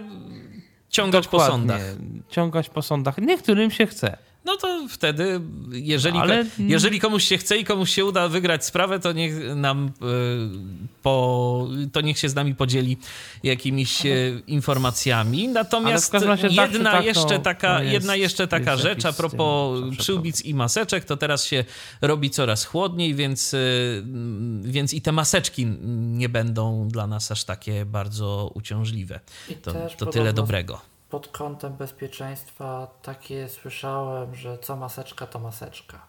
ciągać 0.88 1.28
po 1.28 1.40
sądach? 1.46 1.80
Ciągać 2.28 2.68
po 2.68 2.82
sądach. 2.82 3.18
Niektórym 3.18 3.70
się 3.70 3.86
chce. 3.86 4.16
No 4.48 4.56
to 4.56 4.86
wtedy, 4.88 5.40
jeżeli, 5.72 6.18
Ale- 6.18 6.44
jeżeli 6.58 7.00
komuś 7.00 7.24
się 7.24 7.38
chce 7.38 7.58
i 7.58 7.64
komuś 7.64 7.90
się 7.94 8.04
uda 8.04 8.28
wygrać 8.28 8.64
sprawę, 8.64 9.00
to 9.00 9.12
niech 9.12 9.54
nam 9.56 9.86
y, 9.86 9.90
po, 11.02 11.68
to 11.92 12.00
niech 12.00 12.18
się 12.18 12.28
z 12.28 12.34
nami 12.34 12.54
podzieli 12.54 12.96
jakimiś 13.42 14.06
y, 14.06 14.42
informacjami. 14.46 15.48
Natomiast 15.48 16.12
jedna, 16.72 16.92
tak, 16.92 17.04
jeszcze 17.04 17.28
to- 17.28 17.38
taka, 17.38 17.76
to 17.76 17.82
jest- 17.82 17.92
jedna 17.92 18.16
jeszcze 18.16 18.48
taka 18.48 18.76
rzecz 18.76 19.04
a 19.04 19.12
tym 19.12 19.16
propos 19.16 19.80
przyłbic 19.98 20.44
i 20.44 20.54
maseczek, 20.54 21.04
to 21.04 21.16
teraz 21.16 21.44
się 21.44 21.64
robi 22.00 22.30
coraz 22.30 22.64
chłodniej, 22.64 23.14
więc, 23.14 23.54
y, 23.54 24.04
więc 24.62 24.94
i 24.94 25.02
te 25.02 25.12
maseczki 25.12 25.66
nie 25.96 26.28
będą 26.28 26.88
dla 26.88 27.06
nas 27.06 27.32
aż 27.32 27.44
takie 27.44 27.84
bardzo 27.84 28.50
uciążliwe. 28.54 29.20
I 29.48 29.54
To, 29.54 29.72
to 29.98 30.06
tyle 30.06 30.32
dobrego. 30.32 30.80
Pod 31.10 31.28
kątem 31.28 31.72
bezpieczeństwa 31.72 32.86
takie 33.02 33.48
słyszałem, 33.48 34.34
że 34.34 34.58
co 34.58 34.76
maseczka 34.76 35.26
to 35.26 35.38
maseczka. 35.38 36.06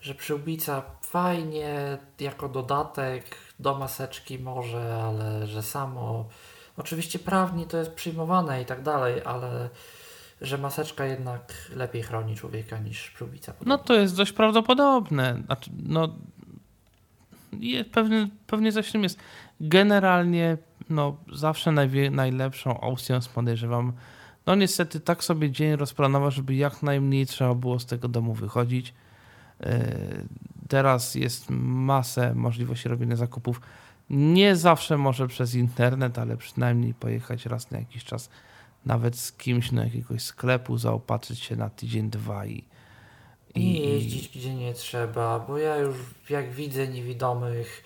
Że 0.00 0.14
przyłbica 0.14 0.82
fajnie 1.02 1.98
jako 2.20 2.48
dodatek 2.48 3.24
do 3.58 3.78
maseczki 3.78 4.38
może, 4.38 5.02
ale 5.04 5.46
że 5.46 5.62
samo. 5.62 6.28
Oczywiście 6.76 7.18
prawnie 7.18 7.66
to 7.66 7.76
jest 7.76 7.90
przyjmowane 7.90 8.62
i 8.62 8.64
tak 8.64 8.82
dalej, 8.82 9.22
ale 9.24 9.68
że 10.40 10.58
maseczka 10.58 11.04
jednak 11.04 11.52
lepiej 11.76 12.02
chroni 12.02 12.36
człowieka 12.36 12.78
niż 12.78 13.10
przyłbica. 13.10 13.52
No 13.66 13.78
to 13.78 13.94
jest 13.94 14.16
dość 14.16 14.32
prawdopodobne. 14.32 15.42
Znaczy, 15.46 15.70
no, 15.82 16.08
je, 17.60 17.84
pewnie, 17.84 18.28
pewnie 18.46 18.72
coś 18.72 18.88
w 18.88 18.92
tym 18.92 19.02
jest. 19.02 19.18
Generalnie 19.60 20.56
no, 20.90 21.16
zawsze 21.32 21.72
najwie, 21.72 22.10
najlepszą 22.10 22.80
opcją 22.80 23.16
jest 23.16 23.28
podejrzewam, 23.28 23.92
no 24.46 24.54
niestety 24.54 25.00
tak 25.00 25.24
sobie 25.24 25.50
dzień 25.50 25.76
rozplanować, 25.76 26.34
żeby 26.34 26.54
jak 26.54 26.82
najmniej 26.82 27.26
trzeba 27.26 27.54
było 27.54 27.78
z 27.78 27.86
tego 27.86 28.08
domu 28.08 28.34
wychodzić. 28.34 28.94
Yy, 29.60 29.68
teraz 30.68 31.14
jest 31.14 31.46
masę 31.50 32.34
możliwości 32.34 32.88
robienia 32.88 33.16
zakupów. 33.16 33.60
Nie 34.10 34.56
zawsze 34.56 34.98
może 34.98 35.28
przez 35.28 35.54
internet, 35.54 36.18
ale 36.18 36.36
przynajmniej 36.36 36.94
pojechać 36.94 37.46
raz 37.46 37.70
na 37.70 37.78
jakiś 37.78 38.04
czas, 38.04 38.30
nawet 38.86 39.18
z 39.18 39.32
kimś 39.32 39.70
do 39.70 39.84
jakiegoś 39.84 40.22
sklepu, 40.22 40.78
zaopatrzyć 40.78 41.40
się 41.40 41.56
na 41.56 41.70
tydzień, 41.70 42.10
dwa 42.10 42.46
i. 42.46 42.64
I 43.54 43.72
nie 43.72 43.80
jeździć 43.80 44.28
gdzie 44.28 44.54
nie 44.54 44.74
trzeba, 44.74 45.38
bo 45.38 45.58
ja 45.58 45.76
już 45.76 45.96
jak 46.30 46.52
widzę 46.52 46.88
niewidomych, 46.88 47.84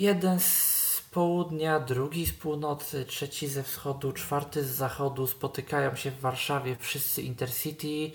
jeden 0.00 0.40
z 0.40 0.75
południa, 1.10 1.80
drugi 1.80 2.26
z 2.26 2.32
północy, 2.32 3.04
trzeci 3.04 3.48
ze 3.48 3.62
wschodu, 3.62 4.12
czwarty 4.12 4.64
z 4.64 4.70
zachodu 4.70 5.26
spotykają 5.26 5.96
się 5.96 6.10
w 6.10 6.20
Warszawie, 6.20 6.76
wszyscy 6.80 7.22
Intercity. 7.22 8.10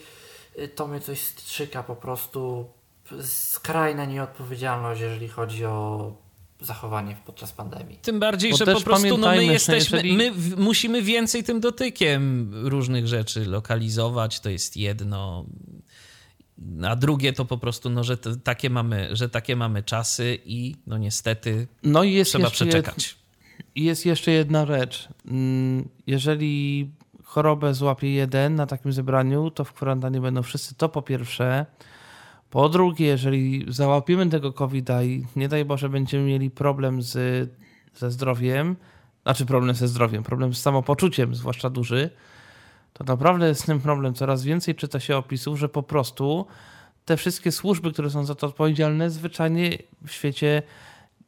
Y, 0.59 0.67
to 0.67 0.87
mnie 0.87 0.99
coś 0.99 1.19
strzyka 1.19 1.83
po 1.83 1.95
prostu. 1.95 2.65
Skrajna 3.21 4.05
nieodpowiedzialność, 4.05 5.01
jeżeli 5.01 5.27
chodzi 5.27 5.65
o 5.65 6.11
zachowanie 6.61 7.15
podczas 7.25 7.51
pandemii. 7.51 7.97
Tym 8.01 8.19
bardziej, 8.19 8.51
Bo 8.51 8.57
że 8.57 8.65
po 8.65 8.81
prostu 8.81 9.17
no, 9.17 9.27
my 9.27 9.45
jesteśmy, 9.45 9.97
jeżeli... 9.97 10.17
my 10.17 10.31
w, 10.31 10.57
musimy 10.57 11.01
więcej 11.01 11.43
tym 11.43 11.59
dotykiem 11.59 12.51
różnych 12.67 13.07
rzeczy 13.07 13.45
lokalizować, 13.45 14.39
to 14.39 14.49
jest 14.49 14.77
jedno. 14.77 15.45
A 16.87 16.95
drugie 16.95 17.33
to 17.33 17.45
po 17.45 17.57
prostu, 17.57 17.89
no, 17.89 18.03
że 18.03 18.17
takie 18.17 18.69
mamy, 18.69 19.09
że 19.11 19.29
takie 19.29 19.55
mamy 19.55 19.83
czasy 19.83 20.37
i 20.45 20.75
no 20.87 20.97
niestety 20.97 21.67
no 21.83 22.03
i 22.03 22.23
trzeba 22.25 22.49
przeczekać. 22.49 23.17
jest 23.75 24.05
jeszcze 24.05 24.31
jedna 24.31 24.65
rzecz. 24.65 25.07
Mm, 25.27 25.89
jeżeli 26.07 26.89
chorobę 27.23 27.73
złapie 27.73 28.13
jeden 28.13 28.55
na 28.55 28.67
takim 28.67 28.91
zebraniu, 28.91 29.51
to 29.51 29.63
w 29.63 29.73
kwarantannie 29.73 30.21
będą 30.21 30.41
wszyscy. 30.41 30.75
To 30.75 30.89
po 30.89 31.01
pierwsze. 31.01 31.65
Po 32.49 32.69
drugie, 32.69 33.05
jeżeli 33.05 33.65
załapiemy 33.67 34.29
tego 34.29 34.53
covid 34.53 34.89
i 35.03 35.25
nie 35.35 35.47
daj 35.47 35.65
Boże 35.65 35.89
będziemy 35.89 36.23
mieli 36.23 36.51
problem 36.51 37.01
z, 37.01 37.49
ze 37.95 38.11
zdrowiem, 38.11 38.75
znaczy 39.23 39.45
problem 39.45 39.75
ze 39.75 39.87
zdrowiem, 39.87 40.23
problem 40.23 40.53
z 40.53 40.61
samopoczuciem, 40.61 41.35
zwłaszcza 41.35 41.69
duży, 41.69 42.09
to 42.93 43.03
naprawdę 43.03 43.47
jest 43.47 43.65
ten 43.65 43.79
problem. 43.79 44.13
Coraz 44.13 44.43
więcej 44.43 44.75
czyta 44.75 44.99
się 44.99 45.17
opisów, 45.17 45.59
że 45.59 45.69
po 45.69 45.83
prostu 45.83 46.45
te 47.05 47.17
wszystkie 47.17 47.51
służby, 47.51 47.91
które 47.91 48.09
są 48.09 48.25
za 48.25 48.35
to 48.35 48.47
odpowiedzialne, 48.47 49.09
zwyczajnie 49.09 49.77
w 50.05 50.11
świecie 50.11 50.63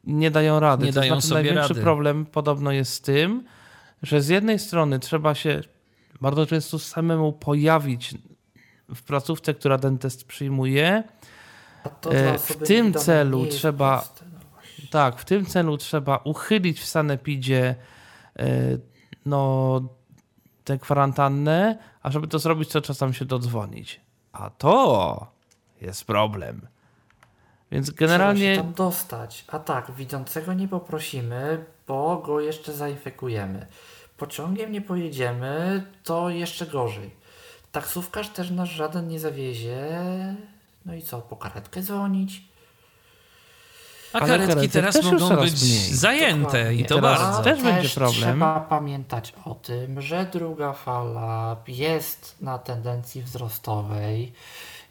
nie 0.04 0.30
dają 0.30 0.60
rady. 0.60 0.86
Nie 0.86 0.92
to 0.92 1.00
dają 1.00 1.12
znaczy, 1.12 1.26
sobie 1.26 1.42
największy 1.42 1.68
rady. 1.68 1.82
problem 1.82 2.26
podobno 2.26 2.72
jest 2.72 2.92
z 2.92 3.00
tym, 3.00 3.44
że 4.02 4.22
z 4.22 4.28
jednej 4.28 4.58
strony 4.58 4.98
trzeba 4.98 5.34
się 5.34 5.60
bardzo 6.20 6.46
często 6.46 6.78
samemu 6.78 7.32
pojawić 7.32 8.14
w 8.94 9.02
placówce, 9.02 9.54
która 9.54 9.78
ten 9.78 9.98
test 9.98 10.28
przyjmuje. 10.28 11.02
E, 12.10 12.38
w 12.38 12.56
tym 12.66 12.94
celu 12.94 13.46
trzeba 13.46 14.04
no 14.82 14.90
tak, 14.90 15.18
w 15.18 15.24
tym 15.24 15.46
celu 15.46 15.76
trzeba 15.76 16.16
uchylić 16.16 16.80
w 16.80 16.86
sanepidzie 16.86 17.74
e, 18.38 18.46
no 19.26 19.80
tę 20.64 20.78
kwarantannę, 20.78 21.78
a 22.02 22.10
żeby 22.10 22.28
to 22.28 22.38
zrobić, 22.38 22.70
to 22.70 22.94
tam 22.94 23.12
się 23.12 23.24
dodzwonić. 23.24 24.00
A 24.32 24.50
to 24.50 25.26
jest 25.80 26.04
problem. 26.04 26.66
Więc 27.70 27.90
generalnie. 27.90 28.52
Trzeba 28.52 28.68
się 28.68 28.74
tam 28.74 28.86
dostać. 28.86 29.44
A 29.48 29.58
tak, 29.58 29.90
widzącego 29.92 30.52
nie 30.52 30.68
poprosimy, 30.68 31.64
bo 31.86 32.16
go 32.16 32.40
jeszcze 32.40 32.72
zainfekujemy. 32.72 33.66
Pociągiem 34.16 34.72
nie 34.72 34.80
pojedziemy, 34.80 35.84
to 36.04 36.30
jeszcze 36.30 36.66
gorzej. 36.66 37.10
Taksówkarz 37.72 38.28
też 38.28 38.50
nas 38.50 38.68
żaden 38.68 39.08
nie 39.08 39.20
zawiezie. 39.20 39.88
No 40.86 40.94
i 40.94 41.02
co, 41.02 41.20
po 41.20 41.36
karetkę 41.36 41.82
dzwonić? 41.82 42.53
A 44.14 44.20
karetki 44.20 44.68
teraz 44.68 45.02
mogą 45.02 45.36
być 45.36 45.62
mniej. 45.62 45.94
zajęte 45.94 46.58
Dokładnie. 46.58 46.74
i 46.74 46.84
to 46.84 46.94
teraz 46.94 47.20
bardzo. 47.20 47.42
Też, 47.42 47.54
też 47.54 47.64
będzie 47.64 47.88
problem. 47.88 48.20
Trzeba 48.20 48.60
pamiętać 48.60 49.34
o 49.44 49.54
tym, 49.54 50.00
że 50.00 50.26
druga 50.32 50.72
fala 50.72 51.56
jest 51.68 52.36
na 52.40 52.58
tendencji 52.58 53.22
wzrostowej 53.22 54.32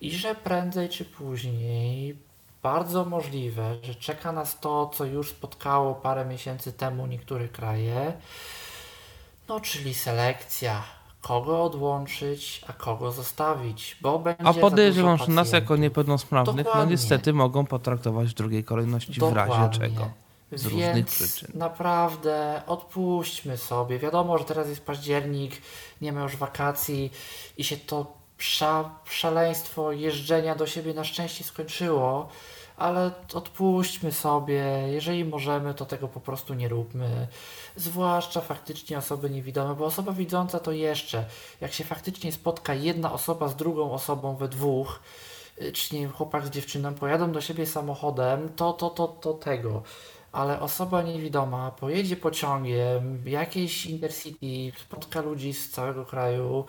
i 0.01 0.11
że 0.11 0.35
prędzej 0.35 0.89
czy 0.89 1.05
później 1.05 2.17
bardzo 2.63 3.05
możliwe, 3.05 3.75
że 3.83 3.95
czeka 3.95 4.31
nas 4.31 4.59
to, 4.59 4.91
co 4.93 5.05
już 5.05 5.29
spotkało 5.29 5.95
parę 5.95 6.25
miesięcy 6.25 6.73
temu 6.73 7.07
niektóre 7.07 7.47
kraje, 7.47 8.13
no 9.47 9.59
czyli 9.59 9.93
selekcja 9.93 10.83
kogo 11.23 11.63
odłączyć, 11.63 12.61
a 12.67 12.73
kogo 12.73 13.11
zostawić, 13.11 13.97
bo 14.01 14.19
będzie 14.19 14.47
A 14.47 14.53
podejrzewam, 14.53 15.17
że 15.17 15.27
nas 15.27 15.51
jako 15.51 15.75
niepełnosprawnych, 15.75 16.55
no 16.55 16.63
Dokładnie. 16.63 16.85
no 16.85 16.91
niestety 16.91 17.33
mogą 17.33 17.65
potraktować 17.65 18.29
w 18.29 18.33
drugiej 18.33 18.63
kolejności 18.63 19.19
Dokładnie. 19.19 19.53
w 19.53 19.57
razie 19.57 19.79
czego. 19.79 20.09
Z 20.51 20.63
Więc 20.63 20.63
różnych 20.65 21.05
przyczyn. 21.05 21.51
naprawdę 21.53 22.61
odpuśćmy 22.67 23.57
sobie. 23.57 23.99
Wiadomo, 23.99 24.37
że 24.37 24.43
teraz 24.43 24.67
jest 24.67 24.85
październik, 24.85 25.61
nie 26.01 26.11
ma 26.13 26.21
już 26.23 26.35
wakacji 26.37 27.11
i 27.57 27.63
się 27.63 27.77
to 27.77 28.05
sza, 28.37 28.89
szaleństwo 29.05 29.91
jeżdżenia 29.91 30.55
do 30.55 30.67
siebie 30.67 30.93
na 30.93 31.03
szczęście 31.03 31.43
skończyło, 31.43 32.29
ale 32.77 33.11
odpuśćmy 33.33 34.11
sobie. 34.11 34.63
Jeżeli 34.91 35.25
możemy, 35.25 35.73
to 35.73 35.85
tego 35.85 36.07
po 36.07 36.19
prostu 36.19 36.53
nie 36.53 36.69
róbmy 36.69 37.27
zwłaszcza 37.75 38.41
faktycznie 38.41 38.97
osoby 38.97 39.29
niewidome, 39.29 39.75
bo 39.75 39.85
osoba 39.85 40.11
widząca 40.11 40.59
to 40.59 40.71
jeszcze, 40.71 41.25
jak 41.61 41.73
się 41.73 41.83
faktycznie 41.83 42.31
spotka 42.31 42.73
jedna 42.73 43.13
osoba 43.13 43.47
z 43.47 43.55
drugą 43.55 43.91
osobą 43.91 44.35
we 44.35 44.47
dwóch, 44.47 44.99
czy 45.73 45.95
nie 45.95 46.01
wiem, 46.01 46.11
chłopak 46.11 46.45
z 46.45 46.49
dziewczyną 46.49 46.93
pojadą 46.93 47.31
do 47.31 47.41
siebie 47.41 47.65
samochodem, 47.65 48.49
to, 48.55 48.73
to, 48.73 48.89
to, 48.89 49.07
to 49.07 49.33
tego. 49.33 49.83
Ale 50.31 50.59
osoba 50.59 51.01
niewidoma 51.01 51.71
pojedzie 51.71 52.15
pociągiem, 52.15 53.23
jakieś 53.25 53.85
intercity, 53.85 54.79
spotka 54.79 55.21
ludzi 55.21 55.53
z 55.53 55.69
całego 55.69 56.05
kraju, 56.05 56.65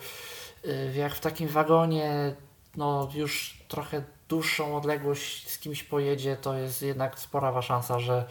y, 0.65 0.93
jak 0.95 1.15
w 1.15 1.19
takim 1.19 1.47
wagonie, 1.47 2.35
no 2.77 3.09
już 3.15 3.63
trochę 3.67 4.03
dłuższą 4.29 4.77
odległość 4.77 5.49
z 5.49 5.59
kimś 5.59 5.83
pojedzie, 5.83 6.37
to 6.37 6.53
jest 6.53 6.81
jednak 6.81 7.19
spora 7.19 7.61
szansa, 7.61 7.99
że 7.99 8.25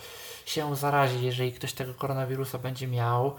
się 0.47 0.76
zarazi, 0.76 1.24
jeżeli 1.24 1.52
ktoś 1.52 1.73
tego 1.73 1.94
koronawirusa 1.94 2.58
będzie 2.58 2.86
miał. 2.86 3.34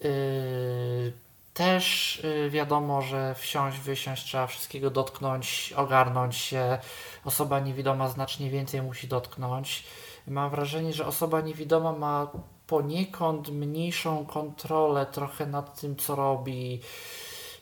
Yy, 0.00 1.12
też 1.54 2.20
yy, 2.24 2.50
wiadomo, 2.50 3.02
że 3.02 3.34
wsiąść, 3.34 3.78
wysiąść, 3.78 4.24
trzeba 4.24 4.46
wszystkiego 4.46 4.90
dotknąć, 4.90 5.72
ogarnąć 5.76 6.36
się. 6.36 6.78
Osoba 7.24 7.60
niewidoma 7.60 8.08
znacznie 8.08 8.50
więcej 8.50 8.82
musi 8.82 9.08
dotknąć. 9.08 9.84
Mam 10.26 10.50
wrażenie, 10.50 10.92
że 10.92 11.06
osoba 11.06 11.40
niewidoma 11.40 11.92
ma 11.92 12.30
poniekąd 12.66 13.48
mniejszą 13.48 14.26
kontrolę 14.26 15.06
trochę 15.06 15.46
nad 15.46 15.80
tym, 15.80 15.96
co 15.96 16.14
robi. 16.16 16.80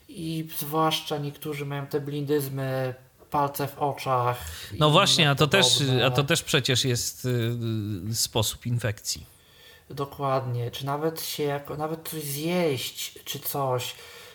I 0.08 0.48
zwłaszcza 0.58 1.18
niektórzy 1.18 1.66
mają 1.66 1.86
te 1.86 2.00
blindyzmy 2.00 2.94
palce 3.30 3.68
w 3.68 3.78
oczach. 3.78 4.38
No 4.78 4.90
właśnie, 4.90 5.30
a 5.30 5.34
to, 5.34 5.46
też, 5.46 5.66
a 6.06 6.10
to 6.10 6.24
też 6.24 6.42
przecież 6.42 6.84
jest 6.84 7.24
y, 8.10 8.14
sposób 8.14 8.66
infekcji. 8.66 9.26
Dokładnie. 9.90 10.70
Czy 10.70 10.86
nawet 10.86 11.22
się 11.22 11.42
jako, 11.42 11.76
nawet 11.76 12.08
coś 12.08 12.22
zjeść, 12.22 13.18
czy 13.24 13.38
coś 13.38 13.94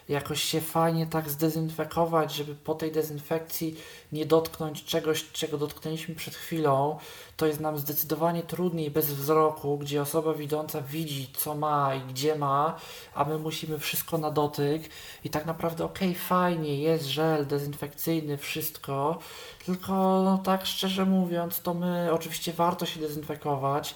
jakoś 0.09 0.43
się 0.43 0.61
fajnie 0.61 1.07
tak 1.07 1.29
zdezynfekować, 1.29 2.33
żeby 2.33 2.55
po 2.55 2.75
tej 2.75 2.91
dezynfekcji 2.91 3.75
nie 4.11 4.25
dotknąć 4.25 4.83
czegoś, 4.83 5.31
czego 5.31 5.57
dotknęliśmy 5.57 6.15
przed 6.15 6.35
chwilą, 6.35 6.99
to 7.37 7.45
jest 7.45 7.59
nam 7.59 7.77
zdecydowanie 7.77 8.43
trudniej 8.43 8.91
bez 8.91 9.13
wzroku, 9.13 9.77
gdzie 9.77 10.01
osoba 10.01 10.33
widząca 10.33 10.81
widzi, 10.81 11.31
co 11.37 11.55
ma 11.55 11.95
i 11.95 12.01
gdzie 12.01 12.35
ma, 12.35 12.77
a 13.15 13.25
my 13.25 13.37
musimy 13.37 13.79
wszystko 13.79 14.17
na 14.17 14.31
dotyk. 14.31 14.89
I 15.23 15.29
tak 15.29 15.45
naprawdę 15.45 15.85
okej, 15.85 16.09
okay, 16.09 16.21
fajnie, 16.21 16.81
jest 16.81 17.05
żel 17.05 17.47
dezynfekcyjny, 17.47 18.37
wszystko, 18.37 19.19
tylko 19.65 20.21
no 20.25 20.37
tak 20.37 20.65
szczerze 20.65 21.05
mówiąc, 21.05 21.61
to 21.61 21.73
my 21.73 22.09
oczywiście 22.13 22.53
warto 22.53 22.85
się 22.85 22.99
dezynfekować, 22.99 23.95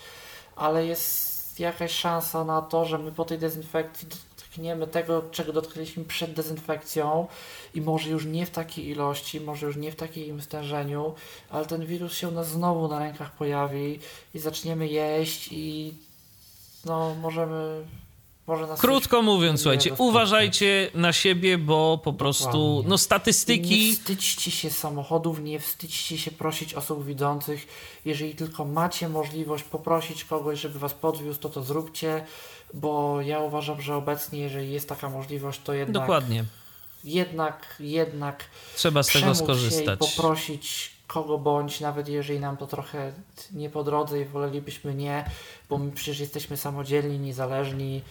ale 0.56 0.86
jest 0.86 1.60
jakaś 1.60 1.92
szansa 1.92 2.44
na 2.44 2.62
to, 2.62 2.86
że 2.86 2.98
my 2.98 3.12
po 3.12 3.26
tej 3.26 3.40
dezynfekcji 3.40 4.08
dotkniemy 4.56 4.88
tego, 4.88 5.24
czego 5.32 5.54
dotknęliśmy 5.54 6.04
przed 6.04 6.34
dezynfekcją 6.34 7.28
i 7.74 7.82
może 7.82 8.10
już 8.10 8.26
nie 8.26 8.46
w 8.46 8.50
takiej 8.50 8.88
ilości, 8.88 9.42
może 9.42 9.66
już 9.66 9.76
nie 9.76 9.92
w 9.92 9.96
takim 9.96 10.42
stężeniu, 10.42 11.14
ale 11.50 11.66
ten 11.66 11.86
wirus 11.86 12.14
się 12.14 12.28
u 12.28 12.32
nas 12.32 12.50
znowu 12.50 12.88
na 12.88 13.00
rękach 13.00 13.32
pojawi 13.32 14.00
i 14.34 14.40
zaczniemy 14.40 14.88
jeść 14.88 15.50
i 15.52 15.94
no 16.86 17.16
możemy 17.22 17.86
może 18.48 18.68
nas 18.68 18.80
Krótko 18.80 19.22
mówiąc, 19.22 19.60
nie 19.60 19.64
słuchajcie, 19.64 19.94
uważajcie 19.98 20.92
na 20.94 21.14
siebie, 21.14 21.58
bo 21.58 22.00
po 22.04 22.14
prostu 22.14 22.84
no 22.88 22.92
Nie 22.92 22.98
statystyki 22.98 23.94
wstydźcie 23.94 24.52
się 24.52 24.70
samochodów, 24.70 25.40
nie 25.40 25.60
wstydźcie 25.60 26.18
się 26.18 26.32
prosić 26.32 26.74
osób 26.74 27.06
widzących. 27.06 27.68
Jeżeli 28.06 28.36
tylko 28.36 28.66
macie 28.66 29.10
możliwość 29.10 29.64
poprosić 29.64 30.24
kogoś, 30.24 30.60
żeby 30.60 30.80
was 30.80 30.94
podwiózł, 30.94 31.40
to 31.40 31.50
to 31.50 31.64
zróbcie, 31.64 32.26
bo 32.76 33.22
ja 33.22 33.40
uważam, 33.40 33.82
że 33.82 33.96
obecnie, 33.96 34.40
jeżeli 34.40 34.72
jest 34.72 34.90
taka 34.90 35.10
możliwość, 35.10 35.60
to 35.64 35.74
jednak, 35.74 35.94
dokładnie 36.04 36.46
jednak, 37.04 37.76
jednak 37.80 38.44
trzeba 38.76 39.04
z 39.04 39.08
tego 39.08 39.20
przemóc 39.20 39.38
się 39.38 39.44
i 39.44 39.46
skorzystać. 39.46 40.00
poprosić 40.00 40.92
kogo 41.08 41.38
bądź, 41.38 41.80
nawet 41.80 42.08
jeżeli 42.08 42.40
nam 42.40 42.58
to 42.58 42.68
trochę 42.68 43.14
nie 43.54 43.70
po 43.70 43.84
drodze 43.84 44.22
i 44.22 44.26
wolelibyśmy 44.26 44.96
nie, 44.96 45.26
bo 45.70 45.78
my 45.78 45.92
przecież 45.92 46.20
jesteśmy 46.20 46.58
samodzielni, 46.58 47.20
niezależni. 47.20 48.02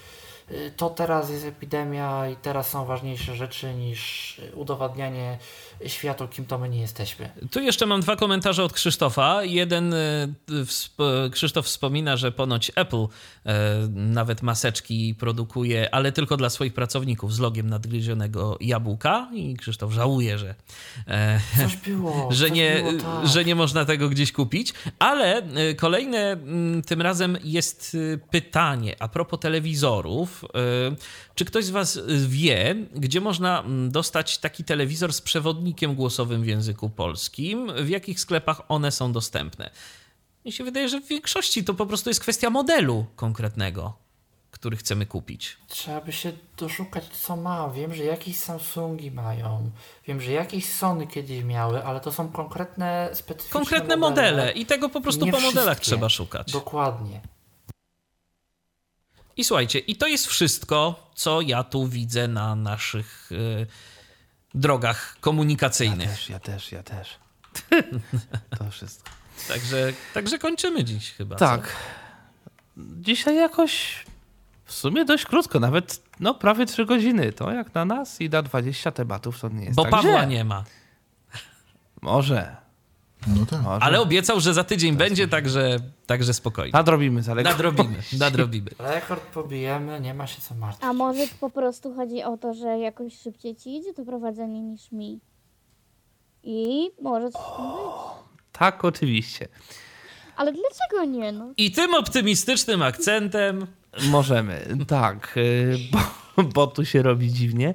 Y, 0.51 0.73
To 0.77 0.91
teraz 0.91 1.31
jest 1.31 1.45
epidemia 1.45 2.29
i 2.29 2.37
teraz 2.37 2.71
są 2.71 2.85
ważniejsze 2.85 3.35
rzeczy 3.37 3.75
niż 3.75 4.39
y, 4.39 4.53
udowadnianie 4.57 5.39
światu, 5.87 6.29
kim 6.29 6.47
to 6.47 6.59
my 6.59 6.69
nie 6.69 6.81
jesteśmy. 6.81 7.31
Tu 7.51 7.61
jeszcze 7.61 7.87
mam 7.87 8.01
dwa 8.01 8.17
komentarze 8.17 8.65
od 8.65 8.73
Krzysztofa. 8.73 9.45
Jeden, 9.45 9.95
e, 9.95 10.29
Krzysztof 11.33 11.67
wspomina, 11.67 12.17
że 12.17 12.33
ponoć 12.33 12.73
Apple 12.75 13.07
e, 13.47 13.89
nawet 13.89 14.43
maseczki 14.43 15.15
produkuje, 15.15 15.95
ale 15.95 16.13
tylko 16.13 16.37
dla 16.37 16.51
swoich 16.51 16.75
pracowników 16.75 17.35
z 17.35 17.39
logiem 17.39 17.71
nadgryzionego 17.71 18.59
jabłka 18.61 19.29
i 19.35 19.57
Krzysztof 19.57 19.93
żałuje, 19.93 20.39
że, 20.39 20.55
e, 21.09 21.41
Coś 21.57 21.77
było, 21.77 22.29
że, 22.33 22.51
nie, 22.51 22.75
było, 22.75 22.93
tak. 22.93 23.29
że 23.29 23.45
nie 23.45 23.55
można 23.55 23.85
tego 23.85 24.09
gdzieś 24.09 24.33
kupić. 24.33 24.73
Ale 24.99 25.43
kolejne 25.77 26.19
mm, 26.19 26.83
tym 26.83 27.03
razem 27.03 27.39
jest 27.45 27.97
pytanie 28.31 28.97
a 28.99 29.09
propos 29.09 29.41
telewizorów. 29.41 30.45
Czy 31.35 31.45
ktoś 31.45 31.65
z 31.65 31.71
Was 31.71 32.01
wie, 32.27 32.75
gdzie 32.95 33.21
można 33.21 33.61
mm, 33.61 33.91
dostać 33.91 34.39
taki 34.39 34.65
telewizor 34.65 35.13
z 35.13 35.21
przewodnikiem 35.21 35.64
głosowym 35.95 36.43
w 36.43 36.47
języku 36.47 36.91
polskim? 36.91 37.73
W 37.85 37.89
jakich 37.89 38.21
sklepach 38.21 38.63
one 38.69 38.93
są 38.93 39.13
dostępne? 39.13 39.71
Mi 40.45 40.53
się 40.53 40.65
wydaje, 40.65 40.89
że 40.89 41.01
w 41.01 41.09
większości 41.09 41.65
to 41.65 41.75
po 41.75 41.87
prostu 41.87 42.11
jest 42.11 42.21
kwestia 42.21 42.51
modelu 42.51 43.07
konkretnego, 43.17 43.97
który 44.51 44.77
chcemy 44.77 45.07
kupić. 45.07 45.57
Trzeba 45.69 46.01
by 46.01 46.13
się 46.13 46.33
doszukać, 46.57 47.05
co 47.09 47.37
ma. 47.37 47.69
Wiem, 47.71 47.95
że 47.95 48.05
jakieś 48.05 48.37
Samsungi 48.37 49.11
mają. 49.11 49.71
Wiem, 50.07 50.21
że 50.21 50.33
jakieś 50.33 50.73
Sony 50.73 51.07
kiedyś 51.07 51.45
miały, 51.45 51.85
ale 51.85 52.01
to 52.01 52.13
są 52.13 52.29
konkretne, 52.29 53.11
specyficzne 53.13 53.53
Konkretne 53.61 53.97
modele 53.97 54.53
i 54.53 54.67
tego 54.67 54.89
po 54.89 55.01
prostu 55.01 55.25
Nie 55.25 55.33
po 55.33 55.41
modelach 55.41 55.79
wszystkie. 55.79 55.85
trzeba 55.97 56.09
szukać. 56.09 56.53
Dokładnie. 56.53 57.21
I 59.37 59.45
słuchajcie, 59.45 59.79
i 59.79 59.97
to 59.97 60.07
jest 60.07 60.27
wszystko, 60.27 61.11
co 61.15 61.41
ja 61.41 61.65
tu 61.65 61.87
widzę 61.89 62.29
na 62.29 62.55
naszych 62.55 63.31
e, 63.33 63.67
drogach 64.55 65.13
Ja 65.17 65.21
komunikacyjnych. 65.21 66.11
też, 66.11 66.31
ja 66.31 66.39
też, 66.39 66.73
ja 66.73 66.83
też. 66.83 67.19
to 68.59 68.71
wszystko. 68.71 69.11
Także, 69.49 69.93
także 70.15 70.39
kończymy 70.39 70.85
dziś 70.85 71.13
chyba. 71.13 71.37
co? 71.37 71.47
Tak. 71.47 71.77
Dzisiaj 72.77 73.37
jakoś 73.37 74.05
w 74.65 74.73
sumie 74.73 75.05
dość 75.05 75.25
krótko, 75.25 75.61
nawet 75.61 76.03
no 76.21 76.35
prawie 76.35 76.67
3 76.67 76.85
godziny. 76.87 77.33
To 77.33 77.51
jak 77.51 77.75
na 77.75 77.85
nas 77.85 78.21
i 78.21 78.31
na 78.31 78.43
20 78.43 78.93
tematów 78.93 79.41
to 79.41 79.49
nie 79.49 79.65
jest 79.65 79.77
Bo 79.77 79.83
tak 79.83 79.91
Pawła 79.91 80.11
źle. 80.13 80.27
nie 80.27 80.45
ma. 80.45 80.65
Może, 82.03 82.57
No 83.27 83.47
tak. 83.47 83.63
może. 83.63 83.83
Ale 83.83 84.01
obiecał, 84.01 84.41
że 84.41 84.55
za 84.55 84.65
tydzień 84.65 84.97
będzie, 84.97 85.29
także, 85.29 85.81
także 86.07 86.35
spokojnie. 86.35 86.73
Nadrobimy 86.73 87.23
zaległość. 87.23 87.57
Nadrobimy, 87.57 87.97
nadrobimy. 88.19 88.71
Rekord 88.79 89.23
pobijemy, 89.23 90.01
nie 90.01 90.15
ma 90.15 90.27
się 90.27 90.41
co 90.41 90.55
martwić. 90.55 90.85
A 90.85 90.93
może 90.93 91.27
po 91.41 91.51
prostu 91.51 91.95
chodzi 91.95 92.23
o 92.23 92.37
to, 92.37 92.55
że 92.55 92.79
jakoś 92.79 93.19
szybciej 93.19 93.57
ci 93.57 93.77
idzie 93.77 93.95
to 93.95 94.05
prowadzenie 94.05 94.63
niż 94.63 94.93
mi. 94.93 95.21
I 96.43 96.91
może 97.03 97.31
coś 97.31 97.43
w 97.43 97.57
tym 97.57 97.67
być. 97.67 97.75
Tak, 98.53 98.85
oczywiście. 98.85 99.49
Ale 100.37 100.53
dlaczego 100.53 101.13
nie, 101.19 101.33
no? 101.33 101.53
I 101.57 101.73
tym 101.73 101.95
optymistycznym 101.95 102.83
akcentem 102.83 103.67
Możemy, 104.11 104.77
tak, 104.87 105.35
y, 105.37 105.79
bo, 105.93 106.43
bo 106.43 106.67
tu 106.67 106.85
się 106.85 107.03
robi 107.03 107.33
dziwnie. 107.33 107.75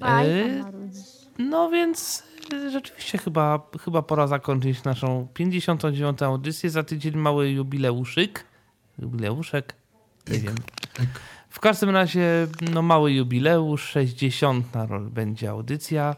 Aj, 0.00 0.28
Y, 0.30 0.62
tam. 0.62 0.90
No 1.38 1.70
więc 1.70 2.22
rzeczywiście 2.70 3.18
chyba, 3.18 3.60
chyba 3.80 4.02
pora 4.02 4.26
zakończyć 4.26 4.84
naszą 4.84 5.28
59. 5.34 6.22
audycję. 6.22 6.70
Za 6.70 6.82
tydzień 6.82 7.16
mały 7.16 7.50
jubileuszyk. 7.50 8.44
Jubileuszek? 8.98 9.74
Nie 10.28 10.38
wiem. 10.38 10.54
W 11.48 11.60
każdym 11.60 11.90
razie 11.90 12.46
no, 12.72 12.82
mały 12.82 13.12
jubileusz, 13.12 13.82
60. 13.82 14.66
rol 14.88 15.10
będzie 15.10 15.50
audycja. 15.50 16.16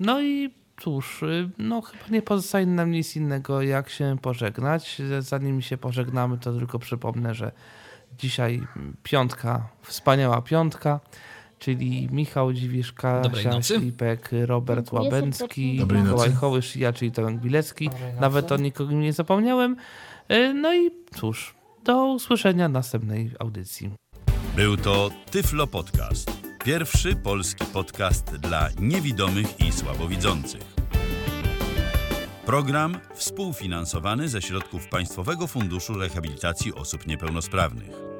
No 0.00 0.22
i 0.22 0.50
cóż, 0.80 1.24
no 1.58 1.82
chyba 1.82 2.04
nie 2.10 2.22
pozostaje 2.22 2.66
nam 2.66 2.90
nic 2.90 3.16
innego 3.16 3.62
jak 3.62 3.88
się 3.88 4.16
pożegnać. 4.22 5.02
Zanim 5.18 5.62
się 5.62 5.78
pożegnamy, 5.78 6.38
to 6.38 6.52
tylko 6.52 6.78
przypomnę, 6.78 7.34
że 7.34 7.52
dzisiaj 8.18 8.66
piątka, 9.02 9.68
wspaniała 9.82 10.42
piątka, 10.42 11.00
czyli 11.66 12.08
Michał 12.12 12.52
Dziwisz, 12.52 12.94
Dobrej 13.22 13.44
Kasia 13.44 13.50
nocy. 13.50 13.74
Ślipek, 13.78 14.30
Robert 14.46 14.92
Łabęcki, 14.92 15.86
Mikołaj. 15.92 16.32
Hołysz, 16.32 16.76
ja, 16.76 16.92
czyli 16.92 17.12
Tomek 17.12 17.36
Bilecki. 17.36 17.90
Nawet 18.20 18.52
o 18.52 18.56
nikogo 18.56 18.92
nie 18.92 19.12
zapomniałem. 19.12 19.76
Y, 20.32 20.54
No 20.54 20.74
i 20.74 20.90
cóż, 21.14 21.54
do 21.84 22.06
usłyszenia 22.06 22.68
następnej 22.68 23.30
audycji. 23.38 23.90
Był 24.56 24.76
to 24.76 25.10
Tyflo 25.30 25.66
Podcast. 25.66 26.30
Pierwszy 26.64 27.16
polski 27.16 27.64
podcast 27.64 28.36
dla 28.36 28.68
niewidomych 28.80 29.60
i 29.60 29.72
słabowidzących. 29.72 30.62
Program 32.44 32.98
współfinansowany 33.14 34.28
ze 34.28 34.42
środków 34.42 34.88
Państwowego 34.88 35.46
Funduszu 35.46 35.94
Rehabilitacji 35.94 36.74
Osób 36.74 37.06
Niepełnosprawnych. 37.06 38.15